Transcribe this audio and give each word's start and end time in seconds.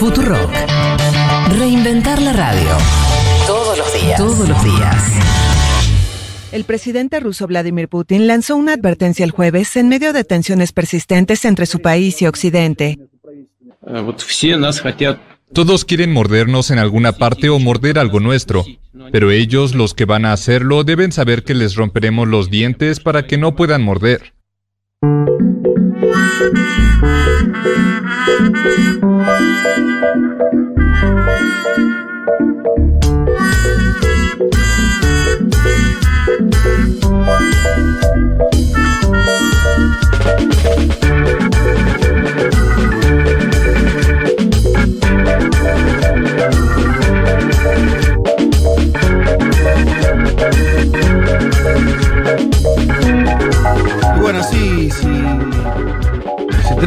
Futurock. 0.00 0.50
Reinventar 1.58 2.22
la 2.22 2.32
radio. 2.32 2.70
Todos 3.46 3.76
los 3.76 3.92
días. 3.92 4.16
Todos 4.16 4.48
los 4.48 4.64
días. 4.64 4.96
El 6.52 6.64
presidente 6.64 7.20
ruso 7.20 7.46
Vladimir 7.46 7.86
Putin 7.86 8.26
lanzó 8.26 8.56
una 8.56 8.72
advertencia 8.72 9.26
el 9.26 9.30
jueves 9.30 9.76
en 9.76 9.90
medio 9.90 10.14
de 10.14 10.24
tensiones 10.24 10.72
persistentes 10.72 11.44
entre 11.44 11.66
su 11.66 11.80
país 11.80 12.22
y 12.22 12.26
Occidente. 12.26 12.98
Todos 15.52 15.84
quieren 15.84 16.14
mordernos 16.14 16.70
en 16.70 16.78
alguna 16.78 17.12
parte 17.12 17.50
o 17.50 17.58
morder 17.58 17.98
algo 17.98 18.20
nuestro, 18.20 18.64
pero 19.12 19.30
ellos, 19.30 19.74
los 19.74 19.92
que 19.92 20.06
van 20.06 20.24
a 20.24 20.32
hacerlo, 20.32 20.82
deben 20.82 21.12
saber 21.12 21.44
que 21.44 21.52
les 21.52 21.74
romperemos 21.74 22.26
los 22.26 22.48
dientes 22.48 23.00
para 23.00 23.26
que 23.26 23.36
no 23.36 23.54
puedan 23.54 23.82
morder. 23.82 24.32
Y 26.20 26.50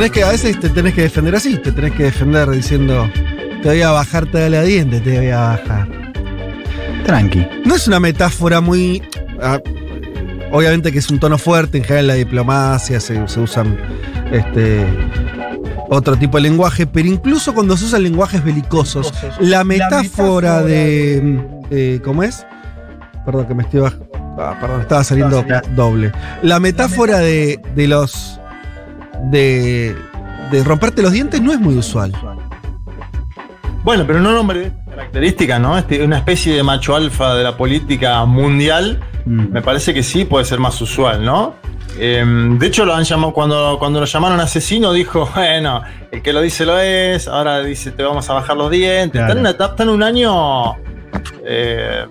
tenés 0.03 0.11
que, 0.11 0.23
a 0.23 0.29
veces 0.31 0.59
te 0.59 0.69
tenés 0.69 0.93
que 0.93 1.01
defender 1.03 1.35
así, 1.35 1.57
te 1.57 1.71
tenés 1.71 1.91
que 1.93 2.03
defender 2.03 2.49
diciendo, 2.49 3.09
te 3.61 3.69
voy 3.69 3.81
a 3.81 3.91
bajar 3.91 4.25
toda 4.25 4.49
la 4.49 4.61
diente, 4.63 4.99
te 4.99 5.17
voy 5.17 5.29
a 5.29 5.39
bajar. 5.39 5.87
Tranqui. 7.05 7.45
No 7.65 7.75
es 7.75 7.87
una 7.87 7.99
metáfora 7.99 8.61
muy. 8.61 9.01
ah, 9.41 9.59
obviamente 10.51 10.91
que 10.91 10.99
es 10.99 11.09
un 11.09 11.19
tono 11.19 11.37
fuerte, 11.37 11.77
en 11.79 11.83
general 11.83 12.03
en 12.05 12.07
la 12.07 12.13
diplomacia 12.15 12.99
se, 12.99 13.27
se 13.27 13.39
usan 13.39 13.77
este, 14.31 14.85
otro 15.89 16.15
tipo 16.15 16.37
de 16.37 16.43
lenguaje, 16.43 16.85
pero 16.87 17.07
incluso 17.07 17.53
cuando 17.53 17.75
se 17.77 17.85
usan 17.85 18.03
lenguajes 18.03 18.43
belicosos, 18.43 19.13
la 19.39 19.63
metáfora 19.63 20.61
de. 20.61 21.39
eh, 21.71 21.99
¿Cómo 22.03 22.23
es? 22.23 22.45
Perdón, 23.25 23.47
que 23.47 23.53
me 23.53 23.63
estoy 23.63 23.79
baj- 23.81 23.99
ah, 24.37 24.57
perdón, 24.59 24.81
estaba 24.81 25.03
saliendo 25.03 25.45
doble. 25.75 26.11
La 26.41 26.59
metáfora 26.59 27.19
de, 27.19 27.59
de 27.75 27.87
los. 27.87 28.39
De. 29.23 29.95
de 30.51 30.63
romperte 30.63 31.01
los 31.01 31.11
dientes 31.11 31.41
no 31.41 31.51
es 31.53 31.59
muy 31.59 31.77
usual. 31.77 32.11
Bueno, 33.83 34.05
pero 34.07 34.19
no 34.19 34.31
nombre 34.31 34.59
de 34.59 34.65
esta 34.67 34.85
característica, 34.91 35.59
¿no? 35.59 35.77
Este, 35.77 36.03
una 36.03 36.17
especie 36.17 36.55
de 36.55 36.63
macho 36.63 36.95
alfa 36.95 37.35
de 37.35 37.43
la 37.43 37.57
política 37.57 38.23
mundial, 38.25 38.99
Mm. 39.25 39.53
me 39.53 39.61
parece 39.61 39.93
que 39.93 40.03
sí 40.03 40.25
puede 40.25 40.45
ser 40.45 40.59
más 40.59 40.79
usual, 40.81 41.23
¿no? 41.23 41.55
Eh, 41.97 42.25
de 42.25 42.67
hecho, 42.67 42.85
lo 42.85 42.93
han 42.93 43.03
llamado, 43.03 43.33
cuando, 43.33 43.77
cuando 43.77 43.99
lo 43.99 44.05
llamaron 44.05 44.39
asesino, 44.39 44.91
dijo, 44.93 45.29
bueno, 45.35 45.81
el 46.11 46.21
que 46.21 46.33
lo 46.33 46.41
dice 46.41 46.65
lo 46.65 46.79
es, 46.79 47.27
ahora 47.27 47.61
dice 47.61 47.91
te 47.91 48.03
vamos 48.03 48.29
a 48.29 48.33
bajar 48.33 48.57
los 48.57 48.69
dientes. 48.71 49.11
Claro. 49.11 49.27
Está 49.27 49.33
en 49.33 49.39
una 49.39 49.49
etapa, 49.51 49.71
está 49.71 49.83
en 49.83 49.89
un 49.89 50.03
año 50.03 50.73
eh, 51.45 52.05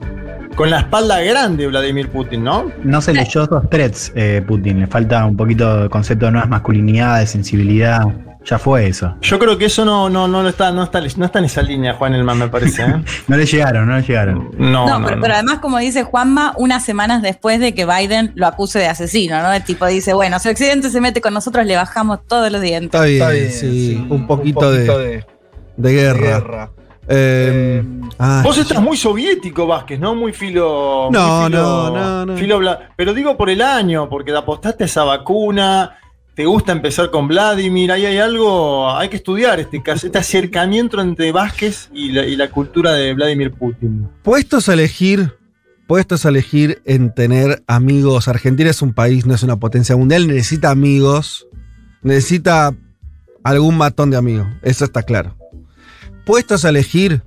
con 0.55 0.71
la 0.71 0.81
espalda 0.81 1.21
grande 1.21 1.67
Vladimir 1.67 2.09
Putin, 2.09 2.45
¿no? 2.45 2.71
No 2.83 3.01
se 3.01 3.13
leyó 3.13 3.45
esos 3.45 3.71
threads, 3.71 4.13
eh, 4.15 4.43
Putin. 4.47 4.81
Le 4.81 4.87
falta 4.87 5.25
un 5.25 5.37
poquito 5.37 5.83
de 5.85 5.89
concepto 5.89 6.27
de 6.27 6.33
nuevas 6.33 6.51
masculinidades, 6.51 7.31
sensibilidad. 7.31 8.03
Ya 8.45 8.59
fue 8.59 8.89
eso. 8.89 9.15
Yo 9.21 9.39
creo 9.39 9.57
que 9.57 9.67
eso 9.67 9.85
no, 9.85 10.11
no, 10.11 10.27
no, 10.27 10.43
lo 10.43 10.49
está, 10.49 10.73
no, 10.73 10.83
está, 10.83 11.01
no 11.01 11.25
está 11.27 11.39
en 11.39 11.45
esa 11.45 11.63
línea, 11.63 11.95
Juan 11.95 12.15
Elman, 12.15 12.39
me 12.39 12.49
parece. 12.49 12.83
¿eh? 12.83 12.95
No 13.29 13.37
le 13.37 13.47
llegaron, 13.47 13.87
no 13.87 13.97
le 13.97 14.03
llegaron. 14.03 14.51
No, 14.59 14.87
No, 14.89 14.99
no, 14.99 15.05
pero, 15.05 15.17
no. 15.17 15.23
pero 15.23 15.35
además, 15.35 15.59
como 15.61 15.79
dice 15.79 16.03
Juanma, 16.03 16.53
unas 16.57 16.85
semanas 16.85 17.23
después 17.23 17.61
de 17.61 17.73
que 17.73 17.87
Biden 17.87 18.33
lo 18.35 18.49
acuse 18.49 18.81
de 18.81 18.89
asesino, 18.89 19.41
¿no? 19.43 19.53
El 19.53 19.63
tipo 19.63 19.87
dice, 19.87 20.13
bueno, 20.13 20.41
si 20.41 20.49
Occidente 20.49 20.91
se 20.91 21.01
mete 21.01 21.21
con 21.21 21.35
nosotros, 21.35 21.65
le 21.67 21.77
bajamos 21.77 22.27
todos 22.27 22.51
los 22.51 22.61
dientes. 22.61 23.01
Está 23.01 23.31
bien, 23.31 23.51
sí, 23.53 24.07
un 24.11 24.27
poquito, 24.27 24.73
de, 24.73 25.25
de 25.77 25.93
guerra. 25.93 26.73
Eh, 27.15 27.85
ah, 28.19 28.41
Vos 28.45 28.57
estás 28.59 28.81
muy 28.81 28.97
soviético, 28.97 29.67
Vázquez, 29.67 30.01
¿no? 30.01 30.15
Muy 30.15 30.33
filo. 30.33 31.09
No, 31.13 31.41
muy 31.43 31.47
filo- 31.51 31.61
no, 31.63 31.91
no, 31.91 32.27
no. 32.27 32.37
filo 32.37 32.59
bla- 32.59 32.89
pero 32.97 33.13
digo 33.13 33.37
por 33.37 33.51
el 33.51 33.61
año, 33.61 34.09
porque 34.09 34.33
te 34.33 34.39
apostaste 34.39 34.85
a 34.85 34.87
esa 34.87 35.05
vacuna, 35.05 35.99
te 36.35 36.47
gusta 36.47 36.73
empezar 36.73 37.11
con 37.11 37.29
Vladimir, 37.29 37.93
ahí 37.93 38.07
hay 38.07 38.17
algo, 38.19 38.91
hay 38.97 39.11
que 39.11 39.17
estudiar 39.17 39.61
este 39.61 39.83
este 39.85 40.19
acercamiento 40.19 41.01
entre 41.01 41.31
Vázquez 41.33 41.91
y 41.93 42.13
la, 42.13 42.25
y 42.25 42.37
la 42.37 42.49
cultura 42.51 42.93
de 42.93 43.13
Vladimir 43.13 43.53
Putin. 43.53 44.09
puestos 44.23 44.71
a 44.71 44.73
elegir, 44.73 45.35
puestos 45.87 46.25
a 46.25 46.31
elegir 46.31 46.81
en 46.87 47.13
tener 47.15 47.63
amigos. 47.67 48.29
Argentina 48.29 48.71
es 48.71 48.81
un 48.81 48.95
país, 48.95 49.27
no 49.27 49.35
es 49.35 49.43
una 49.43 49.57
potencia 49.57 49.95
mundial, 49.97 50.27
necesita 50.27 50.71
amigos, 50.71 51.47
necesita 52.01 52.73
algún 53.45 53.77
matón 53.77 54.11
de 54.11 54.17
amigos, 54.17 54.47
eso 54.63 54.85
está 54.87 55.03
claro. 55.03 55.37
Puestos 56.25 56.65
a 56.65 56.69
elegir 56.69 57.23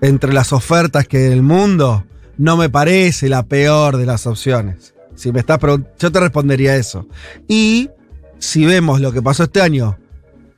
entre 0.00 0.32
las 0.32 0.52
ofertas 0.52 1.06
que 1.06 1.18
hay 1.26 1.32
el 1.32 1.42
mundo, 1.42 2.04
no 2.36 2.56
me 2.56 2.68
parece 2.70 3.28
la 3.28 3.42
peor 3.44 3.96
de 3.96 4.06
las 4.06 4.26
opciones. 4.26 4.94
Si 5.14 5.32
me 5.32 5.40
estás 5.40 5.58
yo 5.98 6.12
te 6.12 6.20
respondería 6.20 6.76
eso. 6.76 7.06
Y 7.48 7.90
si 8.38 8.64
vemos 8.64 9.00
lo 9.00 9.12
que 9.12 9.22
pasó 9.22 9.44
este 9.44 9.60
año 9.60 9.98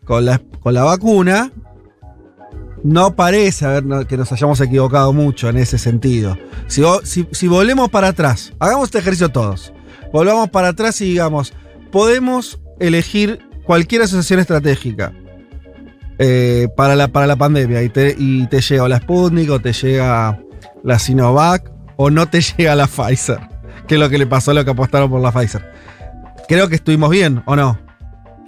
con 0.05 0.25
la, 0.25 0.41
con 0.61 0.75
la 0.75 0.85
vacuna, 0.85 1.53
no 2.85 3.15
parece 3.15 3.65
haber, 3.67 4.07
que 4.07 4.17
nos 4.17 4.31
hayamos 4.33 4.61
equivocado 4.61 5.13
mucho 5.13 5.49
en 5.49 5.57
ese 5.59 5.79
sentido. 5.79 6.37
Si, 6.67 6.83
si- 7.05 7.29
si 7.31 7.49
volvemos 7.49 7.91
para 7.91 8.09
atrás, 8.09 8.53
hagamos 8.59 8.87
este 8.87 8.99
ejercicio 8.99 9.29
todos. 9.31 9.73
Volvamos 10.13 10.51
para 10.51 10.69
atrás 10.69 11.01
y 11.01 11.05
digamos, 11.07 11.53
podemos 11.91 12.61
elegir 12.81 13.41
cualquier 13.65 14.03
asociación 14.03 14.41
estratégica 14.41 15.13
eh, 16.25 16.69
para, 16.77 16.95
la, 16.95 17.09
para 17.09 17.27
la 17.27 17.35
pandemia 17.35 17.83
y 17.83 17.89
te, 17.89 18.15
y 18.17 18.47
te 18.47 18.61
llega 18.61 18.89
la 18.89 18.99
Sputnik 18.99 19.51
o 19.51 19.61
te 19.61 19.73
llega 19.73 20.39
la 20.85 20.99
Sinovac 21.01 21.69
o 21.97 22.11
no 22.11 22.29
te 22.29 22.41
llega 22.57 22.77
la 22.77 22.87
Pfizer, 22.87 23.41
que 23.89 23.97
es 23.97 24.01
lo 24.01 24.09
que 24.09 24.19
le 24.19 24.29
pasó 24.29 24.53
a 24.53 24.55
los 24.55 24.65
que 24.65 24.71
apostaron 24.71 25.11
por 25.11 25.21
la 25.21 25.33
Pfizer. 25.33 25.69
Creo 26.47 26.69
que 26.69 26.77
estuvimos 26.77 27.11
bien, 27.11 27.43
¿o 27.45 27.57
no? 27.57 27.77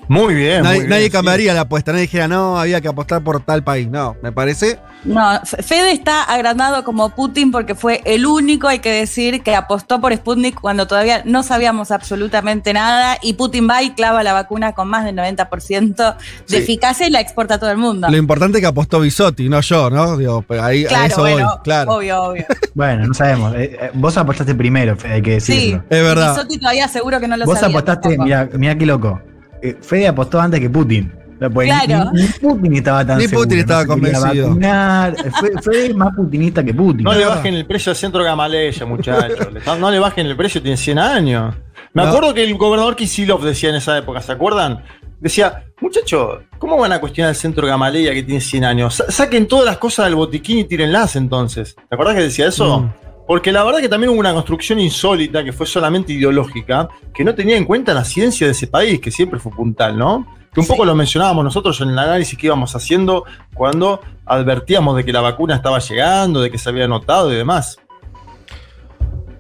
Muy 0.09 0.35
bien. 0.35 0.63
nadie 0.63 0.73
muy 0.73 0.79
bien, 0.81 0.91
nadie 0.91 1.05
sí. 1.07 1.11
cambiaría 1.11 1.55
la 1.55 1.63
apuesta, 1.63 1.93
nadie 1.93 2.03
dijera, 2.03 2.29
no, 2.29 2.59
había 2.59 2.81
que 2.81 2.89
apostar 2.89 3.23
por 3.23 3.41
tal 3.43 3.63
país. 3.65 3.89
No, 3.89 4.17
me 4.23 4.33
parece 4.33 4.79
No, 5.05 5.41
Fede 5.45 5.93
está 5.93 6.23
agrandado 6.23 6.85
como 6.85 7.11
Putin 7.11 7.51
porque 7.51 7.75
fue 7.75 8.03
el 8.05 8.27
único, 8.27 8.69
hay 8.69 8.79
que 8.81 8.91
decir, 8.91 9.43
que 9.43 9.55
apostó 9.55 10.01
por 10.01 10.15
Sputnik 10.15 10.61
cuando 10.61 10.87
todavía 10.87 11.23
no 11.25 11.43
sabíamos 11.43 11.91
absolutamente 11.91 12.73
nada 12.73 13.19
y 13.23 13.35
Putin 13.35 13.69
va 13.69 13.83
y 13.83 13.91
clava 13.91 14.23
la 14.23 14.33
vacuna 14.33 14.73
con 14.73 14.89
más 14.89 15.05
del 15.05 15.17
90% 15.17 15.95
de 15.97 16.15
Sí. 16.47 16.57
eficacia 16.57 17.07
y 17.07 17.11
la 17.11 17.21
exporta 17.21 17.55
a 17.55 17.59
todo 17.59 17.71
el 17.71 17.79
mundo. 17.79 18.09
Lo 18.11 18.17
importante 18.17 18.59
es 18.59 18.63
que 18.63 18.69
apostó 18.69 19.01
Bisotti, 19.01 19.49
no 19.49 19.61
yo, 19.61 19.91
¿no? 19.91 20.17
Digo, 20.17 20.45
ahí 20.61 20.85
a 20.85 20.89
claro, 20.89 21.07
eso 21.07 21.21
bueno, 21.21 21.47
voy, 21.49 21.59
claro. 21.65 21.93
obvio, 21.95 22.23
obvio. 22.23 22.45
Bueno, 22.75 23.07
no 23.07 23.15
sabemos. 23.15 23.55
Eh, 23.55 23.77
eh, 23.81 23.91
vos 23.95 24.17
apostaste 24.17 24.53
primero, 24.55 24.97
Fede, 24.97 25.15
hay 25.15 25.23
que 25.23 25.41
Sí, 25.41 25.53
decirlo. 25.55 25.85
Es 25.89 26.03
verdad. 26.03 26.35
Bisotti 26.35 26.59
todavía 26.59 26.89
seguro 26.89 27.21
que 27.21 27.29
no 27.29 27.37
lo 27.37 27.45
Vos 27.47 27.59
sabía. 27.61 27.79
apostaste, 27.79 28.19
mira 28.59 28.77
qué 28.77 28.85
loco. 28.87 29.21
Eh, 29.65 29.77
Fede 29.81 30.09
apostó 30.09 30.41
antes 30.41 30.61
que 30.61 30.69
Putin. 30.69 31.11
Pues 31.53 31.69
Claro. 31.69 32.11
Ni, 32.13 32.23
ni 32.23 32.29
Putin 32.29 32.77
estaba 32.77 33.05
tan 33.07 33.19
Ni 33.19 33.25
seguro, 33.27 33.43
Putin 33.45 33.59
estaba 33.61 33.81
quería 33.85 33.95
convencido. 33.95 34.49
vacunar. 34.49 35.15
Eh, 35.19 35.31
Fede, 35.41 35.63
Fede 35.63 35.87
es 35.87 35.97
más 35.97 36.15
putinista 36.15 36.63
que 36.65 36.73
Putin. 36.75 37.05
No 37.05 37.13
le 37.13 37.25
bajen 37.25 37.55
el 37.55 37.67
precio 37.67 37.91
al 37.91 37.97
centro 37.97 38.23
Gamaleya, 38.23 38.87
muchachos. 38.87 39.49
No 39.81 39.91
le 39.91 39.99
bajen 39.99 40.27
el 40.27 40.37
precio, 40.37 40.63
tiene 40.63 40.77
100 40.77 40.99
años. 40.99 41.55
Me 41.93 42.03
No. 42.03 42.09
acuerdo 42.09 42.35
que 42.35 42.45
el 42.45 42.55
gobernador 42.57 42.95
Kisilov 42.97 43.43
decía 43.43 43.71
en 43.71 43.77
esa 43.77 43.97
época, 43.99 44.21
¿se 44.21 44.33
acuerdan? 44.33 44.83
Decía, 45.21 45.65
muchachos, 45.81 46.41
¿cómo 46.59 46.77
van 46.77 46.93
a 46.93 47.01
cuestionar 47.01 47.31
el 47.31 47.37
centro 47.37 47.67
Gamaleya 47.67 48.13
que 48.13 48.23
tiene 48.23 48.41
100 48.41 48.65
años? 48.65 48.95
Sa- 48.97 49.11
saquen 49.11 49.47
todas 49.49 49.65
las 49.65 49.79
cosas 49.79 50.07
del 50.07 50.15
botiquín 50.17 50.59
y 50.59 50.65
tírenlas 50.65 51.17
entonces. 51.17 51.75
¿Te 51.89 51.95
acordás 51.95 52.15
que 52.15 52.23
decía 52.23 52.49
eso? 52.49 52.81
Mm. 52.81 52.93
Porque 53.27 53.53
la 53.53 53.65
verdad 53.65 53.81
que 53.81 53.89
también 53.89 54.11
hubo 54.11 54.21
una 54.21 54.35
construcción 54.35 54.79
insólita 54.79 55.43
que 55.43 55.53
fue 55.53 55.67
solamente 55.67 56.13
ideológica, 56.13 56.89
que 57.13 57.25
no 57.25 57.35
tenía 57.35 57.57
en 57.57 57.65
cuenta 57.65 57.95
la 57.95 58.05
ciencia 58.05 58.47
de 58.47 58.53
ese 58.53 58.67
país, 58.67 59.01
que 59.01 59.11
siempre 59.11 59.41
fue 59.41 59.53
puntal, 59.53 59.99
¿no? 59.99 60.27
Que 60.53 60.61
un 60.61 60.67
poco 60.67 60.85
lo 60.85 60.95
mencionábamos 60.95 61.43
nosotros 61.43 61.81
en 61.81 61.89
el 61.89 61.99
análisis 61.99 62.39
que 62.39 62.47
íbamos 62.47 62.77
haciendo 62.77 63.25
cuando 63.55 64.01
advertíamos 64.27 64.97
de 64.97 65.05
que 65.05 65.13
la 65.13 65.21
vacuna 65.21 65.57
estaba 65.57 65.79
llegando, 65.79 66.41
de 66.41 66.51
que 66.51 66.59
se 66.59 66.69
había 66.69 66.87
notado 66.87 67.33
y 67.33 67.37
demás. 67.37 67.79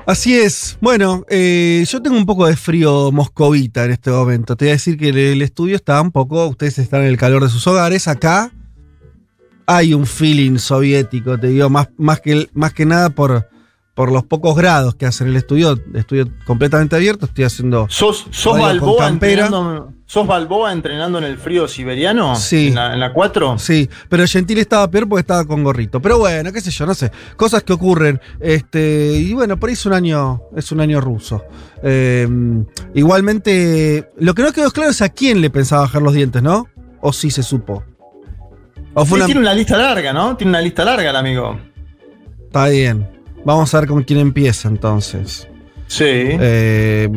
Así 0.07 0.37
es. 0.37 0.77
Bueno, 0.81 1.25
eh, 1.29 1.85
yo 1.89 2.03
tengo 2.03 2.17
un 2.17 2.27
poco 2.27 2.47
de 2.47 2.57
frío 2.57 3.13
moscovita 3.13 3.85
en 3.85 3.93
este 3.93 4.11
momento. 4.11 4.57
Te 4.57 4.65
voy 4.65 4.71
a 4.71 4.75
decir 4.75 4.99
que 4.99 5.11
el, 5.11 5.19
el 5.19 5.43
estudio 5.43 5.77
está 5.77 6.01
un 6.01 6.11
poco, 6.11 6.47
ustedes 6.47 6.79
están 6.79 7.03
en 7.03 7.09
el 7.09 7.17
calor 7.17 7.43
de 7.43 7.49
sus 7.49 7.67
hogares. 7.67 8.09
Acá 8.09 8.51
hay 9.67 9.95
un 9.95 10.07
feeling 10.07 10.59
soviético, 10.59 11.39
te 11.39 11.49
digo, 11.49 11.71
más, 11.71 11.89
más, 11.97 12.21
que, 12.21 12.49
más 12.53 12.73
que 12.75 12.85
nada 12.85 13.11
por, 13.11 13.49
por 13.95 14.11
los 14.11 14.25
pocos 14.25 14.57
grados 14.57 14.95
que 14.97 15.07
hacen 15.07 15.29
el 15.29 15.37
estudio. 15.37 15.79
Estudio 15.95 16.29
completamente 16.47 16.97
abierto, 16.97 17.27
estoy 17.27 17.45
haciendo... 17.45 17.87
Sos, 17.89 18.27
sos 18.31 18.59
Balboa 18.59 19.09
entrenando, 19.09 19.77
sos 19.87 19.95
¿Sos 20.07 20.27
Balboa 20.27 20.73
entrenando 20.73 21.19
en 21.19 21.25
el 21.25 21.39
frío 21.39 21.67
siberiano? 21.67 22.37
Sí. 22.37 22.69
¿En 22.69 22.75
la, 22.75 22.93
en 22.95 23.01
la 23.01 23.13
4? 23.13 23.59
Sí, 23.59 23.89
pero 24.09 24.27
Gentile 24.27 24.61
estaba 24.61 24.91
peor 24.91 25.09
porque 25.09 25.21
estaba 25.21 25.45
con 25.47 25.65
gorrito. 25.65 26.01
Pero 26.03 26.19
bueno, 26.19 26.53
qué 26.53 26.61
sé 26.61 26.71
yo, 26.71 26.85
no 26.87 26.95
sé. 26.95 27.11
Cosas 27.37 27.63
que 27.63 27.73
ocurren. 27.73 28.21
Este, 28.41 29.13
y 29.17 29.33
bueno, 29.33 29.59
por 29.59 29.69
ahí 29.71 29.75
es 29.75 29.87
un 29.87 29.93
año, 29.93 30.43
es 30.57 30.71
un 30.73 30.81
año 30.81 31.01
ruso. 31.01 31.43
Eh, 31.83 32.29
igualmente, 32.95 34.11
lo 34.19 34.35
que 34.35 34.43
no 34.43 34.53
quedó 34.53 34.71
claro 34.71 34.91
es 34.91 35.03
a 35.03 35.09
quién 35.09 35.41
le 35.41 35.51
pensaba 35.51 35.83
bajar 35.83 36.03
los 36.03 36.15
dientes, 36.15 36.43
¿no? 36.43 36.67
O 37.01 37.13
si 37.13 37.31
se 37.31 37.43
supo. 37.43 37.85
O 38.95 39.05
fue 39.05 39.19
Sí, 39.19 39.23
una- 39.23 39.27
Tiene 39.27 39.41
una 39.41 39.55
lista 39.55 39.77
larga, 39.77 40.13
¿no? 40.13 40.37
Tiene 40.37 40.51
una 40.51 40.61
lista 40.61 40.85
larga 40.85 41.11
el 41.11 41.17
amigo. 41.17 41.59
Está 42.47 42.69
bien. 42.69 43.09
Vamos 43.45 43.75
a 43.75 43.81
ver 43.81 43.89
con 43.89 44.03
quién 44.03 44.21
empieza 44.21 44.69
entonces. 44.69 45.49
Sí. 45.87 46.05
Eh, 46.07 47.09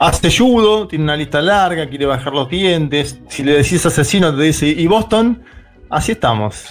Hace 0.00 0.30
judo, 0.36 0.88
tiene 0.88 1.04
una 1.04 1.16
lista 1.16 1.40
larga, 1.40 1.88
quiere 1.88 2.06
bajar 2.06 2.32
los 2.32 2.48
dientes. 2.48 3.20
Si 3.28 3.42
le 3.44 3.52
decís 3.54 3.86
asesino, 3.86 4.34
te 4.34 4.42
dice, 4.42 4.66
¿y 4.66 4.86
Boston? 4.86 5.42
Así 5.88 6.12
estamos. 6.12 6.66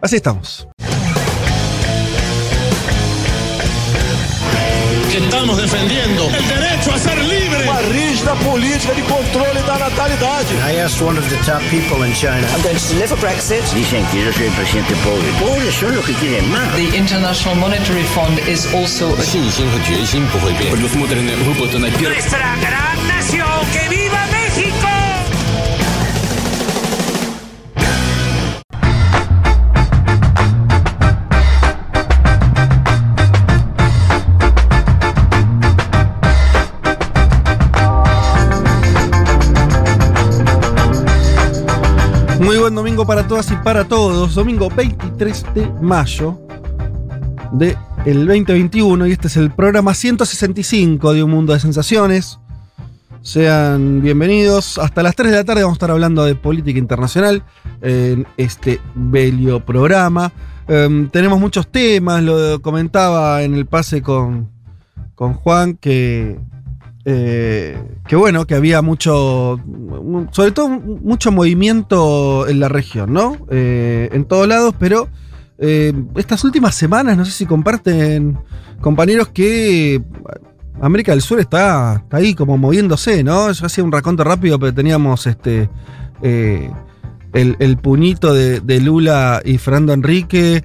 así 0.00 0.16
estamos. 0.16 0.68
que 5.10 5.18
estamos 5.24 5.56
defendiendo 5.56 6.24
el 6.24 6.48
derecho 6.48 6.92
a 6.92 6.98
ser 6.98 7.18
libre. 7.18 7.64
Uma 7.64 7.80
rígida 7.80 8.34
política 8.34 8.92
de 8.92 9.02
natalidade. 9.78 10.50
I 10.62 10.76
asked 10.76 11.00
one 11.00 11.16
of 11.18 11.28
the 11.30 11.36
top 11.44 11.62
people 11.70 12.02
in 12.02 12.12
China. 12.12 12.46
I'm 12.54 12.62
going 12.62 12.76
to 12.76 12.88
deliver 12.88 13.16
Brexit. 13.16 13.62
Que 14.34 14.50
presidente 14.56 14.94
pobre. 15.04 15.30
Que. 16.18 16.30
The 16.76 16.96
International 16.96 17.54
Monetary 17.54 18.04
Fund 18.04 18.38
is 18.48 18.66
also... 18.74 19.14
A... 19.14 19.22
Muy 42.40 42.56
buen 42.56 42.74
domingo 42.74 43.04
para 43.04 43.26
todas 43.26 43.50
y 43.50 43.56
para 43.56 43.84
todos. 43.84 44.34
Domingo 44.34 44.68
23 44.70 45.46
de 45.54 45.70
mayo 45.80 46.38
del 47.52 48.26
2021 48.26 49.06
y 49.06 49.12
este 49.12 49.26
es 49.26 49.36
el 49.36 49.50
programa 49.50 49.92
165 49.92 51.14
de 51.14 51.22
Un 51.24 51.30
Mundo 51.30 51.52
de 51.52 51.60
Sensaciones. 51.60 52.38
Sean 53.22 54.00
bienvenidos. 54.00 54.78
Hasta 54.78 55.02
las 55.02 55.16
3 55.16 55.32
de 55.32 55.36
la 55.38 55.44
tarde 55.44 55.62
vamos 55.62 55.74
a 55.74 55.78
estar 55.78 55.90
hablando 55.90 56.24
de 56.24 56.36
política 56.36 56.78
internacional 56.78 57.42
en 57.82 58.26
este 58.36 58.80
bello 58.94 59.64
programa. 59.64 60.32
Em, 60.68 61.08
tenemos 61.08 61.40
muchos 61.40 61.66
temas, 61.68 62.22
lo 62.22 62.62
comentaba 62.62 63.42
en 63.42 63.54
el 63.54 63.66
pase 63.66 64.00
con, 64.00 64.48
con 65.16 65.34
Juan 65.34 65.74
que 65.74 66.38
eh, 67.10 67.78
que 68.06 68.16
bueno, 68.16 68.46
que 68.46 68.54
había 68.54 68.82
mucho, 68.82 69.58
mu- 69.64 70.26
sobre 70.30 70.50
todo 70.52 70.68
mucho 70.68 71.32
movimiento 71.32 72.46
en 72.46 72.60
la 72.60 72.68
región, 72.68 73.14
¿no? 73.14 73.36
Eh, 73.50 74.10
en 74.12 74.26
todos 74.26 74.46
lados, 74.46 74.74
pero 74.78 75.08
eh, 75.58 75.94
estas 76.16 76.44
últimas 76.44 76.74
semanas, 76.74 77.16
no 77.16 77.24
sé 77.24 77.32
si 77.32 77.46
comparten 77.46 78.38
compañeros 78.82 79.28
que 79.28 80.02
América 80.82 81.12
del 81.12 81.22
Sur 81.22 81.40
está, 81.40 81.94
está 82.04 82.18
ahí 82.18 82.34
como 82.34 82.58
moviéndose, 82.58 83.24
¿no? 83.24 83.50
Yo 83.52 83.64
hacía 83.66 83.82
un 83.84 83.90
raconto 83.92 84.22
rápido, 84.22 84.58
pero 84.58 84.74
teníamos 84.74 85.26
este... 85.26 85.70
eh, 86.22 86.70
el, 87.32 87.56
el 87.58 87.76
puñito 87.76 88.32
de, 88.32 88.80
Lula 88.80 89.42
y 89.44 89.58
Fernando 89.58 89.92
Enrique, 89.92 90.64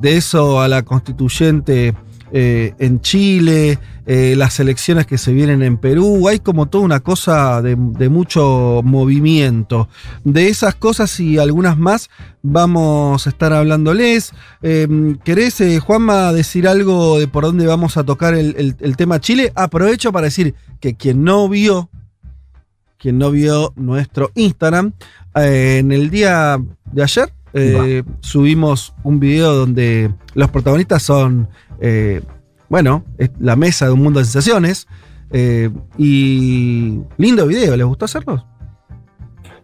de 0.00 0.16
eso 0.16 0.60
a 0.60 0.66
la 0.68 0.82
constituyente 0.82 1.94
eh, 2.32 2.74
en 2.78 3.00
Chile, 3.00 3.78
eh, 4.06 4.34
las 4.36 4.58
elecciones 4.60 5.06
que 5.06 5.18
se 5.18 5.32
vienen 5.32 5.62
en 5.62 5.76
Perú, 5.78 6.28
hay 6.28 6.38
como 6.38 6.66
toda 6.66 6.84
una 6.84 7.00
cosa 7.00 7.60
de, 7.62 7.76
de 7.78 8.08
mucho 8.08 8.80
movimiento. 8.84 9.88
De 10.24 10.48
esas 10.48 10.74
cosas 10.74 11.18
y 11.20 11.38
algunas 11.38 11.76
más 11.78 12.10
vamos 12.42 13.26
a 13.26 13.30
estar 13.30 13.52
hablándoles. 13.52 14.32
Eh, 14.62 14.86
¿Querés, 15.24 15.60
eh, 15.60 15.80
Juanma, 15.80 16.32
decir 16.32 16.68
algo 16.68 17.18
de 17.18 17.28
por 17.28 17.44
dónde 17.44 17.66
vamos 17.66 17.96
a 17.96 18.04
tocar 18.04 18.34
el, 18.34 18.54
el- 18.58 18.76
el 18.80 18.96
tema 18.96 19.20
Chile? 19.20 19.52
Aprovecho 19.54 20.12
para 20.12 20.24
decir 20.26 20.54
que 20.80 20.94
quien 20.94 21.24
no 21.24 21.48
vio, 21.48 21.88
quien 22.98 23.18
no 23.18 23.30
vio 23.30 23.72
nuestro 23.76 24.30
Instagram, 24.34 24.92
eh, 25.34 25.78
en 25.80 25.92
el 25.92 26.10
día 26.10 26.58
de 26.92 27.02
ayer 27.02 27.32
eh, 27.58 28.02
subimos 28.20 28.92
un 29.02 29.18
video 29.18 29.54
donde 29.54 30.10
los 30.34 30.50
protagonistas 30.50 31.02
son, 31.02 31.48
eh, 31.80 32.22
bueno, 32.68 33.04
es 33.18 33.30
la 33.38 33.56
mesa 33.56 33.86
de 33.86 33.92
un 33.92 34.02
mundo 34.02 34.18
de 34.20 34.24
sensaciones. 34.24 34.86
eh, 35.30 35.70
y 35.98 37.00
lindo 37.16 37.46
video, 37.46 37.76
¿les 37.76 37.86
gustó 37.86 38.04
hacerlo? 38.04 38.46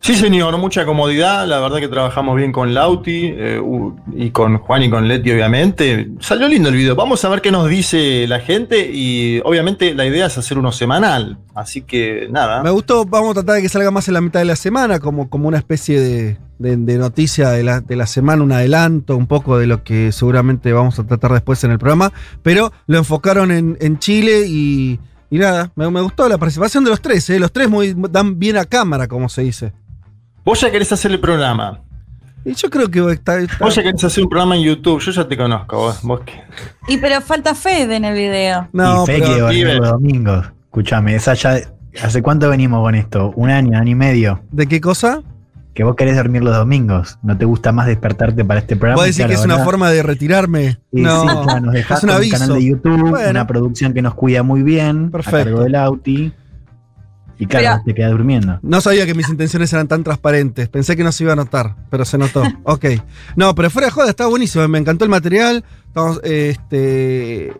Sí, 0.04 0.16
señor, 0.16 0.58
mucha 0.58 0.84
comodidad. 0.84 1.46
La 1.46 1.60
verdad 1.60 1.78
que 1.78 1.86
trabajamos 1.86 2.34
bien 2.36 2.50
con 2.50 2.74
Lauti 2.74 3.32
eh, 3.36 3.62
y 4.16 4.30
con 4.30 4.58
Juan 4.58 4.82
y 4.82 4.90
con 4.90 5.06
Leti, 5.06 5.30
obviamente. 5.30 6.08
Salió 6.18 6.48
lindo 6.48 6.70
el 6.70 6.74
video. 6.74 6.96
Vamos 6.96 7.24
a 7.24 7.28
ver 7.28 7.40
qué 7.40 7.52
nos 7.52 7.68
dice 7.68 8.26
la 8.26 8.40
gente. 8.40 8.90
Y 8.92 9.40
obviamente 9.44 9.94
la 9.94 10.04
idea 10.04 10.26
es 10.26 10.36
hacer 10.36 10.58
uno 10.58 10.72
semanal. 10.72 11.38
Así 11.54 11.82
que 11.82 12.26
nada. 12.32 12.64
Me 12.64 12.70
gustó, 12.70 13.04
vamos 13.04 13.30
a 13.30 13.34
tratar 13.34 13.54
de 13.56 13.62
que 13.62 13.68
salga 13.68 13.92
más 13.92 14.08
en 14.08 14.14
la 14.14 14.20
mitad 14.20 14.40
de 14.40 14.46
la 14.46 14.56
semana, 14.56 14.98
como, 14.98 15.30
como 15.30 15.46
una 15.46 15.58
especie 15.58 16.00
de, 16.00 16.36
de- 16.58 16.76
de 16.78 16.98
noticia 16.98 17.50
de 17.50 17.62
la, 17.62 17.80
de 17.80 17.94
la 17.94 18.06
semana, 18.08 18.42
un 18.42 18.50
adelanto, 18.50 19.16
un 19.16 19.28
poco 19.28 19.56
de 19.56 19.68
lo 19.68 19.84
que 19.84 20.10
seguramente 20.10 20.72
vamos 20.72 20.98
a 20.98 21.06
tratar 21.06 21.30
después 21.32 21.62
en 21.62 21.70
el 21.70 21.78
programa. 21.78 22.12
Pero 22.42 22.72
lo 22.88 22.98
enfocaron 22.98 23.52
en, 23.52 23.78
en 23.80 24.00
Chile 24.00 24.46
y, 24.48 24.98
y 25.30 25.38
nada, 25.38 25.70
me, 25.76 25.88
me 25.92 26.00
gustó 26.00 26.28
la 26.28 26.38
participación 26.38 26.82
de 26.82 26.90
los 26.90 27.00
tres, 27.00 27.30
¿eh? 27.30 27.38
los 27.38 27.52
tres 27.52 27.70
muy, 27.70 27.94
dan 28.10 28.40
bien 28.40 28.56
a 28.56 28.64
cámara, 28.64 29.06
como 29.06 29.28
se 29.28 29.42
dice. 29.42 29.72
Vos 30.44 30.60
ya 30.60 30.70
querés 30.70 30.92
hacer 30.92 31.12
el 31.12 31.20
programa. 31.20 31.80
Y 32.44 32.54
yo 32.54 32.68
creo 32.70 32.90
que 32.90 33.12
está, 33.12 33.38
está- 33.38 33.56
Vos 33.64 33.74
ya 33.76 33.82
querés 33.82 34.02
hacer 34.02 34.24
un 34.24 34.30
programa 34.30 34.56
en 34.56 34.62
YouTube. 34.62 35.00
Yo 35.00 35.12
ya 35.12 35.28
te 35.28 35.36
conozco. 35.36 35.76
Vos, 35.76 36.00
vos 36.02 36.20
Y 36.88 36.96
pero 36.98 37.20
falta 37.20 37.54
Fede 37.54 37.96
en 37.96 38.04
el 38.04 38.14
video. 38.14 38.68
No, 38.72 39.04
y 39.04 39.06
fe 39.06 39.20
pero- 39.20 39.48
que 39.48 39.64
los 39.76 39.88
domingos. 39.90 40.46
Escúchame, 40.64 41.14
esa 41.14 41.34
ya. 41.34 41.58
¿Hace 42.02 42.22
cuánto 42.22 42.48
venimos 42.48 42.80
con 42.82 42.94
esto? 42.94 43.32
¿Un 43.36 43.50
año, 43.50 43.78
año 43.78 43.90
y 43.90 43.94
medio? 43.94 44.40
¿De 44.50 44.66
qué 44.66 44.80
cosa? 44.80 45.22
Que 45.74 45.84
vos 45.84 45.94
querés 45.94 46.16
dormir 46.16 46.42
los 46.42 46.56
domingos. 46.56 47.18
¿No 47.22 47.36
te 47.36 47.44
gusta 47.44 47.70
más 47.70 47.86
despertarte 47.86 48.44
para 48.44 48.60
este 48.60 48.76
programa? 48.76 48.96
¿Vos 48.96 49.04
decís 49.04 49.18
Claro, 49.18 49.28
que 49.28 49.34
es 49.36 49.44
una 49.44 49.58
forma 49.64 49.90
de 49.90 50.02
retirarme? 50.02 50.72
Sí, 50.92 51.00
no, 51.02 51.20
sí, 51.22 51.28
claro, 51.44 51.60
nos 51.60 51.74
dejás 51.74 51.98
es 51.98 52.04
un 52.04 52.10
aviso. 52.10 52.38
canal 52.38 52.54
de 52.58 52.64
YouTube, 52.64 53.10
Bueno. 53.10 53.30
una 53.30 53.46
producción 53.46 53.92
que 53.94 54.02
nos 54.02 54.14
cuida 54.14 54.42
muy 54.42 54.62
bien, 54.62 55.10
Perfecto. 55.10 55.36
a 55.38 55.44
cargo 55.44 55.60
del 55.62 55.74
Auti. 55.76 56.32
Y 57.38 57.46
claro, 57.46 57.82
te 57.84 57.94
quedas 57.94 58.12
durmiendo. 58.12 58.58
No 58.62 58.80
sabía 58.80 59.06
que 59.06 59.14
mis 59.14 59.28
intenciones 59.28 59.72
eran 59.72 59.88
tan 59.88 60.04
transparentes. 60.04 60.68
Pensé 60.68 60.96
que 60.96 61.04
no 61.04 61.12
se 61.12 61.24
iba 61.24 61.32
a 61.32 61.36
notar, 61.36 61.76
pero 61.90 62.04
se 62.04 62.18
notó. 62.18 62.42
Ok. 62.64 62.86
No, 63.36 63.54
pero 63.54 63.70
fuera 63.70 63.86
de 63.86 63.92
joda, 63.92 64.10
está 64.10 64.26
buenísimo. 64.26 64.66
Me 64.68 64.78
encantó 64.78 65.04
el 65.04 65.10
material. 65.10 65.64
Estamos, 65.92 66.20
este, 66.22 67.52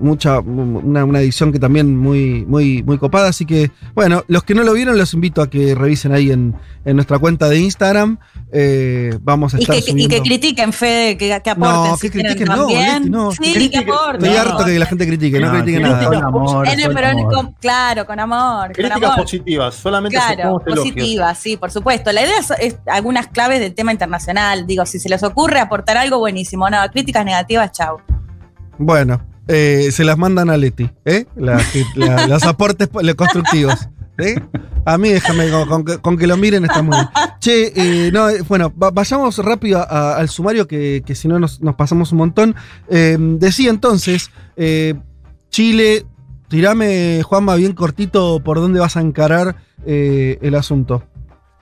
mucha, 0.00 0.40
una, 0.40 1.04
una 1.04 1.20
edición 1.20 1.52
que 1.52 1.60
también 1.60 1.96
muy, 1.96 2.44
muy, 2.44 2.82
muy 2.82 2.98
copada. 2.98 3.28
Así 3.28 3.46
que, 3.46 3.70
bueno, 3.94 4.24
los 4.26 4.42
que 4.42 4.54
no 4.56 4.64
lo 4.64 4.72
vieron, 4.72 4.98
los 4.98 5.14
invito 5.14 5.40
a 5.40 5.48
que 5.48 5.76
revisen 5.76 6.10
ahí 6.12 6.32
en, 6.32 6.56
en 6.84 6.96
nuestra 6.96 7.20
cuenta 7.20 7.48
de 7.48 7.60
Instagram. 7.60 8.18
Eh, 8.52 9.16
vamos 9.22 9.54
a 9.54 9.58
Y 9.58 9.62
estar 9.62 9.76
que, 9.76 9.92
y 9.92 10.08
que 10.08 10.20
critiquen, 10.20 10.72
Fede, 10.72 11.16
que, 11.16 11.40
que 11.44 11.50
aporten. 11.50 11.60
No, 11.90 11.96
si 11.96 12.10
que 12.10 12.10
quieren 12.20 12.32
critiquen, 12.36 12.56
no. 12.58 12.68
Leti, 12.68 13.10
no. 13.10 13.30
Sí, 13.30 13.38
Critiquen. 13.38 13.84
que 13.84 13.90
aporten. 13.92 14.24
Estoy 14.24 14.36
harto 14.36 14.64
que 14.64 14.78
la 14.80 14.86
gente 14.86 15.06
critique, 15.06 15.38
no, 15.38 15.46
No, 15.46 15.52
nada. 15.52 15.64
que 15.64 16.06
con 16.06 16.24
amor, 16.24 16.68
En 16.68 16.80
el- 16.80 16.92
pero 16.92 17.06
amor. 17.06 17.32
con- 17.34 17.52
claro, 17.60 18.04
con 18.06 18.18
amor. 18.18 18.64
con 18.66 18.72
Críticas 18.74 19.02
amor. 19.12 19.16
positivas. 19.22 19.74
Solamente 19.76 20.16
Claro, 20.16 20.32
aceptamos 20.32 20.62
elogios. 20.66 20.94
positiva, 20.94 21.34
sí, 21.36 21.56
por 21.56 21.70
supuesto. 21.70 22.10
La 22.10 22.22
idea 22.22 22.38
es, 22.40 22.50
es 22.58 22.76
algunas 22.86 23.28
claves 23.28 23.60
del 23.60 23.74
tema 23.74 23.92
internacional. 23.92 24.66
Digo, 24.66 24.84
si 24.86 24.98
se 24.98 25.08
les 25.08 25.22
ocurre 25.22 25.60
aportar 25.60 25.96
algo, 25.96 26.18
buenísimo. 26.18 26.68
No, 26.68 26.78
críticas 26.92 27.24
negativas, 27.24 27.59
chau. 27.68 27.98
Bueno, 28.78 29.20
eh, 29.48 29.88
se 29.92 30.04
las 30.04 30.16
mandan 30.16 30.48
a 30.50 30.56
Leti, 30.56 30.90
¿eh? 31.04 31.26
La- 31.36 31.60
los 32.28 32.44
aportes 32.44 32.88
constructivos. 33.16 33.88
¿eh? 34.18 34.40
A 34.84 34.98
mí 34.98 35.10
déjame, 35.10 35.50
con, 35.50 35.68
con 35.68 35.84
que- 35.84 35.98
con 35.98 36.16
que 36.18 36.26
lo 36.26 36.36
miren 36.36 36.64
está 36.64 36.82
muy 36.82 36.96
bien. 36.96 37.08
Che, 37.40 37.72
eh, 37.74 38.10
no, 38.12 38.26
bueno, 38.48 38.72
va- 38.80 38.90
vayamos 38.90 39.38
rápido 39.38 39.78
a- 39.80 39.84
a- 39.84 40.16
al 40.16 40.28
sumario 40.28 40.66
que, 40.66 41.02
que 41.04 41.14
si 41.14 41.26
no 41.28 41.38
nos, 41.38 41.60
nos 41.62 41.74
pasamos 41.74 42.12
un 42.12 42.18
montón. 42.18 42.54
Decía 42.88 43.70
entonces, 43.70 44.30
Chile, 45.50 46.06
tirame, 46.48 47.22
Juanma, 47.22 47.56
bien 47.56 47.72
cortito 47.72 48.40
por 48.42 48.58
dónde 48.58 48.80
vas 48.80 48.96
a 48.96 49.00
encarar 49.00 49.56
el 49.86 50.54
asunto. 50.54 51.02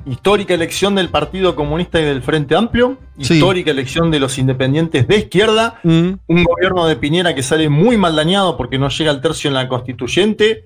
Histórica 0.07 0.55
elección 0.55 0.95
del 0.95 1.09
Partido 1.09 1.55
Comunista 1.55 2.01
y 2.01 2.05
del 2.05 2.23
Frente 2.23 2.55
Amplio. 2.55 2.99
Sí. 3.21 3.35
Histórica 3.35 3.71
elección 3.71 4.11
de 4.11 4.21
los 4.21 4.39
independientes 4.39 5.07
de 5.07 5.19
izquierda. 5.19 5.81
Mm, 5.83 6.13
Un 6.27 6.45
gobierno 6.45 6.87
de 6.87 6.97
Piñera 6.97 7.35
que 7.35 7.43
sale 7.43 7.69
muy 7.69 7.97
mal 7.97 8.17
dañado 8.17 8.57
porque 8.57 8.79
no 8.79 8.89
llega 8.89 9.11
al 9.11 9.21
tercio 9.21 9.49
en 9.49 9.55
la 9.55 9.69
constituyente. 9.69 10.65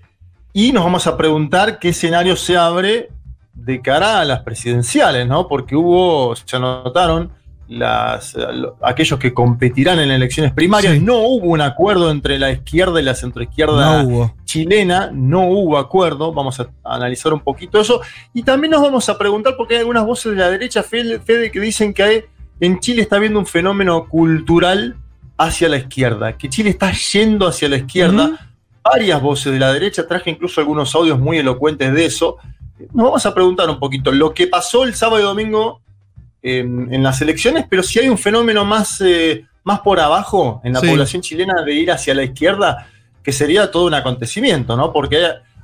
Y 0.53 0.73
nos 0.73 0.85
vamos 0.85 1.07
a 1.07 1.17
preguntar 1.17 1.79
qué 1.79 1.89
escenario 1.89 2.37
se 2.37 2.57
abre 2.57 3.09
de 3.55 3.81
cara 3.81 4.21
a 4.21 4.25
las 4.25 4.41
presidenciales, 4.41 5.27
¿no? 5.27 5.49
Porque 5.49 5.77
hubo, 5.77 6.35
se 6.37 6.57
anotaron 6.57 7.33
las, 7.69 8.37
aquellos 8.83 9.19
que 9.19 9.33
competirán 9.33 9.99
en 10.00 10.11
elecciones 10.11 10.52
primarias. 10.52 11.00
No 11.00 11.19
hubo 11.19 11.47
un 11.47 11.61
acuerdo 11.61 12.11
entre 12.11 12.38
la 12.38 12.50
izquierda 12.50 13.00
y 13.00 13.04
la 13.04 13.14
centroizquierda 13.14 14.04
chilena, 14.45 15.11
no 15.12 15.49
hubo 15.49 15.78
acuerdo. 15.78 16.33
Vamos 16.33 16.61
a 16.61 16.69
analizar 16.85 17.33
un 17.33 17.40
poquito 17.40 17.81
eso. 17.81 18.02
Y 18.35 18.42
también 18.42 18.73
nos 18.73 18.83
vamos 18.83 19.09
a 19.09 19.16
preguntar, 19.16 19.54
porque 19.57 19.75
hay 19.75 19.81
algunas 19.81 20.04
voces 20.04 20.33
de 20.33 20.38
la 20.38 20.50
derecha, 20.50 20.83
Fede, 20.83 21.50
que 21.50 21.61
dicen 21.61 21.95
que 21.95 22.26
en 22.61 22.78
Chile 22.81 23.02
está 23.02 23.16
habiendo 23.16 23.38
un 23.38 23.47
fenómeno 23.47 24.09
cultural 24.09 24.97
hacia 25.38 25.69
la 25.69 25.78
izquierda, 25.78 26.37
que 26.37 26.49
Chile 26.49 26.71
está 26.71 26.92
yendo 26.92 27.47
hacia 27.47 27.69
la 27.69 27.76
izquierda. 27.76 28.49
Varias 28.85 29.23
voces 29.23 29.52
de 29.52 29.61
la 29.61 29.73
derecha, 29.73 30.07
traje 30.07 30.31
incluso 30.31 30.61
algunos 30.61 30.95
audios 30.95 31.19
muy 31.19 31.38
elocuentes 31.38 31.92
de 31.95 32.04
eso. 32.04 32.37
Nos 32.92 33.07
vamos 33.07 33.25
a 33.25 33.33
preguntar 33.33 33.71
un 33.71 33.78
poquito 33.78 34.11
lo 34.11 34.35
que 34.35 34.49
pasó 34.49 34.85
el 34.85 34.95
sábado 34.95 35.21
y 35.21 35.25
domingo 35.25 35.81
en, 36.43 37.03
las 37.03 37.21
elecciones, 37.23 37.67
pero 37.69 37.83
si 37.83 38.01
hay 38.01 38.09
un 38.09 38.19
fenómeno 38.19 38.65
más, 38.65 39.01
eh, 39.01 39.45
más 39.65 39.81
por 39.81 40.01
abajo 40.01 40.61
en 40.65 40.73
la 40.73 40.81
población 40.81 41.23
chilena 41.23 41.63
de 41.63 41.75
ir 41.75 41.91
hacia 41.91 42.15
la 42.15 42.25
izquierda, 42.25 42.89
que 43.23 43.33
sería 43.33 43.71
todo 43.71 43.87
un 43.87 43.95
acontecimiento, 43.95 44.77
¿no? 44.77 44.93
Porque 44.93 45.19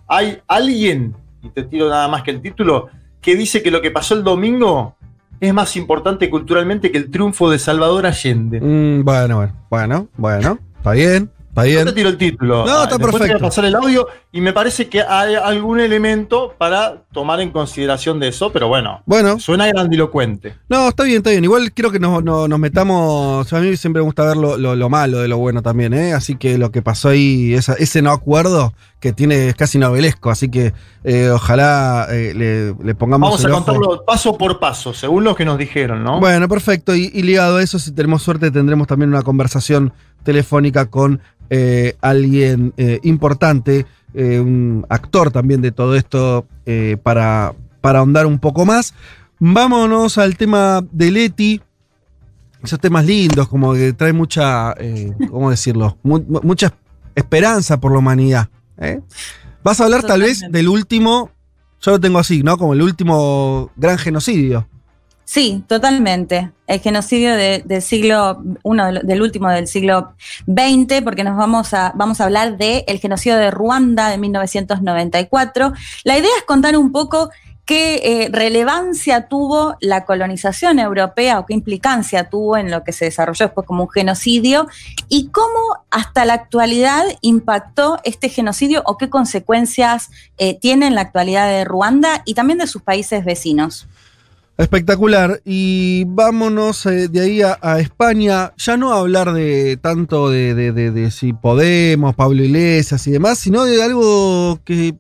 hay 0.07 0.39
alguien, 0.47 1.15
y 1.43 1.49
te 1.51 1.65
tiro 1.65 1.89
nada 1.89 2.09
más 2.09 2.23
que 2.23 2.31
el 2.31 2.41
título, 2.41 2.89
que 3.21 3.35
dice 3.35 3.63
que 3.63 3.71
lo 3.71 3.83
que 3.83 3.91
pasó 3.91 4.15
el 4.15 4.23
domingo 4.23 4.97
es 5.41 5.53
más 5.53 5.77
importante 5.77 6.31
culturalmente 6.31 6.91
que 6.91 6.99
el 6.99 7.11
triunfo 7.11 7.51
de 7.51 7.59
Salvador 7.59 8.07
Allende. 8.07 8.61
Mm, 8.61 9.05
bueno, 9.05 9.37
bueno, 9.37 9.55
bueno, 9.71 10.09
bueno, 10.17 10.59
está 10.79 10.93
bien. 10.93 11.31
Está 11.65 11.85
No 11.85 11.91
te 11.91 11.97
tiro 11.97 12.09
el 12.09 12.17
título. 12.17 12.67
No, 12.67 12.85
está 12.85 12.99
perfecto. 12.99 13.27
Voy 13.27 13.37
a 13.37 13.39
pasar 13.39 13.65
el 13.65 13.75
audio 13.75 14.09
y 14.33 14.41
me 14.41 14.53
parece 14.53 14.89
que 14.89 15.03
hay 15.03 15.35
algún 15.35 15.81
elemento 15.81 16.55
para 16.59 17.03
tomar 17.13 17.41
en 17.41 17.51
consideración 17.51 18.21
de 18.21 18.29
eso, 18.29 18.53
pero 18.53 18.69
bueno. 18.69 19.03
Bueno. 19.07 19.39
Suena 19.41 19.67
grandilocuente. 19.67 20.55
No, 20.69 20.89
está 20.89 21.05
bien, 21.05 21.19
está 21.19 21.31
bien. 21.31 21.45
Igual 21.45 21.73
creo 21.73 21.91
que 21.91 21.99
nos, 21.99 22.23
nos 22.23 22.59
metamos. 22.59 23.53
A 23.53 23.61
mí 23.61 23.77
siempre 23.77 24.03
me 24.03 24.05
gusta 24.05 24.25
ver 24.25 24.37
lo, 24.37 24.89
malo 24.89 25.19
de 25.19 25.29
lo 25.29 25.39
bueno 25.39 25.63
también, 25.63 25.95
¿eh? 25.95 26.13
Así 26.13 26.37
que 26.37 26.59
lo 26.59 26.71
que 26.71 26.83
pasó 26.83 27.11
ahí, 27.11 27.55
ese 27.55 28.03
no 28.03 28.11
acuerdo 28.13 28.75
que 29.01 29.13
tiene 29.13 29.49
es 29.49 29.55
casi 29.55 29.79
novelesco, 29.79 30.29
así 30.29 30.51
que 30.51 30.73
eh, 31.05 31.31
ojalá 31.31 32.09
eh, 32.11 32.75
le, 32.83 32.95
pongamos. 32.95 33.31
Vamos 33.31 33.45
a 33.45 33.51
contarlo 33.51 34.05
paso 34.05 34.37
por 34.37 34.59
paso, 34.59 34.93
según 34.93 35.25
lo 35.25 35.35
que 35.35 35.45
nos 35.45 35.57
dijeron, 35.57 36.03
¿no? 36.03 36.21
Bueno, 36.21 36.49
perfecto. 36.49 36.95
Y, 36.95 37.11
y 37.15 37.23
ligado 37.23 37.59
a 37.59 37.63
eso, 37.63 37.79
si 37.79 37.93
tenemos 37.93 38.23
suerte, 38.23 38.51
tendremos 38.51 38.87
también 38.87 39.11
una 39.11 39.23
conversación 39.23 39.93
telefónica 40.29 40.91
con 40.91 41.23
eh, 41.49 41.97
alguien 42.03 42.75
eh, 42.77 43.01
importante, 43.03 43.87
eh, 44.13 44.39
un 44.39 44.85
actor 44.91 45.31
también 45.31 45.63
de 45.63 45.73
todo 45.73 45.97
esto, 45.97 46.47
para, 47.03 47.55
para 47.81 48.01
ahondar 48.01 48.27
un 48.27 48.39
poco 48.39 48.67
más. 48.67 48.93
Vámonos 49.39 50.19
al 50.19 50.37
tema 50.37 50.85
de 50.93 51.11
Leti. 51.11 51.63
Esos 52.63 52.79
temas 52.79 53.07
lindos, 53.07 53.49
como 53.49 53.73
que 53.73 53.95
trae 53.95 54.13
mucha, 54.13 54.75
¿cómo 55.31 55.49
decirlo? 55.49 55.97
mucha 56.03 56.75
esperanza 57.15 57.81
por 57.81 57.93
la 57.93 58.01
humanidad. 58.01 58.51
Vas 59.65 59.81
a 59.81 59.85
hablar 59.85 60.03
tal 60.03 60.21
vez 60.21 60.43
del 60.51 60.69
último, 60.69 61.31
yo 61.81 61.93
lo 61.93 62.01
tengo 62.01 62.19
así, 62.19 62.43
¿no? 62.43 62.59
Como 62.59 62.75
el 62.75 62.83
último 62.83 63.71
gran 63.77 63.97
genocidio. 63.97 64.69
Sí, 65.29 65.63
totalmente. 65.69 66.53
El 66.67 66.81
genocidio 66.81 67.37
del 67.37 67.83
siglo, 67.83 68.43
uno 68.63 68.91
del 68.91 69.21
último 69.21 69.51
del 69.51 69.69
siglo 69.69 70.15
XX, 70.47 71.03
porque 71.05 71.23
nos 71.23 71.37
vamos 71.37 71.75
a, 71.75 71.93
vamos 71.95 72.23
a 72.23 72.25
hablar 72.25 72.57
del 72.57 72.83
el 72.87 72.99
genocidio 72.99 73.37
de 73.37 73.51
Ruanda 73.51 74.09
de 74.09 74.17
1994. 74.17 75.75
La 76.05 76.17
idea 76.17 76.31
es 76.39 76.45
contar 76.45 76.79
un 76.79 76.93
poco 76.93 77.29
qué 77.67 77.97
eh, 77.97 78.29
relevancia 78.33 79.29
tuvo 79.29 79.77
la 79.83 80.07
colonización 80.07 80.79
europea 80.79 81.41
o 81.41 81.45
qué 81.45 81.53
implicancia 81.53 82.31
tuvo 82.31 82.57
en 82.57 82.71
lo 82.71 82.83
que 82.83 82.93
se 82.93 83.05
desarrolló 83.05 83.45
después 83.45 83.67
como 83.67 83.83
un 83.83 83.91
genocidio 83.91 84.67
y 85.11 85.29
cómo 85.29 85.85
hasta 85.91 86.25
la 86.25 86.33
actualidad 86.33 87.05
impactó 87.21 87.99
este 88.05 88.31
genocidio 88.31 88.81
o 88.87 88.97
qué 88.97 89.11
consecuencias 89.11 90.09
eh, 90.39 90.59
tiene 90.59 90.87
en 90.87 90.95
la 90.95 91.03
actualidad 91.03 91.49
de 91.49 91.67
Ruanda 91.67 92.23
y 92.25 92.33
también 92.33 92.61
de 92.61 92.67
sus 92.67 92.81
países 92.81 93.27
vecinos. 93.27 93.89
Espectacular. 94.59 95.41
Y 95.45 96.05
vámonos 96.09 96.85
eh, 96.87 97.07
de 97.07 97.21
ahí 97.21 97.43
a, 97.43 97.79
España, 97.79 98.53
ya 98.57 98.77
no 98.77 98.93
hablar 98.93 99.33
de 99.33 99.77
tanto 99.77 100.31
de, 100.31 101.09
si 101.13 101.33
Podemos, 101.33 102.17
Pablo 102.17 102.43
Iglesias 102.43 103.07
y 103.07 103.13
demás, 103.13 103.39
sino 103.39 103.65
de 103.65 103.81
algo 103.81 104.59
que 104.65 104.97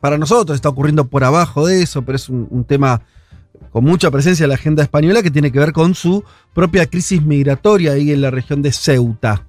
para 0.00 0.18
nosotros 0.18 0.54
está 0.54 0.68
ocurriendo 0.68 1.08
por 1.08 1.24
abajo 1.24 1.66
de 1.66 1.82
eso, 1.82 2.02
pero 2.02 2.14
es 2.14 2.28
un, 2.28 2.64
tema 2.64 3.02
con 3.72 3.82
mucha 3.82 4.08
presencia 4.12 4.44
en 4.44 4.50
la 4.50 4.54
agenda 4.54 4.84
española 4.84 5.20
que 5.20 5.32
tiene 5.32 5.50
que 5.50 5.58
ver 5.58 5.72
con 5.72 5.96
su 5.96 6.22
propia 6.54 6.86
crisis 6.86 7.20
migratoria 7.20 7.92
ahí 7.92 8.12
en 8.12 8.20
la 8.20 8.30
región 8.30 8.62
de 8.62 8.70
Ceuta. 8.70 9.44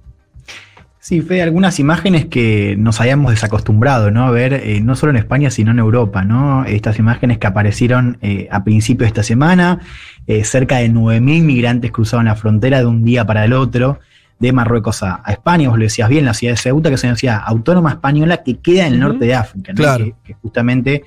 Sí, 1.08 1.22
Fede, 1.22 1.40
algunas 1.40 1.78
imágenes 1.78 2.26
que 2.26 2.76
nos 2.78 3.00
habíamos 3.00 3.30
desacostumbrado 3.30 4.10
¿no? 4.10 4.26
a 4.26 4.30
ver, 4.30 4.52
eh, 4.52 4.82
no 4.82 4.94
solo 4.94 5.08
en 5.08 5.16
España, 5.16 5.50
sino 5.50 5.70
en 5.70 5.78
Europa. 5.78 6.22
¿no? 6.22 6.66
Estas 6.66 6.98
imágenes 6.98 7.38
que 7.38 7.46
aparecieron 7.46 8.18
eh, 8.20 8.46
a 8.50 8.62
principios 8.62 9.06
de 9.06 9.08
esta 9.08 9.22
semana, 9.22 9.80
eh, 10.26 10.44
cerca 10.44 10.76
de 10.76 10.90
9.000 10.90 11.44
migrantes 11.44 11.92
cruzaban 11.92 12.26
la 12.26 12.34
frontera 12.34 12.80
de 12.80 12.84
un 12.84 13.04
día 13.04 13.24
para 13.24 13.46
el 13.46 13.54
otro, 13.54 14.00
de 14.38 14.52
Marruecos 14.52 15.02
a, 15.02 15.22
España, 15.28 15.70
vos 15.70 15.78
lo 15.78 15.84
decías 15.84 16.10
bien, 16.10 16.26
la 16.26 16.34
ciudad 16.34 16.52
de 16.52 16.58
Ceuta, 16.58 16.90
que 16.90 16.96
es 16.96 17.04
una 17.04 17.16
ciudad 17.16 17.40
autónoma 17.42 17.88
española 17.88 18.42
que 18.42 18.58
queda 18.58 18.86
en 18.86 18.92
el 18.92 19.00
norte 19.00 19.24
de 19.24 19.34
África, 19.34 19.72
que, 19.72 20.34
justamente 20.42 21.04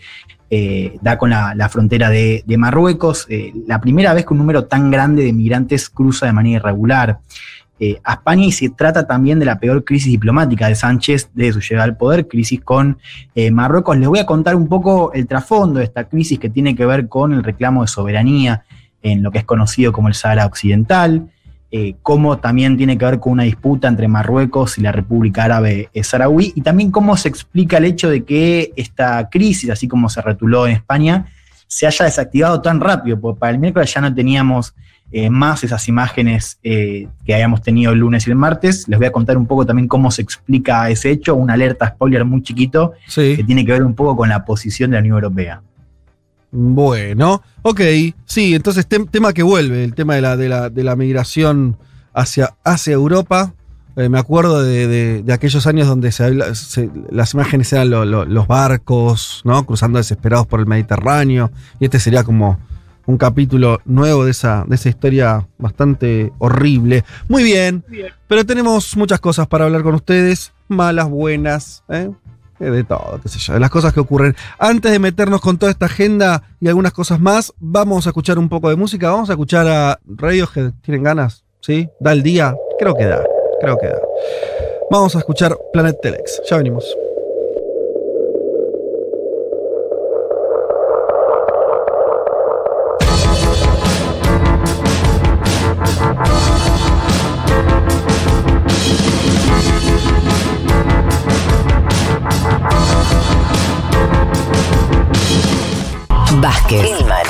da 0.99 1.19
con 1.19 1.29
la, 1.29 1.69
frontera 1.69 2.09
de, 2.09 2.43
de 2.45 2.57
Marruecos. 2.57 3.27
la 3.67 3.79
primera 3.79 4.15
vez 4.15 4.25
que 4.25 4.33
un 4.33 4.39
número 4.39 4.65
tan 4.65 4.89
grande 4.89 5.23
de 5.23 5.31
migrantes 5.31 5.91
cruza 5.91 6.25
de 6.25 6.33
manera 6.33 6.57
irregular 6.57 7.19
eh, 7.83 7.99
a 8.03 8.13
España 8.13 8.45
y 8.45 8.51
se 8.51 8.69
trata 8.69 9.07
también 9.07 9.39
de 9.39 9.45
la 9.45 9.59
peor 9.59 9.83
crisis 9.83 10.11
diplomática 10.11 10.67
de 10.67 10.75
Sánchez 10.75 11.31
de 11.33 11.51
su 11.51 11.61
llegada 11.61 11.85
al 11.85 11.97
poder, 11.97 12.27
crisis 12.27 12.61
con 12.61 12.99
eh, 13.33 13.49
Marruecos. 13.49 13.97
Les 13.97 14.07
voy 14.07 14.19
a 14.19 14.27
contar 14.27 14.55
un 14.55 14.67
poco 14.67 15.11
el 15.13 15.25
trasfondo 15.25 15.79
de 15.79 15.85
esta 15.85 16.03
crisis 16.03 16.37
que 16.37 16.51
tiene 16.51 16.75
que 16.75 16.85
ver 16.85 17.07
con 17.07 17.33
el 17.33 17.43
reclamo 17.43 17.81
de 17.81 17.87
soberanía 17.87 18.65
en 19.01 19.23
lo 19.23 19.31
que 19.31 19.39
es 19.39 19.45
conocido 19.45 19.91
como 19.91 20.09
el 20.09 20.13
Sahara 20.13 20.45
Occidental, 20.45 21.31
eh, 21.71 21.95
cómo 22.03 22.37
también 22.37 22.77
tiene 22.77 22.99
que 22.99 23.05
ver 23.05 23.19
con 23.19 23.33
una 23.33 23.43
disputa 23.43 23.87
entre 23.87 24.07
Marruecos 24.07 24.77
y 24.77 24.81
la 24.81 24.91
República 24.91 25.45
Árabe 25.45 25.89
Saharaui, 26.03 26.53
y 26.53 26.61
también 26.61 26.91
cómo 26.91 27.17
se 27.17 27.29
explica 27.29 27.77
el 27.77 27.85
hecho 27.85 28.11
de 28.11 28.23
que 28.23 28.73
esta 28.75 29.27
crisis, 29.31 29.71
así 29.71 29.87
como 29.87 30.07
se 30.07 30.21
retuló 30.21 30.67
en 30.67 30.73
España, 30.73 31.25
se 31.65 31.87
haya 31.87 32.05
desactivado 32.05 32.61
tan 32.61 32.79
rápido, 32.79 33.19
porque 33.19 33.39
para 33.39 33.53
el 33.53 33.57
miércoles 33.57 33.91
ya 33.91 34.01
no 34.01 34.13
teníamos 34.13 34.75
eh, 35.13 35.29
más 35.29 35.63
esas 35.63 35.87
imágenes 35.89 36.57
eh, 36.63 37.07
que 37.25 37.33
habíamos 37.33 37.61
tenido 37.61 37.91
el 37.91 37.99
lunes 37.99 38.27
y 38.27 38.29
el 38.29 38.37
martes. 38.37 38.87
Les 38.87 38.97
voy 38.97 39.07
a 39.07 39.11
contar 39.11 39.37
un 39.37 39.45
poco 39.45 39.65
también 39.65 39.87
cómo 39.87 40.09
se 40.09 40.21
explica 40.21 40.89
ese 40.89 41.11
hecho, 41.11 41.35
una 41.35 41.53
alerta 41.53 41.89
spoiler 41.89 42.23
muy 42.23 42.41
chiquito 42.41 42.93
que 43.13 43.43
tiene 43.45 43.65
que 43.65 43.73
ver 43.73 43.83
un 43.83 43.93
poco 43.93 44.15
con 44.15 44.29
la 44.29 44.45
posición 44.45 44.91
de 44.91 44.95
la 44.95 45.01
Unión 45.01 45.15
Europea. 45.15 45.61
Bueno, 46.51 47.41
ok, 47.61 47.81
sí, 48.25 48.55
entonces 48.55 48.85
tema 48.87 49.31
que 49.31 49.43
vuelve, 49.43 49.83
el 49.83 49.95
tema 49.95 50.15
de 50.15 50.21
la, 50.21 50.69
de 50.69 50.83
la, 50.83 50.95
migración 50.95 51.77
hacia, 52.13 52.55
hacia 52.63 52.93
Europa. 52.93 53.53
Eh, 53.95 54.09
me 54.09 54.19
acuerdo 54.19 54.63
de, 54.63 55.23
aquellos 55.31 55.67
años 55.67 55.87
donde 55.87 56.11
se, 56.11 56.33
las 57.09 57.33
imágenes 57.33 57.71
eran 57.73 57.89
los 57.89 58.47
barcos, 58.47 59.41
¿no? 59.45 59.65
Cruzando 59.65 59.97
desesperados 59.97 60.47
por 60.47 60.59
el 60.59 60.65
Mediterráneo. 60.65 61.51
Y 61.79 61.85
este 61.85 61.99
sería 61.99 62.23
como 62.23 62.59
un 63.11 63.17
capítulo 63.17 63.81
nuevo 63.85 64.25
de 64.25 64.31
esa, 64.31 64.63
de 64.67 64.75
esa 64.75 64.89
historia 64.89 65.47
bastante 65.57 66.31
horrible. 66.39 67.03
Muy 67.27 67.43
bien, 67.43 67.83
pero 68.27 68.45
tenemos 68.45 68.95
muchas 68.95 69.19
cosas 69.19 69.47
para 69.47 69.65
hablar 69.65 69.83
con 69.83 69.95
ustedes, 69.95 70.53
malas, 70.67 71.09
buenas, 71.09 71.83
¿eh? 71.89 72.09
Eh, 72.59 72.69
de 72.69 72.83
todo, 72.83 73.19
qué 73.21 73.27
sé 73.27 73.39
yo, 73.39 73.53
de 73.53 73.59
las 73.59 73.69
cosas 73.69 73.91
que 73.91 73.99
ocurren. 73.99 74.35
Antes 74.59 74.91
de 74.91 74.99
meternos 74.99 75.41
con 75.41 75.57
toda 75.57 75.71
esta 75.71 75.87
agenda 75.87 76.43
y 76.59 76.67
algunas 76.67 76.93
cosas 76.93 77.19
más, 77.19 77.53
vamos 77.59 78.05
a 78.05 78.11
escuchar 78.11 78.37
un 78.37 78.49
poco 78.49 78.69
de 78.69 78.75
música. 78.75 79.09
Vamos 79.09 79.29
a 79.29 79.33
escuchar 79.33 79.67
a 79.67 79.99
Radiohead. 80.05 80.73
¿Tienen 80.81 81.03
ganas? 81.03 81.43
¿Sí? 81.59 81.89
¿Da 81.99 82.11
el 82.11 82.21
día? 82.21 82.55
Creo 82.79 82.95
que 82.95 83.05
da, 83.05 83.23
creo 83.59 83.77
que 83.77 83.87
da. 83.87 83.99
Vamos 84.91 85.15
a 85.15 85.19
escuchar 85.19 85.57
Planet 85.73 85.97
Telex. 86.01 86.41
Ya 86.49 86.57
venimos. 86.57 86.85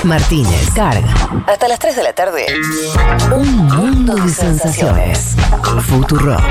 Martínez, 0.03 0.70
Carga. 0.75 1.13
Hasta 1.48 1.67
las 1.67 1.79
3 1.79 1.96
de 1.96 2.03
la 2.03 2.13
tarde. 2.13 2.46
Un 3.36 3.55
mundo 3.67 4.15
de 4.15 4.29
sensaciones. 4.29 5.36
Futurock. 5.88 6.41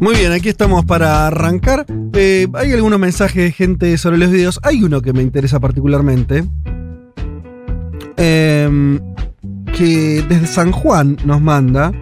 Muy 0.00 0.16
bien, 0.16 0.32
aquí 0.32 0.48
estamos 0.48 0.84
para 0.84 1.28
arrancar. 1.28 1.86
Eh, 2.14 2.48
Hay 2.54 2.72
algunos 2.72 2.98
mensajes 2.98 3.44
de 3.44 3.52
gente 3.52 3.96
sobre 3.98 4.18
los 4.18 4.30
videos. 4.30 4.58
Hay 4.64 4.82
uno 4.82 5.00
que 5.00 5.12
me 5.12 5.22
interesa 5.22 5.60
particularmente. 5.60 6.44
Em, 8.16 8.98
que 9.76 10.24
desde 10.28 10.46
San 10.46 10.72
Juan 10.72 11.16
nos 11.24 11.40
manda. 11.40 11.92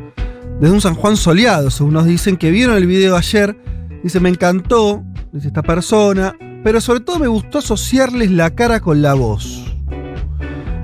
Desde 0.61 0.75
un 0.75 0.81
San 0.83 0.95
Juan 0.95 1.17
soleado, 1.17 1.71
según 1.71 2.07
dicen, 2.07 2.37
que 2.37 2.51
vieron 2.51 2.77
el 2.77 2.87
video 2.87 3.17
ayer. 3.17 3.57
Dice, 4.03 4.21
me 4.21 4.29
encantó, 4.29 5.03
dice 5.33 5.49
esta 5.49 5.63
persona. 5.63 6.37
Pero 6.63 6.83
sobre 6.83 7.01
todo 7.01 7.19
me 7.19 7.29
gustó 7.29 7.59
asociarles 7.59 8.31
la 8.31 8.51
cara 8.55 8.81
con 8.81 9.01
la 9.01 9.15
voz. 9.15 9.65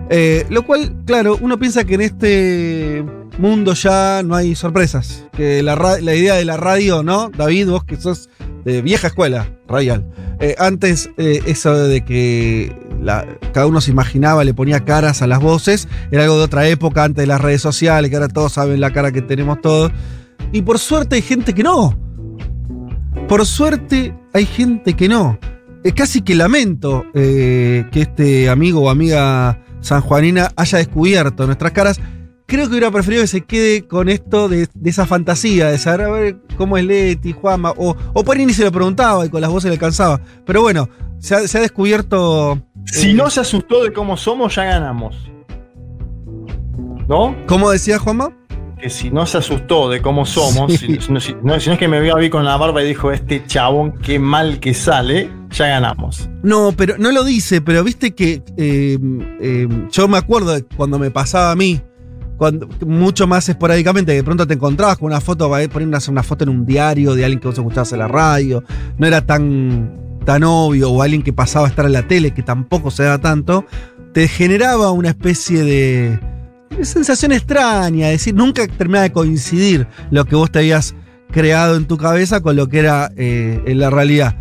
Eh, 0.08 0.46
lo 0.48 0.64
cual, 0.64 0.96
claro, 1.04 1.36
uno 1.42 1.58
piensa 1.58 1.84
que 1.84 1.94
en 1.94 2.00
este 2.00 3.04
mundo 3.38 3.74
ya 3.74 4.22
no 4.24 4.34
hay 4.34 4.54
sorpresas. 4.54 5.26
Que 5.32 5.62
la, 5.62 5.76
la 6.00 6.14
idea 6.14 6.36
de 6.36 6.46
la 6.46 6.56
radio, 6.56 7.02
¿no? 7.02 7.30
David, 7.36 7.68
vos 7.68 7.84
que 7.84 7.96
sos 7.96 8.30
de 8.64 8.80
vieja 8.80 9.08
escuela 9.08 9.46
radial. 9.68 10.06
Eh, 10.40 10.54
antes, 10.58 11.10
eh, 11.18 11.42
eso 11.44 11.74
de 11.86 12.02
que 12.02 12.74
la- 13.00 13.26
cada 13.52 13.66
uno 13.66 13.80
se 13.80 13.90
imaginaba, 13.90 14.44
le 14.44 14.54
ponía 14.54 14.84
caras 14.84 15.22
a 15.22 15.26
las 15.26 15.40
voces, 15.40 15.88
era 16.10 16.22
algo 16.24 16.38
de 16.38 16.44
otra 16.44 16.66
época, 16.68 17.04
antes 17.04 17.22
de 17.22 17.26
las 17.26 17.40
redes 17.40 17.62
sociales, 17.62 18.10
que 18.10 18.16
ahora 18.16 18.28
todos 18.28 18.52
saben 18.52 18.80
la 18.80 18.92
cara 18.92 19.12
que 19.12 19.22
tenemos 19.22 19.60
todos. 19.60 19.92
Y 20.52 20.62
por 20.62 20.78
suerte 20.78 21.16
hay 21.16 21.22
gente 21.22 21.52
que 21.54 21.62
no. 21.62 21.98
Por 23.28 23.44
suerte 23.46 24.14
hay 24.32 24.46
gente 24.46 24.94
que 24.94 25.08
no. 25.08 25.38
Es 25.82 25.94
casi 25.94 26.20
que 26.22 26.34
lamento 26.34 27.04
eh, 27.14 27.86
que 27.92 28.02
este 28.02 28.48
amigo 28.48 28.80
o 28.82 28.90
amiga 28.90 29.60
sanjuanina 29.80 30.50
haya 30.56 30.78
descubierto 30.78 31.46
nuestras 31.46 31.72
caras. 31.72 32.00
Creo 32.46 32.66
que 32.66 32.70
hubiera 32.70 32.90
preferido 32.92 33.22
que 33.22 33.26
se 33.28 33.40
quede 33.40 33.86
con 33.88 34.08
esto 34.08 34.48
de, 34.48 34.68
de 34.72 34.90
esa 34.90 35.04
fantasía, 35.04 35.66
de 35.68 35.78
saber 35.78 36.02
a 36.06 36.10
ver 36.10 36.36
cómo 36.56 36.76
es 36.78 36.84
Leti, 36.84 37.32
Juanma, 37.32 37.72
o, 37.76 37.96
o 38.14 38.24
por 38.24 38.36
ahí 38.36 38.46
ni 38.46 38.52
se 38.52 38.64
lo 38.64 38.70
preguntaba 38.70 39.26
y 39.26 39.30
con 39.30 39.40
las 39.40 39.50
voces 39.50 39.68
le 39.68 39.74
alcanzaba. 39.74 40.20
Pero 40.44 40.62
bueno, 40.62 40.88
se 41.18 41.34
ha, 41.34 41.48
se 41.48 41.58
ha 41.58 41.60
descubierto. 41.60 42.60
Si 42.84 43.10
eh, 43.10 43.14
no 43.14 43.30
se 43.30 43.40
asustó 43.40 43.82
de 43.82 43.92
cómo 43.92 44.16
somos, 44.16 44.54
ya 44.54 44.64
ganamos. 44.64 45.16
¿No? 47.08 47.36
¿Cómo 47.46 47.70
decía 47.70 47.98
Juanma? 47.98 48.30
Que 48.80 48.90
si 48.90 49.10
no 49.10 49.26
se 49.26 49.38
asustó 49.38 49.88
de 49.88 50.02
cómo 50.02 50.26
somos, 50.26 50.72
Sí. 50.74 50.98
si, 51.00 51.12
no, 51.12 51.20
si 51.20 51.34
no- 51.42 51.58
si 51.60 51.68
no 51.68 51.72
es 51.74 51.78
que 51.78 51.88
me 51.88 52.00
vio 52.00 52.14
a 52.16 52.18
mí 52.20 52.28
con 52.28 52.44
la 52.44 52.56
barba 52.56 52.82
y 52.82 52.86
dijo, 52.88 53.10
este 53.10 53.44
chabón, 53.46 53.92
qué 54.02 54.18
mal 54.18 54.60
que 54.60 54.74
sale, 54.74 55.30
ya 55.50 55.66
ganamos. 55.68 56.28
No, 56.42 56.72
pero 56.76 56.96
no 56.98 57.10
lo 57.12 57.24
dice, 57.24 57.60
pero 57.60 57.82
viste 57.82 58.14
que 58.14 58.42
eh, 58.56 58.98
eh, 59.40 59.68
yo 59.90 60.08
me 60.08 60.18
acuerdo 60.18 60.52
de 60.52 60.64
cuando 60.76 60.98
me 60.98 61.10
pasaba 61.10 61.52
a 61.52 61.56
mí, 61.56 61.80
mucho 62.84 63.26
más 63.26 63.48
esporádicamente, 63.48 64.12
de 64.12 64.22
pronto 64.22 64.46
te 64.46 64.54
encontrabas 64.54 64.98
con 64.98 65.06
una 65.06 65.20
foto, 65.20 65.48
poner 65.48 65.88
una, 65.88 65.98
una 66.08 66.22
foto 66.22 66.44
en 66.44 66.50
un 66.50 66.66
diario 66.66 67.14
de 67.14 67.24
alguien 67.24 67.40
que 67.40 67.48
vos 67.48 67.56
escuchabas 67.58 67.92
en 67.92 67.98
la 68.00 68.08
radio, 68.08 68.62
no 68.98 69.06
era 69.06 69.24
tan, 69.24 70.18
tan 70.24 70.44
obvio, 70.44 70.90
o 70.90 71.02
alguien 71.02 71.22
que 71.22 71.32
pasaba 71.32 71.66
a 71.66 71.70
estar 71.70 71.86
en 71.86 71.92
la 71.92 72.06
tele, 72.06 72.32
que 72.32 72.42
tampoco 72.42 72.90
se 72.90 73.04
da 73.04 73.18
tanto, 73.18 73.64
te 74.12 74.28
generaba 74.28 74.90
una 74.92 75.08
especie 75.10 75.62
de, 75.62 76.20
sensación 76.82 77.32
extraña, 77.32 78.06
es 78.08 78.20
decir, 78.20 78.34
nunca 78.34 78.66
terminaba 78.66 79.04
de 79.04 79.12
coincidir 79.12 79.86
lo 80.10 80.24
que 80.26 80.36
vos 80.36 80.50
te 80.50 80.58
habías 80.58 80.94
creado 81.30 81.76
en 81.76 81.86
tu 81.86 81.96
cabeza 81.96 82.40
con 82.40 82.56
lo 82.56 82.68
que 82.68 82.78
era 82.80 83.10
eh, 83.16 83.62
en 83.66 83.78
la 83.78 83.90
realidad. 83.90 84.36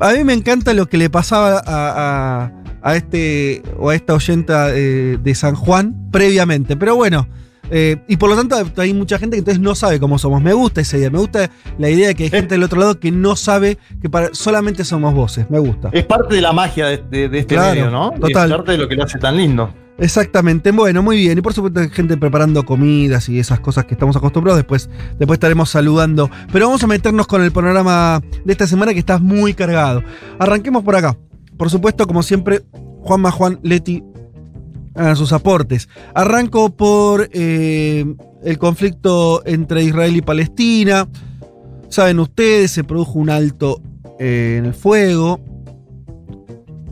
A 0.00 0.12
mí 0.12 0.24
me 0.24 0.32
encanta 0.32 0.72
lo 0.72 0.86
que 0.88 0.98
le 0.98 1.08
pasaba 1.10 1.62
a- 1.64 2.50
a 2.82 2.96
este 2.96 3.62
o 3.78 3.90
a 3.90 3.94
esta 3.94 4.14
oyenta 4.14 4.68
eh, 4.74 5.18
de 5.22 5.34
San 5.34 5.54
Juan 5.54 6.08
previamente. 6.10 6.76
Pero 6.76 6.96
bueno, 6.96 7.28
eh, 7.70 7.96
y 8.08 8.16
por 8.16 8.28
lo 8.30 8.36
tanto 8.36 8.56
hay 8.80 8.92
mucha 8.92 9.18
gente 9.18 9.36
que 9.36 9.38
entonces 9.38 9.60
no 9.62 9.74
sabe 9.74 9.98
cómo 10.00 10.18
somos. 10.18 10.42
Me 10.42 10.52
gusta 10.52 10.80
esa 10.80 10.98
idea, 10.98 11.10
me 11.10 11.18
gusta 11.18 11.50
la 11.78 11.88
idea 11.88 12.08
de 12.08 12.14
que 12.14 12.24
hay 12.24 12.30
gente 12.30 12.54
del 12.54 12.62
otro 12.64 12.78
lado 12.80 12.98
que 13.00 13.10
no 13.10 13.36
sabe 13.36 13.78
que 14.00 14.10
para- 14.10 14.30
solamente 14.34 14.84
somos 14.84 15.14
voces. 15.14 15.48
Me 15.48 15.58
gusta. 15.58 15.88
Es 15.92 16.04
parte 16.04 16.34
de 16.34 16.40
la 16.42 16.52
magia 16.52 16.86
de, 16.86 16.98
de- 17.10 17.28
de 17.28 17.38
este 17.38 17.54
Claro, 17.54 17.74
medio, 17.74 17.90
¿no? 17.90 18.10
total. 18.10 18.50
Es 18.50 18.56
parte 18.56 18.72
de 18.72 18.78
lo 18.78 18.88
que 18.88 18.96
lo 18.96 19.04
hace 19.04 19.18
tan 19.18 19.36
lindo. 19.36 19.72
Exactamente, 19.98 20.72
bueno, 20.72 21.02
muy 21.02 21.16
bien. 21.16 21.38
Y 21.38 21.42
por 21.42 21.52
supuesto 21.52 21.78
hay 21.80 21.88
gente 21.90 22.16
preparando 22.16 22.64
comidas 22.64 23.28
y 23.28 23.38
esas 23.38 23.60
cosas 23.60 23.84
que 23.84 23.94
estamos 23.94 24.16
acostumbrados. 24.16 24.58
Después, 24.58 24.90
después 25.18 25.36
estaremos 25.36 25.70
saludando. 25.70 26.28
Pero 26.52 26.66
vamos 26.66 26.82
a 26.82 26.86
meternos 26.88 27.26
con 27.26 27.42
el 27.42 27.52
panorama 27.52 28.20
de 28.44 28.52
esta 28.52 28.66
semana 28.66 28.92
que 28.94 28.98
está 28.98 29.18
muy 29.18 29.54
cargado. 29.54 30.02
Arranquemos 30.40 30.82
por 30.82 30.96
acá. 30.96 31.16
Por 31.62 31.70
supuesto, 31.70 32.08
como 32.08 32.24
siempre, 32.24 32.64
Juanma 33.02 33.30
Juan 33.30 33.60
Leti 33.62 34.02
hagan 34.96 35.14
sus 35.14 35.32
aportes. 35.32 35.88
Arranco 36.12 36.70
por 36.70 37.30
eh, 37.32 38.04
el 38.42 38.58
conflicto 38.58 39.46
entre 39.46 39.84
Israel 39.84 40.16
y 40.16 40.22
Palestina. 40.22 41.08
Saben 41.88 42.18
ustedes, 42.18 42.72
se 42.72 42.82
produjo 42.82 43.20
un 43.20 43.30
alto 43.30 43.80
eh, 44.18 44.56
en 44.58 44.64
el 44.64 44.74
fuego. 44.74 45.38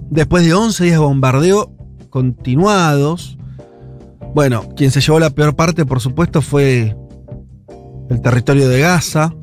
Después 0.08 0.46
de 0.46 0.54
11 0.54 0.84
días 0.84 1.00
de 1.00 1.04
bombardeo 1.04 1.72
continuados. 2.08 3.38
Bueno, 4.36 4.68
quien 4.76 4.92
se 4.92 5.00
llevó 5.00 5.18
la 5.18 5.30
peor 5.30 5.56
parte, 5.56 5.84
por 5.84 5.98
supuesto, 5.98 6.42
fue 6.42 6.96
el 8.08 8.22
territorio 8.22 8.68
de 8.68 8.78
Gaza. 8.78 9.34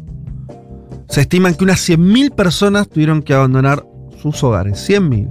Se 1.09 1.19
estiman 1.19 1.53
que 1.53 1.65
unas 1.65 1.85
100.000 1.89 2.33
personas 2.33 2.87
tuvieron 2.87 3.21
que 3.21 3.33
abandonar 3.33 3.83
sus 4.21 4.43
hogares. 4.43 4.87
100.000. 4.89 5.29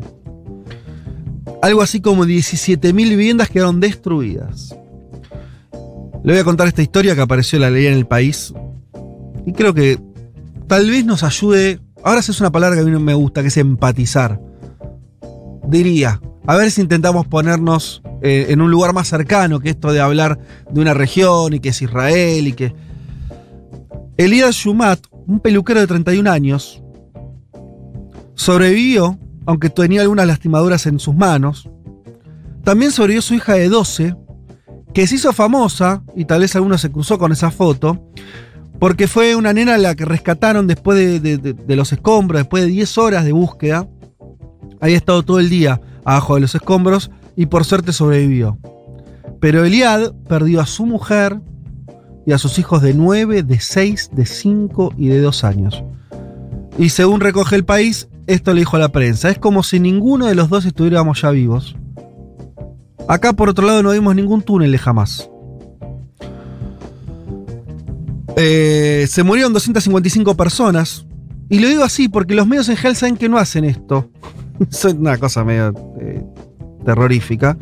Algo 1.62 1.82
así 1.82 2.00
como 2.00 2.24
17.000 2.24 2.92
viviendas 2.92 3.48
quedaron 3.48 3.80
destruidas. 3.80 4.76
Le 6.22 6.32
voy 6.32 6.40
a 6.40 6.44
contar 6.44 6.66
esta 6.66 6.82
historia 6.82 7.14
que 7.14 7.20
apareció 7.20 7.56
en 7.56 7.62
la 7.62 7.70
ley 7.70 7.86
en 7.86 7.94
el 7.94 8.06
país. 8.06 8.52
Y 9.46 9.52
creo 9.52 9.74
que 9.74 9.98
tal 10.66 10.90
vez 10.90 11.04
nos 11.04 11.22
ayude. 11.22 11.80
Ahora 12.02 12.22
sí 12.22 12.32
es 12.32 12.40
una 12.40 12.50
palabra 12.50 12.76
que 12.76 12.82
a 12.82 12.84
mí 12.84 12.90
no 12.90 13.00
me 13.00 13.14
gusta, 13.14 13.42
que 13.42 13.48
es 13.48 13.56
empatizar. 13.56 14.40
Diría, 15.68 16.20
a 16.46 16.56
ver 16.56 16.70
si 16.70 16.80
intentamos 16.80 17.26
ponernos 17.26 18.02
eh, 18.22 18.46
en 18.50 18.60
un 18.60 18.70
lugar 18.70 18.92
más 18.92 19.08
cercano 19.08 19.60
que 19.60 19.70
esto 19.70 19.92
de 19.92 20.00
hablar 20.00 20.38
de 20.70 20.80
una 20.80 20.94
región 20.94 21.54
y 21.54 21.60
que 21.60 21.70
es 21.70 21.82
Israel 21.82 22.46
y 22.46 22.52
que. 22.52 22.74
Elías 24.16 24.54
Shumat, 24.54 25.00
un 25.26 25.40
peluquero 25.40 25.80
de 25.80 25.86
31 25.86 26.30
años, 26.30 26.82
sobrevivió, 28.36 29.18
aunque 29.46 29.68
tenía 29.70 30.02
algunas 30.02 30.26
lastimaduras 30.26 30.86
en 30.86 31.00
sus 31.00 31.14
manos. 31.16 31.68
También 32.62 32.92
sobrevivió 32.92 33.22
su 33.22 33.34
hija 33.34 33.54
de 33.54 33.68
12, 33.68 34.14
que 34.94 35.06
se 35.06 35.16
hizo 35.16 35.32
famosa, 35.32 36.02
y 36.14 36.24
tal 36.24 36.40
vez 36.40 36.54
alguno 36.54 36.78
se 36.78 36.90
cruzó 36.90 37.18
con 37.18 37.32
esa 37.32 37.50
foto, 37.50 38.08
porque 38.78 39.08
fue 39.08 39.34
una 39.36 39.52
nena 39.52 39.74
a 39.74 39.78
la 39.78 39.94
que 39.94 40.04
rescataron 40.04 40.66
después 40.66 40.98
de, 41.20 41.38
de- 41.38 41.76
los 41.76 41.92
escombros, 41.92 42.40
después 42.42 42.64
de 42.64 42.70
10 42.70 42.98
horas 42.98 43.24
de 43.24 43.32
búsqueda. 43.32 43.88
Había 44.80 44.96
estado 44.96 45.22
todo 45.22 45.40
el 45.40 45.48
día 45.48 45.80
abajo 46.04 46.34
de 46.34 46.42
los 46.42 46.54
escombros 46.54 47.10
y 47.36 47.46
por 47.46 47.64
suerte 47.64 47.92
sobrevivió. 47.92 48.58
Pero 49.40 49.64
Eliad 49.64 50.12
perdió 50.28 50.60
a 50.60 50.66
su 50.66 50.84
mujer 50.84 51.40
y 52.26 52.32
a 52.32 52.38
sus 52.38 52.58
hijos 52.58 52.82
de 52.82 52.92
9, 52.92 53.42
de 53.42 53.60
6, 53.60 54.10
de 54.12 54.26
5 54.26 54.92
y 54.98 55.08
de 55.08 55.20
2 55.20 55.44
años. 55.44 55.82
Y 56.78 56.90
según 56.90 57.20
recoge 57.20 57.56
el 57.56 57.64
país, 57.64 58.08
esto 58.26 58.52
le 58.52 58.60
dijo 58.60 58.76
a 58.76 58.80
la 58.80 58.88
prensa, 58.90 59.30
es 59.30 59.38
como 59.38 59.62
si 59.62 59.80
ninguno 59.80 60.26
de 60.26 60.34
los 60.34 60.48
dos 60.48 60.64
estuviéramos 60.64 61.22
ya 61.22 61.30
vivos. 61.30 61.76
Acá 63.08 63.32
por 63.32 63.48
otro 63.48 63.66
lado 63.66 63.82
no 63.82 63.92
vimos 63.92 64.14
ningún 64.14 64.42
túnel 64.42 64.72
de 64.72 64.78
jamás. 64.78 65.30
Eh, 68.36 69.06
se 69.08 69.22
murieron 69.22 69.52
255 69.52 70.36
personas. 70.36 71.06
Y 71.48 71.60
lo 71.60 71.68
digo 71.68 71.84
así 71.84 72.08
porque 72.08 72.34
los 72.34 72.46
medios 72.46 72.68
en 72.68 72.76
general 72.76 72.96
saben 72.96 73.16
que 73.16 73.28
no 73.28 73.38
hacen 73.38 73.64
esto. 73.64 74.10
es 74.70 74.84
una 74.84 75.16
cosa 75.18 75.44
medio 75.44 75.72
eh, 76.00 76.24
terrorífica. 76.84 77.56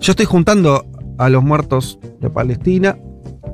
Yo 0.00 0.12
estoy 0.12 0.26
juntando 0.26 0.86
a 1.18 1.28
los 1.30 1.42
muertos 1.42 1.98
de 2.20 2.28
Palestina 2.28 2.98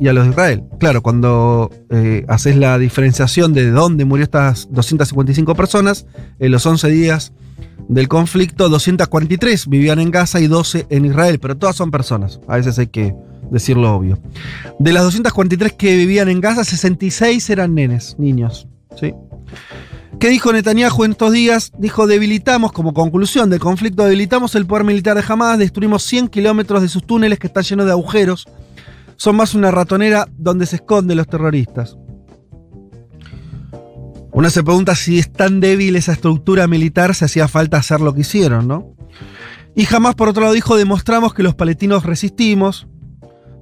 y 0.01 0.09
a 0.09 0.13
los 0.13 0.25
de 0.25 0.31
Israel. 0.31 0.65
Claro, 0.79 1.03
cuando 1.03 1.71
eh, 1.91 2.25
haces 2.29 2.57
la 2.57 2.79
diferenciación 2.79 3.53
de 3.53 3.71
dónde 3.71 4.05
murió 4.05 4.25
estas 4.25 4.69
255 4.71 5.55
personas, 5.55 6.07
en 6.39 6.51
los 6.51 6.65
11 6.65 6.89
días 6.89 7.33
del 7.89 8.09
conflicto, 8.09 8.69
243 8.69 9.69
vivían 9.69 10.01
en 10.01 10.11
Gaza 10.11 10.41
y 10.41 10.47
12 10.47 10.87
en 10.89 11.05
Israel, 11.05 11.39
pero 11.39 11.57
todas 11.57 11.77
son 11.77 11.91
personas. 11.91 12.41
A 12.49 12.57
veces 12.57 12.79
hay 12.79 12.87
que 12.87 13.15
decirlo 13.51 13.95
obvio. 13.95 14.19
De 14.79 14.93
las 14.93 15.03
243 15.05 15.75
que 15.75 15.97
vivían 15.97 16.29
en 16.29 16.41
Gaza, 16.41 16.65
66 16.65 17.51
eran 17.51 17.75
nenes, 17.75 18.17
niños. 18.19 18.67
¿sí? 18.99 19.13
¿Qué 20.19 20.29
dijo 20.29 20.53
Netanyahu 20.53 21.05
en 21.05 21.13
estos 21.13 21.33
días? 21.33 21.73
Dijo, 21.79 22.07
debilitamos, 22.07 22.73
como 22.73 22.95
conclusión 22.95 23.51
del 23.51 23.61
conflicto, 23.61 24.05
debilitamos 24.05 24.55
el 24.55 24.67
poder 24.67 24.85
militar 24.85 25.17
de 25.17 25.25
Hamas, 25.27 25.59
destruimos 25.59 26.03
100 26.05 26.29
kilómetros 26.29 26.83
de 26.83 26.89
sus 26.89 27.07
túneles 27.07 27.39
que 27.39 27.47
están 27.47 27.65
llenos 27.65 27.87
de 27.87 27.93
agujeros. 27.93 28.47
Son 29.21 29.37
más 29.37 29.55
una 29.55 29.71
ratonera 29.71 30.27
donde 30.39 30.65
se 30.65 30.77
esconden 30.77 31.19
los 31.19 31.27
terroristas. 31.27 31.99
Uno 34.33 34.49
se 34.49 34.65
pregunta 34.65 34.95
si 34.95 35.19
es 35.19 35.31
tan 35.31 35.61
débil 35.61 35.95
esa 35.97 36.13
estructura 36.13 36.67
militar, 36.67 37.15
si 37.15 37.27
hacía 37.27 37.47
falta 37.47 37.77
hacer 37.77 38.01
lo 38.01 38.15
que 38.15 38.23
hicieron, 38.23 38.67
¿no? 38.67 38.95
Y 39.77 39.85
jamás, 39.85 40.15
por 40.15 40.31
otro 40.31 40.41
lado, 40.41 40.55
dijo, 40.55 40.75
demostramos 40.75 41.35
que 41.35 41.43
los 41.43 41.55
palestinos 41.55 42.07
resistimos, 42.07 42.89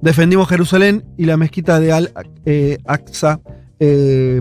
defendimos 0.01 0.47
Jerusalén 0.47 1.03
y 1.17 1.25
la 1.25 1.35
mezquita 1.35 1.81
de 1.81 1.91
Al-Aqsa 1.91 3.41
eh, 3.81 4.39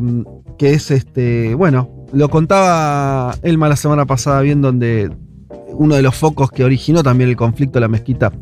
que 0.56 0.74
es 0.74 0.92
este, 0.92 1.56
bueno, 1.56 2.06
lo 2.12 2.28
contaba 2.28 3.34
Elma 3.42 3.68
la 3.68 3.74
semana 3.74 4.06
pasada 4.06 4.40
bien 4.42 4.62
donde 4.62 5.10
uno 5.72 5.96
de 5.96 6.02
los 6.02 6.14
focos 6.14 6.50
que 6.50 6.64
originó 6.64 7.02
también 7.02 7.30
el 7.30 7.36
conflicto 7.36 7.80
la 7.80 7.88
mezquita 7.88 8.32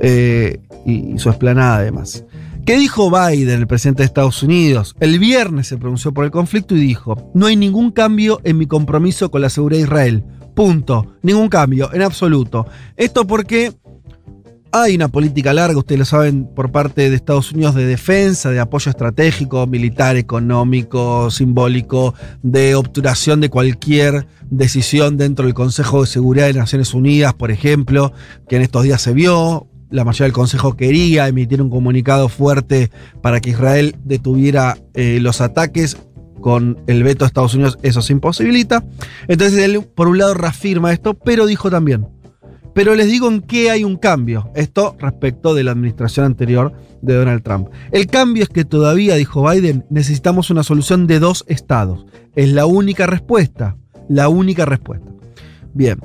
eh, 0.00 0.60
y, 0.84 1.14
y 1.14 1.18
su 1.18 1.30
esplanada 1.30 1.76
además. 1.76 2.24
¿Qué 2.66 2.78
dijo 2.78 3.10
Biden, 3.10 3.60
el 3.60 3.66
presidente 3.66 4.02
de 4.02 4.06
Estados 4.06 4.42
Unidos? 4.42 4.96
El 4.98 5.18
viernes 5.18 5.66
se 5.66 5.76
pronunció 5.76 6.14
por 6.14 6.24
el 6.24 6.30
conflicto 6.30 6.74
y 6.74 6.80
dijo, 6.80 7.30
no 7.34 7.46
hay 7.46 7.56
ningún 7.56 7.90
cambio 7.90 8.40
en 8.42 8.56
mi 8.56 8.66
compromiso 8.66 9.30
con 9.30 9.42
la 9.42 9.50
seguridad 9.50 9.80
de 9.80 9.84
Israel. 9.84 10.24
Punto. 10.54 11.14
Ningún 11.22 11.48
cambio, 11.48 11.92
en 11.92 12.00
absoluto. 12.00 12.66
Esto 12.96 13.26
porque 13.26 13.74
hay 14.76 14.96
una 14.96 15.06
política 15.06 15.54
larga, 15.54 15.78
ustedes 15.78 16.00
lo 16.00 16.04
saben, 16.04 16.46
por 16.46 16.72
parte 16.72 17.08
de 17.08 17.14
Estados 17.14 17.52
Unidos 17.52 17.76
de 17.76 17.86
defensa, 17.86 18.50
de 18.50 18.58
apoyo 18.58 18.90
estratégico, 18.90 19.68
militar, 19.68 20.16
económico, 20.16 21.30
simbólico, 21.30 22.14
de 22.42 22.74
obturación 22.74 23.40
de 23.40 23.50
cualquier 23.50 24.26
decisión 24.50 25.16
dentro 25.16 25.44
del 25.44 25.54
Consejo 25.54 26.00
de 26.00 26.08
Seguridad 26.08 26.46
de 26.48 26.54
Naciones 26.54 26.92
Unidas, 26.92 27.34
por 27.34 27.52
ejemplo, 27.52 28.12
que 28.48 28.56
en 28.56 28.62
estos 28.62 28.82
días 28.82 29.00
se 29.00 29.12
vio. 29.12 29.68
La 29.90 30.02
mayoría 30.02 30.24
del 30.24 30.32
Consejo 30.32 30.76
quería 30.76 31.28
emitir 31.28 31.62
un 31.62 31.70
comunicado 31.70 32.28
fuerte 32.28 32.90
para 33.22 33.40
que 33.40 33.50
Israel 33.50 33.94
detuviera 34.02 34.76
eh, 34.94 35.20
los 35.20 35.40
ataques. 35.40 35.96
Con 36.40 36.82
el 36.88 37.04
veto 37.04 37.24
de 37.24 37.28
Estados 37.28 37.54
Unidos 37.54 37.78
eso 37.82 38.02
se 38.02 38.12
imposibilita. 38.12 38.84
Entonces 39.28 39.60
él, 39.60 39.82
por 39.94 40.08
un 40.08 40.18
lado, 40.18 40.34
reafirma 40.34 40.92
esto, 40.92 41.14
pero 41.14 41.46
dijo 41.46 41.70
también, 41.70 42.08
pero 42.74 42.96
les 42.96 43.06
digo 43.06 43.28
en 43.28 43.40
qué 43.40 43.70
hay 43.70 43.84
un 43.84 43.96
cambio. 43.96 44.50
Esto 44.54 44.96
respecto 44.98 45.54
de 45.54 45.62
la 45.62 45.70
administración 45.70 46.26
anterior 46.26 46.72
de 47.00 47.14
Donald 47.14 47.42
Trump. 47.42 47.68
El 47.92 48.08
cambio 48.08 48.42
es 48.42 48.48
que 48.48 48.64
todavía, 48.64 49.14
dijo 49.14 49.48
Biden, 49.48 49.86
necesitamos 49.90 50.50
una 50.50 50.64
solución 50.64 51.06
de 51.06 51.20
dos 51.20 51.44
estados. 51.48 52.04
Es 52.34 52.52
la 52.52 52.66
única 52.66 53.06
respuesta. 53.06 53.76
La 54.08 54.28
única 54.28 54.64
respuesta. 54.66 55.08
Bien. 55.72 56.00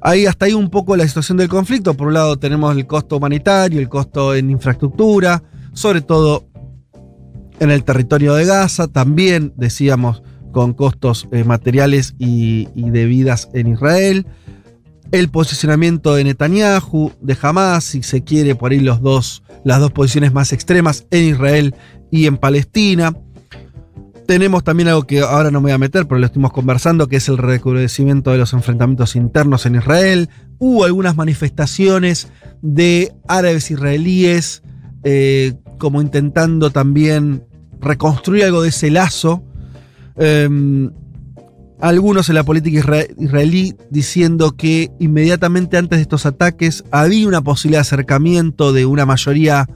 Ahí 0.00 0.26
hasta 0.26 0.46
ahí 0.46 0.52
un 0.52 0.70
poco 0.70 0.96
la 0.96 1.06
situación 1.06 1.38
del 1.38 1.48
conflicto. 1.48 1.94
Por 1.94 2.08
un 2.08 2.14
lado 2.14 2.36
tenemos 2.36 2.76
el 2.76 2.86
costo 2.86 3.16
humanitario, 3.16 3.80
el 3.80 3.88
costo 3.88 4.34
en 4.34 4.50
infraestructura, 4.50 5.42
sobre 5.72 6.02
todo 6.02 6.48
en 7.60 7.70
el 7.70 7.84
territorio 7.84 8.34
de 8.34 8.44
Gaza, 8.44 8.86
también 8.86 9.52
decíamos 9.56 10.22
con 10.52 10.74
costos 10.74 11.28
eh, 11.32 11.42
materiales 11.42 12.14
y, 12.18 12.68
y 12.74 12.90
de 12.90 13.06
vidas 13.06 13.48
en 13.52 13.68
Israel 13.68 14.26
el 15.10 15.30
posicionamiento 15.30 16.14
de 16.14 16.24
Netanyahu, 16.24 17.12
de 17.20 17.36
Hamas, 17.40 17.84
si 17.84 18.02
se 18.02 18.22
quiere, 18.22 18.54
por 18.54 18.72
ahí 18.72 18.80
los 18.80 19.00
dos, 19.00 19.42
las 19.64 19.80
dos 19.80 19.92
posiciones 19.92 20.32
más 20.32 20.52
extremas 20.52 21.06
en 21.10 21.24
Israel 21.24 21.74
y 22.10 22.26
en 22.26 22.36
Palestina. 22.36 23.14
Tenemos 24.26 24.62
también 24.62 24.88
algo 24.90 25.06
que 25.06 25.20
ahora 25.20 25.50
no 25.50 25.60
me 25.60 25.66
voy 25.66 25.72
a 25.72 25.78
meter, 25.78 26.06
pero 26.06 26.18
lo 26.18 26.26
estuvimos 26.26 26.52
conversando, 26.52 27.08
que 27.08 27.16
es 27.16 27.28
el 27.28 27.38
recrudecimiento 27.38 28.30
de 28.30 28.38
los 28.38 28.52
enfrentamientos 28.52 29.16
internos 29.16 29.64
en 29.64 29.76
Israel. 29.76 30.28
Hubo 30.58 30.84
algunas 30.84 31.16
manifestaciones 31.16 32.28
de 32.60 33.14
árabes 33.26 33.70
israelíes, 33.70 34.62
eh, 35.04 35.54
como 35.78 36.02
intentando 36.02 36.70
también 36.70 37.44
reconstruir 37.80 38.44
algo 38.44 38.60
de 38.60 38.68
ese 38.68 38.90
lazo. 38.90 39.42
Eh, 40.16 40.90
algunos 41.80 42.28
en 42.28 42.34
la 42.34 42.44
política 42.44 43.06
israelí 43.16 43.74
diciendo 43.90 44.56
que 44.56 44.90
inmediatamente 44.98 45.76
antes 45.76 45.98
de 45.98 46.02
estos 46.02 46.26
ataques 46.26 46.84
había 46.90 47.28
una 47.28 47.42
posibilidad 47.42 47.78
de 47.78 47.82
acercamiento 47.82 48.72
de 48.72 48.86
una 48.86 49.06
mayoría 49.06 49.68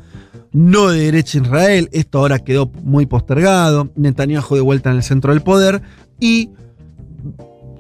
no 0.52 0.88
de 0.88 1.00
derecha 1.00 1.38
en 1.38 1.44
Israel. 1.44 1.88
Esto 1.92 2.18
ahora 2.18 2.38
quedó 2.40 2.70
muy 2.82 3.06
postergado. 3.06 3.92
Netanyahu 3.96 4.54
de 4.54 4.60
vuelta 4.60 4.90
en 4.90 4.96
el 4.96 5.02
centro 5.02 5.32
del 5.32 5.42
poder. 5.42 5.82
Y 6.20 6.50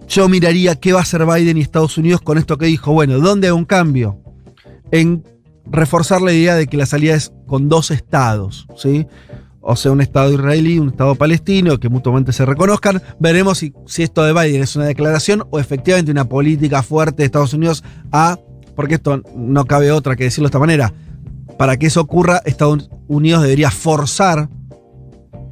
yo 0.08 0.28
miraría 0.28 0.76
qué 0.76 0.92
va 0.92 1.00
a 1.00 1.02
hacer 1.02 1.26
Biden 1.26 1.58
y 1.58 1.60
Estados 1.60 1.98
Unidos 1.98 2.20
con 2.22 2.38
esto 2.38 2.58
que 2.58 2.66
dijo. 2.66 2.92
Bueno, 2.92 3.18
¿dónde 3.18 3.48
hay 3.48 3.52
un 3.52 3.64
cambio? 3.64 4.18
En 4.90 5.24
reforzar 5.66 6.22
la 6.22 6.32
idea 6.32 6.54
de 6.54 6.66
que 6.66 6.76
la 6.76 6.86
salida 6.86 7.14
es 7.14 7.32
con 7.46 7.68
dos 7.68 7.90
estados. 7.90 8.66
¿sí? 8.76 9.06
O 9.62 9.76
sea, 9.76 9.92
un 9.92 10.00
Estado 10.00 10.32
israelí, 10.32 10.78
un 10.78 10.88
Estado 10.88 11.14
palestino, 11.14 11.78
que 11.78 11.88
mutuamente 11.88 12.32
se 12.32 12.44
reconozcan. 12.44 13.00
Veremos 13.20 13.58
si, 13.58 13.72
esto 13.98 14.24
de 14.24 14.32
Biden 14.32 14.62
es 14.62 14.74
una 14.76 14.86
declaración 14.86 15.44
o 15.50 15.60
efectivamente 15.60 16.10
una 16.10 16.28
política 16.28 16.82
fuerte 16.82 17.18
de 17.18 17.26
Estados 17.26 17.54
Unidos 17.54 17.84
a, 18.10 18.38
porque 18.74 18.96
esto 18.96 19.22
no 19.36 19.64
cabe 19.64 19.92
otra 19.92 20.16
que 20.16 20.24
decirlo 20.24 20.46
de 20.46 20.48
esta 20.48 20.58
manera, 20.58 20.92
para 21.58 21.76
que 21.76 21.86
eso 21.86 22.00
ocurra, 22.00 22.42
Estados 22.44 22.90
Unidos 23.06 23.42
debería 23.42 23.70
forzar 23.70 24.48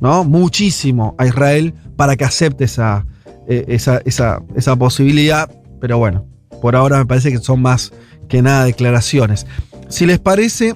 ¿no? 0.01 0.25
muchísimo 0.25 1.15
a 1.19 1.27
Israel 1.27 1.75
para 1.97 2.17
que 2.17 2.25
acepte 2.25 2.65
esa, 2.65 3.07
eh, 3.49 3.65
esa, 3.69 4.01
esa, 4.05 4.43
esa 4.57 4.75
posibilidad, 4.77 5.49
pero 5.81 5.99
bueno, 5.99 6.27
por 6.61 6.75
ahora 6.75 6.99
me 6.99 7.07
parece 7.07 7.31
que 7.31 7.39
son 7.39 7.63
más 7.63 7.93
que 8.29 8.43
nada 8.43 8.65
declaraciones. 8.65 9.47
Si 9.89 10.07
les 10.07 10.19
parece, 10.19 10.75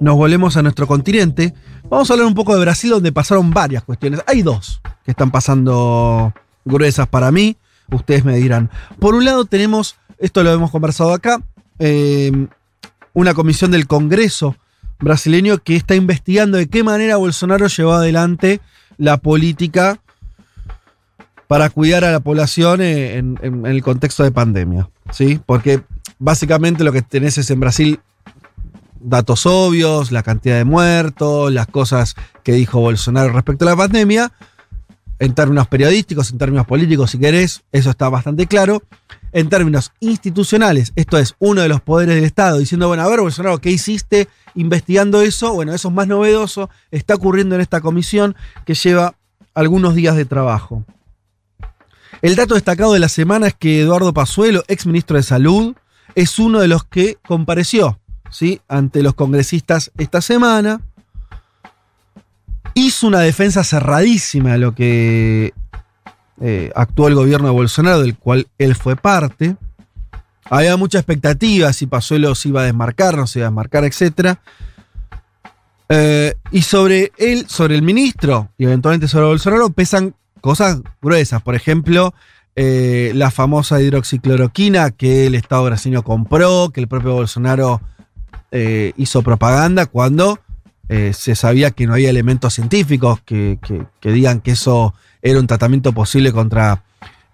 nos 0.00 0.16
volvemos 0.16 0.56
a 0.56 0.62
nuestro 0.62 0.86
continente. 0.86 1.54
Vamos 1.88 2.10
a 2.10 2.14
hablar 2.14 2.26
un 2.26 2.34
poco 2.34 2.54
de 2.54 2.60
Brasil, 2.60 2.90
donde 2.90 3.12
pasaron 3.12 3.50
varias 3.50 3.84
cuestiones. 3.84 4.20
Hay 4.26 4.42
dos 4.42 4.80
que 5.04 5.12
están 5.12 5.30
pasando 5.30 6.34
gruesas 6.64 7.06
para 7.06 7.30
mí. 7.30 7.56
Ustedes 7.92 8.24
me 8.24 8.36
dirán. 8.36 8.70
Por 8.98 9.14
un 9.14 9.24
lado, 9.24 9.44
tenemos, 9.44 9.96
esto 10.18 10.42
lo 10.42 10.52
hemos 10.52 10.72
conversado 10.72 11.12
acá, 11.12 11.40
eh, 11.78 12.32
una 13.12 13.34
comisión 13.34 13.70
del 13.70 13.86
Congreso 13.86 14.56
brasileño 14.98 15.58
que 15.58 15.76
está 15.76 15.94
investigando 15.94 16.58
de 16.58 16.68
qué 16.68 16.82
manera 16.82 17.18
Bolsonaro 17.18 17.68
llevó 17.68 17.92
adelante 17.92 18.60
la 18.98 19.18
política 19.18 20.00
para 21.46 21.70
cuidar 21.70 22.04
a 22.04 22.10
la 22.10 22.20
población 22.20 22.80
en, 22.80 23.38
en, 23.42 23.64
el 23.64 23.82
contexto 23.82 24.24
de 24.24 24.32
pandemia. 24.32 24.88
¿sí? 25.12 25.38
Porque 25.46 25.82
básicamente 26.18 26.82
lo 26.82 26.90
que 26.90 27.02
tenés 27.02 27.38
es 27.38 27.48
en 27.50 27.60
Brasil 27.60 28.00
datos 29.06 29.46
obvios, 29.46 30.10
la 30.10 30.22
cantidad 30.22 30.56
de 30.56 30.64
muertos, 30.64 31.52
las 31.52 31.68
cosas 31.68 32.16
que 32.42 32.52
dijo 32.52 32.80
Bolsonaro 32.80 33.32
respecto 33.32 33.64
a 33.64 33.70
la 33.70 33.76
pandemia, 33.76 34.32
en 35.18 35.34
términos 35.34 35.68
periodísticos, 35.68 36.30
en 36.32 36.38
términos 36.38 36.66
políticos, 36.66 37.12
si 37.12 37.18
querés, 37.18 37.62
eso 37.72 37.90
está 37.90 38.08
bastante 38.08 38.46
claro. 38.46 38.82
En 39.32 39.48
términos 39.48 39.92
institucionales, 40.00 40.92
esto 40.96 41.18
es 41.18 41.34
uno 41.38 41.62
de 41.62 41.68
los 41.68 41.80
poderes 41.80 42.16
del 42.16 42.24
Estado 42.24 42.58
diciendo, 42.58 42.88
bueno, 42.88 43.02
a 43.02 43.08
ver, 43.08 43.20
Bolsonaro, 43.20 43.60
¿qué 43.60 43.70
hiciste 43.70 44.28
investigando 44.54 45.20
eso? 45.20 45.52
Bueno, 45.52 45.72
eso 45.72 45.88
es 45.88 45.94
más 45.94 46.08
novedoso, 46.08 46.68
está 46.90 47.14
ocurriendo 47.14 47.54
en 47.54 47.60
esta 47.60 47.80
comisión 47.80 48.34
que 48.64 48.74
lleva 48.74 49.14
algunos 49.54 49.94
días 49.94 50.16
de 50.16 50.24
trabajo. 50.24 50.84
El 52.22 52.34
dato 52.34 52.54
destacado 52.54 52.92
de 52.92 52.98
la 52.98 53.08
semana 53.08 53.48
es 53.48 53.54
que 53.54 53.82
Eduardo 53.82 54.12
Pazuelo, 54.12 54.64
ex 54.68 54.86
ministro 54.86 55.16
de 55.16 55.22
Salud, 55.22 55.76
es 56.14 56.38
uno 56.38 56.60
de 56.60 56.68
los 56.68 56.84
que 56.84 57.18
compareció 57.26 58.00
¿sí? 58.30 58.60
ante 58.68 59.02
los 59.02 59.14
congresistas 59.14 59.90
esta 59.98 60.20
semana. 60.20 60.80
Hizo 62.74 63.06
una 63.06 63.20
defensa 63.20 63.64
cerradísima 63.64 64.52
de 64.52 64.58
lo 64.58 64.74
que 64.74 65.54
eh, 66.40 66.70
actuó 66.74 67.08
el 67.08 67.14
gobierno 67.14 67.48
de 67.48 67.54
Bolsonaro, 67.54 68.00
del 68.00 68.16
cual 68.16 68.48
él 68.58 68.74
fue 68.74 68.96
parte. 68.96 69.56
Había 70.48 70.76
mucha 70.76 70.98
expectativa 70.98 71.72
si 71.72 71.86
Pazuelo 71.86 72.34
se 72.34 72.50
iba 72.50 72.60
a 72.60 72.64
desmarcar, 72.64 73.16
no 73.16 73.26
se 73.26 73.40
iba 73.40 73.48
a 73.48 73.50
desmarcar, 73.50 73.84
etc. 73.84 74.38
Eh, 75.88 76.34
y 76.50 76.62
sobre 76.62 77.12
él, 77.16 77.46
sobre 77.48 77.74
el 77.74 77.82
ministro 77.82 78.50
y 78.58 78.64
eventualmente 78.64 79.08
sobre 79.08 79.26
Bolsonaro, 79.26 79.70
pesan 79.70 80.14
cosas 80.40 80.80
gruesas. 81.00 81.42
Por 81.42 81.54
ejemplo, 81.54 82.14
eh, 82.54 83.12
la 83.14 83.30
famosa 83.30 83.80
hidroxicloroquina 83.80 84.90
que 84.90 85.26
el 85.26 85.34
Estado 85.34 85.64
brasileño 85.64 86.02
compró, 86.02 86.70
que 86.70 86.80
el 86.80 86.88
propio 86.88 87.14
Bolsonaro 87.14 87.80
eh, 88.52 88.92
hizo 88.96 89.22
propaganda 89.22 89.86
cuando 89.86 90.38
eh, 90.88 91.12
se 91.12 91.34
sabía 91.34 91.72
que 91.72 91.86
no 91.86 91.94
había 91.94 92.10
elementos 92.10 92.54
científicos 92.54 93.20
que, 93.24 93.58
digan 94.02 94.40
que 94.40 94.52
eso 94.52 94.94
era 95.20 95.40
un 95.40 95.46
tratamiento 95.46 95.92
posible 95.92 96.32
contra 96.32 96.84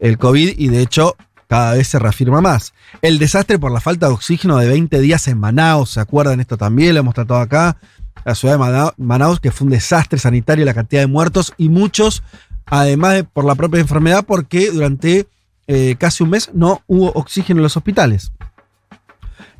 el 0.01 0.17
COVID 0.17 0.55
y 0.57 0.69
de 0.69 0.81
hecho 0.81 1.17
cada 1.49 1.75
vez 1.75 1.89
se 1.89 1.99
reafirma 1.99 2.41
más. 2.41 2.73
El 3.03 3.19
desastre 3.19 3.59
por 3.59 3.71
la 3.71 3.81
falta 3.81 4.07
de 4.07 4.15
oxígeno 4.15 4.57
de 4.57 4.69
20 4.69 5.01
días 5.01 5.29
en 5.29 5.39
Manaus, 5.39 5.91
¿se 5.91 6.01
acuerdan? 6.01 6.41
Esto 6.41 6.57
también 6.57 6.95
lo 6.95 7.01
hemos 7.01 7.15
tratado 7.15 7.41
acá. 7.41 7.77
La 8.25 8.35
ciudad 8.35 8.59
de 8.59 8.93
Manaus, 8.97 9.39
que 9.39 9.51
fue 9.51 9.67
un 9.67 9.73
desastre 9.73 10.19
sanitario, 10.19 10.65
la 10.65 10.73
cantidad 10.73 11.03
de 11.03 11.09
muertos 11.09 11.53
y 11.59 11.69
muchos, 11.69 12.23
además 12.65 13.15
de 13.15 13.25
por 13.25 13.45
la 13.45 13.55
propia 13.55 13.81
enfermedad, 13.81 14.25
porque 14.27 14.71
durante 14.71 15.27
eh, 15.67 15.97
casi 15.99 16.23
un 16.23 16.31
mes 16.31 16.51
no 16.55 16.83
hubo 16.87 17.13
oxígeno 17.13 17.59
en 17.59 17.65
los 17.65 17.77
hospitales. 17.77 18.33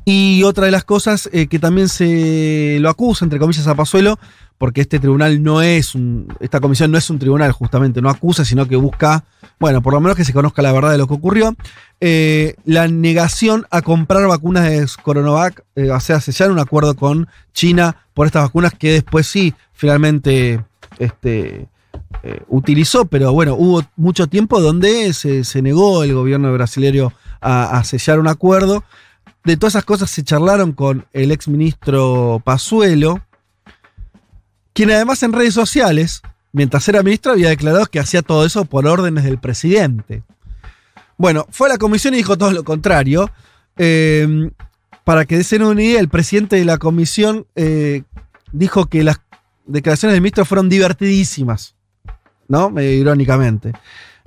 Y 0.05 0.43
otra 0.43 0.65
de 0.65 0.71
las 0.71 0.83
cosas 0.83 1.29
eh, 1.31 1.47
que 1.47 1.59
también 1.59 1.87
se 1.87 2.77
lo 2.79 2.89
acusa, 2.89 3.25
entre 3.25 3.39
comillas, 3.39 3.67
a 3.67 3.75
Pazuelo, 3.75 4.19
porque 4.57 4.81
este 4.81 4.99
tribunal 4.99 5.43
no 5.43 5.61
es 5.61 5.95
un, 5.95 6.33
esta 6.39 6.59
comisión 6.59 6.91
no 6.91 6.97
es 6.97 7.09
un 7.09 7.19
tribunal 7.19 7.51
justamente, 7.51 8.01
no 8.01 8.09
acusa, 8.09 8.45
sino 8.45 8.67
que 8.67 8.75
busca, 8.75 9.25
bueno, 9.59 9.81
por 9.81 9.93
lo 9.93 9.99
menos 9.99 10.15
que 10.15 10.23
se 10.23 10.33
conozca 10.33 10.61
la 10.61 10.71
verdad 10.71 10.91
de 10.91 10.97
lo 10.97 11.07
que 11.07 11.15
ocurrió, 11.15 11.55
eh, 11.99 12.55
la 12.65 12.87
negación 12.87 13.65
a 13.71 13.81
comprar 13.81 14.27
vacunas 14.27 14.63
de 14.63 14.85
Coronavac, 15.01 15.63
eh, 15.75 15.91
o 15.91 15.99
sea, 15.99 16.21
sellar 16.21 16.51
un 16.51 16.59
acuerdo 16.59 16.95
con 16.95 17.27
China 17.53 17.97
por 18.13 18.25
estas 18.27 18.43
vacunas 18.43 18.73
que 18.73 18.91
después 18.93 19.27
sí, 19.27 19.53
finalmente, 19.73 20.63
este, 20.99 21.67
eh, 22.23 22.41
utilizó, 22.47 23.05
pero 23.05 23.33
bueno, 23.33 23.55
hubo 23.55 23.83
mucho 23.97 24.27
tiempo 24.27 24.61
donde 24.61 25.13
se, 25.13 25.43
se 25.43 25.61
negó 25.61 26.03
el 26.03 26.13
gobierno 26.13 26.53
brasileño 26.53 27.11
a, 27.41 27.77
a 27.77 27.83
sellar 27.83 28.19
un 28.19 28.29
acuerdo. 28.29 28.83
De 29.43 29.57
todas 29.57 29.73
esas 29.73 29.85
cosas 29.85 30.09
se 30.09 30.23
charlaron 30.23 30.71
con 30.71 31.05
el 31.11 31.31
exministro 31.31 32.41
Pazuelo, 32.45 33.21
quien 34.73 34.91
además 34.91 35.21
en 35.23 35.33
redes 35.33 35.53
sociales, 35.53 36.21
mientras 36.51 36.87
era 36.87 37.03
ministro, 37.03 37.33
había 37.33 37.49
declarado 37.49 37.85
que 37.87 37.99
hacía 37.99 38.21
todo 38.21 38.45
eso 38.45 38.65
por 38.65 38.87
órdenes 38.87 39.23
del 39.25 39.37
presidente. 39.37 40.23
Bueno, 41.17 41.45
fue 41.51 41.67
a 41.67 41.73
la 41.73 41.77
comisión 41.77 42.13
y 42.13 42.17
dijo 42.17 42.37
todo 42.37 42.51
lo 42.51 42.63
contrario. 42.63 43.29
Eh, 43.77 44.49
para 45.03 45.25
que 45.25 45.37
den 45.37 45.63
una 45.63 45.81
idea, 45.81 45.99
el 45.99 46.09
presidente 46.09 46.55
de 46.55 46.65
la 46.65 46.77
comisión 46.77 47.45
eh, 47.55 48.03
dijo 48.51 48.85
que 48.85 49.03
las 49.03 49.19
declaraciones 49.65 50.13
del 50.13 50.21
ministro 50.21 50.45
fueron 50.45 50.69
divertidísimas, 50.69 51.75
¿no? 52.47 52.69
Medio 52.69 52.93
irónicamente. 52.93 53.73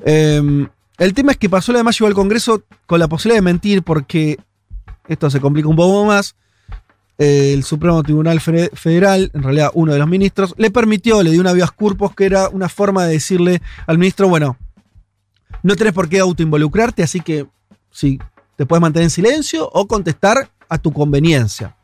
Eh, 0.04 0.68
el 0.98 1.14
tema 1.14 1.32
es 1.32 1.38
que 1.38 1.48
pasó 1.48 1.72
además 1.72 1.98
llegó 1.98 2.08
al 2.08 2.14
Congreso 2.14 2.62
con 2.86 3.00
la 3.00 3.08
posibilidad 3.08 3.38
de 3.38 3.42
mentir 3.42 3.82
porque 3.82 4.38
esto 5.08 5.30
se 5.30 5.40
complica 5.40 5.68
un 5.68 5.76
poco 5.76 6.04
más. 6.04 6.34
El 7.18 7.64
Supremo 7.64 8.02
Tribunal 8.02 8.40
Fe- 8.40 8.70
Federal, 8.74 9.30
en 9.32 9.42
realidad 9.42 9.70
uno 9.72 9.92
de 9.92 9.98
los 9.98 10.08
ministros, 10.08 10.54
le 10.58 10.70
permitió, 10.70 11.22
le 11.22 11.30
dio 11.30 11.40
una 11.40 11.54
vía 11.54 11.66
corpus 11.66 12.14
que 12.14 12.26
era 12.26 12.48
una 12.50 12.68
forma 12.68 13.06
de 13.06 13.12
decirle 13.12 13.62
al 13.86 13.96
ministro, 13.96 14.28
bueno, 14.28 14.58
no 15.62 15.76
tenés 15.76 15.94
por 15.94 16.08
qué 16.08 16.20
autoinvolucrarte, 16.20 17.02
así 17.02 17.20
que 17.20 17.46
sí, 17.90 18.18
te 18.56 18.66
puedes 18.66 18.82
mantener 18.82 19.04
en 19.04 19.10
silencio 19.10 19.68
o 19.72 19.86
contestar 19.86 20.50
a 20.68 20.78
tu 20.78 20.92
conveniencia. 20.92 21.74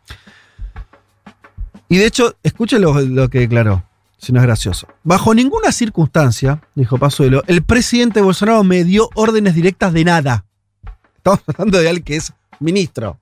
Y 1.88 1.96
de 1.96 2.06
hecho, 2.06 2.37
escuchen 2.42 2.82
lo, 2.82 3.00
lo 3.00 3.28
que 3.30 3.40
declaró, 3.40 3.85
si 4.18 4.32
no 4.32 4.40
es 4.40 4.46
gracioso. 4.46 4.87
Bajo 5.02 5.35
ninguna 5.35 5.72
circunstancia, 5.72 6.61
dijo 6.74 6.98
Pazuelo, 6.98 7.42
el 7.46 7.62
presidente 7.62 8.20
Bolsonaro 8.20 8.64
me 8.64 8.85
dio 8.85 9.08
órdenes 9.14 9.54
directas 9.54 9.92
de 9.92 10.04
nada. 10.04 10.44
Estamos 11.16 11.40
hablando 11.46 11.78
de 11.78 11.88
alguien 11.88 12.04
que 12.04 12.16
es 12.16 12.32
ministro. 12.62 13.18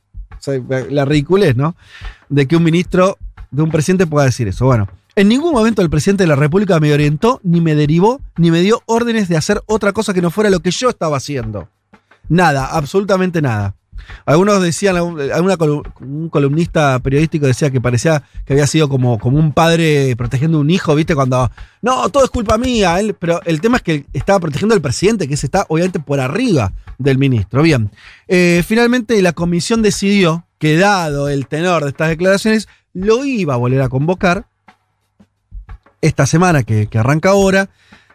La 0.89 1.05
ridiculez, 1.05 1.57
¿no? 1.57 1.77
De 2.29 2.47
que 2.47 2.57
un 2.57 2.63
ministro, 2.63 3.19
de 3.51 3.63
un 3.63 3.71
presidente 3.71 4.07
pueda 4.07 4.27
decir 4.27 4.49
eso. 4.49 4.65
Bueno, 4.65 4.89
en 5.17 5.29
ningún 5.29 5.53
momento 5.53 5.83
el 5.83 5.91
presidente 5.91 6.23
de 6.23 6.29
la 6.29 6.37
República 6.37 6.81
me 6.81 6.93
orientó, 6.93 7.41
ni 7.43 7.61
me 7.61 7.75
derivó, 7.75 8.21
ni 8.37 8.51
me 8.51 8.61
dio 8.61 8.83
órdenes 8.87 9.29
de 9.29 9.37
hacer 9.37 9.63
otra 9.67 9.93
cosa 9.93 10.15
que 10.15 10.23
no 10.23 10.31
fuera 10.31 10.51
lo 10.51 10.61
que 10.61 10.71
yo 10.71 10.89
estaba 10.89 11.17
haciendo. 11.17 11.69
Nada, 12.29 12.67
absolutamente 12.67 13.43
nada. 13.43 13.75
Algunos 14.25 14.63
decían, 14.63 14.97
alguna 14.97 15.57
un 16.01 16.29
columnista 16.29 16.99
periodístico 17.01 17.47
decía 17.47 17.71
que 17.71 17.81
parecía 17.81 18.23
que 18.45 18.53
había 18.53 18.67
sido 18.67 18.89
como, 18.89 19.19
como 19.19 19.39
un 19.39 19.53
padre 19.53 20.15
protegiendo 20.17 20.59
un 20.59 20.71
hijo, 20.71 20.95
¿viste? 20.95 21.15
Cuando, 21.15 21.51
no, 21.83 22.09
todo 22.11 22.25
es 22.25 22.31
culpa 22.31 22.59
mía, 22.59 22.99
pero 23.19 23.41
el 23.45 23.61
tema 23.61 23.79
es 23.79 23.83
que 23.83 24.07
estaba 24.13 24.41
protegiendo 24.41 24.75
al 24.75 24.81
presidente, 24.81 25.29
que 25.29 25.37
se 25.37 25.47
está 25.47 25.67
obviamente 25.69 26.01
por 26.01 26.21
arriba 26.21 26.73
del 26.99 27.19
ministro. 27.19 27.63
Bien, 27.63 27.91
Eh, 28.33 28.63
finalmente 28.65 29.21
la 29.23 29.33
comisión 29.33 29.83
decidió 29.83 30.47
que 30.59 30.77
dado 30.77 31.29
el 31.29 31.49
tenor 31.49 31.83
de 31.83 31.89
estas 31.89 32.11
declaraciones, 32.11 32.69
lo 32.93 33.25
iba 33.25 33.55
a 33.55 33.57
volver 33.57 33.83
a 33.83 33.89
convocar 33.89 34.47
esta 36.01 36.27
semana 36.27 36.63
que, 36.63 36.87
que 36.87 36.99
arranca 36.99 37.31
ahora, 37.31 37.71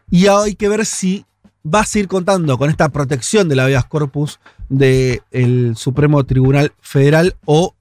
y 0.10 0.28
hay 0.28 0.56
que 0.56 0.70
ver 0.70 0.86
si 0.86 1.26
va 1.66 1.82
a 1.82 1.86
seguir 1.86 2.08
contando 2.08 2.58
con 2.58 2.70
esta 2.70 2.90
protección 2.90 3.50
de 3.50 3.56
la 3.56 3.64
habeas 3.64 3.86
corpus 3.86 4.40
del 4.70 5.76
Supremo 5.76 6.24
Tribunal 6.24 6.74
Federal 6.82 7.36
o 7.46 7.76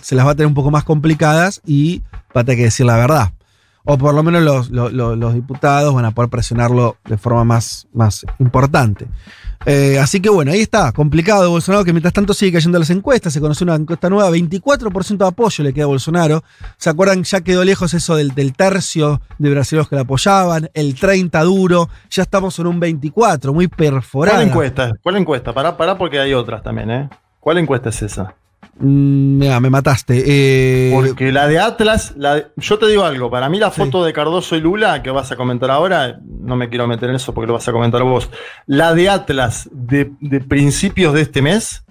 se 0.00 0.14
las 0.14 0.26
va 0.26 0.30
a 0.30 0.34
tener 0.34 0.46
un 0.46 0.54
poco 0.54 0.70
más 0.70 0.84
complicadas 0.84 1.60
y 1.66 2.02
va 2.36 2.40
a 2.40 2.44
tener 2.44 2.58
que 2.58 2.64
decir 2.64 2.86
la 2.86 2.96
verdad. 2.96 3.32
O 3.86 3.98
por 3.98 4.14
lo 4.14 4.22
menos 4.22 4.42
los, 4.42 4.70
los- 4.70 5.34
diputados 5.34 5.94
van 5.94 6.06
a 6.06 6.10
poder 6.12 6.30
presionarlo 6.30 6.96
de 7.04 7.18
forma 7.18 7.44
más, 7.44 7.86
más 7.92 8.24
importante. 8.38 9.06
Eh, 9.66 9.98
así 9.98 10.20
que 10.20 10.28
bueno, 10.30 10.52
ahí 10.52 10.60
está, 10.60 10.92
complicado 10.92 11.50
Bolsonaro, 11.50 11.84
que 11.84 11.92
mientras 11.92 12.12
tanto 12.14 12.32
sigue 12.34 12.52
cayendo 12.52 12.78
las 12.78 12.88
encuestas. 12.90 13.32
Se 13.32 13.40
conoció 13.40 13.64
una 13.64 13.74
encuesta 13.74 14.08
nueva, 14.08 14.30
24% 14.30 15.16
de 15.18 15.26
apoyo 15.26 15.64
le 15.64 15.72
queda 15.74 15.84
a 15.84 15.88
Bolsonaro. 15.88 16.42
¿Se 16.78 16.88
acuerdan? 16.90 17.24
Ya 17.24 17.40
quedó 17.42 17.62
lejos 17.64 17.92
eso 17.94 18.16
del, 18.16 18.34
del 18.34 18.54
tercio 18.54 19.20
de 19.38 19.50
brasileños 19.50 19.88
que 19.88 19.96
le 19.96 20.02
apoyaban, 20.02 20.70
el 20.74 20.94
30 20.94 21.42
duro, 21.42 21.88
ya 22.10 22.22
estamos 22.22 22.58
en 22.58 22.66
un 22.66 22.80
24, 22.80 23.52
muy 23.52 23.68
perforado. 23.68 24.38
¿Cuál 24.38 24.48
encuesta? 24.48 24.92
¿Cuál 25.02 25.16
encuesta? 25.16 25.52
Pará, 25.52 25.76
pará, 25.76 25.96
porque 25.98 26.18
hay 26.20 26.32
otras 26.34 26.62
también, 26.62 26.90
¿eh? 26.90 27.08
¿Cuál 27.40 27.58
encuesta 27.58 27.90
es 27.90 28.00
esa? 28.02 28.34
Mm, 28.78 29.38
mira, 29.38 29.60
me 29.60 29.70
mataste. 29.70 30.22
Eh, 30.26 30.92
Porque 30.94 31.32
la 31.32 31.46
de 31.46 31.58
Atlas, 31.58 32.14
la 32.16 32.34
de- 32.36 32.46
yo 32.56 32.78
te 32.78 32.86
digo 32.86 33.04
algo, 33.04 33.30
para 33.30 33.48
mí 33.48 33.58
la 33.58 33.70
foto 33.70 34.04
de 34.04 34.12
Cardoso 34.12 34.56
y 34.56 34.60
Lula, 34.60 35.02
que 35.02 35.10
vas 35.10 35.30
a 35.32 35.36
comentar 35.36 35.70
ahora, 35.70 36.18
no 36.26 36.56
me 36.56 36.68
quiero 36.68 36.86
meter 36.86 37.10
en 37.10 37.16
eso 37.16 37.32
porque 37.34 37.46
lo 37.48 37.54
vas 37.54 37.68
a 37.68 37.72
comentar 37.72 38.02
vos, 38.02 38.28
la 38.66 38.94
de 38.94 39.08
Atlas 39.08 39.68
de, 39.72 40.10
de 40.20 40.40
principios 40.40 41.14
de 41.14 41.22
este 41.22 41.42
mes, 41.42 41.84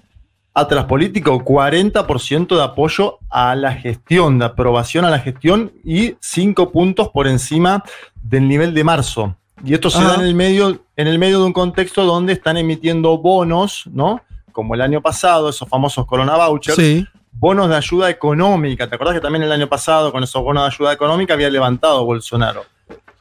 Atlas 0.55 0.86
político, 0.86 1.43
40% 1.43 2.55
de 2.55 2.63
apoyo 2.63 3.17
a 3.29 3.55
la 3.55 3.73
gestión, 3.73 4.38
de 4.39 4.45
aprobación 4.45 5.03
a 5.03 5.09
la 5.09 5.19
gestión 5.19 5.71
y 5.83 6.15
5 6.19 6.71
puntos 6.71 7.09
por 7.09 7.27
encima 7.27 7.83
del 8.21 8.47
nivel 8.47 8.73
de 8.73 8.83
marzo. 8.83 9.36
Y 9.65 9.73
esto 9.73 9.89
se 9.89 9.97
Ajá. 9.99 10.09
da 10.09 10.15
en 10.15 10.21
el, 10.21 10.36
medio, 10.36 10.83
en 10.95 11.07
el 11.07 11.17
medio 11.17 11.39
de 11.39 11.45
un 11.45 11.53
contexto 11.53 12.03
donde 12.05 12.33
están 12.33 12.57
emitiendo 12.57 13.17
bonos, 13.17 13.86
¿no? 13.91 14.21
Como 14.53 14.75
el 14.75 14.81
año 14.81 15.01
pasado, 15.01 15.49
esos 15.49 15.67
famosos 15.67 16.05
Corona 16.05 16.37
Vouchers 16.37 16.77
Sí. 16.77 17.05
bonos 17.33 17.67
de 17.67 17.75
ayuda 17.75 18.09
económica. 18.09 18.87
¿Te 18.87 18.95
acordás 18.95 19.15
que 19.15 19.19
también 19.19 19.43
el 19.43 19.51
año 19.51 19.67
pasado 19.67 20.11
con 20.13 20.23
esos 20.23 20.41
bonos 20.41 20.63
de 20.63 20.67
ayuda 20.73 20.93
económica 20.93 21.33
había 21.33 21.49
levantado 21.49 22.05
Bolsonaro? 22.05 22.63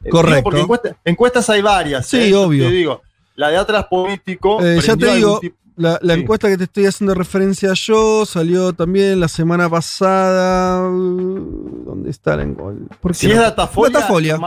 Eh, 0.03 0.09
Correcto. 0.09 0.35
digo 0.35 0.43
porque 0.43 0.59
encuesta- 0.61 0.95
encuestas 1.03 1.49
hay 1.49 1.61
varias. 1.61 2.05
Sí, 2.07 2.31
¿eh? 2.31 2.35
Obvio. 2.35 2.65
Te 2.65 2.71
digo, 2.71 3.01
la 3.35 3.49
de 3.49 3.57
Atlas 3.57 3.85
Político. 3.89 4.61
Eh, 4.63 4.79
ya 4.81 4.95
te 4.95 5.15
digo, 5.15 5.39
tipo- 5.39 5.57
la, 5.75 5.97
la 6.03 6.13
Sí. 6.13 6.19
encuesta 6.21 6.47
que 6.49 6.57
te 6.57 6.65
estoy 6.65 6.85
haciendo 6.85 7.15
referencia 7.15 7.71
yo 7.73 8.25
salió 8.27 8.73
también 8.73 9.19
la 9.19 9.27
semana 9.27 9.67
pasada. 9.69 10.81
¿Dónde 10.81 12.09
está 12.11 12.35
la 12.37 12.43
encuesta? 12.43 12.95
¿Por 13.01 13.11
qué 13.13 13.17
Si 13.17 13.27
no? 13.27 13.33
es 13.33 13.39
Datafolia. 13.39 13.93
Datafolia. 13.99 14.39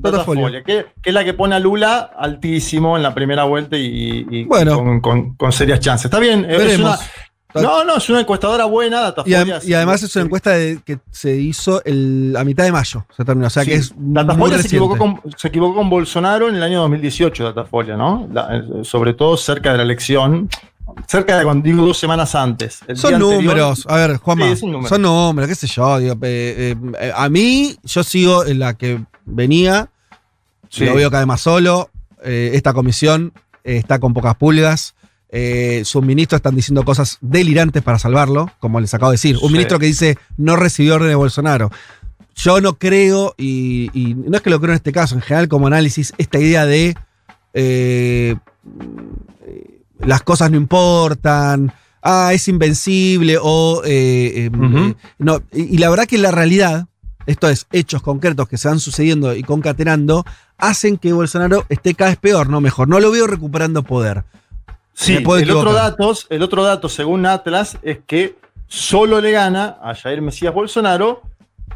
Datafolia. 0.00 0.62
Que, 0.62 0.86
que 1.02 1.10
es 1.10 1.14
la 1.14 1.24
que 1.24 1.34
pone 1.34 1.54
a 1.54 1.58
Lula 1.58 2.10
altísimo 2.18 2.96
en 2.96 3.02
la 3.02 3.14
primera 3.14 3.44
vuelta 3.44 3.76
y, 3.76 4.26
y 4.30 4.44
Bueno. 4.44 4.76
con, 4.78 5.00
con- 5.00 5.34
con 5.34 5.52
serias 5.52 5.80
chances. 5.80 6.06
Está 6.06 6.18
bien, 6.18 6.44
es 6.48 6.58
Veremos. 6.58 6.98
una- 7.52 7.62
no, 7.62 7.82
no, 7.84 7.96
es 7.96 8.08
una 8.08 8.20
encuestadora 8.20 8.64
buena, 8.66 8.98
Y, 8.98 9.02
Datafolia. 9.02 9.42
adem- 9.44 9.68
y 9.68 9.74
además 9.74 10.02
es 10.04 10.14
una 10.14 10.24
encuesta 10.26 10.50
de- 10.52 10.78
que 10.84 11.00
se 11.10 11.34
hizo 11.36 11.82
el- 11.84 12.34
a 12.38 12.44
mitad 12.44 12.62
de 12.62 12.70
mayo. 12.70 13.04
Se 13.16 13.24
terminó. 13.24 13.48
O 13.48 13.50
sea 13.50 13.64
que 13.64 13.74
es. 13.74 13.92
Datafolia 13.96 14.58
se 14.58 14.68
equivocó, 14.68 14.96
con, 14.96 15.20
se 15.36 15.48
equivocó 15.48 15.74
con 15.74 15.90
Bolsonaro 15.90 16.48
en 16.48 16.54
el 16.54 16.62
año 16.62 16.80
2018, 16.82 17.42
Datafolia, 17.44 17.96
¿no? 17.96 18.28
La- 18.32 18.56
eh, 18.56 18.62
sobre 18.84 19.14
todo 19.14 19.36
cerca 19.36 19.72
de 19.72 19.78
la 19.78 19.82
elección, 19.82 20.48
cerca 21.08 21.38
de 21.38 21.44
cuando 21.44 21.64
digo 21.64 21.84
dos 21.84 21.98
semanas 21.98 22.36
antes. 22.36 22.80
Son 22.94 23.14
anterior- 23.14 23.42
números. 23.42 23.84
A 23.88 23.96
ver, 23.96 24.16
Juanma. 24.18 24.46
Sí, 24.46 24.52
es 24.52 24.62
un 24.62 24.70
número. 24.70 24.88
son 24.88 25.02
números, 25.02 25.48
qué 25.48 25.54
sé 25.56 25.66
yo. 25.66 25.98
digo, 25.98 26.14
eh, 26.22 26.76
eh, 27.00 27.12
a 27.16 27.28
mí, 27.28 27.76
yo 27.82 28.04
sigo 28.04 28.44
en 28.44 28.60
la 28.60 28.74
que 28.74 29.00
venía. 29.30 29.90
Sí. 30.68 30.84
Lo 30.84 30.94
veo 30.94 31.10
cada 31.10 31.22
vez 31.22 31.28
más 31.28 31.40
solo. 31.40 31.90
Eh, 32.22 32.50
esta 32.54 32.72
comisión 32.72 33.32
eh, 33.64 33.76
está 33.76 33.98
con 33.98 34.14
pocas 34.14 34.36
pulgas. 34.36 34.94
Eh, 35.32 35.82
sus 35.84 36.02
ministros 36.04 36.38
están 36.38 36.56
diciendo 36.56 36.84
cosas 36.84 37.18
delirantes 37.20 37.82
para 37.82 37.98
salvarlo, 37.98 38.50
como 38.58 38.80
les 38.80 38.92
acabo 38.94 39.10
de 39.12 39.14
decir. 39.14 39.36
Un 39.36 39.48
Sí. 39.48 39.52
ministro 39.52 39.78
que 39.78 39.86
dice 39.86 40.18
no 40.36 40.56
recibió 40.56 40.96
orden 40.96 41.08
de 41.08 41.14
Bolsonaro. 41.14 41.70
Yo 42.34 42.60
no 42.60 42.78
creo, 42.78 43.34
y, 43.36 43.90
y 43.92 44.14
no 44.14 44.36
es 44.36 44.42
que 44.42 44.50
lo 44.50 44.60
creo 44.60 44.72
en 44.72 44.76
este 44.76 44.92
caso, 44.92 45.14
en 45.14 45.20
general 45.20 45.48
como 45.48 45.66
análisis, 45.66 46.12
esta 46.18 46.38
idea 46.38 46.64
de 46.64 46.96
eh, 47.54 48.34
las 49.98 50.22
cosas 50.22 50.50
no 50.50 50.56
importan, 50.56 51.72
ah, 52.02 52.30
es 52.32 52.48
invencible, 52.48 53.36
o... 53.40 53.82
eh, 53.84 54.46
eh, 54.46 54.94
no, 55.18 55.42
y, 55.52 55.74
y 55.74 55.78
la 55.78 55.90
verdad 55.90 56.06
que 56.06 56.18
la 56.18 56.30
realidad, 56.30 56.86
esto 57.26 57.48
es, 57.48 57.66
hechos 57.72 58.02
concretos 58.02 58.48
que 58.48 58.56
se 58.56 58.68
van 58.68 58.80
sucediendo 58.80 59.34
y 59.34 59.42
concatenando, 59.42 60.24
hacen 60.58 60.96
que 60.96 61.12
Bolsonaro 61.12 61.64
esté 61.68 61.94
cada 61.94 62.10
vez 62.10 62.18
peor, 62.18 62.48
no 62.48 62.60
mejor. 62.60 62.88
No 62.88 63.00
lo 63.00 63.10
veo 63.10 63.26
recuperando 63.26 63.82
poder. 63.82 64.24
Sí, 64.92 65.16
el 65.16 65.50
otro, 65.50 65.72
dato, 65.72 66.12
el 66.28 66.42
otro 66.42 66.62
dato, 66.62 66.88
según 66.88 67.24
Atlas, 67.24 67.78
es 67.82 67.98
que 68.06 68.36
solo 68.66 69.20
le 69.20 69.32
gana 69.32 69.78
a 69.82 69.94
Jair 69.94 70.20
Mesías 70.20 70.52
Bolsonaro 70.52 71.22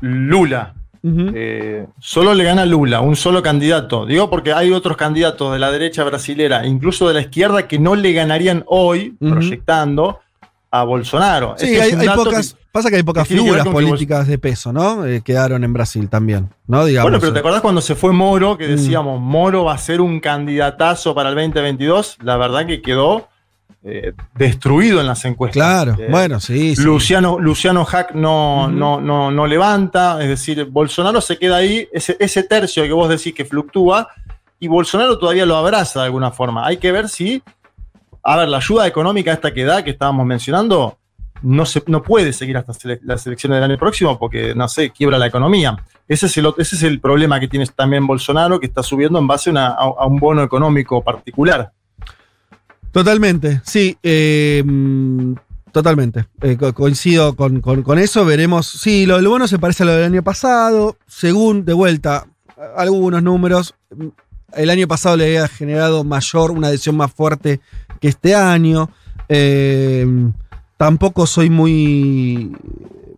Lula. 0.00 0.74
Eh, 1.06 1.86
solo 1.98 2.32
le 2.32 2.44
gana 2.44 2.64
Lula, 2.64 3.00
un 3.00 3.16
solo 3.16 3.42
candidato. 3.42 4.06
Digo 4.06 4.30
porque 4.30 4.54
hay 4.54 4.72
otros 4.72 4.96
candidatos 4.96 5.52
de 5.52 5.58
la 5.58 5.70
derecha 5.70 6.02
brasilera, 6.02 6.66
incluso 6.66 7.06
de 7.08 7.14
la 7.14 7.20
izquierda, 7.20 7.68
que 7.68 7.78
no 7.78 7.94
le 7.94 8.12
ganarían 8.12 8.64
hoy, 8.66 9.14
proyectando 9.20 10.20
a 10.80 10.82
Bolsonaro. 10.84 11.54
Sí, 11.56 11.74
Este 11.76 11.96
hay, 11.96 12.08
pocas, 12.16 12.52
que- 12.54 12.58
pasa 12.72 12.90
que 12.90 12.96
hay 12.96 13.02
pocas 13.02 13.28
que 13.28 13.34
figuras 13.36 13.66
políticas 13.68 14.26
de 14.26 14.38
peso, 14.38 14.72
¿no? 14.72 15.06
Eh, 15.06 15.22
quedaron 15.22 15.62
en 15.62 15.72
Brasil 15.72 16.08
también, 16.08 16.50
¿no? 16.66 16.84
Digamos. 16.84 17.10
Bueno, 17.10 17.20
pero 17.20 17.32
¿te 17.32 17.38
eh. 17.38 17.40
acordás 17.40 17.60
cuando 17.60 17.80
se 17.80 17.94
fue 17.94 18.12
Moro, 18.12 18.54
Mm. 18.54 18.58
que 18.58 18.66
decíamos, 18.66 19.20
Moro 19.20 19.64
va 19.64 19.74
a 19.74 19.78
ser 19.78 20.00
un 20.00 20.18
candidatazo 20.20 21.14
para 21.14 21.28
el 21.28 21.36
2022? 21.36 22.16
La 22.22 22.36
verdad 22.36 22.66
que 22.66 22.82
quedó 22.82 23.28
eh, 23.86 24.12
destruido 24.34 25.00
en 25.00 25.06
las 25.06 25.24
encuestas. 25.26 25.62
Claro, 25.62 25.94
Eh, 25.98 26.08
bueno, 26.10 26.40
sí, 26.40 26.74
sí. 26.74 26.82
Luciano, 26.82 27.38
Luciano 27.38 27.84
Hack 27.84 28.12
no, 28.14 28.66
no, 28.66 28.98
no, 29.00 29.30
no 29.30 29.46
levanta, 29.46 30.22
es 30.22 30.28
decir, 30.28 30.64
Bolsonaro 30.70 31.20
se 31.20 31.36
queda 31.38 31.56
ahí, 31.56 31.86
ese, 31.92 32.16
ese 32.18 32.42
tercio 32.44 32.82
que 32.84 32.92
vos 32.94 33.10
decís 33.10 33.34
que 33.34 33.44
fluctúa, 33.44 34.08
y 34.58 34.68
Bolsonaro 34.68 35.18
todavía 35.18 35.44
lo 35.44 35.54
abraza 35.56 36.00
de 36.00 36.06
alguna 36.06 36.30
forma. 36.30 36.66
Hay 36.66 36.78
que 36.78 36.90
ver 36.92 37.10
si, 37.10 37.42
a 38.24 38.36
ver, 38.38 38.48
la 38.48 38.56
ayuda 38.56 38.86
económica 38.86 39.32
esta 39.32 39.52
que 39.52 39.64
da, 39.64 39.84
que 39.84 39.90
estábamos 39.90 40.24
mencionando, 40.26 40.96
no, 41.42 41.66
se, 41.66 41.82
no 41.86 42.02
puede 42.02 42.32
seguir 42.32 42.56
hasta 42.56 42.72
sele- 42.72 43.00
las 43.02 43.26
elecciones 43.26 43.56
del 43.60 43.70
año 43.70 43.78
próximo 43.78 44.18
porque, 44.18 44.54
no 44.54 44.66
sé, 44.68 44.90
quiebra 44.90 45.18
la 45.18 45.26
economía. 45.26 45.76
Ese 46.08 46.26
es 46.26 46.36
el, 46.38 46.46
ese 46.58 46.76
es 46.76 46.82
el 46.82 47.00
problema 47.00 47.38
que 47.38 47.48
tiene 47.48 47.66
también 47.66 48.06
Bolsonaro, 48.06 48.58
que 48.60 48.66
está 48.66 48.82
subiendo 48.82 49.18
en 49.18 49.26
base 49.26 49.52
a, 49.56 50.06
un 50.06 50.18
bono 50.18 50.42
económico 50.42 51.02
particular. 51.02 51.70
Totalmente, 52.92 53.60
sí, 53.64 53.96
mm, 54.64 55.34
totalmente. 55.72 56.26
Eh, 56.42 56.56
co- 56.56 56.72
coincido 56.72 57.34
con, 57.34 57.60
con- 57.60 57.82
con 57.82 57.98
eso. 57.98 58.24
Veremos. 58.24 58.66
Sí, 58.66 59.04
lo, 59.06 59.20
lo 59.20 59.30
bueno 59.30 59.48
se 59.48 59.58
parece 59.58 59.82
a 59.82 59.86
lo 59.86 59.92
del 59.92 60.04
año 60.04 60.22
pasado. 60.22 60.96
Según, 61.06 61.64
de 61.64 61.72
vuelta, 61.72 62.26
algunos 62.76 63.22
números. 63.22 63.74
El 64.52 64.70
año 64.70 64.86
pasado 64.86 65.16
le 65.16 65.24
había 65.26 65.48
generado 65.48 66.04
mayor, 66.04 66.52
una 66.52 66.68
adhesión 66.68 66.96
más 66.96 67.12
fuerte 67.12 67.60
que 68.04 68.08
este 68.08 68.34
año. 68.34 68.90
Eh, 69.30 70.06
tampoco 70.76 71.26
soy 71.26 71.48
muy. 71.48 72.52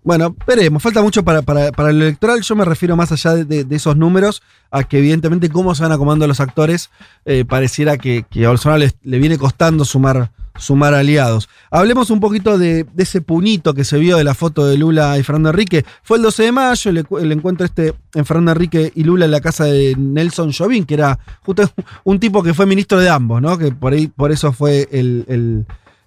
Bueno, 0.05 0.37
veremos. 0.47 0.81
Falta 0.81 1.03
mucho 1.03 1.25
para, 1.25 1.43
para- 1.43 1.73
para 1.73 1.91
el 1.91 2.01
electoral. 2.01 2.41
Yo 2.43 2.55
me 2.55 2.65
refiero 2.65 2.95
más 2.95 3.11
allá 3.11 3.35
de, 3.35 3.67
esos 3.71 3.97
números 3.97 4.43
a 4.71 4.85
que, 4.85 4.99
evidentemente, 4.99 5.49
cómo 5.51 5.75
se 5.75 5.83
van 5.83 5.91
acomodando 5.91 6.29
los 6.29 6.39
actores. 6.39 6.91
eh, 7.25 7.45
pareciera 7.45 7.99
que, 7.99 8.25
a 8.45 8.49
Bolsonaro 8.49 8.85
le 9.03 9.19
viene 9.19 9.39
costando 9.39 9.85
sumar, 9.85 10.31
sumar 10.59 10.95
aliados. 10.95 11.49
Hablemos 11.71 12.11
un 12.11 12.21
poquito 12.21 12.59
de, 12.59 12.87
ese 12.97 13.21
puñito 13.21 13.75
que 13.75 13.85
se 13.85 13.99
vio 13.99 14.17
de 14.17 14.25
la 14.25 14.35
foto 14.35 14.67
de 14.67 14.77
Lula 14.77 15.19
y 15.19 15.23
Fernando 15.23 15.51
Enrique. 15.51 15.85
Fue 16.03 16.17
el 16.17 16.23
12 16.23 16.43
de 16.45 16.53
mayo, 16.53 16.91
el, 16.91 17.33
encuentro 17.33 17.65
este 17.67 17.95
en 18.15 18.25
Fernando 18.25 18.53
Enrique 18.53 18.93
y 18.95 19.05
Lula 19.05 19.25
en 19.27 19.31
la 19.31 19.41
casa 19.41 19.65
de 19.65 19.95
Nelson 19.97 20.53
Jovín, 20.53 20.85
que 20.85 20.95
era 20.95 21.19
justo 21.43 21.63
un 22.05 22.19
tipo 22.21 22.43
que 22.43 22.55
fue 22.55 22.67
ministro 22.67 22.99
de 22.99 23.09
ambos, 23.09 23.43
¿no? 23.43 23.59
Que 23.59 23.73
por 23.73 23.93
ahí, 23.93 24.07
por 24.09 24.33
eso 24.33 24.53
fue 24.53 24.89
el, 24.91 25.25
el- 25.29 25.67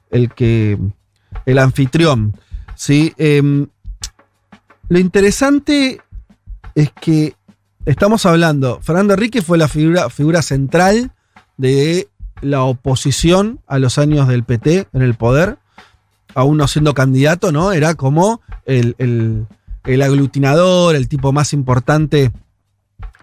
el 0.10 0.34
que. 0.34 0.78
el 1.46 1.60
anfitrión. 1.60 2.36
¿sí? 2.76 3.14
Em, 3.18 3.68
lo 4.88 5.00
interesante 5.00 6.02
es 6.76 6.92
que 6.92 7.36
estamos 7.86 8.26
hablando. 8.26 8.80
Fernando 8.82 9.14
Enrique 9.14 9.42
fue 9.42 9.58
la 9.58 9.68
figura, 9.68 10.10
figura 10.10 10.42
central 10.42 11.12
de 11.58 12.08
la 12.42 12.64
oposición 12.64 13.60
a 13.68 13.80
los 13.80 13.98
años 13.98 14.28
del 14.28 14.44
PT 14.44 14.88
en 14.94 15.02
el 15.02 15.16
poder, 15.16 15.58
aún 16.36 16.58
no 16.58 16.68
siendo 16.68 16.94
candidato, 16.94 17.52
¿no? 17.52 17.72
Era 17.72 17.96
como 17.96 18.42
el, 18.66 18.96
el- 18.98 19.46
el 19.86 20.02
aglutinador, 20.02 20.96
el 20.96 21.08
tipo 21.08 21.32
más 21.32 21.54
importante 21.54 22.32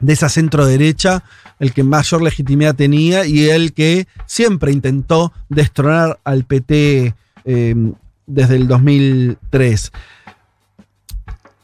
de 0.00 0.12
esa 0.12 0.28
centro 0.28 0.66
derecha, 0.66 1.22
el 1.60 1.72
que 1.72 1.84
mayor 1.84 2.22
legitimidad 2.22 2.74
tenía 2.74 3.26
y 3.26 3.48
el 3.50 3.72
que 3.72 4.08
siempre 4.26 4.72
intentó 4.72 5.32
destronar 5.48 6.18
al 6.24 6.44
PT 6.44 7.14
eh, 7.44 7.92
desde 8.26 8.56
el 8.56 8.66
2003. 8.68 9.92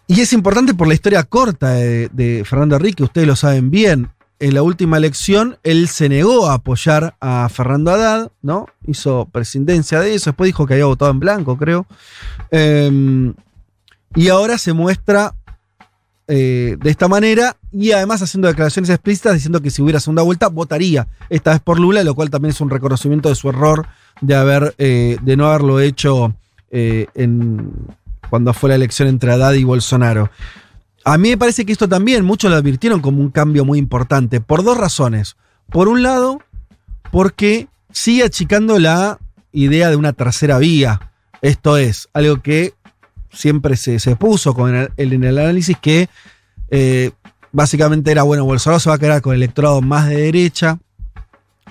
Y 0.07 0.21
es 0.21 0.33
importante 0.33 0.75
por 0.75 0.87
la 0.89 0.95
historia 0.95 1.23
corta 1.25 1.71
de, 1.71 2.09
de 2.13 2.45
Fernando 2.45 2.77
Enrique, 2.77 3.03
ustedes 3.03 3.27
lo 3.27 3.35
saben 3.37 3.71
bien. 3.71 4.11
En 4.43 4.55
la 4.55 4.63
última 4.63 4.97
elección, 4.97 5.57
él 5.63 5.89
se 5.89 6.09
negó 6.09 6.49
a 6.49 6.55
apoyar 6.55 7.15
a 7.21 7.49
Fernando 7.49 7.93
Haddad, 7.93 8.33
¿no? 8.43 8.67
Hizo 8.87 9.29
presidencia 9.31 10.01
de 10.01 10.15
eso, 10.15 10.31
después 10.31 10.49
dijo 10.49 10.67
que 10.67 10.75
había 10.75 10.87
votado 10.87 11.11
en 11.11 11.21
blanco, 11.21 11.57
creo. 11.57 11.87
Eh, 12.51 13.33
y 14.15 14.29
ahora 14.29 14.59
se 14.59 14.73
muestra 14.73 15.35
eh, 16.29 16.77
de 16.79 16.91
esta 16.91 17.09
manera 17.09 17.57
y 17.73 17.93
además 17.93 18.23
haciendo 18.23 18.49
declaraciones 18.49 18.91
explícitas 18.91 19.35
diciendo 19.35 19.61
que 19.61 19.71
si 19.71 19.83
hubiera 19.83 20.01
segunda 20.01 20.23
vuelta 20.23 20.49
votaría 20.49 21.09
esta 21.29 21.51
vez 21.51 21.61
por 21.61 21.81
Lula, 21.81 22.05
lo 22.05 22.15
cual 22.15 22.31
también 22.31 22.51
es 22.51 22.61
un 22.61 22.71
reconocimiento 22.71 23.29
de 23.29 23.35
su 23.35 23.49
error 23.49 23.87
de 24.21 24.35
haber 24.35 24.75
eh, 24.79 25.19
de 25.21 25.37
no 25.37 25.47
haberlo 25.47 25.81
hecho 25.81 26.35
eh, 26.71 27.07
en, 27.15 27.73
cuando 28.31 28.55
fue 28.55 28.71
la 28.71 28.77
elección 28.77 29.09
entre 29.09 29.33
Haddad 29.33 29.53
y 29.55 29.65
Bolsonaro. 29.65 30.31
A 31.05 31.19
mí 31.19 31.31
me 31.31 31.39
parece 31.39 31.65
que 31.65 31.73
esto 31.73 31.89
también 31.89 32.25
muchos 32.25 32.51
lo 32.51 32.57
advirtieron 32.57 33.01
como 33.01 33.21
un 33.21 33.31
cambio 33.31 33.65
muy 33.65 33.79
importante 33.79 34.41
por 34.41 34.63
dos 34.63 34.77
razones. 34.79 35.37
Por 35.71 35.89
un 35.89 36.03
lado, 36.03 36.41
porque 37.11 37.69
sigue 37.91 38.25
achicando 38.25 38.79
la 38.79 39.19
idea 39.53 39.91
de 39.91 39.97
una 39.97 40.13
tercera 40.13 40.59
vía. 40.59 41.01
Esto 41.41 41.77
es 41.77 42.09
algo 42.13 42.41
que 42.41 42.75
siempre 43.33 43.77
se, 43.77 43.99
se 43.99 44.15
puso 44.17 44.55
el- 44.69 45.13
en 45.13 45.25
el 45.25 45.39
análisis 45.39 45.77
que 45.81 46.09
eh, 46.71 47.11
básicamente 47.51 48.11
era, 48.11 48.23
bueno, 48.23 48.45
Bolsonaro 48.45 48.81
se 48.81 48.89
va 48.89 48.97
a 48.97 48.99
quedar 48.99 49.21
con 49.23 49.35
el 49.35 49.43
electorado 49.43 49.81
más 49.83 50.09
de 50.09 50.17
derecha, 50.17 50.79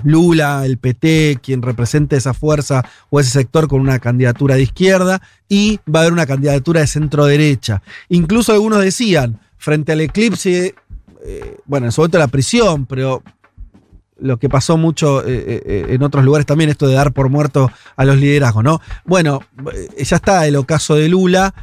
Lula, 0.04 0.66
el 0.66 0.78
PT, 0.78 1.40
quien 1.42 1.62
represente 1.62 2.16
esa 2.16 2.34
fuerza 2.34 2.84
o 3.10 3.20
ese 3.20 3.30
sector 3.30 3.68
con 3.68 3.82
una 3.82 4.00
candidatura 4.00 4.56
de 4.56 4.64
izquierda, 4.64 5.22
y 5.48 5.80
va 5.94 6.00
a 6.00 6.02
haber 6.04 6.14
una 6.14 6.26
candidatura 6.26 6.82
de 6.82 6.88
centro 6.88 7.26
derecha. 7.26 7.82
Incluso 8.10 8.54
algunos 8.54 8.80
decían, 8.80 9.40
frente 9.58 9.92
al 9.92 10.02
eclipse, 10.02 10.76
eh, 11.24 11.58
bueno, 11.66 11.88
en 11.88 11.92
su 11.92 12.02
momento 12.02 12.18
la 12.18 12.28
prisión, 12.28 12.86
pero 12.86 13.22
lo 14.20 14.38
que 14.38 14.50
pasó 14.50 14.78
mucho 14.78 15.26
eh, 15.26 15.62
eh, 15.66 15.86
en 15.90 16.04
otros 16.04 16.24
lugares 16.24 16.46
también, 16.46 16.70
esto 16.70 16.88
de 16.88 16.96
dar 16.96 17.12
por 17.12 17.30
muerto 17.30 17.72
a 17.96 18.06
los 18.06 18.18
liderazgos, 18.18 18.64
¿no? 18.64 18.82
Bueno, 19.06 19.42
ya 19.98 20.16
está 20.16 20.46
el 20.48 20.56
ocaso 20.56 20.96
de 20.96 21.10
Lula, 21.10 21.54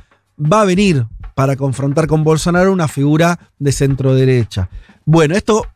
va 0.41 0.63
a 0.63 0.65
venir 0.65 1.07
para 1.35 1.57
confrontar 1.57 2.09
con 2.09 2.25
Bolsonaro 2.25 2.73
una 2.73 2.89
figura 2.89 3.39
de 3.59 3.71
centro 3.73 4.15
derecha. 4.15 4.69
Bueno, 5.05 5.37
esto, 5.37 5.67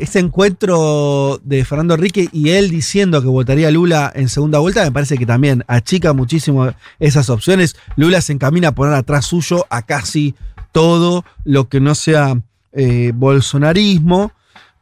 ese 0.00 0.18
encuentro 0.18 1.40
de 1.44 1.64
Fernando 1.64 1.94
Enrique 1.94 2.28
y 2.32 2.50
él 2.50 2.70
diciendo 2.70 3.20
que 3.22 3.28
votaría 3.28 3.70
Lula 3.70 4.12
en 4.14 4.28
segunda 4.28 4.58
vuelta, 4.58 4.84
me 4.84 4.92
parece 4.92 5.16
que 5.16 5.26
también 5.26 5.64
achica 5.66 6.12
muchísimo 6.12 6.72
esas 6.98 7.30
opciones. 7.30 7.76
Lula 7.96 8.20
se 8.20 8.32
encamina 8.32 8.68
a 8.68 8.74
poner 8.74 8.94
atrás 8.94 9.26
suyo 9.26 9.66
a 9.70 9.82
casi 9.82 10.34
todo 10.72 11.24
lo 11.44 11.68
que 11.68 11.80
no 11.80 11.94
sea 11.94 12.40
eh, 12.72 13.12
bolsonarismo. 13.14 14.32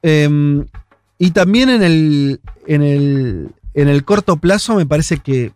Em, 0.02 0.66
y 1.18 1.30
también 1.30 1.70
en 1.70 1.82
el, 1.82 2.40
en 2.66 2.82
el, 2.82 3.48
en 3.74 3.88
el 3.88 4.04
corto 4.04 4.36
plazo 4.36 4.76
me 4.76 4.86
parece 4.86 5.18
que, 5.18 5.52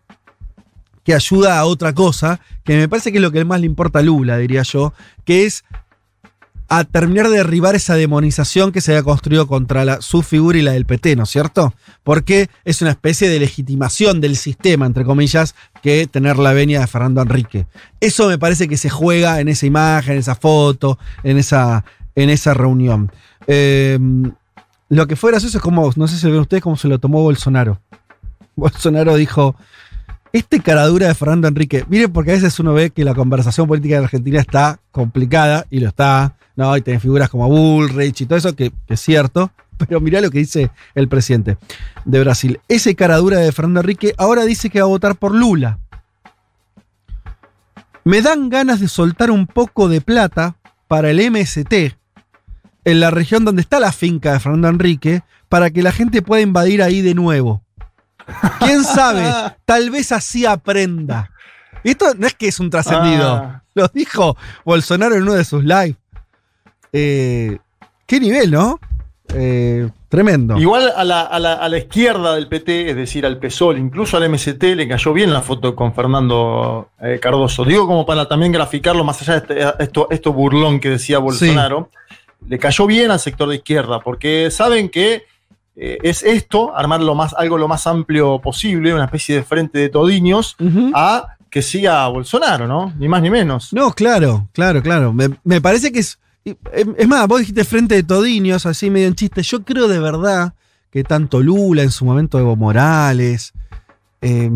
que 1.03 1.13
ayuda 1.13 1.59
a 1.59 1.65
otra 1.65 1.93
cosa, 1.93 2.39
que 2.63 2.77
me 2.77 2.87
parece 2.87 3.11
que 3.11 3.17
es 3.17 3.21
lo 3.21 3.31
que 3.31 3.43
más 3.45 3.59
le 3.59 3.65
importa 3.65 3.99
a 3.99 4.03
Lula, 4.03 4.37
diría 4.37 4.63
yo, 4.63 4.93
que 5.25 5.45
es 5.45 5.63
a 6.69 6.83
terminar 6.83 7.29
de 7.29 7.37
derribar 7.37 7.75
esa 7.75 7.95
demonización 7.95 8.71
que 8.71 8.81
se 8.81 8.91
había 8.91 9.03
construido 9.03 9.47
contra 9.47 9.85
la- 9.85 10.01
su 10.01 10.21
figura 10.21 10.57
y 10.57 10.61
la 10.61 10.73
del 10.73 10.85
PT, 10.85 11.15
¿no 11.15 11.23
es 11.23 11.29
cierto? 11.29 11.73
Porque 12.03 12.49
es 12.65 12.81
una 12.81 12.91
especie 12.91 13.29
de 13.29 13.39
legitimación 13.39 14.19
del 14.21 14.35
sistema, 14.35 14.85
entre 14.85 15.05
comillas, 15.05 15.55
que 15.81 16.07
tener 16.07 16.37
la 16.37 16.53
venia 16.53 16.79
de 16.81 16.87
Fernando 16.87 17.21
Enrique. 17.21 17.67
Eso 17.99 18.27
me 18.27 18.37
parece 18.37 18.67
que 18.67 18.77
se 18.77 18.89
juega 18.89 19.39
en 19.39 19.47
esa 19.47 19.65
imagen, 19.65 20.13
en 20.13 20.19
esa 20.19 20.35
foto, 20.35 20.97
en 21.23 21.37
esa, 21.37 21.85
en 22.15 22.29
esa 22.29 22.53
reunión. 22.53 23.11
Eh, 23.47 23.97
lo 24.89 25.05
que 25.07 25.15
fue 25.15 25.31
gracioso 25.31 25.57
es 25.57 25.63
como, 25.63 25.91
no 25.95 26.07
sé 26.07 26.17
si 26.17 26.25
ven 26.29 26.39
ustedes 26.39 26.63
cómo 26.63 26.77
se 26.77 26.87
lo 26.87 26.97
tomó 26.99 27.21
Bolsonaro. 27.21 27.79
Bolsonaro 28.55 29.15
dijo, 29.15 29.55
este 30.33 30.61
caradura 30.61 31.07
de 31.07 31.15
Fernando 31.15 31.47
Enrique, 31.47 31.83
miren 31.89 32.11
porque 32.11 32.31
a 32.31 32.35
veces 32.35 32.59
uno 32.59 32.73
ve 32.73 32.89
que 32.89 33.03
la 33.03 33.13
conversación 33.13 33.67
política 33.67 33.97
de 33.99 34.05
Argentina 34.05 34.39
está 34.39 34.79
complicada, 34.91 35.65
y 35.69 35.79
lo 35.79 35.89
está, 35.89 36.35
¿no? 36.57 36.75
Y 36.75 36.81
tiene 36.81 36.99
figuras 36.99 37.29
como 37.29 37.47
Bullrich 37.47 38.21
y 38.21 38.25
todo 38.25 38.37
eso, 38.37 38.53
que, 38.55 38.73
que 38.85 38.95
es 38.95 38.99
cierto, 38.99 39.51
pero 39.77 40.01
mirá 40.01 40.19
lo 40.19 40.29
que 40.29 40.39
dice 40.39 40.71
el 40.95 41.07
presidente 41.07 41.57
de 42.03 42.19
Brasil. 42.19 42.59
Ese 42.67 42.95
caradura 42.95 43.39
de 43.39 43.53
Fernando 43.53 43.79
Enrique 43.79 44.13
ahora 44.17 44.43
dice 44.43 44.69
que 44.69 44.81
va 44.81 44.85
a 44.85 44.89
votar 44.89 45.15
por 45.15 45.33
Lula. 45.33 45.79
Me 48.03 48.21
dan 48.21 48.49
ganas 48.49 48.79
de 48.79 48.87
soltar 48.87 49.31
un 49.31 49.47
poco 49.47 49.87
de 49.87 50.01
plata 50.01 50.55
para 50.87 51.09
el 51.11 51.31
MST 51.31 51.95
en 52.85 52.99
la 53.01 53.11
región 53.11 53.43
donde 53.43 53.61
está 53.61 53.79
la 53.79 53.91
finca 53.91 54.33
de 54.33 54.39
Fernando 54.39 54.69
Enrique 54.69 55.21
para 55.49 55.69
que 55.69 55.83
la 55.83 55.91
gente 55.91 56.21
pueda 56.21 56.41
invadir 56.41 56.81
ahí 56.81 57.01
de 57.01 57.13
nuevo. 57.13 57.61
¿Quién 58.59 58.83
sabe? 58.83 59.29
Tal 59.65 59.89
vez 59.89 60.13
así 60.13 60.45
aprenda. 60.45 61.31
Esto 61.83 62.13
no 62.17 62.27
es 62.27 62.33
que 62.33 62.47
es 62.47 62.59
un 62.59 62.69
trascendido. 62.69 63.35
Ah. 63.35 63.63
Lo 63.73 63.87
dijo 63.93 64.37
Bolsonaro 64.65 65.15
en 65.15 65.23
uno 65.23 65.33
de 65.33 65.45
sus 65.45 65.63
lives. 65.63 65.97
Eh, 66.93 67.57
¿Qué 68.05 68.19
nivel, 68.19 68.51
no? 68.51 68.79
Eh, 69.33 69.89
tremendo. 70.07 70.57
Igual 70.57 70.91
a 70.95 71.03
la, 71.03 71.21
a 71.21 71.37
la- 71.39 71.53
a 71.55 71.67
la 71.67 71.77
izquierda 71.77 72.35
del 72.35 72.47
PT, 72.47 72.91
es 72.91 72.95
decir, 72.95 73.25
al 73.25 73.37
PSOL, 73.39 73.77
incluso 73.77 74.15
al 74.15 74.23
MST, 74.29 74.63
le 74.75 74.87
cayó 74.87 75.11
bien 75.11 75.33
la 75.33 75.41
foto 75.41 75.75
con 75.75 75.93
Fernando 75.93 76.89
eh, 77.01 77.19
Cardoso. 77.21 77.65
Digo 77.65 77.85
como 77.87 78.05
para 78.05 78.27
también 78.27 78.51
graficarlo 78.53 79.03
más 79.03 79.21
allá 79.21 79.41
de 79.41 79.59
este- 79.61 79.83
esto, 79.83 80.07
esto 80.09 80.31
burlón 80.31 80.79
que 80.79 80.91
decía 80.91 81.19
Bolsonaro. 81.19 81.89
Le 82.47 82.57
cayó 82.57 82.85
bien 82.87 83.11
al 83.11 83.19
sector 83.19 83.49
de 83.49 83.55
izquierda, 83.55 83.99
porque 83.99 84.49
saben 84.51 84.87
que 84.89 85.23
eh, 85.75 85.97
es 86.03 86.23
esto, 86.23 86.75
armar 86.75 87.01
lo 87.01 87.13
más, 87.13 87.33
algo 87.33 87.57
lo 87.57 87.67
más 87.67 87.85
amplio 87.85 88.39
posible, 88.39 88.93
una 88.93 89.05
especie 89.05 89.35
de 89.35 89.43
frente 89.43 89.77
de 89.79 89.89
todiños, 89.89 90.55
a 90.95 91.35
que 91.49 91.61
siga 91.61 92.07
Bolsonaro, 92.07 92.65
¿no? 92.67 92.93
Ni 92.97 93.07
más 93.07 93.21
ni 93.21 93.29
menos. 93.29 93.73
No, 93.73 93.91
claro, 93.91 94.47
claro, 94.53 94.81
claro. 94.81 95.11
Me, 95.13 95.29
me 95.43 95.59
parece 95.61 95.91
que 95.91 95.99
es. 95.99 96.17
Es 96.73 97.07
más, 97.07 97.27
vos 97.27 97.39
dijiste 97.39 97.63
frente 97.63 97.95
de 97.95 98.03
todiños, 98.03 98.65
así 98.65 98.89
medio 98.89 99.07
en 99.07 99.15
chiste. 99.15 99.43
Yo 99.43 99.63
creo 99.63 99.87
de 99.87 99.99
verdad 99.99 100.53
que 100.91 101.03
tanto 101.03 101.41
Lula, 101.41 101.83
en 101.83 101.91
su 101.91 102.05
momento 102.05 102.39
Evo 102.39 102.55
Morales, 102.55 103.53
eh, 104.21 104.49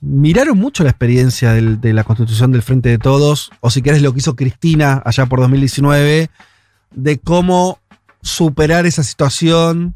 miraron 0.00 0.58
mucho 0.58 0.84
la 0.84 0.90
experiencia 0.90 1.52
de 1.52 1.92
la 1.92 2.04
constitución 2.04 2.52
del 2.52 2.62
Frente 2.62 2.90
de 2.90 2.98
Todos, 2.98 3.50
o 3.60 3.70
si 3.70 3.82
querés 3.82 4.02
lo 4.02 4.12
que 4.12 4.18
hizo 4.18 4.36
Cristina 4.36 5.02
allá 5.04 5.26
por 5.26 5.40
2019, 5.40 6.30
de 6.92 7.18
cómo 7.18 7.78
superar 8.20 8.86
esa 8.86 9.02
situación, 9.02 9.94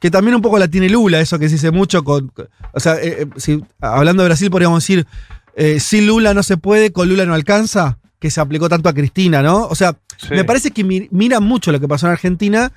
que 0.00 0.10
también 0.10 0.36
un 0.36 0.42
poco 0.42 0.58
la 0.58 0.68
tiene 0.68 0.88
Lula, 0.88 1.20
eso 1.20 1.38
que 1.38 1.48
se 1.48 1.56
dice 1.56 1.70
mucho. 1.70 2.02
O 2.72 2.80
sea, 2.80 2.96
eh, 2.96 3.26
eh, 3.46 3.60
hablando 3.80 4.22
de 4.22 4.28
Brasil 4.28 4.50
podríamos 4.50 4.82
decir, 4.82 5.06
eh, 5.56 5.80
sin 5.80 6.06
Lula 6.06 6.34
no 6.34 6.42
se 6.42 6.56
puede, 6.56 6.92
con 6.92 7.08
Lula 7.08 7.26
no 7.26 7.34
alcanza, 7.34 7.98
que 8.18 8.30
se 8.30 8.40
aplicó 8.40 8.68
tanto 8.68 8.88
a 8.88 8.92
Cristina, 8.92 9.42
¿no? 9.42 9.66
O 9.66 9.74
sea, 9.74 9.94
Sí. 10.16 10.28
me 10.30 10.44
parece 10.44 10.70
que 10.72 10.82
mi- 10.82 11.08
miran 11.12 11.44
mucho 11.44 11.70
lo 11.70 11.78
que 11.78 11.86
pasó 11.86 12.06
en 12.06 12.12
Argentina 12.12 12.72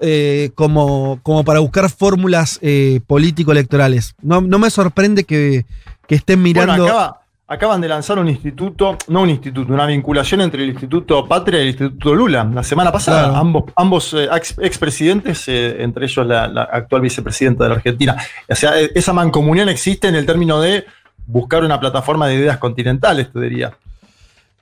eh, 0.00 0.50
como, 0.54 1.18
como 1.22 1.44
para 1.44 1.60
buscar 1.60 1.88
fórmulas 1.90 2.58
eh, 2.62 3.00
político-electorales. 3.06 4.14
No, 4.22 4.40
no 4.40 4.58
me 4.58 4.70
sorprende 4.70 5.24
que, 5.24 5.66
que 6.06 6.14
estén 6.14 6.42
mirando... 6.42 6.72
Bueno, 6.72 6.84
acaba- 6.86 7.20
acaban 7.46 7.80
de 7.80 7.88
lanzar 7.88 8.18
un 8.18 8.28
instituto, 8.28 8.96
no 9.08 9.22
un 9.22 9.30
instituto, 9.30 9.72
una 9.72 9.86
vinculación 9.86 10.40
entre 10.40 10.62
el 10.64 10.70
Instituto 10.70 11.26
Patria 11.28 11.58
y 11.58 11.62
el 11.62 11.68
Instituto 11.68 12.14
Lula. 12.14 12.44
La 12.52 12.62
semana 12.62 12.90
pasada, 12.90 13.24
Claro. 13.24 13.36
ambos, 13.36 13.64
ambos 13.76 14.14
eh, 14.14 14.28
ex- 14.34 14.56
expresidentes, 14.60 15.44
eh, 15.48 15.82
entre 15.82 16.06
ellos 16.06 16.26
la, 16.26 16.48
la 16.48 16.62
actual 16.62 17.02
vicepresidenta 17.02 17.64
de 17.64 17.70
la 17.70 17.76
Argentina. 17.76 18.16
O 18.48 18.54
sea, 18.54 18.80
eh, 18.80 18.90
esa 18.94 19.12
mancomunión 19.12 19.68
existe 19.68 20.08
en 20.08 20.14
el 20.16 20.26
término 20.26 20.60
de 20.60 20.84
buscar 21.26 21.64
una 21.64 21.78
plataforma 21.80 22.26
de 22.28 22.34
ideas 22.36 22.58
continentales, 22.58 23.32
te 23.32 23.40
diría. 23.40 23.72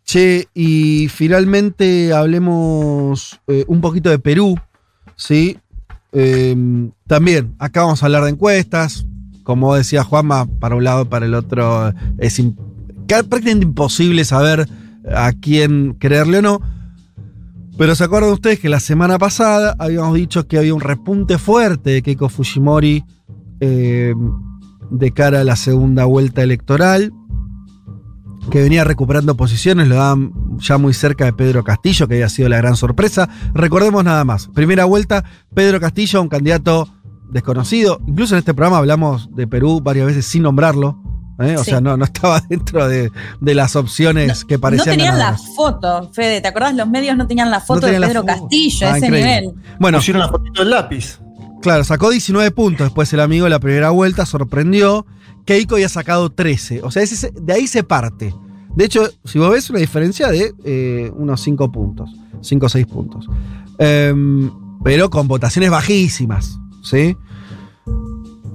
Che, 0.05 0.49
y 0.53 1.09
finalmente 1.09 2.13
hablemos 2.13 3.41
eh, 3.47 3.65
un 3.69 3.81
poquito 3.81 4.11
de 4.11 4.19
Perú, 4.19 4.59
¿sí? 5.17 5.59
Eh, 6.13 6.57
también, 7.07 7.55
acá 7.59 7.83
vamos 7.83 8.03
a 8.03 8.07
hablar 8.07 8.25
de 8.25 8.31
encuestas. 8.31 9.07
Como 9.43 9.75
decía 9.75 10.05
Juanma, 10.05 10.47
para 10.47 10.77
un 10.77 10.85
lado, 10.85 11.09
para 11.09 11.27
el 11.27 11.35
otro, 11.35 11.93
es 12.19 12.41
prácticamente 13.07 13.67
imposible 13.67 14.25
saber 14.25 14.69
a 15.11 15.33
quién 15.33 15.95
creerle 15.95 16.39
o 16.39 16.43
no. 16.43 16.61
Pero 17.79 17.95
se 17.95 18.05
acuerdan 18.05 18.33
ustedes 18.33 18.61
que 18.61 18.69
la 18.69 18.81
semana 18.81 19.19
pasada 19.19 19.75
habíamos 19.79 20.15
dicho 20.15 20.47
que 20.47 20.59
había 20.59 20.75
un 20.75 20.81
repunte 20.81 21.39
fuerte 21.39 21.91
de 21.91 22.03
Keiko 22.03 22.29
Fujimori 22.29 23.05
eh, 23.61 24.15
de 24.91 25.11
cara 25.13 25.41
a 25.41 25.45
la 25.45 25.57
segunda 25.57 26.05
vuelta 26.05 26.43
electoral 26.43 27.13
que 28.51 28.61
venía 28.63 28.85
recuperando 28.85 29.37
posiciones, 29.37 29.89
lo 29.89 29.95
daban 29.97 30.33
ya 30.59 30.77
muy 30.79 30.93
cerca 30.95 31.25
de 31.25 31.33
Pedro 31.33 31.63
Castillo, 31.65 32.09
que 32.09 32.15
había 32.15 32.29
sido 32.29 32.49
la 32.49 32.57
gran 32.59 32.77
sorpresa. 32.77 33.29
Recordemos 33.55 34.03
nada 34.05 34.25
más, 34.25 34.49
primera 34.49 34.85
vuelta, 34.85 35.25
Pedro 35.55 35.81
Castillo, 35.81 36.21
un 36.21 36.29
candidato 36.29 36.89
desconocido. 37.31 38.01
Incluso 38.07 38.35
en 38.35 38.41
este 38.41 38.53
programa 38.55 38.79
hablamos 38.79 39.35
de 39.35 39.47
Perú 39.47 39.81
varias 39.83 40.07
veces 40.07 40.27
sin 40.27 40.43
nombrarlo. 40.43 40.99
¿eh? 41.39 41.57
O 41.57 41.65
Sí. 41.65 41.71
sea, 41.71 41.81
no, 41.81 41.97
no 41.97 42.05
estaba 42.05 42.41
dentro 42.49 42.87
de, 42.89 43.11
de 43.41 43.55
las 43.55 43.75
opciones 43.77 44.45
que 44.45 44.55
No 44.57 44.61
parecían 44.61 44.97
tenían 44.97 45.19
la 45.19 45.25
ganadoras. 45.31 45.55
foto, 45.57 46.11
Fede, 46.13 46.41
¿te 46.41 46.49
acordás? 46.49 46.75
Los 46.75 46.89
medios 46.89 47.17
no 47.17 47.27
tenían 47.27 47.51
la 47.51 47.61
foto 47.61 47.81
tenían 47.83 47.95
de 47.95 48.01
la 48.01 48.09
Pedro. 48.09 48.25
Castillo, 48.27 48.87
Ah, 48.87 48.93
a 48.93 48.97
ese 48.99 49.07
increíble. 49.07 49.41
nivel. 49.41 49.55
Bueno, 49.81 49.99
Pusieron 49.99 50.21
la 50.21 50.29
fotito 50.29 50.61
del 50.63 50.71
lápiz. 50.71 51.21
Claro, 51.63 51.85
sacó 51.85 52.11
19 52.11 52.51
puntos 52.51 52.87
después 52.89 53.13
el 53.13 53.21
amigo 53.21 53.45
de 53.45 53.51
la 53.51 53.61
primera 53.61 53.91
vuelta, 53.91 54.27
sorprendió. 54.27 55.07
Keiko 55.45 55.75
había 55.75 55.89
sacado 55.89 56.31
13. 56.31 56.83
O 56.83 56.91
sea, 56.91 57.03
de 57.35 57.53
ahí 57.53 57.67
se 57.67 57.83
parte. 57.83 58.35
De 58.75 58.85
hecho, 58.85 59.09
si 59.25 59.39
vos 59.39 59.51
ves 59.51 59.69
una 59.71 59.81
diferencia 59.81 60.29
de 60.29 60.55
eh, 60.65 61.11
unos 61.17 61.41
5 61.43 61.71
puntos, 61.71 62.11
5 62.41 62.67
o 62.67 62.69
6 62.69 62.87
puntos. 62.87 63.29
Em, 63.79 64.51
pero 64.83 65.11
con 65.11 65.29
votaciones 65.29 65.71
bajísimas, 65.71 66.59
¿sí? 66.83 67.17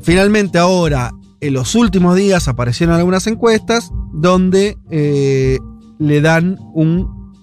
Finalmente 0.01 0.57
ahora, 0.57 1.11
en 1.39 1.53
los 1.53 1.75
últimos 1.75 2.15
días 2.15 2.47
aparecieron 2.47 2.95
algunas 2.95 3.27
encuestas 3.27 3.91
donde 4.13 4.77
eh, 4.89 5.59
le 5.99 6.21
dan 6.21 6.57
un 6.73 7.33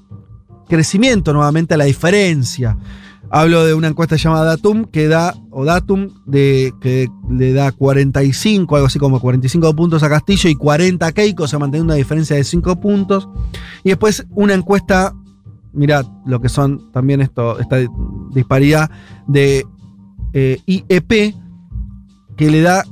crecimiento 0.69 1.33
nuevamente 1.33 1.75
a 1.75 1.77
la 1.77 1.85
diferencia. 1.85 2.77
Hablo 3.37 3.65
de 3.65 3.75
una 3.75 3.89
encuesta 3.89 4.15
llamada 4.15 4.45
Datum 4.45 4.85
que 4.85 5.09
da, 5.09 5.35
o 5.51 5.65
Datum, 5.65 6.11
de, 6.25 6.73
que 6.81 7.09
le 7.29 7.53
da 7.53 7.73
45, 7.73 8.77
algo 8.77 8.87
así 8.87 9.01
como 9.01 9.19
45 9.19 9.75
puntos 9.75 10.05
a 10.05 10.09
Castillo 10.09 10.49
y 10.49 10.55
40 10.55 11.05
a 11.05 11.11
Keiko, 11.11 11.43
o 11.43 11.49
sea, 11.49 11.59
manteniendo 11.59 11.95
una 11.95 11.97
diferencia 11.97 12.37
de 12.37 12.45
5 12.45 12.79
puntos. 12.79 13.29
Y 13.83 13.89
después 13.89 14.25
una 14.37 14.55
encuesta, 14.55 15.13
mirad 15.73 16.07
lo 16.25 16.41
que 16.41 16.49
son 16.49 16.93
también 16.93 17.21
esto, 17.21 17.59
esta 17.59 17.79
disparidad 18.33 18.89
de 19.27 19.67
eh, 20.33 20.61
IEP, 20.67 21.35
que 22.37 22.51
le 22.53 22.61
da 22.61 22.85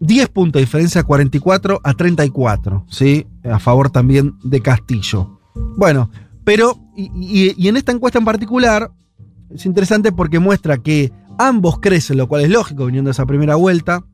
10 0.00 0.30
puntos 0.30 0.54
de 0.58 0.64
diferencia, 0.64 1.04
44 1.04 1.80
a 1.84 1.94
34, 1.94 2.86
¿sí? 2.88 3.24
A 3.44 3.60
favor 3.60 3.88
también 3.90 4.34
de 4.42 4.60
Castillo. 4.60 5.38
Bueno, 5.76 6.10
pero, 6.42 6.76
y 6.96 7.68
en 7.68 7.76
esta 7.76 7.92
encuesta 7.92 8.18
en 8.18 8.24
particular, 8.24 8.90
es 9.54 9.66
interesante 9.66 10.10
porque 10.12 10.40
muestra 10.40 10.78
que 10.78 11.12
ambos 11.38 11.78
crecen, 11.80 12.16
lo 12.16 12.26
cual 12.26 12.42
es 12.42 12.50
lógico 12.50 12.86
viniendo 12.86 13.08
de 13.08 13.12
esa 13.12 13.26
primera 13.26 13.54
vuelta, 13.54 14.04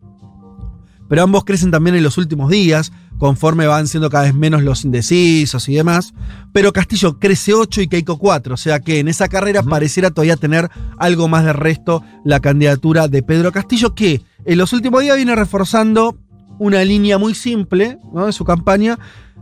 pero 1.09 1.23
ambos 1.23 1.45
crecen 1.45 1.71
también 1.71 1.97
en 1.97 2.05
los 2.05 2.19
últimos 2.19 2.51
días, 2.51 2.93
conforme 3.19 3.67
van 3.67 3.89
siendo 3.89 4.11
cada 4.11 4.25
vez 4.25 4.35
menos 4.35 4.63
los 4.63 4.85
indecisos 4.85 5.69
y 5.69 5.75
demás. 5.75 6.15
Pero 6.53 6.73
Castillo 6.73 7.19
crece 7.19 7.53
8 7.53 7.83
y 7.83 7.89
Keiko 7.89 8.19
4, 8.19 8.55
o 8.55 8.57
sea 8.57 8.81
que 8.81 9.01
en 9.01 9.09
esa 9.09 9.29
carrera 9.29 9.63
pareciera 9.63 10.11
todavía 10.11 10.37
tener 10.37 10.71
algo 10.99 11.27
más 11.27 11.45
de 11.45 11.53
resto 11.53 12.05
la 12.25 12.41
candidatura 12.41 13.09
de 13.09 13.23
Pedro 13.23 13.51
Castillo, 13.51 13.95
que 13.95 14.23
en 14.45 14.59
los 14.59 14.73
últimos 14.73 15.01
días 15.03 15.17
viene 15.17 15.35
reforzando 15.35 16.17
una 16.59 16.85
línea 16.85 17.19
muy 17.19 17.35
simple 17.35 17.99
¿no? 18.13 18.27
de 18.27 18.33
su 18.33 18.45
campaña, 18.45 18.99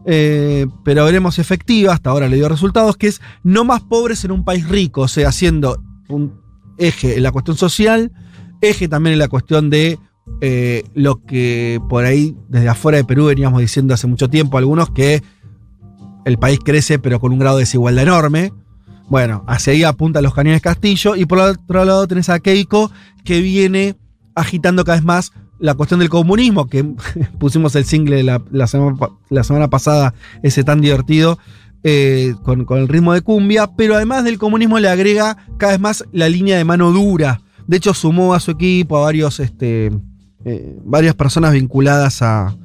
eh, 0.06 0.66
pero 0.84 1.04
veremos 1.04 1.38
efectiva, 1.38 1.92
hasta 1.92 2.10
ahora 2.10 2.28
le 2.28 2.36
dio 2.36 2.48
resultados, 2.48 2.96
que 2.96 3.08
es 3.08 3.20
no 3.42 3.64
más 3.64 3.82
pobres 3.82 4.24
en 4.24 4.30
un 4.30 4.44
país 4.44 4.66
rico, 4.68 5.02
o 5.02 5.08
sea, 5.08 5.28
haciendo 5.28 5.82
eje 6.78 7.16
en 7.16 7.22
la 7.22 7.32
cuestión 7.32 7.56
social, 7.56 8.12
eje 8.60 8.88
también 8.88 9.14
en 9.14 9.18
la 9.18 9.28
cuestión 9.28 9.70
de 9.70 9.98
eh, 10.40 10.84
lo 10.94 11.24
que 11.24 11.80
por 11.88 12.04
ahí 12.04 12.36
desde 12.48 12.68
afuera 12.68 12.98
de 12.98 13.04
Perú 13.04 13.26
veníamos 13.26 13.60
diciendo 13.60 13.94
hace 13.94 14.06
mucho 14.06 14.28
tiempo 14.28 14.58
algunos, 14.58 14.90
que 14.90 15.22
el 16.24 16.38
país 16.38 16.60
crece 16.64 16.98
pero 16.98 17.20
con 17.20 17.32
un 17.32 17.38
grado 17.38 17.56
de 17.56 17.62
desigualdad 17.62 18.04
enorme. 18.04 18.52
Bueno, 19.08 19.42
hacia 19.46 19.72
ahí 19.72 19.84
apuntan 19.84 20.22
los 20.22 20.34
cañones 20.34 20.60
Castillo 20.60 21.16
y 21.16 21.24
por 21.24 21.38
otro 21.38 21.84
lado 21.84 22.06
tenés 22.06 22.28
a 22.28 22.40
Keiko 22.40 22.90
que 23.24 23.40
viene 23.40 23.96
agitando 24.34 24.84
cada 24.84 24.98
vez 24.98 25.04
más 25.04 25.32
la 25.58 25.74
cuestión 25.74 26.00
del 26.00 26.08
comunismo, 26.08 26.68
que 26.68 26.84
pusimos 27.38 27.74
el 27.74 27.84
single 27.84 28.22
la, 28.22 28.42
la 28.50 28.66
semana, 28.66 28.96
la 29.30 29.42
semana 29.44 29.68
pasada, 29.68 30.14
ese 30.42 30.62
tan 30.62 30.80
divertido, 30.80 31.38
eh, 31.84 32.34
con, 32.42 32.64
con 32.64 32.78
el 32.78 32.88
ritmo 32.88 33.12
de 33.14 33.22
cumbia, 33.22 33.70
pero 33.76 33.94
además 33.94 34.24
del 34.24 34.38
comunismo 34.38 34.78
le 34.78 34.88
agrega 34.88 35.36
cada 35.58 35.72
vez 35.72 35.80
más 35.80 36.04
la 36.12 36.28
línea 36.28 36.56
de 36.56 36.64
mano 36.64 36.90
dura. 36.92 37.40
De 37.66 37.76
hecho, 37.76 37.94
sumó 37.94 38.34
a 38.34 38.40
su 38.40 38.50
equipo 38.52 38.96
a 38.96 39.02
varios, 39.02 39.40
este, 39.40 39.90
eh, 40.44 40.78
varias 40.84 41.14
personas 41.14 41.52
vinculadas 41.52 42.22
a, 42.22 42.56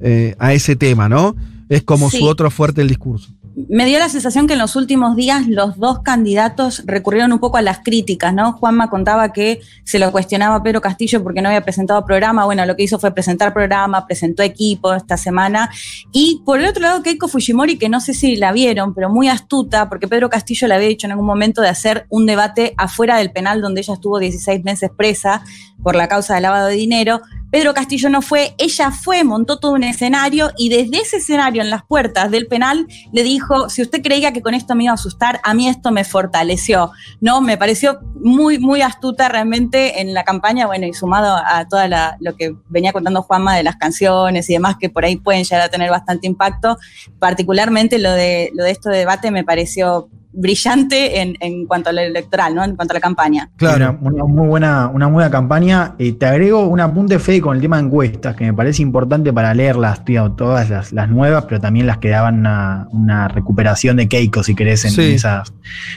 eh, 0.00 0.34
a 0.38 0.52
ese 0.52 0.76
tema, 0.76 1.08
¿no? 1.08 1.34
Es 1.68 1.82
como 1.82 2.10
Sí. 2.10 2.18
su 2.18 2.24
otro 2.26 2.50
fuerte 2.50 2.80
del 2.80 2.88
discurso. 2.88 3.32
Me 3.56 3.84
dio 3.84 3.98
la 3.98 4.08
sensación 4.08 4.46
que 4.46 4.52
en 4.52 4.60
los 4.60 4.76
últimos 4.76 5.16
días 5.16 5.48
los 5.48 5.76
dos 5.76 6.00
candidatos 6.00 6.82
recurrieron 6.86 7.32
un 7.32 7.40
poco 7.40 7.56
a 7.56 7.62
las 7.62 7.80
críticas, 7.80 8.32
¿no? 8.32 8.52
Juanma 8.52 8.88
contaba 8.88 9.32
que 9.32 9.60
se 9.82 9.98
lo 9.98 10.12
cuestionaba 10.12 10.54
a 10.54 10.62
Pedro 10.62 10.80
Castillo 10.80 11.22
porque 11.22 11.42
no 11.42 11.48
había 11.48 11.62
presentado 11.62 12.04
programa. 12.04 12.44
Bueno, 12.44 12.64
lo 12.64 12.76
que 12.76 12.84
hizo 12.84 13.00
fue 13.00 13.12
presentar 13.12 13.52
programa, 13.52 14.06
presentó 14.06 14.44
equipo 14.44 14.94
esta 14.94 15.16
semana. 15.16 15.68
Y 16.12 16.42
por 16.44 16.60
el 16.60 16.66
otro 16.66 16.82
lado, 16.82 17.02
Keiko 17.02 17.26
Fujimori, 17.26 17.76
que 17.76 17.88
no 17.88 18.00
sé 18.00 18.14
si 18.14 18.36
la 18.36 18.52
vieron, 18.52 18.94
pero 18.94 19.10
muy 19.10 19.28
astuta, 19.28 19.88
porque 19.88 20.06
Pedro 20.06 20.30
Castillo 20.30 20.68
le 20.68 20.74
había 20.74 20.88
dicho 20.88 21.08
en 21.08 21.12
algún 21.12 21.26
momento 21.26 21.60
de 21.60 21.68
hacer 21.68 22.06
un 22.08 22.26
debate 22.26 22.74
afuera 22.76 23.16
del 23.16 23.32
penal 23.32 23.60
donde 23.60 23.80
ella 23.80 23.94
estuvo 23.94 24.20
16 24.20 24.62
meses 24.62 24.90
presa 24.96 25.42
por 25.82 25.96
la 25.96 26.06
causa 26.06 26.34
del 26.34 26.44
lavado 26.44 26.68
de 26.68 26.74
dinero. 26.74 27.20
Pedro 27.50 27.74
Castillo 27.74 28.08
no 28.08 28.22
fue, 28.22 28.54
ella 28.58 28.92
fue, 28.92 29.24
montó 29.24 29.58
todo 29.58 29.72
un 29.72 29.82
escenario 29.82 30.52
y 30.56 30.68
desde 30.68 31.02
ese 31.02 31.16
escenario 31.16 31.62
en 31.62 31.70
las 31.70 31.84
puertas 31.84 32.30
del 32.30 32.46
penal 32.46 32.86
le 33.12 33.22
dijo, 33.24 33.68
si 33.68 33.82
usted 33.82 34.02
creía 34.02 34.32
que 34.32 34.40
con 34.40 34.54
esto 34.54 34.76
me 34.76 34.84
iba 34.84 34.92
a 34.92 34.94
asustar, 34.94 35.40
a 35.42 35.52
mí 35.52 35.68
esto 35.68 35.90
me 35.90 36.04
fortaleció. 36.04 36.92
No, 37.20 37.40
me 37.40 37.56
pareció 37.56 37.98
muy, 38.14 38.58
muy 38.58 38.82
astuta 38.82 39.28
realmente 39.28 40.00
en 40.00 40.14
la 40.14 40.22
campaña, 40.22 40.66
bueno, 40.66 40.86
y 40.86 40.92
sumado 40.92 41.36
a 41.36 41.66
todo 41.68 41.80
lo 42.20 42.36
que 42.36 42.54
venía 42.68 42.92
contando 42.92 43.22
Juanma 43.22 43.56
de 43.56 43.64
las 43.64 43.76
canciones 43.76 44.48
y 44.48 44.52
demás, 44.52 44.76
que 44.78 44.88
por 44.88 45.04
ahí 45.04 45.16
pueden 45.16 45.42
llegar 45.42 45.62
a 45.62 45.68
tener 45.68 45.90
bastante 45.90 46.26
impacto. 46.26 46.78
Particularmente 47.18 47.98
lo 47.98 48.12
de, 48.12 48.52
lo 48.54 48.64
de 48.64 48.76
debate 48.84 49.30
me 49.30 49.44
pareció 49.44 50.08
brillante 50.32 51.20
en, 51.20 51.36
en 51.40 51.66
cuanto 51.66 51.90
a 51.90 51.92
lo 51.92 52.00
electoral, 52.00 52.54
¿no? 52.54 52.64
En 52.64 52.76
cuanto 52.76 52.92
a 52.92 52.96
la 52.96 53.00
campaña. 53.00 53.50
Claro. 53.56 53.98
Una, 54.00 54.24
muy 54.24 54.46
buena, 54.48 54.88
una 54.88 55.06
muy 55.08 55.14
buena 55.14 55.30
campaña. 55.30 55.94
Eh, 55.98 56.12
te 56.12 56.26
agrego 56.26 56.66
un 56.66 56.80
apunte, 56.80 57.18
Fede, 57.18 57.40
con 57.40 57.56
el 57.56 57.62
tema 57.62 57.78
de 57.78 57.84
encuestas, 57.86 58.36
que 58.36 58.44
me 58.44 58.54
parece 58.54 58.82
importante 58.82 59.32
para 59.32 59.52
leerlas, 59.54 60.04
tío, 60.04 60.32
todas 60.32 60.70
las, 60.70 60.92
las 60.92 61.08
nuevas, 61.08 61.44
pero 61.46 61.60
también 61.60 61.86
las 61.86 61.98
que 61.98 62.10
daban 62.10 62.38
una, 62.40 62.86
una 62.92 63.28
recuperación 63.28 63.96
de 63.96 64.08
Keiko, 64.08 64.42
si 64.42 64.54
querés, 64.54 64.84
en, 64.84 64.90
Sí. 64.92 65.02
en 65.02 65.14
esas 65.14 65.52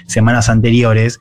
semanas 0.08 0.50
anteriores. 0.50 1.20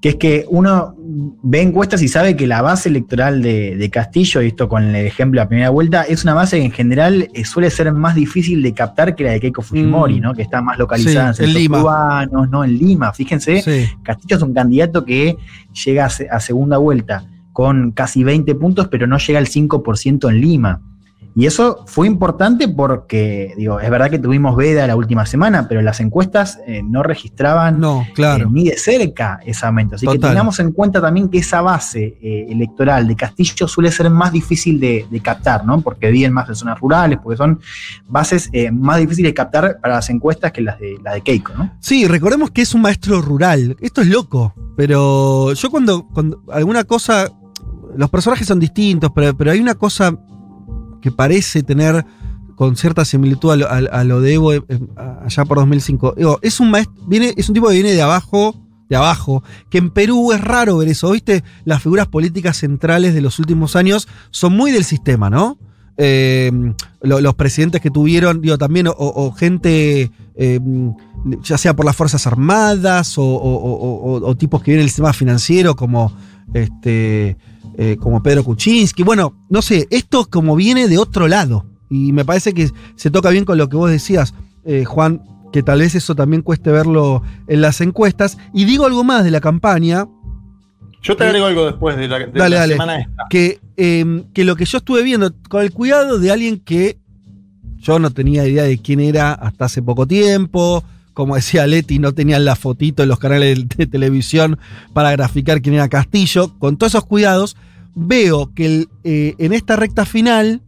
Que 0.00 0.10
es 0.10 0.16
que 0.16 0.46
uno 0.48 0.94
ve 1.42 1.60
encuestas 1.60 2.00
y 2.00 2.08
sabe 2.08 2.34
que 2.34 2.46
la 2.46 2.62
base 2.62 2.88
electoral 2.88 3.42
de, 3.42 3.76
de 3.76 3.90
Castillo, 3.90 4.40
y 4.40 4.46
esto 4.46 4.66
con 4.68 4.82
el 4.84 4.96
ejemplo 5.06 5.38
de 5.40 5.44
la 5.44 5.48
primera 5.48 5.68
vuelta, 5.70 6.04
es 6.04 6.24
una 6.24 6.32
base 6.32 6.58
que 6.58 6.64
en 6.64 6.70
general 6.72 7.28
eh, 7.34 7.44
suele 7.44 7.68
ser 7.70 7.92
más 7.92 8.14
difícil 8.14 8.62
de 8.62 8.72
captar 8.72 9.14
que 9.14 9.24
la 9.24 9.32
de 9.32 9.40
Keiko 9.40 9.60
Fujimori, 9.60 10.18
Mm. 10.18 10.22
¿no? 10.22 10.34
Que 10.34 10.40
está 10.42 10.62
más 10.62 10.78
localizada 10.78 11.34
Sí, 11.34 11.44
en 11.44 11.52
Lima. 11.52 11.80
urbanos, 11.82 12.48
¿no? 12.48 12.64
En 12.64 12.78
Lima, 12.78 13.12
fíjense. 13.12 13.60
Sí. 13.60 13.88
Castillo 14.02 14.36
es 14.38 14.42
un 14.42 14.54
candidato 14.54 15.04
que 15.04 15.36
llega 15.84 16.06
a, 16.06 16.10
se- 16.10 16.30
a 16.30 16.40
segunda 16.40 16.78
vuelta 16.78 17.24
con 17.52 17.90
casi 17.90 18.24
20 18.24 18.54
puntos, 18.54 18.88
pero 18.88 19.06
no 19.06 19.18
llega 19.18 19.38
al 19.38 19.48
5% 19.48 20.30
en 20.30 20.40
Lima. 20.40 20.80
Y 21.34 21.46
eso 21.46 21.84
fue 21.86 22.06
importante 22.06 22.68
porque, 22.68 23.54
digo, 23.56 23.78
es 23.80 23.88
verdad 23.88 24.10
que 24.10 24.18
tuvimos 24.18 24.56
veda 24.56 24.86
la 24.86 24.96
última 24.96 25.26
semana, 25.26 25.68
pero 25.68 25.80
las 25.80 26.00
encuestas 26.00 26.58
eh, 26.66 26.82
no 26.82 27.02
registraban 27.02 27.78
No, 27.78 28.04
claro. 28.14 28.46
eh, 28.46 28.48
ni 28.50 28.64
de 28.64 28.76
cerca 28.76 29.38
ese 29.44 29.64
aumento. 29.64 29.94
Así 29.94 30.06
que 30.06 30.18
tengamos 30.18 30.58
en 30.58 30.72
cuenta 30.72 31.00
también 31.00 31.28
que 31.28 31.38
esa 31.38 31.60
base 31.60 32.18
eh, 32.20 32.46
electoral 32.48 33.06
de 33.06 33.16
Castillo 33.16 33.68
suele 33.68 33.92
ser 33.92 34.10
más 34.10 34.32
difícil 34.32 34.80
de, 34.80 35.06
de 35.08 35.20
captar, 35.20 35.64
¿no? 35.64 35.80
Porque 35.80 36.10
viven 36.10 36.32
más 36.32 36.48
en 36.48 36.56
zonas 36.56 36.80
rurales, 36.80 37.18
porque 37.22 37.36
son 37.36 37.60
bases 38.08 38.50
más 38.72 38.98
difíciles 38.98 39.30
de 39.30 39.34
captar 39.34 39.78
para 39.80 39.94
las 39.96 40.10
encuestas 40.10 40.52
que 40.52 40.60
las 40.62 40.78
de, 40.80 40.98
la 41.02 41.14
de 41.14 41.20
Keiko, 41.20 41.52
¿no? 41.54 41.72
Sí, 41.80 42.06
recordemos 42.06 42.50
que 42.50 42.62
es 42.62 42.74
un 42.74 42.82
maestro 42.82 43.20
rural. 43.22 43.76
Esto 43.80 44.00
es 44.00 44.08
loco. 44.08 44.54
Pero 44.76 45.52
yo 45.52 45.70
cuando, 45.70 46.06
cuando 46.08 46.42
alguna 46.52 46.84
cosa. 46.84 47.30
Los 47.96 48.08
personajes 48.08 48.46
son 48.46 48.60
distintos, 48.60 49.10
pero, 49.12 49.36
pero 49.36 49.50
hay 49.50 49.58
una 49.58 49.74
cosa 49.74 50.16
que 51.00 51.10
parece 51.10 51.62
tener 51.62 52.04
con 52.56 52.76
cierta 52.76 53.04
similitud 53.04 53.52
a 53.52 53.56
lo, 53.56 53.66
a- 53.70 54.20
de 54.20 54.34
Evo 54.34 54.52
eh, 54.52 54.62
allá 55.24 55.44
por 55.46 55.58
2005. 55.58 56.14
Digo, 56.16 56.38
es 56.42 56.60
un 56.60 56.70
maestro, 56.70 56.94
viene, 57.06 57.32
es 57.36 57.48
un 57.48 57.54
tipo 57.54 57.68
que 57.68 57.74
viene 57.74 57.92
de 57.92 58.02
abajo, 58.02 58.54
de 58.88 58.96
abajo, 58.96 59.42
que 59.70 59.78
en 59.78 59.90
Perú 59.90 60.32
es 60.32 60.40
raro 60.40 60.76
ver 60.78 60.88
eso, 60.88 61.10
¿viste? 61.12 61.42
Las 61.64 61.82
figuras 61.82 62.08
políticas 62.08 62.56
centrales 62.58 63.14
de 63.14 63.20
los 63.22 63.38
últimos 63.38 63.76
años 63.76 64.08
son 64.30 64.52
muy 64.56 64.72
del 64.72 64.84
sistema, 64.84 65.30
¿no? 65.30 65.58
Eh, 65.96 66.50
lo- 67.02 67.20
los 67.20 67.34
presidentes 67.34 67.80
que 67.80 67.90
tuvieron, 67.90 68.40
digo, 68.42 68.58
también, 68.58 68.88
o, 68.88 69.32
gente, 69.32 70.10
eh, 70.34 70.60
ya 71.42 71.56
sea 71.58 71.74
por 71.76 71.84
las 71.86 71.96
Fuerzas 71.96 72.26
Armadas 72.26 73.14
o 73.18 74.34
tipos 74.38 74.62
que 74.62 74.70
vienen 74.72 74.82
del 74.84 74.88
sistema 74.90 75.12
financiero 75.12 75.76
como, 75.76 76.12
este, 76.54 77.36
eh, 77.82 77.96
como 77.98 78.22
Pedro 78.22 78.44
Kuczynski. 78.44 79.02
Bueno, 79.02 79.32
no 79.48 79.62
sé, 79.62 79.88
esto 79.88 80.26
como 80.28 80.54
viene 80.54 80.86
de 80.86 80.98
otro 80.98 81.28
lado. 81.28 81.64
Y 81.88 82.12
me 82.12 82.26
parece 82.26 82.52
que 82.52 82.68
se 82.94 83.10
toca 83.10 83.30
bien 83.30 83.46
con 83.46 83.56
lo 83.56 83.70
que 83.70 83.76
vos 83.78 83.90
decías, 83.90 84.34
eh, 84.66 84.84
Juan, 84.84 85.22
que 85.50 85.62
tal 85.62 85.78
vez 85.80 85.94
eso 85.94 86.14
también 86.14 86.42
cueste 86.42 86.70
verlo 86.70 87.22
en 87.48 87.62
las 87.62 87.80
encuestas. 87.80 88.36
Y 88.52 88.66
digo 88.66 88.84
algo 88.84 89.02
más 89.02 89.24
de 89.24 89.30
la 89.30 89.40
campaña, 89.40 90.06
Yo 91.00 91.16
te 91.16 91.24
agrego 91.24 91.46
algo 91.46 91.64
después 91.64 91.96
de 91.96 92.06
la, 92.06 92.18
de 92.18 92.26
Dale, 92.26 92.50
la 92.54 92.60
dale. 92.60 92.74
semana 92.74 92.98
esta. 93.00 93.24
que, 93.30 93.58
eh, 93.78 94.24
que 94.34 94.44
lo 94.44 94.56
que 94.56 94.66
yo 94.66 94.76
estuve 94.76 95.02
viendo, 95.02 95.32
con 95.48 95.62
el 95.62 95.72
cuidado 95.72 96.18
de 96.18 96.30
alguien 96.30 96.60
que 96.60 96.98
yo 97.78 97.98
no 97.98 98.10
tenía 98.10 98.46
idea 98.46 98.64
de 98.64 98.76
quién 98.76 99.00
era 99.00 99.32
hasta 99.32 99.64
hace 99.64 99.80
poco 99.80 100.06
tiempo, 100.06 100.84
como 101.14 101.34
decía 101.34 101.66
Leti, 101.66 101.98
no 101.98 102.12
tenían 102.12 102.44
la 102.44 102.56
fotito 102.56 103.02
en 103.02 103.08
los 103.08 103.18
canales 103.18 103.66
de 103.76 103.86
televisión 103.86 104.58
para 104.92 105.10
graficar 105.12 105.62
quién 105.62 105.76
era 105.76 105.88
Castillo, 105.88 106.52
con 106.58 106.76
todos 106.76 106.92
esos 106.92 107.06
cuidados, 107.06 107.56
veo 107.94 108.52
que 108.54 108.86
eh, 109.04 109.34
en 109.38 109.52
esta 109.52 109.76
recta 109.76 110.04
final, 110.04 110.62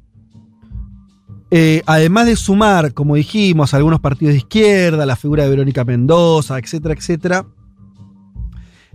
eh, 1.50 1.82
además 1.86 2.26
de 2.26 2.36
sumar, 2.36 2.94
como 2.94 3.14
dijimos, 3.14 3.74
algunos 3.74 4.00
partidos 4.00 4.32
de 4.32 4.38
izquierda, 4.38 5.06
la 5.06 5.16
figura 5.16 5.44
de 5.44 5.50
Verónica 5.50 5.84
Mendoza, 5.84 6.58
etcétera, 6.58 6.94
etcétera, 6.94 7.46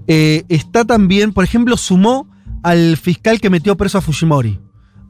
eh, 0.07 0.43
está 0.49 0.85
también, 0.85 1.33
por 1.33 1.43
ejemplo, 1.43 1.77
sumó 1.77 2.27
al 2.63 2.97
fiscal 2.97 3.39
que 3.39 3.49
metió 3.49 3.77
preso 3.77 3.97
a 3.97 4.01
Fujimori. 4.01 4.59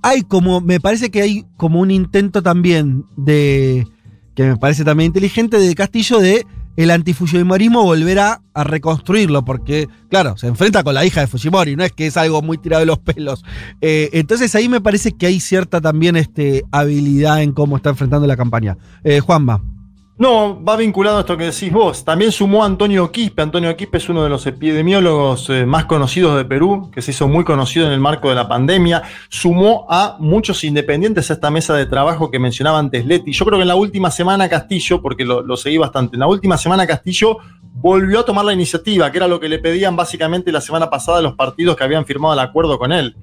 Hay 0.01 0.24
como, 0.24 0.61
me 0.61 0.80
parece 0.80 1.09
que 1.09 1.22
hay 1.22 1.45
como 1.55 1.80
un 1.80 1.91
intento 1.91 2.43
también 2.43 3.05
de, 3.15 3.88
que 4.36 4.43
me 4.43 4.57
parece 4.57 4.84
también 4.84 5.07
inteligente, 5.07 5.57
de 5.57 5.76
Castillo 5.76 6.20
de 6.20 6.45
el 6.78 6.92
antifujimorismo 6.92 7.84
volver 7.84 8.20
a, 8.20 8.42
a 8.54 8.64
reconstruirlo, 8.64 9.44
porque, 9.44 9.90
claro, 10.10 10.38
se 10.38 10.48
enfrenta 10.48 10.84
con 10.84 10.94
la 10.94 11.04
hija 11.04 11.22
de 11.22 11.28
Fujimori, 11.28 11.76
no 11.76 11.84
es 11.84 11.92
que 11.92 12.08
es 12.08 12.16
algo 12.16 12.42
muy 12.42 12.58
tirado 12.58 12.80
de 12.80 12.86
los 12.86 13.00
pelos. 13.00 13.44
Eh, 13.82 14.10
entonces 14.14 14.56
ahí 14.56 14.70
me 14.70 14.80
parece 14.80 15.12
que 15.12 15.26
hay 15.26 15.40
cierta 15.40 15.82
también 15.82 16.16
este, 16.16 16.64
habilidad 16.72 17.42
en 17.42 17.52
cómo 17.52 17.76
está 17.76 17.90
enfrentando 17.90 18.26
la 18.28 18.38
campaña. 18.38 18.78
Eh, 19.04 19.20
Juanma. 19.20 19.77
No, 20.20 20.63
va 20.63 20.76
vinculado 20.76 21.18
a 21.18 21.20
esto 21.20 21.38
que 21.38 21.43
decís 21.43 21.72
vos. 21.72 22.03
También 22.03 22.32
sumó 22.32 22.63
a 22.63 22.65
Antonio 22.65 23.11
Quispe. 23.11 23.43
Antonio 23.43 23.78
Quispe 23.78 23.97
es 23.99 24.09
uno 24.09 24.24
de 24.24 24.30
los 24.30 24.47
epidemiólogos 24.47 25.47
eh, 25.51 25.68
más 25.68 25.86
conocidos 25.86 26.36
de 26.36 26.43
Perú, 26.43 26.89
que 26.91 27.03
se 27.03 27.11
hizo 27.11 27.28
muy 27.28 27.43
conocido 27.43 27.86
en 27.86 27.93
el 27.93 27.99
marco 27.99 28.30
de 28.30 28.34
la 28.34 28.47
pandemia. 28.47 29.03
Sumó 29.30 29.86
a 29.88 30.18
muchos 30.20 30.63
independientes 30.63 31.30
a 31.30 31.34
esta 31.34 31.51
mesa 31.51 31.76
de 31.76 31.86
trabajo 31.86 32.32
que 32.32 32.39
mencionaba 32.39 32.80
antes 32.80 33.05
Leti. 33.05 33.32
Yo 33.32 33.45
creo 33.45 33.59
que 33.59 33.61
en 33.61 33.68
la 33.68 33.76
última 33.76 34.09
semana 34.09 34.49
Castillo, 34.49 35.03
porque 35.03 35.24
lo, 35.24 35.43
lo 35.43 35.55
seguí 35.55 35.78
bastante, 35.78 36.15
en 36.15 36.22
la 36.22 36.28
última 36.28 36.57
semana 36.57 36.88
Castillo 36.88 37.38
volvió 37.61 38.22
a 38.22 38.26
tomar 38.26 38.43
la 38.43 38.53
iniciativa, 38.53 39.11
que 39.11 39.18
era 39.18 39.28
lo 39.28 39.39
que 39.39 39.47
le 39.47 39.59
pedían 39.59 39.95
básicamente 39.95 40.51
la 40.51 40.61
semana 40.61 40.89
pasada 40.89 41.22
los 41.22 41.36
partidos 41.36 41.76
que 41.76 41.84
habían 41.84 42.07
firmado 42.07 42.34
el 42.34 42.39
acuerdo 42.39 42.80
con 42.80 42.91
él. 42.91 43.15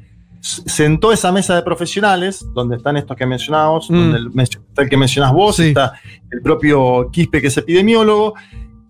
Sentó 0.44 1.10
esa 1.10 1.32
mesa 1.32 1.54
de 1.54 1.62
profesionales, 1.62 2.46
donde 2.52 2.76
están 2.76 2.98
estos 2.98 3.16
que 3.16 3.24
mencionábamos, 3.24 3.90
Mm. 3.90 3.94
donde 3.94 4.18
el, 4.18 4.40
está 4.40 4.82
el 4.82 4.90
que 4.90 4.96
mencionás 4.98 5.32
vos, 5.32 5.56
Sí. 5.56 5.68
está 5.68 5.94
el 6.30 6.42
propio 6.42 7.08
Quispe, 7.10 7.40
que 7.40 7.46
es 7.46 7.56
epidemiólogo, 7.56 8.34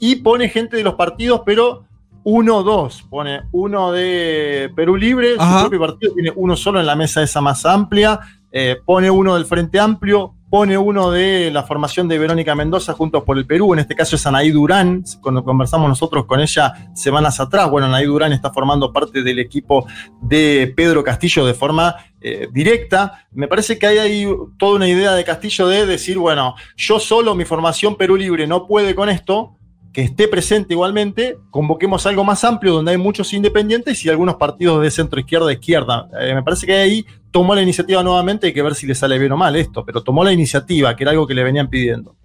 y 0.01 0.17
pone 0.17 0.49
gente 0.49 0.77
de 0.77 0.83
los 0.83 0.95
partidos, 0.95 1.43
pero 1.47 1.85
uno 2.25 2.57
o 2.57 2.63
dos. 2.65 3.03
Pone 3.09 3.43
uno 3.53 3.93
de 3.93 4.73
Perú 4.75 4.97
Libre, 4.97 5.35
Ajá. 5.39 5.59
su 5.63 5.69
propio 5.71 5.87
partido 5.87 6.13
tiene 6.15 6.33
uno 6.35 6.57
solo 6.57 6.81
en 6.81 6.87
la 6.87 6.97
mesa 6.97 7.23
esa 7.23 7.41
más 7.41 7.65
amplia, 7.65 8.19
eh, 8.51 8.77
pone 8.85 9.09
uno 9.11 9.35
del 9.37 9.45
Frente 9.47 9.79
Amplio, 9.79 10.35
pone 10.55 10.79
uno 10.79 11.11
de 11.11 11.51
la 11.51 11.65
formación 11.65 12.07
de 12.07 12.17
Verónica 12.17 12.55
Mendoza 12.55 12.93
Juntos 12.93 13.25
por 13.25 13.37
el 13.37 13.45
Perú, 13.45 13.73
en 13.73 13.81
este 13.81 13.97
caso 13.97 14.15
es 14.15 14.25
Anaí 14.25 14.53
Durán, 14.53 15.03
cuando 15.21 15.43
conversamos 15.43 15.89
nosotros 15.89 16.27
con 16.27 16.39
ella 16.39 16.93
semanas 16.95 17.41
atrás, 17.41 17.69
bueno, 17.69 17.89
Anaí 17.89 18.05
Durán 18.05 18.33
está 18.33 18.53
formando 18.53 18.93
parte 18.93 19.25
del 19.25 19.41
equipo 19.41 19.85
de 20.23 20.73
Pedro 20.77 21.03
Castillo 21.03 21.45
de 21.45 21.55
forma 21.55 21.97
eh, 22.21 22.47
directa. 22.53 23.27
Me 23.33 23.49
parece 23.49 23.81
que 23.81 23.89
hay 23.89 23.99
ahí 23.99 24.29
toda 24.57 24.77
una 24.77 24.87
idea 24.87 25.15
de 25.15 25.25
Castillo 25.25 25.67
de 25.67 25.87
decir, 25.87 26.19
bueno, 26.19 26.55
yo 26.77 27.01
solo, 27.01 27.35
mi 27.35 27.45
formación 27.45 27.97
Perú 27.97 28.15
Libre 28.15 28.47
no 28.47 28.69
puede 28.69 28.95
con 28.95 29.09
esto, 29.09 29.57
que 29.95 30.03
esté 30.03 30.27
presente 30.27 30.75
igualmente, 30.75 31.39
convoquemos 31.51 32.05
algo 32.05 32.25
más 32.25 32.43
amplio 32.43 32.75
donde 32.75 32.91
hay 32.91 32.99
muchos 32.99 33.33
independientes 33.33 34.05
y 34.05 34.09
algunos 34.11 34.35
partidos 34.35 34.83
de 34.83 34.91
centro 34.91 35.21
izquierda 35.21 35.53
izquierda. 35.53 36.09
Eh, 36.21 36.35
me 36.35 36.43
parece 36.43 36.67
que 36.67 36.75
ahí 36.75 37.07
tomó 37.31 37.55
la 37.55 37.63
iniciativa 37.63 38.03
nuevamente, 38.03 38.49
hay 38.49 38.53
que 38.53 38.61
ver 38.63 38.75
si 38.75 38.89
le 38.89 38.97
sale 38.97 39.19
bien 39.21 39.31
o 39.31 39.37
mal 39.37 39.55
esto, 39.55 39.85
pero 39.85 40.03
tomó 40.03 40.25
la 40.25 40.33
iniciativa, 40.33 40.97
que 40.97 41.05
era 41.05 41.13
algo 41.13 41.29
que 41.29 41.35
le 41.35 41.45
venían 41.45 41.71
pidiendo. 41.71 42.17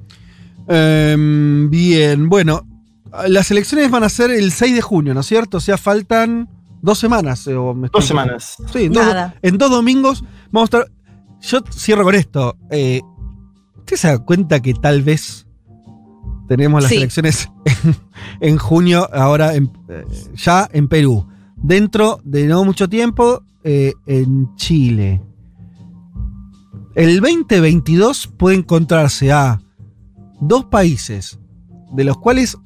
Em, 0.67 1.69
bien, 1.69 2.27
bueno, 2.27 2.67
las 3.27 3.51
elecciones 3.51 3.89
van 3.91 4.03
a 4.03 4.09
ser 4.09 4.31
el 4.31 4.51
6 4.51 4.73
de 4.75 4.81
junio, 4.81 5.13
¿no 5.13 5.19
es 5.19 5.27
cierto? 5.27 5.57
O 5.57 5.61
sea, 5.61 5.77
faltan 5.77 6.49
dos 6.81 6.97
semanas. 6.97 7.45
eh, 7.47 7.55
o 7.55 7.75
me 7.75 7.89
Dos 7.89 8.05
semanas. 8.05 8.57
Sí, 8.73 8.87
dos, 8.89 9.05
Nada. 9.05 9.35
en 9.43 9.57
dos 9.59 9.69
domingos 9.69 10.23
vamos 10.51 10.73
a 10.73 10.77
estar. 10.79 10.91
Yo 11.41 11.59
cierro 11.71 12.03
con 12.03 12.15
esto. 12.15 12.57
Eh, 12.71 13.01
¿Usted 13.77 13.95
se 13.95 14.07
da 14.07 14.17
cuenta 14.19 14.59
que 14.59 14.73
tal 14.73 15.03
vez 15.03 15.45
tenemos 16.49 16.81
las 16.81 16.89
Sí. 16.89 16.97
elecciones 16.97 17.49
en, 17.83 17.95
en 18.49 18.57
junio, 18.57 19.07
ahora 19.13 19.55
en- 19.55 19.71
eh, 19.87 20.03
ya 20.35 20.67
en 20.73 20.89
Perú? 20.89 21.25
Dentro 21.55 22.19
de 22.25 22.45
no 22.47 22.65
mucho 22.65 22.89
tiempo, 22.89 23.43
eh, 23.63 23.93
en 24.05 24.53
Chile. 24.55 25.21
El 26.95 27.21
2022 27.21 28.27
puede 28.37 28.57
encontrarse 28.57 29.31
a 29.31 29.61
dos 30.41 30.65
países 30.65 31.39
de 31.93 32.03
los 32.03 32.17
cuales 32.17 32.57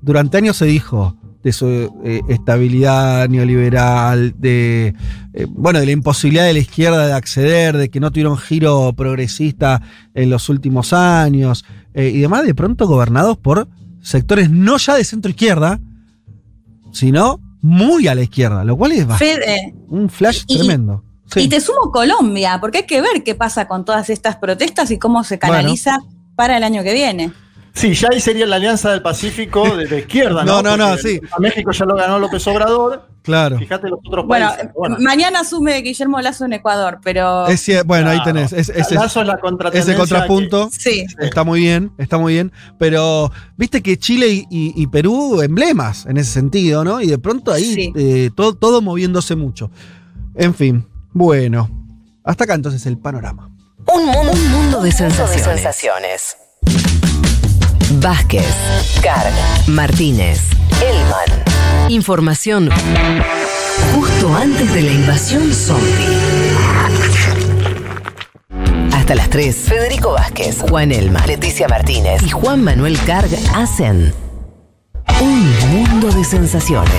durante 0.00 0.36
años 0.38 0.56
se 0.56 0.66
dijo 0.66 1.16
de 1.42 1.52
su 1.52 1.66
eh, 2.04 2.22
estabilidad 2.28 3.28
neoliberal, 3.28 4.34
de 4.38 4.94
eh, 5.34 5.46
bueno, 5.50 5.78
de 5.80 5.86
la 5.86 5.92
imposibilidad 5.92 6.44
de 6.46 6.54
la 6.54 6.58
izquierda 6.60 7.06
de 7.06 7.12
acceder, 7.12 7.76
de 7.76 7.90
que 7.90 8.00
no 8.00 8.10
tuvieron 8.10 8.38
giro 8.38 8.94
progresista 8.96 9.82
en 10.14 10.30
los 10.30 10.48
últimos 10.48 10.94
años, 10.94 11.64
eh, 11.94 12.08
y 12.10 12.20
demás, 12.20 12.44
de 12.44 12.54
pronto 12.54 12.86
gobernados 12.86 13.38
por 13.38 13.68
sectores 14.02 14.50
no 14.50 14.76
ya 14.76 14.94
de 14.94 15.04
centro 15.04 15.30
izquierda, 15.30 15.80
sino 16.92 17.40
muy 17.62 18.08
a 18.08 18.14
la 18.14 18.22
izquierda, 18.22 18.64
lo 18.64 18.76
cual 18.76 18.92
es 18.92 19.06
bast- 19.06 19.18
Fede, 19.18 19.74
un 19.88 20.08
flash 20.10 20.44
Y- 20.46 20.58
tremendo. 20.58 21.02
Sí. 21.32 21.40
Y 21.40 21.48
te 21.48 21.60
sumo 21.60 21.90
Colombia, 21.90 22.58
porque 22.60 22.78
hay 22.78 22.86
que 22.86 23.00
ver 23.00 23.24
qué 23.24 23.34
pasa 23.34 23.66
con 23.66 23.84
todas 23.84 24.10
estas 24.10 24.36
protestas 24.36 24.90
y 24.90 24.98
cómo 24.98 25.24
se 25.24 25.38
canaliza 25.38 25.98
para 26.36 26.56
el 26.58 26.64
año 26.64 26.82
que 26.82 26.92
viene. 26.92 27.32
Sí, 27.74 27.92
ya 27.94 28.08
ahí 28.12 28.20
sería 28.20 28.46
la 28.46 28.56
Alianza 28.56 28.90
del 28.92 29.02
Pacífico 29.02 29.76
de, 29.76 29.86
de 29.86 29.98
izquierda, 30.00 30.44
¿no? 30.44 30.62
No, 30.62 30.76
no, 30.76 30.76
no, 30.76 30.96
sí. 30.96 31.20
A 31.32 31.40
México 31.40 31.72
ya 31.72 31.84
lo 31.84 31.96
ganó 31.96 32.18
López 32.18 32.46
Obrador. 32.46 33.08
Claro. 33.22 33.58
Fíjate 33.58 33.88
los 33.88 33.98
otros 34.06 34.26
Bueno, 34.26 34.48
países. 34.48 34.70
Bueno, 34.74 34.96
mañana 35.00 35.40
asume 35.40 35.78
Guillermo 35.80 36.20
Lazo 36.20 36.44
en 36.44 36.52
Ecuador, 36.52 37.00
pero. 37.02 37.46
Es 37.48 37.68
bueno, 37.86 38.10
ahí 38.10 38.22
tenés. 38.22 38.52
Es- 38.52 38.68
ese, 38.68 38.94
Lazo 38.94 39.22
es 39.22 39.26
la 39.26 39.38
contratendencia 39.38 39.92
ese 39.92 39.98
contrapunto 39.98 40.68
Sí. 40.70 41.04
está 41.18 41.42
muy 41.42 41.60
bien, 41.60 41.90
está 41.98 42.18
muy 42.18 42.34
bien. 42.34 42.52
Pero 42.78 43.32
viste 43.56 43.82
que 43.82 43.96
Chile 43.98 44.28
y, 44.28 44.46
y- 44.50 44.74
y 44.76 44.86
Perú, 44.88 45.40
emblemas 45.42 46.04
en 46.06 46.18
ese 46.18 46.30
sentido, 46.32 46.84
¿no? 46.84 47.00
Y 47.00 47.06
de 47.08 47.18
pronto 47.18 47.50
ahí 47.52 47.74
Sí. 47.74 47.92
eh, 47.96 48.30
todo, 48.36 48.54
todo 48.54 48.82
moviéndose 48.82 49.34
mucho. 49.36 49.70
En 50.34 50.54
fin, 50.54 50.86
bueno. 51.12 51.70
Hasta 52.22 52.44
acá 52.44 52.54
entonces 52.54 52.84
el 52.86 52.98
panorama. 52.98 53.50
Un 53.92 54.06
mundo, 54.06 54.32
un 54.32 54.48
mundo 54.50 54.80
de 54.82 54.92
sensaciones. 54.92 56.36
Vázquez, 57.92 58.54
Carg, 59.02 59.32
Martínez, 59.68 60.40
Elman. 60.82 61.90
Información 61.90 62.70
justo 63.94 64.34
antes 64.34 64.72
de 64.72 64.82
la 64.82 64.92
invasión 64.92 65.52
zombie. 65.52 66.18
Hasta 68.92 69.14
las 69.14 69.28
3, 69.28 69.56
Federico 69.56 70.12
Vázquez, 70.12 70.62
Juan 70.68 70.92
Elma, 70.92 71.26
Leticia 71.26 71.68
Martínez 71.68 72.22
y 72.22 72.30
Juan 72.30 72.62
Manuel 72.62 72.98
Carg 73.06 73.30
hacen 73.54 74.14
un 75.20 75.70
mundo 75.70 76.10
de 76.10 76.24
sensaciones. 76.24 76.90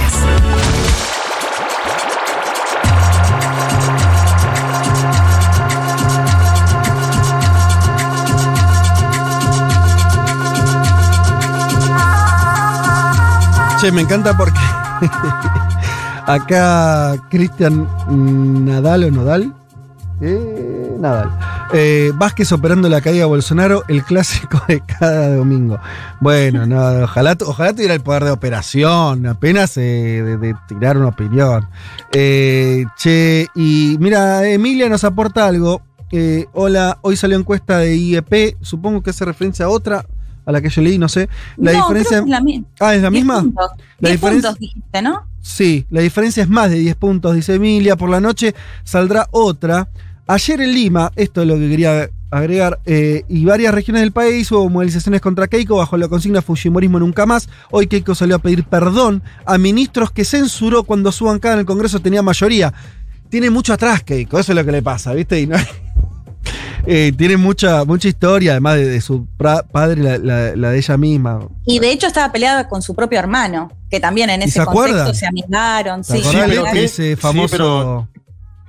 Me 13.92 14.02
encanta 14.02 14.36
porque 14.36 14.60
acá 16.26 17.16
Cristian 17.30 17.88
Nadal 18.66 19.04
o 19.04 19.12
Nodal. 19.12 19.54
Eh, 20.22 20.96
Nadal. 21.00 21.30
Eh, 21.72 22.12
Vázquez 22.16 22.52
operando 22.52 22.90
la 22.90 23.02
caída 23.02 23.26
a 23.26 23.28
Bolsonaro, 23.28 23.84
el 23.88 24.04
clásico 24.04 24.60
de 24.68 24.82
cada 24.82 25.36
domingo. 25.36 25.78
Bueno, 26.20 26.66
no, 26.66 27.04
ojalá, 27.04 27.38
ojalá 27.46 27.74
tuviera 27.74 27.94
el 27.94 28.02
poder 28.02 28.24
de 28.24 28.32
operación, 28.32 29.28
apenas 29.28 29.78
eh, 29.78 29.82
de, 29.82 30.38
de 30.38 30.56
tirar 30.68 30.98
una 30.98 31.10
opinión. 31.10 31.68
Che, 32.12 33.48
y 33.54 33.98
mira, 34.00 34.48
Emilia 34.48 34.90
nos 34.90 35.04
aporta 35.04 35.46
algo. 35.46 35.82
Hola, 36.54 36.98
hoy 37.02 37.18
salió 37.18 37.38
encuesta 37.38 37.78
de 37.78 37.96
IEP, 37.96 38.56
supongo 38.62 39.04
que 39.04 39.10
hace 39.10 39.26
referencia 39.26 39.66
a 39.66 39.70
otra, 39.70 40.06
a 40.46 40.52
la 40.52 40.62
que 40.62 40.70
yo 40.70 40.82
leí, 40.82 40.98
no 40.98 41.10
sé. 41.10 41.28
La 41.58 41.74
no, 41.74 41.80
diferencia. 41.80 42.22
creo 42.24 42.26
que 42.26 42.32
es 42.54 42.60
la, 42.80 42.88
Ah, 42.88 42.96
¿es 42.96 43.02
la 43.02 43.10
10 43.10 43.12
misma? 43.24 43.42
puntos. 43.42 43.72
La 44.00 44.10
10 44.10 44.22
diferencia- 44.22 44.50
puntos 44.52 44.60
dijiste, 44.60 45.02
¿no? 45.02 45.24
Sí, 45.42 45.86
la 45.90 46.02
diferencia 46.02 46.44
es 46.44 46.50
más 46.50 46.70
de 46.72 46.80
10 46.80 46.96
puntos, 46.96 47.36
dice 47.36 47.54
Emilia. 47.56 47.96
Por 47.96 48.10
la 48.10 48.20
noche 48.20 48.56
saldrá 48.84 49.28
otra. 49.32 49.88
Ayer 50.28 50.60
en 50.62 50.74
Lima, 50.74 51.12
esto 51.16 51.42
es 51.44 51.48
lo 51.48 51.56
que 51.56 51.70
quería 51.70 52.10
agregar, 52.32 52.80
eh, 52.86 53.24
y 53.30 53.46
varias 53.46 53.74
regiones 53.74 54.02
del 54.02 54.12
país 54.12 54.52
hubo 54.52 54.68
movilizaciones 54.70 55.22
contra 55.22 55.48
Keiko 55.48 55.78
bajo 55.78 55.96
la 55.98 56.08
consigna 56.08 56.42
Fujimorismo 56.42 57.00
nunca 57.00 57.26
más. 57.28 57.48
Hoy 57.72 57.88
Keiko 57.88 58.16
salió 58.16 58.36
a 58.38 58.40
pedir 58.40 58.64
perdón 58.66 59.22
a 59.46 59.58
ministros 59.60 60.12
que 60.12 60.26
censuró 60.26 60.84
cuando 60.84 61.12
su 61.12 61.26
bancada 61.26 61.54
en 61.54 61.60
el 61.62 61.66
Congreso 61.66 62.00
tenía 62.00 62.22
mayoría. 62.24 62.74
Tiene 63.30 63.50
mucho 63.52 63.72
atrás 63.74 64.04
Keiko, 64.04 64.40
eso 64.40 64.52
es 64.52 64.56
lo 64.56 64.66
que 64.66 64.72
le 64.72 64.82
pasa, 64.82 65.14
¿viste? 65.14 65.40
Y 65.40 65.48
no- 65.48 65.56
eh, 66.88 67.12
tiene 67.18 67.38
mucha, 67.38 67.84
mucha 67.86 68.08
historia, 68.08 68.52
además 68.54 68.76
de, 68.76 68.88
de 68.88 69.02
su 69.02 69.26
pra- 69.38 69.66
padre, 69.66 70.02
la, 70.02 70.18
la- 70.18 70.56
la 70.56 70.70
de 70.72 70.78
ella 70.78 70.98
misma. 70.98 71.40
Y 71.66 71.80
de 71.80 71.92
hecho 71.92 72.08
estaba 72.08 72.32
peleada 72.32 72.68
con 72.68 72.82
su 72.82 72.96
propio 72.96 73.20
hermano, 73.20 73.72
que 73.90 74.00
también 74.00 74.30
en 74.30 74.42
¿Y 74.42 74.46
ese 74.46 74.54
se 74.54 74.62
acuerdan? 74.62 74.98
contexto 75.06 75.20
se 75.20 75.26
amigaron. 75.28 76.02
¿Te 76.04 76.18
Sí, 76.22 76.30
pero 76.34 76.64
que- 76.66 76.84
ese 76.86 77.16
sí, 77.16 77.16
famoso... 77.16 77.52
pero- 77.52 78.08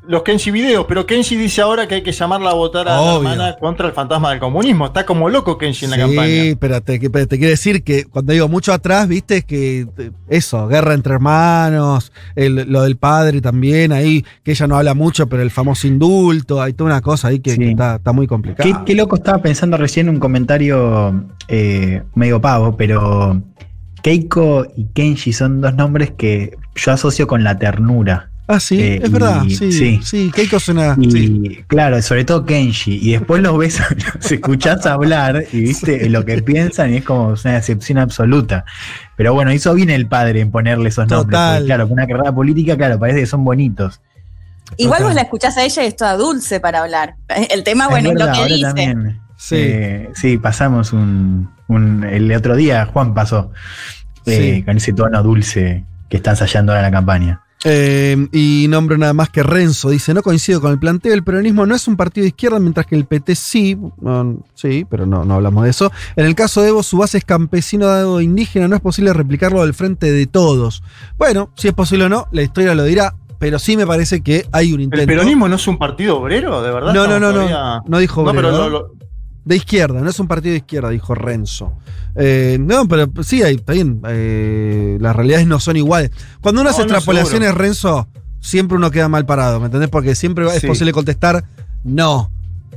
Los 0.09 0.23
Kenshi 0.23 0.51
videos, 0.53 0.87
pero 0.89 1.05
Kenshi 1.05 1.35
dice 1.37 1.61
ahora 1.63 1.89
que 1.89 1.97
hay 1.97 2.03
que 2.03 2.13
llamarla 2.13 2.51
a 2.51 2.55
votar 2.55 2.89
a 2.89 3.01
Obvio. 3.01 3.23
la 3.25 3.31
hermana 3.33 3.57
contra 3.59 3.89
el 3.89 3.93
fantasma 3.93 4.31
del 4.31 4.39
comunismo. 4.39 4.87
Está 4.87 5.05
como 5.05 5.29
loco 5.29 5.59
Kenshi 5.59 5.87
en 5.87 5.91
la 5.91 5.97
sí, 5.97 6.03
campaña. 6.03 6.57
pero 6.61 6.81
te, 6.81 6.99
te 7.01 7.39
quiero 7.39 7.51
decir 7.51 7.83
que 7.83 8.05
cuando 8.05 8.33
digo 8.33 8.49
mucho 8.49 8.73
atrás, 8.73 9.09
viste, 9.09 9.39
es 9.39 9.45
que 9.45 9.87
eso, 10.29 10.69
guerra 10.69 10.95
entre 10.95 11.15
hermanos, 11.15 12.13
el- 12.37 12.71
lo 12.71 12.83
del 12.83 12.97
padre 12.97 13.41
también, 13.41 13.91
ahí, 13.93 14.25
que 14.45 14.53
ella 14.53 14.67
no 14.69 14.77
habla 14.77 14.95
mucho, 14.95 15.27
pero 15.29 15.43
el 15.43 15.51
famoso 15.51 15.87
indulto, 15.89 16.63
hay 16.63 16.73
toda 16.73 16.91
una 16.91 17.01
cosa 17.01 17.29
ahí 17.29 17.41
que, 17.41 17.51
Sí. 17.53 17.59
que 17.59 17.71
está, 17.71 17.97
está 17.97 18.13
muy 18.13 18.27
complicada. 18.29 18.65
Qué, 18.65 18.77
qué 18.87 18.95
loco 18.95 19.17
estaba 19.17 19.39
pensando 19.43 19.77
recién 19.77 20.09
un 20.09 20.21
comentario 20.21 21.27
eh, 21.49 22.03
medio 22.15 22.41
pavo, 22.41 22.77
pero 22.77 23.43
Keiko 24.03 24.67
y 24.77 24.87
Kenshi 24.95 25.33
son 25.33 25.61
dos 25.61 25.75
nombres 25.75 26.13
que 26.17 26.57
yo 26.77 26.93
asocio 26.93 27.27
con 27.27 27.43
la 27.43 27.59
ternura. 27.59 28.31
Ah, 28.49 28.61
sí, 28.61 28.81
Eh, 28.81 29.01
es 29.03 29.11
verdad, 29.11 29.43
y- 29.45 29.57
sí, 29.57 29.73
sí. 29.73 30.01
sí, 30.05 30.31
Keiko 30.33 30.61
suena... 30.61 30.95
Y 31.01 31.11
sí. 31.11 31.65
claro, 31.67 32.01
sobre 32.01 32.25
todo 32.25 32.45
Kenshi. 32.47 32.97
Y 33.03 33.13
después 33.13 33.43
los 33.43 33.59
ves, 33.59 33.81
los 34.15 34.31
escuchás 34.33 34.87
hablar 34.87 35.45
y 35.53 35.61
viste 35.63 36.09
lo 36.11 36.25
que 36.25 36.41
piensan 36.43 36.93
y 36.95 36.99
es 36.99 37.05
como 37.05 37.29
una 37.45 37.55
decepción 37.55 37.99
absoluta. 37.99 38.65
Pero 39.17 39.35
bueno, 39.35 39.53
hizo 39.53 39.75
bien 39.75 39.91
el 39.91 40.07
padre 40.07 40.41
en 40.43 40.51
ponerle 40.53 40.91
esos 40.91 41.09
nombres. 41.09 41.27
Total. 41.27 41.55
porque, 41.57 41.67
claro, 41.67 41.85
con 41.89 41.93
una 41.95 42.07
carrera 42.07 42.33
política, 42.33 42.77
claro, 42.77 42.99
parece 43.01 43.19
que 43.21 43.27
son 43.27 43.45
bonitos. 43.45 44.01
Igual 44.77 44.99
Total. 44.99 45.07
vos 45.09 45.15
la 45.17 45.23
escuchás 45.23 45.57
a 45.57 45.65
ella 45.65 45.83
y 45.83 45.87
es 45.87 45.97
toda 45.97 46.17
dulce 46.17 46.61
para 46.61 46.83
hablar. 46.83 47.15
El 47.51 47.65
tema, 47.65 47.89
bueno, 47.89 48.11
es, 48.11 48.15
verdad, 48.15 48.27
lo 48.29 48.33
que 48.33 48.39
ahora 48.41 48.55
dice. 48.55 48.63
también. 48.67 49.21
Sí. 49.37 49.57
Eh, 49.59 50.11
sí, 50.15 50.39
pasamos 50.39 50.93
un, 50.93 51.51
un- 51.69 52.05
El 52.05 52.33
otro 52.33 52.55
día 52.57 52.87
Juan 52.87 53.13
pasó 53.13 53.51
eh, 54.25 54.55
Sí. 54.57 54.63
con 54.63 54.77
ese 54.77 54.93
tono 54.93 55.23
dulce 55.23 55.85
que 56.09 56.17
está 56.17 56.31
ensayando 56.31 56.73
ahora 56.73 56.87
en 56.87 56.93
la 56.93 56.97
campaña. 56.99 57.41
Eh, 57.69 58.29
y 58.33 58.67
nombro 58.69 58.97
nada 58.97 59.13
más 59.13 59.29
que 59.29 59.43
Renzo. 59.43 59.91
Dice, 59.91 60.15
no 60.15 60.23
coincido 60.23 60.61
con 60.61 60.71
el 60.71 60.79
planteo, 60.79 61.13
el 61.13 61.25
peronismo 61.25 61.67
no 61.67 61.75
es 61.75 61.89
un 61.89 61.97
partido 61.97 62.23
de 62.23 62.29
izquierda, 62.29 62.61
mientras 62.61 62.87
que 62.87 62.95
el 62.95 63.07
PT 63.07 63.35
sí. 63.35 63.77
No, 64.01 64.39
sí, 64.55 64.87
pero 64.89 65.05
no, 65.05 65.25
no 65.25 65.35
hablamos 65.35 65.65
de 65.65 65.71
eso. 65.71 65.91
En 66.15 66.27
el 66.27 66.35
caso 66.37 66.63
de 66.63 66.69
Evo, 66.69 66.83
su 66.85 66.97
base 66.99 67.19
es 67.19 67.25
campesino 67.25 67.87
dado 67.87 68.21
indígena, 68.21 68.69
no 68.69 68.77
es 68.77 68.83
posible 68.83 69.13
replicarlo 69.13 69.63
del 69.63 69.75
frente 69.75 70.13
de 70.13 70.27
todos. 70.27 70.83
Bueno, 71.19 71.51
si 71.57 71.67
es 71.69 71.75
posible 71.75 72.05
o 72.05 72.09
no, 72.09 72.27
la 72.31 72.43
historia 72.43 72.75
lo 72.77 72.85
dirá, 72.85 73.15
pero 73.39 73.59
sí 73.59 73.77
me 73.77 73.87
parece 73.87 74.23
que 74.23 74.47
hay 74.53 74.73
un 74.73 74.81
intento. 74.81 75.03
¿El 75.03 75.09
peronismo 75.09 75.49
no 75.49 75.57
es 75.57 75.67
un 75.67 75.77
partido 75.79 76.19
obrero, 76.19 76.63
de 76.63 76.71
verdad? 76.73 76.95
No, 76.95 77.07
no, 77.07 77.19
no, 77.19 77.29
no. 77.33 77.33
todavía- 77.47 77.83
No 77.87 77.99
dijo 77.99 78.23
No, 78.25 78.33
pero 78.33 78.49
obrero, 78.49 78.65
lo- 78.71 78.71
¿no? 78.71 78.71
lo- 78.71 78.96
De 79.47 79.55
izquierda, 79.57 80.01
no 80.01 80.11
es 80.11 80.19
un 80.19 80.27
partido 80.27 80.51
de 80.53 80.59
izquierda, 80.59 80.91
dijo 80.91 81.15
Renzo. 81.15 81.73
Eh, 82.17 82.59
no, 82.61 82.89
pero 82.89 83.09
sí, 83.23 83.43
hay, 83.45 83.55
está 83.55 83.75
bien. 83.75 84.03
eh, 84.09 84.99
las 85.01 85.15
realidades 85.15 85.47
no 85.47 85.61
son 85.61 85.77
iguales. 85.77 86.11
Cuando 86.41 86.61
uno 86.63 86.71
No, 86.71 86.75
hace 86.77 86.81
no, 86.85 86.89
extrapolaciones, 86.93 87.49
seguro. 87.51 87.63
Renzo, 87.63 88.09
siempre 88.41 88.77
uno 88.77 88.91
queda 88.91 89.09
mal 89.09 89.25
parado, 89.25 89.61
¿me 89.61 89.67
entendés? 89.67 89.89
Porque 89.89 90.17
siempre 90.17 90.45
es 90.55 90.65
posible 90.65 90.93
contestar, 90.93 91.45
no. 91.85 92.33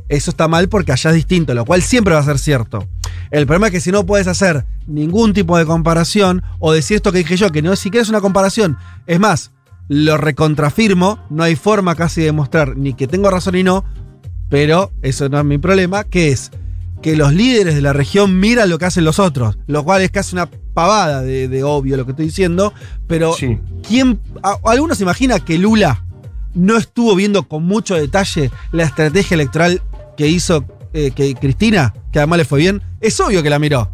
Eso 0.10 0.30
está 0.32 0.48
mal 0.48 0.70
porque 0.70 0.92
allá 0.92 1.10
es 1.10 1.16
distinto, 1.16 1.54
lo 1.56 1.66
cual 1.66 1.82
siempre 1.82 2.14
va 2.14 2.20
a 2.20 2.24
ser 2.24 2.38
cierto. 2.38 2.88
El 3.32 3.46
problema 3.48 3.68
es 3.68 3.74
que 3.74 3.82
si 3.82 3.92
no 3.92 4.06
puedes 4.06 4.28
hacer 4.28 4.66
ningún 4.88 5.34
tipo 5.34 5.58
de 5.58 5.66
comparación 5.66 6.44
o 6.60 6.72
decir 6.72 6.98
esto 6.98 7.12
que 7.12 7.20
dije 7.20 7.36
yo, 7.36 7.52
que 7.52 7.62
no 7.64 7.74
es 7.74 7.80
siquiera 7.80 8.04
es 8.04 8.10
una 8.10 8.22
comparación, 8.22 8.78
es 9.08 9.20
más, 9.20 9.52
lo 9.88 10.18
recontrafirmo, 10.18 11.20
no 11.32 11.44
hay 11.44 11.56
forma 11.56 11.96
casi 11.96 12.22
de 12.22 12.28
demostrar 12.28 12.78
ni 12.78 12.94
que 12.94 13.08
tengo 13.08 13.30
razón 13.32 13.56
y 13.56 13.64
no, 13.64 13.86
pero 14.50 14.92
eso 15.02 15.30
no 15.30 15.40
es 15.40 15.46
mi 15.46 15.58
problema, 15.58 16.04
que 16.04 16.30
es 16.30 16.52
que 17.02 17.16
los 17.16 17.34
líderes 17.34 17.76
de 17.76 17.82
la 17.82 17.94
región 17.94 18.40
miran 18.40 18.70
lo 18.70 18.78
que 18.78 18.86
hacen 18.86 19.06
los 19.06 19.20
otros, 19.20 19.58
lo 19.68 19.84
cual 19.86 20.02
es 20.02 20.12
casi 20.12 20.36
una 20.36 20.50
pavada 20.74 21.22
de, 21.22 21.48
de 21.48 21.64
obvio 21.64 21.96
lo 21.98 22.06
que 22.06 22.12
estoy 22.12 22.26
diciendo, 22.26 22.74
pero 23.08 23.34
Sí. 23.34 23.58
¿quién, 23.88 24.20
a- 24.44 24.58
¿alguno 24.66 24.96
se 24.96 25.04
imagina 25.04 25.40
que 25.40 25.58
Lula 25.58 26.04
no 26.54 26.78
estuvo 26.78 27.16
viendo 27.16 27.48
con 27.48 27.64
mucho 27.64 27.96
detalle 27.96 28.52
la 28.72 28.84
estrategia 28.84 29.36
electoral 29.36 29.82
que 30.18 30.28
hizo 30.28 30.66
eh, 30.94 31.12
que 31.12 31.36
Cristina, 31.36 31.94
que 32.12 32.20
además 32.20 32.40
le 32.40 32.46
fue 32.46 32.60
bien? 32.60 32.82
Es 33.00 33.20
obvio 33.20 33.42
que 33.44 33.50
la 33.50 33.60
miró. 33.60 33.90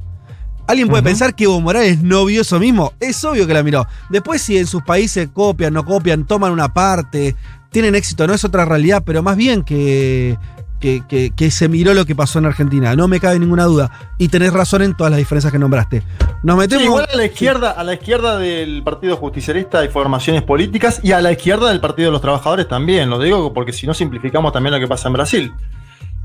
¿Alguien 0.67 0.87
puede 0.87 1.03
pensar 1.03 1.35
que 1.35 1.43
Evo 1.43 1.61
Morales 1.61 2.01
no 2.01 2.25
vio 2.25 2.41
eso 2.41 2.59
mismo? 2.59 2.93
Es 2.99 3.23
obvio 3.23 3.45
que 3.45 3.53
la 3.53 3.61
miró. 3.61 3.85
Después, 4.09 4.41
si 4.41 4.57
en 4.57 4.65
sus 4.65 4.81
países 4.81 5.29
copian, 5.31 5.73
no 5.75 5.85
copian, 5.85 6.25
toman 6.25 6.51
una 6.51 6.73
parte, 6.73 7.35
tienen 7.75 7.93
éxito, 7.93 8.25
no 8.25 8.33
es 8.33 8.45
otra 8.45 8.63
realidad, 8.63 9.03
pero 9.05 9.21
más 9.21 9.35
bien 9.35 9.61
que, 9.63 10.37
que, 10.79 11.03
que- 11.09 11.31
que 11.35 11.51
se 11.51 11.67
miró 11.67 11.93
lo 11.93 12.05
que 12.05 12.15
pasó 12.15 12.39
en 12.39 12.45
Argentina. 12.45 12.95
No 12.95 13.09
me 13.09 13.19
cabe 13.19 13.37
ninguna 13.37 13.65
duda. 13.65 13.91
Y 14.17 14.29
tenés 14.29 14.53
razón 14.53 14.81
en 14.81 14.95
todas 14.95 15.11
las 15.11 15.17
diferencias 15.17 15.51
que 15.51 15.59
nombraste. 15.59 16.01
Nos 16.41 16.55
Sí, 16.55 16.59
metemos. 16.61 16.85
igual 16.85 17.07
a 17.13 17.17
la 17.17 17.25
izquierda, 17.25 17.71
a 17.71 17.83
la 17.83 17.93
izquierda 17.95 18.37
del 18.39 18.81
Partido 18.81 19.17
Justicialista 19.17 19.79
hay 19.79 19.89
formaciones 19.89 20.41
políticas 20.43 21.01
y 21.03 21.11
a 21.11 21.19
la 21.19 21.33
izquierda 21.33 21.67
del 21.67 21.81
Partido 21.81 22.07
de 22.07 22.11
los 22.13 22.21
Trabajadores 22.21 22.65
también, 22.69 23.09
lo 23.09 23.19
digo 23.19 23.51
porque 23.53 23.73
si 23.73 23.85
no 23.85 23.93
simplificamos 23.93 24.53
también 24.53 24.73
lo 24.73 24.79
que 24.79 24.87
pasa 24.87 25.09
en 25.09 25.13
Brasil. 25.15 25.53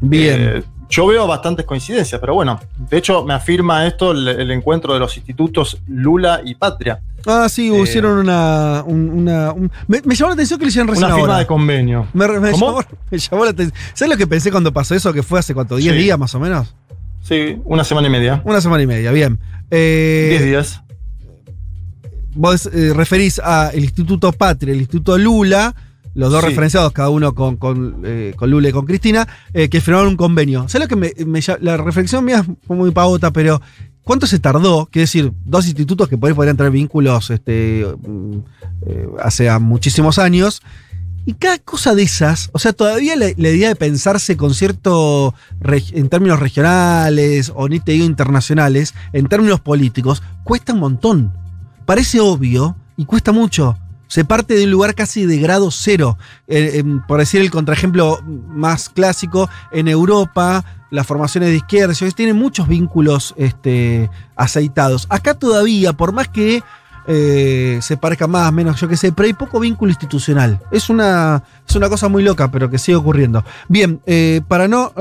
Bien. 0.00 0.40
Eh, 0.40 0.62
yo 0.88 1.06
veo 1.06 1.26
bastantes 1.26 1.64
coincidencias, 1.66 2.20
pero 2.20 2.34
bueno, 2.34 2.58
de 2.76 2.96
hecho 2.98 3.24
me 3.24 3.32
afirma 3.34 3.86
esto 3.86 4.10
el, 4.10 4.26
el 4.26 4.50
encuentro 4.50 4.92
de 4.92 4.98
los 4.98 5.16
institutos 5.16 5.78
Lula 5.86 6.40
y 6.44 6.56
Patria. 6.56 7.00
Ah, 7.26 7.48
sí, 7.48 7.72
Eh, 7.72 7.82
hicieron 7.82 8.18
una. 8.18 8.82
un- 8.84 9.10
una 9.10 9.52
un- 9.52 9.70
me, 9.86 10.00
me 10.04 10.14
llamó 10.16 10.30
la 10.30 10.34
atención 10.34 10.58
que 10.58 10.64
le 10.64 10.70
hicieron 10.70 10.88
recién 10.88 11.06
Una 11.06 11.14
firma 11.14 11.28
ahora. 11.28 11.38
de 11.40 11.46
convenio. 11.46 12.08
Me, 12.12 12.26
me 12.40 12.50
¿Cómo? 12.50 12.66
llamó, 12.80 12.82
me 13.10 13.18
llamó 13.18 13.44
la 13.44 13.50
atención. 13.52 13.78
¿Sabes 13.94 14.10
lo 14.14 14.18
que 14.18 14.26
pensé 14.26 14.50
cuando 14.50 14.72
pasó 14.72 14.94
eso? 14.96 15.12
Que 15.12 15.22
fue 15.22 15.38
hace 15.38 15.54
cuánto, 15.54 15.76
10 15.76 15.92
Sí. 15.94 15.98
días 16.02 16.18
más 16.18 16.34
o 16.34 16.40
menos. 16.40 16.74
Sí, 17.22 17.58
una 17.66 17.84
semana 17.84 18.08
y 18.08 18.10
media. 18.10 18.42
Una 18.44 18.60
semana 18.60 18.82
y 18.82 18.86
media, 18.88 19.12
bien. 19.12 19.38
Eh, 19.70 20.28
Diez 20.30 20.44
días. 20.44 20.82
Vos 22.34 22.68
eh, 22.72 22.92
referís 22.94 23.38
al 23.38 23.76
Instituto 23.78 24.32
Patria, 24.32 24.72
el 24.72 24.80
Instituto 24.80 25.18
Lula, 25.18 25.74
los 26.14 26.30
dos 26.32 26.40
Sí. 26.42 26.48
referenciados, 26.48 26.92
cada 26.92 27.08
uno 27.10 27.34
con, 27.34 27.56
con, 27.56 28.02
eh, 28.04 28.34
con 28.36 28.50
Lula 28.50 28.68
y 28.68 28.72
con 28.72 28.86
Cristina, 28.86 29.26
eh, 29.54 29.68
que 29.68 29.80
firmaron 29.80 30.08
un 30.08 30.16
convenio. 30.16 30.68
¿Sabes 30.68 30.88
lo 30.88 30.88
que 30.88 30.96
me, 30.96 31.12
me 31.26 31.40
La 31.60 31.76
reflexión 31.76 32.24
mía 32.24 32.44
fue 32.66 32.76
muy 32.76 32.90
pavota, 32.90 33.32
pero 33.32 33.60
¿cuánto 34.02 34.26
se 34.26 34.38
tardó? 34.38 34.88
Quiero 34.90 35.04
decir, 35.04 35.32
dos 35.44 35.66
institutos 35.66 36.08
que 36.08 36.18
por 36.18 36.28
ahí 36.28 36.34
podrían 36.34 36.56
tener 36.56 36.72
vínculos 36.72 37.30
este, 37.30 37.86
mm, 38.06 38.36
eh, 38.86 39.08
hace 39.22 39.56
muchísimos 39.58 40.18
años. 40.18 40.62
Y 41.26 41.34
cada 41.34 41.58
cosa 41.58 41.94
de 41.94 42.02
esas, 42.02 42.48
o 42.52 42.58
sea, 42.58 42.72
todavía 42.72 43.14
la, 43.14 43.26
la 43.36 43.48
idea 43.50 43.68
de 43.68 43.76
pensarse 43.76 44.36
con 44.38 44.54
cierto, 44.54 45.34
en 45.92 46.08
términos 46.08 46.40
regionales 46.40 47.52
o 47.54 47.68
ni 47.68 47.78
te 47.78 47.92
digo 47.92 48.06
internacionales, 48.06 48.94
en 49.12 49.26
términos 49.26 49.60
políticos, 49.60 50.22
cuesta 50.44 50.72
un 50.72 50.80
montón. 50.80 51.32
Parece 51.84 52.20
obvio 52.20 52.74
y 52.96 53.04
cuesta 53.04 53.32
mucho. 53.32 53.76
Se 54.10 54.24
parte 54.24 54.54
de 54.54 54.64
un 54.64 54.72
lugar 54.72 54.96
casi 54.96 55.24
de 55.24 55.38
grado 55.38 55.70
cero. 55.70 56.18
Eh, 56.48 56.78
em, 56.80 57.00
por 57.06 57.20
decir 57.20 57.40
el 57.40 57.50
contraejemplo 57.52 58.20
más 58.24 58.88
clásico, 58.88 59.48
en 59.70 59.86
Europa 59.86 60.64
las 60.90 61.06
formaciones 61.06 61.50
de 61.50 61.56
izquierda 61.56 61.94
tienen 62.16 62.34
muchos 62.34 62.66
vínculos 62.66 63.34
este, 63.36 64.10
aceitados. 64.34 65.06
Acá 65.10 65.34
todavía, 65.34 65.92
por 65.92 66.10
más 66.10 66.26
que 66.26 66.64
eh, 67.06 67.78
se 67.80 67.96
parezca 67.96 68.26
más, 68.26 68.52
menos, 68.52 68.80
yo 68.80 68.88
qué 68.88 68.96
sé, 68.96 69.12
pero 69.12 69.28
hay 69.28 69.32
poco 69.34 69.60
vínculo 69.60 69.92
institucional. 69.92 70.58
Es 70.72 70.90
una, 70.90 71.44
es 71.68 71.76
una 71.76 71.88
cosa 71.88 72.08
muy 72.08 72.24
loca, 72.24 72.50
pero 72.50 72.68
que 72.68 72.78
sigue 72.78 72.96
ocurriendo. 72.96 73.44
Bien, 73.68 74.00
eh, 74.06 74.40
para 74.48 74.66
no 74.66 74.92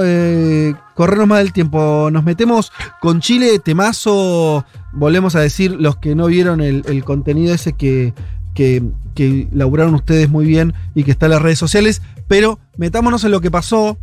corrernos 0.93 1.27
más 1.27 1.39
del 1.39 1.51
tiempo, 1.51 2.09
nos 2.11 2.23
metemos 2.23 2.71
con 3.01 3.21
Chile, 3.21 3.57
temazo, 3.57 4.65
volvemos 4.91 5.35
a 5.35 5.39
decir, 5.39 5.71
los 5.71 5.95
que 5.95 6.13
no 6.13 6.27
vieron 6.27 6.61
el, 6.61 6.83
el 6.85 7.03
contenido 7.03 7.55
ese 7.55 7.73
que, 7.73 8.13
que, 8.53 8.83
que 9.15 9.47
laburaron 9.51 9.95
ustedes 9.95 10.29
muy 10.29 10.45
bien 10.45 10.73
y 10.95 11.03
que 11.03 11.11
está 11.11 11.27
en 11.27 11.33
las 11.33 11.41
redes 11.41 11.59
sociales, 11.59 12.01
pero 12.27 12.59
metámonos 12.77 13.23
en 13.23 13.31
lo 13.31 13.41
que 13.41 13.51
pasó, 13.51 13.97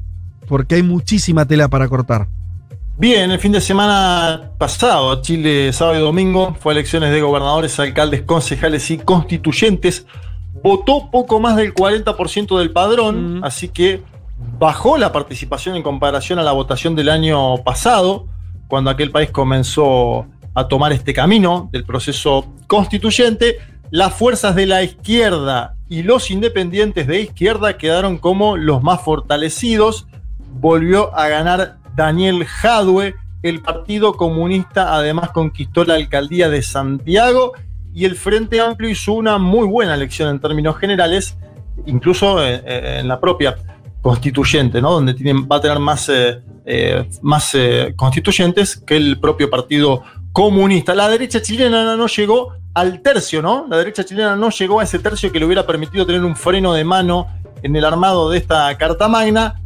porque 0.49 0.76
hay 0.76 0.82
muchísima 0.82 1.44
tela 1.47 1.68
para 1.68 1.88
cortar. 1.88 2.28
Bien, 2.99 3.30
el 3.30 3.38
fin 3.38 3.53
de 3.53 3.61
semana 3.61 4.53
pasado, 4.57 5.20
Chile, 5.20 5.70
sábado 5.74 5.99
y 5.99 6.01
domingo, 6.01 6.57
fue 6.59 6.72
elecciones 6.72 7.12
de 7.12 7.20
gobernadores, 7.20 7.78
alcaldes, 7.78 8.22
concejales 8.22 8.90
y 8.90 8.97
constituyentes. 8.97 10.07
Votó 10.62 11.11
poco 11.11 11.38
más 11.38 11.57
del 11.57 11.74
40% 11.74 12.59
del 12.59 12.72
padrón, 12.72 13.40
así 13.44 13.68
que 13.68 14.03
bajó 14.59 14.97
la 14.97 15.12
participación 15.12 15.76
en 15.76 15.82
comparación 15.82 16.38
a 16.38 16.42
la 16.42 16.53
votación 16.53 16.94
del 16.94 17.11
año 17.11 17.59
pasado, 17.59 18.28
cuando 18.66 18.88
aquel 18.88 19.11
país 19.11 19.30
comenzó 19.30 20.26
a 20.55 20.66
tomar 20.66 20.90
este 20.92 21.12
camino 21.12 21.68
del 21.72 21.84
proceso 21.84 22.47
constituyente. 22.66 23.59
Las 23.91 24.14
fuerzas 24.14 24.55
de 24.55 24.66
la 24.66 24.82
izquierda 24.82 25.76
y 25.89 26.03
los 26.03 26.30
independientes 26.30 27.07
de 27.07 27.20
izquierda 27.20 27.78
quedaron 27.78 28.18
como 28.18 28.57
los 28.57 28.82
más 28.82 29.03
fortalecidos. 29.03 30.07
Volvió 30.55 31.16
a 31.16 31.28
ganar 31.28 31.76
Daniel 31.95 32.45
Jadwe. 32.45 33.14
El 33.43 33.62
Partido 33.62 34.14
Comunista 34.14 34.95
además 34.95 35.30
conquistó 35.30 35.84
la 35.84 35.95
alcaldía 35.95 36.49
de 36.49 36.62
Santiago 36.62 37.53
y 37.95 38.05
el 38.05 38.16
Frente 38.16 38.61
Amplio 38.61 38.91
hizo 38.91 39.12
una 39.12 39.39
muy 39.39 39.66
buena 39.66 39.95
elección 39.95 40.28
en 40.28 40.41
términos 40.41 40.76
generales, 40.76 41.37
incluso 41.87 42.45
en, 42.45 42.61
en 42.66 43.09
la 43.09 43.20
propia 43.20 43.57
constituyente, 44.07 44.80
¿no? 44.80 44.93
donde 44.93 45.14
tienen, 45.14 45.49
va 45.51 45.57
a 45.57 45.61
tener 45.61 45.80
más, 45.80 46.09
eh, 46.09 46.41
eh, 46.64 47.09
más 47.22 47.53
eh, 47.57 47.93
constituyentes 47.97 48.76
que 48.76 48.97
el 48.97 49.18
propio 49.18 49.51
Partido 49.51 50.05
Comunista. 50.30 50.95
La 50.95 51.09
derecha 51.09 51.43
chilena 51.43 51.97
no 51.97 52.07
llegó 52.07 52.53
al 52.77 53.01
tercio, 53.01 53.41
¿no? 53.41 53.66
La 53.70 53.79
derecha 53.79 54.05
chilena 54.05 54.37
no 54.37 54.51
llegó 54.51 54.81
a 54.81 54.85
ese 54.85 54.99
tercio 54.99 55.33
que 55.33 55.39
le 55.39 55.47
hubiera 55.47 55.66
permitido 55.66 56.05
tener 56.05 56.22
un 56.22 56.37
freno 56.37 56.74
de 56.74 56.85
mano 56.85 57.27
en 57.62 57.74
el 57.74 57.83
armado 57.87 58.29
de 58.29 58.37
esta 58.37 58.77
Carta 58.77 59.09
Magna. 59.09 59.62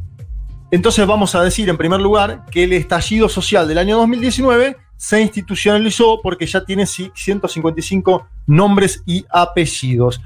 Entonces 0.71 1.05
vamos 1.09 1.35
a 1.35 1.43
decir 1.43 1.69
en 1.69 1.77
primer 1.77 2.01
lugar 2.01 2.45
que 2.53 2.63
el 2.63 2.73
estallido 2.73 3.29
social 3.29 3.67
del 3.67 3.79
año 3.79 3.97
2019 3.99 4.77
se 4.97 5.21
institucionalizó 5.21 6.21
porque 6.23 6.47
ya 6.47 6.65
tiene 6.65 6.87
155 6.87 8.29
nombres 8.47 9.03
y 9.05 9.25
apellidos. 9.29 10.21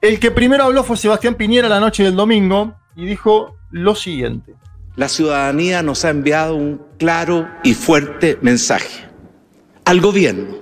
El 0.00 0.18
que 0.18 0.32
primero 0.32 0.64
habló 0.64 0.82
fue 0.82 0.96
Sebastián 0.96 1.36
Piñera 1.36 1.68
la 1.68 1.78
noche 1.78 2.02
del 2.02 2.16
domingo 2.16 2.74
y 2.96 3.04
dijo 3.06 3.54
lo 3.70 3.94
siguiente. 3.94 4.56
La 4.96 5.08
ciudadanía 5.08 5.84
nos 5.84 6.04
ha 6.04 6.10
enviado 6.10 6.56
un 6.56 6.82
claro 6.98 7.48
y 7.62 7.74
fuerte 7.74 8.36
mensaje 8.42 9.08
al 9.84 10.00
gobierno 10.00 10.56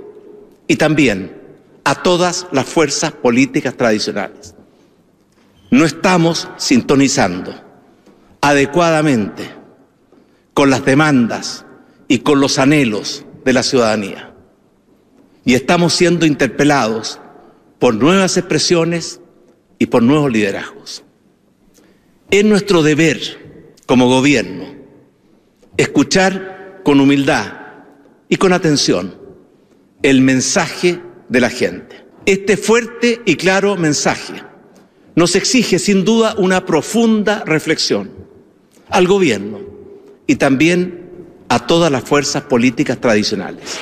y 0.66 0.76
también 0.76 1.37
a 1.88 1.94
todas 1.94 2.46
las 2.52 2.66
fuerzas 2.66 3.12
políticas 3.12 3.74
tradicionales. 3.74 4.54
No 5.70 5.86
estamos 5.86 6.46
sintonizando 6.58 7.54
adecuadamente 8.42 9.48
con 10.52 10.68
las 10.68 10.84
demandas 10.84 11.64
y 12.06 12.18
con 12.18 12.40
los 12.40 12.58
anhelos 12.58 13.24
de 13.42 13.54
la 13.54 13.62
ciudadanía. 13.62 14.34
Y 15.46 15.54
estamos 15.54 15.94
siendo 15.94 16.26
interpelados 16.26 17.20
por 17.78 17.94
nuevas 17.94 18.36
expresiones 18.36 19.22
y 19.78 19.86
por 19.86 20.02
nuevos 20.02 20.30
liderazgos. 20.30 21.04
Es 22.30 22.44
nuestro 22.44 22.82
deber 22.82 23.64
como 23.86 24.08
gobierno 24.08 24.66
escuchar 25.78 26.82
con 26.84 27.00
humildad 27.00 27.46
y 28.28 28.36
con 28.36 28.52
atención 28.52 29.16
el 30.02 30.20
mensaje 30.20 31.07
de 31.28 31.40
la 31.40 31.50
gente. 31.50 32.04
Este 32.26 32.56
fuerte 32.56 33.22
y 33.24 33.36
claro 33.36 33.76
mensaje 33.76 34.42
nos 35.14 35.34
exige 35.34 35.78
sin 35.78 36.04
duda 36.04 36.34
una 36.38 36.64
profunda 36.64 37.42
reflexión 37.44 38.10
al 38.90 39.06
gobierno 39.06 39.58
y 40.26 40.36
también 40.36 41.10
a 41.48 41.66
todas 41.66 41.90
las 41.90 42.04
fuerzas 42.04 42.42
políticas 42.44 42.98
tradicionales. 42.98 43.80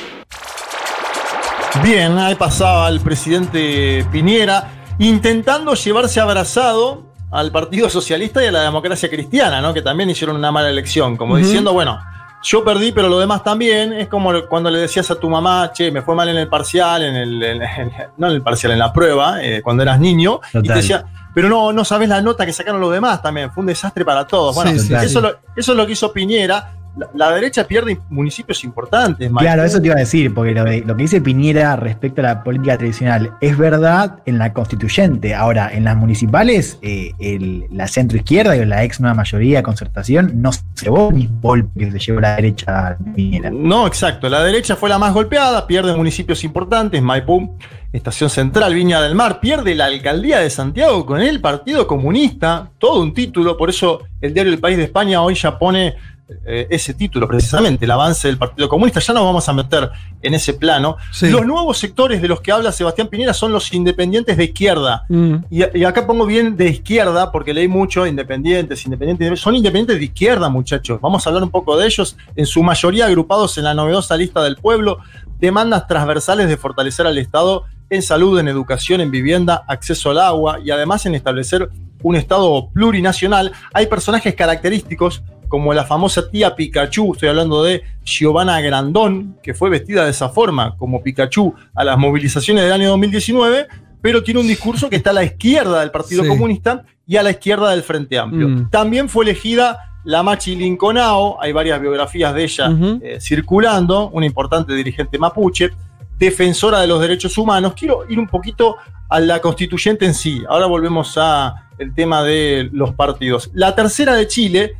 Bien, 1.82 2.16
ahí 2.16 2.34
pasaba 2.36 2.88
el 2.88 3.00
presidente 3.00 4.06
Piñera 4.10 4.94
intentando 4.98 5.74
llevarse 5.74 6.20
abrazado 6.20 7.12
al 7.30 7.52
Partido 7.52 7.90
Socialista 7.90 8.42
y 8.42 8.46
a 8.46 8.52
la 8.52 8.62
democracia 8.62 9.10
cristiana, 9.10 9.60
¿no? 9.60 9.74
Que 9.74 9.82
también 9.82 10.08
hicieron 10.08 10.36
una 10.36 10.50
mala 10.50 10.70
elección, 10.70 11.16
como 11.16 11.36
diciendo, 11.36 11.72
bueno, 11.72 11.98
yo 12.42 12.64
perdí, 12.64 12.92
pero 12.92 13.08
los 13.08 13.18
demás 13.20 13.42
también. 13.42 13.92
Es 13.92 14.08
como 14.08 14.32
cuando 14.48 14.70
le 14.70 14.78
decías 14.80 15.10
a 15.10 15.14
tu 15.16 15.28
mamá, 15.28 15.70
che, 15.72 15.90
me 15.90 16.02
fue 16.02 16.14
mal 16.14 16.28
en 16.28 16.36
el 16.36 16.48
parcial, 16.48 17.02
en 17.02 17.16
el, 17.16 17.42
en- 17.42 17.60
no 18.16 18.26
en 18.28 18.32
el 18.34 18.42
parcial, 18.42 18.72
en 18.72 18.78
la 18.78 18.92
prueba, 18.92 19.42
eh, 19.42 19.62
cuando 19.62 19.82
eras 19.82 19.98
niño, 20.00 20.40
y 20.64 20.68
te 20.68 20.74
decía, 20.76 21.04
pero 21.34 21.48
no, 21.48 21.72
no 21.72 21.84
sabes 21.84 22.08
la 22.08 22.20
nota 22.22 22.46
que 22.46 22.52
sacaron 22.52 22.80
los 22.80 22.92
demás 22.92 23.20
también, 23.20 23.50
fue 23.50 23.60
un 23.62 23.66
desastre 23.66 24.04
para 24.04 24.26
todos. 24.26 24.54
Bueno, 24.54 24.70
Sí, 24.72 24.78
sí, 24.80 24.94
eso, 24.94 25.20
sí. 25.20 25.26
Lo, 25.26 25.38
eso 25.56 25.72
es 25.72 25.76
lo 25.78 25.86
que 25.86 25.92
hizo 25.92 26.12
Piñera. 26.12 26.72
La, 26.96 27.08
la 27.14 27.30
derecha 27.34 27.64
pierde 27.66 27.98
municipios 28.08 28.64
importantes, 28.64 29.30
Mike. 29.30 29.44
Claro, 29.44 29.64
eso 29.64 29.80
te 29.80 29.86
iba 29.88 29.96
a 29.96 29.98
decir, 29.98 30.32
porque 30.32 30.52
lo, 30.52 30.64
de- 30.64 30.80
lo 30.80 30.96
que 30.96 31.02
dice 31.02 31.20
Piñera 31.20 31.76
respecto 31.76 32.20
a 32.22 32.24
la 32.24 32.42
política 32.42 32.78
tradicional 32.78 33.32
es 33.40 33.56
verdad 33.58 34.20
en 34.26 34.38
la 34.38 34.52
constituyente. 34.52 35.34
Ahora, 35.34 35.70
en 35.72 35.84
las 35.84 35.96
municipales, 35.96 36.78
eh, 36.82 37.12
el- 37.18 37.64
la 37.70 37.86
centro 37.86 38.16
izquierda 38.16 38.56
y 38.56 38.64
la 38.64 38.82
ex 38.84 39.00
nueva 39.00 39.14
mayoría, 39.14 39.62
concertación, 39.62 40.32
no 40.40 40.52
se 40.52 40.62
llevó 40.82 41.10
ni 41.12 41.28
golpe 41.40 41.78
que 41.78 41.90
se 41.92 41.98
llevó 41.98 42.20
la 42.20 42.36
derecha 42.36 42.88
a 42.88 42.96
Piñera. 43.14 43.50
No, 43.50 43.86
exacto. 43.86 44.28
La 44.28 44.42
derecha 44.42 44.74
fue 44.76 44.88
la 44.88 44.98
más 44.98 45.12
golpeada, 45.12 45.66
pierde 45.66 45.94
municipios 45.94 46.42
importantes, 46.44 47.02
Maipú, 47.02 47.56
Estación 47.92 48.28
Central, 48.30 48.74
Viña 48.74 49.00
del 49.00 49.14
Mar, 49.14 49.40
pierde 49.40 49.74
la 49.74 49.86
alcaldía 49.86 50.38
de 50.40 50.50
Santiago 50.50 51.06
con 51.06 51.20
el 51.20 51.40
Partido 51.40 51.86
Comunista, 51.86 52.70
todo 52.78 53.00
un 53.00 53.14
título, 53.14 53.56
por 53.56 53.70
eso 53.70 54.02
el 54.20 54.34
diario 54.34 54.52
El 54.52 54.58
País 54.58 54.76
de 54.76 54.84
España 54.84 55.22
hoy 55.22 55.34
ya 55.34 55.58
pone 55.58 55.94
eh, 56.28 56.66
ese 56.70 56.92
título, 56.94 57.28
precisamente, 57.28 57.84
el 57.84 57.90
avance 57.90 58.26
del 58.26 58.36
Partido 58.36 58.68
Comunista. 58.68 58.98
Ya 58.98 59.14
nos 59.14 59.22
vamos 59.22 59.48
a 59.48 59.52
meter 59.52 59.90
en 60.22 60.34
ese 60.34 60.54
plano. 60.54 60.96
Sí. 61.12 61.30
Los 61.30 61.46
nuevos 61.46 61.78
sectores 61.78 62.20
de 62.20 62.26
los 62.26 62.40
que 62.40 62.50
habla 62.50 62.72
Sebastián 62.72 63.06
Piñera 63.06 63.32
son 63.32 63.52
los 63.52 63.72
independientes 63.72 64.36
de 64.36 64.44
izquierda. 64.44 65.04
Mm. 65.08 65.36
Y, 65.50 65.78
y 65.78 65.84
acá 65.84 66.06
pongo 66.06 66.26
bien 66.26 66.56
de 66.56 66.68
izquierda, 66.68 67.30
porque 67.30 67.54
leí 67.54 67.68
mucho 67.68 68.06
independientes, 68.06 68.84
independientes. 68.84 69.40
Son 69.40 69.54
independientes 69.54 69.98
de 69.98 70.04
izquierda, 70.04 70.48
muchachos. 70.48 71.00
Vamos 71.00 71.24
a 71.24 71.30
hablar 71.30 71.44
un 71.44 71.50
poco 71.50 71.76
de 71.76 71.86
ellos, 71.86 72.16
en 72.34 72.46
su 72.46 72.62
mayoría 72.62 73.06
agrupados 73.06 73.56
en 73.58 73.64
la 73.64 73.74
novedosa 73.74 74.16
lista 74.16 74.42
del 74.42 74.56
pueblo. 74.56 74.98
Demandas 75.38 75.86
transversales 75.86 76.48
de 76.48 76.56
fortalecer 76.56 77.06
al 77.06 77.18
Estado 77.18 77.64
en 77.88 78.02
salud, 78.02 78.38
en 78.40 78.48
educación, 78.48 79.00
en 79.00 79.10
vivienda, 79.10 79.64
acceso 79.68 80.10
al 80.10 80.18
agua 80.18 80.58
y 80.64 80.70
además 80.70 81.06
en 81.06 81.14
establecer 81.14 81.70
un 82.02 82.16
Estado 82.16 82.68
plurinacional. 82.70 83.52
Hay 83.72 83.86
personajes 83.86 84.34
característicos 84.34 85.22
como 85.48 85.72
la 85.74 85.84
famosa 85.84 86.30
tía 86.30 86.54
Pikachu, 86.54 87.12
estoy 87.12 87.28
hablando 87.28 87.62
de 87.62 87.82
Giovanna 88.04 88.60
Grandón, 88.60 89.36
que 89.42 89.54
fue 89.54 89.70
vestida 89.70 90.04
de 90.04 90.10
esa 90.10 90.28
forma, 90.28 90.76
como 90.76 91.02
Pikachu, 91.02 91.54
a 91.74 91.84
las 91.84 91.98
movilizaciones 91.98 92.64
del 92.64 92.72
año 92.72 92.90
2019, 92.90 93.66
pero 94.00 94.22
tiene 94.22 94.40
un 94.40 94.46
discurso 94.46 94.88
que 94.88 94.96
está 94.96 95.10
a 95.10 95.14
la 95.14 95.24
izquierda 95.24 95.80
del 95.80 95.90
Partido 95.90 96.22
Sí. 96.22 96.28
Comunista 96.28 96.84
y 97.06 97.16
a 97.16 97.22
la 97.22 97.30
izquierda 97.30 97.70
del 97.70 97.82
Frente 97.82 98.18
Amplio. 98.18 98.48
Mm. 98.48 98.70
También 98.70 99.08
fue 99.08 99.24
elegida 99.24 99.78
la 100.04 100.22
Machi 100.22 100.54
Linconao, 100.54 101.36
hay 101.42 101.52
varias 101.52 101.80
biografías 101.80 102.32
de 102.32 102.44
ella 102.44 102.70
eh, 103.02 103.18
circulando, 103.20 104.08
una 104.10 104.24
importante 104.24 104.72
dirigente 104.72 105.18
mapuche, 105.18 105.70
defensora 106.16 106.80
de 106.80 106.86
los 106.86 107.00
derechos 107.00 107.36
humanos. 107.36 107.74
Quiero 107.76 108.08
ir 108.08 108.18
un 108.18 108.28
poquito 108.28 108.76
a 109.08 109.20
la 109.20 109.40
constituyente 109.40 110.06
en 110.06 110.14
sí. 110.14 110.42
Ahora 110.48 110.66
volvemos 110.66 111.14
a 111.16 111.66
el 111.78 111.92
tema 111.92 112.22
de 112.22 112.70
los 112.72 112.94
partidos. 112.94 113.50
La 113.52 113.74
tercera 113.74 114.14
de 114.14 114.26
Chile, 114.28 114.76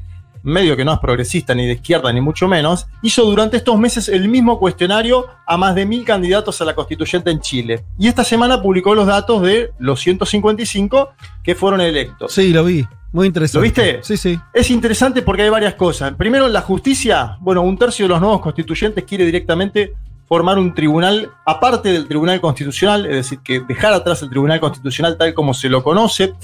medio 0.47 0.76
que 0.76 0.84
no 0.84 0.92
es 0.92 1.01
progresista 1.01 1.55
ni 1.55 1.66
de 1.66 1.72
izquierda 1.72 2.12
ni 2.12 2.20
mucho 2.20 2.47
menos, 2.47 2.86
hizo 3.03 3.24
durante 3.24 3.57
estos 3.57 3.78
meses 3.78 4.09
el 4.09 4.28
mismo 4.28 4.59
cuestionario 4.59 5.26
a 5.44 5.57
más 5.57 5.74
de 5.74 5.84
mil 5.84 6.05
candidatos 6.05 6.61
a 6.61 6.64
la 6.64 6.74
constituyente 6.74 7.30
en 7.30 7.40
Chile. 7.40 7.84
Y 7.99 8.07
esta 8.07 8.22
semana 8.22 8.62
publicó 8.62 8.94
los 8.94 9.07
datos 9.07 9.42
de 9.42 9.72
los 9.78 10.01
155 10.01 11.11
que 11.42 11.55
fueron 11.55 11.80
electos. 11.80 12.32
Sí, 12.32 12.51
lo 12.53 12.64
vi. 12.64 12.86
Muy 13.12 13.26
interesante. 13.26 13.59
¿Lo 13.59 13.62
viste? 13.62 14.01
Sí, 14.03 14.16
sí. 14.16 14.38
Es 14.53 14.70
interesante 14.70 15.22
porque 15.22 15.42
hay 15.42 15.49
varias 15.49 15.74
cosas. 15.74 16.14
Primero, 16.14 16.49
la 16.49 16.61
justicia. 16.61 17.36
Bueno, 17.40 17.62
un 17.62 17.76
tercio 17.76 18.05
de 18.05 18.11
los 18.11 18.20
nuevos 18.20 18.40
constituyentes 18.40 19.05
quiere 19.05 19.24
directamente 19.24 19.94
formar 20.28 20.59
un 20.59 20.74
tribunal 20.74 21.30
aparte 21.44 21.88
del 21.92 22.09
Tribunal 22.09 22.40
Constitucional, 22.40 23.07
es 23.07 23.14
decir, 23.16 23.38
que 23.40 23.61
dejar 23.61 23.92
atrás 23.92 24.22
el 24.22 24.28
Tribunal 24.28 24.61
Constitucional 24.61 25.16
tal 25.16 25.34
como 25.34 25.55
se 25.55 25.68
lo 25.68 25.82
conoce. 25.82 26.34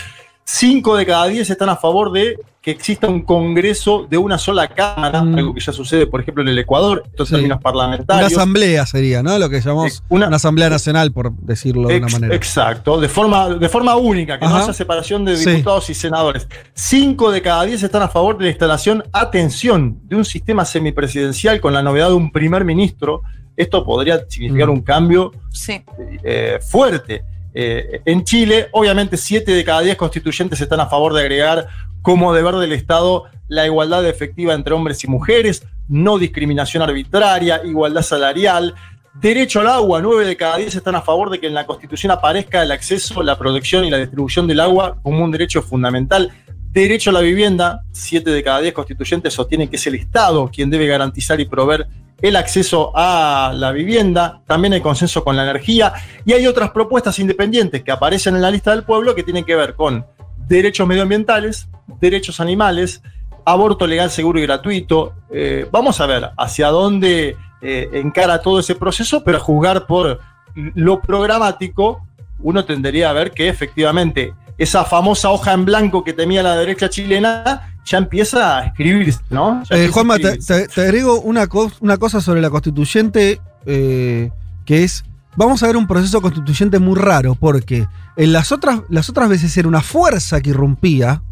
Cinco 0.45 0.97
de 0.97 1.07
cada 1.07 1.27
diez 1.27 1.49
están 1.51 1.69
a 1.69 1.77
favor 1.77 2.13
de 2.13 2.37
que 2.61 2.71
exista 2.71 3.09
un 3.09 3.23
Congreso 3.23 4.07
de 4.09 4.19
una 4.19 4.39
sola 4.39 4.69
Cámara, 4.69 5.21
algo 5.21 5.53
que 5.55 5.61
ya 5.61 5.73
sucede, 5.73 6.07
por 6.07 6.21
ejemplo, 6.21 6.43
en 6.45 6.49
el 6.49 6.59
Ecuador, 6.59 7.03
estos 7.07 7.29
Sí. 7.29 7.35
términos 7.35 7.57
Una 7.57 7.63
parlamentarios. 7.63 8.33
asamblea 8.33 8.87
sería, 8.87 9.23
¿no? 9.23 9.37
Lo 9.39 9.49
que 9.51 9.61
llamamos 9.61 10.03
una, 10.09 10.27
asamblea 10.29 10.69
nacional, 10.71 11.13
por 11.13 11.33
decirlo 11.33 11.89
de 11.89 11.97
una 11.99 12.07
manera. 12.09 12.35
Exacto, 12.35 13.01
de 13.01 13.09
forma, 13.09 13.49
de 13.51 13.69
forma 13.69 13.97
única, 13.97 14.39
que 14.39 14.47
no 14.47 14.57
haya 14.57 14.73
separación 14.73 15.25
de 15.25 15.37
Sí. 15.37 15.51
diputados 15.51 15.91
y 15.91 15.95
senadores. 15.95 16.47
Cinco 16.75 17.33
de 17.33 17.43
cada 17.43 17.65
diez 17.65 17.83
están 17.83 18.03
a 18.03 18.09
favor 18.09 18.37
de 18.39 18.45
la 18.45 18.51
instalación, 18.51 19.03
atención, 19.13 19.99
de 20.05 20.17
un 20.17 20.25
sistema 20.25 20.65
semipresidencial 20.65 21.61
con 21.61 21.73
la 21.73 21.83
novedad 21.83 22.09
de 22.09 22.15
un 22.15 22.31
primer 22.31 22.65
ministro. 22.65 23.23
Esto 23.57 23.85
podría 23.85 24.25
significar 24.29 24.69
Mm. 24.69 24.73
un 24.73 24.81
cambio 24.83 25.33
Sí. 25.51 25.83
eh, 26.23 26.59
fuerte. 26.65 27.25
Eh, 27.55 28.01
en 28.05 28.25
Chile, 28.25 28.69
obviamente, 28.73 29.17
siete 29.17 29.53
de 29.53 29.65
cada 29.65 29.81
diez 29.81 29.97
constituyentes 29.97 30.61
están 30.61 30.81
a 30.81 30.87
favor 30.87 31.13
de 31.13 31.21
agregar 31.21 31.67
como 32.01 32.33
deber 32.33 32.57
del 32.57 32.73
Estado 32.73 33.25
la 33.49 33.67
igualdad 33.67 34.07
efectiva 34.07 34.55
entre 34.55 34.75
hombres 34.75 35.05
y 35.05 35.09
mujeres, 35.09 35.67
no 35.89 36.19
discriminación 36.19 36.83
arbitraria, 36.83 37.61
igualdad 37.65 38.03
salarial, 38.03 38.75
derecho 39.21 39.61
al 39.61 39.69
agua. 39.69 40.01
Nueve 40.01 40.25
de 40.25 40.37
cada 40.37 40.57
diez 40.57 40.75
están 40.75 40.95
a 40.95 41.03
favor 41.03 41.31
de 41.31 41.39
que 41.39 41.47
en 41.47 41.55
la 41.55 41.67
Constitución 41.67 42.11
aparezca 42.11 42.63
el 42.63 42.73
acceso, 42.73 43.23
la 43.23 43.39
producción 43.39 43.85
y 43.85 43.91
la 43.91 43.99
distribución 43.99 44.47
del 44.47 44.61
agua 44.61 44.99
como 45.03 45.23
un 45.23 45.31
derecho 45.31 45.63
fundamental. 45.63 46.31
Derecho 46.71 47.11
a 47.11 47.13
la 47.13 47.21
vivienda, 47.21 47.83
siete 47.93 48.31
de 48.31 48.43
cada 48.43 48.61
diez 48.61 48.73
constituyentes 48.73 49.35
sostienen 49.35 49.69
que 49.69 49.77
es 49.77 49.87
el 49.87 49.95
Estado 49.95 50.51
quien 50.51 50.71
debe 50.71 50.87
garantizar 50.87 51.39
y 51.39 51.45
proveer 51.45 51.87
el 52.23 52.37
acceso 52.37 52.93
a 52.95 53.53
la 53.55 53.73
vivienda, 53.73 54.41
también 54.47 54.73
hay 54.73 54.81
consenso 54.81 55.25
con 55.25 55.37
la 55.37 55.43
energía 55.43 55.93
y 56.25 56.33
hay 56.33 56.47
otras 56.47 56.71
propuestas 56.71 57.19
independientes 57.19 57.83
que 57.83 57.91
aparecen 57.91 58.37
en 58.37 58.43
la 58.43 58.51
lista 58.51 58.71
del 58.71 58.85
pueblo 58.85 59.15
que 59.15 59.25
tienen 59.25 59.45
que 59.45 59.57
ver 59.57 59.75
con 59.75 60.07
derechos 60.47 60.87
medioambientales, 60.87 61.69
derechos 62.01 62.41
animales, 62.41 63.03
aborto 63.45 63.89
legal, 63.89 64.09
seguro 64.11 64.39
y 64.39 64.43
gratuito. 64.43 65.15
Eh, 65.33 65.67
vamos 65.73 66.01
a 66.01 66.07
ver 66.07 66.31
hacia 66.39 66.69
dónde 66.69 67.37
eh, 67.61 67.91
encara 67.93 68.41
todo 68.41 68.61
ese 68.61 68.77
proceso, 68.77 69.25
pero 69.25 69.39
a 69.39 69.41
juzgar 69.41 69.87
por 69.87 70.21
lo 70.55 71.01
programático, 71.01 72.07
uno 72.39 72.65
tendería 72.65 73.11
a 73.11 73.13
ver 73.13 73.33
que 73.33 73.49
efectivamente 73.49 74.33
esa 74.59 74.85
famosa 74.85 75.31
hoja 75.31 75.53
en 75.55 75.65
blanco 75.65 76.05
que 76.05 76.13
temía 76.13 76.43
la 76.43 76.57
derecha 76.57 76.89
chilena 76.89 77.72
ya 77.85 77.99
empieza 77.99 78.59
a 78.59 78.67
escribirse, 78.67 79.21
¿no? 79.31 79.63
Eh, 79.71 79.89
Juanma, 79.93 80.17
te, 80.17 80.23
escribirse. 80.35 80.69
te- 80.69 80.69
te 80.69 80.81
agrego 80.83 81.21
una, 81.21 81.49
cos- 81.49 81.77
una 81.81 81.97
cosa 81.99 82.21
sobre 82.21 82.41
la 82.41 82.51
constituyente, 82.51 83.41
eh, 83.67 84.31
que 84.65 84.85
es, 84.85 85.05
vamos 85.37 85.63
a 85.63 85.67
ver 85.67 85.77
un 85.77 85.87
proceso 85.87 86.21
constituyente 86.23 86.79
muy 86.79 86.97
raro, 86.97 87.35
porque 87.35 87.87
en 88.17 88.33
las 88.33 88.53
otras, 88.53 88.81
las 88.89 89.09
otras 89.09 89.29
veces 89.29 89.57
era 89.57 89.67
una 89.69 89.81
fuerza 89.83 90.41
que 90.41 90.51
irrumpía, 90.51 91.23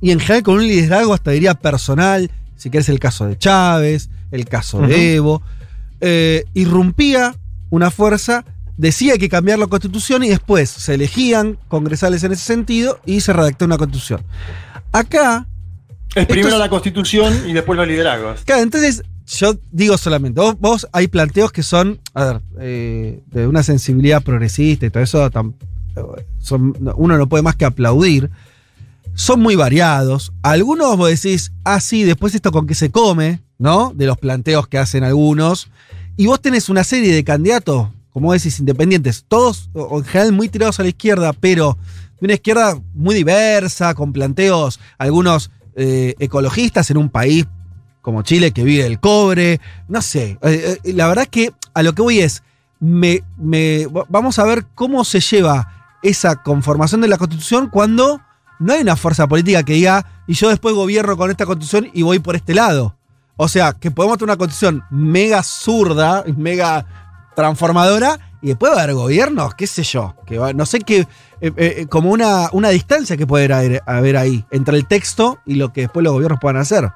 y 0.00 0.10
en 0.10 0.18
general 0.20 0.42
con 0.42 0.54
un 0.56 0.66
liderazgo 0.66 1.14
hasta 1.14 1.30
diría 1.30 1.54
personal, 1.54 2.30
si 2.56 2.70
querés 2.70 2.88
el 2.88 2.98
caso 2.98 3.26
de 3.26 3.38
Chávez, 3.38 4.10
el 4.32 4.46
caso 4.46 4.80
de 4.80 5.14
Evo, 5.16 5.42
eh, 6.00 6.44
irrumpía 6.54 7.34
una 7.70 7.90
fuerza, 7.90 8.44
decía 8.76 9.16
que 9.18 9.28
cambiar 9.28 9.58
la 9.58 9.66
constitución 9.66 10.24
y 10.24 10.28
después 10.30 10.70
se 10.70 10.94
elegían 10.94 11.58
congresales 11.68 12.24
en 12.24 12.32
ese 12.32 12.44
sentido 12.44 12.98
y 13.06 13.20
se 13.20 13.32
redactó 13.32 13.66
una 13.66 13.76
constitución. 13.78 14.22
Acá 14.92 15.46
Es 16.14 16.26
primero 16.26 16.58
la 16.58 16.68
constitución 16.68 17.32
y 17.48 17.52
después 17.52 17.76
los 17.76 17.86
liderazgos. 17.86 18.40
Claro, 18.44 18.62
entonces 18.62 19.02
yo 19.26 19.54
digo 19.70 19.96
solamente, 19.96 20.40
vos, 20.40 20.58
vos 20.58 20.88
hay 20.92 21.06
planteos 21.06 21.52
que 21.52 21.62
son, 21.62 22.00
a 22.14 22.24
ver, 22.24 22.40
eh, 22.60 23.22
de 23.26 23.46
una 23.46 23.62
sensibilidad 23.62 24.22
progresista 24.22 24.86
y 24.86 24.90
todo 24.90 25.02
eso, 25.02 25.30
tam- 25.30 25.54
son- 26.38 26.74
uno 26.96 27.16
no 27.18 27.28
puede 27.28 27.42
más 27.42 27.56
que 27.56 27.64
aplaudir. 27.64 28.30
Son 29.14 29.40
muy 29.40 29.56
variados. 29.56 30.32
Algunos 30.42 30.96
vos 30.96 31.08
decís, 31.10 31.52
ah, 31.64 31.80
sí, 31.80 32.04
después 32.04 32.34
esto 32.34 32.52
con 32.52 32.66
qué 32.66 32.74
se 32.74 32.90
come, 32.90 33.40
¿no? 33.58 33.92
De 33.94 34.06
los 34.06 34.16
planteos 34.18 34.66
que 34.68 34.78
hacen 34.78 35.04
algunos. 35.04 35.68
Y 36.16 36.26
vos 36.26 36.40
tenés 36.40 36.68
una 36.68 36.84
serie 36.84 37.12
de 37.14 37.24
candidatos, 37.24 37.88
como 38.12 38.32
decís, 38.32 38.58
independientes, 38.60 39.24
todos 39.28 39.68
o 39.74 39.98
en 39.98 40.04
general 40.04 40.32
muy 40.32 40.48
tirados 40.48 40.78
a 40.80 40.82
la 40.84 40.88
izquierda, 40.90 41.32
pero 41.32 41.76
de 42.20 42.26
una 42.26 42.34
izquierda 42.34 42.80
muy 42.94 43.14
diversa, 43.14 43.94
con 43.94 44.12
planteos, 44.12 44.78
algunos 44.98 45.50
eh, 45.82 46.14
ecologistas 46.18 46.90
en 46.90 46.98
un 46.98 47.08
país 47.08 47.46
como 48.02 48.20
Chile 48.22 48.52
que 48.52 48.64
vive 48.64 48.82
del 48.84 49.00
cobre, 49.00 49.60
no 49.88 50.02
sé. 50.02 50.38
eh, 50.42 50.78
eh, 50.84 50.92
la 50.92 51.08
verdad 51.08 51.26
que 51.26 51.52
a 51.74 51.82
lo 51.82 51.94
que 51.94 52.02
voy 52.02 52.20
es, 52.20 52.42
me, 52.80 53.22
me- 53.38 53.86
vamos 54.08 54.38
a 54.38 54.44
ver 54.44 54.66
cómo 54.74 55.04
se 55.04 55.20
lleva 55.20 55.96
esa 56.02 56.36
conformación 56.42 57.00
de 57.00 57.08
la 57.08 57.18
constitución 57.18 57.68
cuando 57.68 58.20
no 58.58 58.72
hay 58.74 58.80
una 58.82 58.96
fuerza 58.96 59.26
política 59.26 59.62
que 59.62 59.72
diga, 59.74 60.04
y 60.26 60.34
yo 60.34 60.48
después 60.50 60.74
gobierno 60.74 61.16
con 61.16 61.30
esta 61.30 61.46
constitución 61.46 61.90
y 61.94 62.02
voy 62.02 62.18
por 62.18 62.36
este 62.36 62.54
lado. 62.54 62.94
O 63.36 63.48
sea, 63.48 63.72
que 63.72 63.90
podemos 63.90 64.18
tener 64.18 64.30
una 64.32 64.36
constitución 64.38 64.82
mega 64.90 65.42
zurda, 65.42 66.24
mega 66.36 66.84
transformadora, 67.34 68.29
y 68.42 68.48
después 68.48 68.72
va 68.72 68.80
a 68.80 68.82
haber 68.84 68.94
gobiernos, 68.94 69.54
qué 69.54 69.66
sé 69.66 69.82
yo, 69.82 70.14
que 70.26 70.38
va- 70.38 70.52
no 70.52 70.64
sé 70.66 70.80
qué, 70.80 71.06
eh, 71.40 71.52
eh, 71.56 71.86
como 71.88 72.10
una, 72.10 72.48
una 72.52 72.68
distancia 72.70 73.16
que 73.16 73.26
puede 73.26 73.52
haber, 73.52 73.82
haber 73.86 74.16
ahí 74.16 74.44
entre 74.50 74.76
el 74.76 74.86
texto 74.86 75.38
y 75.46 75.54
lo 75.56 75.72
que 75.72 75.82
después 75.82 76.02
los 76.04 76.12
gobiernos 76.12 76.40
puedan 76.40 76.56
hacer. 76.60 76.88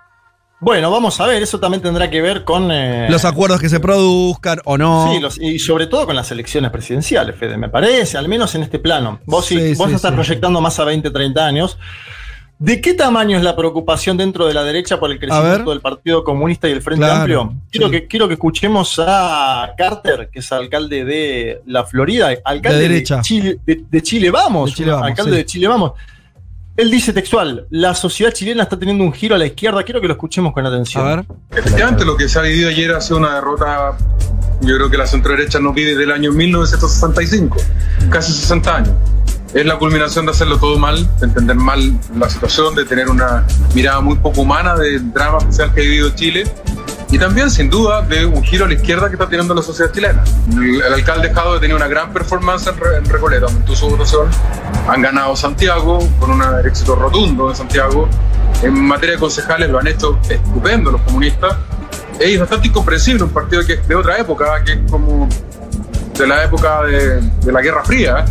Bueno, 0.61 0.91
vamos 0.91 1.21
a 1.21 1.27
ver, 1.27 1.43
eso 1.43 1.61
también 1.61 1.83
tendrá 1.83 2.09
que 2.09 2.23
ver 2.23 2.43
con... 2.45 2.71
eh, 2.71 3.07
Los 3.11 3.27
acuerdos 3.27 3.61
que 3.61 3.69
se 3.69 3.81
produzcan 3.81 4.61
o 4.65 4.79
no. 4.79 5.13
Sí, 5.13 5.21
los- 5.21 5.39
y 5.39 5.59
sobre 5.59 5.87
todo 5.89 6.07
con 6.07 6.17
las 6.17 6.31
elecciones 6.31 6.71
presidenciales, 6.71 7.37
Fede, 7.37 7.59
me 7.59 7.69
parece, 7.69 8.17
al 8.17 8.29
menos 8.29 8.55
en 8.55 8.63
este 8.63 8.79
plano. 8.79 9.21
Vos, 9.27 9.45
sí, 9.45 9.59
Sí, 9.59 9.75
vos 9.77 9.91
sí, 9.91 9.97
estás 9.97 10.13
sí. 10.13 10.15
proyectando 10.15 10.61
más 10.63 10.79
a 10.79 10.85
20, 10.85 11.11
30 11.11 11.45
años. 11.45 11.77
¿De 12.59 12.81
qué 12.81 12.95
tamaño 12.95 13.37
es 13.37 13.43
la 13.43 13.57
preocupación 13.57 14.17
dentro 14.17 14.47
de 14.47 14.55
la 14.55 14.63
derecha 14.63 14.99
por 15.01 15.11
el 15.11 15.19
crecimiento 15.19 15.71
del 15.71 15.81
Partido 15.81 16.23
Comunista 16.23 16.69
y 16.69 16.73
el 16.73 16.83
Frente 16.83 17.05
Claro, 17.05 17.21
Amplio? 17.21 17.55
Quiero, 17.71 17.87
sí. 17.89 17.93
que, 17.93 18.07
quiero 18.07 18.29
que 18.29 18.35
escuchemos 18.35 19.01
a 19.05 19.73
Carter, 19.77 20.31
que 20.33 20.39
es 20.39 20.53
alcalde 20.53 21.05
de 21.05 21.63
la 21.67 21.85
Florida, 21.85 22.31
alcalde 22.45 22.79
De 22.79 22.83
de, 22.85 22.89
derecha. 22.89 23.21
Chile, 23.23 23.59
de, 23.67 23.85
de 23.91 24.03
Chile 24.03 24.31
Vamos, 24.31 24.71
De 24.71 24.77
Chile 24.77 24.93
Vamos, 24.93 25.07
alcalde 25.09 25.33
sí. 25.33 25.37
de 25.37 25.45
Chile 25.47 25.69
Vamos. 25.69 25.93
Él 26.77 26.91
dice 26.91 27.13
textual, 27.13 27.67
la 27.71 27.95
sociedad 27.95 28.33
chilena 28.33 28.65
está 28.65 28.77
teniendo 28.77 29.05
un 29.05 29.13
giro 29.13 29.37
a 29.37 29.39
la 29.39 29.47
izquierda. 29.47 29.85
Quiero 29.85 30.01
que 30.01 30.09
lo 30.09 30.15
escuchemos 30.15 30.53
con 30.53 30.67
atención. 30.67 31.07
A 31.07 31.17
ver. 31.17 31.25
Efectivamente, 31.53 32.05
lo 32.05 32.17
que 32.17 32.29
se 32.29 32.37
ha 32.39 32.43
vivido 32.43 32.69
ayer 32.69 32.91
ha 32.93 33.01
sido 33.01 33.19
una 33.19 33.35
derrota. 33.37 33.97
Yo 34.61 34.75
creo 34.77 34.91
que 34.91 34.97
la 34.97 35.07
centroderecha 35.07 35.61
no 35.61 35.73
vive 35.73 35.95
del 35.95 36.11
año 36.11 36.33
1965, 36.33 37.59
casi 38.11 38.33
60 38.33 38.77
años. 38.77 38.95
Es 39.55 39.65
la 39.65 39.79
culminación 39.79 40.27
de 40.27 40.33
hacerlo 40.33 40.59
todo 40.59 40.79
mal, 40.79 41.09
de 41.21 41.27
entender 41.27 41.55
mal 41.57 41.97
la 42.19 42.29
situación, 42.29 42.75
de 42.75 42.85
tener 42.85 43.09
una 43.09 43.47
mirada 43.73 44.01
muy 44.01 44.17
poco 44.17 44.41
humana 44.41 44.75
del 44.75 45.13
drama 45.13 45.41
social 45.41 45.73
que 45.73 45.81
ha 45.81 45.85
vivido 45.85 46.11
Chile 46.11 46.45
y 47.11 47.19
también, 47.19 47.49
sin 47.49 47.71
duda, 47.71 48.03
de 48.03 48.27
un 48.27 48.43
giro 48.43 48.65
a 48.65 48.69
la 48.69 48.75
izquierda 48.75 49.07
que 49.07 49.15
está 49.15 49.29
teniendo 49.29 49.55
la 49.55 49.63
sociedad 49.63 49.93
chilena. 49.93 50.25
El, 50.51 50.83
alcalde 50.83 51.33
Jado 51.33 51.55
ha 51.55 51.61
tenido 51.61 51.77
una 51.77 51.87
gran 51.87 52.13
performance 52.13 52.67
en, 52.67 52.77
Re- 52.77 52.97
en 52.97 53.05
Recoleta, 53.05 53.47
aumentó 53.47 53.77
su 53.77 53.89
votación, 53.89 54.27
han 54.89 55.01
ganado 55.01 55.37
Santiago 55.37 56.01
con 56.19 56.33
un 56.33 56.43
éxito 56.67 56.97
rotundo 56.97 57.51
en 57.51 57.55
Santiago. 57.55 58.09
En 58.63 58.85
materia 58.85 59.15
de 59.15 59.21
concejales 59.21 59.71
lo 59.71 59.79
han 59.79 59.87
hecho 59.87 60.19
estupendo 60.29 60.91
los 60.91 61.01
comunistas. 61.03 61.57
Es 62.19 62.41
bastante 62.41 62.67
incomprensible 62.67 63.23
un 63.23 63.31
partido 63.31 63.65
que 63.65 63.75
es 63.75 63.87
de 63.87 63.95
otra 63.95 64.19
época, 64.19 64.65
que 64.65 64.73
es 64.73 64.79
como 64.91 65.29
de 66.19 66.27
la 66.27 66.43
época 66.43 66.83
de, 66.83 67.21
de 67.21 67.53
la 67.53 67.61
Guerra 67.61 67.85
Fría, 67.85 68.25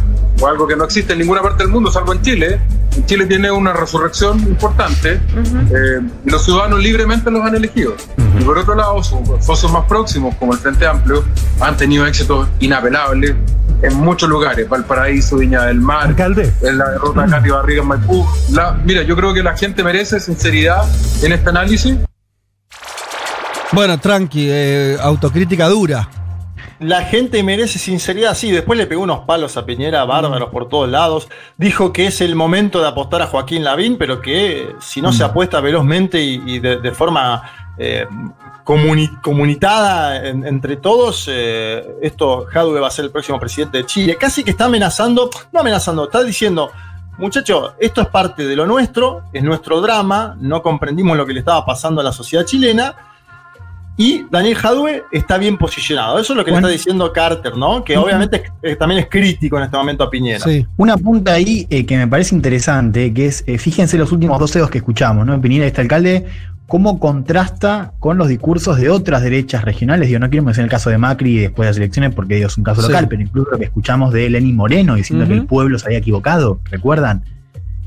o 0.43 0.47
algo 0.47 0.67
que 0.67 0.75
no 0.75 0.83
existe 0.83 1.13
en 1.13 1.19
ninguna 1.19 1.41
parte 1.41 1.63
del 1.63 1.71
mundo, 1.71 1.89
salvo 1.91 2.11
en 2.13 2.21
Chile. 2.21 2.59
En 2.97 3.05
Chile 3.05 3.25
tiene 3.25 3.49
una 3.49 3.71
resurrección 3.73 4.39
importante 4.41 5.13
eh, 5.13 5.99
y 6.25 6.29
los 6.29 6.43
ciudadanos 6.43 6.79
libremente 6.79 7.31
los 7.31 7.41
han 7.43 7.55
elegido. 7.55 7.95
Y 8.39 8.43
por 8.43 8.57
otro 8.57 8.75
lado, 8.75 9.01
sus 9.03 9.19
socios 9.43 9.71
más 9.71 9.85
próximos, 9.85 10.35
como 10.35 10.53
el 10.53 10.59
Frente 10.59 10.85
Amplio, 10.85 11.23
han 11.59 11.75
tenido 11.77 12.05
éxitos 12.05 12.47
inapelables. 12.59 13.35
en 13.81 13.95
muchos 13.95 14.29
lugares, 14.29 14.69
Valparaíso, 14.69 15.37
Viña 15.37 15.63
del 15.65 15.81
Mar, 15.81 16.07
Alcalde. 16.07 16.53
en 16.61 16.77
la 16.77 16.89
derrota 16.91 17.23
de 17.23 17.31
Katy 17.31 17.49
Barriga 17.49 17.81
en 17.81 17.87
Maipú. 17.89 18.25
La- 18.51 18.71
mira, 18.85 19.01
yo 19.03 19.13
creo 19.15 19.33
que 19.33 19.43
la 19.43 19.57
gente 19.57 19.83
merece 19.83 20.19
sinceridad 20.21 20.83
en 21.21 21.33
este 21.33 21.49
análisis. 21.49 21.97
Bueno, 23.71 23.99
tranqui, 23.99 24.47
eh, 24.49 24.97
autocrítica 25.01 25.67
dura. 25.67 26.07
La 26.83 27.01
gente 27.03 27.41
merece 27.43 27.79
sinceridad, 27.79 28.35
sí. 28.35 28.51
Después 28.51 28.77
le 28.77 28.85
pegó 28.87 29.03
unos 29.03 29.21
palos 29.21 29.55
a 29.57 29.65
Piñera, 29.65 30.03
bárbaros 30.05 30.49
por 30.49 30.69
todos 30.69 30.89
lados. 30.89 31.27
Dijo 31.57 31.93
que 31.93 32.07
es 32.07 32.21
el 32.21 32.35
momento 32.35 32.81
de 32.81 32.87
apostar 32.87 33.21
a 33.21 33.27
Joaquín 33.27 33.63
Lavín, 33.63 33.97
pero 33.97 34.21
que 34.21 34.75
si 34.79 35.01
no 35.01 35.13
se 35.13 35.23
apuesta 35.23 35.61
velozmente 35.61 36.21
y, 36.21 36.41
y 36.45 36.59
de, 36.59 36.77
de 36.77 36.91
forma 36.91 37.41
eh, 37.77 38.05
comuni- 38.65 39.21
comunitada 39.21 40.27
en- 40.27 40.45
entre 40.45 40.77
todos, 40.77 41.27
eh, 41.31 41.85
esto 42.01 42.45
Jadwe 42.51 42.79
va 42.79 42.87
a 42.87 42.91
ser 42.91 43.05
el 43.05 43.11
próximo 43.11 43.39
presidente 43.39 43.77
de 43.79 43.85
Chile. 43.85 44.17
Casi 44.19 44.43
que 44.43 44.51
está 44.51 44.65
amenazando, 44.65 45.29
no 45.51 45.59
amenazando, 45.59 46.05
está 46.05 46.23
diciendo. 46.23 46.71
Muchachos, 47.17 47.73
esto 47.79 48.01
es 48.01 48.07
parte 48.07 48.45
de 48.47 48.55
lo 48.55 48.65
nuestro, 48.65 49.23
es 49.31 49.43
nuestro 49.43 49.81
drama, 49.81 50.35
no 50.39 50.63
comprendimos 50.63 51.15
lo 51.15 51.25
que 51.27 51.33
le 51.33 51.39
estaba 51.39 51.63
pasando 51.63 52.01
a 52.01 52.03
la 52.03 52.11
sociedad 52.11 52.43
chilena, 52.43 52.95
y 53.95 54.25
Daniel 54.31 54.55
Jadwe 54.55 55.03
está 55.11 55.37
bien 55.37 55.57
posicionado. 55.57 56.17
Eso 56.19 56.33
es 56.33 56.37
lo 56.37 56.43
que 56.43 56.51
le 56.51 56.57
está 56.57 56.69
diciendo 56.69 57.13
Carter, 57.13 57.55
¿no? 57.55 57.83
Que 57.83 57.95
obviamente 57.97 58.43
es- 58.61 58.77
también 58.77 59.01
es 59.01 59.07
crítico 59.09 59.57
en 59.57 59.63
este 59.65 59.77
momento 59.77 60.03
a 60.03 60.09
Piñera. 60.09 60.43
Una 60.77 60.97
punta 60.97 61.33
ahí 61.33 61.67
eh, 61.69 61.85
que 61.85 61.97
me 61.97 62.07
parece 62.07 62.33
interesante, 62.33 63.13
que 63.13 63.27
es, 63.27 63.43
eh, 63.45 63.57
fíjense 63.57 63.97
los 63.97 64.11
últimos 64.11 64.39
dos 64.39 64.51
dedos 64.51 64.69
que 64.71 64.79
escuchamos, 64.79 65.25
¿no? 65.25 65.33
En 65.33 65.41
Piñera, 65.41 65.67
este 65.67 65.81
alcalde, 65.81 66.25
cómo 66.65 66.99
contrasta 66.99 67.91
con 67.99 68.17
los 68.17 68.27
discursos 68.29 68.77
de 68.77 68.89
otras 68.89 69.21
derechas 69.21 69.63
regionales. 69.63 70.07
Digo, 70.07 70.19
no 70.19 70.29
quiero 70.29 70.43
mencionar 70.43 70.65
el 70.67 70.71
caso 70.71 70.89
de 70.89 70.97
Macri 70.97 71.37
después 71.37 71.67
de 71.67 71.69
las 71.69 71.77
elecciones 71.77 72.15
porque 72.15 72.35
digo, 72.35 72.47
es 72.47 72.57
un 72.57 72.63
caso 72.63 72.81
Sí. 72.81 72.87
local, 72.87 73.07
pero 73.07 73.21
incluso 73.21 73.51
lo 73.51 73.59
que 73.59 73.65
escuchamos 73.65 74.11
de 74.11 74.27
Lenín 74.29 74.55
Moreno 74.55 74.95
diciendo 74.95 75.27
que 75.27 75.33
el 75.33 75.45
pueblo 75.45 75.77
se 75.77 75.85
había 75.85 75.99
equivocado, 75.99 76.59
¿recuerdan? 76.71 77.23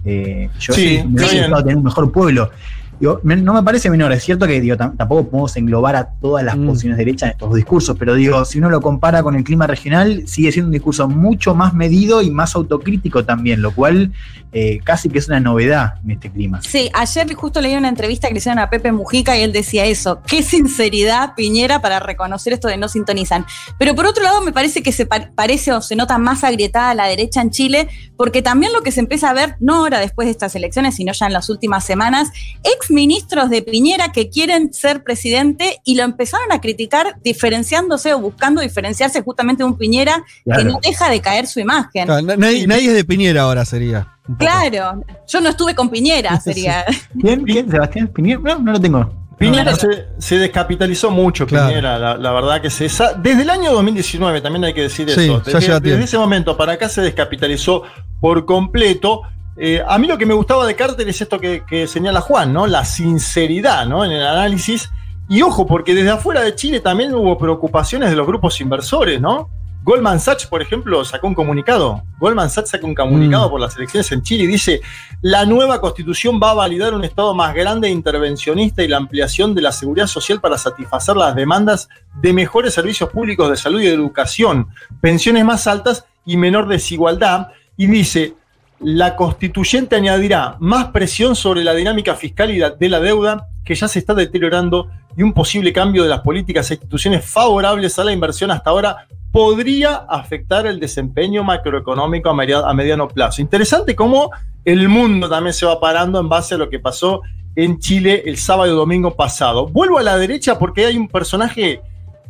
Eh, 0.04 0.50
yo 0.61 0.72
Sí, 0.72 0.98
sí, 0.98 1.02
gustado 1.04 1.62
tener 1.62 1.76
un 1.78 1.82
mejor 1.84 2.12
pueblo. 2.12 2.50
Digo, 2.99 3.20
no 3.22 3.53
me 3.55 3.62
parece 3.62 3.90
menor, 3.90 4.11
es 4.12 4.24
cierto 4.24 4.47
que 4.47 4.61
digo, 4.61 4.74
tam- 4.76 4.97
tampoco 4.97 5.28
podemos 5.28 5.55
englobar 5.57 5.97
a 5.97 6.09
todas 6.20 6.44
las 6.44 6.57
Mm. 6.57 6.66
posiciones 6.66 6.99
derechas 6.99 7.24
en 7.28 7.30
estos 7.32 7.55
discursos, 7.55 7.97
pero 7.99 8.14
digo, 8.14 8.44
si 8.44 8.59
uno 8.59 8.70
lo 8.70 8.80
compara 8.80 9.22
con 9.22 9.34
el 9.34 9.44
clima 9.44 9.66
regional, 9.66 10.22
sigue 10.26 10.51
siendo 10.51 10.68
un 10.68 10.72
discurso 10.72 11.07
mucho 11.09 11.55
más 11.55 11.74
medido 11.74 12.22
y 12.22 12.30
más 12.30 12.55
autocrítico 12.55 13.24
también, 13.24 13.61
lo 13.61 13.72
cual 13.72 14.12
eh, 14.53 14.78
casi 14.84 15.11
que 15.11 15.18
es 15.18 15.28
una 15.28 15.38
novedad 15.38 15.94
en 16.03 16.12
este 16.12 16.30
clima. 16.30 16.62
Sí, 16.62 16.88
ayer 16.94 17.30
justo 17.34 17.61
leí 17.61 17.74
una 17.76 17.88
entrevista 17.90 18.28
que 18.28 18.32
le 18.34 18.38
hicieron 18.38 18.59
a 18.59 18.70
Pepe 18.70 18.90
Mujica 18.90 19.36
y 19.36 19.42
él 19.42 19.53
decía 19.53 19.84
eso. 19.84 20.22
Qué 20.26 20.42
sinceridad, 20.42 21.34
Piñera, 21.34 21.82
para 21.82 22.01
reconocer 22.01 22.55
esto 22.55 22.68
de 22.68 22.78
no 22.78 22.88
sintonizan. 22.88 23.44
Pero 23.78 23.94
por 23.94 24.07
otro 24.07 24.22
lado, 24.24 24.40
me 24.40 24.53
parece 24.53 24.82
que 24.82 24.92
se 24.92 25.05
pa- 25.05 25.28
parece 25.34 25.72
o 25.72 25.82
se 25.82 25.94
nota 25.94 26.16
más 26.16 26.42
agrietada 26.42 26.94
la 26.94 27.05
derecha 27.07 27.42
en 27.42 27.51
Chile, 27.51 27.88
porque 28.16 28.40
también 28.40 28.72
lo 28.72 28.80
que 28.82 28.92
se 28.92 29.01
empieza 29.01 29.28
a 29.28 29.34
ver, 29.34 29.57
no 29.61 29.74
ahora 29.76 30.01
después 30.01 30.24
de 30.26 30.32
estas 30.32 30.55
elecciones, 30.55 30.94
sino 30.97 31.12
ya 31.12 31.26
en 31.26 31.34
las 31.34 31.51
últimas 31.51 31.84
semanas, 31.84 32.30
ex 32.64 32.86
ministros 32.91 33.51
de 33.51 33.62
Piñera 33.62 34.12
que 34.12 34.28
quieren 34.30 34.72
ser 34.72 35.03
presidente 35.03 35.80
y 35.84 35.95
lo 35.97 36.05
empezaron 36.05 36.51
a 36.53 36.61
criticar 36.61 37.16
diferenciándose 37.22 38.14
o 38.14 38.20
buscando 38.20 38.61
diferenciarse 38.61 39.22
justamente 39.22 39.62
de 39.62 39.68
un 39.68 39.76
Piñera 39.76 40.24
que 40.45 40.64
no 40.64 40.78
deja 40.82 41.11
de 41.11 41.20
caer 41.20 41.47
su 41.47 41.61
imagen. 41.61 42.07
Claro, 42.07 42.22
nadie, 42.37 42.66
nadie 42.66 42.89
es 42.89 42.95
de 42.95 43.05
Piñera 43.05 43.43
ahora, 43.43 43.64
sería. 43.64 44.12
Claro, 44.39 45.05
yo 45.28 45.41
no 45.41 45.51
estuve 45.51 45.74
con 45.74 45.89
Piñera, 45.89 46.39
sería. 46.41 46.84
¿Quién? 47.20 47.45
¿Quién? 47.45 47.70
¿Sebastián 47.70 48.09
Piñera? 48.09 48.41
No, 48.43 48.59
no 48.59 48.72
lo 48.72 48.80
tengo. 48.80 49.26
Piñera 49.39 49.72
No, 49.72 49.76
se, 49.76 50.07
se 50.18 50.39
descapitalizó 50.39 51.11
mucho, 51.11 51.47
Claro. 51.47 51.68
Piñera, 51.68 51.99
la, 51.99 52.16
la 52.16 52.32
verdad 52.32 52.61
que 52.61 52.70
se. 52.70 52.84
Desde 53.18 53.43
el 53.43 53.51
año 53.51 53.72
2019, 53.72 54.41
también 54.41 54.64
hay 54.64 54.74
que 54.74 54.82
decir 54.82 55.11
Sí, 55.11 55.24
eso. 55.24 55.41
Desde, 55.41 55.80
desde 55.80 56.05
ese 56.05 56.18
momento 56.18 56.57
para 56.57 56.72
acá 56.72 56.89
se 56.89 57.03
descapitalizó 57.03 57.82
por 58.20 58.47
completo. 58.47 59.22
Eh, 59.57 59.82
a 59.86 59.98
mí 59.98 60.07
lo 60.07 60.18
que 60.18 60.26
me 60.26 60.34
gustaba 60.34 60.66
de 60.66 60.76
Carter 60.76 61.09
es 61.09 61.20
esto 61.20 61.38
que, 61.40 61.64
que 61.66 61.86
señala 61.86 62.20
Juan, 62.20 62.52
¿no? 62.52 62.66
La 62.66 62.84
sinceridad, 62.84 63.86
¿no? 63.86 64.04
En 64.04 64.12
el 64.12 64.26
análisis. 64.26 64.90
Y 65.28 65.42
ojo, 65.42 65.66
porque 65.66 65.94
desde 65.94 66.11
afuera 66.11 66.42
de 66.42 66.54
Chile 66.54 66.80
también 66.80 67.14
hubo 67.14 67.36
preocupaciones 67.38 68.11
de 68.11 68.16
los 68.16 68.26
grupos 68.26 68.61
inversores, 68.61 69.20
¿no? 69.20 69.48
Goldman 69.82 70.18
Sachs, 70.18 70.46
por 70.46 70.61
ejemplo, 70.61 71.04
sacó 71.04 71.28
un 71.28 71.34
comunicado. 71.34 72.02
Goldman 72.18 72.50
Sachs 72.50 72.70
sacó 72.70 72.88
un 72.88 72.94
comunicado 72.94 73.46
Mm. 73.46 73.50
por 73.50 73.61
las 73.61 73.76
elecciones 73.76 74.11
en 74.11 74.20
Chile 74.20 74.42
y 74.42 74.46
dice, 74.48 74.80
la 75.22 75.46
nueva 75.46 75.80
constitución 75.80 76.40
va 76.42 76.50
a 76.50 76.54
validar 76.54 76.92
un 76.92 77.04
Estado 77.04 77.32
más 77.34 77.54
grande 77.54 77.86
e 77.86 77.92
intervencionista 77.92 78.82
y 78.82 78.88
la 78.88 78.96
ampliación 78.96 79.54
de 79.54 79.62
la 79.62 79.70
seguridad 79.70 80.09
social 80.09 80.40
para 80.40 80.59
satisfacer 80.59 81.16
las 81.16 81.36
demandas 81.36 81.88
de 82.20 82.32
mejores 82.32 82.74
servicios 82.74 83.11
públicos 83.11 83.48
de 83.48 83.57
salud 83.57 83.80
y 83.80 83.86
de 83.86 83.94
educación, 83.94 84.66
pensiones 85.00 85.44
más 85.44 85.68
altas 85.68 86.04
y 86.24 86.36
menor 86.36 86.66
desigualdad. 86.66 87.48
Y 87.76 87.86
dice, 87.86 88.34
la 88.80 89.16
constituyente 89.16 89.96
añadirá 89.96 90.56
más 90.60 90.86
presión 90.88 91.34
sobre 91.34 91.64
la 91.64 91.74
dinámica 91.74 92.14
fiscal 92.14 92.50
y 92.50 92.58
de 92.58 92.88
la 92.88 93.00
deuda 93.00 93.48
que 93.64 93.74
ya 93.74 93.88
se 93.88 93.98
está 93.98 94.14
deteriorando 94.14 94.88
y 95.16 95.22
un 95.22 95.32
posible 95.32 95.72
cambio 95.72 96.02
de 96.02 96.08
las 96.10 96.20
políticas 96.20 96.70
e 96.70 96.74
instituciones 96.74 97.24
favorables 97.24 97.98
a 97.98 98.04
la 98.04 98.12
inversión 98.12 98.50
hasta 98.50 98.70
ahora 98.70 99.06
podría 99.32 99.96
afectar 100.08 100.66
el 100.66 100.78
desempeño 100.78 101.42
macroeconómico 101.42 102.28
a, 102.30 102.34
media- 102.34 102.60
a 102.66 102.72
mediano 102.74 103.08
plazo. 103.08 103.40
Interesante 103.42 103.96
cómo 103.96 104.30
el 104.64 104.88
mundo 104.88 105.28
también 105.28 105.52
se 105.54 105.66
va 105.66 105.80
parando 105.80 106.20
en 106.20 106.28
base 106.28 106.54
a 106.54 106.58
lo 106.58 106.68
que 106.68 106.78
pasó 106.78 107.22
en 107.54 107.78
Chile 107.78 108.22
el 108.26 108.36
sábado 108.36 108.70
y 108.72 108.76
domingo 108.76 109.14
pasado. 109.14 109.66
Vuelvo 109.68 109.98
a 109.98 110.02
la 110.02 110.18
derecha 110.18 110.58
porque 110.58 110.86
hay 110.86 110.96
un 110.96 111.08
personaje 111.08 111.80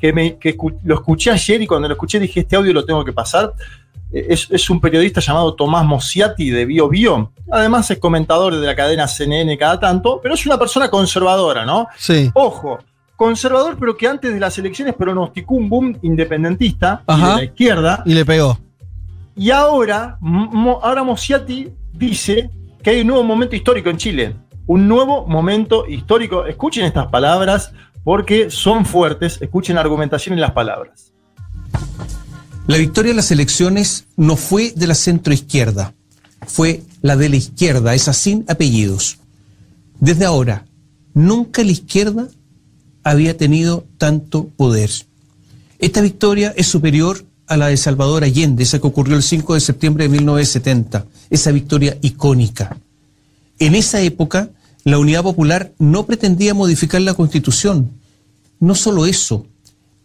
que, 0.01 0.13
me, 0.13 0.37
que 0.39 0.57
lo 0.85 0.95
escuché 0.95 1.31
ayer 1.31 1.61
y 1.63 1.67
cuando 1.67 1.89
lo 1.89 1.95
escuché 1.95 2.21
dije, 2.21 2.41
este 2.41 2.55
audio 2.57 2.73
lo 2.73 2.85
tengo 2.85 3.05
que 3.05 3.13
pasar. 3.13 3.53
Eh, 4.13 4.27
Es, 4.31 4.49
es 4.51 4.71
un 4.71 4.81
periodista 4.81 5.21
llamado 5.21 5.55
Tomás 5.55 5.85
Mosiati 5.85 6.51
de 6.51 6.65
Bio 6.65 6.89
Bio. 6.89 7.33
Además 7.51 7.91
es 7.91 7.99
comentador 7.99 8.55
de 8.55 8.67
la 8.67 8.75
cadena 8.75 9.07
CNN 9.07 9.57
cada 9.59 9.79
tanto, 9.81 10.21
pero 10.23 10.35
es 10.35 10.45
una 10.47 10.59
persona 10.59 10.89
conservadora, 10.91 11.65
¿no? 11.65 11.87
Sí. 11.97 12.31
Ojo, 12.35 12.79
conservador, 13.17 13.77
pero 13.79 13.97
que 13.97 14.07
antes 14.09 14.33
de 14.35 14.41
las 14.41 14.59
elecciones 14.59 14.95
pronosticó 14.95 15.55
un 15.55 15.69
boom 15.69 15.99
independentista 16.03 17.03
y 17.09 17.13
de 17.31 17.37
la 17.37 17.45
izquierda. 17.45 18.03
Y 18.05 18.15
le 18.15 18.25
pegó. 18.25 18.59
Y 19.37 19.51
ahora, 19.51 20.17
Mo- 20.21 20.81
ahora 20.83 21.03
Mosiati 21.05 21.69
dice 21.93 22.51
que 22.83 22.91
hay 22.91 23.01
un 23.03 23.09
nuevo 23.09 23.23
momento 23.25 23.55
histórico 23.57 23.91
en 23.91 23.97
Chile. 23.97 24.35
Un 24.67 24.89
nuevo 24.89 25.27
momento 25.27 25.87
histórico. 25.87 26.47
Escuchen 26.47 26.85
estas 26.85 27.07
palabras 27.09 27.73
porque 28.03 28.51
son 28.51 28.85
fuertes. 28.87 29.41
Escuchen 29.41 29.75
la 29.77 29.83
argumentación 29.83 30.35
en 30.35 30.41
las 30.41 30.53
palabras. 30.53 31.13
La 32.67 32.79
victoria 32.79 33.13
de 33.13 33.17
las 33.17 33.31
elecciones 33.31 34.07
no 34.17 34.35
fue 34.35 34.73
de 34.75 34.89
la 34.89 34.97
centroizquierda, 34.97 35.95
fue 36.49 36.83
la 37.01 37.17
de 37.17 37.29
la 37.29 37.37
izquierda, 37.37 37.95
esa 37.95 38.13
sin 38.13 38.45
apellidos. 38.49 39.19
Desde 40.01 40.25
ahora, 40.25 40.67
nunca 41.15 41.63
la 41.63 41.71
izquierda 41.71 42.29
había 43.05 43.37
tenido 43.37 43.87
tanto 43.99 44.49
poder. 44.49 44.91
Esta 45.79 46.01
victoria 46.01 46.53
es 46.57 46.67
superior 46.67 47.25
a 47.47 47.57
la 47.57 47.69
de 47.69 47.77
Salvador 47.77 48.25
Allende, 48.25 48.65
esa 48.65 48.81
que 48.81 48.87
ocurrió 48.89 49.15
el 49.17 49.23
5 49.23 49.55
de 49.55 49.61
septiembre 49.61 50.05
de 50.05 50.09
1970, 50.09 51.07
esa 51.31 51.53
victoria 51.53 51.97
icónica. 52.03 52.77
En 53.61 53.77
esa 53.77 54.01
época, 54.01 54.51
la 54.83 54.99
Unidad 54.99 55.23
Popular 55.23 55.73
no 55.79 56.05
pretendía 56.05 56.53
modificar 56.53 57.01
la 57.01 57.15
Constitución. 57.15 57.93
No 58.59 58.75
solo 58.75 59.07
eso, 59.07 59.47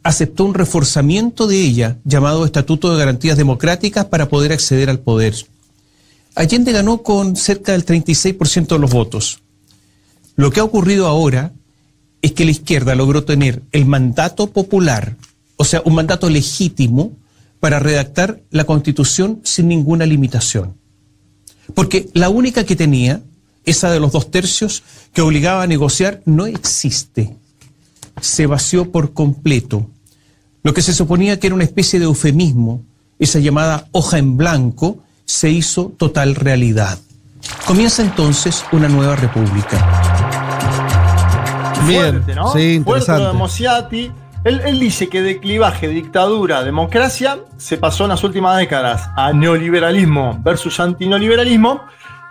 aceptó 0.04 0.46
un 0.46 0.54
reforzamiento 0.54 1.48
de 1.48 1.62
ella 1.62 1.98
llamado 2.04 2.46
Estatuto 2.46 2.92
de 2.92 3.00
Garantías 3.00 3.38
Democráticas 3.38 4.06
para 4.06 4.30
poder 4.30 4.52
acceder 4.52 4.90
al 4.90 5.00
poder. 5.00 5.36
Allende 6.36 6.72
ganó 6.72 7.04
con 7.04 7.36
cerca 7.36 7.74
del 7.74 7.86
36% 7.86 8.68
de 8.68 8.80
los 8.80 8.92
votos. 8.92 9.42
Lo 10.36 10.50
que 10.50 10.60
ha 10.60 10.64
ocurrido 10.64 11.08
ahora 11.08 11.52
es 12.22 12.32
que 12.32 12.46
la 12.46 12.52
izquierda 12.52 12.96
logró 12.96 13.24
tener 13.24 13.62
el 13.72 13.86
mandato 13.86 14.48
popular, 14.48 15.18
o 15.58 15.66
sea, 15.66 15.82
un 15.86 15.96
mandato 15.96 16.30
legítimo 16.30 17.14
para 17.60 17.80
redactar 17.80 18.42
la 18.50 18.64
constitución 18.64 19.42
sin 19.44 19.68
ninguna 19.68 20.06
limitación. 20.06 20.76
Porque 21.76 22.10
la 22.14 22.30
única 22.30 22.64
que 22.64 22.76
tenía, 22.76 23.22
esa 23.66 23.92
de 23.92 24.00
los 24.00 24.12
dos 24.12 24.32
tercios, 24.32 24.84
que 25.14 25.22
obligaba 25.22 25.64
a 25.64 25.68
negociar, 25.68 26.22
no 26.26 26.48
existe 26.48 27.36
se 28.20 28.48
vació 28.48 28.92
por 28.92 29.14
completo. 29.14 29.88
Lo 30.64 30.74
que 30.74 30.82
se 30.82 30.94
suponía 30.94 31.40
que 31.40 31.48
era 31.48 31.56
una 31.56 31.64
especie 31.64 32.00
de 32.00 32.06
eufemismo, 32.06 32.84
esa 33.20 33.40
llamada 33.40 33.88
hoja 33.92 34.18
en 34.18 34.38
blanco, 34.38 35.00
se 35.26 35.50
hizo 35.50 35.94
total 35.98 36.36
realidad. 36.36 37.00
Comienza 37.66 38.02
entonces 38.02 38.64
una 38.72 38.88
nueva 38.88 39.16
república. 39.16 39.78
Fuerte, 41.86 42.36
¿no? 42.36 42.54
sí, 42.54 42.54
Fuerte 42.54 42.62
de 42.62 42.74
interesante. 42.74 43.38
Mosiati. 43.38 44.12
Él, 44.44 44.62
él 44.66 44.80
dice 44.80 45.08
que 45.08 45.22
de 45.22 45.40
clivaje, 45.40 45.88
dictadura, 45.88 46.64
democracia, 46.64 47.40
se 47.58 47.78
pasó 47.78 48.04
en 48.06 48.10
las 48.10 48.24
últimas 48.24 48.58
décadas 48.58 49.10
a 49.16 49.34
neoliberalismo 49.34 50.40
versus 50.44 50.80
antineoliberalismo 50.80 51.82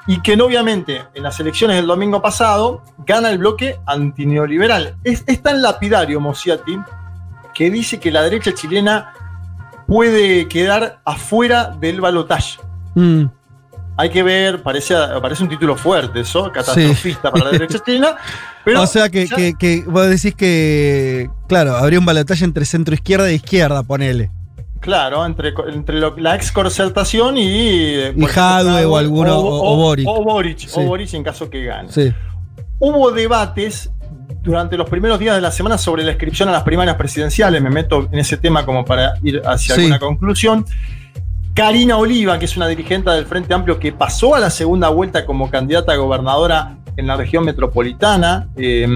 y 0.07 0.21
que 0.23 0.37
no, 0.37 0.47
obviamente 0.47 1.03
en 1.15 1.23
las 1.23 1.39
elecciones 1.41 1.77
del 1.77 1.87
domingo 1.87 2.21
pasado 2.23 2.83
gana 3.07 3.31
el 3.31 3.39
bloque 3.39 3.79
antineoliberal. 3.87 4.97
Es, 5.05 5.23
es 5.27 5.43
tan 5.43 5.61
lapidario 5.63 6.21
Mosiati 6.21 6.79
que 7.55 7.71
dice 7.71 8.01
que 8.01 8.11
la 8.11 8.23
derecha 8.23 8.53
chilena 8.55 9.13
puede 9.87 10.49
quedar 10.49 11.01
afuera 11.05 11.75
del 11.81 12.01
balotaje. 12.01 12.59
Mm. 12.95 13.25
Hay 13.97 14.09
que 14.09 14.23
ver, 14.23 14.63
parece, 14.63 14.95
parece 15.21 15.43
un 15.43 15.49
título 15.51 15.77
fuerte 15.77 16.21
eso, 16.21 16.51
catastrofista 16.51 17.31
para 17.31 17.47
la 17.47 17.51
derecha 17.51 17.79
chilena. 17.85 18.17
Pero 18.65 18.83
o 18.83 18.87
sea 18.87 19.09
que, 19.11 19.27
ya- 19.27 19.37
que- 19.37 19.55
que 19.59 19.85
vos 19.87 20.07
decís 20.09 20.35
que, 20.35 21.29
claro, 21.49 21.77
habría 21.77 21.99
un 21.99 22.07
balotaje 22.07 22.45
entre 22.45 22.65
centro 22.65 22.95
izquierda 22.95 23.29
e 23.29 23.35
izquierda, 23.35 23.83
ponele. 23.83 24.31
Claro, 24.81 25.25
entre, 25.27 25.53
entre 25.73 25.99
lo- 26.01 26.17
la 26.17 26.35
ex 26.37 26.51
concertación 26.53 27.37
y. 27.37 27.47
eh, 27.47 28.15
Y 28.17 28.25
Jadwe 28.27 28.85
o 28.87 28.97
alguno, 28.97 29.39
o- 29.39 29.73
o 29.75 29.77
Boric. 29.77 30.09
O 30.09 30.25
Boric, 30.25 30.59
Sí. 30.59 30.71
o 30.75 30.83
Boric 30.85 31.13
en 31.15 31.23
caso 31.23 31.49
que 31.51 31.65
gane. 31.65 31.93
Sí. 31.93 32.13
Hubo 32.79 33.11
debates 33.11 33.91
durante 34.43 34.79
los 34.79 34.89
primeros 34.89 35.19
días 35.19 35.35
de 35.37 35.43
la 35.43 35.51
semana 35.53 35.77
sobre 35.77 36.03
la 36.03 36.13
inscripción 36.13 36.49
a 36.49 36.53
las 36.53 36.63
primarias 36.63 36.97
presidenciales. 36.97 37.61
Me 37.61 37.69
meto 37.69 38.09
en 38.11 38.19
ese 38.19 38.39
tema 38.39 38.65
como 38.65 38.85
para 38.87 39.15
ir 39.23 39.43
hacia 39.45 39.75
Sí. 39.75 39.83
alguna 39.83 39.99
conclusión. 39.99 40.65
Karina 41.53 41.99
Oliva, 41.99 42.39
que 42.39 42.47
es 42.47 42.57
una 42.57 42.67
dirigente 42.69 43.11
del 43.11 43.27
Frente 43.27 43.53
Amplio 43.53 43.79
que 43.79 43.93
pasó 43.93 44.35
a 44.35 44.39
la 44.41 44.49
segunda 44.49 44.89
vuelta 44.89 45.27
como 45.27 45.51
candidata 45.51 45.93
a 45.93 45.97
gobernadora 45.97 46.77
en 46.97 47.07
la 47.07 47.17
región 47.17 47.45
metropolitana, 47.45 48.49
eh, 48.57 48.87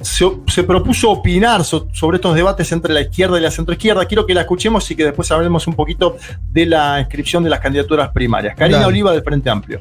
se, 0.00 0.26
se 0.46 0.62
propuso 0.64 1.10
opinar 1.10 1.64
so- 1.64 1.88
sobre 1.92 2.16
estos 2.16 2.34
debates 2.34 2.70
entre 2.72 2.94
la 2.94 3.00
izquierda 3.00 3.38
y 3.38 3.42
la 3.42 3.50
centroizquierda. 3.50 4.04
Quiero 4.06 4.26
que 4.26 4.34
la 4.34 4.42
escuchemos 4.42 4.88
y 4.90 4.96
que 4.96 5.04
después 5.04 5.30
hablemos 5.30 5.66
un 5.66 5.74
poquito 5.74 6.16
de 6.52 6.66
la 6.66 7.00
inscripción 7.00 7.42
de 7.44 7.50
las 7.50 7.60
candidaturas 7.60 8.10
primarias. 8.10 8.54
Karina 8.56 8.78
Dale. 8.78 8.88
Oliva 8.88 9.12
del 9.12 9.22
Frente 9.22 9.50
Amplio. 9.50 9.80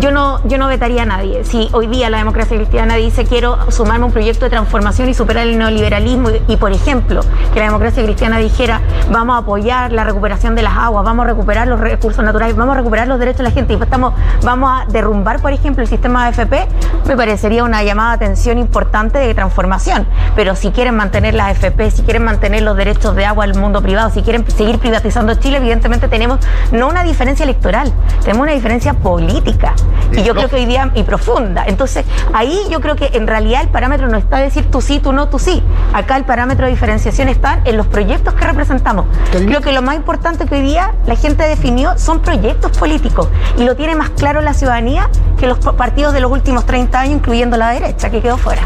Yo 0.00 0.12
no, 0.12 0.40
yo 0.46 0.58
no 0.58 0.68
vetaría 0.68 1.02
a 1.02 1.06
nadie. 1.06 1.44
Si 1.44 1.68
hoy 1.72 1.88
día 1.88 2.08
la 2.08 2.18
democracia 2.18 2.56
cristiana 2.56 2.94
dice 2.94 3.24
quiero 3.24 3.58
sumarme 3.72 4.04
a 4.04 4.06
un 4.06 4.12
proyecto 4.12 4.44
de 4.44 4.50
transformación 4.50 5.08
y 5.08 5.14
superar 5.14 5.48
el 5.48 5.58
neoliberalismo 5.58 6.28
y, 6.46 6.56
por 6.56 6.70
ejemplo, 6.70 7.22
que 7.52 7.58
la 7.58 7.66
democracia 7.66 8.04
cristiana 8.04 8.38
dijera 8.38 8.80
vamos 9.10 9.34
a 9.34 9.38
apoyar 9.38 9.92
la 9.92 10.04
recuperación 10.04 10.54
de 10.54 10.62
las 10.62 10.76
aguas, 10.76 11.04
vamos 11.04 11.24
a 11.24 11.30
recuperar 11.30 11.66
los 11.66 11.80
recursos 11.80 12.24
naturales, 12.24 12.54
vamos 12.54 12.76
a 12.76 12.78
recuperar 12.78 13.08
los 13.08 13.18
derechos 13.18 13.38
de 13.38 13.44
la 13.44 13.50
gente 13.50 13.74
y 13.74 13.82
estamos, 13.82 14.14
vamos 14.44 14.70
a 14.70 14.86
derrumbar, 14.88 15.40
por 15.40 15.52
ejemplo, 15.52 15.82
el 15.82 15.88
sistema 15.88 16.26
AFP, 16.26 16.68
me 17.08 17.16
parecería 17.16 17.64
una 17.64 17.82
llamada 17.82 18.10
de 18.10 18.24
atención 18.24 18.58
importante 18.58 19.18
de 19.18 19.34
transformación. 19.34 20.06
Pero 20.36 20.54
si 20.54 20.70
quieren 20.70 20.94
mantener 20.94 21.34
las 21.34 21.48
AFP, 21.48 21.90
si 21.90 22.02
quieren 22.02 22.22
mantener 22.22 22.62
los 22.62 22.76
derechos 22.76 23.16
de 23.16 23.24
agua 23.24 23.42
al 23.42 23.56
mundo 23.56 23.82
privado, 23.82 24.10
si 24.10 24.22
quieren 24.22 24.48
seguir 24.48 24.78
privatizando 24.78 25.34
Chile, 25.34 25.56
evidentemente 25.56 26.06
tenemos 26.06 26.38
no 26.70 26.86
una 26.86 27.02
diferencia 27.02 27.42
electoral, 27.42 27.92
tenemos 28.20 28.44
una 28.44 28.52
diferencia 28.52 28.92
política. 28.94 29.67
Y 30.12 30.22
yo 30.22 30.34
creo 30.34 30.48
que 30.48 30.56
hoy 30.56 30.66
día, 30.66 30.90
y 30.94 31.02
profunda. 31.02 31.64
Entonces, 31.66 32.04
ahí 32.32 32.58
yo 32.70 32.80
creo 32.80 32.96
que 32.96 33.10
en 33.12 33.26
realidad 33.26 33.62
el 33.62 33.68
parámetro 33.68 34.08
no 34.08 34.16
está 34.16 34.38
decir 34.38 34.70
tú 34.70 34.80
sí, 34.80 35.00
tú 35.00 35.12
no, 35.12 35.28
tú 35.28 35.38
sí. 35.38 35.62
Acá 35.92 36.16
el 36.16 36.24
parámetro 36.24 36.66
de 36.66 36.72
diferenciación 36.72 37.28
está 37.28 37.60
en 37.64 37.76
los 37.76 37.86
proyectos 37.86 38.34
que 38.34 38.44
representamos. 38.44 39.06
Creo 39.30 39.60
que 39.60 39.72
lo 39.72 39.82
más 39.82 39.96
importante 39.96 40.46
que 40.46 40.56
hoy 40.56 40.62
día 40.62 40.94
la 41.06 41.16
gente 41.16 41.44
definió 41.44 41.98
son 41.98 42.20
proyectos 42.20 42.76
políticos. 42.76 43.28
Y 43.58 43.64
lo 43.64 43.76
tiene 43.76 43.94
más 43.94 44.10
claro 44.10 44.40
la 44.40 44.54
ciudadanía 44.54 45.10
que 45.38 45.46
los 45.46 45.58
partidos 45.58 46.12
de 46.12 46.20
los 46.20 46.30
últimos 46.30 46.66
30 46.66 47.00
años, 47.00 47.16
incluyendo 47.16 47.56
la 47.56 47.70
derecha, 47.70 48.10
que 48.10 48.20
quedó 48.20 48.38
fuera. 48.38 48.62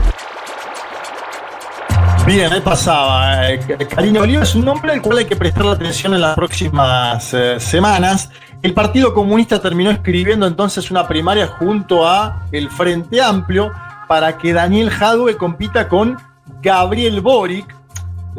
Bien, 2.26 2.52
ahí 2.52 2.60
pasaba. 2.60 3.50
Eh, 3.50 3.58
Karina 3.88 4.20
Oliva 4.20 4.44
es 4.44 4.54
un 4.54 4.64
nombre 4.64 4.92
al 4.92 5.02
cual 5.02 5.18
hay 5.18 5.24
que 5.24 5.34
prestarle 5.34 5.72
atención 5.72 6.14
en 6.14 6.20
las 6.20 6.36
próximas 6.36 7.34
eh, 7.34 7.58
semanas. 7.58 8.30
El 8.62 8.74
Partido 8.74 9.12
Comunista 9.12 9.60
terminó 9.60 9.90
escribiendo 9.90 10.46
entonces 10.46 10.88
una 10.92 11.08
primaria 11.08 11.48
junto 11.48 12.06
a 12.06 12.46
el 12.52 12.70
Frente 12.70 13.20
Amplio 13.20 13.72
para 14.06 14.38
que 14.38 14.52
Daniel 14.52 14.88
Jadwe 14.88 15.36
compita 15.36 15.88
con 15.88 16.16
Gabriel 16.62 17.20
Boric. 17.20 17.74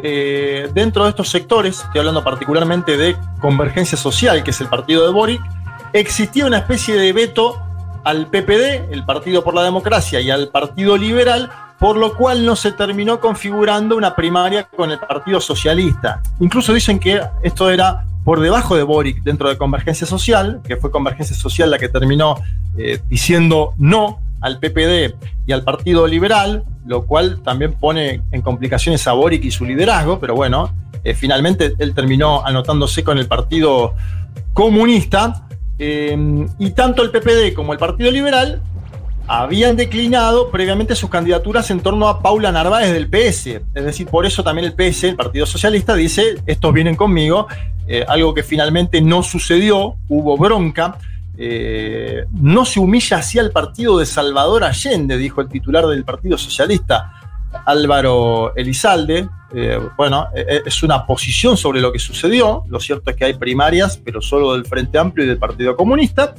Eh, 0.02 0.70
dentro 0.74 1.04
de 1.04 1.10
estos 1.10 1.30
sectores, 1.30 1.82
estoy 1.82 2.00
hablando 2.00 2.24
particularmente 2.24 2.96
de 2.96 3.18
Convergencia 3.42 3.98
Social, 3.98 4.44
que 4.46 4.52
es 4.52 4.62
el 4.62 4.68
partido 4.68 5.06
de 5.06 5.12
Boric, 5.12 5.42
existía 5.92 6.46
una 6.46 6.60
especie 6.60 6.96
de 6.96 7.12
veto 7.12 7.62
al 8.06 8.28
PPD, 8.28 8.92
el 8.92 9.04
Partido 9.06 9.44
por 9.44 9.54
la 9.54 9.64
Democracia, 9.64 10.22
y 10.22 10.32
al 10.32 10.48
Partido 10.48 10.96
Liberal, 10.96 11.52
por 11.80 11.98
lo 11.98 12.16
cual 12.16 12.46
no 12.46 12.56
se 12.56 12.72
terminó 12.72 13.20
configurando 13.20 13.98
una 13.98 14.16
primaria 14.16 14.64
con 14.64 14.90
el 14.90 15.00
Partido 15.00 15.42
Socialista. 15.42 16.22
Incluso 16.40 16.74
dicen 16.74 16.98
que 16.98 17.22
esto 17.44 17.70
era 17.70 18.06
por 18.24 18.40
debajo 18.40 18.76
de 18.76 18.84
Boric 18.84 19.24
dentro 19.24 19.50
de 19.50 19.58
Convergencia 19.58 20.08
Social, 20.08 20.62
que 20.66 20.78
fue 20.78 20.92
Convergencia 20.92 21.36
Social 21.36 21.70
la 21.70 21.78
que 21.78 21.90
terminó 21.90 22.36
eh, 22.78 23.00
diciendo 23.10 23.74
no 23.78 24.20
al 24.42 24.60
PPD 24.60 25.16
y 25.46 25.52
al 25.52 25.64
Partido 25.64 26.08
Liberal, 26.08 26.64
lo 26.86 27.06
cual 27.06 27.42
también 27.44 27.74
pone 27.74 28.22
en 28.32 28.42
complicaciones 28.42 29.08
a 29.08 29.14
Boric 29.14 29.44
y 29.46 29.52
su 29.52 29.66
liderazgo, 29.66 30.20
pero 30.20 30.36
bueno, 30.36 30.74
eh, 31.04 31.14
finalmente 31.14 31.74
él 31.80 31.94
terminó 31.94 32.46
anotándose 32.46 33.04
con 33.04 33.18
el 33.18 33.28
Partido 33.28 33.94
Comunista, 34.54 35.48
eh, 35.80 36.46
y 36.60 36.72
tanto 36.72 37.02
el 37.02 37.10
PPD 37.10 37.54
como 37.56 37.74
el 37.74 37.80
Partido 37.80 38.12
Liberal 38.12 38.62
habían 39.28 39.76
declinado 39.76 40.52
previamente 40.52 40.96
sus 40.96 41.10
candidaturas 41.10 41.72
en 41.72 41.80
torno 41.80 42.08
a 42.08 42.22
Paula 42.22 42.52
Narváez 42.52 42.92
del 42.92 43.10
PS. 43.10 43.62
Es 43.74 43.86
decir, 43.86 44.08
por 44.08 44.26
eso 44.26 44.44
también 44.44 44.66
el 44.66 44.74
PS, 44.74 45.06
el 45.06 45.16
Partido 45.16 45.46
Socialista, 45.46 45.96
dice, 45.96 46.36
estos 46.46 46.74
vienen 46.74 46.96
conmigo, 46.96 47.48
eh, 47.88 48.06
algo 48.08 48.34
que 48.34 48.44
finalmente 48.44 49.02
no 49.02 49.24
sucedió, 49.24 49.96
hubo 50.08 50.38
bronca. 50.38 50.98
Eh, 51.38 52.26
no 52.32 52.66
se 52.66 52.80
humilla 52.80 53.18
así 53.18 53.40
al 53.40 53.52
partido 53.52 53.98
de 53.98 54.06
Salvador 54.06 54.64
Allende, 54.64 55.18
dijo 55.18 55.42
el 55.42 55.50
titular 55.50 55.88
del 55.88 56.04
Partido 56.04 56.38
Socialista, 56.38 57.14
Álvaro 57.66 58.56
Elizalde. 58.56 59.28
Eh, 59.56 59.80
bueno, 59.96 60.28
es 60.34 60.84
una 60.84 61.06
posición 61.06 61.58
sobre 61.58 61.80
lo 61.80 61.92
que 61.92 62.00
sucedió. 62.00 62.64
Lo 62.68 62.80
cierto 62.80 63.10
es 63.10 63.16
que 63.16 63.26
hay 63.26 63.34
primarias, 63.36 64.00
pero 64.04 64.22
solo 64.22 64.54
del 64.54 64.66
Frente 64.66 64.98
Amplio 64.98 65.26
y 65.26 65.30
del 65.30 65.38
Partido 65.38 65.76
Comunista, 65.76 66.36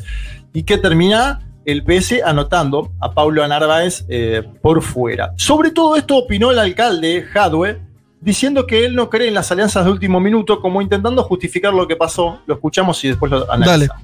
y 0.53 0.65
que 0.65 0.79
termina 0.79 1.41
el 1.65 1.85
PS 1.85 2.23
anotando 2.25 2.93
a 3.01 3.13
Paulo 3.13 3.47
Narváez 3.47 4.05
eh, 4.09 4.43
por 4.63 4.83
fuera. 4.83 5.33
Sobre 5.37 5.71
todo 5.71 5.97
esto 5.97 6.17
opinó 6.17 6.51
el 6.51 6.59
alcalde 6.59 7.23
Jadwe, 7.33 7.81
diciendo 8.21 8.67
que 8.67 8.87
él 8.87 8.95
no 8.95 9.11
cree 9.11 9.29
en 9.29 9.35
las 9.35 9.51
alianzas 9.53 9.85
de 9.85 9.91
último 9.91 10.21
minuto, 10.21 10.61
como 10.61 10.81
intentando 10.81 11.23
justificar 11.23 11.75
lo 11.75 11.87
que 11.87 11.97
pasó. 11.97 12.41
Lo 12.47 12.55
escuchamos 12.55 13.03
y 13.05 13.09
después 13.09 13.31
lo 13.31 13.51
analizamos. 13.51 14.03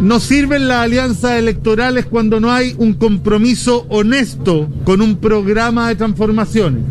No 0.00 0.18
sirven 0.18 0.66
las 0.66 0.84
alianzas 0.84 1.32
electorales 1.32 2.06
cuando 2.06 2.40
no 2.40 2.50
hay 2.50 2.74
un 2.78 2.94
compromiso 2.94 3.86
honesto 3.90 4.68
con 4.84 5.00
un 5.00 5.16
programa 5.16 5.88
de 5.88 5.96
transformaciones. 5.96 6.82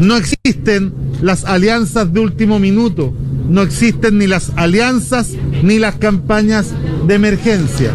No 0.00 0.16
existen 0.16 0.94
las 1.20 1.44
alianzas 1.44 2.12
de 2.12 2.20
último 2.20 2.60
minuto, 2.60 3.12
no 3.48 3.62
existen 3.62 4.18
ni 4.18 4.28
las 4.28 4.52
alianzas 4.56 5.32
ni 5.62 5.78
las 5.78 5.96
campañas 5.96 6.72
de 7.06 7.14
emergencia. 7.14 7.92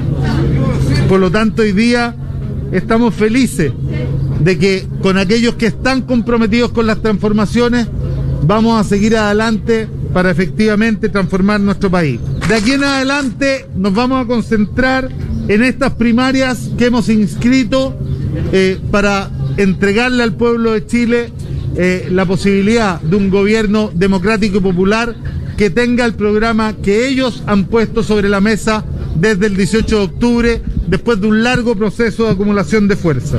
Por 1.07 1.19
lo 1.19 1.31
tanto, 1.31 1.61
hoy 1.61 1.73
día 1.73 2.15
estamos 2.71 3.13
felices 3.13 3.71
de 4.39 4.57
que 4.57 4.87
con 5.01 5.17
aquellos 5.17 5.55
que 5.55 5.67
están 5.67 6.01
comprometidos 6.01 6.71
con 6.71 6.87
las 6.87 7.01
transformaciones 7.01 7.87
vamos 8.45 8.79
a 8.79 8.87
seguir 8.87 9.15
adelante 9.15 9.87
para 10.13 10.31
efectivamente 10.31 11.09
transformar 11.09 11.59
nuestro 11.59 11.89
país. 11.89 12.19
De 12.47 12.55
aquí 12.55 12.73
en 12.73 12.83
adelante 12.83 13.67
nos 13.75 13.93
vamos 13.93 14.23
a 14.23 14.27
concentrar 14.27 15.09
en 15.47 15.63
estas 15.63 15.93
primarias 15.93 16.69
que 16.77 16.85
hemos 16.85 17.09
inscrito 17.09 17.95
eh, 18.51 18.79
para 18.91 19.29
entregarle 19.57 20.23
al 20.23 20.33
pueblo 20.33 20.71
de 20.71 20.85
Chile 20.85 21.31
eh, 21.75 22.07
la 22.11 22.25
posibilidad 22.25 23.01
de 23.01 23.15
un 23.15 23.29
gobierno 23.29 23.91
democrático 23.93 24.57
y 24.57 24.61
popular 24.61 25.15
que 25.57 25.69
tenga 25.69 26.05
el 26.05 26.15
programa 26.15 26.73
que 26.73 27.07
ellos 27.07 27.43
han 27.45 27.65
puesto 27.65 28.03
sobre 28.03 28.29
la 28.29 28.41
mesa 28.41 28.83
desde 29.15 29.47
el 29.47 29.55
18 29.55 29.95
de 29.95 30.03
octubre, 30.03 30.61
después 30.87 31.19
de 31.19 31.27
un 31.27 31.43
largo 31.43 31.75
proceso 31.75 32.25
de 32.25 32.31
acumulación 32.31 32.87
de 32.87 32.95
fuerza. 32.95 33.37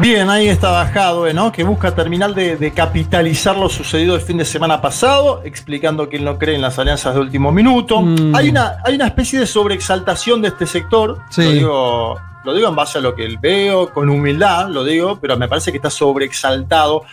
Bien, 0.00 0.30
ahí 0.30 0.48
está 0.48 0.70
bajado, 0.70 1.30
¿no? 1.34 1.52
Que 1.52 1.62
busca 1.62 1.94
terminar 1.94 2.34
de, 2.34 2.56
de, 2.56 2.70
capitalizar 2.70 3.54
lo 3.54 3.68
sucedido 3.68 4.14
el 4.14 4.22
fin 4.22 4.38
de 4.38 4.46
semana 4.46 4.80
pasado, 4.80 5.42
explicando 5.44 6.08
que 6.08 6.16
él 6.16 6.24
no 6.24 6.38
cree 6.38 6.54
en 6.54 6.62
las 6.62 6.78
alianzas 6.78 7.14
de 7.14 7.20
último 7.20 7.52
minuto. 7.52 8.00
Mm. 8.00 8.34
Hay, 8.34 8.48
una, 8.48 8.78
hay 8.82 8.94
una 8.94 9.08
especie 9.08 9.38
de 9.40 9.46
sobreexaltación 9.46 10.40
de 10.40 10.48
este 10.48 10.66
sector. 10.66 11.18
Sí. 11.28 11.42
Lo, 11.42 11.50
digo, 11.50 12.20
lo 12.44 12.54
digo 12.54 12.68
en 12.68 12.76
base 12.76 12.96
a 12.96 13.00
lo 13.02 13.14
que 13.14 13.26
él 13.26 13.36
veo, 13.38 13.92
con 13.92 14.08
humildad, 14.08 14.68
lo 14.70 14.84
digo, 14.84 15.18
pero 15.20 15.36
me 15.36 15.48
parece 15.48 15.70
que 15.70 15.76
está 15.76 15.90
sobreexaltado 15.90 17.04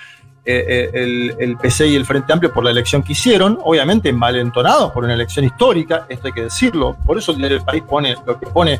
eh, 0.49 0.89
el, 0.93 1.35
el, 1.39 1.57
PC 1.57 1.87
y 1.89 1.95
el 1.97 2.05
Frente 2.05 2.31
Amplio 2.31 2.53
por 2.53 2.63
la 2.63 2.71
elección 2.71 3.03
que 3.03 3.11
hicieron, 3.11 3.59
obviamente 3.61 4.13
malentonados 4.13 4.93
por 4.93 5.03
una 5.03 5.13
elección 5.13 5.43
histórica, 5.43 6.05
esto 6.07 6.27
hay 6.27 6.33
que 6.33 6.43
decirlo. 6.43 6.95
Por 7.05 7.17
eso 7.17 7.33
el 7.33 7.39
diario 7.39 7.57
del 7.57 7.65
país 7.65 7.83
pone 7.83 8.15
lo 8.25 8.39
que 8.39 8.47
pone 8.47 8.79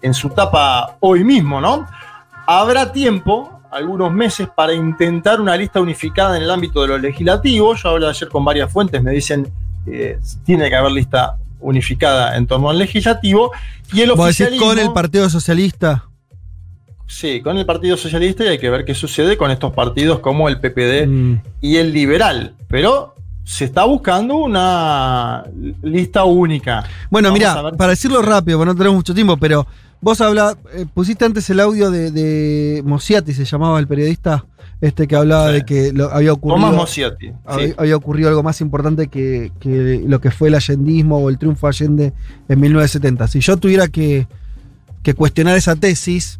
en 0.00 0.14
su 0.14 0.30
tapa 0.30 0.96
hoy 1.00 1.24
mismo, 1.24 1.60
¿no? 1.60 1.88
Habrá 2.46 2.92
tiempo, 2.92 3.60
algunos 3.72 4.12
meses, 4.12 4.48
para 4.54 4.72
intentar 4.72 5.40
una 5.40 5.56
lista 5.56 5.80
unificada 5.80 6.36
en 6.36 6.44
el 6.44 6.50
ámbito 6.52 6.82
de 6.82 6.88
lo 6.88 6.98
legislativo. 6.98 7.74
Yo 7.74 7.88
hablé 7.88 8.06
ayer 8.06 8.28
con 8.28 8.44
varias 8.44 8.72
fuentes, 8.72 9.02
me 9.02 9.10
dicen 9.10 9.52
que 9.84 10.12
eh, 10.12 10.18
tiene 10.44 10.70
que 10.70 10.76
haber 10.76 10.92
lista 10.92 11.36
unificada 11.58 12.36
en 12.36 12.46
torno 12.46 12.70
al 12.70 12.78
legislativo. 12.78 13.50
Y 13.92 14.02
el 14.02 14.10
¿Vos 14.12 14.20
oficialismo. 14.20 14.66
con 14.66 14.78
el 14.78 14.92
Partido 14.92 15.28
Socialista? 15.28 16.04
Sí, 17.08 17.40
con 17.40 17.56
el 17.56 17.66
Partido 17.66 17.96
Socialista 17.96 18.44
y 18.44 18.48
hay 18.48 18.58
que 18.58 18.68
ver 18.68 18.84
qué 18.84 18.94
sucede 18.94 19.36
con 19.36 19.50
estos 19.50 19.72
partidos 19.72 20.20
como 20.20 20.48
el 20.48 20.60
PPD 20.60 21.08
mm. 21.08 21.40
y 21.62 21.76
el 21.76 21.92
Liberal. 21.92 22.54
Pero 22.68 23.14
se 23.44 23.64
está 23.64 23.84
buscando 23.84 24.36
una 24.36 25.42
lista 25.82 26.24
única. 26.24 26.84
Bueno, 27.10 27.30
Vamos 27.30 27.38
mira, 27.38 27.76
para 27.78 27.90
decirlo 27.90 28.20
rápido, 28.20 28.58
porque 28.58 28.72
no 28.72 28.76
tenemos 28.76 28.96
mucho 28.96 29.14
tiempo, 29.14 29.38
pero 29.38 29.66
vos 30.02 30.20
habla, 30.20 30.54
eh, 30.74 30.84
pusiste 30.92 31.24
antes 31.24 31.48
el 31.48 31.60
audio 31.60 31.90
de, 31.90 32.10
de 32.10 32.82
Mosiati, 32.84 33.32
se 33.32 33.46
llamaba 33.46 33.80
el 33.80 33.88
periodista 33.88 34.44
este 34.80 35.08
que 35.08 35.16
hablaba 35.16 35.50
de 35.50 35.64
que 35.64 35.92
lo, 35.92 36.12
había 36.12 36.34
ocurrido. 36.34 36.60
Tomás 36.60 36.76
Mosiati. 36.76 37.32
había, 37.46 37.68
sí. 37.68 37.74
había 37.78 37.96
ocurrido 37.96 38.28
algo 38.28 38.42
más 38.42 38.60
importante 38.60 39.08
que, 39.08 39.50
que 39.60 40.04
lo 40.06 40.20
que 40.20 40.30
fue 40.30 40.48
el 40.48 40.54
allendismo 40.54 41.18
o 41.18 41.30
el 41.30 41.38
triunfo 41.38 41.66
Allende 41.66 42.12
en 42.48 42.60
1970. 42.60 43.28
Si 43.28 43.40
yo 43.40 43.56
tuviera 43.56 43.88
que, 43.88 44.28
que 45.02 45.14
cuestionar 45.14 45.56
esa 45.56 45.74
tesis, 45.74 46.38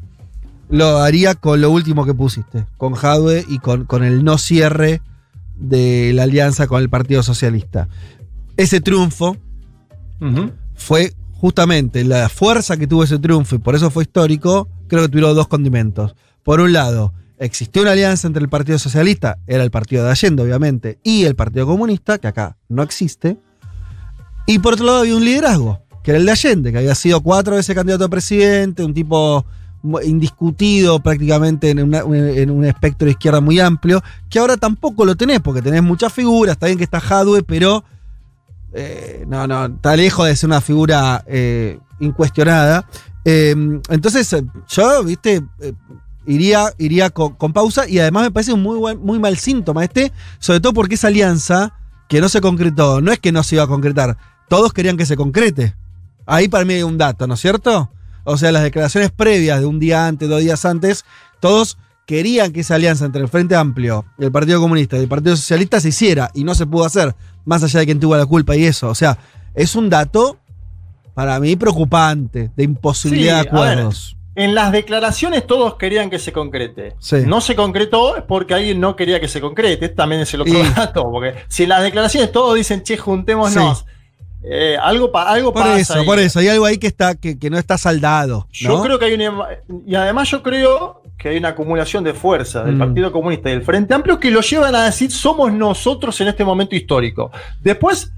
lo 0.68 0.98
haría 0.98 1.34
con 1.34 1.60
lo 1.60 1.70
último 1.70 2.04
que 2.04 2.14
pusiste, 2.14 2.66
con 2.76 2.94
Jadwe 2.94 3.44
y 3.48 3.58
con, 3.58 3.84
con 3.84 4.04
el 4.04 4.24
no 4.24 4.38
cierre 4.38 5.00
de 5.56 6.12
la 6.14 6.24
alianza 6.24 6.66
con 6.66 6.82
el 6.82 6.90
Partido 6.90 7.22
Socialista. 7.22 7.88
Ese 8.56 8.80
triunfo 8.80 9.36
fue 10.74 11.14
justamente 11.32 12.04
la 12.04 12.28
fuerza 12.28 12.76
que 12.76 12.86
tuvo 12.86 13.04
ese 13.04 13.18
triunfo 13.18 13.54
y 13.54 13.58
por 13.58 13.74
eso 13.74 13.90
fue 13.90 14.02
histórico, 14.02 14.68
creo 14.88 15.02
que 15.02 15.08
tuvieron 15.08 15.34
dos 15.34 15.48
condimentos. 15.48 16.14
Por 16.42 16.60
un 16.60 16.72
lado, 16.72 17.12
existió 17.38 17.82
una 17.82 17.92
alianza 17.92 18.26
entre 18.26 18.42
el 18.42 18.48
Partido 18.48 18.78
Socialista, 18.78 19.38
era 19.46 19.62
el 19.62 19.70
partido 19.70 20.04
de 20.04 20.10
Allende, 20.10 20.42
obviamente, 20.42 20.98
y 21.02 21.24
el 21.24 21.36
Partido 21.36 21.66
Comunista, 21.66 22.18
que 22.18 22.28
acá 22.28 22.56
no 22.68 22.82
existe. 22.82 23.38
Y 24.46 24.58
por 24.58 24.74
otro 24.74 24.86
lado 24.86 24.98
había 25.00 25.16
un 25.16 25.24
liderazgo, 25.24 25.80
que 26.02 26.10
era 26.10 26.18
el 26.18 26.26
de 26.26 26.32
Allende, 26.32 26.72
que 26.72 26.78
había 26.78 26.94
sido 26.94 27.20
cuatro 27.20 27.56
veces 27.56 27.74
candidato 27.74 28.04
a 28.04 28.08
presidente, 28.08 28.82
un 28.82 28.94
tipo 28.94 29.44
indiscutido 30.04 31.00
prácticamente 31.00 31.70
en, 31.70 32.50
un 32.50 32.64
espectro 32.64 33.06
de 33.06 33.12
izquierda 33.12 33.40
muy 33.40 33.60
amplio, 33.60 34.02
que 34.28 34.38
ahora 34.38 34.56
tampoco 34.56 35.04
lo 35.04 35.16
tenés, 35.16 35.40
porque 35.40 35.62
tenés 35.62 35.82
muchas 35.82 36.12
figuras, 36.12 36.52
está 36.52 36.66
bien 36.66 36.78
que 36.78 36.84
está 36.84 37.00
Jadwe, 37.00 37.42
pero 37.42 37.84
eh, 38.72 39.24
no, 39.28 39.46
no, 39.46 39.66
está 39.66 39.96
lejos 39.96 40.26
de 40.26 40.36
ser 40.36 40.48
una 40.48 40.60
figura 40.60 41.24
eh, 41.26 41.78
incuestionada. 42.00 42.86
Eh, 43.24 43.54
entonces, 43.88 44.32
eh, 44.32 44.44
yo, 44.68 45.04
viste, 45.04 45.42
iría, 46.26 46.72
iría 46.78 47.10
con, 47.10 47.34
con 47.34 47.52
pausa 47.52 47.88
y 47.88 47.98
además 47.98 48.24
me 48.24 48.30
parece 48.30 48.52
un 48.52 48.62
muy, 48.62 48.78
buen, 48.78 48.98
muy 49.00 49.18
mal 49.18 49.36
síntoma 49.38 49.84
este, 49.84 50.12
sobre 50.38 50.60
todo 50.60 50.74
porque 50.74 50.94
esa 50.94 51.08
alianza 51.08 51.74
que 52.08 52.20
no 52.20 52.28
se 52.28 52.40
concretó, 52.40 53.00
no 53.00 53.12
es 53.12 53.18
que 53.18 53.32
no 53.32 53.42
se 53.42 53.56
iba 53.56 53.64
a 53.64 53.68
concretar, 53.68 54.16
todos 54.48 54.72
querían 54.72 54.96
que 54.96 55.06
se 55.06 55.16
concrete. 55.16 55.74
Ahí 56.26 56.48
para 56.48 56.64
mí 56.64 56.74
hay 56.74 56.82
un 56.82 56.98
dato, 56.98 57.26
¿no 57.26 57.34
es 57.34 57.40
cierto? 57.40 57.90
O 58.24 58.36
sea, 58.36 58.52
las 58.52 58.62
declaraciones 58.62 59.10
previas 59.10 59.60
de 59.60 59.66
un 59.66 59.78
día 59.78 60.06
antes, 60.06 60.28
dos 60.28 60.40
días 60.40 60.64
antes, 60.64 61.04
todos 61.40 61.78
querían 62.06 62.52
que 62.52 62.60
esa 62.60 62.74
alianza 62.76 63.04
entre 63.04 63.20
el 63.22 63.28
Frente 63.28 63.54
Amplio, 63.54 64.04
el 64.18 64.32
Partido 64.32 64.60
Comunista 64.60 64.96
y 64.96 65.00
el 65.00 65.08
Partido 65.08 65.36
Socialista 65.36 65.80
se 65.80 65.88
hiciera 65.90 66.30
y 66.34 66.44
no 66.44 66.54
se 66.54 66.66
pudo 66.66 66.84
hacer, 66.84 67.14
más 67.44 67.62
allá 67.62 67.80
de 67.80 67.86
quien 67.86 68.00
tuvo 68.00 68.16
la 68.16 68.26
culpa 68.26 68.56
y 68.56 68.64
eso. 68.64 68.88
O 68.88 68.94
sea, 68.94 69.18
es 69.54 69.74
un 69.76 69.90
dato 69.90 70.38
para 71.14 71.38
mí 71.40 71.56
preocupante 71.56 72.50
de 72.56 72.64
imposibilidad 72.64 73.42
Sí, 73.42 73.46
de 73.48 73.52
ver, 73.52 73.62
acuerdos. 73.72 74.14
En 74.36 74.54
las 74.54 74.70
declaraciones 74.70 75.44
todos 75.46 75.74
querían 75.74 76.10
que 76.10 76.18
se 76.20 76.32
concrete. 76.32 76.94
Sí. 77.00 77.16
No 77.26 77.40
se 77.40 77.56
concretó 77.56 78.24
porque 78.28 78.54
alguien 78.54 78.78
no 78.78 78.94
quería 78.94 79.20
que 79.20 79.26
se 79.26 79.40
concrete. 79.40 79.88
También 79.88 80.20
es 80.22 80.32
el 80.32 80.42
otro 80.42 80.54
Y- 80.54 80.68
dato. 80.76 81.10
Porque 81.10 81.34
si 81.48 81.64
en 81.64 81.70
las 81.70 81.82
declaraciones 81.82 82.30
todos 82.30 82.54
dicen, 82.54 82.84
che, 82.84 82.96
juntémonos. 82.96 83.84
Eh, 84.50 84.76
algo, 84.80 85.10
pa- 85.12 85.28
algo 85.30 85.52
Por 85.52 85.62
pasa. 85.62 85.78
eso, 85.78 85.94
ahí. 85.94 86.06
por 86.06 86.18
eso. 86.18 86.38
Hay 86.38 86.48
algo 86.48 86.64
ahí 86.64 86.78
que, 86.78 86.86
está, 86.86 87.14
que, 87.14 87.38
que 87.38 87.50
no 87.50 87.58
está 87.58 87.76
saldado. 87.78 88.46
Yo 88.52 88.80
creo 88.82 88.98
que 88.98 89.04
hay 89.06 89.14
una. 89.14 89.46
Y 89.86 89.94
además 89.94 90.30
yo 90.30 90.42
creo 90.42 91.02
que 91.18 91.30
hay 91.30 91.36
una 91.38 91.48
acumulación 91.48 92.04
de 92.04 92.14
fuerzas 92.14 92.64
del 92.64 92.76
Mm. 92.76 92.78
Partido 92.78 93.12
Comunista 93.12 93.48
y 93.50 93.52
del 93.52 93.62
Frente 93.62 93.92
Amplio 93.92 94.18
que 94.20 94.30
lo 94.30 94.40
llevan 94.40 94.74
a 94.74 94.84
decir 94.84 95.10
somos 95.10 95.52
nosotros 95.52 96.20
en 96.20 96.28
este 96.28 96.44
momento 96.44 96.76
histórico. 96.76 97.30
Después 97.60 98.12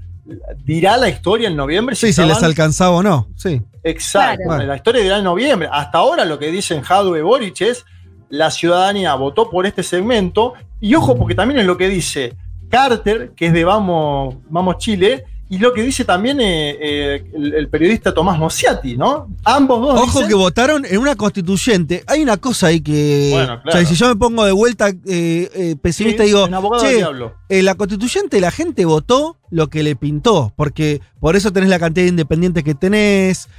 dirá 0.63 0.97
la 0.97 1.09
historia 1.09 1.47
en 1.49 1.55
noviembre. 1.55 1.95
Sí, 1.95 2.13
si 2.13 2.23
les 2.23 2.41
alcanzaba 2.43 2.95
o 2.97 3.03
no. 3.03 3.27
Sí. 3.35 3.61
Exacto. 3.83 4.43
Claro. 4.45 4.63
La 4.65 4.75
historia 4.75 5.01
dirá 5.01 5.17
en 5.17 5.23
noviembre. 5.23 5.67
Hasta 5.71 5.97
ahora 5.97 6.25
lo 6.25 6.37
que 6.37 6.51
dicen 6.51 6.81
Jadwe 6.81 7.21
Boric 7.23 7.61
es 7.61 7.85
la 8.29 8.51
ciudadanía 8.51 9.13
votó 9.15 9.49
por 9.49 9.65
este 9.65 9.83
segmento. 9.83 10.53
Y 10.79 10.95
ojo, 10.95 11.17
porque 11.17 11.35
también 11.35 11.59
es 11.59 11.65
lo 11.65 11.75
que 11.77 11.89
dice 11.89 12.35
Carter, 12.69 13.31
que 13.35 13.47
es 13.47 13.53
de 13.53 13.63
Vamos, 13.65 14.35
Vamos 14.49 14.77
Chile, 14.77 15.25
y 15.51 15.57
lo 15.59 15.73
que 15.73 15.81
dice 15.83 16.05
también 16.05 16.39
eh, 16.39 16.77
eh, 16.81 17.23
el, 17.35 17.53
el 17.53 17.67
periodista 17.67 18.13
Tomás 18.13 18.39
Mosiati, 18.39 18.95
¿no? 18.97 19.27
Ambos 19.43 19.81
dos. 19.81 19.99
Ojo 20.01 20.19
dicen- 20.21 20.27
que 20.29 20.33
votaron 20.35 20.85
en 20.85 20.97
una 20.97 21.15
constituyente. 21.15 22.03
Hay 22.07 22.23
una 22.23 22.37
cosa 22.37 22.67
ahí 22.67 22.79
que. 22.81 23.29
Bueno, 23.33 23.53
O 23.55 23.55
sea, 23.57 23.61
claro. 23.63 23.85
si 23.87 23.95
yo 23.95 24.07
me 24.07 24.15
pongo 24.15 24.45
de 24.45 24.53
vuelta 24.53 24.89
eh, 25.05 25.75
pesimista 25.81 26.23
Sí, 26.23 26.29
y 26.29 26.33
digo. 26.33 26.47
"Che, 26.79 26.95
diablo". 26.95 27.35
en 27.49 27.65
la 27.65 27.75
constituyente 27.75 28.39
la 28.39 28.49
gente 28.49 28.85
votó 28.85 29.37
lo 29.49 29.69
que 29.69 29.83
le 29.83 29.95
pintó. 29.97 30.53
Porque 30.55 31.01
por 31.19 31.35
eso 31.35 31.51
tenés 31.51 31.69
la 31.69 31.79
cantidad 31.79 32.05
de 32.05 32.09
independientes 32.11 32.63
que 32.63 32.73
tenés. 32.73 33.49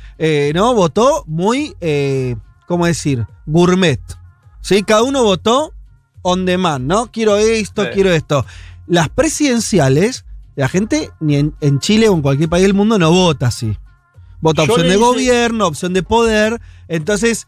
¿No? 0.55 0.75
Votó 0.75 1.25
muy. 1.27 1.75
¿Cómo 2.67 2.87
decir? 2.87 3.27
Gourmet. 3.45 4.01
¿Sí? 4.63 4.83
Cada 4.83 5.03
uno 5.03 5.23
votó 5.25 5.75
on 6.23 6.47
demand, 6.47 6.87
¿no? 6.87 7.11
Quiero 7.13 7.37
esto, 7.37 7.83
Sí. 7.85 7.91
quiero 7.93 8.13
esto. 8.13 8.47
Las 8.87 9.09
presidenciales, 9.11 10.25
la 10.57 10.69
gente 10.69 11.11
ni 11.21 11.37
en, 11.37 11.55
en 11.61 11.79
Chile 11.79 12.09
o 12.09 12.15
en 12.15 12.23
cualquier 12.23 12.49
país 12.49 12.65
del 12.65 12.75
mundo 12.75 12.99
no 12.99 13.11
vota 13.11 13.47
así. 13.47 13.77
Vota 14.41 14.65
Yo 14.65 14.73
opción 14.73 14.89
de 14.89 14.95
hice- 14.97 15.03
gobierno, 15.05 15.67
opción 15.67 15.93
de 15.95 16.03
poder. 16.03 16.61
Entonces, 16.89 17.47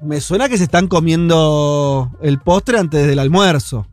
me 0.00 0.20
suena 0.20 0.48
que 0.48 0.56
se 0.58 0.64
están 0.64 0.88
comiendo 0.88 2.10
el 2.22 2.38
postre 2.38 2.78
antes 2.78 3.06
del 3.06 3.18
almuerzo. 3.18 3.86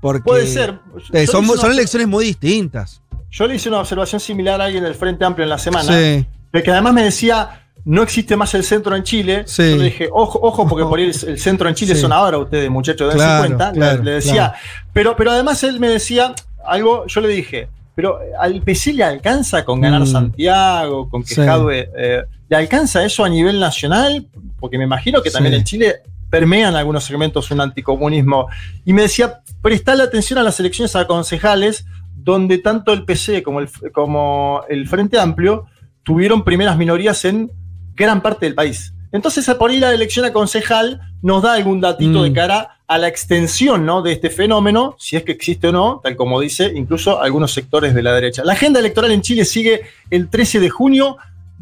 Porque 0.00 0.22
Puede 0.22 0.46
ser. 0.46 0.80
Yo 1.12 1.26
son, 1.56 1.72
elecciones 1.72 2.06
muy 2.08 2.26
distintas. 2.26 3.00
Yo 3.30 3.46
le 3.46 3.54
hice 3.56 3.68
una 3.70 3.80
observación 3.80 4.20
similar 4.20 4.60
a 4.60 4.64
alguien 4.66 4.84
del 4.84 4.94
Frente 4.94 5.24
Amplio 5.24 5.44
en 5.44 5.48
la 5.50 5.58
semana. 5.58 5.84
Sí. 5.88 6.26
de 6.52 6.62
que 6.62 6.70
además 6.70 6.92
me 6.94 7.02
decía, 7.02 7.66
no 7.86 8.02
existe 8.02 8.36
más 8.36 8.54
el 8.54 8.62
centro 8.64 8.94
en 8.94 9.02
Chile. 9.02 9.44
Sí. 9.46 9.70
Yo 9.70 9.76
le 9.78 9.84
dije, 9.86 10.08
ojo, 10.12 10.38
ojo, 10.42 10.68
porque 10.68 10.84
por 10.84 10.98
ahí 10.98 11.06
el, 11.06 11.28
el 11.30 11.38
centro 11.40 11.68
en 11.68 11.74
Chile 11.74 11.94
Sí. 11.94 12.02
son 12.02 12.12
ahora 12.12 12.36
ustedes, 12.38 12.70
muchachos, 12.70 13.08
dense 13.08 13.16
Claro, 13.24 13.40
cuenta. 13.46 13.72
Le- 13.72 13.78
claro, 13.78 14.02
le 14.04 14.10
decía, 14.12 14.32
claro. 14.34 14.52
pero, 14.92 15.16
pero 15.16 15.30
además 15.32 15.64
él 15.64 15.80
me 15.80 15.88
decía 15.88 16.34
algo, 16.66 17.06
yo 17.06 17.20
le 17.22 17.28
dije, 17.28 17.68
pero 17.94 18.18
al 18.40 18.60
PC 18.62 18.92
le 18.92 19.04
alcanza 19.04 19.64
con 19.64 19.80
ganar 19.80 20.02
Mm. 20.02 20.06
Santiago, 20.06 21.08
con 21.08 21.22
que 21.22 21.34
Sí. 21.34 21.40
Jadwe, 21.42 21.90
eh, 21.96 22.22
¿le 22.48 22.56
alcanza 22.56 23.04
eso 23.04 23.24
a 23.24 23.28
nivel 23.28 23.60
nacional? 23.60 24.26
Porque 24.58 24.78
me 24.78 24.84
imagino 24.84 25.22
que 25.22 25.30
también 25.30 25.54
Sí. 25.54 25.58
en 25.58 25.64
Chile 25.64 25.94
permean 26.30 26.74
algunos 26.74 27.04
segmentos 27.04 27.50
un 27.52 27.60
anticomunismo. 27.60 28.48
Y 28.84 28.92
me 28.92 29.02
decía, 29.02 29.40
prestale 29.62 30.02
atención 30.02 30.38
a 30.38 30.42
las 30.42 30.58
elecciones 30.58 30.96
a 30.96 31.06
concejales, 31.06 31.86
donde 32.16 32.58
tanto 32.58 32.92
el 32.92 33.04
PC 33.04 33.42
como 33.42 33.60
el, 33.60 33.68
como 33.92 34.62
el 34.68 34.88
Frente 34.88 35.18
Amplio 35.20 35.66
tuvieron 36.02 36.42
primeras 36.42 36.76
minorías 36.76 37.24
en 37.24 37.50
gran 37.94 38.20
parte 38.20 38.46
del 38.46 38.54
país. 38.54 38.92
Entonces, 39.14 39.48
por 39.54 39.70
ahí 39.70 39.78
la 39.78 39.94
elección 39.94 40.24
a 40.24 40.32
concejal 40.32 41.00
nos 41.22 41.40
da 41.40 41.52
algún 41.52 41.80
datito 41.80 42.18
Mm. 42.18 42.22
de 42.24 42.32
cara 42.32 42.78
a 42.88 42.98
la 42.98 43.06
extensión 43.06 43.86
¿no? 43.86 44.02
de 44.02 44.10
este 44.10 44.28
fenómeno, 44.28 44.96
si 44.98 45.14
es 45.14 45.22
que 45.22 45.30
existe 45.30 45.68
o 45.68 45.72
no, 45.72 46.00
tal 46.02 46.16
como 46.16 46.40
dice 46.40 46.72
incluso 46.74 47.22
algunos 47.22 47.52
sectores 47.52 47.94
de 47.94 48.02
la 48.02 48.12
derecha. 48.12 48.42
La 48.44 48.54
agenda 48.54 48.80
electoral 48.80 49.12
en 49.12 49.22
Chile 49.22 49.44
sigue 49.44 49.82
el 50.10 50.28
13 50.28 50.58
de 50.58 50.68
junio, 50.68 51.16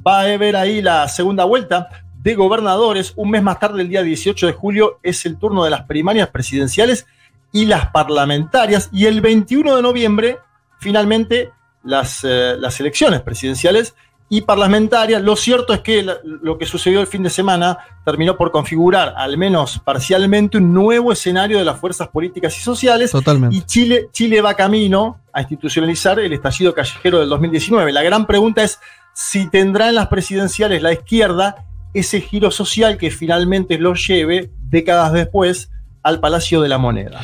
va 0.04 0.20
a 0.20 0.32
haber 0.32 0.56
ahí 0.56 0.80
la 0.80 1.06
segunda 1.08 1.44
vuelta 1.44 1.90
de 2.22 2.34
gobernadores. 2.34 3.12
Un 3.16 3.28
mes 3.28 3.42
más 3.42 3.60
tarde, 3.60 3.82
el 3.82 3.88
día 3.90 4.02
18 4.02 4.46
de 4.46 4.52
julio, 4.54 4.98
es 5.02 5.26
el 5.26 5.36
turno 5.36 5.62
de 5.62 5.70
las 5.70 5.82
primarias 5.82 6.30
presidenciales 6.30 7.06
y 7.52 7.66
las 7.66 7.90
parlamentarias. 7.90 8.88
Y 8.92 9.04
el 9.04 9.20
21 9.20 9.76
de 9.76 9.82
noviembre, 9.82 10.38
finalmente, 10.80 11.50
las, 11.84 12.24
eh, 12.24 12.54
las 12.58 12.80
elecciones 12.80 13.20
presidenciales 13.20 13.94
y 14.32 14.40
parlamentarias. 14.40 15.20
Lo 15.20 15.36
cierto 15.36 15.74
es 15.74 15.80
que 15.80 16.02
lo 16.24 16.56
que 16.56 16.64
sucedió 16.64 17.02
el 17.02 17.06
fin 17.06 17.22
de 17.22 17.28
semana 17.28 17.76
terminó 18.02 18.34
por 18.34 18.50
configurar, 18.50 19.12
al 19.14 19.36
menos 19.36 19.78
parcialmente, 19.78 20.56
un 20.56 20.72
nuevo 20.72 21.12
escenario 21.12 21.58
de 21.58 21.66
las 21.66 21.78
fuerzas 21.78 22.08
políticas 22.08 22.56
y 22.56 22.62
sociales. 22.62 23.10
Totalmente. 23.10 23.54
Y 23.54 23.60
Chile, 23.60 24.08
Chile 24.10 24.40
va 24.40 24.54
camino 24.54 25.20
a 25.34 25.42
institucionalizar 25.42 26.18
el 26.18 26.32
estallido 26.32 26.72
callejero 26.72 27.20
del 27.20 27.28
2019. 27.28 27.92
La 27.92 28.02
gran 28.02 28.26
pregunta 28.26 28.62
es 28.62 28.80
si 29.12 29.50
tendrá 29.50 29.90
en 29.90 29.96
las 29.96 30.08
presidenciales 30.08 30.80
la 30.80 30.94
izquierda 30.94 31.66
ese 31.92 32.22
giro 32.22 32.50
social 32.50 32.96
que 32.96 33.10
finalmente 33.10 33.76
lo 33.76 33.92
lleve 33.92 34.50
décadas 34.62 35.12
después 35.12 35.70
al 36.02 36.20
Palacio 36.20 36.62
de 36.62 36.70
la 36.70 36.78
Moneda. 36.78 37.20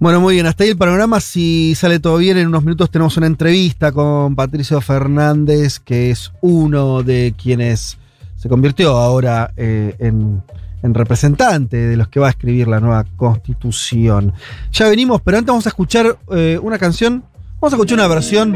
Bueno, 0.00 0.18
muy 0.18 0.32
bien, 0.32 0.46
hasta 0.46 0.64
ahí 0.64 0.70
el 0.70 0.78
panorama. 0.78 1.20
Si 1.20 1.74
sale 1.74 2.00
todo 2.00 2.16
bien, 2.16 2.38
en 2.38 2.46
unos 2.46 2.64
minutos 2.64 2.90
tenemos 2.90 3.18
una 3.18 3.26
entrevista 3.26 3.92
con 3.92 4.34
Patricio 4.34 4.80
Fernández, 4.80 5.78
que 5.78 6.10
es 6.10 6.32
uno 6.40 7.02
de 7.02 7.34
quienes 7.36 7.98
se 8.34 8.48
convirtió 8.48 8.96
ahora 8.96 9.52
eh, 9.58 9.94
en, 9.98 10.42
en 10.82 10.94
representante 10.94 11.76
de 11.76 11.98
los 11.98 12.08
que 12.08 12.18
va 12.18 12.28
a 12.28 12.30
escribir 12.30 12.66
la 12.66 12.80
nueva 12.80 13.04
constitución. 13.16 14.32
Ya 14.72 14.88
venimos, 14.88 15.20
pero 15.20 15.36
antes 15.36 15.48
vamos 15.48 15.66
a 15.66 15.68
escuchar 15.68 16.16
eh, 16.32 16.58
una 16.62 16.78
canción. 16.78 17.22
Vamos 17.60 17.74
a 17.74 17.76
escuchar 17.76 17.98
una 17.98 18.08
versión 18.08 18.54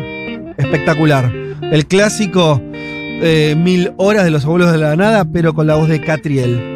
espectacular. 0.57 1.31
El 1.71 1.85
clásico 1.85 2.59
eh, 2.73 3.55
Mil 3.55 3.93
Horas 3.99 4.25
de 4.25 4.31
los 4.31 4.47
Abuelos 4.47 4.73
de 4.73 4.79
la 4.79 4.97
Nada, 4.97 5.27
pero 5.27 5.53
con 5.53 5.67
la 5.67 5.75
voz 5.75 5.91
de 5.91 6.01
Catriel. 6.01 6.75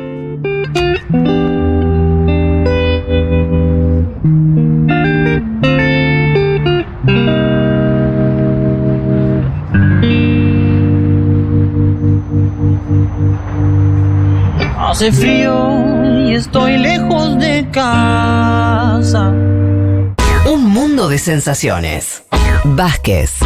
Hace 14.88 15.12
frío 15.12 16.26
y 16.26 16.34
estoy 16.34 16.78
lejos 16.78 17.38
de 17.38 17.68
casa. 17.70 19.28
Un 19.28 20.64
mundo 20.64 21.08
de 21.08 21.18
sensaciones. 21.18 22.24
Vázquez, 22.64 23.36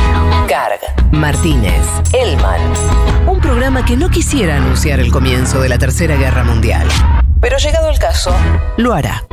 Carg, 0.49 0.81
Martínez, 1.11 1.85
Elman. 2.13 2.61
Un 3.27 3.41
programa 3.41 3.85
que 3.85 3.97
no 3.97 4.09
quisiera 4.09 4.57
anunciar 4.57 5.01
el 5.01 5.13
comienzo 5.13 5.61
de 5.61 5.69
la 5.69 5.79
Tercera 5.79 6.17
Guerra 6.17 6.43
Mundial. 6.45 6.89
Pero 7.41 7.59
llegado 7.59 7.91
el 7.91 7.99
caso, 7.99 8.35
lo 8.79 8.95
hará. 8.95 9.25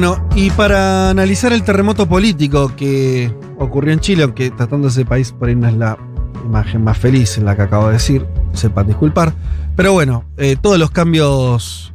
Bueno, 0.00 0.28
y 0.36 0.50
para 0.50 1.10
analizar 1.10 1.52
el 1.52 1.64
terremoto 1.64 2.08
político 2.08 2.70
que 2.76 3.34
ocurrió 3.58 3.92
en 3.92 3.98
Chile, 3.98 4.22
aunque 4.22 4.52
tratando 4.52 4.86
ese 4.86 5.04
país 5.04 5.32
por 5.32 5.48
ahí 5.48 5.56
no 5.56 5.66
es 5.66 5.74
la 5.74 5.98
imagen 6.44 6.84
más 6.84 6.98
feliz 6.98 7.36
en 7.36 7.44
la 7.44 7.56
que 7.56 7.62
acabo 7.62 7.88
de 7.88 7.94
decir, 7.94 8.24
sepan 8.52 8.86
disculpar. 8.86 9.34
Pero 9.74 9.94
bueno, 9.94 10.24
eh, 10.36 10.54
todos 10.54 10.78
los 10.78 10.92
cambios 10.92 11.92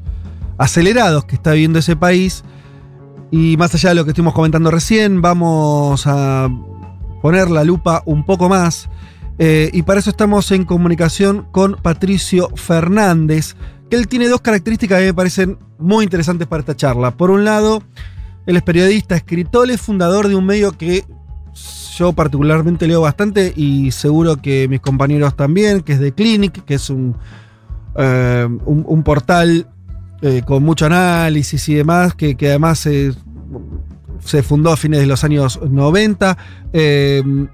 acelerados 0.58 1.24
que 1.24 1.36
está 1.36 1.54
viviendo 1.54 1.80
ese 1.80 1.96
país, 1.96 2.44
y 3.32 3.56
más 3.56 3.74
allá 3.74 3.88
de 3.92 3.96
lo 3.96 4.04
que 4.04 4.10
estuvimos 4.10 4.34
comentando 4.34 4.70
recién, 4.70 5.22
vamos 5.22 6.06
a 6.06 6.50
poner 7.22 7.50
la 7.50 7.64
lupa 7.64 8.04
un 8.06 8.26
poco 8.26 8.50
más. 8.50 8.90
eh, 9.40 9.70
y 9.72 9.84
para 9.84 10.02
eso 10.02 10.10
estamos 10.10 10.52
en 10.52 10.66
comunicación 10.66 11.48
con 11.54 11.78
Patricio 11.82 12.50
Fernández, 12.56 13.56
él 13.96 14.08
tiene 14.08 14.28
dos 14.28 14.42
características 14.42 15.00
que 15.00 15.06
me 15.06 15.14
parecen 15.14 15.58
muy 15.78 16.04
interesantes 16.04 16.48
para 16.48 16.62
esta 16.62 16.76
charla. 16.76 17.12
Por 17.12 17.32
un 17.32 17.44
lado, 17.46 17.84
él 18.46 18.56
es 18.56 18.64
periodista, 18.64 19.16
escritor, 19.16 19.70
es 19.70 19.82
fundador 19.82 20.28
de 20.28 20.36
un 20.36 20.46
medio 20.46 20.72
que 20.72 21.04
yo 21.98 22.14
particularmente 22.14 22.88
leo 22.88 23.02
bastante 23.02 23.54
y 23.56 23.92
seguro 23.92 24.38
que 24.38 24.68
mis 24.68 24.80
compañeros 24.80 25.36
también, 25.36 25.82
que 25.82 25.94
es 25.94 26.00
The 26.00 26.12
Clinic, 26.14 26.66
que 26.66 26.76
es 26.76 26.90
un, 26.90 27.16
eh, 27.96 28.48
un, 28.66 29.04
portal 29.04 29.68
eh, 30.22 30.42
con 30.46 30.64
mucho 30.64 30.88
análisis 30.88 31.70
y 31.70 31.76
demás, 31.76 32.16
que, 32.16 32.36
que 32.36 32.50
además 32.50 32.86
eh, 32.88 33.14
se 34.24 34.42
fundó 34.42 34.72
a 34.72 34.78
fines 34.78 35.00
de 35.00 35.06
los 35.06 35.24
años 35.24 35.60
90. 35.62 36.38
eh, 36.74 37.48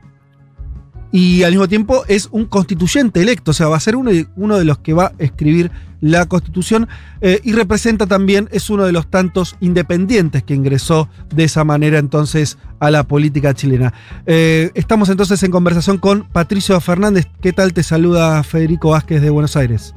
y 1.11 1.41
al 1.41 1.51
mismo 1.51 1.67
tiempo 1.67 2.03
es 2.07 2.29
un 2.31 2.45
constituyente 2.45 3.21
electo, 3.21 3.51
o 3.51 3.53
sea, 3.53 3.67
va 3.67 3.77
a 3.77 3.79
ser 3.79 3.95
uno 3.95 4.11
uno 4.35 4.57
de 4.57 4.65
los 4.65 4.77
que 4.77 4.93
va 4.93 5.05
a 5.05 5.13
escribir 5.17 5.71
la 6.01 6.27
constitución 6.27 6.87
eh, 7.21 7.39
y 7.43 7.53
representa 7.53 8.07
también, 8.07 8.47
es 8.51 8.69
uno 8.69 8.85
de 8.85 8.91
los 8.91 9.09
tantos 9.09 9.55
independientes 9.59 10.43
que 10.43 10.53
ingresó 10.53 11.09
de 11.33 11.43
esa 11.43 11.63
manera 11.63 11.99
entonces 11.99 12.57
a 12.79 12.91
la 12.91 13.03
política 13.03 13.53
chilena. 13.53 13.93
Eh, 14.25 14.71
estamos 14.75 15.09
entonces 15.09 15.41
en 15.43 15.51
conversación 15.51 15.97
con 15.97 16.27
Patricio 16.29 16.79
Fernández. 16.79 17.27
¿Qué 17.41 17.53
tal 17.53 17.73
te 17.73 17.83
saluda 17.83 18.43
Federico 18.43 18.91
Vázquez 18.91 19.21
de 19.21 19.29
Buenos 19.29 19.55
Aires? 19.57 19.95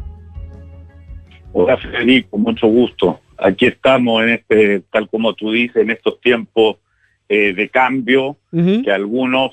Hola 1.52 1.76
Federico, 1.76 2.38
mucho 2.38 2.66
gusto. 2.66 3.20
Aquí 3.38 3.66
estamos 3.66 4.22
en 4.22 4.30
este, 4.30 4.80
tal 4.90 5.08
como 5.08 5.34
tú 5.34 5.52
dices, 5.52 5.76
en 5.76 5.90
estos 5.90 6.20
tiempos 6.20 6.76
eh, 7.28 7.52
de 7.54 7.68
cambio 7.68 8.36
que 8.50 8.92
algunos, 8.92 9.52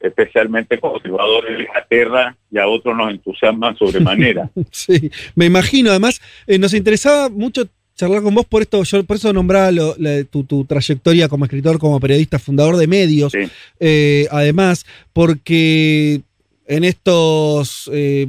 especialmente 0.00 0.80
conservadores 0.80 1.56
de 1.58 1.64
Inglaterra, 1.64 2.36
y 2.50 2.58
a 2.58 2.66
otros 2.66 2.96
nos 2.96 3.10
entusiasman 3.10 3.76
sobremanera. 3.76 4.50
Sí, 4.70 5.10
me 5.34 5.46
imagino. 5.46 5.90
Además, 5.90 6.20
eh, 6.46 6.58
nos 6.58 6.72
interesaba 6.74 7.28
mucho 7.28 7.64
charlar 7.94 8.22
con 8.22 8.34
vos 8.34 8.46
por 8.46 8.62
esto, 8.62 8.82
yo 8.82 9.04
por 9.04 9.16
eso 9.18 9.30
nombraba 9.32 9.70
lo- 9.70 9.94
la- 9.98 10.24
tu, 10.24 10.42
tu 10.44 10.64
trayectoria 10.64 11.28
como 11.28 11.44
escritor, 11.44 11.78
como 11.78 12.00
periodista, 12.00 12.38
fundador 12.38 12.76
de 12.78 12.86
medios. 12.86 13.32
Eh, 13.78 14.26
además, 14.30 14.86
porque 15.12 16.22
en 16.66 16.84
estos 16.84 17.90
eh, 17.92 18.26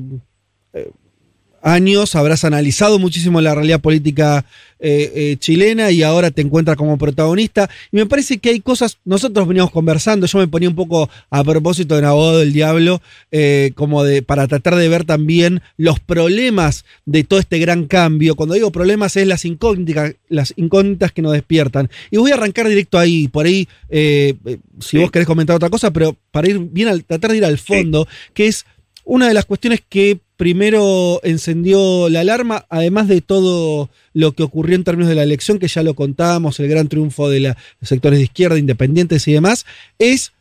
años 1.61 2.15
habrás 2.15 2.43
analizado 2.43 2.99
muchísimo 2.99 3.41
la 3.41 3.55
realidad 3.55 3.79
política 3.81 4.45
eh, 4.83 5.11
eh, 5.13 5.37
chilena 5.37 5.91
y 5.91 6.01
ahora 6.01 6.31
te 6.31 6.41
encuentras 6.41 6.75
como 6.75 6.97
protagonista. 6.97 7.69
Y 7.91 7.97
me 7.97 8.07
parece 8.07 8.39
que 8.39 8.49
hay 8.49 8.61
cosas, 8.61 8.97
nosotros 9.05 9.47
veníamos 9.47 9.71
conversando, 9.71 10.25
yo 10.25 10.39
me 10.39 10.47
ponía 10.47 10.69
un 10.69 10.75
poco 10.75 11.07
a 11.29 11.43
propósito 11.43 11.95
de 11.95 12.07
abogado 12.07 12.39
del 12.39 12.51
diablo, 12.51 12.99
eh, 13.31 13.73
como 13.75 14.03
de 14.03 14.23
para 14.23 14.47
tratar 14.47 14.75
de 14.75 14.89
ver 14.89 15.05
también 15.05 15.61
los 15.77 15.99
problemas 15.99 16.83
de 17.05 17.23
todo 17.23 17.39
este 17.39 17.59
gran 17.59 17.85
cambio. 17.85 18.35
Cuando 18.35 18.55
digo 18.55 18.71
problemas 18.71 19.15
es 19.17 19.27
las 19.27 19.45
incógnitas, 19.45 20.15
las 20.29 20.53
incógnitas 20.55 21.11
que 21.11 21.21
nos 21.21 21.33
despiertan. 21.33 21.89
Y 22.09 22.17
voy 22.17 22.31
a 22.31 22.35
arrancar 22.35 22.67
directo 22.67 22.97
ahí, 22.97 23.27
por 23.27 23.45
ahí, 23.45 23.67
si 23.89 24.97
vos 24.97 25.11
querés 25.11 25.27
comentar 25.27 25.55
otra 25.55 25.69
cosa, 25.69 25.91
pero 25.91 26.17
para 26.31 26.49
ir 26.49 26.57
bien 26.57 26.87
al, 26.87 27.03
tratar 27.03 27.31
de 27.31 27.37
ir 27.37 27.45
al 27.45 27.59
fondo, 27.59 28.07
que 28.33 28.47
es 28.47 28.65
una 29.03 29.27
de 29.27 29.33
las 29.33 29.45
cuestiones 29.45 29.81
que 29.87 30.19
primero 30.37 31.19
encendió 31.23 32.09
la 32.09 32.21
alarma, 32.21 32.65
además 32.69 33.07
de 33.07 33.21
todo 33.21 33.89
lo 34.13 34.31
que 34.33 34.43
ocurrió 34.43 34.75
en 34.75 34.83
términos 34.83 35.09
de 35.09 35.15
la 35.15 35.23
elección, 35.23 35.59
que 35.59 35.67
ya 35.67 35.83
lo 35.83 35.93
contábamos, 35.93 36.59
el 36.59 36.67
gran 36.67 36.87
triunfo 36.87 37.29
de 37.29 37.39
los 37.41 37.55
sectores 37.81 38.19
de 38.19 38.25
izquierda, 38.25 38.57
independientes 38.57 39.27
y 39.27 39.33
demás, 39.33 39.65
es 39.99 40.33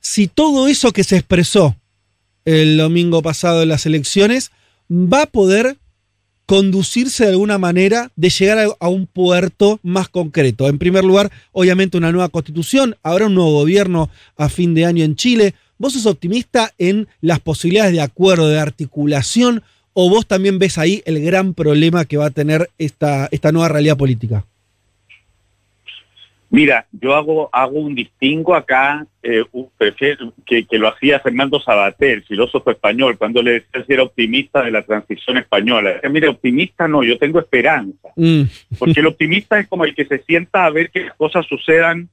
si 0.00 0.28
todo 0.28 0.68
eso 0.68 0.92
que 0.92 1.04
se 1.04 1.16
expresó 1.16 1.76
el 2.44 2.76
domingo 2.76 3.22
pasado 3.22 3.62
en 3.62 3.68
las 3.68 3.86
elecciones 3.86 4.50
va 4.90 5.22
a 5.22 5.26
poder 5.26 5.78
conducirse 6.46 7.24
de 7.24 7.30
alguna 7.30 7.58
manera 7.58 8.10
de 8.16 8.28
llegar 8.28 8.68
a 8.78 8.88
un 8.88 9.06
puerto 9.06 9.80
más 9.82 10.08
concreto. 10.08 10.68
En 10.68 10.78
primer 10.78 11.04
lugar, 11.04 11.32
obviamente 11.52 11.96
una 11.96 12.12
nueva 12.12 12.28
constitución, 12.28 12.96
habrá 13.02 13.26
un 13.26 13.34
nuevo 13.34 13.52
gobierno 13.52 14.10
a 14.36 14.48
fin 14.48 14.74
de 14.74 14.84
año 14.84 15.04
en 15.04 15.16
Chile. 15.16 15.54
¿Vos 15.78 15.92
sos 15.94 16.06
optimista 16.06 16.72
en 16.78 17.08
las 17.20 17.40
posibilidades 17.40 17.92
de 17.92 18.00
acuerdo, 18.00 18.48
de 18.48 18.60
articulación, 18.60 19.62
o 19.92 20.08
vos 20.10 20.26
también 20.26 20.58
ves 20.58 20.78
ahí 20.78 21.02
el 21.06 21.22
gran 21.24 21.54
problema 21.54 22.04
que 22.04 22.16
va 22.16 22.26
a 22.26 22.30
tener 22.30 22.70
esta, 22.78 23.28
esta 23.30 23.52
nueva 23.52 23.68
realidad 23.68 23.96
política? 23.96 24.44
Mira, 26.50 26.86
yo 26.92 27.16
hago, 27.16 27.48
hago 27.52 27.80
un 27.80 27.96
distingo 27.96 28.54
acá, 28.54 29.04
eh, 29.24 29.42
prefiero- 29.76 30.32
que, 30.46 30.64
que 30.64 30.78
lo 30.78 30.86
hacía 30.86 31.18
Fernando 31.18 31.58
Sabater, 31.58 32.22
filósofo 32.22 32.70
español, 32.70 33.18
cuando 33.18 33.42
le 33.42 33.52
decía 33.54 33.84
si 33.84 33.92
era 33.92 34.04
optimista 34.04 34.62
de 34.62 34.70
la 34.70 34.82
transición 34.82 35.36
española. 35.38 35.94
Decía, 35.94 36.10
Mira, 36.10 36.30
optimista 36.30 36.86
no, 36.86 37.02
yo 37.02 37.18
tengo 37.18 37.40
esperanza. 37.40 38.10
Porque 38.78 39.00
el 39.00 39.06
optimista 39.06 39.58
es 39.58 39.66
como 39.66 39.84
el 39.84 39.96
que 39.96 40.04
se 40.04 40.18
sienta 40.22 40.64
a 40.64 40.70
ver 40.70 40.90
que 40.90 41.06
las 41.06 41.14
cosas 41.14 41.44
sucedan 41.46 42.08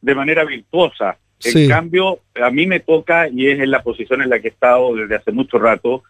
de 0.00 0.14
manera 0.14 0.44
virtuosa. 0.44 1.18
En 1.44 1.52
Sí. 1.52 1.68
cambio, 1.68 2.20
a 2.40 2.50
mí 2.50 2.66
me 2.66 2.80
toca, 2.80 3.28
y 3.28 3.48
es 3.48 3.60
en 3.60 3.70
la 3.70 3.82
posición 3.82 4.22
en 4.22 4.30
la 4.30 4.40
que 4.40 4.48
he 4.48 4.50
estado 4.50 4.94
desde 4.94 5.16
hace 5.16 5.32
mucho 5.32 5.58
rato, 5.58 6.02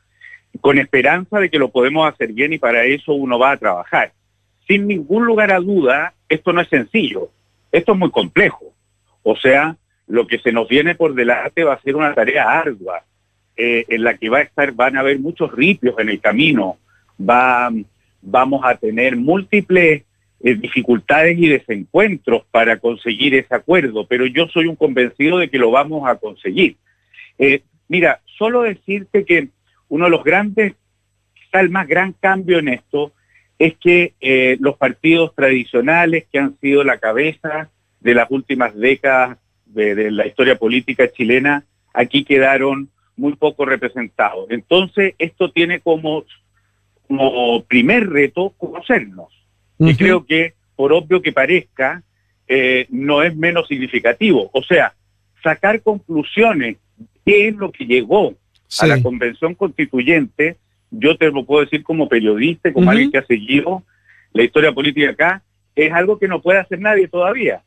con 0.60 0.78
esperanza 0.78 1.38
de 1.38 1.48
que 1.48 1.58
lo 1.58 1.70
podemos 1.70 2.08
hacer 2.12 2.32
bien 2.32 2.52
y 2.52 2.58
para 2.58 2.84
eso 2.84 3.12
uno 3.12 3.38
va 3.38 3.52
a 3.52 3.56
trabajar. 3.56 4.12
Sin 4.66 4.86
ningún 4.88 5.24
lugar 5.26 5.52
a 5.52 5.60
duda, 5.60 6.14
esto 6.28 6.52
no 6.52 6.60
es 6.60 6.68
sencillo, 6.68 7.30
esto 7.70 7.92
es 7.92 7.98
muy 7.98 8.10
complejo. 8.10 8.72
O 9.22 9.36
sea, 9.36 9.76
lo 10.08 10.26
que 10.26 10.38
se 10.38 10.50
nos 10.50 10.68
viene 10.68 10.96
por 10.96 11.14
delante 11.14 11.62
va 11.62 11.74
a 11.74 11.82
ser 11.82 11.94
una 11.94 12.14
tarea 12.14 12.58
ardua, 12.58 13.04
eh, 13.56 13.84
en 13.88 14.02
la 14.02 14.16
que 14.16 14.28
va 14.28 14.38
a 14.38 14.42
estar, 14.42 14.72
van 14.72 14.96
a 14.96 15.00
haber 15.00 15.20
muchos 15.20 15.52
ripios 15.52 15.94
en 15.98 16.08
el 16.08 16.20
camino, 16.20 16.78
va, 17.20 17.70
vamos 18.22 18.62
a 18.64 18.74
tener 18.76 19.16
múltiples 19.16 20.02
eh, 20.42 20.54
dificultades 20.54 21.38
y 21.38 21.48
desencuentros 21.48 22.44
para 22.50 22.78
conseguir 22.78 23.34
ese 23.34 23.54
acuerdo, 23.54 24.06
pero 24.06 24.24
yo 24.26 24.48
soy 24.48 24.66
un 24.66 24.76
convencido 24.76 25.38
de 25.38 25.50
que 25.50 25.58
lo 25.58 25.70
vamos 25.70 26.08
a 26.08 26.16
conseguir. 26.16 26.76
Eh, 27.38 27.62
mira, 27.88 28.20
solo 28.38 28.62
decirte 28.62 29.26
que 29.26 29.48
uno 29.88 30.06
de 30.06 30.10
los 30.10 30.24
grandes, 30.24 30.74
quizá 31.34 31.60
el 31.60 31.68
más 31.68 31.86
gran 31.86 32.14
cambio 32.14 32.58
en 32.58 32.68
esto, 32.68 33.12
es 33.58 33.76
que 33.76 34.14
eh, 34.20 34.56
los 34.60 34.78
partidos 34.78 35.34
tradicionales 35.34 36.26
que 36.32 36.38
han 36.38 36.58
sido 36.58 36.84
la 36.84 36.96
cabeza 36.96 37.68
de 38.00 38.14
las 38.14 38.30
últimas 38.30 38.74
décadas 38.74 39.36
de, 39.66 39.94
de 39.94 40.10
la 40.10 40.26
historia 40.26 40.56
política 40.56 41.12
chilena, 41.12 41.64
aquí 41.92 42.24
quedaron 42.24 42.88
muy 43.16 43.36
poco 43.36 43.66
representados. 43.66 44.50
Entonces, 44.50 45.14
esto 45.18 45.52
tiene 45.52 45.80
como, 45.80 46.24
como 47.06 47.62
primer 47.64 48.08
reto 48.08 48.54
conocernos. 48.56 49.39
Y 49.80 49.94
creo 49.96 50.26
que, 50.26 50.54
por 50.76 50.92
obvio 50.92 51.22
que 51.22 51.32
parezca, 51.32 52.02
eh, 52.46 52.86
no 52.90 53.22
es 53.22 53.34
menos 53.34 53.66
significativo. 53.66 54.50
O 54.52 54.62
sea, 54.62 54.94
sacar 55.42 55.80
conclusiones, 55.82 56.76
qué 57.24 57.48
es 57.48 57.56
lo 57.56 57.72
que 57.72 57.86
llegó 57.86 58.34
a 58.78 58.86
la 58.86 59.02
convención 59.02 59.54
constituyente, 59.54 60.56
yo 60.90 61.16
te 61.16 61.30
lo 61.30 61.44
puedo 61.44 61.64
decir 61.64 61.82
como 61.82 62.08
periodista, 62.08 62.68
y 62.68 62.72
como 62.72 62.90
alguien 62.90 63.10
que 63.10 63.18
ha 63.18 63.26
seguido 63.26 63.84
la 64.32 64.42
historia 64.42 64.72
política 64.72 65.10
acá, 65.10 65.42
es 65.74 65.92
algo 65.92 66.18
que 66.18 66.28
no 66.28 66.42
puede 66.42 66.58
hacer 66.58 66.80
nadie 66.80 67.08
todavía. 67.08 67.62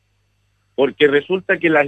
Porque 0.74 1.08
resulta 1.08 1.58
que 1.58 1.70
las, 1.70 1.86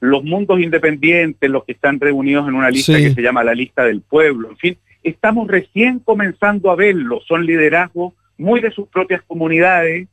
los 0.00 0.22
mundos 0.22 0.60
independientes, 0.60 1.50
los 1.50 1.64
que 1.64 1.72
están 1.72 1.98
reunidos 1.98 2.46
en 2.46 2.54
una 2.54 2.70
lista 2.70 2.96
Sí. 2.96 3.04
que 3.04 3.14
se 3.14 3.22
llama 3.22 3.42
la 3.42 3.54
lista 3.54 3.84
del 3.84 4.02
pueblo, 4.02 4.50
en 4.50 4.56
fin, 4.56 4.78
estamos 5.02 5.48
recién 5.48 5.98
comenzando 5.98 6.70
a 6.70 6.76
verlo. 6.76 7.20
Son 7.26 7.44
liderazgos 7.44 8.12
muy 8.36 8.60
de 8.60 8.70
sus 8.70 8.88
propias 8.88 9.22
comunidades, 9.22 10.08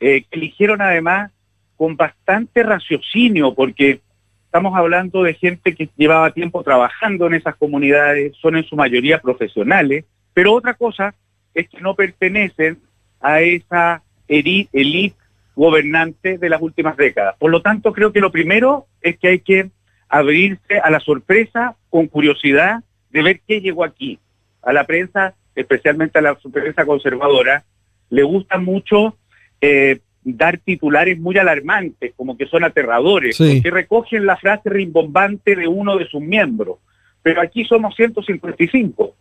eh, 0.00 0.22
que 0.22 0.38
eligieron 0.38 0.80
además 0.80 1.30
con 1.76 1.96
bastante 1.96 2.62
raciocinio, 2.62 3.54
porque 3.54 4.00
estamos 4.46 4.76
hablando 4.76 5.22
de 5.22 5.34
gente 5.34 5.74
que 5.74 5.88
llevaba 5.96 6.32
tiempo 6.32 6.62
trabajando 6.62 7.26
en 7.26 7.34
esas 7.34 7.56
comunidades, 7.56 8.36
son 8.40 8.56
en 8.56 8.64
su 8.64 8.76
mayoría 8.76 9.20
profesionales, 9.20 10.04
pero 10.34 10.52
otra 10.52 10.74
cosa 10.74 11.14
es 11.54 11.68
que 11.68 11.80
no 11.80 11.94
pertenecen 11.94 12.78
a 13.20 13.40
esa 13.40 14.02
elite 14.28 15.14
gobernante 15.54 16.38
de 16.38 16.48
las 16.48 16.62
últimas 16.62 16.96
décadas. 16.96 17.36
Por 17.38 17.50
lo 17.50 17.62
tanto, 17.62 17.92
creo 17.92 18.12
que 18.12 18.20
lo 18.20 18.32
primero 18.32 18.86
es 19.00 19.18
que 19.18 19.28
hay 19.28 19.38
que 19.40 19.70
abrirse 20.08 20.78
a 20.82 20.90
la 20.90 21.00
sorpresa 21.00 21.76
con 21.90 22.06
curiosidad 22.06 22.82
de 23.10 23.22
ver 23.22 23.40
qué 23.46 23.60
llegó 23.60 23.84
aquí. 23.84 24.18
A 24.62 24.72
la 24.72 24.86
prensa, 24.86 25.34
especialmente 25.54 26.18
a 26.18 26.22
la 26.22 26.34
prensa 26.34 26.84
conservadora, 26.84 27.64
le 28.10 28.22
gusta 28.22 28.58
mucho 28.58 29.16
eh, 29.60 30.00
dar 30.24 30.58
titulares 30.58 31.18
muy 31.18 31.36
alarmantes, 31.38 32.12
como 32.16 32.36
que 32.36 32.46
son 32.46 32.64
aterradores, 32.64 33.36
Sí. 33.36 33.60
que 33.62 33.70
recogen 33.70 34.26
la 34.26 34.36
frase 34.36 34.68
rimbombante 34.70 35.56
de 35.56 35.66
uno 35.68 35.96
de 35.96 36.06
sus 36.08 36.20
miembros. 36.20 36.78
Pero 37.22 37.40
aquí 37.40 37.64
somos 37.64 37.94
155 37.96 39.14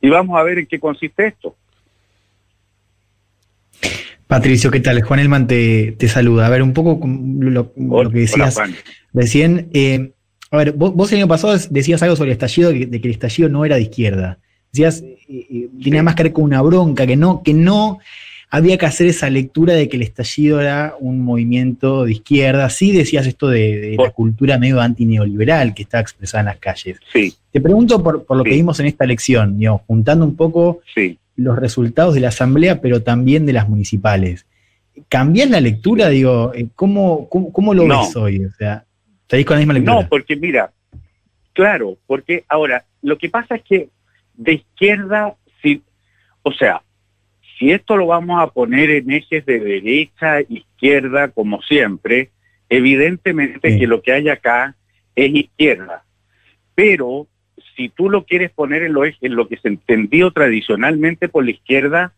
y 0.00 0.08
vamos 0.08 0.38
a 0.38 0.42
ver 0.42 0.58
en 0.58 0.66
qué 0.66 0.78
consiste 0.78 1.26
esto. 1.28 1.56
Patricio, 4.26 4.70
¿qué 4.70 4.78
tal? 4.80 5.02
Juan 5.02 5.18
Elman 5.20 5.46
te, 5.48 5.92
te 5.98 6.06
saluda. 6.08 6.46
A 6.46 6.50
ver, 6.50 6.62
un 6.62 6.72
poco 6.72 7.00
lo, 7.04 7.72
lo 7.76 8.10
que 8.10 8.20
decías 8.20 8.54
Juan. 8.54 8.74
recién. 9.12 9.68
eh, 9.74 10.12
a 10.52 10.56
ver, 10.56 10.72
vos, 10.72 10.94
vos 10.94 11.10
el 11.12 11.18
año 11.18 11.28
pasado 11.28 11.56
decías 11.70 12.02
algo 12.02 12.16
sobre 12.16 12.30
el 12.30 12.32
estallido, 12.34 12.70
de, 12.72 12.86
de 12.86 13.00
que 13.00 13.08
el 13.08 13.14
estallido 13.14 13.48
no 13.48 13.64
era 13.64 13.76
de 13.76 13.82
izquierda. 13.82 14.38
Decías, 14.72 15.02
eh, 15.28 15.68
tenía 15.82 16.02
más 16.02 16.14
que 16.14 16.24
ver 16.24 16.32
con 16.32 16.44
una 16.44 16.62
bronca, 16.62 17.06
que 17.06 17.16
no, 17.16 17.42
que 17.42 17.54
no 17.54 17.98
había 18.50 18.78
que 18.78 18.86
hacer 18.86 19.06
esa 19.06 19.30
lectura 19.30 19.74
de 19.74 19.88
que 19.88 19.96
el 19.96 20.02
estallido 20.02 20.60
era 20.60 20.94
un 20.98 21.22
movimiento 21.24 22.04
de 22.04 22.12
izquierda. 22.12 22.68
Sí 22.70 22.92
decías 22.92 23.26
esto 23.26 23.48
de, 23.48 23.80
de 23.80 23.96
la 23.96 24.10
cultura 24.10 24.58
medio 24.58 24.80
antineoliberal 24.80 25.72
que 25.74 25.82
está 25.82 26.00
expresada 26.00 26.40
en 26.40 26.46
las 26.46 26.58
calles. 26.58 26.98
Sí. 27.12 27.34
Te 27.52 27.60
pregunto 27.60 28.02
por, 28.02 28.24
por 28.24 28.36
lo 28.36 28.44
que 28.44 28.50
vimos 28.50 28.78
en 28.80 28.86
esta 28.86 29.04
elección, 29.04 29.56
digamos, 29.58 29.82
juntando 29.86 30.24
un 30.24 30.34
poco 30.36 30.80
Sí. 30.94 31.18
los 31.36 31.56
resultados 31.58 32.14
de 32.14 32.20
la 32.20 32.28
asamblea, 32.28 32.80
pero 32.80 33.02
también 33.02 33.46
de 33.46 33.52
las 33.52 33.68
municipales. 33.68 34.46
¿Cambias 35.08 35.48
la 35.50 35.60
lectura? 35.60 36.08
Digo, 36.08 36.52
eh, 36.54 36.66
¿cómo, 36.74 37.28
cómo, 37.28 37.52
cómo 37.52 37.72
lo 37.74 37.86
No. 37.86 38.00
ves 38.00 38.14
hoy? 38.16 38.44
O 38.44 38.50
sea, 38.52 38.84
¿estáis 39.22 39.46
con 39.46 39.54
la 39.56 39.60
misma 39.60 39.74
lectura? 39.74 40.02
No, 40.02 40.08
porque 40.08 40.34
mira, 40.36 40.72
claro, 41.52 41.96
porque 42.06 42.44
ahora, 42.48 42.84
lo 43.02 43.16
que 43.16 43.28
pasa 43.30 43.54
es 43.56 43.62
que 43.62 43.88
de 44.40 44.54
izquierda, 44.54 45.34
si, 45.60 45.82
o 46.42 46.52
sea, 46.52 46.82
si 47.58 47.72
esto 47.72 47.98
lo 47.98 48.06
vamos 48.06 48.42
a 48.42 48.46
poner 48.46 48.88
en 48.88 49.10
ejes 49.10 49.44
de 49.44 49.60
derecha, 49.60 50.40
izquierda, 50.40 51.28
como 51.28 51.60
siempre, 51.60 52.30
evidentemente 52.70 53.78
que 53.78 53.86
lo 53.86 54.00
que 54.00 54.12
hay 54.12 54.30
acá 54.30 54.76
es 55.14 55.34
izquierda. 55.34 56.04
Pero 56.74 57.26
si 57.76 57.90
tú 57.90 58.08
lo 58.08 58.24
quieres 58.24 58.50
poner 58.50 58.82
en 58.82 58.94
lo, 58.94 59.04
en 59.04 59.36
lo 59.36 59.46
que 59.46 59.58
se 59.58 59.68
entendió 59.68 60.30
tradicionalmente 60.30 61.28
por 61.28 61.44
la 61.44 61.50
izquierda, 61.50 62.14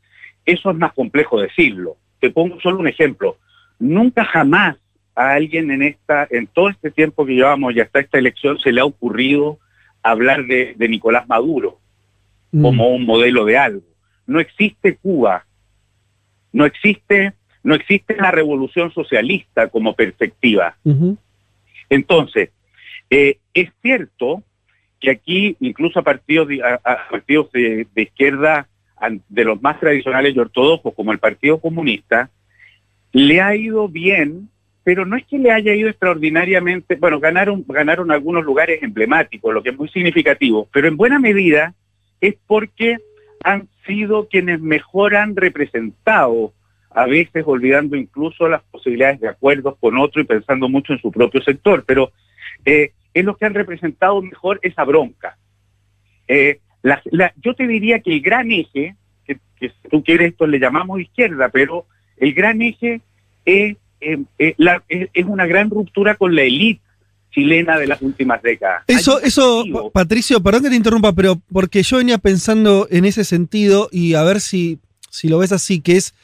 eso 0.47 0.71
es 0.71 0.77
más 0.77 0.93
complejo 0.93 1.41
decirlo. 1.41 1.97
Te 2.21 2.31
pongo 2.31 2.61
solo 2.61 2.79
un 2.79 2.87
ejemplo. 2.87 3.37
Nunca 3.81 4.25
jamás 4.25 4.77
a 5.17 5.33
alguien 5.33 5.73
en 5.73 5.83
esta, 5.83 6.29
en 6.31 6.47
todo 6.47 6.69
este 6.69 6.93
tiempo 6.93 7.27
que 7.27 7.35
llevamos 7.35 7.75
y 7.75 7.81
hasta 7.81 7.99
esta 7.99 8.19
elección 8.19 8.61
se 8.61 8.71
le 8.71 8.81
ha 8.81 8.85
ocurrido 8.85 9.59
hablar 10.05 10.47
de, 10.47 10.75
de 10.77 10.89
Nicolás 10.89 11.27
Maduro 11.27 11.82
como 12.61 12.89
un 12.91 13.07
modelo 13.07 13.45
de 13.45 13.57
algo. 13.57 13.83
No 14.27 14.41
existe 14.41 14.97
Cuba, 14.97 15.47
no 16.53 16.65
existe, 16.67 17.33
no 17.63 17.75
existe 17.75 18.17
la 18.17 18.31
revolución 18.31 18.93
socialista 18.93 19.69
como 19.69 19.95
perspectiva. 19.95 20.77
Entonces, 21.89 22.51
eh, 23.11 23.39
es 23.55 23.71
cierto 23.83 24.43
que 25.01 25.11
aquí, 25.11 25.57
incluso 25.61 25.99
a 25.99 26.03
partidos 26.03 26.49
de, 26.49 26.63
a- 26.63 26.81
a 26.85 27.09
partidos 27.11 27.51
de, 27.53 27.87
de 27.95 28.03
izquierda, 28.03 28.69
de 29.29 29.45
los 29.45 29.61
más 29.61 29.81
tradicionales 29.81 30.35
y 30.35 30.39
ortodoxos, 30.39 30.95
como 30.95 31.11
el 31.13 31.19
Partido 31.19 31.59
Comunista, 31.59 32.31
le 33.13 33.41
ha 33.41 33.55
ido 33.57 33.89
bien, 33.89 34.49
pero 34.85 35.05
no 35.05 35.17
es 35.17 35.25
que 35.27 35.39
le 35.39 35.51
haya 35.51 35.75
ido 35.75 35.89
extraordinariamente, 35.89 36.95
bueno, 36.97 37.19
ganaron, 37.19 37.65
ganaron 37.67 38.11
algunos 38.13 38.45
lugares 38.45 38.81
emblemáticos, 38.83 39.53
lo 39.53 39.63
que 39.63 39.71
es 39.71 39.77
muy 39.79 39.89
significativo, 39.89 40.69
pero 40.73 40.87
en 40.87 40.97
buena 40.97 41.19
medida 41.19 41.75
es 42.23 42.37
porque 42.47 42.99
han 43.45 43.69
sido 43.87 44.29
quienes 44.29 44.61
mejor 44.61 45.17
han 45.17 45.37
representado, 45.37 46.55
a 46.91 47.07
veces 47.07 47.43
olvidando 47.47 47.97
incluso 47.97 48.49
las 48.49 48.63
posibilidades 48.63 49.21
de 49.21 49.29
acuerdos 49.29 49.77
con 49.81 49.99
otro 49.99 50.23
y 50.23 50.25
pensando 50.25 50.69
mucho 50.69 50.93
en 50.93 51.01
su 51.01 51.11
propio 51.11 51.43
sector, 51.43 51.85
pero 51.85 52.13
eh, 52.65 52.93
es 53.13 53.25
los 53.25 53.37
que 53.37 53.47
han 53.47 53.55
representado 53.55 54.23
mejor 54.23 54.61
esa 54.63 54.85
bronca. 54.85 55.37
Eh, 56.29 56.61
yo 57.37 57.55
te 57.55 57.67
diría 57.67 58.01
que 58.01 58.13
el 58.13 58.23
gran 58.23 58.53
eje, 58.53 58.95
que, 59.27 59.39
si 59.59 59.89
tú 59.91 60.03
quieres 60.05 60.33
esto 60.33 60.47
le 60.47 60.61
llamamos 60.61 61.01
izquierda, 61.01 61.49
pero 61.49 61.87
el 62.19 62.33
gran 62.35 62.63
eje 62.63 63.01
es, 63.45 63.77
eh, 64.01 64.19
es 64.39 65.25
una 65.25 65.47
gran 65.47 65.71
ruptura 65.71 66.15
con 66.15 66.37
la 66.37 66.43
élite 66.43 66.83
chilena 67.33 67.79
de 67.79 67.87
las 67.87 68.01
últimas 68.03 68.43
décadas. 68.43 68.83
Eso, 68.87 69.21
eso, 69.21 69.65
Pa- 69.73 69.91
Patricio, 70.03 70.43
perdón 70.43 70.65
que 70.65 70.71
te 70.71 70.77
interrumpa, 70.77 71.13
pero 71.13 71.41
porque 71.53 71.83
yo 71.83 71.97
venía 71.97 72.19
pensando 72.19 72.87
en 72.91 73.05
ese 73.05 73.25
sentido 73.25 73.89
y 73.91 74.15
a 74.15 74.23
ver 74.23 74.41
si, 74.41 74.79
si 75.11 75.29
lo 75.29 75.39
ves 75.39 75.53
así, 75.53 75.81
que 75.81 75.97
es 75.97 76.15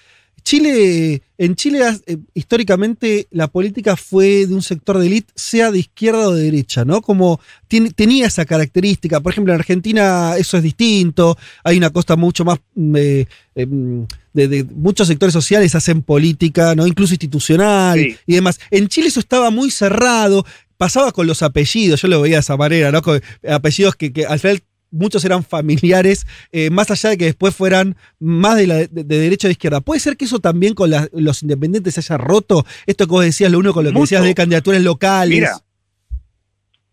Chile, 0.45 1.21
en 1.37 1.57
Chile 1.57 1.81
eh, 2.07 2.17
históricamente 2.33 3.27
la 3.31 3.49
política 3.49 3.97
fue 3.97 4.47
de 4.47 4.55
un 4.55 4.63
sector 4.63 4.97
de 4.99 5.07
élite, 5.07 5.31
sea 5.35 5.71
de 5.71 5.79
izquierda 5.81 6.29
o 6.29 6.35
de 6.35 6.45
derecha, 6.45 6.85
¿no? 6.87 7.03
Como 7.03 7.39
tiene- 7.67 7.91
tenía 7.91 8.27
esa 8.27 8.47
característica. 8.47 9.21
Por 9.21 9.33
ejemplo, 9.33 9.53
en 9.53 9.59
Argentina 9.61 10.37
eso 10.39 10.57
es 10.57 10.63
distinto, 10.63 11.37
hay 11.65 11.77
una 11.77 11.91
costa 11.91 12.17
mucho 12.17 12.45
más 12.47 12.59
mm, 12.75 12.97
eh, 12.97 13.27
eh, 13.57 13.67
mm, 13.67 14.05
de, 14.33 14.49
de 14.49 14.65
muchos 14.65 15.09
sectores 15.09 15.35
sociales 15.35 15.75
hacen 15.75 16.01
política, 16.03 16.75
¿no? 16.75 16.87
Incluso 16.87 17.13
institucional 17.15 17.99
Sí. 17.99 18.17
y 18.27 18.35
demás. 18.35 18.59
En 18.71 18.89
Chile 18.89 19.09
eso 19.09 19.21
estaba 19.21 19.51
muy 19.51 19.71
cerrado, 19.71 20.47
pasaba 20.79 21.13
con 21.13 21.27
los 21.27 21.43
apellidos, 21.43 22.01
yo 22.01 22.09
lo 22.09 22.23
veía 22.23 22.37
de 22.37 22.41
esa 22.41 22.57
manera, 22.57 22.91
¿no? 22.91 23.03
Con 23.03 23.21
apellidos 23.49 23.95
que, 23.97 24.13
que 24.13 24.25
al 24.25 24.39
final 24.39 24.61
muchos 24.91 25.23
eran 25.27 25.45
familiares, 25.45 26.27
eh, 26.51 26.71
más 26.71 26.91
allá 26.91 27.11
de 27.11 27.19
que 27.19 27.25
después 27.27 27.55
fueran 27.55 27.95
más 28.19 28.57
de, 28.57 28.67
la, 28.67 28.75
de, 28.77 28.89
de 28.89 29.19
derecha 29.19 29.47
o 29.47 29.51
de 29.51 29.53
izquierda. 29.53 29.83
¿Puede 29.83 30.01
ser 30.01 30.17
que 30.17 30.25
eso 30.25 30.39
también 30.39 30.73
con 30.73 30.89
la- 30.91 31.09
los 31.13 31.43
independientes 31.43 31.93
se 31.95 32.01
haya 32.01 32.17
roto? 32.17 32.65
Esto 32.87 33.05
que 33.07 33.11
vos 33.11 33.25
decías, 33.25 33.53
lo 33.53 33.59
uno 33.59 33.75
con 33.75 33.85
lo 33.85 33.93
que 33.93 34.01
decías 34.01 34.23
de 34.25 34.35
candidaturas 34.35 34.81
locales. 34.83 35.35
Mira, 35.41 35.53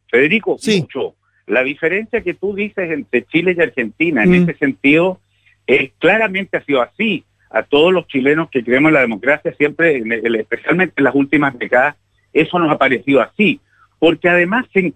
Federico, 0.10 0.58
mucho. 0.80 1.16
La 1.48 1.64
diferencia 1.64 2.22
que 2.22 2.34
tú 2.34 2.56
dices 2.56 2.90
entre 2.92 3.26
Chile 3.28 3.56
y 3.58 3.62
Argentina 3.62 4.24
en 4.24 4.32
Mm. 4.32 4.50
ese 4.50 4.58
sentido 4.58 5.20
es 5.68 5.92
claramente 6.00 6.58
ha 6.58 6.66
sido 6.66 6.82
así. 6.82 7.24
A 7.52 7.64
todos 7.64 7.94
los 7.94 8.08
chilenos 8.08 8.50
que 8.50 8.64
creemos 8.64 8.90
en 8.90 8.96
la 8.96 9.02
democracia 9.02 9.54
siempre, 9.58 9.98
en 9.98 10.12
el- 10.12 10.36
especialmente 10.36 10.96
en 10.98 11.04
las 11.06 11.16
últimas 11.16 11.58
décadas, 11.58 11.96
eso 12.34 12.60
nos 12.60 12.72
ha 12.72 12.78
parecido 12.78 13.22
así. 13.22 13.60
Porque 14.00 14.30
además 14.30 14.66
se, 14.74 14.94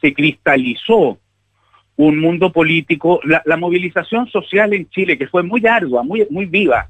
se- 0.00 0.14
cristalizó 0.14 1.18
un 1.96 2.18
mundo 2.18 2.50
político, 2.52 3.20
la, 3.24 3.42
la 3.44 3.56
movilización 3.56 4.26
social 4.28 4.72
en 4.72 4.88
Chile, 4.90 5.18
que 5.18 5.28
fue 5.28 5.42
muy 5.42 5.64
ardua, 5.66 6.02
muy, 6.02 6.26
muy 6.30 6.46
viva, 6.46 6.88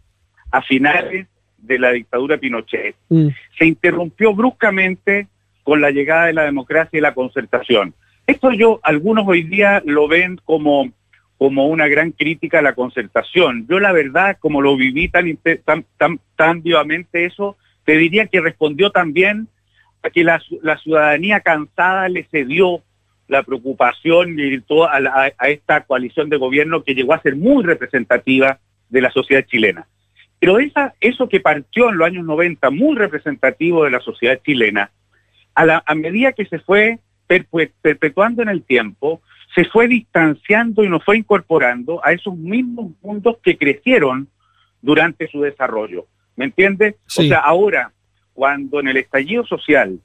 a 0.51 0.63
finales 0.63 1.27
de 1.59 1.79
la 1.79 1.91
dictadura 1.93 2.39
Pinochet, 2.39 2.95
Mm. 3.09 3.29
se 3.59 3.67
interrumpió 3.67 4.35
bruscamente 4.35 5.27
con 5.63 5.81
la 5.81 5.91
llegada 5.91 6.27
de 6.27 6.33
la 6.33 6.45
democracia 6.45 6.99
y 6.99 7.01
la 7.03 7.15
concertación. 7.15 7.95
Esto 8.27 8.53
yo, 8.53 8.81
algunos 8.83 9.25
hoy 9.27 9.43
día 9.43 9.83
lo 9.85 10.09
ven 10.09 10.41
como, 10.45 10.91
como 11.39 11.67
una 11.69 11.89
gran 11.89 12.13
crítica 12.13 12.61
a 12.61 12.63
la 12.63 12.75
concertación. 12.75 13.67
Yo 13.69 13.79
la 13.81 13.93
verdad, 13.93 14.37
como 14.41 14.61
lo 14.61 14.77
viví 14.77 15.09
tan, 15.09 15.37
tan, 15.65 15.85
tan, 15.99 16.21
tan 16.37 16.63
vivamente 16.63 17.25
eso, 17.25 17.57
te 17.85 17.97
diría 17.97 18.27
que 18.27 18.41
respondió 18.41 18.91
también 18.91 19.49
a 20.03 20.11
que 20.11 20.25
la, 20.25 20.43
la 20.63 20.79
ciudadanía 20.79 21.41
cansada 21.41 22.09
le 22.09 22.25
cedió 22.25 22.83
la 23.29 23.43
preocupación 23.43 24.39
y 24.39 24.61
toda 24.61 24.91
a, 24.97 25.33
a 25.39 25.49
esta 25.49 25.83
coalición 25.85 26.29
de 26.29 26.37
gobierno 26.37 26.83
que 26.83 26.95
llegó 26.95 27.15
a 27.15 27.23
ser 27.23 27.37
muy 27.37 27.65
representativa 27.65 28.59
de 28.89 29.01
la 29.01 29.11
sociedad 29.11 29.45
chilena. 29.47 29.87
Pero 30.39 30.59
esa, 30.59 30.95
eso 31.01 31.29
que 31.29 31.41
partió 31.41 31.89
en 31.89 31.99
los 31.99 32.07
años 32.07 32.25
90, 32.27 32.69
muy 32.71 32.97
representativo 32.97 33.85
de 33.85 33.91
la 33.91 34.01
sociedad 34.01 34.41
chilena, 34.45 34.91
a, 35.55 35.65
la, 35.65 35.83
a 35.87 35.95
medida 35.95 36.33
que 36.33 36.47
se 36.47 36.59
fue 36.59 36.99
perpetuando 37.81 38.43
en 38.43 38.49
el 38.49 38.63
tiempo, 38.63 39.23
se 39.55 39.65
fue 39.67 39.87
distanciando 39.89 40.83
y 40.85 40.89
nos 40.89 41.05
fue 41.05 41.19
incorporando 41.19 42.05
a 42.05 42.13
esos 42.13 42.37
mismos 42.37 42.93
mundos 43.03 43.37
que 43.43 43.57
crecieron 43.57 44.29
durante 44.81 45.29
su 45.29 45.41
desarrollo. 45.43 46.07
¿Me 46.37 46.47
entiendes? 46.47 46.95
O 46.95 46.99
Sí. 47.23 47.29
sea, 47.29 47.39
ahora, 47.39 47.93
cuando 48.35 48.81
en 48.81 48.89
el 48.89 48.97
estallido 48.97 49.45
social 49.47 49.99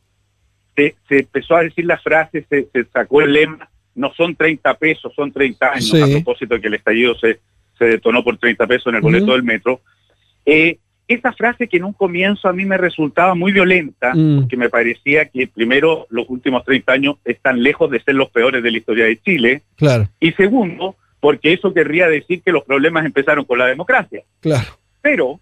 se, 0.75 0.95
se 1.07 1.19
empezó 1.19 1.55
a 1.55 1.63
decir 1.63 1.85
la 1.85 1.97
frase, 1.97 2.45
se, 2.49 2.67
se 2.71 2.85
sacó 2.85 3.21
el 3.21 3.33
lema, 3.33 3.69
no 3.95 4.13
son 4.15 4.35
30 4.35 4.73
pesos, 4.75 5.11
son 5.15 5.31
30 5.31 5.71
años, 5.71 5.89
Sí. 5.89 6.01
a 6.01 6.05
propósito 6.07 6.53
de 6.55 6.61
que 6.61 6.67
el 6.67 6.73
estallido 6.75 7.15
se, 7.17 7.39
se 7.77 7.85
detonó 7.85 8.23
por 8.23 8.37
30 8.37 8.67
pesos 8.67 8.87
en 8.87 8.95
el 8.95 9.01
boleto 9.01 9.31
del 9.31 9.43
metro, 9.43 9.81
eh, 10.45 10.77
esa 11.07 11.31
frase 11.31 11.67
que 11.69 11.77
en 11.77 11.85
un 11.85 11.93
comienzo 11.93 12.49
a 12.49 12.53
mí 12.53 12.65
me 12.65 12.77
resultaba 12.77 13.33
muy 13.33 13.53
violenta, 13.53 14.13
Mm. 14.13 14.41
porque 14.41 14.57
me 14.57 14.69
parecía 14.69 15.25
que 15.25 15.47
primero 15.47 16.05
los 16.09 16.29
últimos 16.29 16.63
30 16.65 16.91
años 16.93 17.15
están 17.23 17.63
lejos 17.63 17.89
de 17.89 18.01
ser 18.03 18.15
los 18.15 18.29
peores 18.29 18.61
de 18.61 18.71
la 18.71 18.77
historia 18.77 19.05
de 19.05 19.19
Chile, 19.21 19.61
Claro, 19.77 20.09
y 20.19 20.33
segundo, 20.33 20.95
porque 21.21 21.53
eso 21.53 21.73
querría 21.73 22.07
decir 22.09 22.41
que 22.43 22.51
los 22.51 22.63
problemas 22.65 23.05
empezaron 23.05 23.45
con 23.45 23.57
la 23.57 23.67
democracia. 23.67 24.21
claro. 24.41 24.67
Pero, 25.01 25.39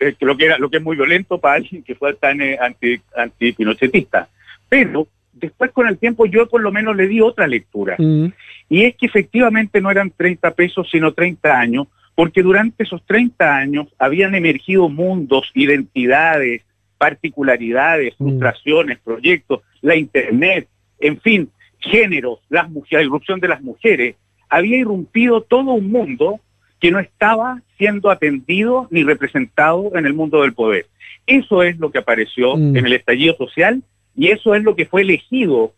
eh, 0.00 0.14
lo 0.20 0.36
que 0.36 0.46
era 0.46 0.58
lo 0.58 0.70
que 0.70 0.78
es 0.78 0.82
muy 0.82 0.96
violento 0.96 1.38
para 1.38 1.56
alguien 1.56 1.82
que 1.82 1.94
fue 1.94 2.14
tan 2.14 2.40
eh, 2.40 2.58
anti, 2.60 3.00
anti-pinochetista. 3.16 4.28
Pero 4.68 5.08
después 5.32 5.70
con 5.70 5.86
el 5.86 5.98
tiempo 5.98 6.26
yo 6.26 6.48
por 6.48 6.62
lo 6.62 6.72
menos 6.72 6.96
le 6.96 7.06
di 7.06 7.20
otra 7.20 7.46
lectura. 7.46 7.96
Mm. 7.98 8.26
Y 8.68 8.84
es 8.84 8.96
que 8.96 9.06
efectivamente 9.06 9.80
no 9.80 9.90
eran 9.90 10.10
30 10.10 10.50
pesos, 10.52 10.88
sino 10.90 11.12
30 11.12 11.58
años, 11.58 11.86
porque 12.14 12.42
durante 12.42 12.82
esos 12.82 13.04
30 13.06 13.56
años 13.56 13.86
habían 13.98 14.34
emergido 14.34 14.88
mundos, 14.88 15.50
identidades, 15.54 16.62
particularidades, 16.98 18.14
frustraciones, 18.16 18.98
proyectos, 18.98 19.60
la 19.82 19.96
Internet, 19.96 20.68
en 20.98 21.20
fin, 21.20 21.50
géneros, 21.78 22.40
las 22.48 22.70
mujeres, 22.70 23.04
la 23.04 23.08
irrupción 23.08 23.38
de 23.38 23.48
las 23.48 23.62
mujeres. 23.62 24.16
Había 24.48 24.78
irrumpido 24.78 25.42
todo 25.42 25.72
un 25.72 25.90
mundo 25.90 26.40
que 26.80 26.90
no 26.90 26.98
estaba 27.00 27.62
siendo 27.78 28.10
atendido 28.10 28.86
ni 28.90 29.02
representado 29.02 29.92
en 29.96 30.06
el 30.06 30.14
mundo 30.14 30.42
del 30.42 30.52
poder. 30.54 30.86
Eso 31.26 31.62
es 31.62 31.78
lo 31.78 31.90
que 31.90 31.98
apareció 31.98 32.56
Mm. 32.56 32.76
en 32.76 32.86
el 32.86 32.92
estallido 32.92 33.34
social 33.36 33.82
y 34.16 34.28
eso 34.28 34.54
es 34.54 34.62
lo 34.62 34.76
que 34.76 34.86
fue 34.86 35.02
elegido 35.02 35.72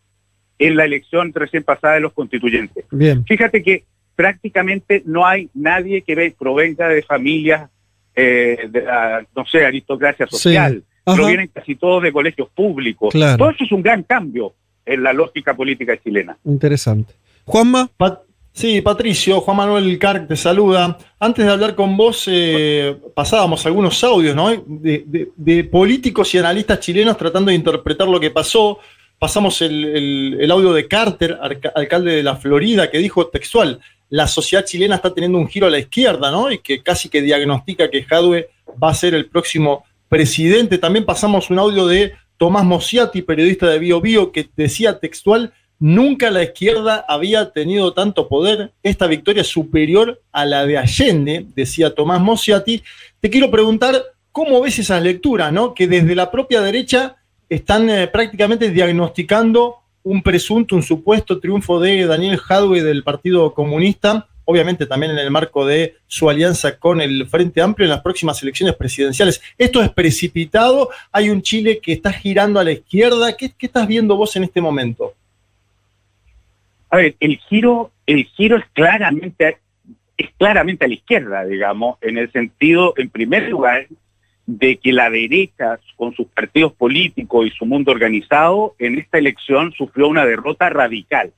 en 0.59 0.77
la 0.77 0.85
elección 0.85 1.33
recién 1.35 1.63
pasada 1.63 1.95
de 1.95 2.01
los 2.01 2.13
constituyentes. 2.13 2.85
Bien. 2.91 3.25
Fíjate 3.25 3.63
que 3.63 3.85
prácticamente 4.17 5.03
no 5.07 5.25
hay 5.27 5.49
nadie 5.55 6.03
que 6.03 6.15
ve- 6.17 6.35
provenga 6.37 6.89
de 6.89 7.03
familias, 7.03 7.71
eh, 8.17 8.67
de 8.69 8.83
la, 8.83 9.25
no 9.37 9.47
sé, 9.47 9.65
aristocracia 9.65 10.27
Sí. 10.27 10.37
social. 10.37 10.83
Ajá. 11.07 11.17
Provienen 11.17 11.49
casi 11.55 11.77
todos 11.77 12.03
de 12.03 12.13
colegios 12.13 12.49
públicos. 12.51 13.11
Claro. 13.13 13.39
Todo 13.39 13.51
eso 13.51 13.65
es 13.65 13.73
un 13.73 13.83
gran 13.83 14.03
cambio 14.03 14.53
en 14.85 15.03
la 15.05 15.13
lógica 15.13 15.55
política 15.55 15.97
chilena. 15.97 16.37
Interesante. 16.45 17.15
Juanma. 17.45 17.89
Pat- 17.97 18.23
sí, 18.53 18.81
Patricio, 18.81 19.41
Juan 19.41 19.57
Manuel 19.57 19.99
Carc 19.99 20.29
te 20.29 20.37
saluda. 20.37 20.99
Antes 21.19 21.45
de 21.45 21.53
hablar 21.53 21.75
con 21.75 21.97
vos, 21.97 22.25
eh, 22.27 22.97
pasábamos 23.15 23.65
algunos 23.67 24.03
audios, 24.05 24.35
¿no? 24.35 24.51
De, 24.67 25.65
políticos 25.65 26.35
y 26.35 26.39
analistas 26.39 26.81
chilenos 26.81 27.17
tratando 27.17 27.51
de 27.51 27.57
interpretar 27.57 28.09
lo 28.09 28.21
que 28.21 28.31
pasó. 28.31 28.79
Pasamos 29.19 29.61
el, 29.63 30.49
audio 30.51 30.73
de 30.73 30.87
Carter, 30.87 31.39
alcalde 31.75 32.17
de 32.17 32.23
la 32.23 32.37
Florida, 32.37 32.91
que 32.91 32.99
dijo 32.99 33.27
textual, 33.27 33.81
la 34.11 34.27
sociedad 34.27 34.65
chilena 34.65 34.97
está 34.97 35.13
teniendo 35.13 35.39
un 35.39 35.49
giro 35.49 35.67
a 35.67 35.71
la 35.71 35.79
izquierda, 35.79 36.31
¿no? 36.31 36.51
Y 36.51 36.59
que 36.59 36.83
casi 36.83 37.09
que 37.09 37.21
diagnostica 37.21 37.91
que 37.91 38.05
Jadwe 38.05 38.49
va 38.83 38.91
a 38.91 38.95
ser 38.95 39.15
el 39.15 39.27
próximo 39.27 39.85
presidente. 40.09 40.79
También 40.79 41.05
pasamos 41.05 41.51
un 41.51 41.59
audio 41.59 41.87
de 41.87 42.15
Tomás 42.39 42.65
Mosiati, 42.65 43.23
periodista 43.23 43.69
de 43.69 43.79
Bio 43.79 44.01
Bio, 44.01 44.33
que 44.33 44.49
decía 44.57 44.99
textual, 44.99 45.53
nunca 45.79 46.31
la 46.31 46.43
izquierda 46.43 47.05
había 47.09 47.51
tenido 47.51 47.93
tanto 47.93 48.29
poder, 48.29 48.73
esta 48.83 49.07
victoria 49.07 49.43
es 49.43 49.49
superior 49.49 50.21
a 50.33 50.45
la 50.45 50.67
de 50.67 50.79
Allende, 50.79 51.47
decía 51.55 51.95
Tomás 51.95 52.21
Mosiati. 52.21 52.83
Te 53.21 53.31
quiero 53.31 53.51
preguntar, 53.51 54.03
¿cómo 54.33 54.61
ves 54.61 54.79
esas 54.79 55.03
lecturas, 55.03 55.53
no? 55.53 55.75
Que 55.75 55.87
desde 55.87 56.15
la 56.15 56.31
propia 56.31 56.61
derecha 56.61 57.17
están 57.49 57.89
eh, 57.91 58.09
prácticamente 58.09 58.71
diagnosticando 58.71 59.77
un 60.03 60.23
presunto, 60.23 60.75
un 60.75 60.83
supuesto 60.83 61.39
triunfo 61.39 61.81
de 61.81 62.07
Daniel 62.07 62.39
Jadwe 62.39 62.83
del 62.83 63.05
Partido 63.05 63.53
Comunista, 63.53 64.29
obviamente 64.45 64.87
también 64.87 65.13
en 65.13 65.19
el 65.19 65.31
marco 65.31 65.67
de 65.67 65.97
su 66.07 66.31
alianza 66.31 66.79
con 66.79 67.01
el 67.01 67.27
Frente 67.29 67.61
Amplio 67.61 67.85
en 67.85 67.91
las 67.91 68.01
próximas 68.01 68.43
elecciones 68.43 68.75
presidenciales. 68.77 69.43
¿Esto 69.59 69.83
es 69.83 69.91
precipitado? 69.91 70.89
¿Hay 71.13 71.29
un 71.29 71.43
Chile 71.43 71.81
que 71.83 71.93
está 71.93 72.13
girando 72.13 72.59
a 72.59 72.65
la 72.65 72.73
izquierda? 72.73 73.37
¿Qué, 73.37 73.53
qué 73.57 73.67
estás 73.67 73.87
viendo 73.87 74.17
vos 74.17 74.35
en 74.37 74.45
este 74.45 74.63
momento? 74.63 75.13
A 76.91 76.97
ver, 76.97 77.17
el 77.21 77.39
giro, 77.39 77.93
el 78.07 78.25
giro 78.25 78.57
es 78.57 78.65
claramente, 78.73 79.59
es 80.17 80.31
claramente 80.39 80.85
a 80.85 80.89
la 80.89 80.95
izquierda, 80.95 81.45
digamos, 81.45 81.99
en 82.01 82.19
el 82.19 82.31
sentido, 82.33 82.95
en 82.97 83.11
primer 83.11 83.49
lugar, 83.49 83.87
de 84.47 84.79
que 84.79 84.93
la 84.95 85.11
derecha, 85.11 85.79
con 85.97 86.15
sus 86.15 86.27
partidos 86.29 86.73
políticos 86.73 87.47
y 87.47 87.51
su 87.51 87.67
mundo 87.67 87.93
organizado, 87.93 88.75
en 88.79 88.99
esta 88.99 89.19
elección 89.19 89.73
sufrió 89.73 90.09
una 90.09 90.25
derrota 90.25 90.71
radical. 90.71 91.33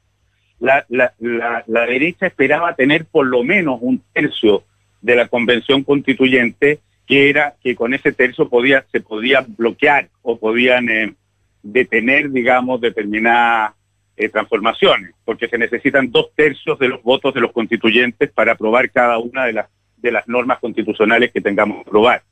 La, 0.61 0.85
la- 0.89 1.15
la- 1.19 1.65
la 1.67 1.87
derecha 1.87 2.27
esperaba 2.27 2.75
tener 2.77 3.07
por 3.07 3.27
lo 3.27 3.43
menos 3.43 3.79
un 3.83 4.01
tercio 4.13 4.63
de 5.03 5.17
la 5.17 5.27
convención 5.27 5.83
constituyente, 5.83 6.79
que 7.07 7.29
era 7.31 7.55
que 7.65 7.75
con 7.75 7.95
ese 7.95 8.13
tercio 8.13 8.49
podía, 8.49 8.85
se 8.93 9.01
podía 9.01 9.45
bloquear 9.59 10.09
o 10.23 10.39
podían 10.39 10.89
eh, 10.89 11.15
detener, 11.65 12.31
digamos, 12.31 12.81
determinadas 12.81 13.73
eh, 14.21 14.29
transformaciones, 14.29 15.15
porque 15.25 15.49
se 15.49 15.59
necesitan 15.59 16.11
dos 16.11 16.31
tercios 16.35 16.79
de 16.79 16.89
los 16.89 17.03
votos 17.03 17.33
de 17.35 17.41
los 17.41 17.53
constituyentes 17.53 18.31
para 18.31 18.53
aprobar 18.53 18.91
cada 18.91 19.19
una 19.19 19.47
de 19.47 19.55
las, 19.55 19.69
de 19.97 20.13
las 20.13 20.29
normas 20.29 20.59
constitucionales 20.59 21.33
que 21.33 21.41
tengamos 21.41 21.77
que 21.79 21.89
aprobar. 21.89 22.23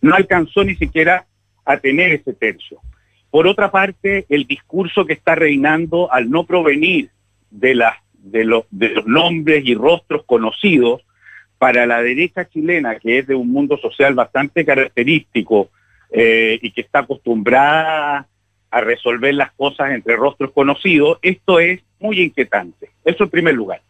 No 0.00 0.14
alcanzó 0.14 0.64
ni 0.64 0.74
siquiera 0.74 1.26
a 1.64 1.78
tener 1.78 2.12
ese 2.12 2.34
tercio. 2.34 2.80
Por 3.30 3.46
otra 3.46 3.70
parte, 3.70 4.26
el 4.28 4.46
discurso 4.46 5.06
que 5.06 5.14
está 5.14 5.34
reinando 5.34 6.12
al 6.12 6.30
no 6.30 6.44
provenir 6.44 7.10
de, 7.50 7.74
las 7.74 7.96
de, 8.12 8.44
los, 8.44 8.64
de 8.70 8.90
los 8.90 9.06
nombres 9.06 9.64
y 9.64 9.74
rostros 9.74 10.24
conocidos, 10.24 11.02
para 11.64 11.86
la 11.86 12.02
derecha 12.02 12.46
chilena, 12.46 12.98
que 12.98 13.20
es 13.20 13.26
de 13.26 13.34
un 13.34 13.50
mundo 13.50 13.78
social 13.78 14.14
bastante 14.14 14.66
característico 14.66 15.70
eh, 16.10 16.58
y 16.60 16.70
que 16.72 16.82
está 16.82 16.98
acostumbrada 16.98 18.26
a 18.74 18.80
resolver 18.80 19.32
las 19.34 19.52
cosas 19.52 19.92
entre 19.92 20.16
rostros 20.16 20.50
conocidos, 20.50 21.18
esto 21.22 21.60
es 21.60 21.80
muy 22.00 22.20
inquietante. 22.20 22.90
Eso 23.04 23.22
en 23.24 23.30
primer 23.30 23.54
lugar. 23.54 23.80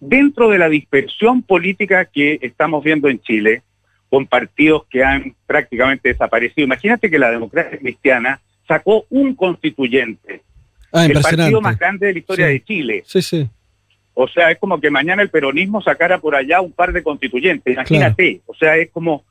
Dentro 0.00 0.50
de 0.50 0.58
la 0.58 0.68
dispersión 0.68 1.42
política 1.42 2.04
que 2.04 2.38
estamos 2.42 2.84
viendo 2.84 3.08
en 3.08 3.20
Chile, 3.20 3.62
con 4.10 4.26
partidos 4.26 4.84
que 4.90 5.02
han 5.02 5.34
prácticamente 5.46 6.10
desaparecido, 6.10 6.66
imagínate 6.66 7.10
que 7.10 7.18
la 7.18 7.30
democracia 7.30 7.78
cristiana 7.78 8.40
sacó 8.66 9.06
un 9.08 9.34
constituyente, 9.34 10.42
Ah, 10.92 11.06
el 11.06 11.20
partido 11.20 11.60
más 11.60 11.78
grande 11.78 12.06
de 12.06 12.12
la 12.14 12.18
historia 12.18 12.46
Sí. 12.46 12.52
de 12.52 12.64
Chile. 12.64 13.02
Sí, 13.06 13.22
sí. 13.22 13.48
O 14.12 14.28
sea, 14.28 14.50
es 14.50 14.58
como 14.58 14.78
que 14.80 14.90
mañana 14.90 15.22
el 15.22 15.30
peronismo 15.30 15.80
sacara 15.82 16.18
por 16.18 16.34
allá 16.34 16.60
un 16.60 16.72
par 16.72 16.92
de 16.92 17.02
constituyentes. 17.02 17.72
Imagínate. 17.74 18.40
O 18.46 18.54
sea, 18.54 18.76
es 18.76 18.90
como. 18.90 19.24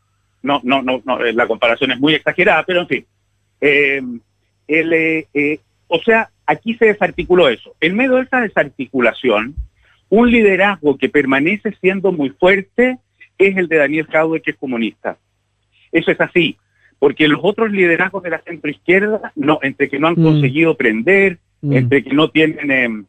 No, 0.43 0.59
no, 0.63 0.81
no, 0.81 1.01
no, 1.05 1.19
la 1.19 1.47
comparación 1.47 1.91
es 1.91 1.99
muy 1.99 2.13
exagerada, 2.13 2.63
pero 2.63 2.81
en 2.81 2.87
fin. 2.87 3.05
Eh, 3.59 4.01
el, 4.67 4.93
eh, 4.93 5.27
eh, 5.33 5.59
o 5.87 5.99
sea, 5.99 6.29
aquí 6.45 6.75
se 6.75 6.85
desarticuló 6.85 7.49
eso. 7.49 7.75
En 7.79 7.95
medio 7.95 8.15
de 8.15 8.23
esa 8.23 8.41
desarticulación, 8.41 9.55
un 10.09 10.31
liderazgo 10.31 10.97
que 10.97 11.09
permanece 11.09 11.75
siendo 11.81 12.11
muy 12.11 12.29
fuerte 12.31 12.97
es 13.37 13.57
el 13.57 13.67
de 13.67 13.77
Daniel 13.77 14.07
Jadwe, 14.07 14.41
que 14.41 14.51
es 14.51 14.57
comunista. 14.57 15.17
Eso 15.91 16.11
es 16.11 16.19
así, 16.19 16.57
porque 16.99 17.27
los 17.27 17.39
otros 17.43 17.71
liderazgos 17.71 18.23
de 18.23 18.31
la 18.31 18.39
centroizquierda, 18.39 19.31
no, 19.35 19.59
entre 19.61 19.89
que 19.89 19.99
no 19.99 20.07
han 20.07 20.15
Mm. 20.17 20.23
conseguido 20.23 20.75
prender, 20.75 21.37
Mm. 21.61 21.73
entre 21.73 22.03
que 22.03 22.13
no 22.13 22.29
tienen 22.29 22.71
em, 22.71 23.05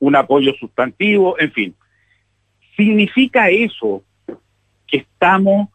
un 0.00 0.16
apoyo 0.16 0.52
sustantivo, 0.54 1.38
en 1.40 1.52
fin. 1.52 1.74
¿Significa 2.76 3.50
eso 3.50 4.04
que 4.86 4.98
estamos 4.98 5.68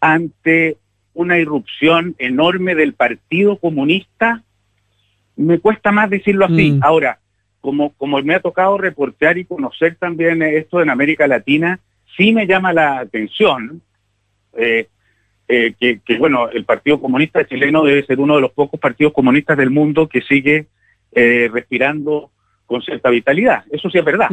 ante 0.00 0.78
una 1.14 1.38
irrupción 1.38 2.14
enorme 2.18 2.74
del 2.74 2.94
Partido 2.94 3.58
Comunista? 3.58 4.42
Me 5.36 5.58
cuesta 5.58 5.92
más 5.92 6.10
decirlo 6.10 6.46
así. 6.46 6.72
Mm. 6.72 6.80
Ahora, 6.82 7.20
como, 7.60 7.92
como 7.94 8.20
me 8.22 8.34
ha 8.34 8.40
tocado 8.40 8.78
reportear 8.78 9.38
y 9.38 9.44
conocer 9.44 9.96
también 9.96 10.42
esto 10.42 10.80
en 10.80 10.90
América 10.90 11.26
Latina, 11.26 11.80
sí 12.16 12.32
me 12.32 12.46
llama 12.46 12.72
la 12.72 12.98
atención 12.98 13.82
eh, 14.56 14.88
eh, 15.48 15.74
que, 15.78 16.00
que, 16.04 16.18
bueno, 16.18 16.48
el 16.48 16.64
Partido 16.64 17.00
Comunista 17.00 17.46
chileno 17.46 17.84
debe 17.84 18.04
ser 18.04 18.18
uno 18.18 18.36
de 18.36 18.40
los 18.40 18.52
pocos 18.52 18.80
partidos 18.80 19.12
comunistas 19.12 19.56
del 19.56 19.70
mundo 19.70 20.08
que 20.08 20.22
sigue 20.22 20.66
eh, 21.12 21.48
respirando 21.52 22.30
con 22.66 22.82
cierta 22.82 23.10
vitalidad. 23.10 23.64
Eso 23.70 23.88
sí 23.88 23.98
es 23.98 24.04
verdad. 24.04 24.28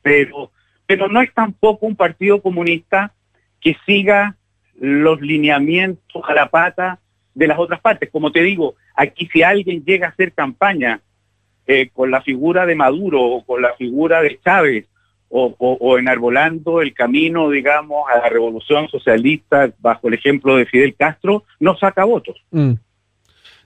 Pero, 0.00 0.50
pero 0.86 1.08
no 1.08 1.20
es 1.20 1.32
tampoco 1.34 1.86
un 1.86 1.96
partido 1.96 2.40
comunista 2.40 3.12
que 3.60 3.76
siga 3.86 4.36
los 4.80 5.20
lineamientos 5.20 6.22
a 6.26 6.34
la 6.34 6.48
pata 6.48 6.98
de 7.34 7.46
las 7.46 7.58
otras 7.58 7.80
partes. 7.80 8.10
Como 8.10 8.30
te 8.32 8.42
digo, 8.42 8.74
aquí 8.96 9.28
si 9.32 9.42
alguien 9.42 9.84
llega 9.84 10.06
a 10.08 10.10
hacer 10.10 10.32
campaña 10.32 11.00
eh, 11.66 11.90
con 11.92 12.10
la 12.10 12.20
figura 12.22 12.66
de 12.66 12.74
Maduro 12.74 13.22
o 13.22 13.44
con 13.44 13.62
la 13.62 13.72
figura 13.74 14.20
de 14.20 14.38
Chávez 14.44 14.86
o, 15.28 15.54
o- 15.58 15.78
o 15.80 15.98
enarbolando 15.98 16.82
el 16.82 16.92
camino, 16.92 17.48
digamos, 17.48 18.04
a 18.12 18.18
la 18.18 18.28
revolución 18.28 18.88
socialista 18.88 19.72
bajo 19.78 20.08
el 20.08 20.14
ejemplo 20.14 20.56
de 20.56 20.66
Fidel 20.66 20.94
Castro, 20.96 21.44
no 21.60 21.76
saca 21.78 22.04
votos. 22.04 22.36
Mm. 22.50 22.72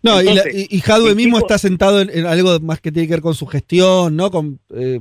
No, 0.03 0.23
y, 0.23 0.35
la- 0.35 0.43
y, 0.53 0.67
y 0.71 0.81
Jadwe 0.81 1.15
mismo 1.17 1.39
tipo- 1.39 1.47
está 1.47 1.59
sentado 1.59 2.01
en, 2.03 2.11
en 2.11 2.27
algo 2.27 2.61
más 2.61 2.81
que 2.81 2.93
tiene 2.93 3.09
que 3.09 3.15
ver 3.15 3.23
con 3.23 3.35
su 3.35 3.47
gestión, 3.47 4.15
¿no? 4.15 4.31
Con, 4.31 4.61
eh, 4.75 5.01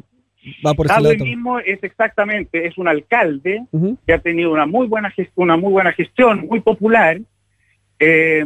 va 0.65 0.73
por 0.73 0.87
ese 0.87 0.95
lado. 1.01 1.25
mismo 1.25 1.59
es 1.59 1.83
exactamente, 1.83 2.65
es 2.65 2.77
un 2.77 2.87
alcalde 2.87 3.63
que 4.07 4.13
ha 4.13 4.19
tenido 4.19 4.51
una 4.51 4.65
muy 4.65 4.87
buena 4.87 5.13
una 5.35 5.57
muy 5.57 5.71
buena 5.71 5.91
gestión, 5.91 6.47
muy 6.47 6.61
popular. 6.61 7.19
Eh, 7.99 8.45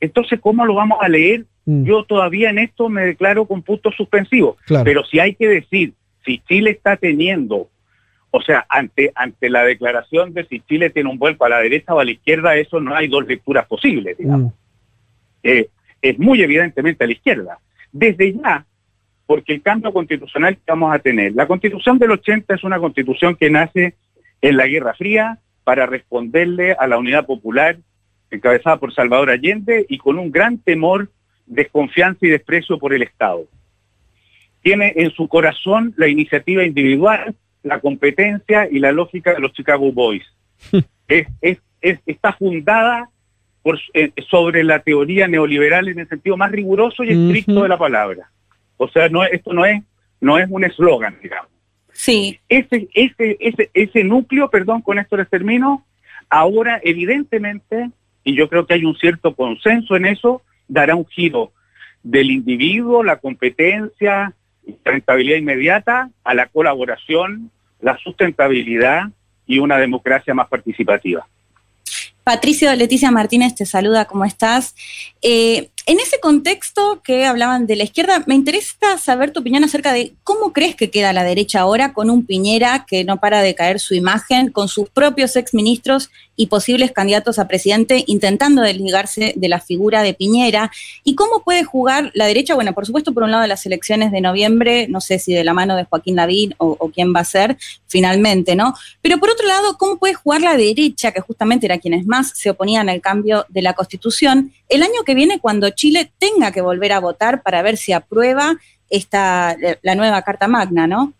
entonces, 0.00 0.40
¿cómo 0.40 0.64
lo 0.64 0.74
vamos 0.74 0.98
a 1.00 1.08
leer? 1.08 1.44
Mm. 1.64 1.84
Yo 1.84 2.04
todavía 2.04 2.50
en 2.50 2.58
esto 2.58 2.88
me 2.88 3.02
declaro 3.02 3.46
con 3.46 3.62
puntos 3.62 3.94
suspensivos. 3.96 4.56
Claro. 4.66 4.84
Pero 4.84 5.04
si 5.04 5.18
hay 5.20 5.34
que 5.34 5.48
decir, 5.48 5.92
si 6.24 6.38
Chile 6.40 6.70
está 6.70 6.96
teniendo, 6.96 7.68
o 8.30 8.42
sea, 8.42 8.64
ante, 8.68 9.12
ante 9.14 9.50
la 9.50 9.64
declaración 9.64 10.32
de 10.32 10.44
si 10.46 10.60
Chile 10.60 10.90
tiene 10.90 11.10
un 11.10 11.18
vuelco 11.18 11.44
a 11.44 11.48
la 11.48 11.58
derecha 11.58 11.94
o 11.94 12.00
a 12.00 12.04
la 12.04 12.10
izquierda, 12.10 12.56
eso 12.56 12.80
no 12.80 12.94
hay 12.94 13.08
dos 13.08 13.26
lecturas 13.26 13.66
posibles, 13.66 14.16
digamos. 14.16 14.52
Mm. 14.52 14.56
Eh, 15.42 15.68
es 16.02 16.18
muy 16.18 16.42
evidentemente 16.42 17.04
a 17.04 17.06
la 17.06 17.12
izquierda. 17.12 17.58
Desde 17.92 18.32
ya, 18.34 18.64
porque 19.26 19.54
el 19.54 19.62
cambio 19.62 19.92
constitucional 19.92 20.56
que 20.56 20.62
vamos 20.68 20.94
a 20.94 20.98
tener, 20.98 21.34
la 21.34 21.46
constitución 21.46 21.98
del 21.98 22.12
80 22.12 22.54
es 22.54 22.64
una 22.64 22.78
constitución 22.78 23.36
que 23.36 23.50
nace 23.50 23.94
en 24.40 24.56
la 24.56 24.66
Guerra 24.66 24.94
Fría 24.94 25.38
para 25.64 25.86
responderle 25.86 26.72
a 26.72 26.86
la 26.86 26.98
unidad 26.98 27.26
popular 27.26 27.78
encabezada 28.30 28.78
por 28.78 28.92
Salvador 28.94 29.30
Allende 29.30 29.86
y 29.88 29.98
con 29.98 30.18
un 30.18 30.30
gran 30.30 30.58
temor, 30.58 31.10
desconfianza 31.46 32.26
y 32.26 32.30
desprecio 32.30 32.78
por 32.78 32.92
el 32.92 33.02
Estado. 33.02 33.46
Tiene 34.62 34.92
en 34.96 35.10
su 35.12 35.28
corazón 35.28 35.94
la 35.96 36.08
iniciativa 36.08 36.64
individual, 36.64 37.34
la 37.62 37.80
competencia 37.80 38.68
y 38.70 38.78
la 38.80 38.92
lógica 38.92 39.32
de 39.34 39.40
los 39.40 39.52
Chicago 39.52 39.92
Boys. 39.92 40.24
Es- 41.08 41.26
es- 41.40 41.58
es- 41.80 42.00
está 42.04 42.34
fundada 42.34 43.08
por- 43.62 43.80
eh, 43.94 44.10
sobre 44.28 44.62
la 44.62 44.80
teoría 44.80 45.26
neoliberal 45.26 45.88
en 45.88 46.00
el 46.00 46.08
sentido 46.08 46.36
más 46.36 46.50
riguroso 46.52 47.02
y 47.02 47.08
estricto 47.10 47.62
de 47.62 47.68
la 47.70 47.78
palabra. 47.78 48.30
O 48.76 48.88
sea, 48.88 49.08
no, 49.08 49.24
esto 49.24 49.54
no 49.54 49.64
es, 49.64 49.82
no 50.20 50.38
es 50.38 50.46
un 50.50 50.64
eslogan, 50.64 51.16
digamos. 51.22 51.50
Sí. 51.92 52.38
Ese, 52.48 52.88
ese, 52.92 53.38
ese, 53.40 53.70
ese 53.72 54.04
núcleo, 54.04 54.50
perdón, 54.50 54.82
con 54.82 54.98
esto 54.98 55.16
les 55.16 55.30
termino, 55.30 55.86
ahora 56.28 56.78
evidentemente, 56.84 57.90
y 58.28 58.36
yo 58.36 58.46
creo 58.50 58.66
que 58.66 58.74
hay 58.74 58.84
un 58.84 58.94
cierto 58.94 59.34
consenso 59.34 59.96
en 59.96 60.04
eso, 60.04 60.42
dará 60.68 60.94
un 60.94 61.06
giro 61.06 61.50
del 62.02 62.30
individuo, 62.30 63.02
la 63.02 63.16
competencia, 63.16 64.34
la 64.66 64.92
rentabilidad 64.92 65.38
inmediata, 65.38 66.10
a 66.24 66.34
la 66.34 66.46
colaboración, 66.46 67.50
la 67.80 67.96
sustentabilidad 67.96 69.04
y 69.46 69.60
una 69.60 69.78
democracia 69.78 70.34
más 70.34 70.46
participativa. 70.48 71.26
Patricio 72.22 72.74
Leticia 72.76 73.10
Martínez 73.10 73.54
te 73.54 73.64
saluda, 73.64 74.04
¿cómo 74.04 74.26
estás? 74.26 74.74
Eh, 75.22 75.70
en 75.86 76.00
ese 76.00 76.20
contexto 76.20 77.00
que 77.02 77.24
hablaban 77.24 77.66
de 77.66 77.76
la 77.76 77.84
izquierda, 77.84 78.22
me 78.26 78.34
interesa 78.34 78.98
saber 78.98 79.30
tu 79.30 79.40
opinión 79.40 79.64
acerca 79.64 79.92
de 79.92 80.12
cómo 80.22 80.52
crees 80.52 80.76
que 80.76 80.90
queda 80.90 81.12
la 81.12 81.24
derecha 81.24 81.60
ahora 81.60 81.92
con 81.92 82.10
un 82.10 82.26
Piñera 82.26 82.84
que 82.86 83.04
no 83.04 83.18
para 83.18 83.40
de 83.40 83.54
caer 83.54 83.80
su 83.80 83.94
imagen, 83.94 84.50
con 84.50 84.68
sus 84.68 84.90
propios 84.90 85.36
exministros 85.36 86.10
y 86.36 86.46
posibles 86.46 86.92
candidatos 86.92 87.38
a 87.38 87.48
presidente 87.48 88.04
intentando 88.06 88.62
desligarse 88.62 89.32
de 89.36 89.48
la 89.48 89.60
figura 89.60 90.02
de 90.02 90.14
Piñera. 90.14 90.70
¿Y 91.04 91.14
cómo 91.14 91.42
puede 91.42 91.64
jugar 91.64 92.10
la 92.14 92.26
derecha? 92.26 92.54
Bueno, 92.54 92.74
por 92.74 92.86
supuesto, 92.86 93.12
por 93.12 93.22
un 93.22 93.30
lado, 93.30 93.46
las 93.46 93.66
elecciones 93.66 94.12
de 94.12 94.20
noviembre, 94.20 94.86
no 94.88 95.00
sé 95.00 95.18
si 95.18 95.34
de 95.34 95.42
la 95.42 95.54
mano 95.54 95.74
de 95.74 95.84
Joaquín 95.84 96.16
Lavín 96.16 96.54
o, 96.58 96.76
o 96.78 96.90
quién 96.90 97.14
va 97.14 97.20
a 97.20 97.24
ser 97.24 97.56
finalmente, 97.88 98.54
¿no? 98.54 98.74
Pero 99.00 99.18
por 99.18 99.30
otro 99.30 99.48
lado, 99.48 99.76
¿cómo 99.78 99.98
puede 99.98 100.14
jugar 100.14 100.42
la 100.42 100.56
derecha, 100.56 101.12
que 101.12 101.20
justamente 101.20 101.66
era 101.66 101.78
quienes 101.78 102.06
más 102.06 102.32
se 102.36 102.50
oponían 102.50 102.88
al 102.88 103.00
cambio 103.00 103.46
de 103.48 103.62
la 103.62 103.72
Constitución, 103.72 104.52
el 104.68 104.82
año 104.82 105.02
que 105.04 105.14
viene 105.14 105.40
cuando 105.40 105.70
Chile 105.78 106.10
tenga 106.18 106.50
que 106.50 106.60
volver 106.60 106.90
a 106.92 106.98
votar 106.98 107.40
para 107.42 107.62
ver 107.62 107.76
si 107.76 107.92
aprueba 107.92 108.56
esta, 108.90 109.56
la 109.82 109.94
nueva 109.94 110.22
Carta 110.22 110.48
Magna, 110.48 110.88
¿no? 110.88 111.14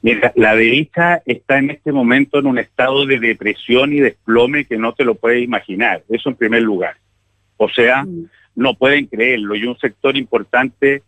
Mira, 0.00 0.32
la 0.34 0.56
derecha 0.56 1.22
está 1.26 1.58
en 1.58 1.70
este 1.70 1.92
momento 1.92 2.38
en 2.38 2.46
un 2.46 2.58
estado 2.58 3.04
de 3.04 3.20
depresión 3.20 3.92
y 3.92 4.00
desplome 4.00 4.64
que 4.64 4.78
no 4.78 4.94
te 4.94 5.04
lo 5.04 5.14
puedes 5.14 5.44
imaginar. 5.44 6.04
Eso 6.08 6.30
en 6.30 6.36
primer 6.36 6.62
lugar. 6.62 6.96
O 7.58 7.68
sea, 7.68 8.06
no 8.54 8.74
pueden 8.74 9.06
creerlo. 9.06 9.54
Y 9.56 9.66
un 9.66 9.78
sector 9.78 10.16
importante, 10.16 11.02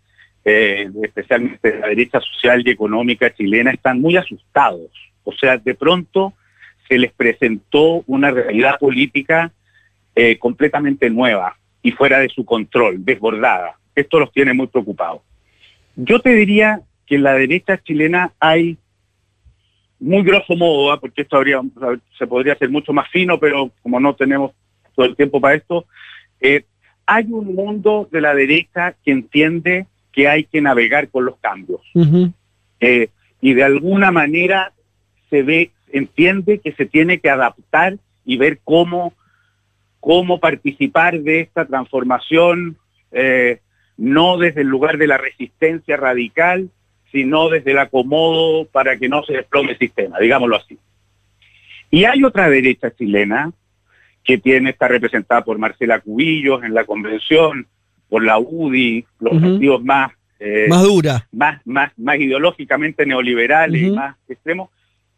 eh, 0.44 0.90
especialmente 1.04 1.72
de 1.72 1.80
la 1.80 1.88
derecha 1.88 2.20
social 2.20 2.62
y 2.64 2.70
económica 2.70 3.34
chilena, 3.34 3.70
están 3.70 4.00
muy 4.00 4.16
asustados. 4.18 4.90
O 5.24 5.32
sea, 5.32 5.56
de 5.56 5.74
pronto 5.74 6.34
se 6.86 6.98
les 6.98 7.12
presentó 7.12 8.04
una 8.06 8.30
realidad 8.30 8.78
política 8.78 9.52
eh, 10.16 10.38
completamente 10.38 11.08
nueva 11.10 11.56
y 11.82 11.92
fuera 11.92 12.18
de 12.18 12.28
su 12.28 12.44
control, 12.44 13.04
desbordada. 13.04 13.78
Esto 13.94 14.18
los 14.18 14.32
tiene 14.32 14.52
muy 14.52 14.66
preocupados. 14.66 15.20
Yo 15.94 16.18
te 16.20 16.30
diría 16.30 16.80
que 17.06 17.14
en 17.14 17.22
la 17.22 17.34
derecha 17.34 17.80
chilena 17.82 18.32
hay 18.40 18.76
muy 20.00 20.22
grosso 20.22 20.56
modo, 20.56 20.90
¿ah? 20.90 20.98
porque 21.00 21.22
esto 21.22 21.36
habría, 21.36 21.60
se 22.18 22.26
podría 22.26 22.54
hacer 22.54 22.70
mucho 22.70 22.92
más 22.92 23.08
fino, 23.10 23.38
pero 23.38 23.70
como 23.82 24.00
no 24.00 24.14
tenemos 24.14 24.52
todo 24.94 25.06
el 25.06 25.16
tiempo 25.16 25.40
para 25.40 25.54
esto, 25.54 25.86
eh, 26.40 26.64
hay 27.06 27.26
un 27.30 27.54
mundo 27.54 28.08
de 28.10 28.20
la 28.20 28.34
derecha 28.34 28.94
que 29.04 29.12
entiende 29.12 29.86
que 30.12 30.28
hay 30.28 30.44
que 30.44 30.60
navegar 30.60 31.08
con 31.08 31.24
los 31.24 31.36
cambios. 31.36 31.80
Eh, 32.80 33.08
y 33.40 33.54
de 33.54 33.64
alguna 33.64 34.10
manera 34.10 34.72
se 35.30 35.42
ve, 35.42 35.70
entiende 35.92 36.58
que 36.58 36.72
se 36.72 36.86
tiene 36.86 37.20
que 37.20 37.30
adaptar 37.30 37.98
y 38.24 38.38
ver 38.38 38.58
cómo, 38.64 39.12
cómo 40.06 40.38
participar 40.38 41.18
de 41.18 41.40
esta 41.40 41.64
transformación, 41.64 42.76
eh, 43.10 43.58
no 43.96 44.38
desde 44.38 44.60
el 44.60 44.68
lugar 44.68 44.98
de 44.98 45.08
la 45.08 45.18
resistencia 45.18 45.96
radical, 45.96 46.70
sino 47.10 47.48
desde 47.48 47.72
el 47.72 47.78
acomodo 47.78 48.66
para 48.66 48.96
que 48.98 49.08
no 49.08 49.24
se 49.24 49.32
desplome 49.32 49.72
el 49.72 49.78
sistema, 49.78 50.20
digámoslo 50.20 50.54
así. 50.58 50.78
Y 51.90 52.04
hay 52.04 52.22
otra 52.22 52.48
derecha 52.48 52.94
chilena 52.94 53.50
que 54.22 54.38
tiene, 54.38 54.70
está 54.70 54.86
representada 54.86 55.42
por 55.42 55.58
Marcela 55.58 55.98
Cubillos 55.98 56.62
en 56.62 56.72
la 56.72 56.84
convención, 56.84 57.66
por 58.08 58.22
la 58.24 58.38
UDI, 58.38 59.04
los 59.18 59.32
Ujú. 59.32 59.42
partidos 59.42 59.82
más, 59.82 60.12
eh, 60.38 60.66
Más 60.68 60.84
dura. 60.84 61.26
más, 61.32 61.60
más, 61.66 61.90
más 61.98 62.16
ideológicamente 62.20 63.04
neoliberales 63.06 63.82
y 63.82 63.90
más 63.90 64.14
extremos, 64.28 64.70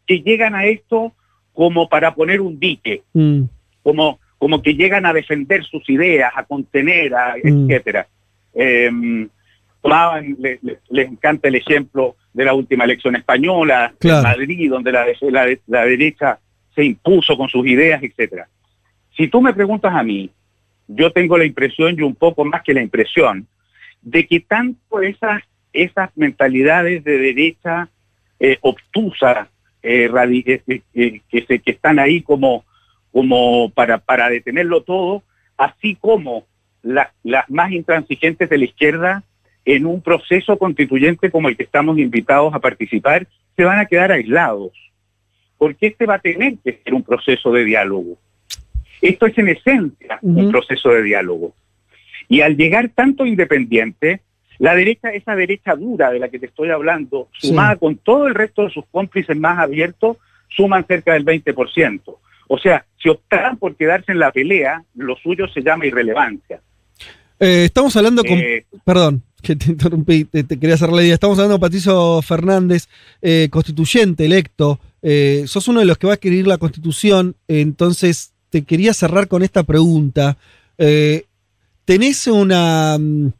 que 0.07 0.21
llegan 0.21 0.55
a 0.55 0.65
esto 0.65 1.13
como 1.53 1.87
para 1.89 2.15
poner 2.15 2.41
un 2.41 2.59
dique, 2.59 3.03
Mm. 3.13 3.43
como, 3.83 4.19
como 4.39 4.61
que 4.63 4.73
llegan 4.73 5.05
a 5.05 5.13
defender 5.13 5.63
sus 5.65 5.87
ideas, 5.89 6.31
a 6.35 6.43
contener, 6.45 7.13
a- 7.13 7.35
Mm. 7.43 7.69
etcétera. 7.69 8.07
Eh, 8.55 8.89
tomaban- 9.81 10.35
le- 10.39 10.59
le- 10.63 10.79
les 10.89 11.07
encanta 11.07 11.47
el 11.47 11.55
ejemplo 11.55 12.15
de 12.33 12.45
la 12.45 12.53
última 12.53 12.85
elección 12.85 13.15
española, 13.15 13.93
Claro. 13.99 14.17
en 14.17 14.23
Madrid, 14.23 14.69
donde 14.69 14.91
la, 14.91 15.05
la- 15.21 15.57
la 15.67 15.85
derecha 15.85 16.39
se 16.75 16.83
impuso 16.83 17.37
con 17.37 17.47
sus 17.49 17.65
ideas, 17.67 18.01
etcétera. 18.01 18.47
Si 19.15 19.27
tú 19.27 19.41
me 19.41 19.53
preguntas 19.53 19.93
a 19.93 20.01
mí, 20.03 20.29
yo 20.87 21.11
tengo 21.11 21.37
la 21.37 21.45
impresión 21.45 21.95
y 21.97 22.01
un 22.01 22.15
poco 22.15 22.43
más 22.45 22.63
que 22.63 22.73
la 22.73 22.81
impresión 22.81 23.45
de 24.01 24.25
que 24.25 24.39
tanto 24.39 25.01
esas, 25.01 25.43
esas 25.73 26.09
mentalidades 26.15 27.03
de 27.03 27.17
derecha 27.17 27.89
eh, 28.39 28.57
obtusa 28.61 29.49
eh, 29.83 30.09
eh, 30.45 30.81
eh, 30.93 31.21
que, 31.29 31.45
se, 31.45 31.59
que 31.59 31.71
están 31.71 31.99
ahí 31.99 32.21
como, 32.21 32.63
como 33.11 33.69
para, 33.71 33.97
para 33.99 34.29
detenerlo 34.29 34.81
todo, 34.81 35.23
así 35.57 35.95
como 35.95 36.45
la- 36.81 37.11
las 37.23 37.49
más 37.49 37.71
intransigentes 37.71 38.49
de 38.49 38.57
la 38.57 38.65
izquierda 38.65 39.23
en 39.65 39.85
un 39.85 40.01
proceso 40.01 40.57
constituyente 40.57 41.29
como 41.29 41.49
el 41.49 41.57
que 41.57 41.63
estamos 41.63 41.97
invitados 41.99 42.53
a 42.53 42.59
participar, 42.59 43.27
se 43.55 43.63
van 43.65 43.79
a 43.79 43.85
quedar 43.85 44.11
aislados. 44.11 44.71
Porque 45.57 45.87
este 45.87 46.05
va 46.05 46.15
a 46.15 46.19
tener 46.19 46.55
que 46.63 46.79
ser 46.83 46.93
un 46.93 47.03
proceso 47.03 47.51
de 47.51 47.65
diálogo. 47.65 48.17
Esto 49.01 49.25
es 49.25 49.37
en 49.37 49.49
esencia 49.49 50.19
un 50.21 50.49
proceso 50.51 50.89
de 50.89 51.03
diálogo. 51.03 51.53
Y 52.29 52.41
al 52.41 52.55
llegar 52.55 52.89
tanto 52.89 53.25
independiente, 53.25 54.21
la 54.59 54.75
derecha, 54.75 55.09
esa 55.11 55.35
derecha 55.35 55.75
dura 55.75 56.11
de 56.11 56.19
la 56.19 56.29
que 56.29 56.39
te 56.39 56.45
estoy 56.45 56.69
hablando, 56.69 57.27
Sí. 57.39 57.47
sumada 57.49 57.75
con 57.77 57.97
todo 57.97 58.27
el 58.27 58.35
resto 58.35 58.63
de 58.65 58.69
sus 58.71 58.85
cómplices 58.91 59.37
más 59.37 59.57
abiertos, 59.59 60.17
suman 60.49 60.85
cerca 60.85 61.13
del 61.13 61.23
20%. 61.23 62.19
O 62.47 62.57
sea, 62.57 62.85
si 63.01 63.09
optaran 63.09 63.57
por 63.57 63.75
quedarse 63.75 64.11
en 64.11 64.19
la 64.19 64.31
pelea, 64.31 64.83
lo 64.95 65.15
suyo 65.17 65.47
se 65.47 65.61
llama 65.61 65.85
irrelevancia. 65.85 66.61
Eh, 67.39 67.65
estamos 67.65 67.95
hablando 67.95 68.23
con. 68.23 68.37
Eh, 68.37 68.65
Perdón, 68.83 69.23
que 69.41 69.55
te 69.55 69.71
interrumpí, 69.71 70.25
te, 70.25 70.43
te 70.43 70.59
quería 70.59 70.75
hacer 70.75 70.89
la 70.89 71.01
idea. 71.01 71.13
Estamos 71.13 71.37
hablando 71.37 71.55
con 71.55 71.61
Patricio 71.61 72.21
Fernández, 72.21 72.89
eh, 73.21 73.47
constituyente 73.49 74.25
electo. 74.25 74.79
Sos 75.45 75.67
uno 75.69 75.79
de 75.79 75.85
los 75.85 75.97
que 75.97 76.07
va 76.07 76.13
a 76.13 76.15
escribir 76.15 76.45
la 76.45 76.57
constitución, 76.57 77.35
entonces 77.47 78.33
te 78.49 78.63
quería 78.63 78.93
cerrar 78.93 79.29
con 79.29 79.43
esta 79.43 79.63
pregunta. 79.63 80.35
¿Tenés 81.85 82.27
una, 82.27 82.97
mm, 82.99 83.31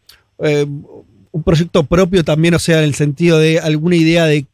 un 1.31 1.43
proyecto 1.43 1.83
propio 1.83 2.23
también, 2.23 2.53
o 2.53 2.59
sea, 2.59 2.77
en 2.77 2.85
el 2.85 2.95
sentido 2.95 3.39
de 3.39 3.59
alguna 3.59 3.97
idea 3.97 4.25
de, 4.25 4.45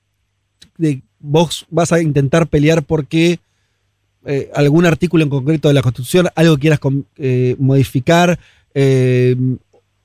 de 0.78 1.04
vos 1.20 1.68
vas 1.70 1.92
a 1.92 2.02
intentar 2.02 2.48
pelear 2.48 2.82
porque 2.82 3.40
eh, 4.26 4.50
algún 4.54 4.86
artículo 4.86 5.24
en 5.24 5.30
concreto 5.30 5.68
de 5.68 5.74
la 5.74 5.82
Constitución, 5.82 6.28
algo 6.36 6.58
quieras 6.58 6.80
eh, 7.18 7.56
modificar? 7.60 8.40
Eh, 8.74 9.36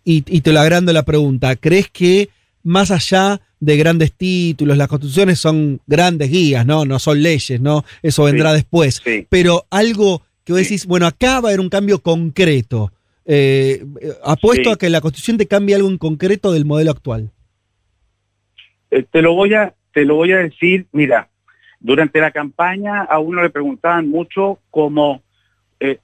y, 0.04 0.24
y 0.26 0.40
te 0.40 0.52
lo 0.52 0.60
agrando 0.60 0.92
la 0.92 1.02
pregunta, 1.04 1.56
¿crees 1.56 1.88
que 1.90 2.28
más 2.62 2.90
allá 2.90 3.40
de 3.58 3.76
grandes 3.76 4.12
títulos, 4.12 4.76
las 4.76 4.88
constituciones 4.88 5.38
son 5.38 5.80
grandes 5.86 6.30
guías, 6.30 6.64
¿no? 6.64 6.84
No 6.86 6.98
son 6.98 7.22
leyes, 7.22 7.60
¿no? 7.60 7.84
Eso 8.02 8.24
vendrá 8.24 8.50
Sí, 8.50 8.56
después. 8.56 9.02
sí. 9.04 9.26
Pero 9.28 9.66
algo 9.70 10.22
que 10.44 10.52
vos 10.54 10.62
decís, 10.62 10.86
bueno, 10.86 11.06
acá 11.06 11.40
va 11.40 11.48
a 11.48 11.52
haber 11.52 11.60
un 11.60 11.68
cambio 11.68 11.98
concreto. 12.00 12.90
Eh, 13.26 13.84
apuesto 14.24 14.70
Sí. 14.70 14.74
a 14.74 14.76
que 14.76 14.88
la 14.88 15.00
constitución 15.02 15.36
te 15.36 15.46
cambie 15.46 15.74
algo 15.74 15.88
en 15.88 15.98
concreto 15.98 16.52
del 16.52 16.64
modelo 16.64 16.90
actual. 16.90 17.30
Te 19.10 19.22
lo 19.22 19.34
voy 19.34 19.54
a 19.54 19.74
te 19.92 20.04
lo 20.04 20.14
voy 20.16 20.32
a 20.32 20.38
decir 20.38 20.86
mira 20.92 21.28
durante 21.80 22.20
la 22.20 22.30
campaña 22.30 23.02
a 23.02 23.18
uno 23.18 23.42
le 23.42 23.50
preguntaban 23.50 24.08
mucho 24.08 24.58
como 24.70 25.22
eh, 25.80 25.98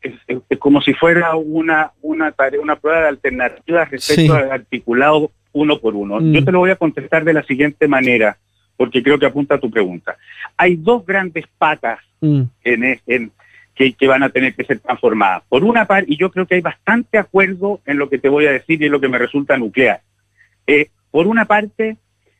como 0.58 0.80
si 0.80 0.94
fuera 0.94 1.36
una 1.36 1.92
una 2.02 2.32
tarea 2.32 2.60
una 2.60 2.76
prueba 2.76 3.02
de 3.02 3.08
alternativas 3.08 3.90
respecto 3.90 4.34
Sí. 4.34 4.42
al 4.42 4.50
articulado 4.50 5.30
uno 5.52 5.78
por 5.78 5.94
uno 5.94 6.18
Mm. 6.20 6.32
yo 6.32 6.44
te 6.44 6.52
lo 6.52 6.60
voy 6.60 6.70
a 6.70 6.76
contestar 6.76 7.24
de 7.24 7.34
la 7.34 7.42
siguiente 7.42 7.86
manera 7.86 8.38
porque 8.76 9.02
creo 9.02 9.18
que 9.18 9.26
apunta 9.26 9.56
a 9.56 9.60
tu 9.60 9.70
pregunta 9.70 10.16
hay 10.56 10.76
dos 10.76 11.04
grandes 11.04 11.44
patas 11.58 12.00
en, 12.64 12.84
e- 12.84 13.00
en- 13.06 13.30
que, 13.74 13.92
que 13.92 14.06
van 14.08 14.22
a 14.22 14.30
tener 14.30 14.54
que 14.54 14.64
ser 14.64 14.78
transformadas. 14.78 15.42
Por 15.50 15.62
una 15.62 15.84
parte, 15.84 16.10
y 16.10 16.16
yo 16.16 16.30
creo 16.30 16.46
que 16.46 16.54
hay 16.54 16.62
bastante 16.62 17.18
acuerdo 17.18 17.82
en 17.84 17.98
lo 17.98 18.08
que 18.08 18.16
te 18.18 18.30
voy 18.30 18.46
a 18.46 18.52
decir 18.52 18.80
y 18.80 18.86
en 18.86 18.92
lo 18.92 19.00
que 19.02 19.08
me 19.08 19.18
resulta 19.18 19.58
nuclear. 19.58 20.00
Eh, 20.66 20.88
por 21.10 21.26
una 21.26 21.44
parte, 21.44 21.98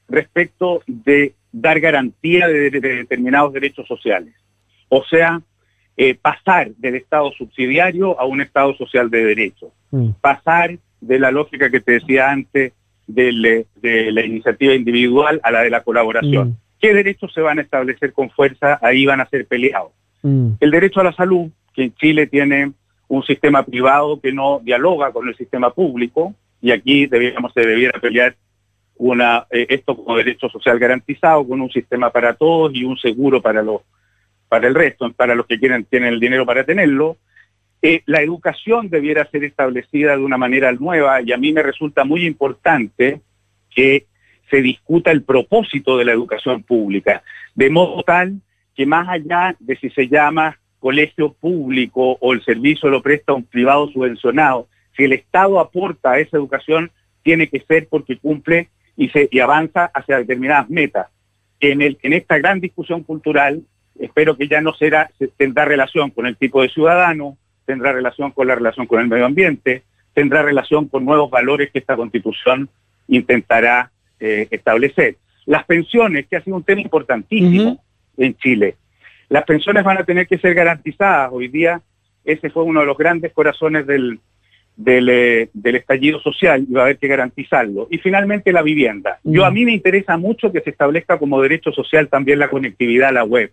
respecto 0.08 0.82
de 0.86 1.34
dar 1.60 1.80
garantía 1.80 2.46
de, 2.48 2.70
de- 2.70 2.80
de 2.80 2.96
determinados 2.96 3.52
derechos 3.52 3.86
sociales. 3.86 4.34
O 4.88 5.04
sea, 5.04 5.40
eh, 5.96 6.14
pasar 6.14 6.70
del 6.76 6.96
Estado 6.96 7.32
subsidiario 7.32 8.18
a 8.20 8.26
un 8.26 8.40
Estado 8.40 8.74
social 8.76 9.10
de 9.10 9.24
derecho. 9.24 9.72
Pasar 10.20 10.78
de 11.00 11.18
la 11.18 11.30
lógica 11.30 11.70
que 11.70 11.80
te 11.80 11.92
decía 11.92 12.30
antes 12.30 12.72
eh, 13.16 13.64
de 13.82 14.12
la 14.12 14.24
iniciativa 14.24 14.74
individual 14.74 15.40
a 15.42 15.50
la 15.50 15.62
de 15.62 15.70
la 15.70 15.82
colaboración. 15.82 16.58
¿Qué 16.80 16.92
derechos 16.92 17.32
se 17.32 17.40
van 17.40 17.58
a 17.58 17.62
establecer 17.62 18.12
con 18.12 18.28
fuerza? 18.30 18.78
Ahí 18.82 19.06
van 19.06 19.20
a 19.20 19.28
ser 19.28 19.46
peleados. 19.46 19.92
El 20.60 20.70
derecho 20.70 21.00
a 21.00 21.04
la 21.04 21.12
salud, 21.12 21.48
que 21.72 21.84
en 21.84 21.94
Chile 21.94 22.26
tiene 22.26 22.72
un 23.08 23.22
sistema 23.22 23.64
privado 23.64 24.20
que 24.20 24.32
no 24.32 24.60
dialoga 24.62 25.12
con 25.12 25.26
el 25.28 25.36
sistema 25.36 25.70
público, 25.70 26.34
y 26.60 26.72
aquí 26.72 27.06
deberíamos, 27.06 27.52
se 27.54 27.60
debiera 27.60 27.98
pelear 28.00 28.34
una, 28.98 29.46
eh, 29.50 29.66
esto 29.70 29.96
como 29.96 30.16
derecho 30.16 30.48
social 30.48 30.78
garantizado, 30.78 31.46
con 31.46 31.60
un 31.60 31.70
sistema 31.70 32.10
para 32.10 32.34
todos 32.34 32.74
y 32.74 32.84
un 32.84 32.96
seguro 32.98 33.40
para 33.40 33.62
los 33.62 33.82
para 34.48 34.68
el 34.68 34.74
resto, 34.74 35.12
para 35.12 35.34
los 35.34 35.46
que 35.46 35.58
quieren 35.58 35.84
tienen 35.84 36.14
el 36.14 36.20
dinero 36.20 36.46
para 36.46 36.64
tenerlo. 36.64 37.16
Eh, 37.82 38.02
la 38.06 38.22
educación 38.22 38.88
debiera 38.88 39.28
ser 39.30 39.44
establecida 39.44 40.16
de 40.16 40.22
una 40.22 40.38
manera 40.38 40.72
nueva 40.72 41.20
y 41.20 41.32
a 41.32 41.36
mí 41.36 41.52
me 41.52 41.62
resulta 41.62 42.04
muy 42.04 42.26
importante 42.26 43.20
que 43.74 44.06
se 44.50 44.62
discuta 44.62 45.10
el 45.10 45.22
propósito 45.22 45.98
de 45.98 46.04
la 46.04 46.12
educación 46.12 46.62
pública, 46.62 47.22
de 47.54 47.70
modo 47.70 48.02
tal 48.02 48.40
que 48.74 48.86
más 48.86 49.08
allá 49.08 49.56
de 49.58 49.76
si 49.76 49.90
se 49.90 50.08
llama 50.08 50.58
colegio 50.78 51.32
público 51.32 52.16
o 52.20 52.32
el 52.32 52.44
servicio 52.44 52.88
lo 52.88 53.02
presta 53.02 53.32
un 53.32 53.44
privado 53.44 53.88
subvencionado, 53.88 54.68
si 54.96 55.04
el 55.04 55.12
Estado 55.12 55.58
aporta 55.58 56.12
a 56.12 56.18
esa 56.18 56.36
educación, 56.36 56.90
tiene 57.22 57.48
que 57.48 57.60
ser 57.60 57.88
porque 57.88 58.18
cumple 58.18 58.68
y, 58.96 59.08
se, 59.10 59.28
y 59.30 59.40
avanza 59.40 59.86
hacia 59.94 60.18
determinadas 60.18 60.68
metas. 60.70 61.08
En, 61.60 61.82
el, 61.82 61.98
en 62.02 62.12
esta 62.12 62.38
gran 62.38 62.60
discusión 62.60 63.02
cultural, 63.02 63.62
espero 63.98 64.36
que 64.36 64.48
ya 64.48 64.60
no 64.60 64.74
será, 64.74 65.10
se- 65.18 65.28
tendrá 65.28 65.64
relación 65.64 66.10
con 66.10 66.26
el 66.26 66.36
tipo 66.36 66.62
de 66.62 66.68
ciudadano, 66.68 67.36
tendrá 67.64 67.92
relación 67.92 68.30
con 68.30 68.46
la 68.46 68.54
relación 68.54 68.86
con 68.86 69.00
el 69.00 69.08
medio 69.08 69.26
ambiente, 69.26 69.82
tendrá 70.14 70.42
relación 70.42 70.88
con 70.88 71.04
nuevos 71.04 71.30
valores 71.30 71.70
que 71.70 71.78
esta 71.78 71.96
constitución 71.96 72.68
intentará 73.08 73.90
eh, 74.20 74.48
establecer. 74.50 75.16
Las 75.44 75.64
pensiones, 75.64 76.26
que 76.26 76.36
ha 76.36 76.42
sido 76.42 76.56
un 76.56 76.64
tema 76.64 76.80
importantísimo 76.80 77.82
en 78.16 78.36
Chile, 78.36 78.76
las 79.28 79.44
pensiones 79.44 79.84
van 79.84 79.98
a 79.98 80.04
tener 80.04 80.26
que 80.26 80.38
ser 80.38 80.54
garantizadas. 80.54 81.30
Hoy 81.32 81.48
día 81.48 81.80
ese 82.24 82.50
fue 82.50 82.64
uno 82.64 82.80
de 82.80 82.86
los 82.86 82.96
grandes 82.96 83.32
corazones 83.32 83.86
del, 83.86 84.20
del, 84.76 85.08
eh, 85.08 85.48
del 85.54 85.76
estallido 85.76 86.20
social 86.20 86.66
y 86.68 86.72
va 86.72 86.82
a 86.82 86.84
haber 86.84 86.98
que 86.98 87.08
garantizarlo. 87.08 87.88
Y 87.90 87.98
finalmente 87.98 88.52
la 88.52 88.62
vivienda. 88.62 89.18
Yo 89.24 89.44
a 89.46 89.50
mí 89.50 89.64
me 89.64 89.72
interesa 89.72 90.16
mucho 90.18 90.52
que 90.52 90.60
se 90.60 90.70
establezca 90.70 91.18
como 91.18 91.40
derecho 91.40 91.72
social 91.72 92.08
también 92.08 92.38
la 92.38 92.48
conectividad 92.50 93.08
a 93.08 93.12
la 93.12 93.24
web 93.24 93.52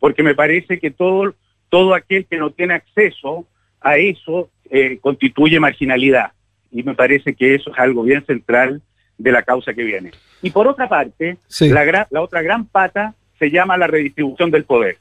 porque 0.00 0.22
me 0.22 0.34
parece 0.34 0.78
que 0.78 0.90
todo, 0.90 1.34
todo 1.70 1.94
aquel 1.94 2.26
que 2.26 2.36
no 2.36 2.50
tiene 2.50 2.74
acceso 2.74 3.46
a 3.80 3.96
eso 3.98 4.50
eh, 4.70 4.98
constituye 5.00 5.60
marginalidad. 5.60 6.32
Y 6.72 6.82
me 6.82 6.94
parece 6.94 7.34
que 7.34 7.54
eso 7.54 7.70
es 7.70 7.78
algo 7.78 8.02
bien 8.02 8.24
central 8.26 8.82
de 9.16 9.32
la 9.32 9.42
causa 9.42 9.72
que 9.74 9.82
viene. 9.84 10.10
Y 10.42 10.50
por 10.50 10.66
otra 10.66 10.88
parte, 10.88 11.36
Sí. 11.46 11.68
la, 11.70 11.84
gra- 11.86 12.06
la 12.10 12.20
otra 12.20 12.42
gran 12.42 12.66
pata 12.66 13.14
se 13.38 13.50
llama 13.50 13.76
la 13.78 13.86
redistribución 13.86 14.50
del 14.50 14.64
poder. 14.64 14.96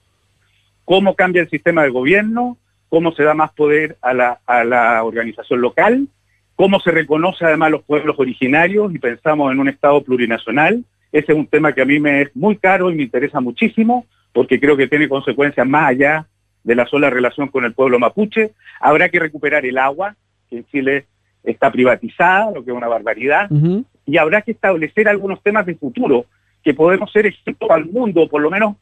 Cómo 0.85 1.15
cambia 1.15 1.41
el 1.41 1.49
sistema 1.49 1.83
de 1.83 1.89
gobierno, 1.89 2.57
cómo 2.93 3.11
se 3.13 3.23
da 3.23 3.33
más 3.33 3.51
poder 3.53 3.97
a 4.03 4.13
la, 4.13 4.39
a 4.45 4.63
la 4.63 5.03
organización 5.03 5.61
local, 5.61 6.07
cómo 6.53 6.79
se 6.79 6.91
reconoce 6.91 7.43
además 7.43 7.71
los 7.71 7.81
pueblos 7.81 8.15
originarios 8.19 8.93
y 8.93 8.99
pensamos 8.99 9.51
en 9.51 9.59
un 9.59 9.67
Estado 9.67 10.03
plurinacional. 10.03 10.83
Ese 11.11 11.31
es 11.31 11.35
un 11.39 11.47
tema 11.47 11.73
que 11.73 11.81
a 11.81 11.85
mí 11.85 11.99
me 11.99 12.21
es 12.21 12.35
muy 12.35 12.55
caro 12.55 12.91
y 12.91 12.95
me 12.95 13.01
interesa 13.01 13.41
muchísimo 13.41 14.05
porque 14.31 14.59
creo 14.59 14.77
que 14.77 14.87
tiene 14.87 15.09
consecuencias 15.09 15.65
más 15.65 15.89
allá 15.89 16.27
de 16.63 16.75
la 16.75 16.85
sola 16.85 17.09
relación 17.09 17.47
con 17.47 17.65
el 17.65 17.73
pueblo 17.73 17.97
mapuche. 17.97 18.51
Habrá 18.79 19.09
que 19.09 19.17
recuperar 19.17 19.65
el 19.65 19.79
agua, 19.79 20.15
que 20.47 20.57
en 20.57 20.65
Chile 20.67 21.07
está 21.43 21.71
privatizada, 21.71 22.51
lo 22.51 22.63
que 22.63 22.69
es 22.69 22.77
una 22.77 22.89
barbaridad, 22.89 23.49
y 24.05 24.17
habrá 24.17 24.43
que 24.43 24.51
establecer 24.51 25.07
algunos 25.07 25.41
temas 25.41 25.65
de 25.65 25.73
futuro 25.73 26.27
que 26.63 26.75
podemos 26.75 27.11
ser 27.11 27.25
ejemplo 27.25 27.71
al 27.71 27.85
mundo, 27.85 28.29
por 28.29 28.39
lo 28.39 28.51
menos 28.51 28.75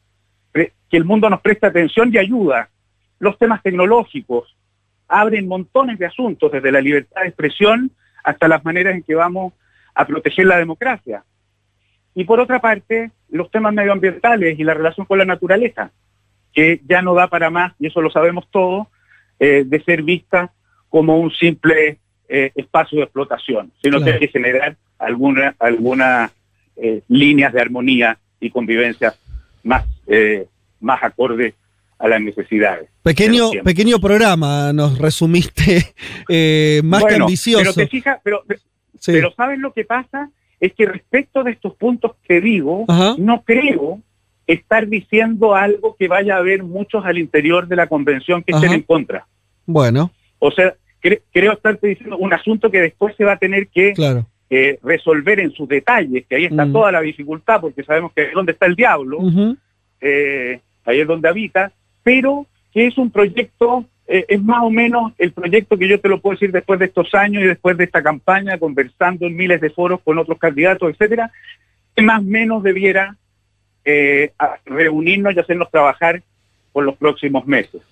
que 0.52 0.70
el 0.98 1.06
mundo 1.06 1.30
nos 1.30 1.40
preste 1.40 1.66
atención 1.66 2.10
y 2.12 2.18
ayuda. 2.18 2.68
Los 3.22 3.38
temas 3.38 3.62
tecnológicos 3.62 4.52
abren 5.06 5.46
montones 5.46 5.96
de 5.96 6.06
asuntos, 6.06 6.50
desde 6.50 6.72
la 6.72 6.80
libertad 6.80 7.20
de 7.20 7.28
expresión 7.28 7.92
hasta 8.24 8.48
las 8.48 8.64
maneras 8.64 8.96
en 8.96 9.04
que 9.04 9.14
vamos 9.14 9.52
a 9.94 10.04
proteger 10.04 10.46
la 10.46 10.58
democracia. 10.58 11.22
Y 12.16 12.24
por 12.24 12.40
otra 12.40 12.60
parte, 12.60 13.12
los 13.30 13.48
temas 13.48 13.72
medioambientales 13.74 14.58
y 14.58 14.64
la 14.64 14.74
relación 14.74 15.06
con 15.06 15.18
la 15.18 15.24
naturaleza, 15.24 15.92
que 16.52 16.80
ya 16.84 17.00
no 17.00 17.14
da 17.14 17.28
para 17.28 17.48
más, 17.48 17.74
y 17.78 17.86
eso 17.86 18.02
lo 18.02 18.10
sabemos 18.10 18.48
todos, 18.50 18.88
eh, 19.38 19.62
de 19.64 19.84
ser 19.84 20.02
vista 20.02 20.52
como 20.88 21.20
un 21.20 21.30
simple 21.30 21.98
eh, 22.28 22.50
espacio 22.56 22.98
de 22.98 23.04
explotación, 23.04 23.70
sino 23.80 23.98
Claro. 23.98 24.04
que 24.04 24.12
hay 24.14 24.18
que 24.18 24.32
generar 24.32 24.76
alguna, 24.98 25.54
alguna 25.60 26.32
eh, 26.74 27.02
líneas 27.06 27.52
de 27.52 27.60
armonía 27.60 28.18
y 28.40 28.50
convivencia 28.50 29.14
más, 29.62 29.84
más 30.80 31.04
acorde 31.04 31.54
a 32.02 32.08
las 32.08 32.20
necesidades. 32.20 32.90
Pequeño, 33.02 33.50
pequeño 33.64 33.98
programa, 34.00 34.72
nos 34.72 34.98
resumiste 34.98 35.94
eh, 36.28 36.80
más 36.84 37.04
que 37.04 37.14
ambicioso. 37.14 37.62
Pero 37.62 37.74
te 37.74 37.86
fijas, 37.86 38.18
pero, 38.24 38.42
Sí. 38.98 39.12
pero 39.12 39.32
¿sabes 39.36 39.58
lo 39.58 39.72
que 39.72 39.84
pasa? 39.84 40.30
Es 40.60 40.72
que 40.74 40.84
respecto 40.86 41.42
de 41.42 41.52
estos 41.52 41.74
puntos 41.74 42.12
que 42.28 42.40
digo, 42.40 42.84
Ajá. 42.88 43.14
no 43.18 43.42
creo 43.42 44.00
estar 44.46 44.86
diciendo 44.88 45.54
algo 45.54 45.96
que 45.98 46.08
vaya 46.08 46.34
a 46.34 46.38
haber 46.38 46.62
muchos 46.64 47.04
al 47.04 47.18
interior 47.18 47.66
de 47.68 47.76
la 47.76 47.86
convención 47.88 48.42
que 48.42 48.52
estén 48.52 48.72
en 48.72 48.82
contra. 48.82 49.26
Bueno, 49.66 50.10
O 50.40 50.50
sea, 50.50 50.74
cre- 51.02 51.22
creo 51.32 51.52
estarte 51.52 51.86
diciendo 51.86 52.16
un 52.16 52.32
asunto 52.32 52.70
que 52.70 52.80
después 52.80 53.14
se 53.16 53.24
va 53.24 53.32
a 53.34 53.38
tener 53.38 53.68
que 53.68 53.92
claro. 53.92 54.26
eh, 54.50 54.78
resolver 54.82 55.38
en 55.40 55.52
sus 55.52 55.68
detalles, 55.68 56.26
que 56.28 56.34
ahí 56.36 56.44
está 56.46 56.64
Mm. 56.66 56.72
toda 56.72 56.90
la 56.92 57.00
dificultad, 57.00 57.60
porque 57.60 57.84
sabemos 57.84 58.12
que 58.12 58.24
es 58.24 58.32
donde 58.34 58.52
está 58.52 58.66
el 58.66 58.74
diablo, 58.76 59.18
eh, 60.00 60.60
ahí 60.84 61.00
es 61.00 61.06
donde 61.06 61.28
habita, 61.28 61.72
pero 62.02 62.46
que 62.72 62.86
es 62.86 62.98
un 62.98 63.10
proyecto, 63.10 63.84
eh, 64.06 64.24
es 64.28 64.42
más 64.42 64.62
o 64.62 64.70
menos 64.70 65.12
el 65.18 65.32
proyecto 65.32 65.76
que 65.76 65.88
yo 65.88 66.00
te 66.00 66.08
lo 66.08 66.20
puedo 66.20 66.34
decir 66.34 66.52
después 66.52 66.78
de 66.78 66.86
estos 66.86 67.14
años 67.14 67.42
y 67.42 67.46
después 67.46 67.76
de 67.76 67.84
esta 67.84 68.02
campaña, 68.02 68.58
conversando 68.58 69.26
en 69.26 69.36
miles 69.36 69.60
de 69.60 69.70
foros 69.70 70.00
con 70.02 70.18
otros 70.18 70.38
candidatos, 70.38 70.90
etcétera, 70.90 71.30
que 71.94 72.02
más 72.02 72.20
o 72.20 72.24
menos 72.24 72.62
debiera 72.62 73.16
eh, 73.84 74.32
reunirnos 74.64 75.34
y 75.34 75.40
hacernos 75.40 75.70
trabajar 75.70 76.22
por 76.72 76.84
los 76.84 76.96
próximos 76.96 77.46
meses. 77.46 77.82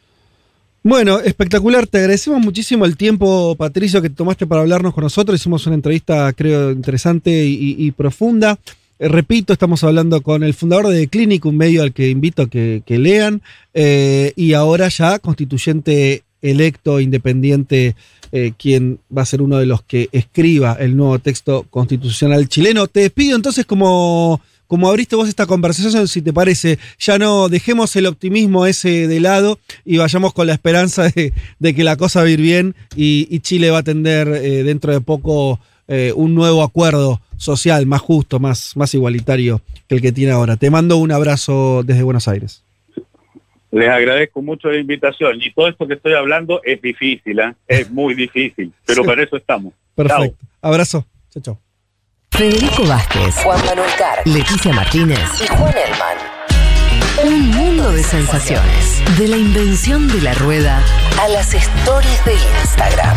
Bueno, 0.82 1.20
espectacular. 1.20 1.86
Te 1.86 1.98
agradecemos 1.98 2.40
muchísimo 2.40 2.86
el 2.86 2.96
tiempo, 2.96 3.54
Patricio, 3.54 4.00
que 4.00 4.08
tomaste 4.08 4.46
para 4.46 4.62
hablarnos 4.62 4.94
con 4.94 5.04
nosotros. 5.04 5.38
Hicimos 5.38 5.66
una 5.66 5.74
entrevista, 5.74 6.32
creo, 6.32 6.70
interesante 6.70 7.30
y 7.30 7.90
profunda. 7.90 8.58
Eh, 9.00 9.08
repito, 9.08 9.54
estamos 9.54 9.82
hablando 9.82 10.20
con 10.20 10.44
el 10.44 10.52
fundador 10.52 10.88
de 10.88 11.08
Clinic, 11.08 11.46
un 11.46 11.56
medio 11.56 11.82
al 11.82 11.94
que 11.94 12.10
invito 12.10 12.42
a 12.42 12.50
que, 12.50 12.82
lean, 12.86 13.40
eh, 13.72 14.34
y 14.36 14.52
ahora 14.52 14.88
ya 14.88 15.18
constituyente 15.18 16.22
electo, 16.42 17.00
independiente, 17.00 17.96
eh, 18.30 18.52
quien 18.58 19.00
va 19.16 19.22
a 19.22 19.26
ser 19.26 19.40
uno 19.40 19.56
de 19.56 19.64
los 19.64 19.82
que 19.82 20.10
escriba 20.12 20.76
el 20.78 20.98
nuevo 20.98 21.18
texto 21.18 21.64
constitucional 21.70 22.46
chileno. 22.48 22.88
Te 22.88 23.00
despido 23.00 23.36
entonces 23.36 23.64
como, 23.64 24.42
como 24.66 24.90
abriste 24.90 25.16
vos 25.16 25.30
esta 25.30 25.46
conversación, 25.46 26.06
si 26.06 26.20
te 26.20 26.34
parece, 26.34 26.78
ya 26.98 27.18
no 27.18 27.48
dejemos 27.48 27.96
el 27.96 28.04
optimismo 28.04 28.66
ese 28.66 29.08
de 29.08 29.20
lado 29.20 29.58
y 29.86 29.96
vayamos 29.96 30.34
con 30.34 30.46
la 30.46 30.52
esperanza 30.52 31.08
de, 31.08 31.74
que 31.74 31.84
la 31.84 31.96
cosa 31.96 32.20
va 32.20 32.26
a 32.26 32.30
ir 32.30 32.42
bien 32.42 32.74
y, 32.94 33.40
Chile 33.40 33.70
va 33.70 33.78
a 33.78 33.80
atender 33.80 34.28
eh, 34.28 34.62
dentro 34.62 34.92
de 34.92 35.00
poco 35.00 35.58
eh, 35.90 36.12
un 36.14 36.34
nuevo 36.34 36.62
acuerdo 36.62 37.20
social 37.36 37.84
más 37.84 38.00
justo, 38.00 38.38
más, 38.38 38.76
más 38.76 38.94
igualitario 38.94 39.60
que 39.88 39.96
el 39.96 40.00
que 40.00 40.12
tiene 40.12 40.32
ahora. 40.32 40.56
Te 40.56 40.70
mando 40.70 40.96
un 40.98 41.10
abrazo 41.12 41.82
desde 41.84 42.02
Buenos 42.04 42.28
Aires. 42.28 42.62
Les 43.72 43.88
agradezco 43.88 44.40
mucho 44.40 44.68
la 44.68 44.78
invitación 44.78 45.40
y 45.42 45.52
todo 45.52 45.68
esto 45.68 45.86
que 45.86 45.94
estoy 45.94 46.14
hablando 46.14 46.60
es 46.64 46.80
difícil, 46.80 47.38
¿eh? 47.40 47.54
es 47.68 47.90
muy 47.90 48.14
difícil, 48.14 48.72
pero 48.86 49.02
Sí. 49.02 49.08
para 49.08 49.22
eso 49.22 49.36
estamos. 49.36 49.72
Perfecto. 49.94 50.44
Abrazo. 50.62 51.04
Chao, 51.32 51.42
chao. 51.42 51.58
Federico 52.30 52.84
Vázquez, 52.86 53.34
Juan 53.42 53.64
Manuel 53.66 53.90
Carr, 53.98 54.18
Leticia 54.26 54.72
Martínez 54.72 55.18
y 55.42 55.46
Juan 55.48 55.74
Elman. 55.86 56.16
Un 57.32 57.50
mundo 57.50 57.90
de 57.92 58.02
sensaciones. 58.02 59.02
De 59.18 59.28
la 59.28 59.36
invención 59.36 60.08
de 60.08 60.20
la 60.22 60.34
rueda 60.34 60.82
a 61.20 61.28
las 61.28 61.52
stories 61.52 62.24
de 62.24 62.32
Instagram. 62.62 63.16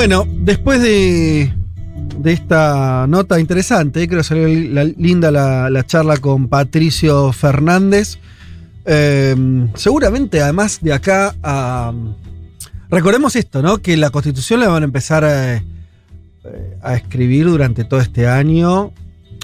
Bueno, 0.00 0.26
después 0.26 0.80
de, 0.80 1.52
de 2.16 2.32
esta 2.32 3.04
nota 3.06 3.38
interesante, 3.38 4.08
creo 4.08 4.20
que 4.20 4.24
salió 4.24 4.48
linda 4.96 5.30
la, 5.30 5.68
la 5.68 5.84
charla 5.84 6.16
con 6.16 6.48
Patricio 6.48 7.34
Fernández. 7.34 8.16
Eh, 8.86 9.36
seguramente, 9.74 10.40
además 10.40 10.78
de 10.80 10.94
acá. 10.94 11.34
Recordemos 12.88 13.36
esto, 13.36 13.60
¿no? 13.60 13.76
Que 13.82 13.98
la 13.98 14.08
constitución 14.08 14.60
la 14.60 14.68
van 14.68 14.84
a 14.84 14.86
empezar 14.86 15.22
a, 15.22 15.56
eh, 15.56 15.62
a 16.80 16.94
escribir 16.94 17.44
durante 17.44 17.84
todo 17.84 18.00
este 18.00 18.26
año. 18.26 18.92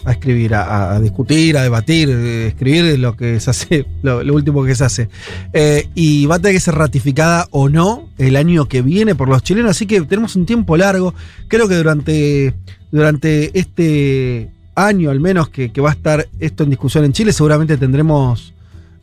A 0.07 0.13
escribir, 0.13 0.55
a, 0.55 0.99
discutir, 1.01 1.59
a 1.59 1.63
debatir, 1.63 2.09
eh, 2.09 2.47
escribir 2.47 2.99
lo 2.99 3.17
que 3.17 3.39
se 3.41 3.51
hace, 3.51 3.87
lo, 4.03 4.21
último 4.33 4.65
que 4.65 4.75
se 4.75 4.85
hace. 4.85 5.09
Eh, 5.53 5.89
y 5.95 6.25
va 6.27 6.37
a 6.37 6.39
tener 6.39 6.55
que 6.55 6.61
ser 6.61 6.77
ratificada 6.77 7.49
o 7.51 7.69
no 7.69 8.09
el 8.17 8.37
año 8.37 8.67
que 8.67 8.83
viene 8.83 9.15
por 9.15 9.29
los 9.29 9.43
chilenos, 9.43 9.73
así 9.73 9.85
que 9.87 10.01
tenemos 10.03 10.37
un 10.37 10.47
tiempo 10.47 10.77
largo. 10.77 11.13
Creo 11.49 11.69
que 11.69 11.75
durante, 11.75 12.55
durante 12.91 13.59
este 13.59 14.49
año 14.75 15.11
al 15.11 15.21
menos 15.21 15.49
que, 15.49 15.73
que 15.73 15.81
va 15.81 15.91
a 15.91 15.95
estar 15.95 16.29
esto 16.41 16.65
en 16.65 16.71
discusión 16.71 17.05
en 17.05 17.13
Chile, 17.13 17.33
seguramente 17.33 17.77
tendremos 17.77 18.55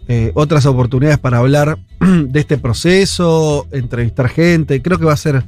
eh, 0.09 0.31
otras 0.33 0.65
oportunidades 0.65 1.17
para 1.17 1.37
hablar 1.37 1.77
de 1.99 2.39
este 2.39 2.57
proceso, 2.57 3.67
entrevistar 3.71 4.27
gente. 4.27 4.81
Creo 4.81 4.99
que 4.99 5.05
va 5.05 5.13
a 5.13 5.17
ser, 5.17 5.43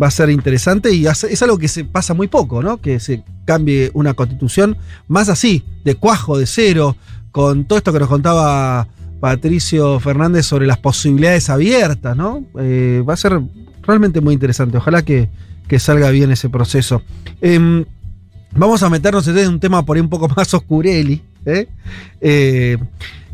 va 0.00 0.08
a 0.08 0.10
ser 0.10 0.30
interesante 0.30 0.92
y 0.92 1.06
es 1.06 1.42
algo 1.42 1.58
que 1.58 1.68
se 1.68 1.84
pasa 1.84 2.14
muy 2.14 2.28
poco, 2.28 2.62
¿no? 2.62 2.80
Que 2.80 3.00
se 3.00 3.22
cambie 3.44 3.90
una 3.94 4.14
constitución 4.14 4.76
más 5.08 5.28
así, 5.28 5.64
de 5.84 5.94
cuajo, 5.94 6.38
de 6.38 6.46
cero, 6.46 6.96
con 7.32 7.64
todo 7.64 7.78
esto 7.78 7.92
que 7.92 7.98
nos 7.98 8.08
contaba 8.08 8.88
Patricio 9.20 9.98
Fernández 10.00 10.46
sobre 10.46 10.66
las 10.66 10.78
posibilidades 10.78 11.50
abiertas, 11.50 12.16
¿no? 12.16 12.44
Eh, 12.58 13.02
va 13.08 13.14
a 13.14 13.16
ser 13.16 13.40
realmente 13.82 14.20
muy 14.20 14.34
interesante. 14.34 14.78
Ojalá 14.78 15.02
que, 15.02 15.28
salga 15.78 16.10
bien 16.10 16.30
ese 16.30 16.48
proceso. 16.48 17.02
Em, 17.40 17.84
vamos 18.52 18.82
a 18.82 18.88
meternos 18.88 19.26
en 19.28 19.48
un 19.48 19.60
tema 19.60 19.84
por 19.84 19.96
ahí 19.96 20.00
un 20.00 20.08
poco 20.08 20.28
más 20.36 20.52
oscureli, 20.54 21.22
¿eh? 21.44 21.68
Eh, 22.20 22.78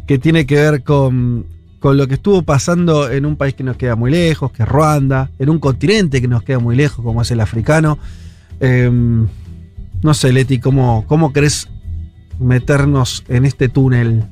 que 0.07 0.19
tiene 0.19 0.45
que 0.47 0.57
ver 0.57 0.83
con, 0.83 1.47
con 1.85 1.99
lo 1.99 2.07
que 2.09 2.15
estuvo 2.15 2.41
pasando 2.41 3.11
en 3.11 3.27
un 3.27 3.37
país 3.37 3.53
que 3.53 3.63
nos 3.63 3.77
queda 3.77 3.95
muy 3.95 4.11
lejos, 4.11 4.51
que 4.53 4.63
es 4.63 4.69
Ruanda, 4.71 5.29
en 5.39 5.51
un 5.51 5.59
continente 5.59 6.23
que 6.23 6.27
nos 6.29 6.43
queda 6.43 6.59
muy 6.59 6.75
lejos, 6.77 7.05
como 7.05 7.21
es 7.21 7.31
el 7.31 7.41
africano. 7.41 7.99
Em, 8.59 9.27
no 10.03 10.15
sé, 10.15 10.33
Leti, 10.33 10.59
¿cómo, 10.61 11.05
cómo 11.07 11.35
querés 11.35 11.69
meternos 12.41 13.23
en 13.29 13.45
este 13.45 13.69
túnel? 13.69 14.25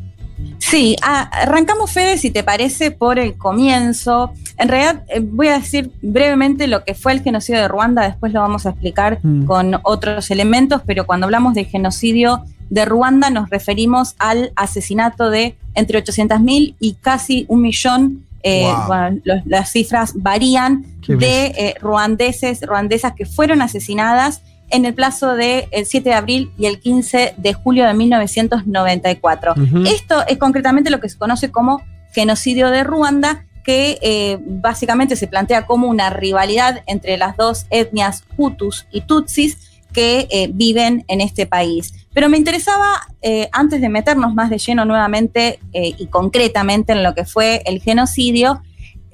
Sí, 0.56 0.96
a- 1.02 1.24
arrancamos, 1.42 1.90
Fede, 1.92 2.16
si 2.16 2.30
te 2.30 2.42
parece, 2.42 2.90
por 2.90 3.18
el 3.18 3.34
comienzo. 3.34 4.32
En 4.56 4.68
realidad, 4.70 5.02
eh, 5.14 5.20
voy 5.22 5.48
a 5.48 5.58
decir 5.58 5.90
brevemente 6.00 6.66
lo 6.68 6.84
que 6.84 6.94
fue 6.94 7.12
el 7.12 7.20
genocidio 7.20 7.60
de 7.60 7.68
Ruanda, 7.68 8.02
después 8.04 8.32
lo 8.32 8.40
vamos 8.40 8.64
a 8.64 8.70
explicar 8.70 9.18
Mm. 9.22 9.44
con 9.44 9.74
otros 9.82 10.30
elementos, 10.30 10.80
pero 10.86 11.04
cuando 11.04 11.26
hablamos 11.26 11.52
de 11.52 11.64
genocidio 11.66 12.44
de 12.72 12.84
Ruanda 12.86 13.28
nos 13.28 13.50
referimos 13.50 14.14
al 14.18 14.50
asesinato 14.56 15.28
de 15.30 15.56
entre 15.74 15.98
800.000 16.02 16.74
y 16.80 16.94
casi 16.94 17.44
un 17.48 17.60
millón. 17.62 18.26
eh, 18.44 18.64
Wow. 18.64 18.86
bueno, 18.88 19.20
los- 19.22 19.46
las 19.46 19.70
cifras 19.70 20.14
varían 20.16 20.84
de 21.06 21.46
eh, 21.46 21.74
ruandeses, 21.80 22.60
ruandesas 22.62 23.12
que 23.14 23.24
fueron 23.24 23.62
asesinadas 23.62 24.40
en 24.70 24.84
el 24.84 24.94
plazo 24.94 25.34
del 25.36 25.66
7 25.84 26.08
de 26.08 26.14
abril 26.16 26.50
y 26.58 26.66
el 26.66 26.80
15 26.80 27.34
de 27.36 27.52
julio 27.54 27.86
de 27.86 27.94
1994. 27.94 29.54
Ujú. 29.56 29.84
Esto 29.86 30.26
es 30.26 30.38
concretamente 30.38 30.90
lo 30.90 30.98
que 30.98 31.08
se 31.08 31.18
conoce 31.18 31.52
como 31.52 31.82
genocidio 32.12 32.70
de 32.70 32.82
Ruanda, 32.84 33.44
que 33.64 33.98
eh, 34.02 34.38
básicamente 34.44 35.14
se 35.14 35.28
plantea 35.28 35.66
como 35.66 35.86
una 35.88 36.10
rivalidad 36.10 36.82
entre 36.86 37.16
las 37.18 37.36
dos 37.36 37.66
etnias 37.70 38.24
Hutus 38.36 38.86
y 38.90 39.02
Tutsis 39.02 39.56
que 39.92 40.26
eh, 40.30 40.50
viven 40.52 41.04
en 41.06 41.20
este 41.20 41.46
país. 41.46 41.94
Pero 42.14 42.28
me 42.28 42.36
interesaba, 42.36 43.08
eh, 43.22 43.48
antes 43.52 43.80
de 43.80 43.88
meternos 43.88 44.34
más 44.34 44.50
de 44.50 44.58
lleno 44.58 44.84
nuevamente 44.84 45.58
eh, 45.72 45.94
y 45.98 46.06
concretamente 46.06 46.92
en 46.92 47.02
lo 47.02 47.14
que 47.14 47.24
fue 47.24 47.62
el 47.64 47.80
genocidio, 47.80 48.62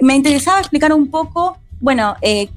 me 0.01 0.15
interesaba 0.15 0.59
explicar 0.59 0.93
un 0.93 1.09
poco, 1.11 1.59
bueno, 1.81 2.17
eh, 2.23 2.49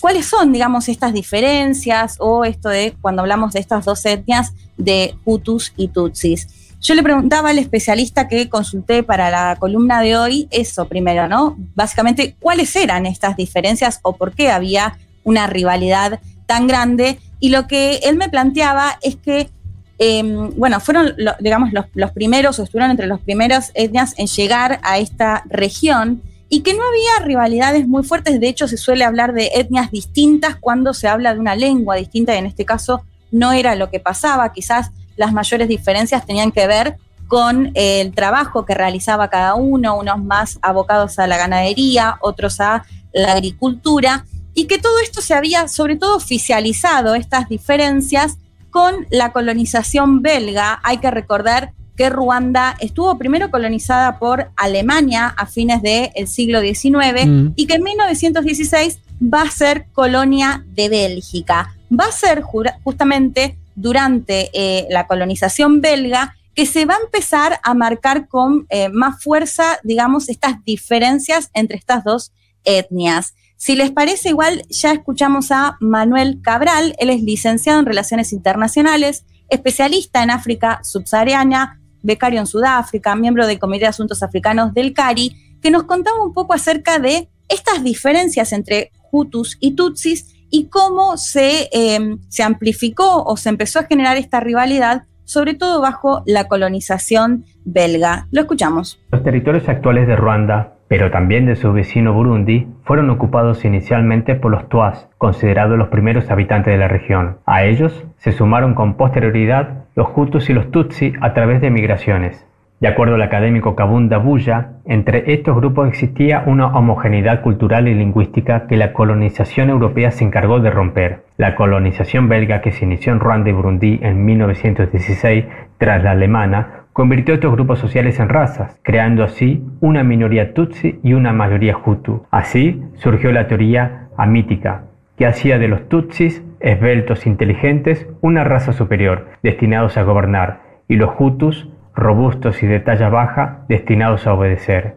cuáles 0.00 0.26
son, 0.26 0.52
digamos, 0.52 0.88
estas 0.88 1.12
diferencias 1.12 2.16
o 2.18 2.44
esto 2.44 2.68
de 2.68 2.94
cuando 3.00 3.22
hablamos 3.22 3.52
de 3.52 3.60
estas 3.60 3.84
dos 3.84 4.04
etnias 4.04 4.52
de 4.76 5.14
Hutus 5.24 5.72
y 5.76 5.88
Tutsis. 5.88 6.48
Yo 6.80 6.94
le 6.94 7.02
preguntaba 7.02 7.50
al 7.50 7.58
especialista 7.58 8.28
que 8.28 8.48
consulté 8.48 9.02
para 9.02 9.30
la 9.30 9.56
columna 9.56 10.00
de 10.00 10.16
hoy 10.16 10.48
eso 10.50 10.86
primero, 10.86 11.26
¿no? 11.26 11.56
Básicamente, 11.74 12.36
¿cuáles 12.38 12.74
eran 12.76 13.04
estas 13.04 13.36
diferencias 13.36 13.98
o 14.02 14.14
por 14.16 14.32
qué 14.32 14.50
había 14.50 14.96
una 15.24 15.48
rivalidad 15.48 16.20
tan 16.46 16.68
grande? 16.68 17.18
Y 17.40 17.48
lo 17.48 17.66
que 17.66 17.96
él 18.04 18.16
me 18.16 18.28
planteaba 18.28 18.98
es 19.02 19.16
que, 19.16 19.50
eh, 19.98 20.22
bueno, 20.56 20.80
fueron, 20.80 21.14
digamos, 21.40 21.72
los, 21.72 21.86
los 21.94 22.12
primeros 22.12 22.58
o 22.58 22.62
estuvieron 22.62 22.90
entre 22.90 23.06
los 23.06 23.20
primeros 23.20 23.70
etnias 23.74 24.14
en 24.16 24.26
llegar 24.28 24.78
a 24.82 24.98
esta 24.98 25.42
región 25.48 26.22
y 26.48 26.60
que 26.60 26.74
no 26.74 26.82
había 26.82 27.26
rivalidades 27.26 27.86
muy 27.86 28.04
fuertes. 28.04 28.40
De 28.40 28.48
hecho, 28.48 28.68
se 28.68 28.76
suele 28.76 29.04
hablar 29.04 29.34
de 29.34 29.50
etnias 29.54 29.90
distintas 29.90 30.56
cuando 30.56 30.94
se 30.94 31.08
habla 31.08 31.34
de 31.34 31.40
una 31.40 31.56
lengua 31.56 31.96
distinta 31.96 32.34
y 32.34 32.38
en 32.38 32.46
este 32.46 32.64
caso 32.64 33.02
no 33.30 33.52
era 33.52 33.74
lo 33.74 33.90
que 33.90 34.00
pasaba. 34.00 34.52
Quizás 34.52 34.90
las 35.16 35.32
mayores 35.32 35.68
diferencias 35.68 36.24
tenían 36.24 36.52
que 36.52 36.66
ver 36.66 36.96
con 37.26 37.72
el 37.74 38.14
trabajo 38.14 38.64
que 38.64 38.74
realizaba 38.74 39.28
cada 39.28 39.54
uno, 39.54 39.98
unos 39.98 40.22
más 40.24 40.58
abocados 40.62 41.18
a 41.18 41.26
la 41.26 41.36
ganadería, 41.36 42.16
otros 42.20 42.60
a 42.60 42.84
la 43.12 43.32
agricultura, 43.32 44.24
y 44.54 44.66
que 44.66 44.78
todo 44.78 44.98
esto 45.00 45.20
se 45.20 45.34
había 45.34 45.68
sobre 45.68 45.96
todo 45.96 46.16
oficializado, 46.16 47.14
estas 47.14 47.48
diferencias, 47.48 48.38
con 48.70 49.06
la 49.10 49.32
colonización 49.32 50.22
belga. 50.22 50.80
Hay 50.82 50.98
que 50.98 51.10
recordar 51.10 51.72
que 51.96 52.10
Ruanda 52.10 52.76
estuvo 52.78 53.18
primero 53.18 53.50
colonizada 53.50 54.18
por 54.20 54.50
Alemania 54.56 55.34
a 55.36 55.46
fines 55.46 55.82
del 55.82 56.28
siglo 56.28 56.60
XIX 56.60 57.26
Mm. 57.26 57.52
y 57.56 57.66
que 57.66 57.74
en 57.74 57.82
1916 57.82 59.00
va 59.22 59.42
a 59.42 59.50
ser 59.50 59.86
colonia 59.92 60.64
de 60.74 60.88
Bélgica. 60.88 61.74
Va 61.90 62.04
a 62.06 62.12
ser 62.12 62.42
justamente 62.42 63.56
durante 63.74 64.50
eh, 64.52 64.86
la 64.90 65.06
colonización 65.06 65.80
belga 65.80 66.36
que 66.54 66.66
se 66.66 66.84
va 66.84 66.94
a 66.94 67.04
empezar 67.04 67.60
a 67.62 67.74
marcar 67.74 68.28
con 68.28 68.66
eh, 68.70 68.88
más 68.88 69.22
fuerza, 69.22 69.78
digamos, 69.84 70.28
estas 70.28 70.64
diferencias 70.64 71.50
entre 71.54 71.76
estas 71.78 72.02
dos 72.04 72.32
etnias. 72.64 73.34
Si 73.58 73.74
les 73.74 73.90
parece 73.90 74.28
igual, 74.28 74.62
ya 74.70 74.92
escuchamos 74.92 75.50
a 75.50 75.76
Manuel 75.80 76.38
Cabral, 76.42 76.94
él 77.00 77.10
es 77.10 77.22
licenciado 77.22 77.80
en 77.80 77.86
Relaciones 77.86 78.32
Internacionales, 78.32 79.26
especialista 79.48 80.22
en 80.22 80.30
África 80.30 80.78
subsahariana, 80.84 81.80
becario 82.00 82.38
en 82.38 82.46
Sudáfrica, 82.46 83.16
miembro 83.16 83.48
del 83.48 83.58
Comité 83.58 83.86
de 83.86 83.88
Asuntos 83.88 84.22
Africanos 84.22 84.74
del 84.74 84.92
CARI, 84.92 85.58
que 85.60 85.72
nos 85.72 85.82
contaba 85.82 86.22
un 86.22 86.34
poco 86.34 86.54
acerca 86.54 87.00
de 87.00 87.30
estas 87.48 87.82
diferencias 87.82 88.52
entre 88.52 88.92
Hutus 89.10 89.56
y 89.58 89.74
Tutsis 89.74 90.36
y 90.50 90.68
cómo 90.68 91.16
se, 91.16 91.68
eh, 91.72 92.16
se 92.28 92.44
amplificó 92.44 93.24
o 93.24 93.36
se 93.36 93.48
empezó 93.48 93.80
a 93.80 93.86
generar 93.86 94.16
esta 94.18 94.38
rivalidad, 94.38 95.02
sobre 95.24 95.54
todo 95.54 95.80
bajo 95.80 96.22
la 96.26 96.46
colonización 96.46 97.44
belga. 97.64 98.28
Lo 98.30 98.42
escuchamos. 98.42 99.00
Los 99.10 99.24
territorios 99.24 99.68
actuales 99.68 100.06
de 100.06 100.14
Ruanda 100.14 100.77
pero 100.88 101.10
también 101.10 101.46
de 101.46 101.56
su 101.56 101.72
vecino 101.72 102.14
Burundi, 102.14 102.66
fueron 102.84 103.10
ocupados 103.10 103.64
inicialmente 103.64 104.34
por 104.34 104.50
los 104.50 104.68
Tuas, 104.68 105.08
considerados 105.18 105.78
los 105.78 105.88
primeros 105.88 106.30
habitantes 106.30 106.72
de 106.72 106.78
la 106.78 106.88
región. 106.88 107.36
A 107.46 107.64
ellos 107.64 108.06
se 108.16 108.32
sumaron 108.32 108.74
con 108.74 108.94
posterioridad 108.94 109.84
los 109.94 110.08
Hutus 110.14 110.48
y 110.48 110.54
los 110.54 110.70
Tutsi 110.70 111.12
a 111.20 111.34
través 111.34 111.60
de 111.60 111.70
migraciones. 111.70 112.48
De 112.80 112.86
acuerdo 112.86 113.16
al 113.16 113.22
académico 113.22 113.74
Kabunda 113.74 114.18
Buya, 114.18 114.74
entre 114.84 115.32
estos 115.32 115.56
grupos 115.56 115.88
existía 115.88 116.44
una 116.46 116.68
homogeneidad 116.68 117.42
cultural 117.42 117.88
y 117.88 117.94
lingüística 117.94 118.68
que 118.68 118.76
la 118.76 118.92
colonización 118.92 119.68
europea 119.68 120.12
se 120.12 120.24
encargó 120.24 120.60
de 120.60 120.70
romper. 120.70 121.24
La 121.36 121.56
colonización 121.56 122.28
belga 122.28 122.60
que 122.60 122.70
se 122.70 122.84
inició 122.84 123.12
en 123.12 123.18
Ruanda 123.18 123.50
y 123.50 123.52
Burundi 123.52 123.98
en 124.00 124.24
1916 124.24 125.46
tras 125.76 126.04
la 126.04 126.12
alemana 126.12 126.77
convirtió 126.98 127.34
estos 127.34 127.52
grupos 127.52 127.78
sociales 127.78 128.18
en 128.18 128.28
razas, 128.28 128.76
creando 128.82 129.22
así 129.22 129.62
una 129.78 130.02
minoría 130.02 130.52
tutsi 130.52 130.98
y 131.04 131.12
una 131.12 131.32
mayoría 131.32 131.76
hutu. 131.78 132.26
Así 132.32 132.82
surgió 132.96 133.30
la 133.30 133.46
teoría 133.46 134.08
amítica, 134.16 134.82
que 135.16 135.24
hacía 135.24 135.60
de 135.60 135.68
los 135.68 135.88
tutsis, 135.88 136.42
esbeltos 136.58 137.24
inteligentes, 137.24 138.08
una 138.20 138.42
raza 138.42 138.72
superior, 138.72 139.28
destinados 139.44 139.96
a 139.96 140.02
gobernar, 140.02 140.82
y 140.88 140.96
los 140.96 141.10
hutus, 141.16 141.68
robustos 141.94 142.64
y 142.64 142.66
de 142.66 142.80
talla 142.80 143.10
baja, 143.10 143.64
destinados 143.68 144.26
a 144.26 144.34
obedecer. 144.34 144.96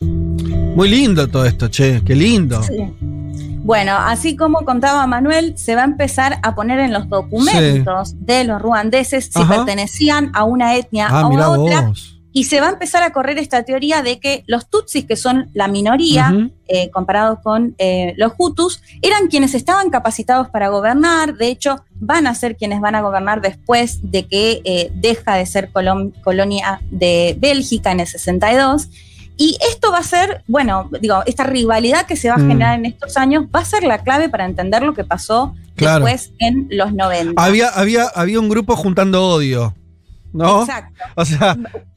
Muy 0.00 0.88
lindo 0.88 1.28
todo 1.28 1.44
esto, 1.44 1.68
che, 1.68 2.00
qué 2.02 2.14
lindo. 2.14 2.62
Bueno, 3.62 3.94
así 3.96 4.36
como 4.36 4.64
contaba 4.64 5.06
Manuel, 5.06 5.56
se 5.56 5.74
va 5.74 5.82
a 5.82 5.84
empezar 5.84 6.38
a 6.42 6.54
poner 6.54 6.80
en 6.80 6.92
los 6.92 7.08
documentos 7.08 8.14
de 8.24 8.44
los 8.44 8.60
ruandeses 8.60 9.30
si 9.32 9.40
Ajá. 9.40 9.56
pertenecían 9.56 10.30
a 10.34 10.44
una 10.44 10.76
etnia 10.76 11.08
Ah, 11.10 11.26
o 11.28 11.38
a 11.38 11.48
otra. 11.50 11.80
vos. 11.82 12.16
Y 12.32 12.44
se 12.44 12.60
va 12.60 12.68
a 12.68 12.70
empezar 12.70 13.02
a 13.02 13.10
correr 13.12 13.38
esta 13.38 13.64
teoría 13.64 14.02
de 14.02 14.20
que 14.20 14.44
los 14.46 14.70
tutsis, 14.70 15.04
que 15.04 15.16
son 15.16 15.50
la 15.52 15.66
minoría, 15.66 16.32
eh, 16.68 16.88
comparados 16.90 17.40
con 17.42 17.74
eh, 17.78 18.14
los 18.18 18.32
hutus, 18.38 18.80
eran 19.02 19.26
quienes 19.26 19.52
estaban 19.54 19.90
capacitados 19.90 20.48
para 20.48 20.68
gobernar. 20.68 21.34
De 21.34 21.48
hecho, 21.48 21.84
van 21.98 22.28
a 22.28 22.34
ser 22.36 22.56
quienes 22.56 22.80
van 22.80 22.94
a 22.94 23.00
gobernar 23.02 23.40
después 23.40 23.98
de 24.12 24.26
que 24.28 24.62
eh, 24.64 24.92
deja 24.94 25.34
de 25.34 25.44
ser 25.44 25.72
colon- 25.72 26.12
colonia 26.22 26.80
de 26.92 27.36
Bélgica 27.36 27.90
en 27.90 27.98
el 27.98 28.06
62. 28.06 28.88
Y 29.42 29.56
esto 29.70 29.90
va 29.90 29.98
a 29.98 30.02
ser, 30.02 30.42
bueno, 30.48 30.90
digo, 31.00 31.22
esta 31.24 31.44
rivalidad 31.44 32.04
que 32.06 32.14
se 32.14 32.28
va 32.28 32.34
a 32.34 32.38
Mm. 32.38 32.48
generar 32.48 32.78
en 32.78 32.84
estos 32.84 33.16
años 33.16 33.46
va 33.54 33.60
a 33.60 33.64
ser 33.64 33.84
la 33.84 34.02
clave 34.02 34.28
para 34.28 34.44
entender 34.44 34.82
lo 34.82 34.92
que 34.92 35.02
pasó 35.02 35.54
Claro. 35.76 36.04
después 36.04 36.32
en 36.40 36.68
los 36.70 36.92
90. 36.92 37.42
Había, 37.42 37.68
había, 37.70 38.04
había 38.14 38.38
un 38.38 38.50
grupo 38.50 38.76
juntando 38.76 39.26
odio, 39.26 39.74
¿no? 40.34 40.60
Exacto. 40.60 40.92
O 41.14 41.24
sea, 41.24 41.56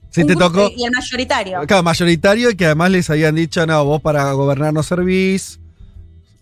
si 0.09 0.21
Un 0.21 0.27
te 0.27 0.35
tocó, 0.37 0.71
Y 0.73 0.85
el 0.85 0.91
mayoritario. 0.91 1.59
claro, 1.67 1.83
mayoritario 1.83 2.49
y 2.49 2.55
que 2.55 2.65
además 2.67 2.91
les 2.91 3.09
habían 3.09 3.35
dicho, 3.35 3.65
no, 3.65 3.83
vos 3.83 4.01
para 4.01 4.31
gobernar 4.31 4.73
no 4.73 4.81
servís. 4.81 5.59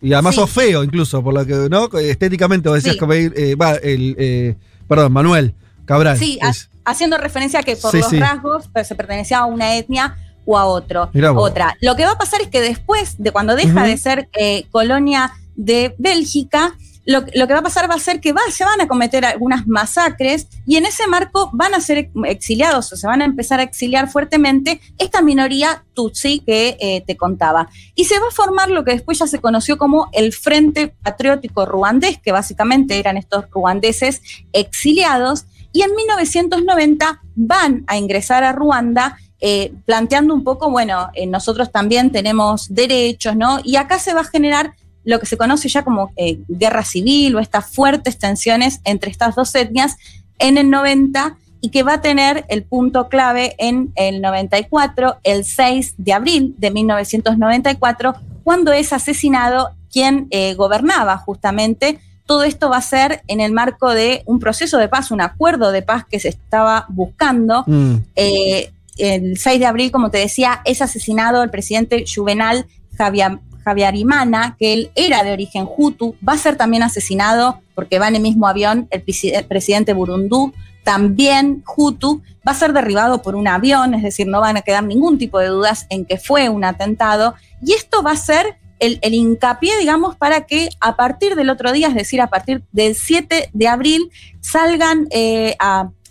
Y 0.04 0.14
además 0.14 0.36
Sí. 0.36 0.42
sos 0.42 0.52
feo, 0.52 0.84
incluso, 0.84 1.24
por 1.24 1.34
lo 1.34 1.44
que, 1.48 1.68
¿no? 1.68 1.90
Estéticamente 1.98 2.70
vos 2.70 2.84
decías 2.84 2.96
Sí. 3.00 3.32
eh, 3.36 3.56
va, 3.56 3.72
el, 3.74 4.16
eh, 4.20 4.56
perdón, 4.88 5.14
Manuel 5.14 5.56
Cabral. 5.86 6.18
Sí, 6.20 6.38
ha- 6.44 6.52
haciendo 6.86 7.18
referencia 7.18 7.60
a 7.60 7.64
que 7.64 7.76
por 7.76 7.90
Sí, 7.92 8.00
los 8.02 8.10
sí. 8.10 8.20
rasgos 8.20 8.68
pues, 8.72 8.88
se 8.88 8.94
pertenecía 8.94 9.40
a 9.40 9.46
una 9.46 9.76
etnia 9.78 10.16
o 10.46 10.58
a 10.58 10.66
otro. 10.66 11.10
Otra. 11.42 11.78
Lo 11.82 11.96
que 11.96 12.06
va 12.06 12.12
a 12.12 12.18
pasar 12.18 12.42
es 12.42 12.48
que 12.48 12.62
después 12.62 13.16
de 13.18 13.32
cuando 13.32 13.56
deja 13.56 13.84
de 13.84 13.98
ser 13.98 14.30
eh, 14.34 14.66
colonia 14.72 15.32
de 15.56 15.94
Bélgica, 15.98 16.76
lo, 17.04 17.22
lo 17.34 17.48
que 17.48 17.54
va 17.54 17.60
a 17.60 17.64
pasar 17.64 17.90
va 17.90 17.96
a 17.96 18.00
ser 18.00 18.22
que 18.22 18.32
va- 18.32 18.42
se 18.52 18.64
van 18.64 18.80
a 18.80 18.88
cometer 18.88 19.26
algunas 19.26 19.66
masacres 19.66 20.48
y 20.68 20.76
en 20.76 20.86
ese 20.86 21.08
marco 21.08 21.50
van 21.52 21.74
a 21.74 21.82
ser 21.82 21.98
ex- 21.98 22.12
exiliados 22.28 22.94
o 22.94 22.96
se 22.96 23.08
van 23.08 23.24
a 23.24 23.26
empezar 23.26 23.60
a 23.60 23.64
exiliar 23.64 24.08
fuertemente 24.08 24.80
esta 25.00 25.24
minoría 25.24 25.84
tutsi 25.96 26.42
que 26.46 26.78
eh, 26.80 27.04
te 27.08 27.18
contaba. 27.18 27.70
Y 27.96 28.06
se 28.06 28.20
va 28.20 28.28
a 28.28 28.32
formar 28.32 28.70
lo 28.70 28.84
que 28.86 28.92
después 28.92 29.18
ya 29.18 29.26
se 29.26 29.40
conoció 29.42 29.80
como 29.80 30.10
el 30.14 30.32
Frente 30.32 30.94
Patriótico 31.02 31.66
Ruandés, 31.66 32.20
que 32.20 32.32
básicamente 32.32 33.00
eran 33.00 33.18
estos 33.18 33.46
ruandeses 33.50 34.22
exiliados, 34.54 35.46
y 35.74 35.82
en 35.84 35.96
1990 35.96 37.22
van 37.36 37.84
a 37.88 37.98
ingresar 37.98 38.44
a 38.44 38.52
Ruanda 38.52 39.18
eh, 39.44 39.74
planteando 39.86 40.36
un 40.36 40.44
poco, 40.44 40.70
bueno, 40.70 41.10
eh, 41.16 41.26
nosotros 41.26 41.72
también 41.72 42.12
tenemos 42.12 42.68
derechos, 42.70 43.36
¿no? 43.36 43.60
Y 43.64 43.76
acá 43.76 43.98
se 43.98 44.14
va 44.14 44.22
a 44.22 44.26
generar 44.26 44.74
lo 45.04 45.20
que 45.20 45.26
se 45.26 45.36
conoce 45.36 45.68
ya 45.68 45.84
como 45.84 46.12
eh, 46.16 46.38
guerra 46.48 46.86
civil 46.86 47.36
o 47.36 47.40
estas 47.40 47.66
fuertes 47.66 48.20
tensiones 48.20 48.82
entre 48.84 49.10
estas 49.10 49.34
dos 49.34 49.56
etnias 49.56 49.98
en 50.38 50.60
el 50.60 50.70
90 50.70 51.38
y 51.60 51.70
que 51.70 51.82
va 51.82 51.94
a 51.96 52.02
tener 52.02 52.46
el 52.50 52.62
punto 52.62 53.10
clave 53.10 53.56
en 53.58 53.92
el 53.96 54.22
94, 54.22 55.18
el 55.24 55.44
6 55.44 55.96
de 55.98 56.14
abril 56.14 56.54
de 56.60 56.70
1994, 56.70 58.14
cuando 58.44 58.72
es 58.74 58.94
asesinado 58.94 59.72
quien 59.92 60.30
gobernaba 60.56 61.18
justamente. 61.18 62.00
Todo 62.26 62.44
esto 62.44 62.70
va 62.70 62.78
a 62.78 62.82
ser 62.82 63.22
en 63.28 63.42
el 63.42 63.52
marco 63.52 63.90
de 63.90 64.24
un 64.26 64.40
proceso 64.40 64.78
de 64.78 64.88
paz, 64.88 65.12
un 65.12 65.22
acuerdo 65.22 65.72
de 65.72 65.82
paz 65.82 66.06
que 66.10 66.20
se 66.20 66.30
estaba 66.30 66.86
buscando. 66.90 67.64
Mm. 67.68 67.96
Eh, 68.16 68.72
el 68.98 69.38
6 69.38 69.60
de 69.60 69.66
abril, 69.66 69.92
como 69.92 70.12
te 70.12 70.18
decía, 70.18 70.62
es 70.66 70.82
asesinado 70.82 71.44
el 71.44 71.50
presidente 71.50 72.04
Juvenal 72.14 72.66
Javier, 72.98 73.40
Javiarimana, 73.64 74.56
que 74.60 74.74
él 74.74 74.92
era 74.96 75.24
de 75.24 75.32
origen 75.32 75.68
Hutu, 75.78 76.16
va 76.28 76.34
a 76.34 76.38
ser 76.38 76.56
también 76.58 76.84
asesinado 76.84 77.62
porque 77.76 78.00
va 78.00 78.08
en 78.08 78.16
el 78.16 78.22
mismo 78.22 78.48
avión 78.48 78.88
el 78.92 79.06
presi- 79.06 79.36
el 79.36 79.46
presidente 79.46 79.94
Burundú, 79.94 80.52
también 80.84 81.64
Hutu, 81.78 82.22
va 82.48 82.54
a 82.54 82.56
ser 82.56 82.74
derribado 82.74 83.22
por 83.22 83.36
un 83.36 83.48
avión, 83.48 83.94
es 83.94 84.02
decir, 84.02 84.28
no 84.28 84.42
van 84.42 84.58
a 84.58 84.62
quedar 84.62 84.84
ningún 84.84 85.18
tipo 85.20 85.38
de 85.40 85.48
dudas 85.48 85.86
en 85.90 86.06
que 86.06 86.18
fue 86.18 86.50
un 86.50 86.64
atentado, 86.64 87.36
y 87.64 87.74
esto 87.74 88.02
va 88.02 88.12
a 88.12 88.16
ser 88.16 88.58
el, 88.80 88.98
el 89.04 89.14
hincapié, 89.14 89.78
digamos, 89.78 90.16
para 90.16 90.48
que 90.48 90.70
a 90.80 90.96
partir 90.96 91.36
del 91.36 91.52
otro 91.52 91.72
día, 91.72 91.88
es 91.88 91.94
decir, 91.94 92.20
a 92.20 92.32
partir 92.32 92.64
del 92.72 92.96
7 92.96 93.52
de 93.54 93.68
abril, 93.68 94.10
salgan 94.42 95.08
eh, 95.12 95.56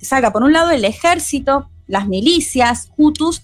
salga 0.00 0.32
por 0.32 0.44
un 0.44 0.52
lado 0.52 0.70
el 0.70 0.84
ejército, 0.84 1.68
las 1.90 2.08
milicias, 2.08 2.90
Hutus, 2.96 3.42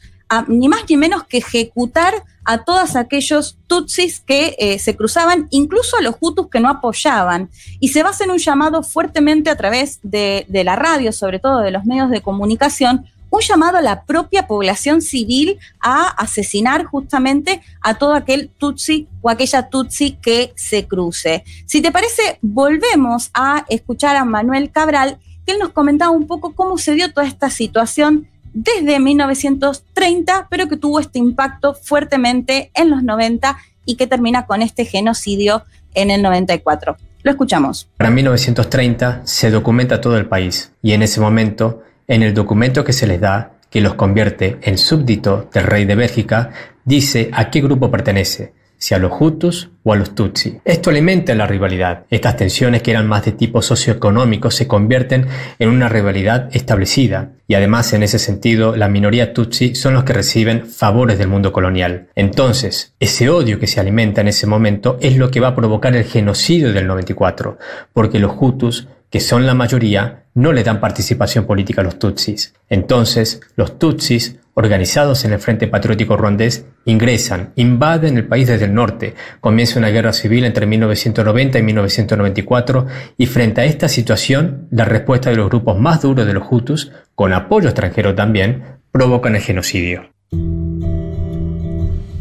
ni 0.48 0.68
más 0.68 0.80
ni 0.88 0.96
menos 0.96 1.24
que 1.24 1.38
ejecutar 1.38 2.24
a 2.44 2.64
todos 2.64 2.96
aquellos 2.96 3.58
tutsis 3.66 4.20
que 4.20 4.56
eh, 4.58 4.78
se 4.78 4.96
cruzaban, 4.96 5.48
incluso 5.50 5.96
a 5.96 6.02
los 6.02 6.16
hutus 6.20 6.48
que 6.48 6.60
no 6.60 6.68
apoyaban. 6.68 7.50
Y 7.80 7.88
se 7.88 8.02
va 8.02 8.10
a 8.10 8.12
hacer 8.12 8.30
un 8.30 8.38
llamado 8.38 8.82
fuertemente 8.82 9.50
a 9.50 9.56
través 9.56 9.98
de, 10.02 10.46
de 10.48 10.64
la 10.64 10.76
radio, 10.76 11.12
sobre 11.12 11.38
todo 11.38 11.58
de 11.58 11.72
los 11.72 11.84
medios 11.84 12.10
de 12.10 12.22
comunicación, 12.22 13.06
un 13.30 13.40
llamado 13.40 13.78
a 13.78 13.82
la 13.82 14.04
propia 14.04 14.46
población 14.46 15.02
civil 15.02 15.58
a 15.80 16.08
asesinar 16.08 16.84
justamente 16.84 17.60
a 17.82 17.94
todo 17.94 18.14
aquel 18.14 18.48
tutsi 18.48 19.08
o 19.20 19.30
aquella 19.30 19.68
tutsi 19.68 20.12
que 20.22 20.52
se 20.54 20.86
cruce. 20.86 21.44
Si 21.66 21.82
te 21.82 21.90
parece, 21.90 22.38
volvemos 22.42 23.30
a 23.34 23.64
escuchar 23.68 24.16
a 24.16 24.24
Manuel 24.24 24.70
Cabral, 24.70 25.18
que 25.44 25.52
él 25.52 25.58
nos 25.58 25.70
comentaba 25.70 26.12
un 26.12 26.26
poco 26.26 26.54
cómo 26.54 26.78
se 26.78 26.94
dio 26.94 27.12
toda 27.12 27.26
esta 27.26 27.50
situación 27.50 28.28
desde 28.56 28.98
1930, 28.98 30.46
pero 30.48 30.66
que 30.66 30.78
tuvo 30.78 30.98
este 30.98 31.18
impacto 31.18 31.74
fuertemente 31.74 32.70
en 32.74 32.88
los 32.88 33.02
90 33.02 33.58
y 33.84 33.96
que 33.96 34.06
termina 34.06 34.46
con 34.46 34.62
este 34.62 34.86
genocidio 34.86 35.64
en 35.92 36.10
el 36.10 36.22
94. 36.22 36.96
Lo 37.22 37.30
escuchamos. 37.30 37.90
Para 37.98 38.10
1930 38.10 39.20
se 39.24 39.50
documenta 39.50 40.00
todo 40.00 40.16
el 40.16 40.26
país 40.26 40.72
y 40.80 40.92
en 40.92 41.02
ese 41.02 41.20
momento, 41.20 41.82
en 42.08 42.22
el 42.22 42.32
documento 42.32 42.82
que 42.82 42.94
se 42.94 43.06
les 43.06 43.20
da, 43.20 43.52
que 43.68 43.82
los 43.82 43.94
convierte 43.94 44.56
en 44.62 44.78
súbdito 44.78 45.50
del 45.52 45.64
rey 45.64 45.84
de 45.84 45.96
Bélgica, 45.96 46.50
dice 46.84 47.28
a 47.34 47.50
qué 47.50 47.60
grupo 47.60 47.90
pertenece, 47.90 48.54
si 48.78 48.94
a 48.94 48.98
los 48.98 49.12
Hutus 49.18 49.70
o 49.82 49.92
a 49.92 49.96
los 49.96 50.14
Tutsi. 50.14 50.58
Esto 50.64 50.90
alimenta 50.90 51.34
la 51.34 51.46
rivalidad. 51.46 52.04
Estas 52.10 52.36
tensiones 52.36 52.82
que 52.82 52.90
eran 52.90 53.06
más 53.06 53.24
de 53.24 53.32
tipo 53.32 53.62
socioeconómico 53.62 54.50
se 54.50 54.66
convierten 54.66 55.26
en 55.58 55.68
una 55.68 55.88
rivalidad 55.88 56.48
establecida 56.52 57.30
y 57.48 57.54
además 57.54 57.92
en 57.92 58.02
ese 58.02 58.18
sentido 58.18 58.76
la 58.76 58.88
minoría 58.88 59.32
Tutsi 59.32 59.74
son 59.74 59.94
los 59.94 60.04
que 60.04 60.12
reciben 60.12 60.66
favores 60.66 61.18
del 61.18 61.28
mundo 61.28 61.52
colonial. 61.52 62.08
Entonces, 62.14 62.94
ese 63.00 63.28
odio 63.30 63.58
que 63.58 63.66
se 63.66 63.80
alimenta 63.80 64.20
en 64.20 64.28
ese 64.28 64.46
momento 64.46 64.98
es 65.00 65.16
lo 65.16 65.30
que 65.30 65.40
va 65.40 65.48
a 65.48 65.56
provocar 65.56 65.94
el 65.94 66.04
genocidio 66.04 66.72
del 66.72 66.86
94, 66.86 67.58
porque 67.92 68.18
los 68.18 68.32
Hutus 68.38 68.88
que 69.10 69.20
son 69.20 69.46
la 69.46 69.54
mayoría, 69.54 70.24
no 70.34 70.52
le 70.52 70.64
dan 70.64 70.80
participación 70.80 71.46
política 71.46 71.80
a 71.80 71.84
los 71.84 71.98
Tutsis. 71.98 72.54
Entonces, 72.68 73.40
los 73.56 73.78
Tutsis, 73.78 74.36
organizados 74.58 75.24
en 75.26 75.34
el 75.34 75.38
Frente 75.38 75.68
Patriótico 75.68 76.16
Ruandés, 76.16 76.64
ingresan, 76.86 77.52
invaden 77.56 78.16
el 78.16 78.26
país 78.26 78.48
desde 78.48 78.64
el 78.64 78.72
norte, 78.72 79.14
comienza 79.40 79.78
una 79.78 79.90
guerra 79.90 80.14
civil 80.14 80.46
entre 80.46 80.64
1990 80.64 81.58
y 81.58 81.62
1994, 81.62 82.86
y 83.18 83.26
frente 83.26 83.60
a 83.60 83.64
esta 83.66 83.88
situación, 83.88 84.66
la 84.70 84.86
respuesta 84.86 85.28
de 85.28 85.36
los 85.36 85.50
grupos 85.50 85.78
más 85.78 86.00
duros 86.00 86.26
de 86.26 86.32
los 86.32 86.46
Hutus, 86.50 86.90
con 87.14 87.34
apoyo 87.34 87.68
extranjero 87.68 88.14
también, 88.14 88.62
provocan 88.92 89.36
el 89.36 89.42
genocidio. 89.42 90.15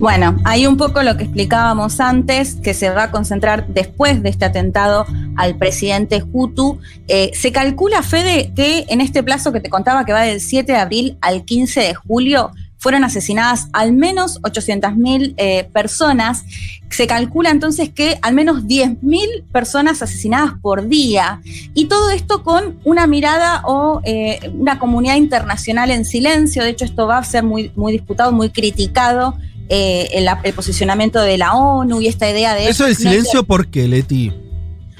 Bueno, 0.05 0.37
hay 0.43 0.67
un 0.67 0.77
poco 0.77 1.01
lo 1.01 1.17
que 1.17 1.23
explicábamos 1.23 1.99
antes, 1.99 2.57
que 2.61 2.75
se 2.75 2.91
va 2.91 3.05
a 3.05 3.11
concentrar 3.11 3.65
después 3.69 4.21
de 4.21 4.29
este 4.29 4.45
atentado 4.45 5.07
al 5.35 5.55
presidente 5.55 6.23
Hutu. 6.31 6.77
Eh, 7.07 7.31
se 7.33 7.51
calcula, 7.51 8.03
Fede, 8.03 8.53
que 8.55 8.85
en 8.89 9.01
este 9.01 9.23
plazo 9.23 9.51
que 9.51 9.61
te 9.61 9.71
contaba, 9.71 10.05
que 10.05 10.13
va 10.13 10.21
del 10.21 10.41
7 10.41 10.73
de 10.73 10.77
abril 10.77 11.17
al 11.21 11.43
15 11.43 11.79
de 11.79 11.95
julio, 11.95 12.51
fueron 12.77 13.03
asesinadas 13.03 13.67
al 13.73 13.93
menos 13.93 14.39
800.000 14.43 15.33
eh, 15.37 15.67
personas. 15.73 16.43
Se 16.91 17.07
calcula 17.07 17.49
entonces 17.49 17.89
que 17.89 18.19
al 18.21 18.35
menos 18.35 18.65
10.000 18.65 19.45
personas 19.51 20.03
asesinadas 20.03 20.51
por 20.61 20.87
día. 20.87 21.41
Y 21.73 21.85
todo 21.85 22.11
esto 22.11 22.43
con 22.43 22.77
una 22.83 23.07
mirada 23.07 23.63
o 23.65 24.01
eh, 24.03 24.51
una 24.53 24.77
comunidad 24.77 25.15
internacional 25.15 25.89
en 25.89 26.05
silencio. 26.05 26.61
De 26.61 26.69
hecho, 26.69 26.85
esto 26.85 27.07
va 27.07 27.17
a 27.17 27.23
ser 27.23 27.43
muy, 27.43 27.71
muy 27.75 27.91
disputado, 27.91 28.31
muy 28.31 28.51
criticado. 28.51 29.35
Eh, 29.69 30.09
el, 30.13 30.27
el 30.43 30.53
posicionamiento 30.53 31.21
de 31.21 31.37
la 31.37 31.53
ONU 31.53 32.01
y 32.01 32.07
esta 32.07 32.29
idea 32.29 32.53
de... 32.53 32.69
Eso 32.69 32.85
del 32.85 32.95
silencio, 32.95 33.43
¿por 33.43 33.67
qué, 33.67 33.87
Leti? 33.87 34.31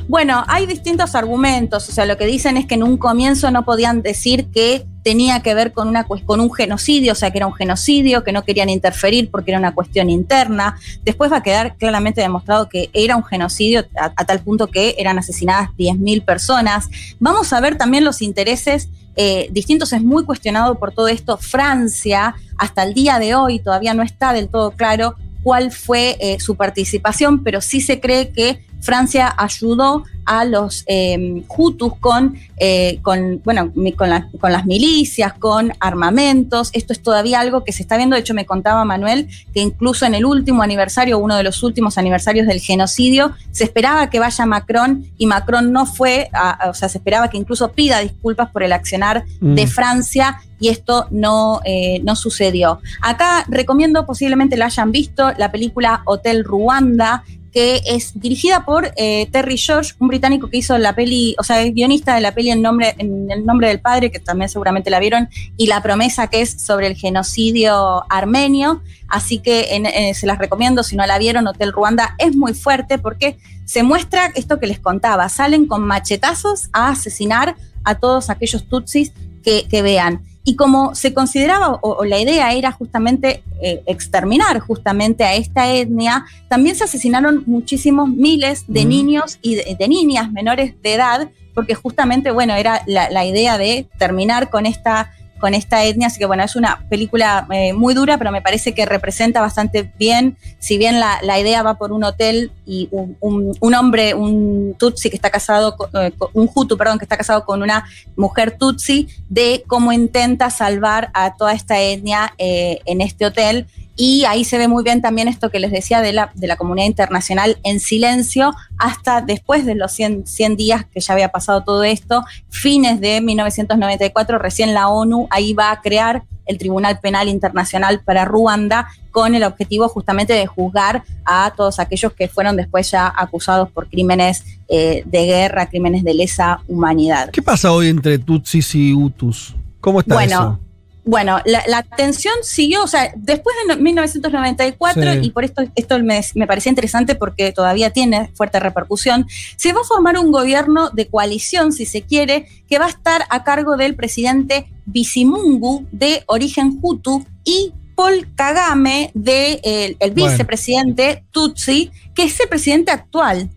Bueno, 0.07 0.43
hay 0.47 0.65
distintos 0.65 1.15
argumentos. 1.15 1.89
O 1.89 1.91
sea, 1.91 2.05
lo 2.05 2.17
que 2.17 2.25
dicen 2.25 2.57
es 2.57 2.65
que 2.65 2.75
en 2.75 2.83
un 2.83 2.97
comienzo 2.97 3.51
no 3.51 3.65
podían 3.65 4.01
decir 4.01 4.47
que 4.51 4.85
tenía 5.06 5.41
que 5.41 5.53
ver 5.53 5.72
con, 5.72 5.88
una, 5.88 6.03
con 6.03 6.40
un 6.40 6.52
genocidio, 6.52 7.11
o 7.11 7.15
sea, 7.15 7.30
que 7.30 7.38
era 7.38 7.45
un 7.45 7.53
genocidio, 7.53 8.23
que 8.23 8.32
no 8.32 8.44
querían 8.44 8.69
interferir 8.69 9.30
porque 9.30 9.52
era 9.52 9.60
una 9.60 9.72
cuestión 9.72 10.10
interna. 10.10 10.80
Después 11.03 11.32
va 11.32 11.38
a 11.38 11.44
quedar 11.44 11.76
claramente 11.76 12.22
demostrado 12.22 12.69
que 12.69 12.90
era 12.91 13.15
un 13.15 13.23
genocidio 13.23 13.86
a, 13.95 14.06
a 14.15 14.26
tal 14.26 14.40
punto 14.40 14.65
que 14.65 14.95
eran 14.98 15.19
asesinadas 15.19 15.69
10.000 15.77 16.26
personas. 16.26 16.90
Vamos 17.19 17.53
a 17.53 17.61
ver 17.61 17.77
también 17.77 18.03
los 18.03 18.23
intereses 18.23 18.90
eh, 19.15 19.48
distintos. 19.52 19.94
Es 19.94 20.02
muy 20.02 20.26
cuestionado 20.26 20.80
por 20.80 20.91
todo 20.91 21.07
esto. 21.07 21.38
Francia, 21.38 22.34
hasta 22.57 22.82
el 22.82 22.95
día 22.95 23.19
de 23.19 23.36
hoy, 23.36 23.60
todavía 23.60 23.94
no 23.94 24.02
está 24.02 24.34
del 24.34 24.49
todo 24.49 24.72
claro 24.72 25.14
cuál 25.44 25.72
fue 25.72 26.18
eh, 26.19 26.40
su 26.40 26.56
participación, 26.56 27.44
pero 27.44 27.61
sí 27.61 27.80
se 27.80 27.99
cree 27.99 28.32
que 28.32 28.65
Francia 28.86 29.34
ayudó 29.36 30.03
a 30.28 30.44
los 30.45 30.84
eh, 30.88 31.44
Hutus 31.56 31.94
con, 31.99 32.36
eh, 32.57 32.99
con, 33.03 33.41
bueno, 33.44 33.72
con, 33.95 34.10
la- 34.10 34.28
con 34.40 34.52
las 34.52 34.66
milicias, 34.66 35.34
con 35.34 35.72
armamentos. 35.80 36.70
Esto 36.74 36.94
es 36.94 37.02
todavía 37.02 37.40
algo 37.40 37.64
que 37.64 37.72
se 37.72 37.82
está 37.84 37.98
viendo. 37.98 38.16
De 38.16 38.22
hecho, 38.22 38.34
me 38.34 38.45
contaba 38.45 38.86
Manuel 38.86 39.28
que 39.53 39.60
incluso 39.62 40.06
en 40.06 40.16
el 40.16 40.26
último 40.26 40.64
aniversario, 40.64 41.20
uno 41.20 41.36
de 41.36 41.44
los 41.44 41.62
últimos 41.64 41.98
aniversarios 41.98 42.48
del 42.48 42.60
genocidio, 42.60 43.34
se 43.52 43.64
esperaba 43.66 44.10
que 44.10 44.20
vaya 44.20 44.45
Macron 44.45 45.06
y 45.18 45.26
Macron 45.28 45.72
no 45.72 45.86
fue, 45.86 46.30
a- 46.34 46.52
a- 46.52 46.70
o 46.70 46.74
sea, 46.74 46.90
se 46.90 46.98
esperaba 46.99 47.30
que 47.30 47.38
incluso 47.38 47.72
pida 47.72 47.99
disculpas 47.99 48.49
por 48.52 48.64
el 48.64 48.74
accionar 48.74 49.26
de 49.41 49.66
Mm. 49.66 49.70
Francia 49.70 50.41
y 50.60 50.70
esto 50.70 51.06
no, 51.12 51.62
eh, 51.66 51.99
no 52.03 52.16
sucedió. 52.16 52.80
Acá 53.02 53.45
recomiendo, 53.48 54.06
posiblemente 54.06 54.57
la 54.57 54.66
hayan 54.66 54.91
visto, 54.91 55.32
la 55.38 55.52
película 55.52 56.02
Hotel 56.06 56.44
Ruanda, 56.44 57.24
que 57.56 57.82
es 57.86 58.19
dirigida 58.19 58.65
por 58.65 58.91
eh, 58.98 59.30
Terry 59.32 59.57
George, 59.57 59.94
un 59.99 60.10
británico 60.10 60.49
que 60.49 60.57
hizo 60.57 60.77
la 60.77 60.94
peli, 60.94 61.38
o 61.40 61.44
sea, 61.44 61.61
es 61.61 61.73
guionista 61.73 62.14
de 62.14 62.19
la 62.19 62.34
peli 62.34 62.52
en, 62.52 62.61
nombre, 62.61 62.95
en 62.98 63.32
el 63.32 63.45
nombre 63.45 63.69
del 63.69 63.80
padre, 63.80 64.11
que 64.11 64.19
también 64.19 64.49
seguramente 64.49 64.90
la 64.90 64.99
vieron, 64.99 65.30
y 65.56 65.68
La 65.68 65.82
promesa 65.82 66.27
que 66.27 66.41
es 66.41 66.61
sobre 66.61 66.88
el 66.88 66.98
genocidio 66.98 68.03
armenio. 68.10 68.82
Así 69.07 69.40
que 69.40 69.69
eh, 69.72 70.14
se 70.14 70.27
las 70.27 70.38
recomiendo, 70.38 70.84
si 70.84 70.98
no 70.98 71.06
la 71.06 71.18
vieron, 71.18 71.48
Hotel 71.48 71.72
Ruanda 71.72 72.15
es 72.18 72.36
muy 72.36 72.53
fuerte 72.53 72.98
porque 72.98 73.38
se 73.64 73.84
muestra 73.84 74.34
esto 74.36 74.60
que 74.60 74.68
les 74.68 74.80
contaba, 74.80 75.30
salen 75.30 75.65
con 75.65 75.82
machetazos 75.82 76.68
a 76.73 76.90
asesinar 76.90 77.56
a 77.86 77.95
todos 77.95 78.30
aquellos 78.30 78.68
tutsis 78.68 79.14
que 79.44 79.82
vean. 79.82 80.26
Y 80.45 80.55
como 80.55 80.95
se 80.95 81.13
consideraba, 81.13 81.72
o, 81.73 81.80
o 81.81 82.05
la 82.05 82.19
idea 82.19 82.53
era 82.53 82.72
justamente 82.72 83.43
eh, 83.61 83.81
exterminar 83.88 84.59
justamente 84.59 85.23
a 85.23 85.34
esta 85.34 85.73
etnia, 85.73 86.26
también 86.47 86.76
se 86.76 86.84
asesinaron 86.84 87.43
muchísimos 87.47 88.07
miles 88.09 88.63
de 88.67 88.85
niños 88.85 89.39
y 89.41 89.55
de, 89.55 89.76
de 89.77 89.88
niñas 89.88 90.31
menores 90.31 90.80
de 90.84 90.93
edad, 90.93 91.30
porque 91.55 91.73
justamente, 91.73 92.31
bueno, 92.31 92.53
era 92.53 92.84
la, 92.85 93.09
la 93.09 93.26
idea 93.26 93.57
de 93.57 93.88
terminar 93.97 94.49
con 94.49 94.65
esta, 94.65 95.11
con 95.45 95.53
esta 95.53 95.84
etnia. 95.84 96.07
Así 96.07 96.17
que, 96.17 96.26
bueno, 96.26 96.41
es 96.43 96.55
una 96.55 96.88
película 96.89 97.45
eh, 97.51 97.72
muy 97.73 97.93
dura, 97.93 98.17
pero 98.17 98.31
me 98.31 98.41
parece 98.41 98.73
que 98.73 98.84
representa 98.84 99.41
bastante 99.41 99.91
bien, 99.99 100.38
si 100.57 100.80
bien 100.80 100.99
la, 100.99 101.19
idea 101.39 101.61
va 101.61 101.76
por 101.76 101.91
un 101.91 102.03
hotel 102.03 102.51
y 102.65 102.88
un, 102.89 103.15
un- 103.19 103.55
un 103.59 103.73
hombre, 103.76 104.15
un 104.15 104.76
Tutsi 104.80 105.11
que 105.11 105.17
está 105.17 105.30
casado, 105.30 105.76
con- 105.77 105.89
eh, 106.01 106.11
un 106.34 106.49
Hutu, 106.51 106.77
perdón, 106.77 106.97
que 106.97 107.05
está 107.05 107.15
casado 107.15 107.45
con 107.45 107.61
una 107.61 107.85
mujer 108.15 108.57
Tutsi, 108.57 109.07
de 109.30 109.63
cómo 109.67 109.91
intenta 109.91 110.49
salvar 110.49 111.11
a 111.13 111.35
toda 111.35 111.53
esta 111.53 111.80
etnia 111.80 112.34
eh, 112.39 112.80
en 112.85 113.01
este 113.01 113.27
hotel. 113.27 113.67
Y 113.95 114.26
ahí 114.26 114.43
se 114.43 114.57
ve 114.57 114.67
muy 114.67 114.84
bien 114.84 115.01
también 115.01 115.27
esto 115.27 115.49
que 115.49 115.59
les 115.59 115.72
decía 115.72 116.01
de 116.01 116.11
la, 116.11 116.31
de 116.35 116.47
la 116.47 116.57
comunidad 116.57 116.88
internacional 116.88 117.57
en 117.63 117.80
silencio 117.80 118.53
hasta 118.77 119.22
después 119.22 119.65
de 119.65 119.76
los 119.76 119.91
100, 119.93 120.27
100 120.27 120.57
días 120.57 120.85
que 120.85 120.99
ya 120.99 121.13
había 121.13 121.30
pasado 121.30 121.63
todo 121.63 121.84
esto, 121.84 122.23
fines 122.49 122.99
de 122.99 123.22
1994, 123.22 124.38
recién 124.38 124.73
la 124.73 124.89
ONU 124.89 125.27
ahí 125.30 125.53
va 125.53 125.72
a 125.72 125.81
crear 125.81 126.23
el 126.45 126.57
Tribunal 126.57 126.99
Penal 126.99 127.27
Internacional 127.27 128.01
para 128.03 128.26
Ruanda 128.26 128.88
con 129.11 129.34
el 129.34 129.43
objetivo 129.43 129.88
justamente 129.88 130.34
de 130.34 130.45
juzgar 130.45 131.03
a 131.23 131.53
todos 131.55 131.80
aquellos 131.80 132.13
que 132.13 132.27
fueron 132.27 132.55
después 132.55 132.91
ya 132.91 133.11
acusados 133.15 133.72
por 133.72 133.89
crímenes 133.89 134.43
eh, 134.67 135.03
de 135.05 135.26
guerra, 135.26 135.69
crímenes 135.69 136.03
de 136.03 136.13
lesa 136.13 136.61
humanidad. 136.67 137.30
¿Qué 137.31 137.41
pasa 137.41 137.72
hoy 137.72 137.88
entre 137.88 138.19
Tutsis 138.19 138.76
y 138.76 138.93
Hutus? 138.93 139.55
¿Cómo 139.80 140.01
está 140.01 140.15
Bueno, 140.15 140.35
eso? 140.35 140.59
Bueno, 141.07 141.40
la, 141.45 141.64
la 141.68 141.84
tensión 141.84 142.34
siguió, 142.41 142.84
o 142.84 142.88
sea, 142.88 143.14
después 143.15 143.56
de 143.68 143.76
no- 143.76 143.82
1994, 143.82 145.03
Sí. 145.14 145.19
y 145.22 145.30
por 145.30 145.44
esto 145.45 145.64
esto 145.76 145.99
me, 145.99 146.19
me 146.34 146.48
parecía 146.48 146.72
interesante 146.72 147.14
porque 147.14 147.52
todavía 147.52 147.91
tiene 147.91 148.32
fuerte 148.34 148.60
repercusión, 148.60 149.27
se 149.56 149.72
va 149.72 149.82
a 149.82 149.84
formar 149.84 150.18
un 150.18 150.32
gobierno 150.32 150.90
de 150.90 151.07
coalición, 151.07 151.72
si 151.73 151.86
se 151.86 152.02
quiere, 152.02 152.48
que 152.68 152.80
va 152.80 152.86
a 152.86 152.90
estar 152.90 153.26
a 153.30 153.44
cargo 153.44 153.77
del 153.77 153.95
presidente 153.95 154.68
Bisimungu, 154.88 155.86
de 155.91 156.23
origen 156.26 156.80
Hutu, 156.82 157.23
y 157.44 157.72
Paul 157.95 158.27
Kagame, 158.36 159.11
de, 159.14 159.61
eh, 159.64 159.95
el 159.99 160.11
Bueno. 160.11 160.32
vicepresidente 160.32 161.23
Tutsi, 161.32 161.91
que 162.14 162.23
es 162.23 162.40
el 162.40 162.49
presidente 162.49 162.91
actual. 162.91 163.49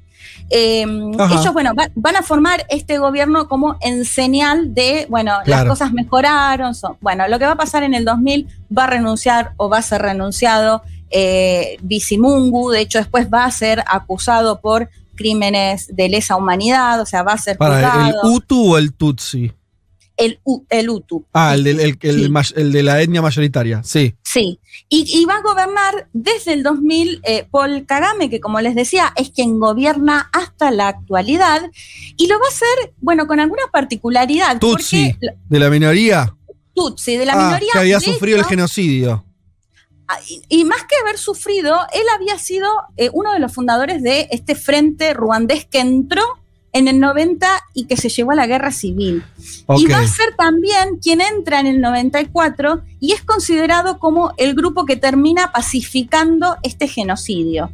Eh, 0.50 0.82
ellos, 0.82 1.52
bueno, 1.52 1.72
va- 1.78 1.90
van 1.94 2.16
a 2.16 2.22
formar 2.22 2.64
este 2.70 2.98
gobierno 2.98 3.48
como 3.48 3.76
en 3.80 4.04
señal 4.04 4.72
de, 4.74 5.06
bueno, 5.10 5.32
las 5.44 5.60
cosas 5.68 5.92
mejoraron. 5.92 6.74
son- 6.74 6.96
bueno, 7.00 7.28
lo 7.28 7.38
que 7.38 7.44
va 7.46 7.52
a 7.52 7.56
pasar 7.56 7.82
en 7.82 7.94
el 7.94 8.04
2000 8.04 8.48
va 8.76 8.84
a 8.84 8.86
renunciar 8.88 9.52
o 9.58 9.68
va 9.68 9.78
a 9.78 9.82
ser 9.82 10.02
renunciado 10.02 10.82
eh, 11.10 11.76
Bisimungu. 11.82 12.70
De 12.70 12.80
hecho, 12.80 12.98
después 12.98 13.28
va 13.32 13.44
a 13.44 13.50
ser 13.50 13.82
acusado 13.86 14.60
por 14.60 14.88
crímenes 15.14 15.88
de 15.94 16.08
lesa 16.08 16.36
humanidad, 16.36 17.00
o 17.00 17.06
sea, 17.06 17.22
va 17.22 17.32
a 17.32 17.38
ser 17.38 17.56
Para, 17.58 18.08
¿El. 18.08 18.14
Hutu 18.22 18.74
o 18.74 18.78
el 18.78 18.92
Tutsi? 18.92 19.52
El, 20.18 20.40
U- 20.44 20.64
el 20.68 20.90
Hutu. 20.90 21.24
Ah, 21.32 21.54
el, 21.54 21.64
del- 21.64 21.80
el, 21.80 21.98
el 22.02 22.44
Sí. 22.44 22.54
el 22.56 22.72
de 22.72 22.82
la 22.82 23.00
etnia 23.00 23.22
mayoritaria, 23.22 23.82
sí. 23.84 24.14
Sí, 24.22 24.60
y, 24.88 25.04
y 25.20 25.24
va 25.24 25.36
a 25.36 25.42
gobernar 25.42 26.08
desde 26.12 26.52
el 26.52 26.62
2000 26.62 27.20
eh, 27.24 27.46
Paul 27.50 27.86
Kagame, 27.86 28.28
que 28.28 28.40
como 28.40 28.60
les 28.60 28.74
decía, 28.74 29.12
es 29.16 29.30
quien 29.30 29.58
gobierna 29.58 30.28
hasta 30.32 30.70
la 30.70 30.88
actualidad, 30.88 31.62
y 32.16 32.26
lo 32.26 32.38
va 32.38 32.44
a 32.46 32.48
hacer, 32.50 32.92
bueno, 33.00 33.26
con 33.26 33.40
alguna 33.40 33.62
particularidad. 33.72 34.58
Tutsi, 34.58 35.12
Porque, 35.12 35.36
de 35.48 35.58
la 35.58 35.70
minoría. 35.70 36.34
Tutsi, 36.74 37.16
de 37.16 37.24
la 37.26 37.32
Ah, 37.34 37.46
minoría. 37.46 37.70
que 37.72 37.78
había 37.78 38.00
sufrido 38.00 38.38
el 38.38 38.44
genocidio. 38.44 39.24
Ah, 40.10 40.18
y, 40.26 40.60
y 40.60 40.64
más 40.64 40.84
que 40.88 40.96
haber 41.02 41.18
sufrido, 41.18 41.76
él 41.92 42.04
había 42.14 42.38
sido 42.38 42.66
eh, 42.96 43.10
uno 43.12 43.32
de 43.34 43.40
los 43.40 43.52
fundadores 43.52 44.02
de 44.02 44.26
este 44.30 44.54
frente 44.54 45.12
ruandés 45.12 45.66
que 45.66 45.80
entró 45.80 46.22
en 46.72 46.88
el 46.88 47.00
90 47.00 47.46
y 47.74 47.86
que 47.86 47.96
se 47.96 48.08
llevó 48.08 48.32
a 48.32 48.36
la 48.36 48.46
guerra 48.46 48.70
civil. 48.72 49.22
Y 49.76 49.86
va 49.86 49.98
a 49.98 50.06
ser 50.06 50.34
también 50.36 50.98
quien 51.02 51.20
entra 51.20 51.60
en 51.60 51.66
el 51.66 51.80
94 51.80 52.82
y 53.00 53.12
es 53.12 53.22
considerado 53.22 53.98
como 53.98 54.32
el 54.36 54.54
grupo 54.54 54.84
que 54.84 54.96
termina 54.96 55.52
pacificando 55.52 56.56
este 56.62 56.88
genocidio. 56.88 57.70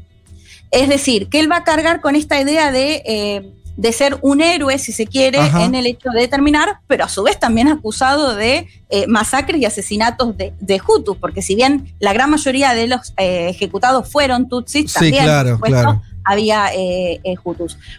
Es 0.70 0.88
decir, 0.88 1.28
que 1.28 1.40
él 1.40 1.50
va 1.50 1.58
a 1.58 1.64
cargar 1.64 2.00
con 2.00 2.16
esta 2.16 2.40
idea 2.40 2.72
de, 2.72 3.02
eh, 3.06 3.52
de 3.76 3.92
ser 3.92 4.18
un 4.22 4.40
héroe, 4.40 4.78
si 4.78 4.92
se 4.92 5.06
quiere, 5.06 5.38
Ajá. 5.38 5.64
en 5.64 5.74
el 5.74 5.86
hecho 5.86 6.10
de 6.10 6.28
terminar, 6.28 6.78
pero 6.86 7.04
a 7.04 7.08
su 7.08 7.22
vez 7.22 7.38
también 7.38 7.68
acusado 7.68 8.34
de 8.34 8.68
eh, 8.90 9.06
masacres 9.06 9.60
y 9.60 9.64
asesinatos 9.64 10.36
de, 10.36 10.52
de 10.60 10.80
Hutus, 10.86 11.16
porque 11.16 11.42
si 11.42 11.54
bien 11.54 11.94
la 11.98 12.12
gran 12.12 12.30
mayoría 12.30 12.74
de 12.74 12.86
los 12.86 13.12
eh, 13.16 13.48
ejecutados 13.48 14.10
fueron 14.10 14.48
Tutsis, 14.48 14.90
Sí, 14.90 14.94
también, 14.94 15.24
claro, 15.24 15.54
supuesto, 15.54 15.80
claro. 15.80 16.02
Había 16.24 16.72
eh, 16.74 17.20
eh. 17.22 17.36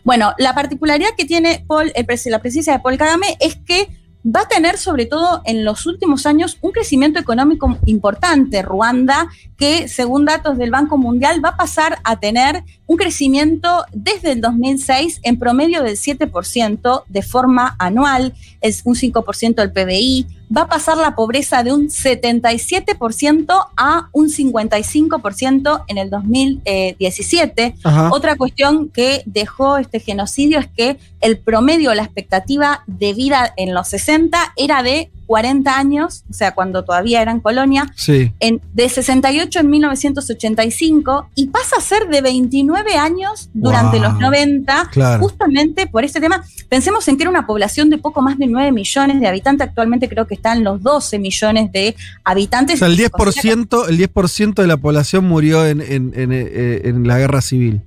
Bueno, 0.03 0.33
la 0.37 0.53
particularidad 0.53 1.09
que 1.17 1.25
tiene 1.25 1.63
Paul, 1.67 1.91
el 1.95 2.05
la 2.25 2.39
presencia 2.39 2.73
de 2.73 2.79
Paul 2.79 2.97
Kagame 2.97 3.37
es 3.39 3.55
que 3.55 3.87
va 4.25 4.41
a 4.41 4.47
tener, 4.47 4.77
sobre 4.77 5.05
todo 5.05 5.41
en 5.45 5.63
los 5.63 5.85
últimos 5.85 6.25
años, 6.25 6.57
un 6.61 6.71
crecimiento 6.71 7.19
económico 7.19 7.77
importante. 7.85 8.61
Ruanda, 8.61 9.27
que 9.57 9.87
según 9.87 10.25
datos 10.25 10.57
del 10.57 10.71
Banco 10.71 10.97
Mundial, 10.97 11.43
va 11.43 11.49
a 11.49 11.57
pasar 11.57 11.99
a 12.03 12.19
tener 12.19 12.63
un 12.87 12.97
crecimiento 12.97 13.85
desde 13.93 14.33
el 14.33 14.41
2006 14.41 15.19
en 15.23 15.39
promedio 15.39 15.81
del 15.81 15.97
7% 15.97 17.03
de 17.07 17.21
forma 17.21 17.75
anual, 17.79 18.33
es 18.61 18.81
un 18.85 18.95
5% 18.95 19.55
del 19.55 19.71
PBI, 19.71 20.27
va 20.55 20.61
a 20.61 20.67
pasar 20.67 20.97
la 20.97 21.15
pobreza 21.15 21.63
de 21.63 21.73
un 21.73 21.87
77% 21.87 23.67
a 23.75 24.09
un 24.11 24.29
55% 24.29 25.83
en 25.87 25.97
el 25.97 26.09
2017. 26.09 27.75
Ajá. 27.83 28.09
Otra 28.11 28.35
cuestión 28.35 28.89
que 28.89 29.23
dejó 29.25 29.77
este 29.77 29.99
genocidio 29.99 30.59
es 30.59 30.67
que 30.67 30.97
el 31.21 31.37
promedio, 31.39 31.93
la 31.95 32.03
expectativa 32.03 32.83
de 32.85 33.13
vida 33.13 33.53
en 33.57 33.73
los 33.73 33.87
60 33.87 34.53
era 34.55 34.83
de 34.83 35.09
40 35.25 35.77
años, 35.77 36.23
o 36.29 36.33
sea, 36.33 36.53
cuando 36.53 36.83
todavía 36.83 37.21
eran 37.21 37.39
colonia, 37.39 37.91
Sí. 37.95 38.31
en, 38.39 38.61
de 38.73 38.87
68 38.89 39.59
en 39.59 39.69
1985 39.69 41.29
y 41.35 41.47
pasa 41.47 41.77
a 41.77 41.81
ser 41.81 42.07
de 42.09 42.21
29 42.21 42.95
años 42.95 43.49
durante 43.53 43.97
Wow. 43.99 44.09
los 44.09 44.19
90, 44.19 44.89
Claro. 44.91 45.19
justamente 45.21 45.87
por 45.87 46.03
este 46.03 46.19
tema. 46.19 46.43
Pensemos 46.69 47.07
en 47.07 47.17
que 47.17 47.23
era 47.23 47.29
una 47.29 47.45
población 47.47 47.89
de 47.89 47.97
poco 47.97 48.21
más 48.21 48.37
de 48.37 48.47
9 48.47 48.71
millones 48.71 49.19
de 49.19 49.27
habitantes, 49.27 49.67
actualmente 49.67 50.09
creo 50.09 50.27
que 50.27 50.35
están 50.35 50.63
los 50.63 50.81
12 50.81 51.19
millones 51.19 51.71
de 51.71 51.95
O 51.97 52.21
habitantes. 52.23 52.79
sea, 52.79 52.87
el 52.87 52.93
O 52.93 52.97
sea, 52.97 53.09
10%, 53.09 53.87
el 53.87 53.97
10% 53.97 54.61
de 54.61 54.67
la 54.67 54.77
población 54.77 55.25
murió 55.27 55.65
en, 55.65 55.81
en- 55.81 56.13
en- 56.15 56.31
eh, 56.31 56.81
en 56.85 57.07
la 57.07 57.17
guerra 57.17 57.41
civil. 57.41 57.81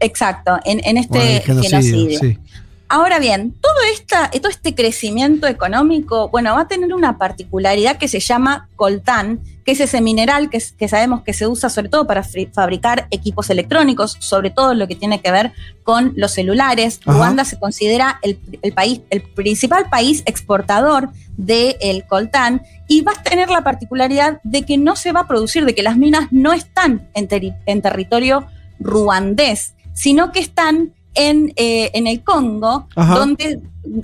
Exacto, 0.00 0.58
en, 0.64 0.80
en 0.84 0.96
este 0.98 1.36
el 1.38 1.42
genocidio, 1.42 1.78
genocidio. 1.80 2.18
sí. 2.20 2.38
Ahora 2.86 3.18
bien, 3.18 3.54
todo, 3.60 3.74
esta, 3.92 4.30
todo 4.30 4.50
este 4.50 4.74
crecimiento 4.74 5.46
económico, 5.46 6.28
bueno, 6.28 6.54
va 6.54 6.62
a 6.62 6.68
tener 6.68 6.92
una 6.92 7.18
particularidad 7.18 7.96
que 7.96 8.08
se 8.08 8.20
llama 8.20 8.68
coltán, 8.76 9.40
que 9.64 9.72
es 9.72 9.80
ese 9.80 10.02
mineral 10.02 10.50
que, 10.50 10.60
sabemos 10.60 11.22
que 11.22 11.32
se 11.32 11.46
usa 11.46 11.70
sobre 11.70 11.88
todo 11.88 12.06
para 12.06 12.22
fabricar 12.52 13.08
equipos 13.10 13.48
electrónicos, 13.48 14.16
sobre 14.20 14.50
todo 14.50 14.74
lo 14.74 14.86
que 14.86 14.94
tiene 14.94 15.22
que 15.22 15.32
ver 15.32 15.52
con 15.82 16.12
los 16.16 16.32
celulares. 16.32 17.00
Ajá. 17.06 17.16
Ruanda 17.16 17.44
se 17.46 17.58
considera 17.58 18.18
el, 18.22 18.38
el 18.60 18.72
país, 18.74 19.00
el 19.08 19.22
principal 19.22 19.88
país 19.88 20.22
exportador 20.26 21.08
del 21.38 22.04
coltán 22.06 22.62
y 22.86 23.00
va 23.00 23.12
a 23.12 23.22
tener 23.22 23.48
la 23.48 23.64
particularidad 23.64 24.40
de 24.44 24.62
que 24.62 24.76
no 24.76 24.94
se 24.94 25.12
va 25.12 25.20
a 25.20 25.26
producir, 25.26 25.64
de 25.64 25.74
que 25.74 25.82
las 25.82 25.96
minas 25.96 26.28
no 26.30 26.52
están 26.52 27.08
en, 27.14 27.28
teri- 27.28 27.56
en 27.64 27.80
territorio 27.80 28.46
ruandés, 28.78 29.74
sino 29.94 30.30
que 30.32 30.40
están 30.40 30.92
en, 31.14 31.52
eh, 31.56 31.90
en 31.94 32.06
el 32.06 32.22
Congo, 32.22 32.86
Ajá. 32.94 33.14
donde 33.18 33.60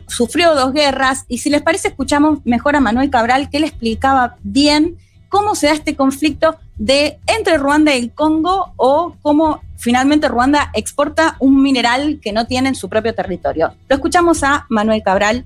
sufrió 0.07 0.55
dos 0.55 0.73
guerras. 0.73 1.24
Y 1.28 1.39
si 1.39 1.51
les 1.51 1.62
parece, 1.62 1.89
escuchamos 1.89 2.41
mejor 2.45 2.77
a 2.77 2.81
Manuel 2.81 3.11
Cabral, 3.11 3.51
que 3.51 3.59
él 3.59 3.65
explicaba 3.65 4.37
bien 4.43 4.97
cómo 5.28 5.55
se 5.55 5.69
da 5.69 5.73
este 5.73 5.97
conflicto 5.97 6.57
de 6.77 7.19
entre 7.27 7.57
Ruanda 7.57 7.95
y 7.95 7.99
el 8.01 8.11
Congo 8.12 8.73
o 8.77 9.15
cómo 9.23 9.61
finalmente 9.77 10.28
Ruanda 10.28 10.70
exporta 10.74 11.37
un 11.39 11.62
mineral 11.62 12.20
que 12.23 12.32
no 12.32 12.47
tiene 12.47 12.69
en 12.69 12.74
su 12.74 12.89
propio 12.89 13.15
territorio. 13.15 13.73
Lo 13.89 13.97
escuchamos 13.97 14.43
a 14.43 14.66
Manuel 14.69 15.03
Cabral. 15.03 15.45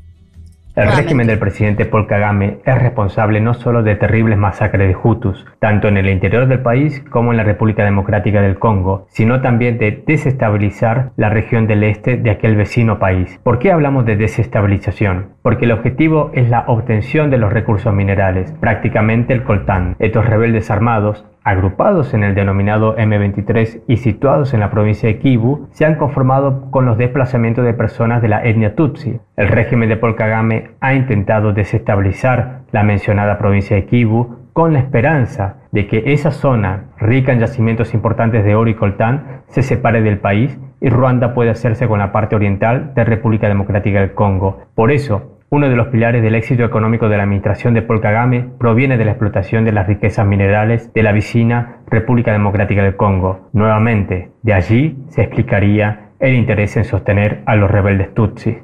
El 0.76 0.90
régimen 0.90 1.28
del 1.28 1.38
presidente 1.38 1.84
Paul 1.84 2.08
Kagame 2.08 2.58
es 2.64 2.82
responsable 2.82 3.40
no 3.40 3.54
solo 3.54 3.84
de 3.84 3.94
terribles 3.94 4.36
masacres 4.36 4.88
de 4.88 4.96
Hutus, 4.96 5.46
tanto 5.60 5.86
en 5.86 5.96
el 5.96 6.08
interior 6.08 6.48
del 6.48 6.62
país 6.62 7.00
como 7.10 7.30
en 7.30 7.36
la 7.36 7.44
República 7.44 7.84
Democrática 7.84 8.42
del 8.42 8.58
Congo, 8.58 9.06
sino 9.08 9.40
también 9.40 9.78
de 9.78 10.02
desestabilizar 10.04 11.12
la 11.16 11.28
región 11.28 11.68
del 11.68 11.84
este 11.84 12.16
de 12.16 12.30
aquel 12.30 12.56
vecino 12.56 12.98
país. 12.98 13.38
¿Por 13.44 13.60
qué 13.60 13.70
hablamos 13.70 14.04
de 14.04 14.16
desestabilización? 14.16 15.28
Porque 15.42 15.66
el 15.66 15.70
objetivo 15.70 16.32
es 16.34 16.50
la 16.50 16.64
obtención 16.66 17.30
de 17.30 17.38
los 17.38 17.52
recursos 17.52 17.94
minerales, 17.94 18.50
prácticamente 18.58 19.32
el 19.32 19.44
coltán. 19.44 19.94
Estos 20.00 20.26
rebeldes 20.26 20.72
armados 20.72 21.24
agrupados 21.44 22.14
en 22.14 22.24
el 22.24 22.34
denominado 22.34 22.96
M23 22.96 23.82
y 23.86 23.98
situados 23.98 24.54
en 24.54 24.60
la 24.60 24.70
provincia 24.70 25.08
de 25.08 25.18
Kivu, 25.18 25.68
se 25.70 25.84
han 25.84 25.96
conformado 25.96 26.70
con 26.70 26.86
los 26.86 26.96
desplazamientos 26.96 27.64
de 27.64 27.74
personas 27.74 28.22
de 28.22 28.28
la 28.28 28.42
etnia 28.44 28.74
Tutsi. 28.74 29.20
El 29.36 29.48
régimen 29.48 29.90
de 29.90 29.98
Paul 29.98 30.16
Kagame 30.16 30.70
ha 30.80 30.94
intentado 30.94 31.52
desestabilizar 31.52 32.62
la 32.72 32.82
mencionada 32.82 33.38
provincia 33.38 33.76
de 33.76 33.84
Kivu 33.84 34.44
con 34.54 34.72
la 34.72 34.78
esperanza 34.78 35.56
de 35.70 35.86
que 35.86 36.02
esa 36.06 36.30
zona, 36.30 36.84
rica 36.98 37.32
en 37.32 37.40
yacimientos 37.40 37.92
importantes 37.92 38.44
de 38.44 38.54
oro 38.54 38.70
y 38.70 38.74
coltán, 38.74 39.42
se 39.48 39.62
separe 39.62 40.00
del 40.00 40.18
país 40.18 40.58
y 40.80 40.88
Ruanda 40.88 41.34
pueda 41.34 41.52
hacerse 41.52 41.88
con 41.88 41.98
la 41.98 42.12
parte 42.12 42.36
oriental 42.36 42.92
de 42.94 43.04
República 43.04 43.48
Democrática 43.48 44.00
del 44.00 44.14
Congo. 44.14 44.60
Por 44.74 44.92
eso, 44.92 45.33
uno 45.50 45.68
de 45.68 45.76
los 45.76 45.88
pilares 45.88 46.22
del 46.22 46.34
éxito 46.34 46.64
económico 46.64 47.08
de 47.08 47.16
la 47.16 47.22
administración 47.22 47.74
de 47.74 47.82
Paul 47.82 48.00
Kagame 48.00 48.48
proviene 48.58 48.96
de 48.96 49.04
la 49.04 49.12
explotación 49.12 49.64
de 49.64 49.72
las 49.72 49.86
riquezas 49.86 50.26
minerales 50.26 50.92
de 50.92 51.02
la 51.02 51.12
vecina 51.12 51.78
República 51.86 52.32
Democrática 52.32 52.82
del 52.82 52.96
Congo. 52.96 53.50
Nuevamente, 53.52 54.30
de 54.42 54.52
allí 54.52 54.96
se 55.10 55.22
explicaría 55.22 56.10
el 56.18 56.34
interés 56.34 56.76
en 56.76 56.84
sostener 56.84 57.42
a 57.46 57.56
los 57.56 57.70
rebeldes 57.70 58.14
Tutsi. 58.14 58.58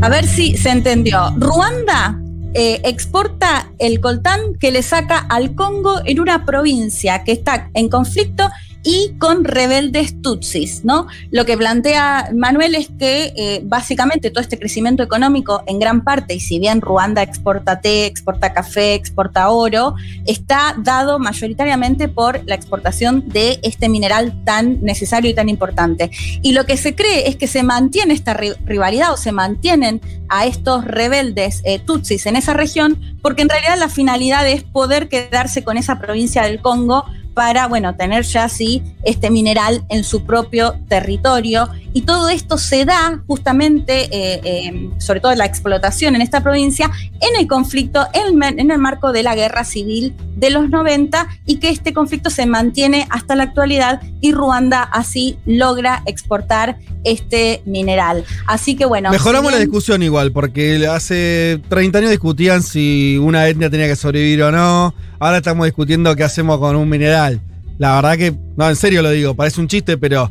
A 0.00 0.08
ver 0.08 0.24
si 0.24 0.56
se 0.56 0.70
entendió. 0.70 1.18
Ruanda 1.38 2.20
eh, 2.54 2.80
exporta 2.84 3.72
el 3.78 4.00
coltán 4.00 4.54
que 4.58 4.70
le 4.70 4.82
saca 4.82 5.18
al 5.18 5.54
Congo 5.54 6.00
en 6.04 6.20
una 6.20 6.44
provincia 6.44 7.24
que 7.24 7.32
está 7.32 7.70
en 7.74 7.88
conflicto 7.88 8.48
y 8.88 9.18
con 9.18 9.44
rebeldes 9.44 10.22
tutsis, 10.22 10.82
¿no? 10.82 11.08
Lo 11.30 11.44
que 11.44 11.58
plantea 11.58 12.30
Manuel 12.34 12.74
es 12.74 12.88
que 12.98 13.34
eh, 13.36 13.60
básicamente 13.62 14.30
todo 14.30 14.40
este 14.40 14.58
crecimiento 14.58 15.02
económico 15.02 15.62
en 15.66 15.78
gran 15.78 16.02
parte, 16.04 16.34
y 16.34 16.40
si 16.40 16.58
bien 16.58 16.80
Ruanda 16.80 17.22
exporta 17.22 17.82
té, 17.82 18.06
exporta 18.06 18.54
café, 18.54 18.94
exporta 18.94 19.50
oro, 19.50 19.94
está 20.24 20.74
dado 20.78 21.18
mayoritariamente 21.18 22.08
por 22.08 22.40
la 22.46 22.54
exportación 22.54 23.28
de 23.28 23.60
este 23.62 23.90
mineral 23.90 24.32
tan 24.46 24.82
necesario 24.82 25.30
y 25.30 25.34
tan 25.34 25.50
importante. 25.50 26.10
Y 26.40 26.52
lo 26.52 26.64
que 26.64 26.78
se 26.78 26.94
cree 26.94 27.28
es 27.28 27.36
que 27.36 27.46
se 27.46 27.62
mantiene 27.62 28.14
esta 28.14 28.34
ri- 28.34 28.56
rivalidad 28.64 29.12
o 29.12 29.18
se 29.18 29.32
mantienen 29.32 30.00
a 30.30 30.46
estos 30.46 30.86
rebeldes 30.86 31.60
eh, 31.64 31.78
tutsis 31.78 32.24
en 32.24 32.36
esa 32.36 32.54
región, 32.54 32.98
porque 33.20 33.42
en 33.42 33.50
realidad 33.50 33.76
la 33.78 33.90
finalidad 33.90 34.48
es 34.48 34.62
poder 34.62 35.10
quedarse 35.10 35.62
con 35.62 35.76
esa 35.76 35.98
provincia 35.98 36.44
del 36.44 36.62
Congo 36.62 37.04
para, 37.38 37.68
bueno, 37.68 37.94
tener 37.94 38.24
ya 38.24 38.42
así 38.44 38.82
este 39.04 39.30
mineral 39.30 39.84
en 39.90 40.02
su 40.02 40.24
propio 40.26 40.74
territorio. 40.88 41.68
Y 41.92 42.02
todo 42.02 42.28
esto 42.30 42.58
se 42.58 42.84
da 42.84 43.22
justamente, 43.28 44.06
eh, 44.10 44.40
eh, 44.42 44.90
sobre 44.98 45.20
todo 45.20 45.32
la 45.36 45.44
explotación 45.46 46.16
en 46.16 46.20
esta 46.22 46.42
provincia, 46.42 46.90
en 47.20 47.40
el 47.40 47.46
conflicto, 47.46 48.04
en 48.12 48.26
el, 48.26 48.34
mar- 48.34 48.54
en 48.58 48.72
el 48.72 48.78
marco 48.78 49.12
de 49.12 49.22
la 49.22 49.36
guerra 49.36 49.62
civil 49.62 50.14
de 50.36 50.50
los 50.50 50.68
90 50.68 51.28
y 51.46 51.56
que 51.60 51.68
este 51.70 51.92
conflicto 51.92 52.28
se 52.28 52.44
mantiene 52.46 53.06
hasta 53.10 53.36
la 53.36 53.44
actualidad 53.44 54.00
y 54.20 54.32
Ruanda 54.32 54.82
así 54.82 55.38
logra 55.46 56.02
exportar 56.06 56.76
este 57.04 57.62
mineral. 57.66 58.24
Así 58.48 58.74
que 58.74 58.84
bueno. 58.84 59.10
Mejoramos 59.12 59.50
si 59.52 59.54
la 59.58 59.60
discusión 59.60 60.02
igual, 60.02 60.32
porque 60.32 60.88
hace 60.88 61.60
30 61.68 61.98
años 61.98 62.10
discutían 62.10 62.64
si 62.64 63.16
una 63.22 63.46
etnia 63.46 63.70
tenía 63.70 63.86
que 63.86 63.94
sobrevivir 63.96 64.42
o 64.42 64.50
no. 64.50 64.92
Ahora 65.18 65.38
estamos 65.38 65.64
discutiendo 65.66 66.14
qué 66.14 66.24
hacemos 66.24 66.58
con 66.58 66.76
un 66.76 66.88
mineral. 66.88 67.40
La 67.78 67.96
verdad 67.96 68.16
que, 68.16 68.34
no, 68.56 68.68
en 68.68 68.76
serio 68.76 69.02
lo 69.02 69.10
digo, 69.10 69.34
parece 69.34 69.60
un 69.60 69.68
chiste, 69.68 69.96
pero 69.98 70.30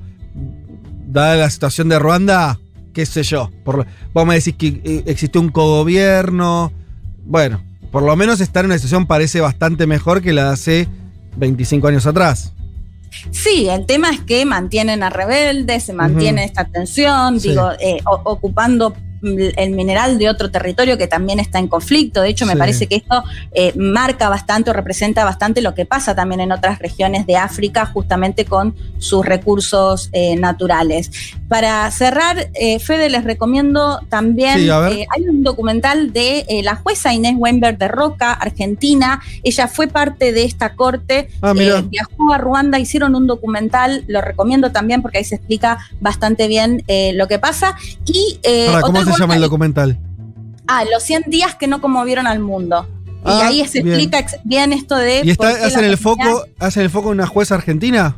dada 1.07 1.35
la 1.35 1.49
situación 1.49 1.89
de 1.89 1.99
Ruanda, 1.99 2.59
qué 2.93 3.05
sé 3.05 3.23
yo. 3.23 3.49
Por, 3.63 3.85
vos 4.13 4.25
me 4.25 4.35
decís 4.35 4.55
que 4.57 4.81
eh, 4.83 5.03
existe 5.05 5.39
un 5.39 5.49
cogobierno. 5.49 6.71
Bueno, 7.25 7.61
por 7.91 8.03
lo 8.03 8.15
menos 8.15 8.39
estar 8.41 8.63
en 8.65 8.71
una 8.71 8.75
situación 8.77 9.05
parece 9.07 9.41
bastante 9.41 9.87
mejor 9.87 10.21
que 10.21 10.33
la 10.33 10.45
de 10.45 10.49
hace 10.51 10.87
25 11.37 11.87
años 11.87 12.05
atrás. 12.05 12.53
Sí, 13.31 13.67
el 13.69 13.85
tema 13.85 14.09
es 14.11 14.19
que 14.21 14.45
mantienen 14.45 15.01
a 15.03 15.09
rebeldes, 15.09 15.83
se 15.83 15.93
mantiene 15.93 16.43
esta 16.43 16.65
tensión, 16.65 17.39
Sí. 17.39 17.49
digo, 17.49 17.71
eh, 17.79 17.99
ocupando 18.05 18.93
el 19.21 19.71
mineral 19.71 20.17
de 20.17 20.29
otro 20.29 20.51
territorio 20.51 20.97
que 20.97 21.07
también 21.07 21.39
está 21.39 21.59
en 21.59 21.67
conflicto. 21.67 22.21
De 22.21 22.29
hecho, 22.29 22.45
me 22.45 22.53
Sí. 22.53 22.59
parece 22.59 22.87
que 22.87 22.95
esto 22.95 23.23
eh, 23.53 23.73
marca 23.75 24.29
bastante 24.29 24.69
o 24.69 24.73
representa 24.73 25.23
bastante 25.25 25.61
lo 25.61 25.73
que 25.73 25.85
pasa 25.85 26.15
también 26.15 26.41
en 26.41 26.51
otras 26.51 26.79
regiones 26.79 27.25
de 27.25 27.35
África, 27.37 27.85
justamente 27.85 28.45
con 28.45 28.75
sus 28.99 29.25
recursos 29.25 30.09
eh, 30.13 30.35
naturales. 30.35 31.11
Para 31.47 31.89
cerrar, 31.91 32.49
eh, 32.53 32.79
Fede, 32.79 33.09
les 33.09 33.23
recomiendo 33.23 33.99
también, 34.09 34.59
Sí, 34.59 34.69
eh, 34.69 35.05
hay 35.15 35.23
un 35.29 35.43
documental 35.43 36.11
de 36.13 36.45
eh, 36.49 36.61
la 36.63 36.75
jueza 36.75 37.13
Inés 37.13 37.35
Weinberg 37.37 37.77
de 37.77 37.87
Roca, 37.87 38.33
Argentina. 38.33 39.21
Ella 39.43 39.67
fue 39.67 39.87
parte 39.87 40.31
de 40.33 40.43
esta 40.43 40.75
corte, 40.75 41.29
Ah, 41.41 41.53
eh, 41.57 41.83
viajó 41.89 42.33
a 42.33 42.37
Ruanda, 42.37 42.79
hicieron 42.79 43.15
un 43.15 43.27
documental, 43.27 44.03
lo 44.07 44.21
recomiendo 44.21 44.71
también 44.71 45.01
porque 45.01 45.19
ahí 45.19 45.23
se 45.23 45.35
explica 45.35 45.77
bastante 45.99 46.47
bien 46.47 46.83
lo 47.13 47.27
que 47.27 47.39
pasa. 47.39 47.75
Y 48.05 48.39
Pará, 48.67 48.81
¿Cómo 48.81 49.03
se 49.13 49.19
llama 49.19 49.35
el 49.35 49.41
documental? 49.41 49.97
Ah, 50.67 50.83
los 50.91 51.03
100 51.03 51.23
días 51.27 51.55
que 51.55 51.67
no 51.67 51.79
conmovieron 51.81 52.27
al 52.27 52.39
mundo. 52.39 52.87
y 53.07 53.29
Ah, 53.29 53.47
ahí 53.47 53.65
se 53.67 53.81
bien. 53.81 53.95
explica 53.95 54.19
ex- 54.19 54.37
bien 54.43 54.71
esto 54.73 54.95
de. 54.95 55.21
¿Y 55.23 55.31
está, 55.31 55.49
hacen 55.65 55.83
el 55.83 55.97
foco, 55.97 56.45
hacen 56.59 56.83
el 56.83 56.89
foco 56.89 57.09
en 57.09 57.15
una 57.19 57.27
jueza 57.27 57.55
argentina? 57.55 58.15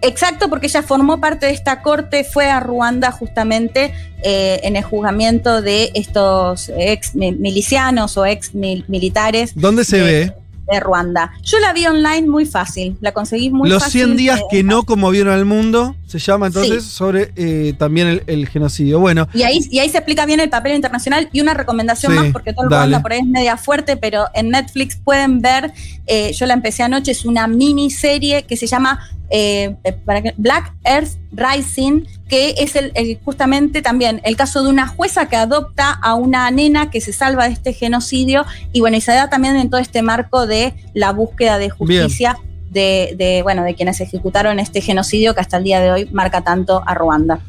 Exacto, 0.00 0.48
porque 0.48 0.66
ella 0.68 0.82
formó 0.82 1.18
parte 1.20 1.46
de 1.46 1.52
esta 1.52 1.82
corte, 1.82 2.22
fue 2.22 2.48
a 2.48 2.60
Ruanda 2.60 3.10
justamente 3.10 3.92
eh, 4.22 4.60
en 4.62 4.76
el 4.76 4.84
juzgamiento 4.84 5.60
de 5.60 5.90
estos 5.94 6.70
ex 6.78 7.16
mi- 7.16 7.32
milicianos 7.32 8.16
o 8.16 8.24
ex 8.24 8.54
mil- 8.54 8.84
militares 8.86 9.52
¿Dónde 9.56 9.84
se 9.84 9.96
de, 9.96 10.02
ve? 10.04 10.32
De 10.70 10.80
Ruanda. 10.80 11.32
Yo 11.42 11.58
la 11.60 11.72
vi 11.72 11.86
online 11.86 12.26
muy 12.28 12.46
fácil, 12.46 12.96
la 13.00 13.12
conseguí 13.12 13.50
muy 13.50 13.68
Los 13.68 13.82
fácil. 13.84 14.04
100 14.06 14.16
días 14.16 14.40
que 14.50 14.62
no 14.62 14.84
conmovieron 14.84 15.32
al 15.32 15.44
mundo, 15.44 15.94
se 16.06 16.18
llama 16.18 16.46
entonces 16.48 16.84
Sí. 16.84 16.90
sobre 16.90 17.32
eh, 17.36 17.74
también 17.78 18.06
el, 18.08 18.22
el 18.26 18.48
genocidio. 18.48 19.00
Bueno, 19.00 19.28
Y 19.34 19.42
ahí, 19.42 19.60
y 19.70 19.78
ahí 19.78 19.88
se 19.88 19.98
explica 19.98 20.26
bien 20.26 20.40
el 20.40 20.48
papel 20.50 20.74
internacional 20.74 21.28
y 21.32 21.40
una 21.40 21.54
recomendación 21.54 22.12
Sí, 22.12 22.18
más, 22.18 22.32
porque 22.32 22.52
todo 22.52 22.64
el 22.64 22.70
dale. 22.70 22.82
Ruanda 22.82 23.02
por 23.02 23.12
ahí 23.12 23.20
es 23.20 23.26
media 23.26 23.56
fuerte, 23.56 23.96
pero 23.96 24.26
en 24.34 24.50
Netflix 24.50 24.96
pueden 24.96 25.40
ver, 25.40 25.72
eh, 26.06 26.32
yo 26.32 26.46
la 26.46 26.54
empecé 26.54 26.82
anoche, 26.82 27.12
es 27.12 27.24
una 27.24 27.46
miniserie 27.46 28.42
que 28.44 28.56
se 28.56 28.66
llama 28.66 29.00
eh, 29.30 29.76
eh, 29.84 29.96
Black 30.38 30.72
Earth 30.84 31.10
Rising, 31.32 32.04
que 32.28 32.54
es 32.58 32.74
el, 32.76 32.92
el- 32.94 33.18
justamente 33.24 33.82
también 33.82 34.20
el 34.24 34.36
caso 34.36 34.62
de 34.62 34.70
una 34.70 34.86
jueza 34.86 35.28
que 35.28 35.36
adopta 35.36 35.90
a 35.90 36.14
una 36.14 36.50
nena 36.50 36.90
que 36.90 37.00
se 37.00 37.12
salva 37.12 37.46
de 37.46 37.52
este 37.54 37.72
genocidio 37.72 38.44
y 38.72 38.80
bueno, 38.80 38.96
y 38.96 39.00
se 39.00 39.12
da 39.12 39.28
también 39.28 39.56
en 39.56 39.70
todo 39.70 39.80
este 39.80 40.02
marco 40.02 40.46
de 40.46 40.74
la 40.94 41.12
búsqueda 41.12 41.58
de 41.58 41.70
justicia 41.70 42.38
de, 42.70 43.14
de, 43.16 43.42
bueno, 43.42 43.62
de 43.62 43.74
quienes 43.74 44.00
ejecutaron 44.00 44.58
este 44.60 44.80
genocidio 44.80 45.34
que 45.34 45.40
hasta 45.40 45.56
el 45.56 45.64
día 45.64 45.80
de 45.80 45.90
hoy 45.90 46.08
marca 46.12 46.42
tanto 46.42 46.82
a 46.86 46.94
Ruanda. 46.94 47.40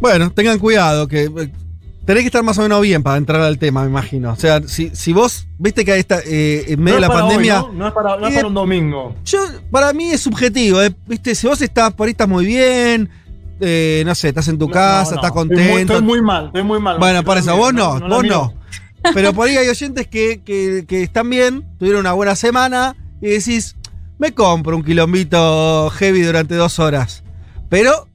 Bueno, 0.00 0.30
tengan 0.32 0.58
cuidado, 0.58 1.06
que 1.06 1.24
eh, 1.24 1.50
tenés 2.06 2.22
que 2.22 2.26
estar 2.26 2.42
más 2.42 2.58
o 2.58 2.62
menos 2.62 2.80
bien 2.82 3.02
para 3.02 3.16
entrar 3.16 3.40
al 3.40 3.58
tema, 3.58 3.82
me 3.82 3.88
imagino. 3.90 4.32
O 4.32 4.36
sea, 4.36 4.60
si, 4.66 4.90
si 4.94 5.12
vos 5.12 5.46
viste 5.58 5.84
que 5.84 5.92
ahí 5.92 6.00
está, 6.00 6.20
eh, 6.26 6.64
en 6.68 6.80
medio 6.82 6.96
No 6.98 7.00
de 7.00 7.00
la 7.00 7.08
para 7.08 7.24
hoy, 7.24 7.30
pandemia. 7.34 7.58
¿no? 7.60 7.72
No 7.72 7.86
es 7.88 7.92
para, 7.94 8.16
no 8.16 8.26
es 8.28 8.34
para 8.34 8.46
un 8.48 8.54
domingo. 8.54 9.14
Yo, 9.24 9.38
para 9.70 9.92
mí 9.92 10.10
es 10.10 10.20
subjetivo, 10.20 10.82
eh, 10.82 10.94
viste, 11.06 11.34
si 11.34 11.46
vos 11.46 11.60
estás 11.62 11.92
por 11.94 12.06
ahí 12.06 12.12
estás 12.12 12.28
muy 12.28 12.44
bien, 12.46 13.08
eh, 13.60 14.02
no 14.04 14.14
sé, 14.14 14.28
estás 14.28 14.48
en 14.48 14.58
tu 14.58 14.68
casa, 14.68 15.14
estás 15.14 15.30
estoy 15.30 15.46
muy- 15.46 15.56
contento. 15.56 15.92
Estoy 15.94 16.02
muy 16.06 16.22
mal, 16.22 16.46
estoy 16.46 16.62
muy 16.62 16.80
mal. 16.80 16.98
Bueno, 16.98 17.22
por 17.24 17.38
eso, 17.38 17.56
vos 17.56 17.72
no, 17.72 18.00
vos 18.00 18.24
no. 18.24 18.54
Pero 19.12 19.32
por 19.34 19.48
ahí 19.48 19.56
hay 19.56 19.68
oyentes 19.68 20.06
que, 20.08 20.40
que- 20.44 20.84
que 20.88 21.02
están 21.02 21.28
bien, 21.30 21.64
tuvieron 21.78 22.00
una 22.00 22.12
buena 22.14 22.34
semana 22.36 22.96
y 23.20 23.28
decís, 23.28 23.76
me 24.18 24.32
compro 24.32 24.76
un 24.76 24.82
quilombito 24.84 25.90
heavy 25.90 26.22
durante 26.22 26.54
dos 26.54 26.78
horas. 26.78 27.22
Pero, 27.68 28.08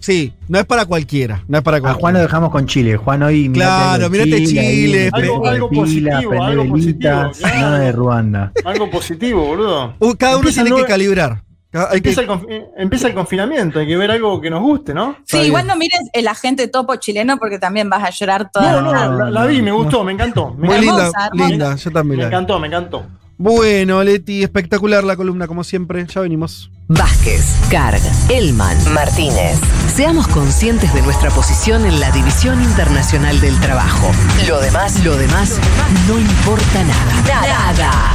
sí, 0.00 0.32
no 0.48 0.58
es 0.58 0.64
para 0.64 0.84
cualquiera, 0.86 1.44
no 1.46 1.58
es 1.58 1.62
para 1.64 1.76
A 1.76 1.80
cualquiera. 1.80 2.00
Juan 2.00 2.14
lo 2.14 2.20
dejamos 2.20 2.50
con 2.50 2.66
Chile. 2.66 2.96
Juan 2.96 3.22
hoy 3.22 3.48
mirate 3.48 3.70
Claro, 3.70 4.04
algo 4.06 4.16
de 4.16 4.24
mirate 4.26 4.46
Chile, 4.46 4.60
ahí, 4.60 5.08
algo- 5.12 5.68
positivo, 5.70 6.42
algo 6.42 6.68
positivo, 6.68 6.98
claro. 7.00 7.30
nada 7.60 7.78
de 7.78 7.92
Ruanda. 7.92 8.52
Algo 8.64 8.90
positivo, 8.90 9.44
boludo. 9.46 9.94
Uh, 10.00 10.14
Cada 10.16 10.32
uno 10.32 10.48
Empieza 10.48 10.64
tiene 10.64 10.76
que 10.80 10.84
calibrar. 10.86 11.42
Ca- 11.70 11.84
Hay 11.92 12.00
que, 12.00 12.08
Empieza 12.10 12.20
el, 12.22 12.26
confi- 12.28 12.66
empieza 12.78 13.06
el 13.06 13.14
confinamiento, 13.14 13.78
hay 13.78 13.86
que 13.86 13.96
ver 13.96 14.10
algo 14.10 14.40
que 14.40 14.50
nos 14.50 14.60
guste, 14.60 14.92
¿no? 14.92 15.14
Sí, 15.24 15.38
igual 15.38 15.68
no 15.68 15.76
mires 15.76 16.00
el 16.12 16.26
agente 16.26 16.66
topo 16.66 16.96
chileno 16.96 17.36
porque 17.38 17.60
también 17.60 17.88
vas 17.88 18.02
a 18.02 18.10
llorar 18.10 18.50
toda 18.50 18.72
No, 18.72 18.92
no, 18.92 18.92
la, 19.18 19.30
la 19.30 19.46
vi, 19.46 19.62
me 19.62 19.70
gustó, 19.70 20.02
me 20.02 20.10
encantó. 20.12 20.52
Me 20.54 20.66
muy 20.66 20.76
encantó. 20.78 20.80
linda, 20.80 21.02
hermosa, 21.06 21.26
hermosa. 21.28 21.48
linda, 21.50 21.76
yo 21.76 21.90
también 21.92 22.18
Me 22.20 22.26
encantó, 22.26 22.58
me 22.58 22.66
encantó. 22.66 23.06
Bueno, 23.42 24.04
Leti, 24.04 24.42
espectacular 24.42 25.02
la 25.02 25.16
columna 25.16 25.46
como 25.46 25.64
siempre, 25.64 26.06
ya 26.06 26.20
venimos. 26.20 26.70
Vázquez, 26.88 27.56
Carg, 27.70 28.02
Elman, 28.28 28.76
Martínez. 28.92 29.58
Seamos 29.94 30.28
conscientes 30.28 30.92
de 30.92 31.00
nuestra 31.00 31.30
posición 31.30 31.86
en 31.86 32.00
la 32.00 32.10
División 32.10 32.62
Internacional 32.62 33.40
del 33.40 33.58
Trabajo. 33.60 34.12
Lo 34.46 34.60
demás, 34.60 35.02
lo 35.02 35.16
demás, 35.16 35.58
no 36.06 36.18
importa 36.18 36.84
nada. 36.84 37.46
Nada. 37.46 38.14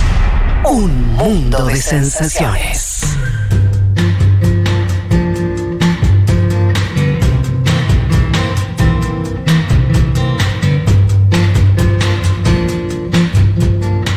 Un 0.64 1.16
mundo 1.16 1.66
de 1.66 1.78
sensaciones. 1.78 3.18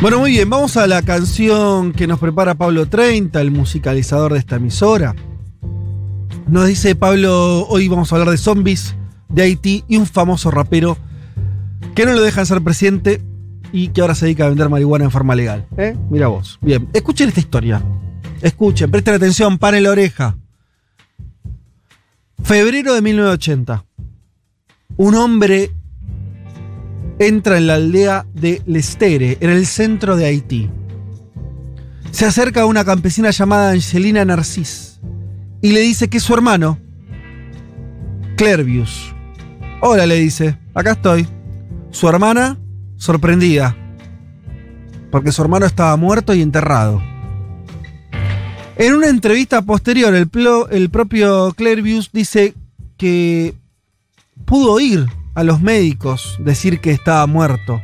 Bueno, 0.00 0.20
muy 0.20 0.30
bien, 0.30 0.48
vamos 0.48 0.76
a 0.76 0.86
la 0.86 1.02
canción 1.02 1.90
que 1.90 2.06
nos 2.06 2.20
prepara 2.20 2.54
Pablo 2.54 2.86
30, 2.86 3.40
el 3.40 3.50
musicalizador 3.50 4.32
de 4.32 4.38
esta 4.38 4.54
emisora. 4.54 5.16
Nos 6.46 6.68
dice 6.68 6.94
Pablo, 6.94 7.66
hoy 7.66 7.88
vamos 7.88 8.12
a 8.12 8.14
hablar 8.14 8.30
de 8.30 8.38
zombies, 8.38 8.94
de 9.28 9.42
Haití 9.42 9.84
y 9.88 9.96
un 9.96 10.06
famoso 10.06 10.52
rapero 10.52 10.96
que 11.96 12.06
no 12.06 12.12
lo 12.12 12.22
dejan 12.22 12.46
ser 12.46 12.62
presidente 12.62 13.20
y 13.72 13.88
que 13.88 14.00
ahora 14.00 14.14
se 14.14 14.26
dedica 14.26 14.46
a 14.46 14.50
vender 14.50 14.68
marihuana 14.68 15.04
en 15.04 15.10
forma 15.10 15.34
legal. 15.34 15.66
¿eh? 15.76 15.96
Mira 16.10 16.28
vos. 16.28 16.60
Bien, 16.62 16.88
escuchen 16.92 17.30
esta 17.30 17.40
historia. 17.40 17.82
Escuchen, 18.40 18.92
presten 18.92 19.14
atención, 19.14 19.58
paren 19.58 19.82
la 19.82 19.90
oreja. 19.90 20.38
Febrero 22.44 22.94
de 22.94 23.02
1980. 23.02 23.84
Un 24.96 25.16
hombre 25.16 25.72
entra 27.18 27.58
en 27.58 27.66
la 27.66 27.74
aldea 27.74 28.26
de 28.34 28.62
Lestere, 28.66 29.38
en 29.40 29.50
el 29.50 29.66
centro 29.66 30.16
de 30.16 30.26
Haití. 30.26 30.70
Se 32.10 32.26
acerca 32.26 32.62
a 32.62 32.66
una 32.66 32.84
campesina 32.84 33.30
llamada 33.30 33.70
Angelina 33.70 34.24
Narcís 34.24 35.00
y 35.60 35.72
le 35.72 35.80
dice 35.80 36.08
que 36.08 36.18
es 36.18 36.22
su 36.22 36.34
hermano, 36.34 36.78
Clervius. 38.36 39.14
Hola, 39.80 40.06
le 40.06 40.16
dice, 40.16 40.58
acá 40.74 40.92
estoy. 40.92 41.26
Su 41.90 42.08
hermana, 42.08 42.58
sorprendida, 42.96 43.76
porque 45.10 45.32
su 45.32 45.42
hermano 45.42 45.66
estaba 45.66 45.96
muerto 45.96 46.34
y 46.34 46.42
enterrado. 46.42 47.02
En 48.76 48.94
una 48.94 49.08
entrevista 49.08 49.62
posterior, 49.62 50.14
el 50.14 50.90
propio 50.90 51.52
Clervius 51.56 52.10
dice 52.12 52.54
que 52.96 53.54
pudo 54.44 54.72
oír 54.72 55.06
a 55.38 55.44
los 55.44 55.60
médicos 55.60 56.36
decir 56.40 56.80
que 56.80 56.90
estaba 56.90 57.24
muerto. 57.28 57.80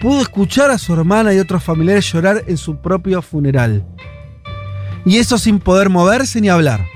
Pudo 0.00 0.20
escuchar 0.20 0.70
a 0.70 0.78
su 0.78 0.92
hermana 0.92 1.34
y 1.34 1.40
otros 1.40 1.64
familiares 1.64 2.12
llorar 2.12 2.44
en 2.46 2.56
su 2.56 2.76
propio 2.76 3.20
funeral. 3.20 3.84
Y 5.04 5.16
eso 5.16 5.36
sin 5.36 5.58
poder 5.58 5.90
moverse 5.90 6.40
ni 6.40 6.50
hablar. 6.50 6.86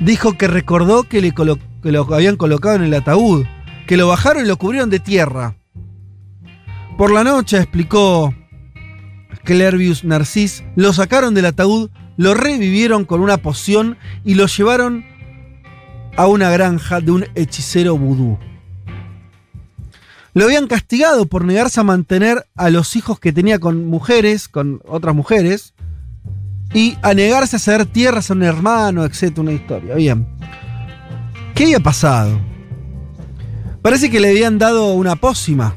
Dijo 0.00 0.38
que 0.38 0.48
recordó 0.48 1.02
que, 1.02 1.20
que 1.20 1.92
lo 1.92 2.14
habían 2.14 2.36
colocado 2.36 2.76
en 2.76 2.84
el 2.84 2.94
ataúd, 2.94 3.44
que 3.86 3.98
lo 3.98 4.08
bajaron 4.08 4.46
y 4.46 4.48
lo 4.48 4.56
cubrieron 4.56 4.88
de 4.88 4.98
tierra. 4.98 5.56
Por 6.96 7.12
la 7.12 7.22
noche, 7.22 7.58
explicó 7.58 8.34
Clervius 9.44 10.04
Narcís, 10.04 10.64
lo 10.74 10.94
sacaron 10.94 11.34
del 11.34 11.44
ataúd, 11.44 11.90
lo 12.16 12.32
revivieron 12.32 13.04
con 13.04 13.20
una 13.20 13.36
poción 13.36 13.98
y 14.24 14.36
lo 14.36 14.46
llevaron 14.46 15.04
a 16.16 16.26
una 16.26 16.48
granja 16.48 17.02
de 17.02 17.10
un 17.10 17.26
hechicero 17.34 17.98
vudú. 17.98 18.38
Lo 20.38 20.44
habían 20.44 20.68
castigado 20.68 21.26
por 21.26 21.44
negarse 21.44 21.80
a 21.80 21.82
mantener 21.82 22.46
a 22.54 22.70
los 22.70 22.94
hijos 22.94 23.18
que 23.18 23.32
tenía 23.32 23.58
con 23.58 23.86
mujeres, 23.86 24.46
con 24.46 24.80
otras 24.86 25.12
mujeres, 25.12 25.74
y 26.72 26.96
a 27.02 27.12
negarse 27.12 27.56
a 27.56 27.58
ceder 27.58 27.86
tierras 27.86 28.30
a 28.30 28.34
un 28.34 28.44
hermano, 28.44 29.04
etc. 29.04 29.36
Una 29.38 29.50
historia. 29.50 29.96
Bien. 29.96 30.28
¿Qué 31.56 31.64
había 31.64 31.80
pasado? 31.80 32.38
Parece 33.82 34.10
que 34.10 34.20
le 34.20 34.28
habían 34.30 34.58
dado 34.60 34.94
una 34.94 35.16
pócima. 35.16 35.74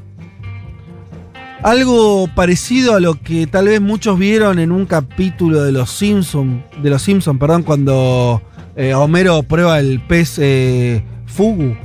Algo 1.63 2.27
parecido 2.35 2.93
a 2.93 2.99
lo 2.99 3.15
que 3.15 3.47
tal 3.47 3.65
vez 3.65 3.81
muchos 3.81 4.19
vieron 4.19 4.59
en 4.59 4.71
un 4.71 4.85
capítulo 4.85 5.63
de 5.63 5.71
los 5.71 5.89
Simpson, 5.89 6.63
de 6.83 6.91
los 6.91 7.01
Simpson, 7.01 7.39
perdón, 7.39 7.63
cuando 7.63 8.43
eh, 8.75 8.93
Homero 8.93 9.41
prueba 9.41 9.79
el 9.79 10.05
pez 10.05 10.38
eh, 10.38 11.03
fugu, 11.25 11.75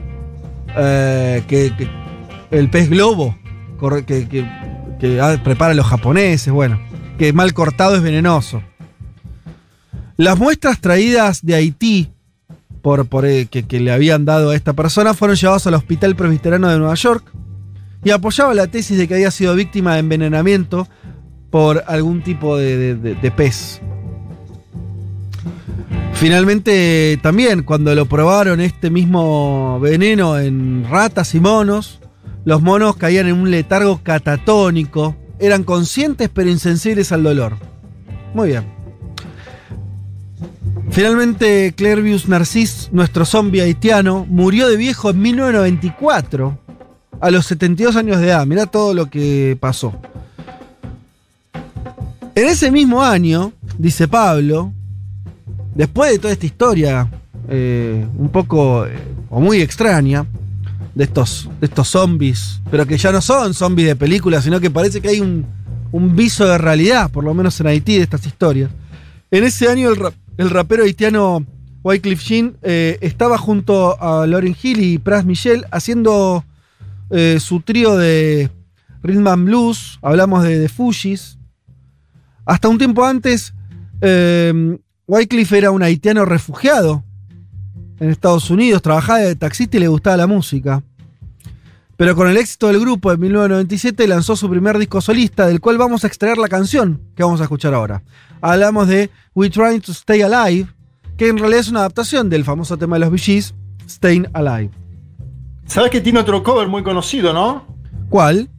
eh, 0.77 1.43
que, 1.49 1.73
que- 1.75 2.06
el 2.59 2.71
pez 2.71 2.89
globo, 2.89 3.37
que, 4.07 4.27
que- 4.29 5.21
ah, 5.21 5.41
preparan 5.45 5.77
los 5.77 5.87
japoneses, 5.87 6.53
bueno, 6.53 6.81
que 7.19 7.33
mal 7.33 7.53
cortado 7.55 7.97
es 7.97 8.03
venenoso. 8.03 8.63
Las 10.17 10.39
muestras 10.39 10.81
traídas 10.81 11.45
de 11.45 11.55
Haití 11.55 12.11
por, 12.81 13.07
eh, 13.27 13.47
que, 13.47 13.81
le 13.81 13.93
habían 13.93 14.25
dado 14.25 14.51
a 14.51 14.57
esta 14.57 14.73
persona 14.73 15.13
fueron 15.13 15.37
llevados 15.37 15.67
al 15.67 15.75
Hospital 15.75 16.17
Presbiteriano 16.17 16.69
de 16.69 16.79
Nueva 16.79 16.95
York 16.95 17.25
y 18.05 18.11
apoyaba 18.11 18.55
la 18.55 18.69
tesis 18.69 18.97
de 18.97 19.09
que 19.09 19.15
había 19.15 19.31
sido 19.31 19.55
víctima 19.55 19.95
de 19.95 20.01
envenenamiento 20.01 20.89
por 21.51 21.83
algún 21.87 22.23
tipo 22.23 22.57
de 22.57 23.33
pez. 23.37 23.81
Finalmente, 26.15 27.19
también 27.23 27.63
cuando 27.63 27.95
lo 27.95 28.07
probaron 28.07 28.61
este 28.61 28.89
mismo 28.89 29.79
veneno 29.81 30.39
en 30.39 30.87
ratas 30.89 31.35
y 31.35 31.41
monos, 31.41 32.01
los 32.47 32.63
monos 32.63 32.97
caían 32.97 33.27
en 33.27 33.35
un 33.35 33.51
letargo 33.51 34.01
catatónico, 34.05 35.17
eran 35.41 35.65
conscientes 35.65 36.31
pero 36.33 36.49
insensibles 36.49 37.11
al 37.11 37.25
dolor. 37.25 37.57
Muy 38.35 38.51
bien. 38.51 38.65
Finalmente, 40.91 41.75
Clervius 41.77 42.29
Narcís, 42.29 42.89
nuestro 42.93 43.25
zombie 43.25 43.63
haitiano, 43.63 44.25
murió 44.29 44.69
de 44.69 44.77
viejo 44.77 45.11
en 45.11 45.23
1994, 45.23 46.57
a 47.21 47.31
los 47.33 47.47
72 47.47 47.97
años 47.97 48.21
de 48.21 48.29
edad. 48.29 48.47
Mirá 48.47 48.67
todo 48.67 48.95
lo 48.95 49.11
que 49.11 49.59
pasó. 49.59 49.93
En 52.37 52.47
ese 52.47 52.71
mismo 52.71 53.03
año, 53.03 53.55
dice 53.77 54.07
Pablo, 54.07 54.73
después 55.75 56.13
de 56.13 56.21
toda 56.21 56.33
esta 56.33 56.47
historia 56.47 57.11
eh, 57.49 58.07
un 58.17 58.29
poco 58.29 58.87
eh, 58.87 58.97
o 59.31 59.41
muy 59.41 59.61
extraña 59.61 60.25
de 60.97 61.05
estos, 61.05 61.51
de 61.61 61.67
estos 61.67 61.89
zombies, 61.89 62.63
pero 62.71 62.87
que 62.87 62.97
ya 62.97 63.13
no 63.13 63.21
son 63.21 63.53
zombies 63.53 63.89
de 63.89 63.97
película, 63.97 64.41
sino 64.41 64.59
que 64.61 64.71
parece 64.71 65.03
que 65.03 65.11
hay 65.11 65.21
un, 65.21 65.45
un 65.93 66.17
viso 66.17 66.47
de 66.47 66.57
realidad, 66.57 67.11
por 67.11 67.23
lo 67.23 67.35
menos 67.35 67.61
en 67.61 67.67
Haití, 67.67 67.99
de 67.99 68.03
estas 68.03 68.27
historias. 68.27 68.71
En 69.31 69.45
ese 69.45 69.69
año 69.69 69.91
el, 69.91 70.01
el 70.39 70.49
rapero 70.49 70.85
haitiano 70.85 71.45
Wycliffe 71.85 72.25
Jean 72.25 72.57
eh, 72.63 72.97
estaba 73.03 73.37
junto 73.37 74.01
a 74.03 74.27
Lauryn 74.27 74.57
Hill 74.61 74.81
y 74.81 74.97
Pras 74.97 75.27
Michel 75.27 75.67
haciendo 75.71 76.47
eh, 77.11 77.37
su 77.41 77.61
trío 77.61 77.99
de 77.99 78.51
Rhythm 79.03 79.29
and 79.29 79.45
Blues, 79.45 79.99
hablamos 80.01 80.45
de, 80.45 80.59
de. 80.59 80.71
Hasta 82.47 82.69
un 82.69 82.79
tiempo 82.79 83.05
antes, 83.05 83.53
eh, 84.01 84.79
Wycliffe 85.07 85.59
era 85.59 85.71
un 85.73 85.83
haitiano 85.83 86.25
refugiado 86.25 87.05
en 88.01 88.11
Estados 88.11 88.51
Unidos, 88.51 88.83
trabajaba 88.83 89.19
de 89.21 89.37
taxista 89.37 89.77
y 89.77 89.81
le 89.81 89.89
gustaba 89.89 90.17
la 90.17 90.27
música. 90.27 90.83
Pero 91.97 92.15
con 92.15 92.29
el 92.29 92.37
éxito 92.37 92.67
del 92.67 92.79
grupo 92.81 93.11
en 93.13 93.21
1997 93.21 94.07
lanzó 94.07 94.37
su 94.37 94.51
primer 94.51 94.77
disco 94.79 95.01
solista, 95.01 95.47
del 95.47 95.61
cual 95.61 95.79
vamos 95.79 96.05
a 96.05 96.07
extraer 96.07 96.37
la 96.37 96.49
canción 96.49 97.01
que 97.15 97.23
vamos 97.23 97.41
a 97.41 97.45
escuchar 97.45 97.73
ahora. 97.73 98.03
Hablamos 98.43 98.87
de 98.89 99.11
We 99.35 99.49
Trying 99.49 99.81
to 99.81 99.93
Stay 99.93 100.21
Alive, 100.21 100.69
que 101.17 101.29
en 101.29 101.39
realidad 101.39 101.61
es 101.61 101.69
una 101.69 101.81
adaptación 101.81 102.29
del 102.29 102.45
famoso 102.45 102.77
tema 102.77 102.97
de 102.97 103.01
los 103.01 103.11
Bee 103.11 103.19
Gees, 103.19 103.55
Staying 103.89 104.29
Alive. 104.35 104.71
¿Sabes 105.65 105.91
que 105.91 106.01
tiene 106.03 106.19
otro 106.19 106.43
cover 106.43 106.69
muy 106.69 106.83
conocido, 106.83 107.33
no? 107.33 107.65
¿Cuál? 108.11 108.51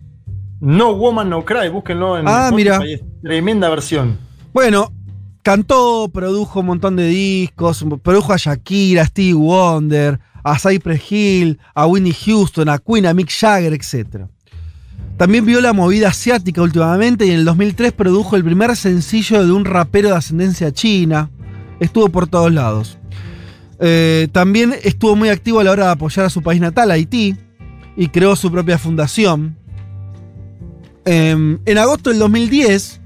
No 0.59 0.95
Woman 0.95 1.29
No 1.29 1.45
Cry, 1.45 1.69
búsquenlo 1.69 2.17
en 2.17 2.25
Ah, 2.27 2.51
mira. 2.53 2.79
Es 2.83 3.01
Tremenda 3.21 3.69
versión. 3.69 4.17
Bueno, 4.51 4.91
cantó, 5.47 6.09
produjo 6.13 6.59
un 6.59 6.65
montón 6.65 6.97
de 6.97 7.07
discos, 7.07 7.85
produjo 8.03 8.33
a 8.33 8.35
Shakira, 8.35 9.03
a 9.03 9.05
Stevie 9.05 9.33
Wonder, 9.33 10.19
a 10.43 10.59
Cypress 10.59 11.09
Hill, 11.09 11.57
a 11.73 11.87
Winnie 11.87 12.13
Houston, 12.13 12.67
a 12.67 12.77
Queen, 12.79 13.05
a 13.05 13.13
Mick 13.13 13.31
Jagger, 13.31 13.71
etc. 13.71 14.25
También 15.15 15.45
vio 15.45 15.61
la 15.61 15.71
movida 15.71 16.09
asiática 16.09 16.61
últimamente 16.61 17.25
y 17.25 17.29
en 17.29 17.35
el 17.35 17.45
2003 17.45 17.93
produjo 17.93 18.35
el 18.35 18.43
primer 18.43 18.75
sencillo 18.75 19.45
de 19.45 19.53
un 19.53 19.63
rapero 19.63 20.09
de 20.09 20.15
ascendencia 20.17 20.73
china. 20.73 21.29
Estuvo 21.79 22.09
por 22.09 22.27
todos 22.27 22.51
lados. 22.51 22.97
Eh, 23.79 24.27
también 24.33 24.75
estuvo 24.83 25.15
muy 25.15 25.29
activo 25.29 25.61
a 25.61 25.63
la 25.63 25.71
hora 25.71 25.85
de 25.85 25.91
apoyar 25.91 26.25
a 26.25 26.29
su 26.29 26.43
país 26.43 26.59
natal, 26.59 26.91
Haití, 26.91 27.37
y 27.95 28.09
creó 28.09 28.35
su 28.35 28.51
propia 28.51 28.77
fundación. 28.77 29.55
Em, 31.05 31.59
en 31.65 31.77
agosto 31.77 32.09
del 32.09 32.19
2010, 32.19 32.99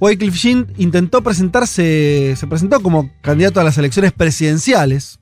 Wycliffe 0.00 0.38
Jean 0.38 0.66
intentó 0.76 1.22
presentarse, 1.22 2.34
se 2.36 2.46
presentó 2.46 2.80
como 2.80 3.10
candidato 3.20 3.60
a 3.60 3.64
las 3.64 3.78
elecciones 3.78 4.12
presidenciales. 4.12 5.18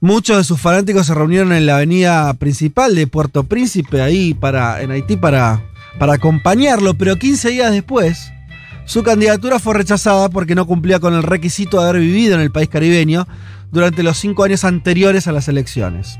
Muchos 0.00 0.36
de 0.36 0.44
sus 0.44 0.60
fanáticos 0.60 1.06
se 1.06 1.14
reunieron 1.14 1.52
en 1.52 1.64
la 1.64 1.76
avenida 1.76 2.34
principal 2.34 2.94
de 2.94 3.06
Puerto 3.06 3.44
Príncipe, 3.44 4.02
ahí 4.02 4.34
para, 4.34 4.82
en 4.82 4.90
Haití, 4.90 5.16
para, 5.16 5.62
para 5.98 6.14
acompañarlo, 6.14 6.92
pero 6.92 7.16
15 7.16 7.50
días 7.50 7.72
después, 7.72 8.30
su 8.84 9.02
candidatura 9.02 9.58
fue 9.58 9.72
rechazada 9.72 10.28
porque 10.28 10.54
no 10.54 10.66
cumplía 10.66 11.00
con 11.00 11.14
el 11.14 11.22
requisito 11.22 11.80
de 11.80 11.88
haber 11.88 12.02
vivido 12.02 12.34
en 12.34 12.42
el 12.42 12.50
país 12.50 12.68
caribeño 12.68 13.26
durante 13.72 14.02
los 14.02 14.18
cinco 14.18 14.44
años 14.44 14.64
anteriores 14.64 15.26
a 15.26 15.32
las 15.32 15.48
elecciones. 15.48 16.18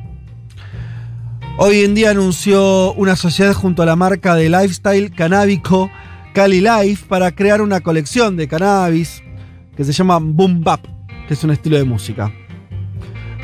Hoy 1.59 1.83
en 1.83 1.95
día 1.95 2.11
anunció 2.11 2.95
una 2.95 3.17
sociedad 3.17 3.53
junto 3.53 3.83
a 3.83 3.87
la 3.87 3.97
marca 3.97 4.35
de 4.35 4.49
lifestyle 4.49 5.15
canábico 5.15 5.91
Cali 6.35 6.61
Life 6.61 7.07
para 7.09 7.31
crear 7.31 7.63
una 7.63 7.81
colección 7.81 8.37
de 8.37 8.49
cannabis 8.49 9.23
que 9.77 9.85
se 9.85 9.93
llama 9.93 10.19
Boom 10.21 10.65
Bap, 10.65 10.85
que 11.29 11.35
es 11.35 11.45
un 11.45 11.53
estilo 11.53 11.77
de 11.77 11.85
música. 11.85 12.33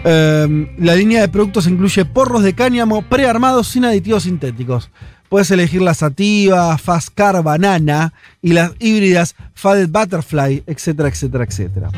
Eh, 0.05 0.75
la 0.77 0.97
línea 0.97 1.21
de 1.21 1.29
productos 1.29 1.69
incluye 1.69 2.05
porros 2.05 2.43
de 2.43 2.53
cáñamo 2.53 3.03
prearmados 3.03 3.69
sin 3.69 3.85
aditivos 3.85 4.25
sintéticos. 4.25 4.91
Puedes 5.29 5.53
elegir 5.53 5.83
la 5.83 5.95
sativa, 5.95 6.77
Fast 6.79 7.11
Car 7.15 7.41
Banana 7.45 8.13
y 8.43 8.55
las 8.55 8.73
híbridas 8.81 9.37
Faded 9.55 9.89
Butterfly, 9.89 10.65
etcétera, 10.67 11.09
etcétera, 11.09 11.45
etcétera. 11.45 11.91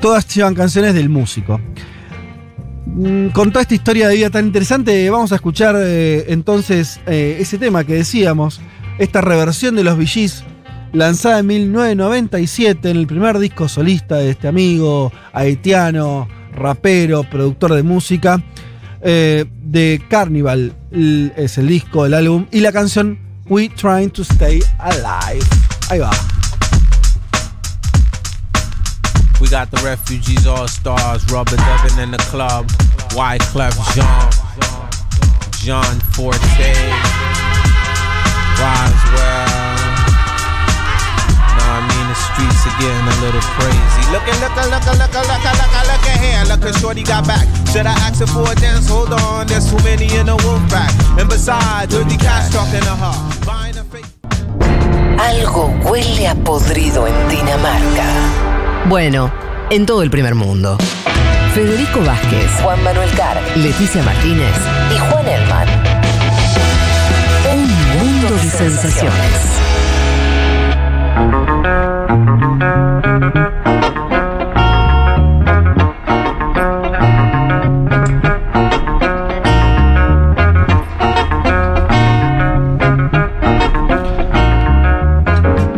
Todas 0.00 0.32
llevan 0.32 0.54
canciones 0.54 0.94
del 0.94 1.08
músico. 1.08 1.60
Mm, 2.86 3.30
Con 3.30 3.50
toda 3.50 3.62
esta 3.62 3.74
historia 3.74 4.06
de 4.06 4.14
vida 4.14 4.30
tan 4.30 4.46
interesante, 4.46 5.10
vamos 5.10 5.32
a 5.32 5.34
escuchar 5.34 5.74
eh, 5.76 6.26
entonces 6.28 7.00
eh, 7.08 7.38
ese 7.40 7.58
tema 7.58 7.82
que 7.82 7.94
decíamos, 7.94 8.60
esta 9.00 9.22
reversión 9.22 9.76
de 9.76 9.82
los 9.82 9.98
Gees, 9.98 10.44
lanzada 10.92 11.38
en 11.38 11.46
1997 11.46 12.90
en 12.90 12.98
el 12.98 13.06
primer 13.06 13.38
disco 13.38 13.66
solista 13.66 14.16
de 14.16 14.30
este 14.30 14.46
amigo 14.46 15.10
haitiano, 15.32 16.28
rapero, 16.52 17.24
productor 17.24 17.72
de 17.72 17.82
música, 17.82 18.42
eh, 19.00 19.46
de 19.62 20.04
Carnival, 20.10 20.74
es 20.92 21.56
el 21.56 21.68
disco 21.68 22.04
del 22.04 22.12
álbum, 22.12 22.46
y 22.52 22.60
la 22.60 22.72
canción 22.72 23.18
We 23.46 23.70
Trying 23.70 24.10
to 24.10 24.20
Stay 24.20 24.62
Alive. 24.78 25.46
Ahí 25.88 25.98
va. 25.98 26.10
We 29.40 29.48
got 29.48 29.70
the 29.70 29.80
refugees 29.82 30.46
all 30.46 30.68
stars, 30.68 31.24
rubber 31.32 31.56
dubbing 31.56 32.04
in 32.04 32.10
the 32.10 32.22
club. 32.30 32.66
Wyclef 33.16 33.74
Jean, 33.94 34.28
John 35.64 35.98
Forte, 36.12 36.74
Roswell. 38.60 39.80
Know 41.56 41.64
I 41.64 41.80
mean 41.88 42.06
the 42.12 42.18
streets 42.28 42.60
are 42.68 42.76
getting 42.76 43.06
a 43.08 43.16
little 43.24 43.44
crazy. 43.56 44.02
Looking, 44.12 44.36
looking, 44.44 44.68
looking, 44.68 44.96
looking, 45.00 45.26
looking, 45.32 45.56
looking, 45.56 45.86
looking 45.88 46.18
here. 46.20 46.42
Look 46.44 46.62
at 46.68 46.74
Shorty 46.80 47.02
got 47.02 47.26
back. 47.26 47.46
Should 47.72 47.86
I 47.86 47.94
ask 48.04 48.20
her 48.20 48.26
for 48.26 48.44
a 48.44 48.54
dance? 48.56 48.88
Hold 48.88 49.12
on, 49.12 49.46
there's 49.46 49.70
too 49.70 49.80
many 49.82 50.06
in 50.14 50.26
the 50.26 50.36
wolf 50.44 50.62
pack. 50.68 50.92
And 51.18 51.28
besides, 51.28 51.94
dirty 51.94 52.16
cash 52.16 52.52
talking 52.52 52.84
to 52.84 52.94
her. 53.00 53.16
Buying 53.46 53.78
a 53.78 53.84
fake. 53.84 54.06
Algo 55.20 55.72
huele 55.84 56.28
a 56.28 56.34
podrido 56.34 57.06
en 57.06 57.28
Dinamarca. 57.28 58.06
Bueno, 58.88 59.30
en 59.70 59.86
todo 59.86 60.02
el 60.02 60.10
primer 60.10 60.34
mundo. 60.34 60.78
Federico 61.54 62.00
Vázquez, 62.00 62.50
Juan 62.62 62.82
Manuel 62.84 63.10
Carr, 63.16 63.36
Leticia 63.56 64.02
Martínez 64.02 64.54
y 64.94 64.98
Juan 64.98 65.28
Elman. 65.28 65.99
Un 68.30 68.36
mundo 68.36 68.44
de 68.44 68.50
sensaciones. 68.50 69.16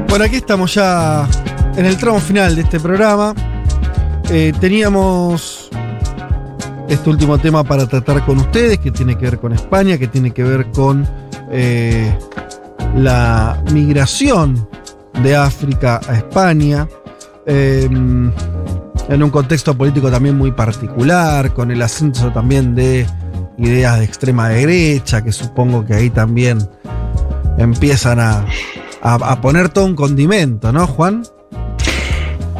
Bueno, 0.09 0.24
aquí 0.27 0.37
estamos 0.37 0.74
ya 0.74 1.27
en 1.77 1.87
el 1.87 1.97
tramo 1.97 2.20
final 2.20 2.55
de 2.55 2.61
este 2.61 2.79
programa. 2.79 3.35
Eh, 4.31 4.53
teníamos 4.61 5.70
este 6.87 7.09
último 7.09 7.39
tema 7.39 7.65
para 7.65 7.87
tratar 7.87 8.23
con 8.27 8.37
ustedes, 8.37 8.79
que 8.79 8.91
tiene 8.91 9.16
que 9.16 9.24
ver 9.24 9.39
con 9.39 9.55
España, 9.55 9.97
que 9.97 10.09
tiene 10.09 10.33
que 10.33 10.43
ver 10.43 10.70
con 10.70 11.09
eh, 11.51 12.15
la 12.95 13.63
migración 13.73 14.69
de 15.23 15.37
África 15.37 16.01
a 16.09 16.15
España, 16.17 16.89
eh, 17.47 17.89
en 17.91 19.23
un 19.23 19.31
contexto 19.31 19.77
político 19.77 20.11
también 20.11 20.37
muy 20.39 20.53
particular, 20.53 21.53
con 21.53 21.71
el 21.71 21.83
ascenso 21.83 22.31
también 22.31 22.75
de 22.75 23.07
ideas 23.59 23.99
de 23.99 24.05
extrema 24.05 24.49
derecha, 24.49 25.23
que 25.23 25.33
supongo 25.33 25.85
que 25.85 25.95
ahí 25.95 26.11
también 26.11 26.59
empiezan 27.59 28.21
a, 28.21 28.45
a- 29.03 29.15
a 29.33 29.41
poner 29.41 29.69
todo 29.69 29.85
un 29.87 29.95
condimento, 29.95 30.73
¿no, 30.73 30.87
Juan? 30.87 31.23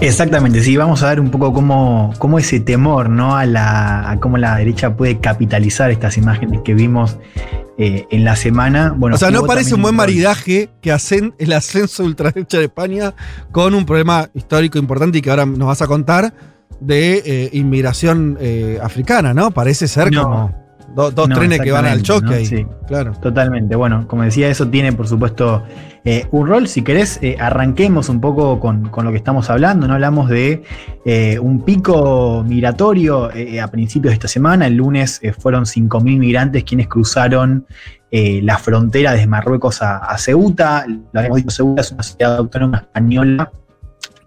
Exactamente, 0.01 0.63
sí, 0.63 0.77
vamos 0.77 1.03
a 1.05 1.11
ver 1.11 1.21
un 1.21 1.31
poco 1.31 1.53
cómo, 1.53 2.13
cómo 2.19 2.39
ese 2.39 2.59
temor, 2.59 3.09
¿no? 3.09 3.37
A, 3.37 3.47
la, 3.47 4.11
a 4.11 4.19
cómo 4.19 4.37
la 4.37 4.57
derecha 4.57 4.97
puede 4.97 5.21
capitalizar 5.21 5.93
estas 5.93 6.19
imágenes 6.19 6.61
que 6.65 6.75
vimos 6.75 7.19
eh, 7.79 8.07
en 8.11 8.25
la 8.25 8.37
semana. 8.37 8.95
Bueno, 8.97 9.17
o 9.17 9.19
sea, 9.19 9.31
no 9.31 9.45
parece 9.45 9.75
un 9.75 9.83
buen 9.83 9.95
maridaje 9.95 10.71
que 10.81 10.93
hacen 10.93 11.35
el 11.39 11.53
ascenso 11.53 12.03
de 12.03 12.09
ultraderecha 12.11 12.59
de 12.59 12.65
España 12.65 13.15
con 13.51 13.75
un 13.75 13.87
problema 13.87 14.29
histórico 14.35 14.79
importante 14.79 15.19
y 15.19 15.23
que 15.23 15.31
ahora 15.31 15.47
nos 15.47 15.69
vas 15.69 15.83
a 15.83 15.87
contar 15.87 16.35
de 16.81 17.23
eh, 17.25 17.51
inmigración 17.53 18.37
eh, 18.41 18.79
africana, 18.83 19.33
¿no? 19.35 19.51
Parece 19.53 19.89
ser 19.89 20.13
No. 20.13 20.23
como 20.25 20.62
do- 20.95 21.11
dos 21.11 21.29
No, 21.29 21.35
trenes 21.37 21.61
que 21.61 21.73
van 21.73 21.87
al 21.87 22.03
choque 22.03 22.35
ahí. 22.35 22.47
Sí. 22.47 22.67
Claro. 22.87 23.13
Totalmente. 23.13 23.75
Bueno, 23.77 24.07
como 24.09 24.23
decía, 24.23 24.49
eso 24.49 24.69
tiene, 24.69 24.93
por 24.93 25.07
supuesto, 25.09 25.63
eh, 26.05 26.27
un 26.31 26.47
rol. 26.47 26.69
Si 26.69 26.83
querés, 26.83 27.19
eh, 27.23 27.37
arranquemos 27.41 28.09
un 28.09 28.21
poco 28.21 28.59
con, 28.61 28.89
con 28.89 29.05
lo 29.05 29.11
que 29.11 29.17
estamos 29.17 29.49
hablando. 29.51 29.87
No 29.89 29.95
hablamos 29.95 30.29
de 30.29 30.63
eh, 31.05 31.39
un 31.39 31.65
pico 31.65 32.45
migratorio 32.47 33.31
a 33.63 33.67
principios 33.69 34.11
de 34.11 34.15
esta 34.15 34.29
semana. 34.29 34.67
El 34.67 34.75
lunes 34.77 35.21
fueron 35.39 35.65
5.000 35.65 36.19
migrantes 36.19 36.65
quienes 36.65 36.89
cruzaron 36.89 37.67
la 38.15 38.59
frontera 38.59 39.13
desde 39.13 39.27
Marruecos 39.27 39.81
a, 39.81 39.97
a 39.99 40.19
Ceuta. 40.19 40.85
Lo 40.87 41.19
habíamos 41.19 41.39
dicho, 41.39 41.51
Ceuta 41.51 41.81
es 41.81 41.93
una 41.93 42.03
ciudad 42.03 42.37
autónoma 42.37 42.79
española 42.79 43.51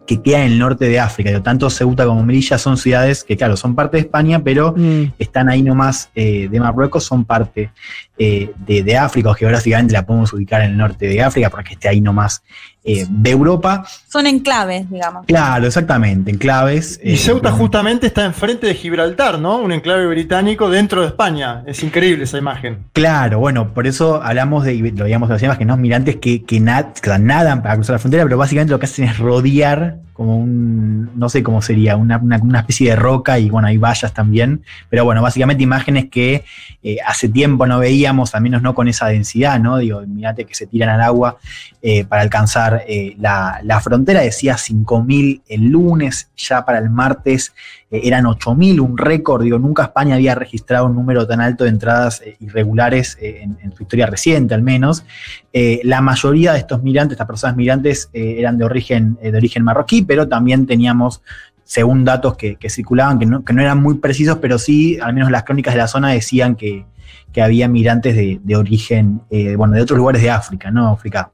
que 0.05 0.21
queda 0.21 0.45
en 0.45 0.51
el 0.53 0.59
norte 0.59 0.85
de 0.85 0.99
África. 0.99 1.41
Tanto 1.41 1.69
Ceuta 1.69 2.05
como 2.05 2.23
Melilla 2.23 2.57
son 2.57 2.77
ciudades 2.77 3.23
que, 3.23 3.35
claro, 3.35 3.57
son 3.57 3.75
parte 3.75 3.97
de 3.97 4.01
España, 4.01 4.43
pero 4.43 4.73
Mm. 4.77 5.13
están 5.19 5.49
ahí 5.49 5.61
nomás 5.61 6.09
eh, 6.15 6.47
de 6.49 6.59
Marruecos, 6.59 7.03
son 7.03 7.25
parte 7.25 7.71
eh, 8.17 8.51
de, 8.67 8.83
de 8.83 8.97
África, 8.97 9.29
o 9.29 9.33
geográficamente 9.33 9.93
la 9.93 10.05
podemos 10.05 10.31
ubicar 10.33 10.61
en 10.61 10.71
el 10.71 10.77
norte 10.77 11.07
de 11.07 11.21
África, 11.21 11.49
porque 11.49 11.73
esté 11.73 11.89
ahí 11.89 12.01
nomás 12.01 12.43
eh, 12.85 13.05
de 13.09 13.31
Europa. 13.31 13.85
Son 14.07 14.27
enclaves, 14.27 14.89
digamos. 14.89 15.25
Claro, 15.25 15.65
exactamente, 15.65 16.31
enclaves. 16.31 16.99
Y 17.03 17.13
eh, 17.13 17.17
Ceuta 17.17 17.51
justamente 17.51 18.07
está 18.07 18.23
enfrente 18.25 18.67
de 18.67 18.75
Gibraltar, 18.75 19.39
¿no? 19.39 19.57
Un 19.57 19.71
enclave 19.71 20.05
británico 20.07 20.69
dentro 20.69 21.01
de 21.01 21.07
España. 21.07 21.63
Es 21.65 21.83
increíble 21.83 22.23
esa 22.25 22.37
imagen. 22.37 22.85
Claro, 22.93 23.39
bueno, 23.39 23.73
por 23.73 23.87
eso 23.87 24.21
hablamos 24.23 24.63
de, 24.65 24.75
y 24.75 24.91
lo 24.91 25.05
digamos 25.05 25.29
así, 25.31 25.47
más 25.47 25.57
que 25.57 25.65
no, 25.65 25.75
migrantes 25.77 26.17
que, 26.17 26.43
que, 26.43 26.59
nad- 26.59 26.93
que 26.93 27.09
nadan 27.19 27.61
para 27.63 27.75
cruzar 27.75 27.95
la 27.95 27.99
frontera, 27.99 28.23
pero 28.23 28.37
básicamente 28.37 28.71
lo 28.71 28.79
que 28.79 28.85
hacen 28.85 29.05
es 29.05 29.17
rodear 29.17 29.97
como 30.15 30.37
un, 30.37 31.11
no 31.19 31.27
sé 31.27 31.43
cómo 31.43 31.61
sería, 31.61 31.97
una, 31.97 32.17
una- 32.17 32.59
especie 32.59 32.91
de 32.91 32.95
roca 32.95 33.37
y 33.37 33.49
bueno, 33.49 33.67
hay 33.67 33.75
vallas 33.75 34.13
también. 34.13 34.63
Pero 34.89 35.03
bueno, 35.03 35.21
básicamente 35.21 35.61
imágenes 35.61 36.05
que 36.09 36.45
eh, 36.81 36.97
hace 37.05 37.27
tiempo 37.27 37.67
no 37.67 37.79
veíamos, 37.79 38.33
al 38.33 38.41
menos 38.41 38.61
no 38.61 38.73
con 38.73 38.87
esa 38.87 39.07
densidad, 39.07 39.59
¿no? 39.59 39.77
Digo, 39.77 40.01
mirate 40.07 40.45
que 40.45 40.55
se 40.55 40.67
tiran 40.67 40.87
al 40.89 41.01
agua 41.01 41.37
eh, 41.81 42.05
para 42.05 42.21
alcanzar 42.21 42.83
eh, 42.87 43.17
la, 43.19 43.59
la 43.63 43.81
frontera, 43.81 44.21
decía 44.21 44.55
5.000 44.55 45.41
el 45.49 45.65
lunes, 45.65 46.29
ya 46.37 46.63
para 46.63 46.77
el 46.79 46.89
martes 46.89 47.53
eh, 47.95 48.01
eran 48.03 48.25
8.000, 48.25 48.79
un 48.79 48.97
récord, 48.97 49.43
digo, 49.43 49.59
nunca 49.59 49.83
España 49.83 50.15
había 50.15 50.35
registrado 50.35 50.85
un 50.85 50.95
número 50.95 51.25
tan 51.27 51.41
alto 51.41 51.63
de 51.63 51.69
entradas 51.69 52.21
eh, 52.25 52.35
irregulares 52.39 53.17
eh, 53.21 53.41
en, 53.41 53.73
su 53.73 53.83
historia 53.83 54.05
reciente 54.07 54.53
al 54.53 54.61
menos. 54.61 55.05
Eh, 55.53 55.81
la 55.83 56.01
mayoría 56.01 56.53
de 56.53 56.59
estos 56.59 56.83
migrantes, 56.83 57.13
estas 57.13 57.27
personas 57.27 57.55
migrantes, 57.55 58.09
eran 58.13 58.57
de 58.57 58.65
origen, 58.65 59.17
de 59.21 59.35
origen 59.35 59.63
marroquí, 59.63 60.01
pero 60.01 60.27
también 60.27 60.65
teníamos, 60.65 61.21
según 61.63 62.03
datos 62.05 62.35
que, 62.37 62.57
circulaban, 62.69 63.19
que 63.19 63.25
no, 63.25 63.43
que 63.43 63.53
no 63.53 63.61
eran 63.61 63.81
muy 63.81 63.95
precisos, 63.95 64.37
pero 64.37 64.57
sí, 64.59 64.99
al 65.01 65.13
menos 65.13 65.31
las 65.31 65.43
crónicas 65.43 65.73
de 65.73 65.79
la 65.79 65.87
zona 65.87 66.09
decían 66.09 66.55
que, 66.55 66.85
que 67.31 67.41
había 67.41 67.67
migrantes 67.67 68.15
de, 68.15 68.39
de 68.43 68.55
origen, 68.55 69.21
bueno, 69.57 69.73
de 69.73 69.81
otros 69.81 69.97
lugares 69.97 70.21
de 70.21 70.29
África, 70.29 70.71
¿no? 70.71 70.89
África 70.89 71.31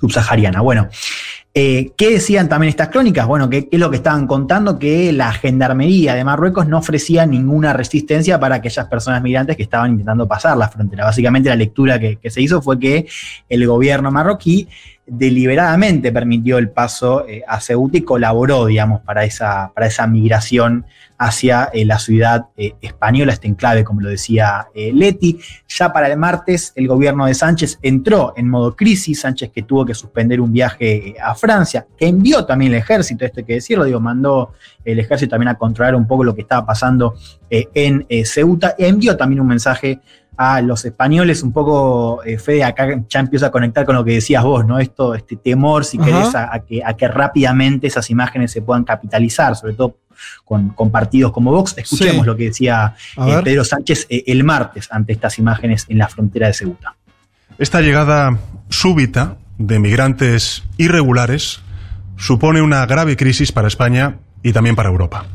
subsahariana. 0.00 0.60
Bueno, 0.60 0.88
eh, 1.54 1.92
¿qué 1.96 2.10
decían 2.10 2.48
también 2.48 2.70
estas 2.70 2.88
crónicas? 2.88 3.26
Bueno, 3.26 3.50
¿qué, 3.50 3.68
qué 3.68 3.76
es 3.76 3.80
lo 3.80 3.90
que 3.90 3.96
estaban 3.96 4.26
contando? 4.26 4.78
Que 4.78 5.12
la 5.12 5.32
gendarmería 5.32 6.14
de 6.14 6.24
Marruecos 6.24 6.66
no 6.66 6.78
ofrecía 6.78 7.26
ninguna 7.26 7.72
resistencia 7.72 8.40
para 8.40 8.56
aquellas 8.56 8.86
personas 8.86 9.22
migrantes 9.22 9.56
que 9.56 9.62
estaban 9.62 9.90
intentando 9.90 10.26
pasar 10.26 10.56
la 10.56 10.68
frontera. 10.68 11.04
Básicamente 11.04 11.50
la 11.50 11.56
lectura 11.56 11.98
que, 11.98 12.16
que 12.16 12.30
se 12.30 12.40
hizo 12.40 12.62
fue 12.62 12.78
que 12.78 13.06
el 13.48 13.66
gobierno 13.66 14.10
marroquí 14.10 14.68
deliberadamente 15.06 16.12
permitió 16.12 16.58
el 16.58 16.70
paso 16.70 17.26
eh, 17.28 17.42
a 17.46 17.60
Ceuta 17.60 17.98
y 17.98 18.02
colaboró, 18.02 18.66
digamos, 18.66 19.00
para 19.02 19.24
esa, 19.24 19.72
para 19.74 19.86
esa 19.86 20.06
migración 20.06 20.86
hacia 21.22 21.70
eh, 21.72 21.84
la 21.84 22.00
ciudad 22.00 22.46
eh, 22.56 22.74
española, 22.82 23.32
este 23.32 23.46
enclave, 23.46 23.84
como 23.84 24.00
lo 24.00 24.08
decía 24.08 24.66
eh, 24.74 24.92
Leti. 24.92 25.38
Ya 25.68 25.92
para 25.92 26.08
el 26.08 26.18
martes, 26.18 26.72
el 26.74 26.88
gobierno 26.88 27.26
de 27.26 27.34
Sánchez 27.34 27.78
entró 27.80 28.34
en 28.36 28.48
modo 28.48 28.74
crisis, 28.74 29.20
Sánchez 29.20 29.50
que 29.50 29.62
tuvo 29.62 29.86
que 29.86 29.94
suspender 29.94 30.40
un 30.40 30.52
viaje 30.52 31.14
a 31.22 31.36
Francia, 31.36 31.86
que 31.96 32.08
envió 32.08 32.44
también 32.44 32.72
el 32.72 32.78
ejército, 32.78 33.24
esto 33.24 33.38
hay 33.38 33.46
que 33.46 33.54
decirlo, 33.54 33.84
digo, 33.84 34.00
mandó 34.00 34.52
el 34.84 34.98
ejército 34.98 35.30
también 35.30 35.50
a 35.50 35.54
controlar 35.54 35.94
un 35.94 36.08
poco 36.08 36.24
lo 36.24 36.34
que 36.34 36.40
estaba 36.40 36.66
pasando 36.66 37.14
en 37.48 38.06
Ceuta, 38.24 38.74
e 38.76 38.88
envió 38.88 39.16
también 39.16 39.40
un 39.40 39.46
mensaje 39.46 40.00
a 40.36 40.60
los 40.62 40.84
españoles, 40.84 41.42
un 41.42 41.52
poco, 41.52 42.22
eh, 42.24 42.38
Fede, 42.38 42.64
acá 42.64 43.02
ya 43.08 43.20
empieza 43.20 43.46
a 43.46 43.50
conectar 43.50 43.84
con 43.84 43.94
lo 43.94 44.04
que 44.04 44.12
decías 44.12 44.42
vos, 44.42 44.64
¿no? 44.66 44.78
Esto, 44.78 45.14
este 45.14 45.36
temor, 45.36 45.84
si 45.84 45.98
Ajá. 45.98 46.06
querés, 46.06 46.34
a, 46.34 46.54
a 46.54 46.58
que, 46.60 46.82
a 46.84 46.94
que 46.94 47.06
rápidamente 47.08 47.86
esas 47.86 48.08
imágenes 48.10 48.50
se 48.50 48.62
puedan 48.62 48.84
capitalizar, 48.84 49.54
sobre 49.56 49.74
todo 49.74 49.98
con, 50.44 50.70
con 50.70 50.90
partidos 50.90 51.32
como 51.32 51.50
Vox. 51.52 51.74
Escuchemos 51.76 52.22
Sí. 52.22 52.26
lo 52.26 52.36
que 52.36 52.44
decía 52.44 52.94
eh. 53.16 53.40
Pedro 53.44 53.64
Sánchez 53.64 54.06
eh, 54.08 54.24
el 54.26 54.44
martes 54.44 54.88
ante 54.90 55.12
estas 55.12 55.38
imágenes 55.38 55.86
en 55.88 55.98
la 55.98 56.08
frontera 56.08 56.46
de 56.46 56.54
Ceuta. 56.54 56.96
Esta 57.58 57.80
llegada 57.80 58.38
súbita 58.68 59.36
de 59.58 59.78
migrantes 59.78 60.62
irregulares 60.78 61.60
supone 62.16 62.62
una 62.62 62.84
grave 62.86 63.16
crisis 63.16 63.52
para 63.52 63.68
España 63.68 64.16
y 64.42 64.52
también 64.52 64.76
para 64.76 64.88
Europa. 64.88 65.26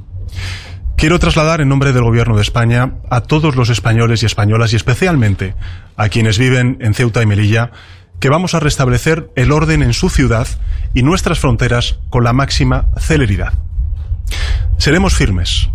Quiero 0.98 1.20
trasladar 1.20 1.62
en 1.62 1.70
nombre 1.70 1.94
del 1.94 2.02
Gobierno 2.02 2.36
de 2.36 2.42
España 2.42 2.94
a 3.12 3.22
todos 3.22 3.56
los 3.56 3.70
españoles 3.70 4.24
y 4.24 4.26
españolas 4.26 4.74
y 4.74 4.78
especialmente 4.78 5.54
a 5.96 6.10
quienes 6.10 6.40
viven 6.40 6.80
en 6.82 6.96
Ceuta 6.96 7.22
y 7.22 7.28
Melilla 7.28 7.70
que 8.20 8.30
vamos 8.30 8.56
a 8.56 8.60
restablecer 8.60 9.30
el 9.36 9.52
orden 9.52 9.84
en 9.84 9.94
su 9.94 10.10
ciudad 10.10 10.48
y 10.96 11.04
nuestras 11.04 11.38
fronteras 11.38 12.00
con 12.10 12.24
la 12.24 12.34
máxima 12.34 12.88
celeridad. 12.98 13.54
Seremos 14.80 15.14
firmes. 15.14 15.70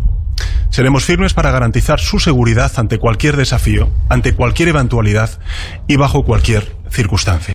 Seremos 0.70 1.04
firmes 1.04 1.34
para 1.34 1.52
garantizar 1.52 2.00
su 2.00 2.18
seguridad 2.18 2.72
ante 2.74 2.98
cualquier 2.98 3.36
desafío, 3.36 3.90
ante 4.08 4.34
cualquier 4.34 4.70
eventualidad 4.70 5.38
y 5.86 5.94
bajo 5.94 6.24
cualquier 6.24 6.74
circunstancia. 6.90 7.54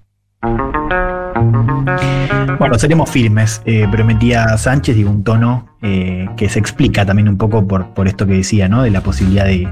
Bueno, 2.60 2.80
seremos 2.80 3.12
firmes, 3.12 3.62
eh, 3.66 3.88
prometía 3.92 4.58
Sánchez, 4.58 4.96
digo, 4.96 5.10
un 5.10 5.26
tono 5.26 5.77
eh, 5.82 6.28
que 6.36 6.50
se 6.50 6.60
explica 6.60 7.06
también 7.06 7.30
un 7.30 7.38
poco 7.38 7.68
por, 7.68 7.94
por 7.94 8.08
esto 8.08 8.26
que 8.26 8.34
decía, 8.34 8.68
¿no? 8.68 8.84
De 8.84 8.92
la 8.92 9.02
posibilidad 9.02 9.46
de, 9.46 9.68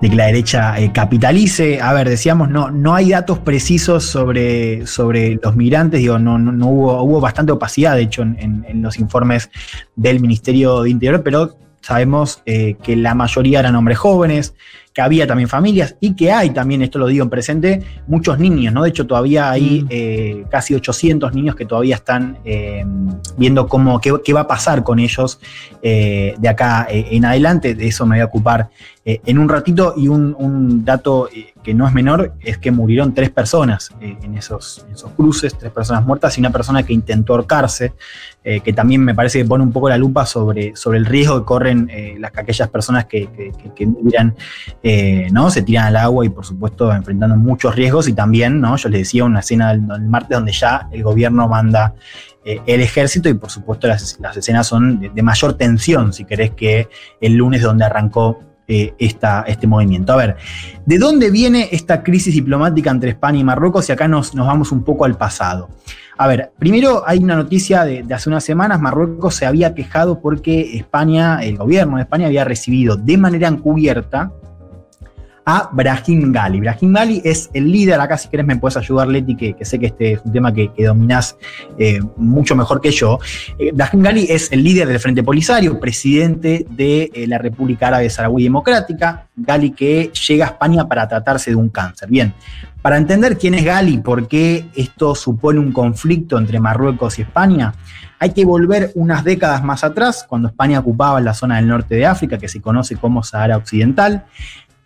que 0.00 0.08
la 0.08 0.26
derecha 0.26 0.78
eh, 0.78 0.92
capitalice. 0.92 1.80
A 1.80 1.92
ver, 1.92 2.08
decíamos, 2.08 2.50
no, 2.50 2.70
no 2.70 2.94
hay 2.94 3.10
datos 3.10 3.38
precisos 3.38 4.04
sobre, 4.04 4.86
sobre 4.86 5.38
los 5.42 5.56
migrantes, 5.56 6.00
digo, 6.00 6.18
no, 6.18 6.38
no, 6.38 6.66
hubo, 6.66 7.02
hubo 7.02 7.20
bastante 7.20 7.52
opacidad, 7.52 7.96
de 7.96 8.02
hecho, 8.02 8.22
en 8.22 8.82
los 8.82 8.98
informes 8.98 9.50
del 9.96 10.20
Ministerio 10.20 10.82
de 10.82 10.90
Interior, 10.90 11.22
pero 11.22 11.56
sabemos 11.84 12.42
eh, 12.46 12.76
que 12.82 12.96
la 12.96 13.14
mayoría 13.14 13.60
eran 13.60 13.76
hombres 13.76 13.98
jóvenes, 13.98 14.54
que 14.94 15.02
había 15.02 15.26
también 15.26 15.48
familias 15.48 15.96
y 16.00 16.14
que 16.14 16.30
hay 16.30 16.50
también, 16.50 16.80
esto 16.80 17.00
lo 17.00 17.08
digo 17.08 17.24
en 17.24 17.30
presente, 17.30 17.82
muchos 18.06 18.38
niños, 18.38 18.72
¿no? 18.72 18.84
De 18.84 18.90
hecho, 18.90 19.08
todavía 19.08 19.50
hay 19.50 19.84
eh, 19.90 20.44
casi 20.48 20.72
800 20.72 21.34
niños 21.34 21.56
que 21.56 21.66
todavía 21.66 21.96
están 21.96 22.38
eh, 22.44 22.84
viendo 23.36 23.66
cómo, 23.66 24.00
qué, 24.00 24.14
qué 24.24 24.32
va 24.32 24.42
a 24.42 24.46
pasar 24.46 24.84
con 24.84 25.00
ellos 25.00 25.40
eh, 25.82 26.36
de 26.38 26.48
acá 26.48 26.86
en 26.88 27.24
adelante. 27.24 27.74
De 27.74 27.88
eso 27.88 28.06
me 28.06 28.16
voy 28.16 28.22
a 28.22 28.26
ocupar 28.26 28.70
en 29.04 29.38
un 29.38 29.48
ratito. 29.48 29.94
Y 29.96 30.06
un, 30.06 30.34
un 30.38 30.84
dato 30.84 31.28
que 31.64 31.74
no 31.74 31.88
es 31.88 31.94
menor 31.94 32.34
es 32.40 32.58
que 32.58 32.70
murieron 32.70 33.14
tres 33.14 33.30
personas 33.30 33.90
eh, 34.00 34.16
en, 34.22 34.36
esos, 34.36 34.84
en 34.86 34.94
esos 34.94 35.10
cruces, 35.12 35.56
tres 35.58 35.72
personas 35.72 36.06
muertas 36.06 36.36
y 36.36 36.40
una 36.40 36.50
persona 36.50 36.82
que 36.82 36.92
intentó 36.92 37.32
ahorcarse, 37.32 37.94
eh, 38.44 38.60
que 38.60 38.72
también 38.74 39.02
me 39.02 39.14
parece 39.14 39.38
que 39.38 39.46
pone 39.46 39.64
un 39.64 39.72
poco 39.72 39.88
la 39.88 39.96
lupa 39.96 40.26
sobre, 40.26 40.76
sobre 40.76 40.98
el 40.98 41.06
riesgo 41.06 41.40
que 41.40 41.44
corren 41.46 41.88
eh, 41.90 42.16
las, 42.20 42.36
aquellas 42.36 42.68
personas 42.68 43.06
que, 43.06 43.28
que, 43.74 45.30
¿no? 45.32 45.50
Se 45.50 45.62
tiran 45.62 45.86
al 45.86 45.96
agua 45.96 46.26
y 46.26 46.28
por 46.28 46.44
supuesto 46.44 46.92
enfrentando 46.92 47.34
muchos 47.36 47.74
riesgos 47.74 48.06
y 48.08 48.12
también, 48.12 48.60
¿no? 48.60 48.76
Yo 48.76 48.90
les 48.90 49.00
decía 49.00 49.24
una 49.24 49.40
escena 49.40 49.70
del, 49.70 49.82
martes 49.82 50.36
donde 50.36 50.52
ya 50.52 50.86
el 50.92 51.02
gobierno 51.02 51.48
manda 51.48 51.94
el 52.44 52.82
ejército 52.82 53.30
y 53.30 53.34
por 53.34 53.50
supuesto 53.50 53.86
las, 53.86 54.18
las 54.20 54.36
escenas 54.36 54.66
son 54.66 55.00
de, 55.00 55.08
de 55.08 55.22
mayor 55.22 55.54
tensión, 55.54 56.12
si 56.12 56.26
querés, 56.26 56.50
que 56.50 56.88
el 57.22 57.36
lunes 57.36 57.62
donde 57.62 57.86
arrancó 57.86 58.38
eh, 58.68 58.94
este 58.98 59.66
movimiento. 59.66 60.12
A 60.12 60.16
ver, 60.16 60.36
¿de 60.86 60.98
dónde 60.98 61.30
viene 61.30 61.68
esta 61.72 62.02
crisis 62.02 62.34
diplomática 62.34 62.90
entre 62.90 63.10
España 63.10 63.38
y 63.38 63.44
Marruecos? 63.44 63.88
Y 63.88 63.92
acá 63.92 64.08
nos, 64.08 64.34
nos 64.34 64.46
vamos 64.46 64.72
un 64.72 64.82
poco 64.84 65.04
al 65.04 65.16
pasado. 65.16 65.68
A 66.16 66.28
ver, 66.28 66.52
primero 66.58 67.02
hay 67.06 67.18
una 67.18 67.34
noticia 67.34 67.84
de 67.84 68.04
hace 68.14 68.28
unas 68.28 68.44
semanas, 68.44 68.80
Marruecos 68.80 69.34
se 69.34 69.46
había 69.46 69.74
quejado 69.74 70.20
porque 70.20 70.76
España, 70.76 71.42
el 71.42 71.56
gobierno 71.56 71.96
de 71.96 72.02
España 72.02 72.26
había 72.26 72.44
recibido 72.44 72.96
de 72.96 73.18
manera 73.18 73.48
encubierta 73.48 74.32
a 75.44 75.68
Brahim 75.72 76.32
Gali. 76.32 76.60
Brahim 76.60 76.92
Gali 76.92 77.22
es 77.24 77.50
el 77.52 77.70
líder, 77.70 78.00
acá 78.00 78.16
si 78.16 78.28
querés 78.28 78.46
me 78.46 78.56
puedes 78.56 78.76
ayudar 78.76 79.08
Leti, 79.08 79.36
que, 79.36 79.56
sé 79.64 79.78
que 79.78 79.86
este 79.86 80.12
es 80.12 80.20
un 80.24 80.32
tema 80.32 80.52
que, 80.52 80.72
que 80.72 80.84
dominás 80.84 81.36
eh, 81.78 82.00
mucho 82.16 82.56
mejor 82.56 82.80
que 82.80 82.90
yo. 82.90 83.18
Eh, 83.58 83.70
Brahim 83.72 84.02
Gali 84.02 84.26
es 84.28 84.50
el 84.52 84.64
líder 84.64 84.88
del 84.88 85.00
Frente 85.00 85.22
Polisario, 85.22 85.78
presidente 85.78 86.66
de 86.70 87.10
eh, 87.14 87.26
la 87.26 87.38
República 87.38 87.88
Árabe 87.88 88.08
Saharaui 88.08 88.42
Democrática, 88.42 89.26
Gali 89.36 89.72
que 89.72 90.10
llega 90.28 90.46
a 90.46 90.48
España 90.50 90.86
para 90.86 91.08
tratarse 91.08 91.50
de 91.50 91.56
un 91.56 91.68
cáncer. 91.68 92.08
Bien, 92.08 92.32
para 92.80 92.96
entender 92.96 93.38
quién 93.38 93.54
es 93.54 93.64
Gali, 93.64 93.98
por 93.98 94.28
qué 94.28 94.66
esto 94.74 95.14
supone 95.14 95.58
un 95.58 95.72
conflicto 95.72 96.38
entre 96.38 96.60
Marruecos 96.60 97.18
y 97.18 97.22
España, 97.22 97.74
hay 98.18 98.32
que 98.32 98.44
volver 98.44 98.90
unas 98.94 99.24
décadas 99.24 99.62
más 99.62 99.84
atrás, 99.84 100.24
cuando 100.26 100.48
España 100.48 100.78
ocupaba 100.78 101.20
la 101.20 101.34
zona 101.34 101.56
del 101.56 101.68
norte 101.68 101.94
de 101.94 102.06
África, 102.06 102.38
que 102.38 102.48
se 102.48 102.60
conoce 102.60 102.96
como 102.96 103.22
Sahara 103.22 103.56
Occidental. 103.56 104.24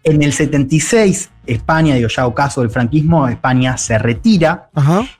En 0.08 0.22
el 0.22 0.32
76, 0.32 1.28
España, 1.46 1.94
digo 1.94 2.08
ya 2.08 2.26
ocaso 2.26 2.62
del 2.62 2.70
franquismo, 2.70 3.28
España 3.28 3.76
se 3.76 3.98
retira 3.98 4.70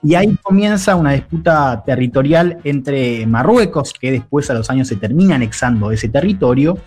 y 0.03 0.15
ahí 0.15 0.35
comienza 0.43 0.97
una 0.97 1.13
disputa 1.13 1.83
territorial 1.85 2.57
entre 2.65 3.27
Marruecos, 3.27 3.93
que 3.93 4.13
después 4.13 4.49
a 4.49 4.55
los 4.55 4.71
años 4.71 4.89
se 4.89 4.97
termina 4.97 5.35
anexando 5.35 5.93
ese 5.93 6.09
territorio, 6.09 6.79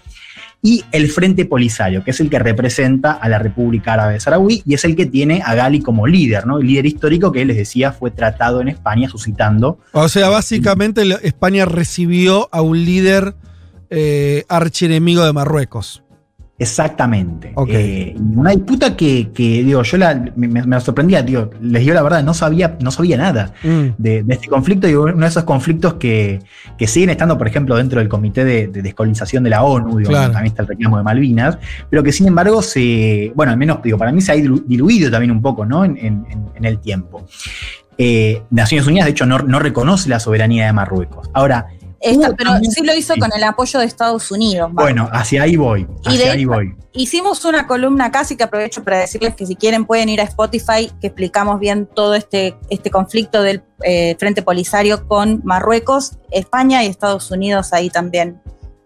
y 0.63 0.83
el 0.91 1.11
Frente 1.11 1.45
Polisario, 1.45 2.03
que 2.03 2.09
es 2.09 2.19
el 2.19 2.31
que 2.31 2.39
representa 2.39 3.11
a 3.11 3.29
la 3.29 3.37
República 3.37 3.93
Árabe 3.93 4.19
Saharaui 4.19 4.63
y 4.65 4.73
es 4.73 4.83
el 4.83 4.95
que 4.95 5.05
tiene 5.05 5.43
a 5.45 5.53
Gali 5.53 5.81
como 5.81 6.07
líder, 6.07 6.47
¿no? 6.47 6.57
El 6.57 6.65
líder 6.65 6.87
histórico 6.87 7.31
que 7.31 7.45
les 7.45 7.57
decía 7.57 7.91
fue 7.91 8.09
tratado 8.09 8.61
en 8.61 8.67
España 8.67 9.09
suscitando 9.09 9.77
O 9.91 10.09
sea, 10.09 10.29
básicamente 10.29 11.03
España 11.21 11.65
recibió 11.65 12.49
a 12.51 12.63
un 12.63 12.83
líder 12.83 13.35
eh, 13.91 14.43
archienemigo 14.49 15.23
de 15.23 15.33
Marruecos. 15.33 16.00
Exactamente. 16.61 17.51
Ok. 17.55 17.69
Eh, 17.71 18.15
una 18.35 18.51
disputa 18.51 18.95
que, 18.95 19.31
que, 19.33 19.63
digo, 19.63 19.81
yo 19.83 19.97
la- 19.97 20.23
me, 20.35 20.79
sorprendía, 20.79 21.21
digo, 21.23 21.49
les 21.61 21.81
digo 21.81 21.93
la 21.95 22.03
verdad, 22.03 22.23
no 22.23 22.33
sabía, 22.33 22.77
no 22.81 22.91
sabía 22.91 23.17
nada 23.17 23.53
Mm. 23.63 23.87
de, 23.97 24.23
de 24.23 24.33
este 24.33 24.47
conflicto, 24.47 24.87
y 24.87 24.93
uno 24.93 25.13
de 25.15 25.27
esos 25.27 25.43
conflictos 25.43 25.95
que, 25.95 26.39
que 26.77 26.87
siguen 26.87 27.09
estando, 27.09 27.37
por 27.37 27.47
ejemplo, 27.47 27.75
dentro 27.75 27.99
del 27.99 28.07
Comité 28.09 28.45
de, 28.45 28.67
de 28.67 28.81
Descolonización 28.81 29.43
de 29.43 29.49
la 29.49 29.63
ONU, 29.63 29.97
digo, 29.97 30.09
Claro. 30.11 30.31
también 30.33 30.51
está 30.51 30.61
el 30.61 30.67
reclamo 30.69 30.97
de 30.97 31.03
Malvinas, 31.03 31.57
pero 31.89 32.03
que 32.03 32.11
sin 32.11 32.27
embargo 32.27 32.61
se, 32.61 33.31
bueno, 33.35 33.51
al 33.51 33.57
menos 33.57 33.81
digo, 33.83 33.97
para 33.97 34.11
mí 34.11 34.21
se 34.21 34.31
ha 34.31 34.35
dilu- 34.35 34.63
diluido 34.65 35.09
también 35.09 35.31
un 35.31 35.41
poco, 35.41 35.65
¿no? 35.65 35.83
En, 35.83 35.97
en- 35.97 36.25
en- 36.29 36.45
en 36.55 36.65
el 36.65 36.79
tiempo. 36.79 37.25
Eh, 37.97 38.41
Naciones 38.49 38.87
Unidas, 38.87 39.05
de 39.05 39.11
hecho, 39.11 39.25
no, 39.25 39.39
no 39.39 39.59
reconoce 39.59 40.09
la 40.09 40.19
soberanía 40.19 40.65
de 40.65 40.73
Marruecos. 40.73 41.29
Ahora, 41.33 41.67
Esta- 42.01 42.33
pero 42.35 42.51
sí 42.69 42.83
lo 42.83 42.95
hizo 42.95 43.13
con 43.17 43.29
el 43.35 43.43
apoyo 43.43 43.79
de 43.79 43.85
Estados 43.85 44.31
Unidos. 44.31 44.73
Marco. 44.73 44.83
Bueno, 44.83 45.09
hacia 45.11 45.43
ahí 45.43 45.55
voy. 45.55 45.87
Y 46.09 46.17
de 46.17 46.29
ahí 46.29 46.45
voy. 46.45 46.75
hicimos 46.93 47.45
una 47.45 47.67
columna 47.67 48.11
casi 48.11 48.35
que 48.35 48.43
aprovecho 48.43 48.83
para 48.83 48.97
decirles 48.99 49.35
que 49.35 49.45
si 49.45 49.55
quieren 49.55 49.85
pueden 49.85 50.09
ir 50.09 50.19
a 50.19 50.23
Spotify, 50.23 50.91
que 50.99 51.07
explicamos 51.07 51.59
bien 51.59 51.85
todo 51.85 52.15
este, 52.15 52.57
este 52.69 52.89
conflicto 52.89 53.43
del 53.43 53.63
eh, 53.83 54.15
Frente 54.19 54.41
Polisario 54.41 55.07
con 55.07 55.41
Marruecos, 55.43 56.17
España 56.31 56.83
y 56.83 56.87
Estados 56.87 57.31
Unidos 57.31 57.71
ahí 57.73 57.89
también 57.89 58.41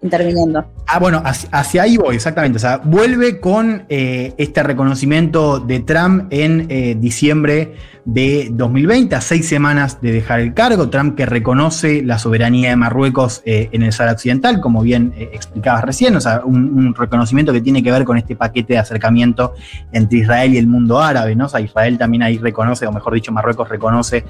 interviniendo. 0.06 0.65
Ah, 0.88 0.99
bueno, 0.99 1.22
hacia, 1.26 1.82
ahí 1.82 1.98
voy, 1.98 2.15
exactamente. 2.15 2.57
O 2.57 2.60
sea, 2.60 2.77
vuelve 2.77 3.40
con 3.40 3.86
eh, 3.90 4.34
este 4.38 4.61
reconocimiento 4.64 5.60
de 5.60 5.80
Trump 5.80 6.27
en 6.30 6.68
eh, 6.69 6.95
diciembre 6.98 7.73
de 8.06 8.49
2020, 8.52 9.15
a 9.15 9.22
seis 9.22 9.48
semanas 9.48 9.99
de 9.99 10.11
dejar 10.11 10.40
el 10.40 10.53
cargo. 10.53 10.90
Trump 10.90 11.18
que 11.18 11.26
reconoce 11.26 12.03
la 12.03 12.19
soberanía 12.19 12.69
de 12.69 12.76
Marruecos 12.76 13.41
eh, 13.45 13.69
en 13.72 13.82
el 13.82 13.91
Sahara 13.94 14.14
Occidental, 14.14 14.61
como 14.61 14.84
bien 14.84 15.11
explicabas 15.18 15.84
recién. 15.84 16.15
O 16.15 16.22
sea, 16.22 16.41
un, 16.45 16.94
reconocimiento 16.94 17.52
que 17.52 17.61
tiene 17.61 17.82
que 17.82 17.91
ver 17.91 18.03
con 18.06 18.18
este 18.19 18.36
paquete 18.36 18.73
de 18.73 18.80
acercamiento 18.80 19.56
entre 19.91 20.19
Israel 20.19 20.53
y 20.53 20.60
el 20.60 20.68
mundo 20.68 21.02
árabe, 21.02 21.36
¿no? 21.36 21.45
O 21.45 21.49
sea, 21.49 21.60
Israel 21.61 21.98
también 21.98 22.22
ahí 22.22 22.38
reconoce, 22.38 22.86
o 22.86 22.91
mejor 22.91 23.15
dicho, 23.15 23.32
Marruecos 23.32 23.68
reconoce 23.68 24.23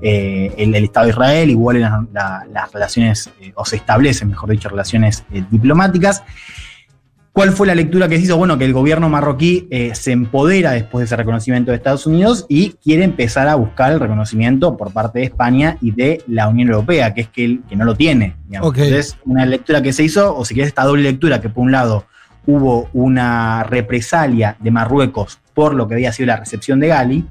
el, 0.00 0.74
el 0.74 0.84
Estado 0.84 1.04
de 1.04 1.12
Israel, 1.12 1.50
igual 1.50 1.80
la- 1.80 2.46
las 2.50 2.72
relaciones, 2.72 3.30
o 3.54 3.64
se 3.66 3.76
establecen, 3.76 4.28
mejor 4.28 4.50
dicho, 4.50 4.70
relaciones 4.70 5.17
eh, 5.32 5.44
diplomáticas. 5.50 6.22
¿Cuál 7.32 7.52
fue 7.52 7.68
la 7.68 7.74
lectura 7.76 8.08
que 8.08 8.16
se 8.16 8.24
hizo? 8.24 8.36
Bueno, 8.36 8.58
que 8.58 8.64
el 8.64 8.72
gobierno 8.72 9.08
marroquí 9.08 9.68
eh, 9.70 9.92
se 9.94 10.10
empodera 10.10 10.72
después 10.72 11.02
de 11.02 11.04
ese 11.04 11.16
reconocimiento 11.16 11.70
de 11.70 11.76
Estados 11.76 12.04
Unidos 12.04 12.46
y 12.48 12.70
quiere 12.82 13.04
empezar 13.04 13.46
a 13.46 13.54
buscar 13.54 13.92
el 13.92 14.00
reconocimiento 14.00 14.76
por 14.76 14.92
parte 14.92 15.20
de 15.20 15.26
España 15.26 15.78
y 15.80 15.92
de 15.92 16.24
la 16.26 16.48
Unión 16.48 16.70
Europea, 16.70 17.14
que 17.14 17.20
es 17.20 17.28
que, 17.28 17.60
no 17.76 17.84
lo 17.84 17.94
tiene. 17.94 18.34
Entonces, 18.50 19.18
una 19.24 19.46
lectura 19.46 19.80
que 19.82 19.92
se 19.92 20.02
hizo, 20.02 20.36
o 20.36 20.44
si 20.44 20.54
quieres, 20.54 20.68
esta 20.68 20.82
doble 20.82 21.04
lectura, 21.04 21.40
que 21.40 21.48
por 21.48 21.62
un 21.62 21.70
lado 21.70 22.06
hubo 22.44 22.88
una 22.92 23.62
represalia 23.62 24.56
de 24.58 24.70
Marruecos 24.72 25.38
por 25.58 25.74
lo 25.74 25.88
que 25.88 25.94
había 25.94 26.12
sido 26.12 26.28
la 26.28 26.36
recepción 26.36 26.78
de 26.78 26.86
Gali, 26.86 27.24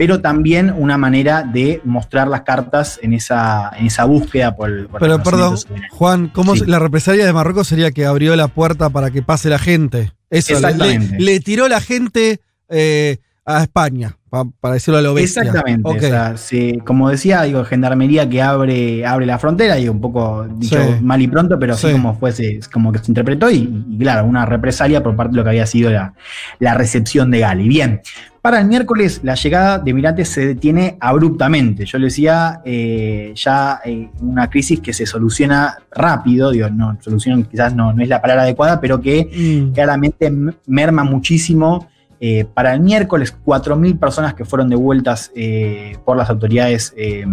pero 0.00 0.22
también 0.22 0.72
una 0.78 0.96
manera 0.96 1.42
de 1.42 1.82
mostrar 1.84 2.26
las 2.26 2.40
cartas 2.40 2.98
en 3.02 3.12
esa, 3.12 3.70
en 3.78 3.84
esa 3.84 4.06
búsqueda 4.06 4.56
por 4.56 4.70
el 4.70 4.86
por 4.86 5.02
el 5.02 5.10
Pero 5.10 5.22
perdón, 5.22 5.58
soberano. 5.58 5.88
Juan, 5.90 6.28
¿cómo 6.28 6.56
Sí. 6.56 6.64
la 6.66 6.78
represalia 6.78 7.26
de 7.26 7.32
Marruecos 7.34 7.68
sería 7.68 7.90
que 7.90 8.06
abrió 8.06 8.34
la 8.34 8.48
puerta 8.48 8.88
para 8.88 9.10
que 9.10 9.20
pase 9.20 9.50
la 9.50 9.58
gente? 9.58 10.10
Eso, 10.30 10.54
le, 10.54 10.58
Exactamente. 10.60 11.16
le 11.20 11.40
tiró 11.40 11.68
la 11.68 11.82
gente 11.82 12.40
eh, 12.70 13.18
a 13.44 13.62
España, 13.62 14.16
pa- 14.30 14.46
para 14.60 14.74
decirlo 14.74 14.96
a 15.00 15.02
lo 15.02 15.12
bestia. 15.12 15.42
Exactamente. 15.42 15.86
O 15.86 16.00
sea, 16.00 16.36
se- 16.38 16.78
como 16.86 17.10
decía, 17.10 17.42
digo, 17.42 17.62
gendarmería 17.66 18.26
que 18.26 18.40
abre, 18.40 19.04
abre 19.04 19.26
la 19.26 19.38
frontera, 19.38 19.78
y 19.78 19.86
un 19.88 20.00
poco 20.00 20.46
dicho 20.56 20.78
Sí. 20.82 21.02
mal 21.04 21.20
y 21.20 21.28
pronto, 21.28 21.58
pero 21.58 21.74
así 21.74 21.88
Sí. 21.88 21.92
como 21.92 22.18
fuese, 22.18 22.56
es 22.56 22.68
como 22.68 22.90
que 22.90 23.00
se 23.00 23.10
interpretó, 23.10 23.50
y, 23.50 23.84
y 23.90 23.98
claro, 23.98 24.24
una 24.24 24.46
represalia 24.46 25.02
por 25.02 25.14
parte 25.14 25.32
de 25.32 25.36
lo 25.36 25.42
que 25.42 25.50
había 25.50 25.66
sido 25.66 25.90
la, 25.90 26.14
la 26.58 26.72
recepción 26.72 27.30
de 27.30 27.40
Gali. 27.40 27.68
Bien. 27.68 28.00
Para 28.42 28.58
el 28.60 28.66
miércoles, 28.66 29.20
la 29.22 29.34
llegada 29.34 29.78
de 29.78 29.92
migrantes 29.92 30.30
se 30.30 30.46
detiene 30.46 30.96
abruptamente. 30.98 31.84
Yo 31.84 31.98
le 31.98 32.06
decía, 32.06 32.62
eh, 32.64 33.32
ya 33.36 33.80
eh, 33.84 34.08
una 34.22 34.48
crisis 34.48 34.80
que 34.80 34.94
se 34.94 35.04
soluciona 35.04 35.76
rápido, 35.90 36.50
digo, 36.50 36.70
no, 36.70 36.96
solución 37.02 37.44
quizás 37.44 37.74
no, 37.74 37.92
no 37.92 38.02
es 38.02 38.08
la 38.08 38.22
palabra 38.22 38.44
adecuada, 38.44 38.80
pero 38.80 38.98
que 39.00 39.28
Mm. 39.30 39.72
claramente 39.74 40.32
merma 40.66 41.04
muchísimo. 41.04 41.86
Eh, 42.22 42.44
para 42.44 42.74
el 42.74 42.80
miércoles, 42.80 43.34
4.000 43.46 43.98
personas 43.98 44.34
que 44.34 44.44
fueron 44.44 44.68
devueltas 44.68 45.32
eh, 45.34 45.96
por 46.04 46.18
las 46.18 46.28
autoridades 46.28 46.92
eh, 46.94 47.24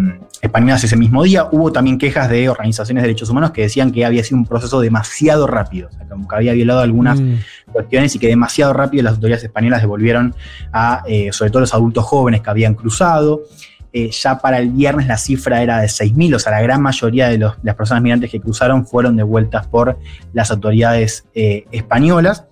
españolas 0.42 0.82
ese 0.86 0.96
mismo 0.96 1.24
día. 1.24 1.50
Hubo 1.52 1.74
también 1.74 1.98
quejas 1.98 2.30
de 2.30 2.48
organizaciones 2.48 3.04
de 3.04 3.08
derechos 3.10 3.30
humanos 3.30 3.52
que 3.52 3.64
decían 3.64 3.92
que 3.92 4.06
había 4.06 4.24
sido 4.24 4.38
un 4.38 4.46
proceso 4.46 4.80
demasiado 4.80 5.46
rápido, 5.46 5.90
o 5.90 5.92
sea, 5.92 6.08
como 6.08 6.26
que 6.26 6.36
había 6.38 6.54
violado 6.54 6.80
algunas 6.80 7.20
Mm. 7.20 7.36
cuestiones 7.74 8.16
y 8.16 8.20
que 8.20 8.28
demasiado 8.28 8.72
rápido 8.72 9.04
las 9.04 9.16
autoridades 9.16 9.44
españolas 9.44 9.82
devolvieron 9.82 10.34
a, 10.72 11.04
sobre 11.32 11.52
todo 11.52 11.60
los 11.60 11.74
adultos 11.74 12.06
jóvenes 12.06 12.40
que 12.40 12.50
habían 12.50 12.74
cruzado. 12.74 13.42
Ya 13.94 14.38
para 14.38 14.60
el 14.60 14.70
viernes 14.70 15.08
la 15.08 15.18
cifra 15.18 15.64
era 15.64 15.80
de 15.82 15.88
6.000, 15.88 16.36
o 16.36 16.40
sea, 16.40 16.52
la 16.52 16.62
gran 16.62 16.82
mayoría 16.82 17.30
de, 17.30 17.40
los- 17.40 17.56
las 17.64 17.74
personas 17.76 18.04
migrantes 18.04 18.30
que 18.30 18.40
cruzaron 18.40 18.86
fueron 18.86 19.16
devueltas 19.18 19.66
por 19.68 19.98
las 20.34 20.50
autoridades 20.52 21.26
españolas. 21.72 22.46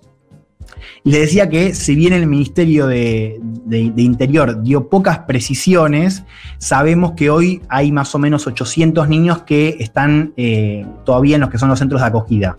Y 1.06 1.12
le 1.12 1.20
decía 1.20 1.48
que 1.48 1.72
si 1.72 1.94
bien 1.94 2.12
el 2.12 2.26
Ministerio 2.26 2.88
de, 2.88 3.38
de- 3.64 4.02
Interior 4.02 4.60
dio 4.64 4.88
pocas 4.88 5.20
precisiones, 5.20 6.24
sabemos 6.58 7.12
que 7.12 7.30
hoy 7.30 7.62
hay 7.68 7.92
más 7.92 8.12
o 8.16 8.18
menos 8.18 8.48
800 8.48 9.08
niños 9.08 9.42
que 9.44 9.76
están 9.78 10.32
eh, 10.36 10.84
todavía 11.04 11.36
en 11.36 11.42
los 11.42 11.50
que 11.50 11.58
son 11.58 11.68
los 11.68 11.78
centros 11.78 12.00
de 12.00 12.08
acogida. 12.08 12.58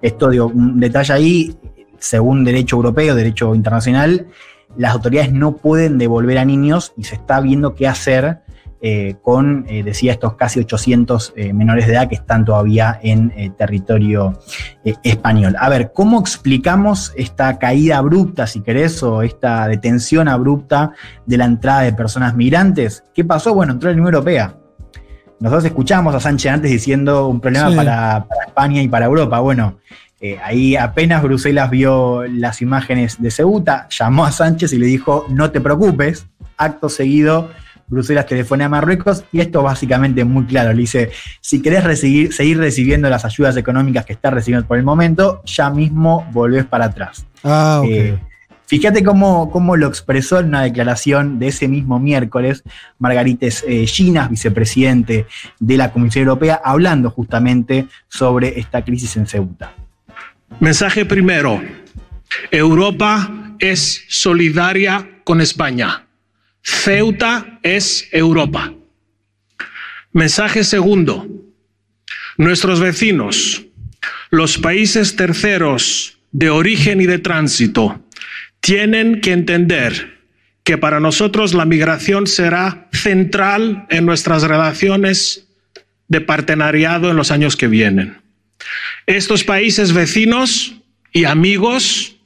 Esto, 0.00 0.30
digo, 0.30 0.46
un 0.46 0.80
detalle 0.80 1.12
ahí, 1.12 1.54
según 1.98 2.44
derecho 2.44 2.76
europeo, 2.76 3.14
derecho 3.14 3.54
internacional, 3.54 4.26
las 4.78 4.94
autoridades 4.94 5.30
no 5.30 5.56
pueden 5.58 5.98
devolver 5.98 6.38
a 6.38 6.46
niños 6.46 6.94
y 6.96 7.04
se 7.04 7.16
está 7.16 7.40
viendo 7.42 7.74
qué 7.74 7.88
hacer 7.88 8.38
eh, 8.84 9.14
con, 9.22 9.64
eh, 9.68 9.84
decía, 9.84 10.10
estos 10.10 10.34
casi 10.34 10.58
800 10.58 11.34
eh, 11.36 11.52
menores 11.52 11.86
de 11.86 11.92
edad 11.92 12.08
que 12.08 12.16
están 12.16 12.44
todavía 12.44 12.98
en 13.00 13.54
territorio 13.56 14.40
español. 14.82 15.54
A 15.58 15.68
ver, 15.68 15.92
¿cómo 15.94 16.18
explicamos 16.18 17.12
esta 17.16 17.58
caída 17.60 17.98
abrupta, 17.98 18.48
si 18.48 18.60
querés, 18.60 19.00
o 19.04 19.22
esta 19.22 19.68
detención 19.68 20.26
abrupta 20.26 20.90
de 21.26 21.36
la 21.36 21.44
entrada 21.44 21.82
de 21.82 21.92
personas 21.92 22.34
migrantes? 22.34 23.04
¿Qué 23.14 23.24
pasó? 23.24 23.54
Bueno, 23.54 23.72
entró 23.72 23.88
la 23.88 23.94
Unión 23.94 24.12
Europea. 24.12 24.56
Nosotros 25.38 25.64
escuchamos 25.66 26.14
a 26.14 26.20
Sánchez 26.20 26.52
antes 26.52 26.70
diciendo 26.70 27.28
un 27.28 27.40
problema 27.40 27.70
Sí. 27.70 27.76
para, 27.76 28.26
para 28.28 28.44
España 28.46 28.82
y 28.82 28.88
para 28.88 29.06
Europa. 29.06 29.38
Bueno, 29.38 29.78
eh, 30.20 30.38
ahí 30.42 30.76
apenas 30.76 31.20
Bruselas 31.20 31.68
vio 31.68 32.24
las 32.28 32.62
imágenes 32.62 33.20
de 33.20 33.28
Ceuta, 33.32 33.88
llamó 33.90 34.24
a 34.24 34.30
Sánchez 34.30 34.72
y 34.72 34.78
le 34.78 34.86
dijo, 34.86 35.26
no 35.28 35.50
te 35.50 35.60
preocupes. 35.60 36.26
Acto 36.56 36.88
seguido, 36.88 37.50
Bruselas 37.88 38.26
telefonea 38.26 38.66
a 38.66 38.70
Marruecos 38.70 39.24
y 39.32 39.40
esto 39.40 39.62
básicamente 39.62 40.22
es 40.22 40.26
muy 40.26 40.44
claro. 40.44 40.72
Le 40.72 40.80
dice, 40.80 41.10
si 41.40 41.60
querés 41.60 41.84
recibir- 41.84 42.32
seguir 42.32 42.58
recibiendo 42.58 43.08
las 43.10 43.24
ayudas 43.24 43.56
económicas 43.56 44.04
que 44.06 44.12
estás 44.12 44.32
recibiendo 44.32 44.66
por 44.66 44.78
el 44.78 44.84
momento, 44.84 45.42
ya 45.44 45.70
mismo 45.70 46.26
volvés 46.32 46.64
para 46.64 46.86
atrás. 46.86 47.26
Ah. 47.44 47.82
Eh, 47.86 48.18
Fíjate 48.64 49.04
cómo, 49.04 49.50
cómo 49.50 49.76
lo 49.76 49.86
expresó 49.86 50.38
en 50.40 50.46
una 50.46 50.62
declaración 50.62 51.38
de 51.38 51.48
ese 51.48 51.68
mismo 51.68 51.98
miércoles 51.98 52.62
Margarites 52.98 53.62
eh, 53.68 53.86
Ginas, 53.86 54.30
vicepresidente 54.30 55.26
de 55.60 55.76
la 55.76 55.92
Comisión 55.92 56.22
Europea, 56.22 56.58
hablando 56.64 57.10
justamente 57.10 57.86
sobre 58.08 58.58
esta 58.58 58.82
crisis 58.82 59.14
en 59.18 59.26
Ceuta. 59.26 59.74
Mensaje 60.58 61.04
primero. 61.04 61.60
Europa 62.50 63.30
es 63.58 64.04
solidaria 64.08 65.06
con 65.24 65.42
España. 65.42 66.06
Ceuta 66.62 67.58
es 67.62 68.08
Europa. 68.12 68.72
Mensaje 70.12 70.64
segundo. 70.64 71.26
Nuestros 72.36 72.80
vecinos, 72.80 73.62
los 74.30 74.58
países 74.58 75.16
terceros 75.16 76.18
de 76.30 76.50
origen 76.50 77.00
y 77.00 77.06
de 77.06 77.18
tránsito, 77.18 78.02
tienen 78.60 79.20
que 79.20 79.32
entender 79.32 80.20
que 80.64 80.78
para 80.78 81.00
nosotros 81.00 81.54
la 81.54 81.64
migración 81.64 82.26
será 82.26 82.88
central 82.92 83.86
en 83.90 84.06
nuestras 84.06 84.42
relaciones 84.44 85.48
de 86.08 86.20
partenariado 86.20 87.10
en 87.10 87.16
los 87.16 87.30
años 87.30 87.56
que 87.56 87.66
vienen. 87.66 88.18
Estos 89.06 89.44
países 89.44 89.92
vecinos 89.92 90.74
y 91.12 91.24
amigos 91.24 92.16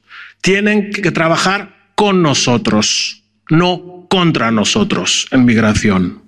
tienen 0.41 0.91
que 0.91 1.11
trabajar 1.11 1.91
con 1.95 2.21
nosotros, 2.21 3.16
no 3.49 4.05
contra 4.09 4.51
nosotros 4.51 5.27
en 5.31 5.45
migración. 5.45 6.21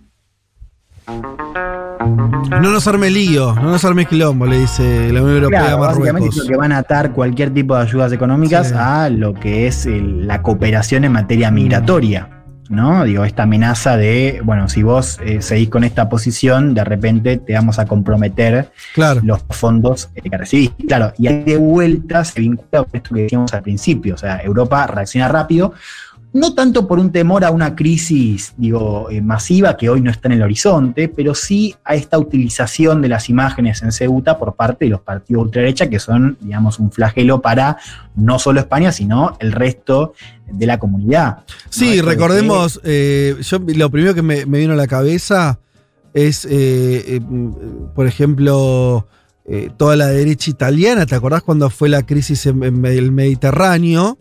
No 2.62 2.72
nos 2.72 2.88
arme 2.88 3.10
lío, 3.10 3.54
no 3.56 3.64
nos 3.72 3.86
arme 3.86 4.06
quilombo, 4.06 4.46
le 4.46 4.60
dice 4.60 5.12
la 5.14 5.22
Unión 5.22 5.38
Europea 5.38 5.60
Claro, 5.62 5.76
a 5.84 5.88
básicamente 5.88 6.14
Marruecos. 6.28 6.36
creo 6.46 6.48
que 6.48 6.58
van 6.58 6.72
a 6.72 6.78
atar 6.80 7.12
cualquier 7.14 7.54
tipo 7.54 7.76
de 7.76 7.82
ayudas 7.84 8.12
económicas 8.12 8.70
Sí. 8.70 8.74
a 8.78 9.10
lo 9.10 9.34
que 9.34 9.68
es 9.68 9.86
el- 9.86 10.28
la 10.28 10.42
cooperación 10.42 11.04
en 11.06 11.12
materia 11.14 11.52
migratoria. 11.52 12.30
¿No? 12.70 13.04
Digo, 13.04 13.26
esta 13.26 13.44
amenaza 13.44 13.98
de, 13.98 14.42
bueno, 14.44 14.70
si 14.70 14.84
vos 14.84 15.18
eh, 15.26 15.42
seguís 15.42 15.70
con 15.70 15.84
esta 15.84 16.08
posición, 16.08 16.76
de 16.76 16.84
repente 16.84 17.38
te 17.38 17.54
vamos 17.56 17.80
a 17.80 17.88
comprometer 17.88 18.72
los 19.24 19.40
fondos 19.50 20.12
eh, 20.14 20.22
que 20.30 20.38
recibís. 20.38 20.70
Claro, 20.88 21.12
y 21.18 21.26
ahí 21.26 21.44
de 21.46 21.58
vuelta 21.58 22.24
se 22.24 22.40
vincula 22.42 22.84
con 22.84 22.90
esto 22.94 23.16
que 23.16 23.22
decíamos 23.24 23.52
al 23.56 23.64
principio. 23.64 24.14
O 24.14 24.18
sea, 24.20 24.40
Europa 24.44 24.86
reacciona 24.86 25.28
rápido, 25.28 25.74
no 26.32 26.54
tanto 26.54 26.88
por 26.88 27.00
un 27.00 27.12
temor 27.12 27.44
a 27.44 27.50
una 27.50 27.76
crisis, 27.76 28.54
digo, 28.56 29.10
eh, 29.10 29.20
masiva 29.20 29.76
que 29.76 29.90
hoy 29.90 30.02
no 30.02 30.12
está 30.12 30.28
en 30.28 30.34
el 30.34 30.44
horizonte, 30.44 31.10
pero 31.10 31.34
sí 31.34 31.76
a 31.84 31.96
esta 31.96 32.20
utilización 32.20 33.02
de 33.02 33.10
las 33.10 33.30
imágenes 33.30 33.82
en 33.82 33.92
Ceuta 33.92 34.38
por 34.38 34.56
parte 34.56 34.86
de 34.86 34.92
los 34.92 35.02
partidos 35.02 35.46
ultraderecha, 35.46 35.90
que 35.90 36.00
son, 36.00 36.38
digamos, 36.40 36.78
un 36.78 36.92
flagelo 36.92 37.42
para 37.42 37.78
no 38.16 38.38
solo 38.38 38.60
España, 38.60 38.92
sino 38.92 39.36
el 39.40 39.52
resto 39.52 40.14
de 40.52 40.68
la 40.68 40.78
comunidad. 40.78 41.40
Sí, 41.70 42.00
recordemos, 42.00 42.80
eh, 42.84 43.36
yo 43.42 43.58
lo 43.60 43.90
primero 43.90 44.14
que 44.14 44.22
me, 44.22 44.46
me 44.46 44.60
vino 44.60 44.74
a 44.74 44.78
la 44.78 44.88
cabeza, 44.88 45.60
es, 46.14 46.48
eh, 46.50 47.20
mm, 47.22 47.94
por 47.96 48.06
ejemplo, 48.08 49.08
toda 49.78 49.96
la 49.96 50.06
derecha 50.06 50.52
italiana. 50.52 51.08
¿Te 51.08 51.16
acordás 51.16 51.42
cuando 51.42 51.72
fue 51.72 51.90
la 51.90 52.04
crisis 52.04 52.46
en, 52.46 52.64
en 52.64 52.86
el 52.86 53.12
Mediterráneo? 53.12 54.20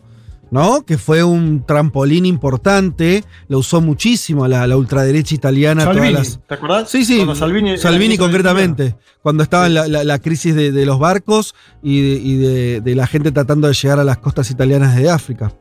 ¿No? 0.51 0.83
Que 0.83 0.97
fue 0.97 1.23
un 1.23 1.63
trampolín 1.65 2.25
importante, 2.25 3.23
lo 3.47 3.59
usó 3.59 3.81
muchísimo 3.81 4.47
la, 4.47 4.65
la 4.65 4.77
ultraderecha 4.77 5.35
italiana. 5.35 5.83
todas 5.83 5.97
Salvini, 5.97 6.13
las- 6.15 6.39
¿te 6.47 6.53
acordás? 6.55 6.89
Sí, 6.89 7.05
sí. 7.05 7.17
Cuando 7.17 7.35
Salvini, 7.35 7.77
Salvini, 7.77 8.17
concretamente. 8.17 8.95
Cuando 9.21 9.43
estaba 9.43 9.67
en 9.67 9.75
la, 9.75 9.87
la- 9.87 10.03
la 10.03 10.17
crisis 10.19 10.55
de, 10.55 10.71
de 10.71 10.85
los 10.87 10.97
barcos 10.97 11.53
y, 11.83 12.01
de, 12.01 12.15
y 12.21 12.37
de- 12.37 12.81
de 12.81 12.95
la 12.95 13.05
gente 13.05 13.31
tratando 13.31 13.67
de 13.67 13.73
llegar 13.75 13.99
a 13.99 14.03
las 14.03 14.17
costas 14.17 14.49
italianas 14.49 14.95
de 14.95 15.09
África. 15.09 15.53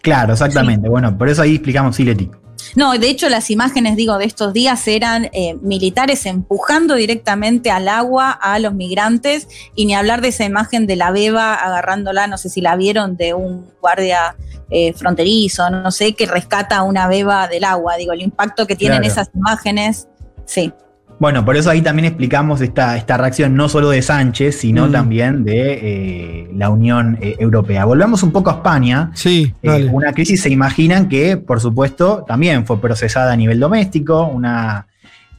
Claro, 0.00 0.32
exactamente. 0.32 0.88
Bueno, 0.88 1.16
por 1.18 1.28
eso 1.28 1.42
ahí 1.42 1.54
explicamos, 1.56 1.96
sí, 1.96 2.04
Leti. 2.04 2.30
No, 2.76 2.92
de 2.98 3.08
hecho 3.08 3.28
las 3.28 3.50
imágenes, 3.50 3.96
digo, 3.96 4.18
de 4.18 4.24
estos 4.24 4.52
días 4.52 4.86
eran 4.88 5.26
eh, 5.32 5.56
militares 5.62 6.26
empujando 6.26 6.94
directamente 6.96 7.70
al 7.70 7.88
agua 7.88 8.30
a 8.30 8.58
los 8.58 8.74
migrantes 8.74 9.48
y 9.74 9.86
ni 9.86 9.94
hablar 9.94 10.20
de 10.20 10.28
esa 10.28 10.44
imagen 10.44 10.86
de 10.86 10.96
la 10.96 11.10
beba 11.12 11.54
agarrándola, 11.54 12.26
no 12.26 12.36
sé 12.36 12.48
si 12.48 12.60
la 12.60 12.74
vieron, 12.76 13.16
de 13.16 13.34
un 13.34 13.66
guardia 13.80 14.36
eh, 14.70 14.92
fronterizo, 14.92 15.70
no 15.70 15.90
sé, 15.92 16.14
que 16.14 16.26
rescata 16.26 16.78
a 16.78 16.82
una 16.82 17.06
beba 17.06 17.46
del 17.48 17.64
agua. 17.64 17.96
Digo, 17.96 18.12
el 18.12 18.22
impacto 18.22 18.66
que 18.66 18.74
tienen 18.76 19.02
Claro. 19.02 19.12
esas 19.12 19.30
imágenes, 19.34 20.08
sí. 20.46 20.72
Bueno, 21.20 21.44
por 21.44 21.56
eso 21.56 21.70
ahí 21.70 21.80
también 21.80 22.06
explicamos 22.06 22.60
esta, 22.60 22.96
esta 22.96 23.16
reacción 23.16 23.54
no 23.54 23.68
solo 23.68 23.90
de 23.90 24.02
Sánchez, 24.02 24.56
sino 24.58 24.88
Mm. 24.88 24.92
también 24.92 25.44
de 25.44 25.72
eh, 25.82 26.50
la 26.56 26.70
Unión 26.70 27.16
eh, 27.20 27.36
Europea. 27.38 27.84
Volvamos 27.84 28.22
un 28.22 28.32
poco 28.32 28.50
a 28.50 28.54
España. 28.54 29.10
Sí, 29.14 29.54
Eh, 29.62 29.88
una 29.92 30.12
crisis 30.12 30.42
se 30.42 30.50
imaginan 30.50 31.08
que, 31.08 31.36
por 31.36 31.60
supuesto, 31.60 32.24
también 32.26 32.66
fue 32.66 32.80
procesada 32.80 33.32
a 33.32 33.36
nivel 33.36 33.60
doméstico, 33.60 34.26
una, 34.26 34.86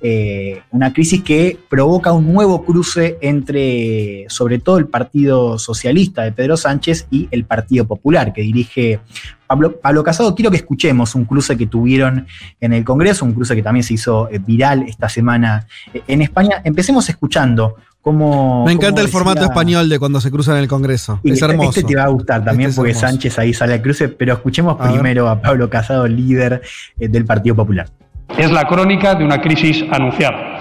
eh, 0.01 0.61
una 0.71 0.93
crisis 0.93 1.23
que 1.23 1.57
provoca 1.69 2.11
un 2.11 2.31
nuevo 2.33 2.63
cruce 2.63 3.17
entre, 3.21 4.25
sobre 4.29 4.59
todo, 4.59 4.77
el 4.77 4.87
Partido 4.87 5.57
Socialista 5.57 6.23
de 6.23 6.31
Pedro 6.31 6.57
Sánchez 6.57 7.07
y 7.09 7.27
el 7.31 7.45
Partido 7.45 7.85
Popular, 7.85 8.33
que 8.33 8.41
dirige 8.41 8.99
Pablo, 9.47 9.79
Pablo 9.79 10.03
Casado. 10.03 10.35
Quiero 10.35 10.51
que 10.51 10.57
escuchemos 10.57 11.15
un 11.15 11.25
cruce 11.25 11.57
que 11.57 11.67
tuvieron 11.67 12.27
en 12.59 12.73
el 12.73 12.83
Congreso, 12.83 13.25
un 13.25 13.33
cruce 13.33 13.55
que 13.55 13.63
también 13.63 13.83
se 13.83 13.93
hizo 13.93 14.29
eh, 14.29 14.39
viral 14.39 14.83
esta 14.83 15.09
semana 15.09 15.67
eh, 15.93 16.03
en 16.07 16.21
España. 16.21 16.61
Empecemos 16.63 17.07
escuchando 17.09 17.75
cómo... 18.01 18.65
Me 18.65 18.73
encanta 18.73 19.01
cómo 19.01 19.05
el 19.05 19.11
formato 19.11 19.43
español 19.43 19.89
de 19.89 19.99
cuando 19.99 20.21
se 20.21 20.29
cruzan 20.31 20.57
en 20.57 20.63
el 20.63 20.67
Congreso. 20.67 21.19
y 21.23 21.31
es 21.31 21.41
hermoso. 21.41 21.69
Este 21.69 21.83
te 21.83 21.95
va 21.95 22.03
a 22.03 22.09
gustar 22.09 22.43
también 22.43 22.69
Este 22.69 22.73
es 22.73 22.75
porque 22.75 22.91
hermoso. 22.91 23.07
Sánchez 23.07 23.39
ahí 23.39 23.53
sale 23.53 23.73
al 23.73 23.81
cruce, 23.81 24.09
pero 24.09 24.33
escuchemos 24.33 24.77
A 24.79 24.83
ver. 24.85 24.93
primero 24.93 25.29
a 25.29 25.41
Pablo 25.41 25.69
Casado, 25.69 26.07
líder 26.07 26.61
eh, 26.99 27.07
del 27.07 27.25
Partido 27.25 27.55
Popular. 27.55 27.89
Es 28.37 28.51
la 28.51 28.65
crónica 28.65 29.15
de 29.15 29.23
una 29.23 29.39
crisis 29.39 29.85
anunciada. 29.89 30.55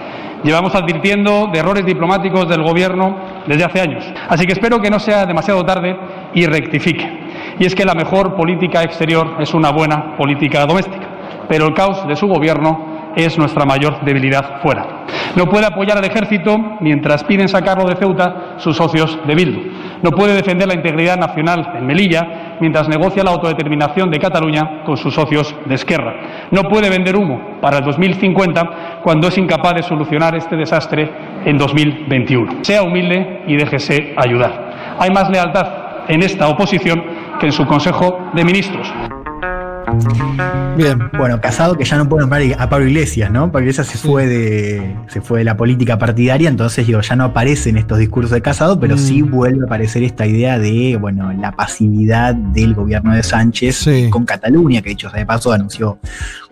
Llevamos 0.44 0.74
advirtiendo 0.74 1.48
de 1.52 1.58
errores 1.58 1.84
diplomáticos 1.84 2.48
del 2.48 2.62
Gobierno 2.62 3.16
desde 3.46 3.64
hace 3.64 3.80
años. 3.80 4.04
Así 4.28 4.46
que 4.46 4.52
espero 4.52 4.80
que 4.80 4.90
no 4.90 5.00
sea 5.00 5.26
demasiado 5.26 5.64
tarde 5.64 5.96
y 6.34 6.46
rectifique. 6.46 7.56
Y 7.58 7.64
es 7.64 7.74
que 7.74 7.84
la 7.84 7.94
mejor 7.94 8.36
política 8.36 8.82
exterior 8.82 9.36
es 9.40 9.54
una 9.54 9.70
buena 9.70 10.16
política 10.16 10.66
doméstica. 10.66 11.08
Pero 11.48 11.66
el 11.66 11.74
caos 11.74 12.06
de 12.06 12.14
su 12.14 12.26
Gobierno 12.28 13.12
es 13.16 13.38
nuestra 13.38 13.64
mayor 13.64 14.04
debilidad 14.04 14.60
fuera. 14.60 15.06
No 15.34 15.46
puede 15.46 15.66
apoyar 15.66 15.98
al 15.98 16.04
ejército 16.04 16.58
mientras 16.80 17.24
piden 17.24 17.48
sacarlo 17.48 17.88
de 17.88 17.96
Ceuta 17.96 18.54
sus 18.58 18.76
socios 18.76 19.18
de 19.26 19.34
Bildu. 19.34 19.60
No 20.04 20.10
puede 20.10 20.34
defender 20.34 20.68
la 20.68 20.74
integridad 20.74 21.16
nacional 21.16 21.72
en 21.78 21.86
Melilla 21.86 22.58
mientras 22.60 22.86
negocia 22.90 23.24
la 23.24 23.30
autodeterminación 23.30 24.10
de 24.10 24.18
Cataluña 24.18 24.82
con 24.84 24.98
sus 24.98 25.14
socios 25.14 25.56
de 25.64 25.76
Esquerra. 25.76 26.48
No 26.50 26.64
puede 26.64 26.90
vender 26.90 27.16
humo 27.16 27.58
para 27.62 27.78
el 27.78 27.84
2050 27.84 29.00
cuando 29.02 29.28
es 29.28 29.38
incapaz 29.38 29.76
de 29.76 29.82
solucionar 29.82 30.34
este 30.34 30.56
desastre 30.56 31.10
en 31.46 31.56
2021. 31.56 32.64
Sea 32.64 32.82
humilde 32.82 33.44
y 33.46 33.56
déjese 33.56 34.12
ayudar. 34.18 34.96
Hay 34.98 35.08
más 35.08 35.30
lealtad 35.30 35.68
en 36.06 36.22
esta 36.22 36.48
oposición 36.48 37.02
que 37.40 37.46
en 37.46 37.52
su 37.52 37.66
Consejo 37.66 38.30
de 38.34 38.44
Ministros. 38.44 38.92
Bien. 40.76 40.98
Bueno, 41.16 41.40
Casado 41.40 41.76
que 41.76 41.84
ya 41.84 41.96
no 41.96 42.08
puede 42.08 42.22
nombrar 42.22 42.42
a 42.58 42.68
Pablo 42.68 42.86
Iglesias, 42.88 43.30
¿no? 43.30 43.46
Pablo 43.52 43.60
Iglesias 43.66 43.86
se 43.86 43.98
fue 43.98 44.26
de 44.26 44.96
se 45.08 45.20
fue 45.20 45.40
de 45.40 45.44
la 45.44 45.56
política 45.56 45.98
partidaria, 45.98 46.48
entonces 46.48 46.86
digo, 46.86 47.00
ya 47.00 47.14
no 47.16 47.24
aparece 47.24 47.70
en 47.70 47.76
estos 47.76 47.98
discursos 47.98 48.32
de 48.32 48.42
Casado, 48.42 48.80
pero 48.80 48.96
Mm. 48.96 48.98
sí 48.98 49.22
vuelve 49.22 49.62
a 49.62 49.66
aparecer 49.66 50.02
esta 50.02 50.26
idea 50.26 50.58
de, 50.58 50.96
bueno, 51.00 51.32
la 51.32 51.52
pasividad 51.52 52.34
del 52.34 52.74
gobierno 52.74 53.14
de 53.14 53.22
Sánchez 53.22 53.86
con 54.10 54.24
Cataluña, 54.24 54.82
que 54.82 54.90
dicho 54.90 55.10
sea 55.10 55.20
de 55.20 55.26
paso 55.26 55.52
anunció 55.52 55.98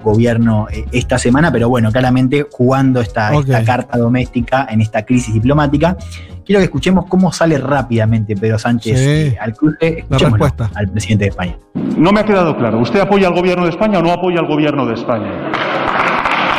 gobierno 0.02 0.67
eh, 0.70 0.85
esta 0.93 1.19
semana, 1.19 1.51
pero 1.52 1.69
bueno, 1.69 1.91
claramente 1.91 2.47
jugando 2.51 3.01
esta, 3.01 3.35
esta 3.35 3.65
carta 3.65 3.99
doméstica 3.99 4.67
en 4.70 4.81
esta 4.81 5.05
crisis 5.05 5.33
diplomática. 5.35 5.97
Quiero 6.45 6.61
que 6.61 6.65
escuchemos 6.65 7.07
cómo 7.09 7.33
sale 7.33 7.59
rápidamente 7.59 8.35
Pedro 8.37 8.59
Sánchez 8.59 8.99
Sí. 8.99 9.05
eh, 9.07 9.37
al 9.41 9.55
cruce. 9.55 9.99
Escuchémoslo 10.01 10.47
al 10.75 10.89
presidente 10.89 11.25
de 11.25 11.31
España. 11.31 11.57
No 11.97 12.12
me 12.12 12.21
ha 12.21 12.25
quedado 12.25 12.57
claro. 12.57 12.79
¿Usted 12.81 13.01
apoya 13.01 13.29
al 13.29 13.35
gobierno 13.35 13.65
de 13.65 13.71
España 13.71 13.99
o 13.99 14.03
no 14.03 14.11
apoya 14.12 14.41
al 14.41 14.47
gobierno 14.47 14.87
de 14.87 14.95
España? 14.95 15.31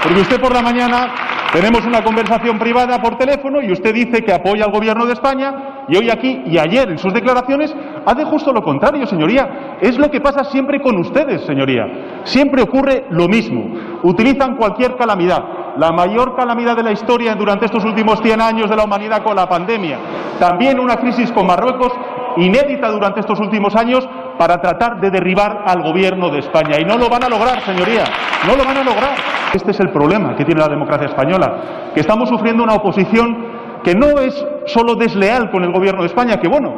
Porque 0.03 0.20
usted 0.22 0.40
por 0.40 0.53
la 0.53 0.62
mañana 0.62 1.14
tenemos 1.53 1.85
una 1.85 2.03
conversación 2.03 2.57
privada 2.57 2.99
por 2.99 3.15
teléfono 3.15 3.61
y 3.61 3.72
usted 3.72 3.93
dice 3.93 4.23
que 4.23 4.33
apoya 4.33 4.65
al 4.65 4.72
gobierno 4.72 5.06
de 5.06 5.14
España 5.14 5.85
y 5.88 5.95
hoy 5.95 6.09
aquí 6.09 6.41
y 6.48 6.57
ayer 6.57 6.90
en 6.90 6.98
sus 6.98 7.14
declaraciones 7.14 7.72
hace 8.07 8.23
justo 8.25 8.51
lo 8.51 8.64
contrario, 8.64 9.06
señoría. 9.06 9.77
Es 9.80 9.99
lo 9.99 10.09
que 10.09 10.19
pasa 10.19 10.45
siempre 10.45 10.82
con 10.82 10.98
ustedes, 10.98 11.45
señoría. 11.45 12.22
Siempre 12.23 12.64
ocurre 12.64 13.06
lo 13.11 13.27
mismo. 13.27 13.65
Utilizan 14.01 14.56
cualquier 14.56 14.95
calamidad. 14.95 15.43
La 15.77 15.91
mayor 15.91 16.35
calamidad 16.35 16.75
de 16.75 16.83
la 16.83 16.91
historia 16.91 17.35
durante 17.35 17.65
estos 17.65 17.85
últimos 17.85 18.19
100 18.22 18.41
años 18.41 18.67
de 18.67 18.75
la 18.75 18.85
humanidad 18.85 19.23
con 19.23 19.35
la 19.35 19.48
pandemia. 19.48 19.99
También 20.40 20.80
una 20.80 20.95
crisis 20.95 21.32
con 21.32 21.45
Marruecos 21.45 21.93
inédita 22.38 22.90
durante 22.90 23.19
estos 23.19 23.40
últimos 23.40 23.75
años 23.75 24.09
para 24.38 24.58
tratar 24.58 25.00
de 25.00 25.10
derribar 25.10 25.64
al 25.66 25.82
gobierno 25.82 26.30
de 26.30 26.40
España. 26.40 26.78
Y 26.80 26.86
no 26.86 26.98
lo 26.98 27.10
van 27.10 27.24
a 27.24 27.30
lograr, 27.30 27.62
señoría, 27.62 28.03
no 28.48 28.56
lo 28.56 28.66
van 28.66 28.78
a 28.78 28.84
lograr. 28.84 29.16
Este 29.53 29.72
es 29.72 29.80
el 29.80 29.90
problema 29.90 30.36
que 30.36 30.45
tiene 30.45 30.62
la 30.62 30.68
democracia 30.68 31.08
española, 31.08 31.92
que 31.94 32.00
estamos 32.00 32.30
sufriendo 32.30 32.64
una 32.64 32.74
oposición 32.74 33.82
que 33.84 33.94
no 33.94 34.20
es 34.20 34.34
solo 34.66 34.95
desleal 34.95 35.52
con 35.52 35.64
el 35.64 35.72
gobierno 35.72 36.02
de 36.02 36.08
España, 36.08 36.38
que 36.38 36.48
bueno, 36.48 36.74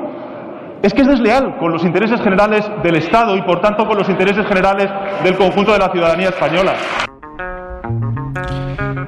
es 0.82 0.94
que 0.94 1.02
es 1.02 1.08
desleal 1.08 1.58
con 1.58 1.72
los 1.72 1.84
intereses 1.84 2.22
generales 2.22 2.70
del 2.84 2.96
Estado 2.96 3.36
y 3.36 3.42
por 3.44 3.62
tanto 3.62 3.86
con 3.88 3.98
los 3.98 4.10
intereses 4.10 4.46
generales 4.46 4.88
del 5.24 5.36
conjunto 5.38 5.72
de 5.72 5.80
la 5.80 5.90
ciudadanía 5.90 6.30
española. 6.30 6.74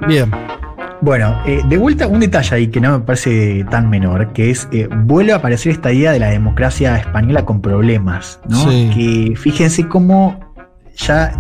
Bien. 0.08 0.32
Bueno, 1.02 1.40
eh, 1.46 1.62
de 1.68 1.78
vuelta 1.78 2.08
un 2.08 2.20
detalle 2.20 2.56
ahí 2.56 2.68
que 2.68 2.82
no 2.82 3.00
me 3.00 3.06
parece 3.06 3.66
tan 3.70 3.90
menor, 3.90 4.34
que 4.34 4.50
es, 4.50 4.68
eh, 4.72 4.88
vuelve 5.04 5.32
a 5.34 5.38
aparecer 5.38 5.72
esta 5.72 5.92
idea 5.92 6.12
de 6.12 6.20
la 6.20 6.30
democracia 6.30 6.98
española 6.98 7.46
con 7.46 7.62
problemas, 7.62 8.40
¿no? 8.50 8.58
Sí. 8.70 8.92
Que 8.94 9.36
fíjense 9.36 9.88
cómo 9.88 10.40
ya 10.98 11.32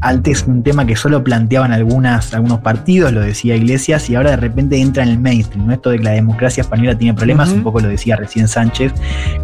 antes 0.00 0.44
un 0.46 0.62
tema 0.62 0.86
que 0.86 0.94
solo 0.94 1.24
planteaban 1.24 1.72
algunas, 1.72 2.32
algunos 2.32 2.60
partidos, 2.60 3.12
lo 3.12 3.20
decía 3.20 3.56
Iglesias, 3.56 4.08
y 4.08 4.14
ahora 4.14 4.30
de 4.30 4.36
repente 4.36 4.80
entra 4.80 5.02
en 5.02 5.08
el 5.08 5.18
mainstream, 5.18 5.66
¿no? 5.66 5.72
Esto 5.72 5.90
de 5.90 5.98
que 5.98 6.04
la 6.04 6.12
democracia 6.12 6.60
española 6.60 6.96
tiene 6.96 7.14
problemas, 7.14 7.50
un 7.50 7.64
poco 7.64 7.80
lo 7.80 7.88
decía 7.88 8.14
recién 8.16 8.46
Sánchez, 8.46 8.92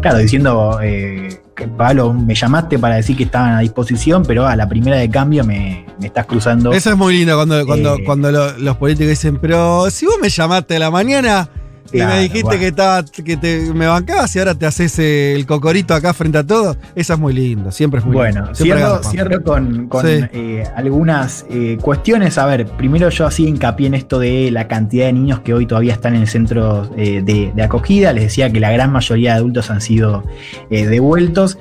claro, 0.01 0.19
diciendo 0.19 0.79
eh, 0.81 1.41
Pablo, 1.65 2.13
me 2.13 2.35
llamaste 2.35 2.77
para 2.77 2.95
decir 2.95 3.15
que 3.15 3.23
estaban 3.23 3.53
a 3.53 3.59
disposición, 3.61 4.23
pero 4.27 4.45
a 4.45 4.55
la 4.57 4.67
primera 4.67 4.97
de 4.97 5.09
cambio 5.09 5.43
me, 5.45 5.85
me 5.99 6.07
estás 6.07 6.25
cruzando. 6.25 6.73
Eso 6.73 6.91
es 6.91 6.97
muy 6.97 7.17
lindo 7.17 7.35
cuando, 7.37 7.65
cuando, 7.65 7.95
Eh, 7.95 8.03
cuando 8.05 8.31
lo- 8.31 8.57
los 8.57 8.75
políticos 8.77 9.09
dicen, 9.11 9.37
pero 9.41 9.89
si 9.89 10.05
vos 10.05 10.15
me 10.21 10.29
llamaste 10.29 10.75
a 10.75 10.79
la 10.79 10.91
mañana 10.91 11.49
y 11.93 11.97
me 11.99 12.19
dijiste 12.21 12.43
bueno. 12.43 12.59
que, 12.59 12.67
estaba, 12.67 13.03
que 13.05 13.37
te, 13.37 13.73
me 13.73 13.87
bancabas 13.87 14.35
y 14.35 14.39
ahora 14.39 14.55
te 14.55 14.65
haces 14.65 14.97
eh, 14.99 15.33
el 15.35 15.45
cocorito 15.45 15.93
acá 15.93 16.13
frente 16.13 16.37
a 16.37 16.43
todos, 16.45 16.77
eso 16.95 17.13
es 17.13 17.19
muy 17.19 17.33
lindo, 17.33 17.71
siempre 17.71 17.99
es 17.99 18.05
muy 18.05 18.15
Bueno, 18.15 18.41
lindo. 18.41 18.55
Siempre 18.55 18.83
cierro, 19.09 19.43
con, 19.43 19.87
con, 19.87 20.05
Sí. 20.05 20.19
eh, 20.33 20.63
algunas 20.75 21.45
eh, 21.49 21.77
cuestiones. 21.81 22.37
A 22.37 22.45
ver, 22.45 22.65
primero 22.67 23.09
yo 23.09 23.25
así 23.27 23.45
hincapié 23.47 23.87
en 23.87 23.93
esto 23.93 24.19
de 24.19 24.51
la 24.51 24.67
cantidad 24.67 25.05
de 25.05 25.13
niños 25.13 25.39
que 25.41 25.53
hoy 25.53 25.65
todavía 25.65 25.93
están 25.93 26.15
en 26.15 26.21
el 26.21 26.27
centro 26.27 26.89
eh, 26.97 27.21
de, 27.23 27.51
de 27.55 27.63
acogida. 27.63 28.13
Les 28.13 28.23
decía 28.25 28.51
que 28.51 28.59
la 28.59 28.71
gran 28.71 28.91
mayoría 28.91 29.31
de 29.33 29.37
adultos 29.37 29.69
han 29.71 29.81
sido 29.81 30.23
devueltos. 30.69 31.57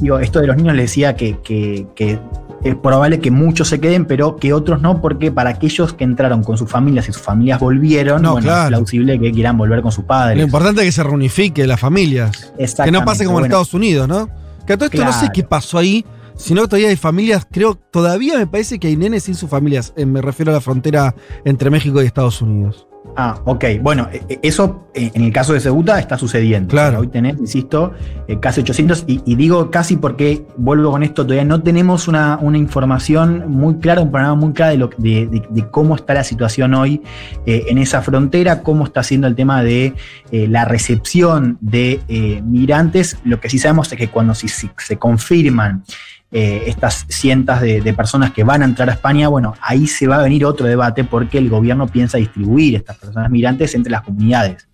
Digo, 0.00 0.18
esto 0.18 0.40
de 0.40 0.46
los 0.46 0.56
niños 0.56 0.74
les 0.74 0.84
decía 0.86 1.14
que, 1.16 1.38
que- 1.42 1.86
que 1.94 2.18
es 2.64 2.74
probable 2.76 3.20
que 3.20 3.30
muchos 3.30 3.68
se 3.68 3.80
queden, 3.80 4.04
pero 4.04 4.36
que 4.36 4.52
otros 4.52 4.80
no, 4.82 5.00
porque 5.00 5.30
para 5.30 5.50
aquellos 5.50 5.92
que 5.92 6.04
entraron 6.04 6.42
con 6.42 6.58
sus 6.58 6.68
familias 6.70 7.08
y 7.08 7.12
sus 7.12 7.22
familias 7.22 7.60
volvieron, 7.60 8.22
No, 8.22 8.32
bueno, 8.32 8.46
claro. 8.46 8.62
es 8.64 8.68
plausible 8.68 9.18
que 9.20 9.30
quieran 9.32 9.56
volver 9.56 9.80
con 9.82 9.92
sus 9.92 10.04
padres. 10.04 10.36
Lo 10.38 10.44
importante 10.44 10.80
es 10.82 10.86
que 10.88 10.92
se 10.92 11.02
reunifique 11.04 11.66
las 11.66 11.78
familias. 11.80 12.52
Que 12.84 12.90
no 12.90 13.04
pase 13.04 13.24
como 13.24 13.38
en. 13.38 13.46
Estados 13.46 13.74
Unidos, 13.74 14.08
¿no? 14.08 14.28
Que 14.66 14.72
a 14.74 14.76
todo 14.76 14.86
esto 14.86 15.04
no 15.04 15.12
sé 15.12 15.28
qué 15.32 15.44
pasó 15.44 15.78
ahí, 15.78 16.04
sino 16.36 16.62
que 16.62 16.68
todavía 16.68 16.88
hay 16.88 16.96
familias, 16.96 17.46
creo, 17.50 17.74
todavía 17.74 18.38
me 18.38 18.46
parece 18.46 18.78
que 18.78 18.88
hay 18.88 18.96
nenes 18.96 19.24
sin 19.24 19.34
sus 19.34 19.48
familias. 19.48 19.92
eh, 19.96 20.04
me 20.06 20.20
refiero 20.20 20.52
a 20.52 20.54
la 20.54 20.60
frontera 20.60 21.14
entre 21.44 21.70
México 21.70 22.02
y 22.02 22.06
Estados 22.06 22.42
Unidos. 22.42 22.86
Ah, 23.16 23.40
ok. 23.44 23.64
Bueno, 23.82 24.08
e- 24.12 24.22
e- 24.28 24.38
eso 24.42 24.88
eh, 24.94 25.10
en 25.14 25.22
el 25.24 25.32
caso 25.32 25.52
de 25.52 25.60
Ceuta 25.60 25.98
está 25.98 26.16
sucediendo. 26.16 26.68
Claro. 26.68 27.00
Hoy 27.00 27.08
tenés, 27.08 27.36
insisto, 27.38 27.92
eh, 28.28 28.38
casi 28.40 28.60
800. 28.60 29.04
Y, 29.08 29.22
y 29.24 29.34
digo 29.34 29.70
casi 29.70 29.96
porque, 29.96 30.44
vuelvo 30.56 30.90
con 30.92 31.02
esto, 31.02 31.24
todavía 31.24 31.44
no 31.44 31.60
tenemos 31.62 32.06
una, 32.08 32.38
una 32.40 32.58
información 32.58 33.44
muy 33.50 33.76
clara, 33.78 34.00
un 34.02 34.10
panorama 34.12 34.36
muy 34.36 34.52
claro 34.52 34.72
de, 34.72 34.78
lo, 34.78 34.90
de, 34.98 35.26
de- 35.26 35.42
de 35.50 35.70
cómo 35.70 35.96
está 35.96 36.14
la 36.14 36.24
situación 36.24 36.74
hoy 36.74 37.02
eh, 37.46 37.64
en 37.68 37.78
esa 37.78 38.02
frontera, 38.02 38.62
cómo 38.62 38.84
está 38.84 39.02
siendo 39.02 39.26
el 39.26 39.34
tema 39.34 39.62
de 39.62 39.94
eh, 40.30 40.46
la 40.48 40.64
recepción 40.64 41.58
de 41.60 42.00
eh, 42.08 42.40
migrantes. 42.44 43.18
Lo 43.24 43.40
que 43.40 43.50
sí 43.50 43.58
sabemos 43.58 43.90
es 43.92 43.98
que 43.98 44.08
cuando 44.08 44.34
se 44.34 44.96
confirman 44.98 45.82
eh, 46.30 46.64
estas 46.66 47.06
cientos 47.08 47.60
de, 47.60 47.80
de 47.80 47.94
personas 47.94 48.32
que 48.32 48.44
van 48.44 48.62
a 48.62 48.64
entrar 48.66 48.88
a 48.90 48.92
España, 48.92 49.28
bueno, 49.28 49.54
ahí 49.62 49.86
se 49.86 50.06
va 50.06 50.16
a 50.16 50.22
venir 50.22 50.44
otro 50.44 50.66
debate 50.66 51.04
porque 51.04 51.38
el 51.38 51.48
gobierno 51.48 51.86
piensa 51.86 52.18
distribuir 52.18 52.76
estas 52.76 52.96
personas 52.98 53.30
migrantes 53.30 53.74
entre 53.74 53.90
las 53.92 54.02
comunidades. 54.02 54.68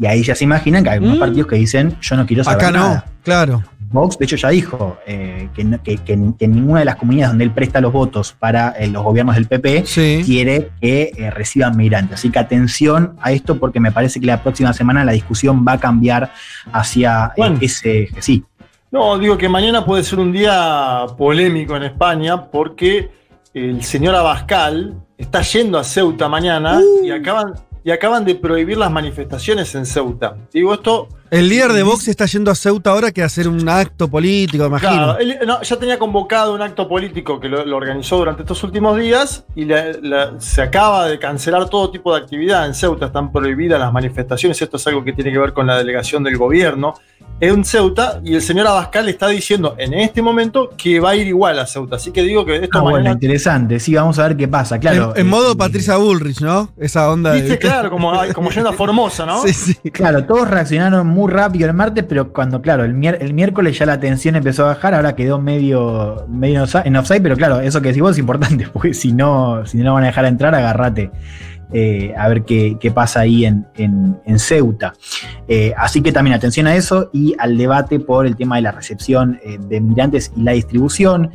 Y 0.00 0.06
ahí 0.06 0.22
ya 0.22 0.34
se 0.34 0.44
imaginan 0.44 0.84
que 0.84 0.90
hay 0.90 0.96
algunos 0.96 1.18
partidos 1.18 1.48
que 1.48 1.56
dicen, 1.56 1.96
yo 2.00 2.16
no 2.16 2.24
quiero 2.26 2.44
saber 2.44 2.58
Acá 2.58 2.70
no, 2.70 2.78
nada. 2.78 3.06
claro. 3.24 3.62
Vox, 3.90 4.18
de 4.18 4.26
hecho, 4.26 4.36
ya 4.36 4.50
dijo 4.50 4.98
eh, 5.06 5.48
que, 5.54 5.66
que- 5.82 5.96
que- 6.38 6.46
ninguna 6.46 6.80
de 6.80 6.84
las 6.84 6.96
comunidades 6.96 7.30
donde 7.30 7.44
él 7.44 7.50
presta 7.52 7.80
los 7.80 7.90
votos 7.90 8.36
para 8.38 8.68
eh, 8.72 8.86
los 8.88 9.02
gobiernos 9.02 9.34
del 9.34 9.46
PP 9.46 9.84
quiere 10.26 10.68
que 10.78 11.10
eh, 11.16 11.30
reciban 11.30 11.74
migrantes. 11.74 12.16
Así 12.18 12.28
que 12.30 12.38
atención 12.38 13.14
a 13.22 13.32
esto 13.32 13.58
porque 13.58 13.80
me 13.80 13.90
parece 13.90 14.20
que 14.20 14.26
la 14.26 14.42
próxima 14.42 14.74
semana 14.74 15.06
la 15.06 15.12
discusión 15.12 15.64
va 15.66 15.72
a 15.72 15.78
cambiar 15.80 16.30
hacia 16.70 17.32
ese. 17.60 18.08
Sí. 18.20 18.44
No, 18.90 19.18
digo 19.18 19.36
que 19.36 19.48
mañana 19.48 19.84
puede 19.84 20.02
ser 20.02 20.18
un 20.18 20.32
día 20.32 21.04
polémico 21.18 21.76
en 21.76 21.82
España 21.82 22.50
porque 22.50 23.10
el 23.52 23.82
señor 23.82 24.14
Abascal 24.14 24.94
está 25.18 25.42
yendo 25.42 25.78
a 25.78 25.84
Ceuta 25.84 26.28
mañana 26.28 26.80
y, 27.02 27.10
acaban, 27.10 27.54
y 27.84 27.90
acaban 27.90 28.24
de 28.24 28.34
prohibir 28.34 28.78
las 28.78 28.90
manifestaciones 28.90 29.74
en 29.74 29.84
Ceuta. 29.84 30.36
Digo 30.52 30.72
esto. 30.72 31.08
El 31.30 31.48
líder 31.48 31.72
de 31.72 31.82
Vox 31.82 32.08
está 32.08 32.26
yendo 32.26 32.50
a 32.50 32.54
Ceuta 32.54 32.90
ahora 32.90 33.12
que 33.12 33.22
hacer 33.22 33.48
un 33.48 33.68
acto 33.68 34.08
político, 34.08 34.66
imagino. 34.66 34.92
Claro, 34.92 35.18
él 35.18 35.38
no, 35.46 35.60
ya 35.62 35.76
tenía 35.76 35.98
convocado 35.98 36.54
un 36.54 36.62
acto 36.62 36.88
político 36.88 37.38
que 37.38 37.48
lo, 37.48 37.64
lo 37.66 37.76
organizó 37.76 38.16
durante 38.16 38.42
estos 38.42 38.62
últimos 38.64 38.98
días 38.98 39.44
y 39.54 39.64
la- 39.64 39.92
la- 40.02 40.32
se 40.40 40.62
acaba 40.62 41.06
de 41.06 41.18
cancelar 41.18 41.68
todo 41.68 41.90
tipo 41.90 42.14
de 42.14 42.20
actividad 42.22 42.66
en 42.66 42.74
Ceuta. 42.74 43.06
Están 43.06 43.30
prohibidas 43.32 43.78
las 43.78 43.92
manifestaciones. 43.92 44.60
Esto 44.62 44.76
es 44.78 44.86
algo 44.86 45.04
que 45.04 45.12
tiene 45.12 45.32
que 45.32 45.38
ver 45.38 45.52
con 45.52 45.66
la 45.66 45.76
delegación 45.76 46.22
del 46.22 46.36
gobierno 46.38 46.94
en 47.40 47.64
Ceuta. 47.64 48.20
Y 48.24 48.34
el 48.34 48.42
señor 48.42 48.66
Abascal 48.66 49.08
está 49.08 49.28
diciendo 49.28 49.74
en 49.78 49.94
este 49.94 50.22
momento 50.22 50.70
que 50.76 50.98
va 51.00 51.10
a 51.10 51.16
ir 51.16 51.26
igual 51.26 51.58
a 51.58 51.66
Ceuta. 51.66 51.96
Así 51.96 52.10
que 52.10 52.22
digo 52.22 52.44
que 52.44 52.56
esto 52.56 52.78
Ah, 52.78 52.82
bueno, 52.82 53.10
interesante. 53.10 53.78
Sí, 53.80 53.94
vamos 53.94 54.18
a 54.18 54.28
ver 54.28 54.36
qué 54.36 54.48
pasa. 54.48 54.78
Claro. 54.78 55.12
en, 55.14 55.20
en 55.20 55.26
eh, 55.26 55.30
modo 55.30 55.56
Patricia 55.56 55.96
Bullrich, 55.96 56.40
¿no? 56.40 56.70
Esa 56.78 57.10
onda 57.10 57.32
de. 57.32 57.40
Viste, 57.42 57.58
claro, 57.58 57.90
como, 57.90 58.12
como 58.34 58.50
yendo 58.50 58.70
a 58.70 58.72
Formosa, 58.72 59.26
¿no? 59.26 59.42
Sí, 59.42 59.52
sí. 59.52 59.74
Claro, 59.90 60.24
todos 60.24 60.48
reaccionaron 60.48 61.06
muy 61.06 61.17
rápido 61.26 61.66
el 61.68 61.74
martes, 61.74 62.04
pero 62.08 62.32
cuando, 62.32 62.62
claro, 62.62 62.84
el, 62.84 63.02
el 63.04 63.34
miércoles 63.34 63.76
ya 63.78 63.86
la 63.86 63.98
tensión 63.98 64.36
empezó 64.36 64.64
a 64.64 64.68
bajar, 64.68 64.94
ahora 64.94 65.16
quedó 65.16 65.40
medio, 65.40 66.26
medio 66.28 66.64
en 66.84 66.94
offside- 66.94 67.22
pero 67.22 67.36
claro, 67.36 67.60
eso 67.60 67.80
que 67.82 67.88
decís 67.88 68.02
vos 68.02 68.12
es 68.12 68.18
importante, 68.18 68.68
porque 68.72 68.94
si 68.94 69.12
no, 69.12 69.66
si 69.66 69.78
no 69.78 69.94
van 69.94 70.04
a 70.04 70.06
dejar 70.08 70.26
entrar, 70.26 70.54
agárrate. 70.54 71.10
eh, 71.70 72.14
a 72.16 72.28
ver 72.28 72.44
qué, 72.44 72.78
qué 72.80 72.90
pasa 72.90 73.20
ahí 73.20 73.44
en, 73.44 73.66
en- 73.74 74.16
en 74.24 74.38
Ceuta. 74.38 74.94
Eh, 75.48 75.74
así 75.76 76.00
que 76.00 76.12
también 76.12 76.34
atención 76.34 76.66
a 76.66 76.74
eso 76.74 77.10
y 77.12 77.34
al 77.38 77.58
debate 77.58 78.00
por 78.00 78.26
el 78.26 78.36
tema 78.36 78.56
de 78.56 78.62
la 78.62 78.72
recepción 78.72 79.38
eh, 79.44 79.58
de 79.68 79.78
migrantes 79.82 80.32
y 80.34 80.42
la 80.42 80.52
distribución. 80.52 81.30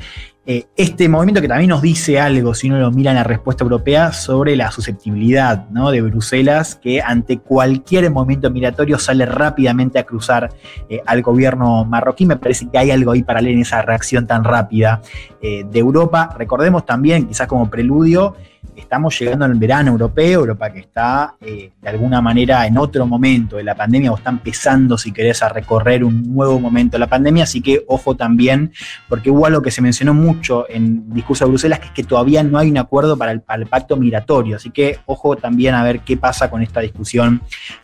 Eh, 0.45 0.65
este 0.75 1.07
movimiento 1.07 1.39
que 1.39 1.47
también 1.47 1.69
nos 1.69 1.81
dice 1.81 2.19
algo, 2.19 2.53
si 2.53 2.67
uno 2.67 2.77
lo 2.77 2.91
mira 2.91 3.11
en 3.11 3.15
la 3.15 3.23
respuesta 3.23 3.63
europea, 3.63 4.11
sobre 4.11 4.57
la 4.57 4.72
susceptibilidad 4.72 5.69
¿no? 5.69 5.89
de 5.89 6.01
Bruselas, 6.01 6.75
que 6.75 7.01
ante 7.01 7.38
cualquier 7.39 8.11
movimiento 8.11 8.51
migratorio 8.51 8.99
sale 8.99 9.25
rápidamente 9.25 9.99
a 9.99 10.03
cruzar 10.03 10.49
eh, 10.89 10.99
al 11.05 11.22
gobierno 11.22 11.85
marroquí. 11.85 12.25
Me 12.25 12.35
parece 12.35 12.67
que 12.69 12.77
hay 12.77 12.91
algo 12.91 13.13
ahí 13.13 13.23
para 13.23 13.39
leer 13.39 13.55
en 13.55 13.61
esa 13.61 13.81
reacción 13.83 14.27
tan 14.27 14.43
rápida 14.43 15.01
eh, 15.45 15.65
de 15.69 15.80
Europa. 15.80 16.33
Recordemos 16.38 16.85
también, 16.85 17.27
quizás 17.27 17.47
como 17.47 17.69
preludio, 17.69 18.33
estamos 18.77 19.19
llegando 19.19 19.43
al 19.43 19.55
verano 19.55 19.91
europeo, 19.91 20.39
Europa 20.39 20.72
que 20.72 20.80
está 20.80 21.35
eh, 21.41 21.72
de 21.81 21.89
alguna 21.89 22.22
manera 22.22 22.65
en 22.65 22.77
otro 22.77 23.05
momento 23.05 23.57
de 23.57 23.63
la 23.63 23.75
pandemia 23.75 24.11
o 24.13 24.15
está 24.15 24.30
empezando, 24.30 24.97
si 24.97 25.11
querés, 25.11 25.43
a 25.43 25.49
recorrer 25.49 26.05
un 26.05 26.33
nuevo 26.33 26.59
momento 26.59 26.95
de 26.95 26.99
la 26.99 27.07
pandemia, 27.07 27.43
así 27.43 27.61
que 27.61 27.83
ojo 27.88 28.15
también, 28.15 28.72
porque 29.09 29.30
hubo 29.30 29.45
algo 29.45 29.61
que 29.61 29.69
se 29.69 29.81
mencionó 29.81 30.13
mucho 30.13 30.65
en 30.69 31.03
el 31.09 31.13
discurso 31.13 31.43
de 31.43 31.49
Bruselas, 31.49 31.80
que 31.80 31.88
es 31.88 31.91
que 31.91 32.03
todavía 32.03 32.41
no 32.41 32.57
hay 32.57 32.72
un 32.72 32.77
acuerdo 32.77 33.17
para 33.17 33.33
el, 33.33 33.41
para 33.41 33.61
el 33.61 33.67
pacto 33.67 33.97
migratorio, 33.97 34.55
así 34.55 34.69
que 34.69 34.99
ojo 35.05 35.35
también 35.35 35.75
a 35.75 35.83
ver 35.83 35.99
qué 35.99 36.15
pasa 36.15 36.49
con 36.49 36.61
esta 36.61 36.80
discusión 36.80 37.41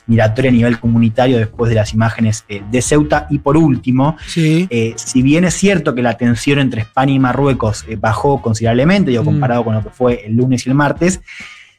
migratoria 0.07 0.49
a 0.49 0.53
nivel 0.53 0.79
comunitario 0.79 1.37
después 1.37 1.69
de 1.69 1.75
las 1.75 1.93
imágenes 1.93 2.45
eh, 2.47 2.63
de 2.71 2.81
Ceuta. 2.81 3.27
Y 3.29 3.39
por 3.39 3.57
último, 3.57 4.17
eh, 4.35 4.93
si 4.95 5.21
bien 5.21 5.43
es 5.43 5.53
cierto 5.53 5.93
que 5.93 6.01
la 6.01 6.15
tensión 6.15 6.59
entre 6.59 6.81
España 6.81 7.13
y 7.13 7.19
Marruecos 7.19 7.48
eh, 7.87 7.95
bajó 7.99 8.41
considerablemente, 8.41 9.11
digo, 9.11 9.23
Mm. 9.23 9.25
comparado 9.25 9.63
con 9.63 9.75
lo 9.75 9.83
que 9.83 9.89
fue 9.89 10.25
el 10.25 10.35
lunes 10.35 10.65
y 10.65 10.69
el 10.69 10.75
martes, 10.75 11.21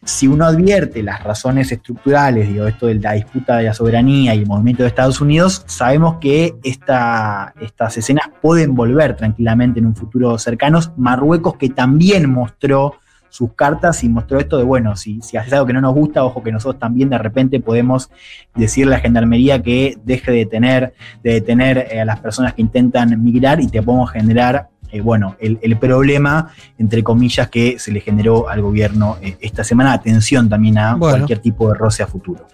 si 0.03 0.27
uno 0.27 0.47
advierte 0.47 1.03
las 1.03 1.23
razones 1.23 1.71
estructurales, 1.73 2.49
digo, 2.49 2.67
esto 2.67 2.87
de 2.87 2.95
la 2.95 3.13
disputa 3.13 3.59
de 3.59 3.65
la 3.65 3.75
soberanía 3.75 4.35
y 4.35 4.39
el 4.39 4.47
movimiento 4.47 4.83
de 4.83 4.89
Estados 4.89 5.21
Unidos, 5.21 5.63
sabemos 5.67 6.17
que 6.21 6.55
esta- 6.63 7.53
estas 7.61 7.99
escenas 7.99 8.31
pueden 8.41 8.75
volver 8.75 9.15
tranquilamente 9.15 9.79
en 9.79 9.85
un 9.87 9.95
futuro 9.95 10.39
cercano. 10.39 10.81
Marruecos 10.97 11.57
que 11.57 11.69
también 11.69 12.31
mostró 12.31 12.95
sus 13.29 13.53
cartas 13.53 14.03
y 14.03 14.09
mostró 14.09 14.41
esto 14.41 14.57
de, 14.57 14.65
bueno, 14.65 14.97
si, 14.97 15.21
si 15.21 15.37
haces 15.37 15.53
algo 15.53 15.67
que 15.67 15.73
no 15.75 15.81
nos 15.83 15.95
gusta, 15.95 16.25
ojo 16.25 16.43
que 16.43 16.51
nosotros 16.51 16.81
también 16.81 17.11
de 17.11 17.19
repente 17.19 17.61
podemos 17.61 18.11
decirle 18.57 18.95
a 18.95 18.97
la 18.97 19.03
gendarmería 19.03 19.63
que 19.63 19.97
deje 20.05 20.33
de 20.33 20.39
detener, 20.39 20.95
de 21.23 21.35
detener 21.35 21.87
eh, 21.93 22.01
a 22.01 22.05
las 22.07 22.19
personas 22.21 22.55
que 22.55 22.63
intentan 22.63 23.23
migrar 23.23 23.61
y 23.61 23.69
te 23.69 23.83
podemos 23.83 24.11
generar, 24.11 24.69
eh, 24.93 25.01
bueno, 25.01 25.37
el, 25.41 25.59
el 25.63 25.79
problema, 25.79 26.51
entre 26.79 27.03
comillas, 27.03 27.49
que 27.49 27.79
se 27.79 27.91
le 27.93 28.01
generó 28.01 28.49
al 28.49 28.63
gobierno 28.63 29.17
eh, 29.23 29.37
esta 29.41 29.65
semana. 29.65 29.93
Atención 29.93 30.49
también 30.49 30.79
a 30.79 30.95
Bueno. 30.95 31.17
cualquier 31.19 31.39
tipo 31.41 31.69
de 31.69 31.75
roce 31.75 32.03
a 32.03 32.07
futuro. 32.07 32.47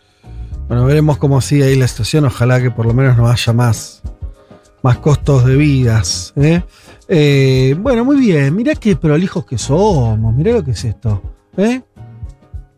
Bueno, 0.69 0.85
veremos 0.85 1.19
cómo 1.19 1.41
sigue 1.41 1.65
ahí 1.65 1.77
la 1.77 1.87
situación. 1.89 2.25
Ojalá 2.25 2.61
que 2.61 2.71
por 2.71 2.87
lo 2.87 2.95
menos 2.95 3.17
no 3.17 3.29
haya 3.29 3.53
más, 3.53 4.03
más 4.83 4.99
costos 4.99 5.45
de 5.45 5.55
vidas. 5.57 6.33
¿eh? 6.37 6.63
Eh, 7.09 7.77
bueno, 7.79 8.05
muy 8.05 8.17
bien. 8.19 8.55
Mirá 8.55 8.75
qué 8.75 8.97
prolijos 8.97 9.47
que 9.47 9.59
somos. 9.59 10.35
Mirá 10.35 10.53
lo 10.53 10.65
que 10.65 10.73
es 10.73 10.85
esto. 10.85 11.23
¿eh? 11.57 11.83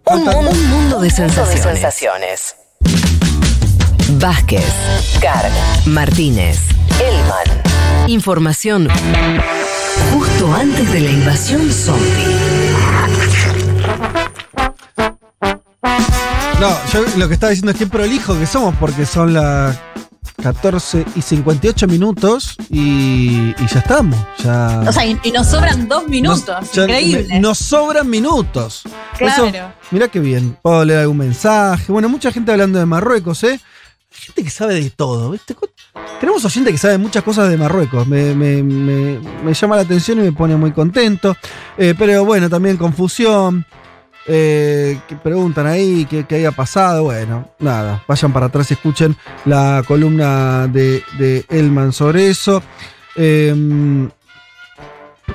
Un, 0.04 0.24
mundo- 0.24 0.50
un 0.50 0.70
mundo 0.70 1.00
de 1.00 1.10
sensaciones. 1.10 2.56
Vázquez, 4.20 4.64
Carg, 5.20 5.52
Martínez, 5.86 6.58
Elman. 6.98 7.62
Información 8.08 8.88
justo 10.12 10.54
antes 10.54 10.90
de 10.92 11.00
la 11.00 11.10
invasión 11.10 11.70
zombie. 11.70 12.38
No, 16.58 16.70
yo 16.92 17.04
lo 17.18 17.28
que 17.28 17.34
estaba 17.34 17.50
diciendo 17.50 17.72
es 17.72 17.76
que 17.78 17.86
prolijo 17.86 18.36
que 18.38 18.46
somos 18.46 18.74
porque 18.80 19.04
son 19.06 19.34
las 19.34 19.78
14 20.42 21.04
y 21.16 21.22
58 21.22 21.86
minutos 21.86 22.56
y, 22.70 23.54
y 23.58 23.66
ya 23.70 23.78
estamos. 23.80 24.18
Ya, 24.42 24.82
O 24.88 24.92
sea, 24.92 25.04
y, 25.06 25.18
y 25.22 25.30
nos 25.30 25.46
sobran 25.48 25.86
dos 25.86 26.08
minutos. 26.08 26.48
Nos- 26.48 26.72
ya 26.72 26.82
Increíble. 26.84 27.26
me- 27.28 27.40
nos 27.40 27.58
sobran 27.58 28.08
minutos. 28.08 28.82
Claro. 29.18 29.46
Eso, 29.46 29.68
mirá 29.90 30.08
qué 30.08 30.18
bien. 30.20 30.56
Puedo 30.62 30.84
leer 30.84 31.00
algún 31.00 31.18
mensaje. 31.18 31.92
Bueno, 31.92 32.08
mucha 32.08 32.32
gente 32.32 32.50
hablando 32.52 32.78
de 32.78 32.86
Marruecos, 32.86 33.44
¿eh? 33.44 33.60
Gente 34.10 34.42
que 34.44 34.50
sabe 34.50 34.74
de 34.80 34.90
todo, 34.90 35.30
¿viste? 35.30 35.54
Tenemos 36.20 36.44
oyente 36.44 36.72
que 36.72 36.78
sabe 36.78 36.98
muchas 36.98 37.22
cosas 37.22 37.48
de 37.50 37.56
Marruecos. 37.56 38.06
Me, 38.06 38.34
me- 38.34 38.62
me- 38.62 39.54
llama 39.54 39.76
la 39.76 39.82
atención 39.82 40.18
y 40.18 40.22
me 40.22 40.32
pone 40.32 40.56
muy 40.56 40.72
contento. 40.72 41.36
Eh, 41.76 41.94
pero 41.96 42.24
bueno, 42.24 42.48
también 42.48 42.76
confusión. 42.76 43.64
Eh, 44.30 45.00
que 45.08 45.16
preguntan 45.16 45.66
ahí 45.66 46.06
qué, 46.08 46.24
qué 46.26 46.36
haya 46.36 46.52
pasado. 46.52 47.04
Bueno, 47.04 47.50
nada, 47.60 48.02
vayan 48.08 48.32
para 48.32 48.46
atrás 48.46 48.70
y 48.70 48.74
escuchen 48.74 49.16
la 49.46 49.82
columna 49.86 50.66
de, 50.66 51.02
de 51.18 51.44
Elman 51.48 51.92
sobre 51.92 52.28
eso. 52.28 52.62
Em, 53.16 54.10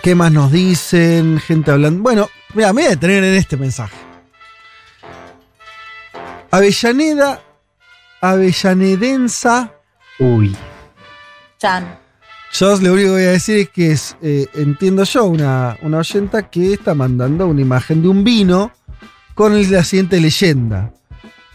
¿Qué 0.01 0.15
más 0.15 0.31
nos 0.31 0.51
dicen? 0.51 1.39
Gente 1.39 1.71
hablando. 1.71 2.01
Bueno, 2.03 2.29
mira, 2.55 2.67
me 2.73 2.81
voy 2.81 2.87
a 2.87 2.89
detener 2.91 3.23
en 3.23 3.35
este 3.35 3.55
mensaje. 3.57 3.95
Avellaneda, 6.51 7.41
Avellanedensa. 8.23 9.73
Uy. 10.17 10.55
Chan. 11.57 11.99
Yo 12.53 12.79
lo 12.79 12.93
único 12.93 13.09
que 13.09 13.09
voy 13.09 13.23
a 13.23 13.31
decir 13.31 13.57
es 13.57 13.69
que 13.69 13.91
es, 13.91 14.15
eh, 14.21 14.47
entiendo 14.53 15.03
yo, 15.03 15.25
una, 15.25 15.77
una 15.81 15.97
oyenta 15.97 16.49
que 16.49 16.73
está 16.73 16.93
mandando 16.95 17.47
una 17.47 17.59
imagen 17.59 18.01
de 18.01 18.07
un 18.07 18.23
vino 18.23 18.71
con 19.33 19.69
la 19.69 19.83
siguiente 19.83 20.21
leyenda. 20.21 20.93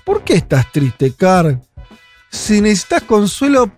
¿Por 0.05 0.25
qué 0.25 0.35
estás 0.35 0.71
triste, 0.71 1.15
Car? 1.15 1.59
Si 2.31 2.61
necesitas 2.61 3.05
consuelo, 3.05 3.71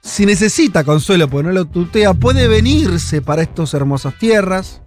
si 0.00 0.26
necesita 0.26 0.82
consuelo, 0.82 1.28
porque 1.28 1.46
no 1.46 1.52
lo 1.52 1.66
tutea, 1.66 2.14
puede 2.14 2.48
venirse 2.48 3.22
para 3.22 3.42
estas 3.42 3.74
hermosas 3.74 4.18
tierras. 4.18 4.82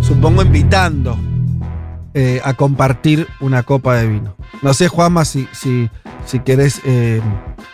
Supongo 0.00 0.42
invitando. 0.42 1.18
Eh, 2.20 2.40
a 2.44 2.54
compartir 2.54 3.28
una 3.40 3.62
copa 3.62 3.94
de 3.96 4.08
vino. 4.08 4.34
No 4.62 4.74
sé, 4.74 4.88
Juanma, 4.88 5.24
si, 5.24 5.46
si, 5.52 5.88
si 6.26 6.40
querés 6.40 6.80
eh, 6.84 7.20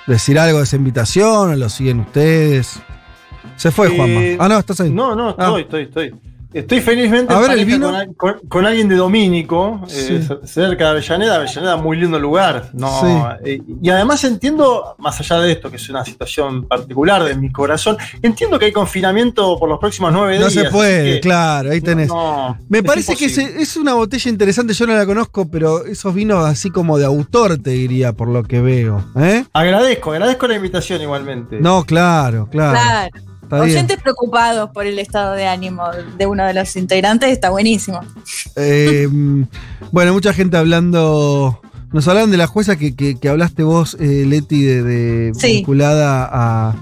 decir 0.07 0.39
algo 0.39 0.59
de 0.59 0.65
esa 0.65 0.77
invitación 0.77 1.51
o 1.51 1.57
lo 1.57 1.69
siguen 1.71 2.01
ustedes. 2.01 2.79
Se 3.57 3.71
fue, 3.71 3.87
Eh, 3.89 3.97
Juanma. 3.97 4.21
Ah, 4.45 4.49
no, 4.49 4.59
estás 4.59 4.81
ahí. 4.81 4.91
No, 4.91 5.15
no, 5.17 5.35
Ah. 5.39 5.55
estoy, 5.59 5.85
estoy, 5.85 6.15
estoy. 6.55 6.81
Felizmente 6.81 7.33
A 7.35 7.39
ver, 7.41 7.59
¿el 7.59 7.65
vino? 7.65 7.87
Con, 7.87 7.95
al- 7.95 8.15
con- 8.17 8.41
con 8.49 8.67
alguien 8.67 8.89
de 8.89 8.97
Domínico, 8.97 9.81
eh, 9.91 10.25
Sí. 10.27 10.29
cerca 10.47 10.85
de 10.85 10.91
Avellaneda. 10.91 11.37
Avellaneda, 11.37 11.77
muy 11.77 11.97
lindo 11.97 12.19
lugar. 12.19 12.71
No, 12.73 13.01
Sí. 13.01 13.07
eh, 13.51 13.63
y 13.83 13.91
además 13.91 14.23
entiendo, 14.25 14.95
más 14.99 15.19
allá 15.21 15.39
de 15.41 15.53
esto, 15.53 15.71
que 15.71 15.77
es 15.77 15.89
una 15.89 16.05
situación 16.05 16.65
particular 16.67 17.25
de 17.25 17.35
mi 17.37 17.51
corazón, 17.51 17.97
entiendo 18.23 18.59
que 18.59 18.67
hay 18.67 18.73
confinamiento 18.73 19.59
por 19.59 19.69
los 19.69 19.79
próximos 19.79 20.13
nueve 20.13 20.35
No 20.35 20.41
días. 20.43 20.53
se 20.53 20.61
así 20.61 20.71
puede, 20.71 21.15
que- 21.15 21.21
claro, 21.21 21.71
ahí 21.71 21.81
tenés. 21.81 22.09
no, 22.09 22.57
Me 22.69 22.79
es 22.79 22.85
parece 22.85 23.17
que 23.17 23.27
es 23.27 23.77
una 23.77 23.95
botella 23.95 24.31
interesante, 24.31 24.73
yo 24.75 24.87
no 24.87 24.95
la 24.95 25.07
conozco, 25.07 25.49
pero 25.49 25.85
esos 25.85 26.15
vinos 26.15 26.45
así 26.45 26.71
como 26.71 26.99
de 26.99 27.05
autor, 27.05 27.59
te 27.59 27.71
diría, 27.71 28.13
por 28.13 28.29
lo 28.29 28.43
que 28.45 28.61
veo. 28.61 29.05
¿eh? 29.17 29.45
Agradezco, 29.53 30.13
agradezco 30.13 30.47
la 30.49 30.55
invitación 30.57 31.01
igualmente. 31.03 31.59
No, 31.61 31.85
claro, 31.85 32.49
claro. 32.51 32.73
Claro. 32.73 33.11
Está 33.57 33.65
bien. 33.67 33.77
Oyentes 33.77 34.03
preocupados 34.03 34.71
por 34.71 34.87
el 34.87 34.99
estado 34.99 35.35
de 35.35 35.47
ánimo 35.47 35.85
de 36.19 36.27
uno 36.27 36.45
de 36.47 36.55
los 36.55 36.75
integrantes 36.77 37.31
está 37.31 37.51
buenísimo. 37.51 38.01
Eh, 38.57 39.09
bueno, 39.93 40.13
mucha 40.13 40.33
gente 40.33 40.57
hablando. 40.57 41.61
Nos 41.93 42.09
hablan 42.09 42.31
de 42.31 42.37
la 42.37 42.47
jueza 42.49 42.77
que, 42.77 42.97
que- 42.97 43.17
que 43.17 43.29
hablaste 43.29 43.63
vos, 43.63 43.97
eh, 44.01 44.25
Leti, 44.27 44.63
de, 44.63 44.83
de- 44.83 45.33
Sí. 45.35 45.47
vinculada 45.59 46.29
a, 46.31 46.75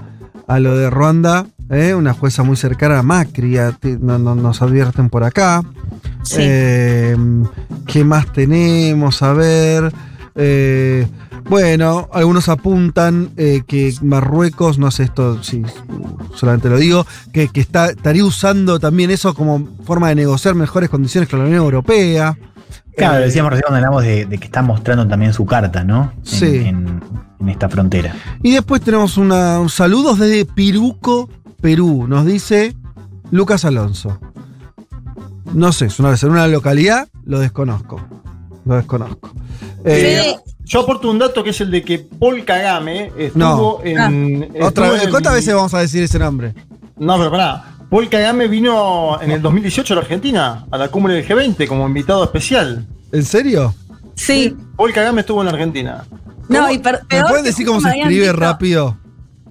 a 0.47 0.59
lo 0.59 0.75
de 0.75 0.89
Ruanda. 0.89 1.45
¿eh? 1.69 1.93
Una 1.93 2.13
jueza 2.13 2.43
muy 2.43 2.55
cercana 2.57 2.99
a 2.99 3.03
Macri, 3.03 3.57
a- 3.57 3.77
no- 3.99 4.17
no- 4.19 4.35
nos 4.35 4.61
advierten 4.61 5.09
por 5.09 5.23
acá. 5.23 5.63
Sí. 6.23 6.37
Eh, 6.39 7.15
¿Qué 7.85 8.03
más 8.03 8.31
tenemos? 8.33 9.21
A 9.21 9.33
ver. 9.33 9.91
Eh, 10.35 11.07
bueno, 11.49 12.09
algunos 12.13 12.49
apuntan 12.49 13.31
eh, 13.37 13.63
que 13.67 13.93
Marruecos, 14.01 14.77
no 14.79 14.89
sé 14.91 15.03
esto, 15.03 15.43
si 15.43 15.61
solamente 16.35 16.69
lo 16.69 16.77
digo, 16.77 17.05
que, 17.31 17.47
que 17.49 17.61
está, 17.61 17.87
estaría 17.89 18.25
usando 18.25 18.79
también 18.79 19.11
eso 19.11 19.33
como 19.33 19.67
forma 19.83 20.09
de 20.09 20.15
negociar 20.15 20.55
mejores 20.55 20.89
condiciones 20.89 21.29
con 21.29 21.39
la 21.39 21.45
Unión 21.45 21.61
Europea. 21.63 22.37
Claro, 22.95 23.17
Eh, 23.19 23.25
decíamos 23.25 23.51
recién 23.51 23.63
cuando 23.67 23.77
hablamos 23.85 24.03
de, 24.03 24.25
de 24.25 24.37
que 24.37 24.45
está 24.45 24.61
mostrando 24.61 25.07
también 25.07 25.33
su 25.33 25.45
carta, 25.45 25.83
¿no? 25.83 26.13
En, 26.17 26.25
Sí. 26.25 26.45
en- 26.65 27.01
en 27.39 27.49
esta 27.49 27.67
frontera. 27.67 28.15
Y 28.41 28.53
después 28.53 28.81
tenemos 28.81 29.17
una, 29.17 29.59
un 29.59 29.69
saludos 29.69 30.17
desde 30.19 30.45
Piruco, 30.45 31.29
Perú. 31.59 32.05
Nos 32.07 32.25
dice 32.25 32.73
Lucas 33.31 33.65
Alonso. 33.65 34.17
No 35.53 35.71
sé, 35.73 35.87
es 35.87 35.99
una 35.99 36.09
vez 36.11 36.23
en 36.23 36.29
una 36.31 36.47
localidad, 36.47 37.09
lo 37.25 37.39
desconozco. 37.39 37.99
Lo 38.65 38.75
desconozco. 38.75 39.31
Eh, 39.85 40.35
Yo 40.65 40.79
aporto 40.81 41.09
un 41.09 41.19
dato 41.19 41.43
que 41.43 41.49
es 41.49 41.59
el 41.61 41.69
de 41.71 41.83
que 41.83 41.99
Paul 41.99 42.45
Kagame 42.45 43.11
estuvo 43.17 43.81
No. 43.83 43.83
en. 43.83 44.43
otra 44.61 44.67
estuvo 44.67 44.91
vez, 44.91 45.03
en- 45.03 45.09
¿Cuántas 45.09 45.33
veces 45.33 45.53
vamos 45.53 45.73
a 45.73 45.79
decir 45.79 46.03
ese 46.03 46.17
nombre? 46.19 46.53
No, 46.97 47.17
pero 47.17 47.31
pará. 47.31 47.65
Paul 47.89 48.07
Kagame 48.09 48.47
vino 48.47 49.21
en 49.21 49.31
el 49.31 49.41
2018 49.41 49.93
a 49.93 49.95
la 49.97 50.01
Argentina, 50.03 50.65
a 50.71 50.77
la 50.77 50.87
cumbre 50.87 51.13
del 51.15 51.27
G20, 51.27 51.67
como 51.67 51.85
invitado 51.85 52.23
especial. 52.23 52.87
¿En 53.11 53.23
serio? 53.25 53.75
Sí. 54.15 54.55
Paul 54.77 54.93
Kagame 54.93 55.21
estuvo 55.21 55.41
en 55.41 55.47
la 55.47 55.51
Argentina. 55.51 56.05
No, 56.47 56.71
y 56.71 56.77
per- 56.79 57.01
¿Me 57.11 57.21
pueden 57.23 57.43
decir 57.43 57.65
cómo 57.65 57.81
se 57.81 57.89
escribe 57.89 58.31
rápido? 58.31 58.97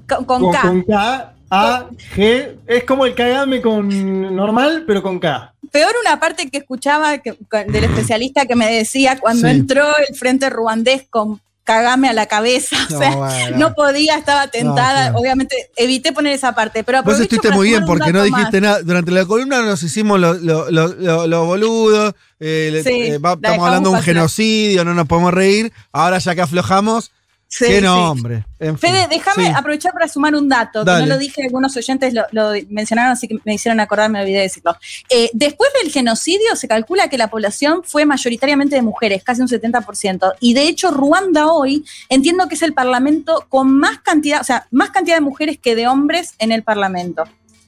Con, 0.08 0.24
con 0.24 0.40
Con, 0.42 0.52
K. 0.52 0.62
con 0.62 0.82
K, 0.82 1.31
A, 1.54 1.86
G. 2.16 2.56
Es 2.66 2.84
como 2.84 3.04
el 3.06 3.14
Kagame 3.14 3.60
con 3.60 4.34
normal, 4.34 4.84
pero 4.86 5.02
con 5.02 5.18
K. 5.18 5.52
Peor 5.70 5.94
una 6.00 6.18
parte 6.18 6.50
que 6.50 6.58
escuchaba 6.58 7.18
que- 7.18 7.36
del 7.68 7.84
especialista 7.84 8.46
que 8.46 8.56
me 8.56 8.70
decía 8.72 9.18
cuando 9.20 9.48
Sí. 9.48 9.54
entró 9.54 9.86
el 10.08 10.14
frente 10.16 10.48
ruandés 10.50 11.04
con 11.10 11.40
Cagame 11.64 12.08
a 12.08 12.12
la 12.12 12.26
cabeza, 12.26 12.76
o 12.90 12.92
No, 12.94 12.98
sea, 12.98 13.14
bueno. 13.16 13.56
no 13.58 13.74
podía, 13.74 14.16
estaba 14.16 14.48
tentada, 14.48 15.04
claro. 15.10 15.18
obviamente 15.18 15.54
evité 15.76 16.12
poner 16.12 16.32
esa 16.32 16.54
parte, 16.56 16.82
pero 16.82 17.02
Vos 17.04 17.20
estuviste 17.20 17.50
muy 17.52 17.68
bien 17.68 17.84
porque 17.86 18.12
no 18.12 18.22
dijiste 18.24 18.60
más. 18.60 18.70
nada. 18.70 18.82
Durante 18.82 19.12
la 19.12 19.24
columna 19.26 19.62
nos 19.62 19.80
hicimos 19.82 20.18
los 20.18 20.40
lo, 20.42 20.68
lo- 20.70 21.44
boludos. 21.46 22.14
eh, 22.40 22.82
Sí, 22.84 22.90
eh, 22.90 23.14
estamos 23.14 23.64
hablando 23.66 23.90
de 23.90 23.96
un 23.96 24.02
genocidio, 24.02 24.84
no 24.84 24.92
nos 24.94 25.06
podemos 25.06 25.32
reír. 25.32 25.72
Ahora 25.92 26.18
ya 26.18 26.34
que 26.34 26.40
aflojamos, 26.42 27.12
Sí, 27.52 27.66
qué 27.66 27.76
sí. 27.76 27.82
nombre. 27.82 28.46
En 28.58 28.78
fin, 28.78 28.90
Fede, 28.92 29.08
déjame 29.10 29.48
sí. 29.48 29.52
aprovechar 29.54 29.92
para 29.92 30.08
sumar 30.08 30.34
un 30.34 30.48
dato, 30.48 30.84
Dale. 30.84 31.02
que 31.02 31.06
no 31.06 31.14
lo 31.14 31.20
dije, 31.20 31.42
algunos 31.42 31.76
oyentes 31.76 32.14
lo, 32.14 32.22
lo 32.30 32.52
mencionaron, 32.70 33.12
así 33.12 33.28
que 33.28 33.36
me 33.44 33.52
hicieron 33.52 33.78
acordar, 33.78 34.10
me 34.10 34.22
olvidé 34.22 34.38
de 34.38 34.42
decirlo. 34.44 34.74
Eh, 35.10 35.28
después 35.34 35.68
del 35.82 35.92
genocidio, 35.92 36.56
se 36.56 36.66
calcula 36.66 37.08
que 37.08 37.18
la 37.18 37.28
población 37.28 37.82
fue 37.84 38.06
mayoritariamente 38.06 38.74
de 38.74 38.80
mujeres, 38.80 39.22
casi 39.22 39.42
un 39.42 39.48
70%. 39.48 40.32
Y 40.40 40.54
de 40.54 40.62
hecho, 40.62 40.92
Ruanda 40.92 41.48
hoy 41.48 41.84
entiendo 42.08 42.48
que 42.48 42.54
es 42.54 42.62
el 42.62 42.72
parlamento 42.72 43.44
con 43.50 43.70
más 43.70 43.98
cantidad, 43.98 44.40
o 44.40 44.44
sea, 44.44 44.66
más 44.70 44.88
cantidad 44.88 45.16
de 45.16 45.20
mujeres 45.20 45.58
que 45.58 45.74
de 45.74 45.86
hombres 45.88 46.32
en 46.38 46.52
el 46.52 46.62
parlamento 46.62 47.24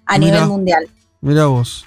a 0.07 0.19
Mirá. 0.19 0.33
nivel 0.33 0.49
mundial. 0.49 0.89
Mirá 1.21 1.45
vos. 1.45 1.85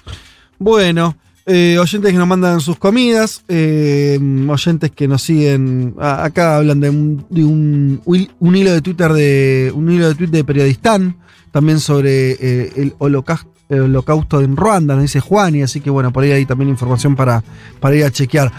Bueno, 0.60 1.16
eh, 1.48 1.78
oyentes 1.78 2.12
que 2.12 2.18
nos 2.18 2.28
mandan 2.28 2.60
sus 2.60 2.78
comidas, 2.78 3.42
eh, 3.48 4.18
oyentes 4.48 4.90
que 4.90 5.08
nos 5.08 5.22
siguen. 5.22 5.94
acá 5.98 6.58
hablan 6.58 6.80
de, 6.80 6.90
un, 6.90 8.02
hilo 8.40 8.72
de 8.72 8.82
Twitter 8.82 9.12
de. 9.12 9.72
un 9.74 9.90
hilo 9.90 10.08
de 10.08 10.14
Twitter 10.14 10.36
de 10.36 10.44
periodistán. 10.44 11.16
También 11.50 11.80
sobre 11.80 12.32
eh, 12.32 12.72
el 12.76 12.94
holocausto. 12.98 14.40
En 14.40 14.56
Ruanda, 14.56 14.94
nos 14.94 15.02
dice 15.02 15.20
Juani, 15.20 15.62
así 15.62 15.80
que 15.80 15.90
bueno, 15.90 16.12
por 16.12 16.22
ahí 16.22 16.32
hay 16.32 16.46
también 16.46 16.68
información 16.68 17.16
para, 17.16 17.42
para 17.80 17.96
ir 17.96 18.04
a 18.04 18.10
chequear. 18.10 18.52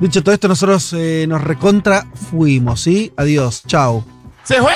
Dicho 0.00 0.22
todo 0.22 0.32
esto, 0.32 0.46
nosotros 0.46 0.94
eh, 0.96 1.26
nos 1.28 1.42
recontra 1.42 2.06
fuimos, 2.30 2.82
¿sí? 2.82 3.12
Adiós, 3.16 3.64
chao. 3.66 4.04
¡Se 4.44 4.56
fue! 4.60 4.72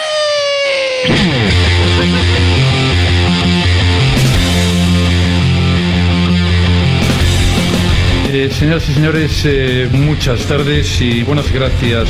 Eh, 8.34 8.50
señoras 8.50 8.88
y 8.88 8.94
señores, 8.94 9.42
eh, 9.44 9.90
muchas 9.92 10.40
tardes 10.46 11.02
y 11.02 11.22
buenas 11.22 11.52
gracias. 11.52 12.08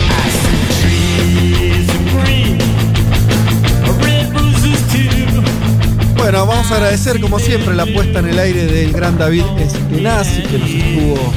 Bueno, 6.16 6.46
vamos 6.46 6.70
a 6.70 6.76
agradecer 6.76 7.20
como 7.20 7.40
siempre 7.40 7.74
la 7.74 7.86
puesta 7.86 8.20
en 8.20 8.28
el 8.28 8.38
aire 8.38 8.66
del 8.66 8.92
gran 8.92 9.18
David 9.18 9.42
Eskenazi 9.58 10.42
que 10.42 10.58
nos 10.58 10.70
estuvo 10.70 11.32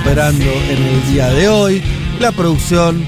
operando 0.00 0.44
en 0.44 0.84
el 0.84 1.12
día 1.12 1.30
de 1.30 1.48
hoy, 1.48 1.82
la 2.20 2.30
producción 2.30 3.04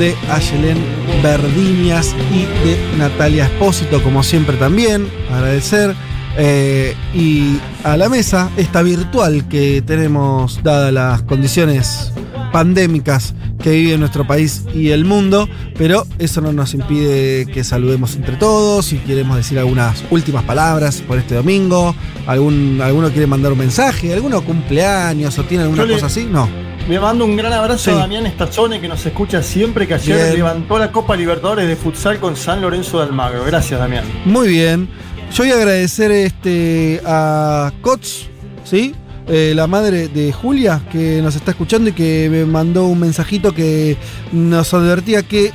de 0.00 0.16
Ayelen 0.30 0.78
Verdiñas 1.22 2.12
y 2.32 2.40
de 2.66 2.76
Natalia 2.98 3.44
Espósito 3.44 4.02
como 4.02 4.24
siempre 4.24 4.56
también, 4.56 5.08
agradecer. 5.30 5.94
Eh, 6.36 6.94
y 7.14 7.58
a 7.84 7.96
la 7.96 8.08
mesa, 8.08 8.50
esta 8.56 8.82
virtual 8.82 9.46
que 9.48 9.82
tenemos 9.82 10.62
dadas 10.62 10.92
las 10.92 11.22
condiciones 11.22 12.12
pandémicas 12.52 13.34
que 13.62 13.70
vive 13.70 13.96
nuestro 13.96 14.26
país 14.26 14.64
y 14.74 14.90
el 14.90 15.04
mundo, 15.04 15.48
pero 15.78 16.04
eso 16.18 16.40
no 16.40 16.52
nos 16.52 16.74
impide 16.74 17.46
que 17.46 17.62
saludemos 17.64 18.14
entre 18.16 18.36
todos, 18.36 18.86
si 18.86 18.96
queremos 18.98 19.36
decir 19.36 19.58
algunas 19.58 20.02
últimas 20.10 20.42
palabras 20.44 21.00
por 21.06 21.16
este 21.18 21.36
domingo, 21.36 21.94
algún, 22.26 22.80
alguno 22.82 23.08
quiere 23.10 23.26
mandar 23.26 23.52
un 23.52 23.58
mensaje, 23.58 24.12
alguno 24.12 24.42
cumpleaños 24.42 25.38
o 25.38 25.44
tiene 25.44 25.64
alguna 25.64 25.84
le- 25.84 25.94
cosa 25.94 26.06
así, 26.06 26.26
no. 26.30 26.48
Le 26.88 26.98
mando 26.98 27.24
un 27.24 27.36
gran 27.36 27.52
abrazo 27.52 27.78
Sí. 27.84 27.90
a 27.92 27.94
Damián 28.00 28.26
Estazzone 28.26 28.80
que 28.80 28.88
nos 28.88 29.06
escucha 29.06 29.40
siempre, 29.40 29.86
que 29.86 29.94
ayer 29.94 30.16
Bien. 30.16 30.34
levantó 30.34 30.78
la 30.80 30.90
Copa 30.90 31.14
Libertadores 31.14 31.68
de 31.68 31.76
futsal 31.76 32.18
con 32.18 32.34
San 32.36 32.60
Lorenzo 32.60 32.98
de 32.98 33.04
Almagro. 33.04 33.44
Gracias, 33.46 33.78
Damián. 33.78 34.04
Muy 34.24 34.48
bien. 34.48 34.88
Yo 35.34 35.44
voy 35.44 35.52
a 35.52 35.56
agradecer 35.56 36.10
este, 36.10 37.00
a 37.06 37.72
Cots, 37.80 38.28
¿sí? 38.64 38.94
Eh, 39.28 39.54
la 39.56 39.66
madre 39.66 40.08
de 40.08 40.30
Julia, 40.30 40.82
que 40.92 41.22
nos 41.22 41.36
está 41.36 41.52
escuchando 41.52 41.88
y 41.88 41.94
que 41.94 42.28
me 42.30 42.44
mandó 42.44 42.86
un 42.86 43.00
mensajito 43.00 43.54
que 43.54 43.96
nos 44.30 44.74
advertía 44.74 45.22
que 45.22 45.50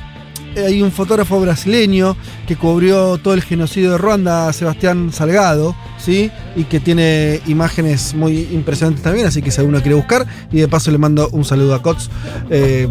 hay 0.56 0.82
un 0.82 0.92
fotógrafo 0.92 1.40
brasileño 1.40 2.16
que 2.46 2.56
cubrió 2.56 3.18
todo 3.18 3.34
el 3.34 3.42
genocidio 3.42 3.92
de 3.92 3.98
Ruanda, 3.98 4.52
Sebastián 4.52 5.12
Salgado, 5.12 5.74
¿sí? 5.98 6.30
Y 6.56 6.64
que 6.64 6.80
tiene 6.80 7.40
imágenes 7.46 8.14
muy 8.14 8.48
impresionantes 8.52 9.02
también, 9.02 9.26
así 9.26 9.42
que 9.42 9.50
si 9.50 9.60
alguno 9.60 9.80
quiere 9.80 9.94
buscar, 9.94 10.26
y 10.50 10.58
de 10.58 10.68
paso 10.68 10.90
le 10.90 10.98
mando 10.98 11.28
un 11.30 11.44
saludo 11.44 11.74
a 11.74 11.82
Cots. 11.82 12.10
Eh, 12.50 12.88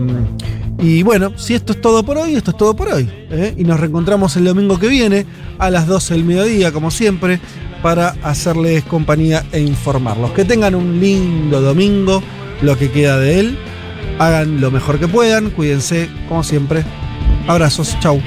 y 0.80 1.02
bueno, 1.02 1.34
si 1.38 1.56
esto 1.56 1.74
es 1.74 1.82
todo 1.82 2.04
por 2.04 2.18
hoy, 2.18 2.36
esto 2.36 2.52
es 2.52 2.58
todo 2.58 2.76
por 2.76 2.90
hoy. 2.90 3.10
¿eh? 3.32 3.56
Y 3.58 3.64
nos 3.64 3.80
reencontramos 3.80 4.36
el 4.36 4.46
domingo 4.46 4.78
que 4.78 4.88
viene 4.88 5.26
a 5.58 5.70
las 5.70 5.88
12 5.88 6.14
del 6.14 6.24
mediodía, 6.24 6.72
como 6.72 6.92
siempre, 6.92 7.40
para 7.82 8.10
hacerles 8.22 8.84
compañía 8.84 9.44
e 9.52 9.60
informarlos. 9.60 10.32
Que 10.32 10.46
tengan 10.46 10.76
un 10.76 11.00
lindo 11.00 11.62
domingo, 11.62 12.22
lo 12.62 12.78
que 12.78 12.92
queda 12.92 13.18
de 13.18 13.40
él. 13.40 13.58
Hagan 14.20 14.62
lo 14.62 14.70
mejor 14.72 15.00
que 15.00 15.08
puedan, 15.08 15.50
cuídense, 15.50 16.10
como 16.30 16.44
siempre. 16.44 16.84
Abrazos, 17.48 17.98
chau. 18.02 18.22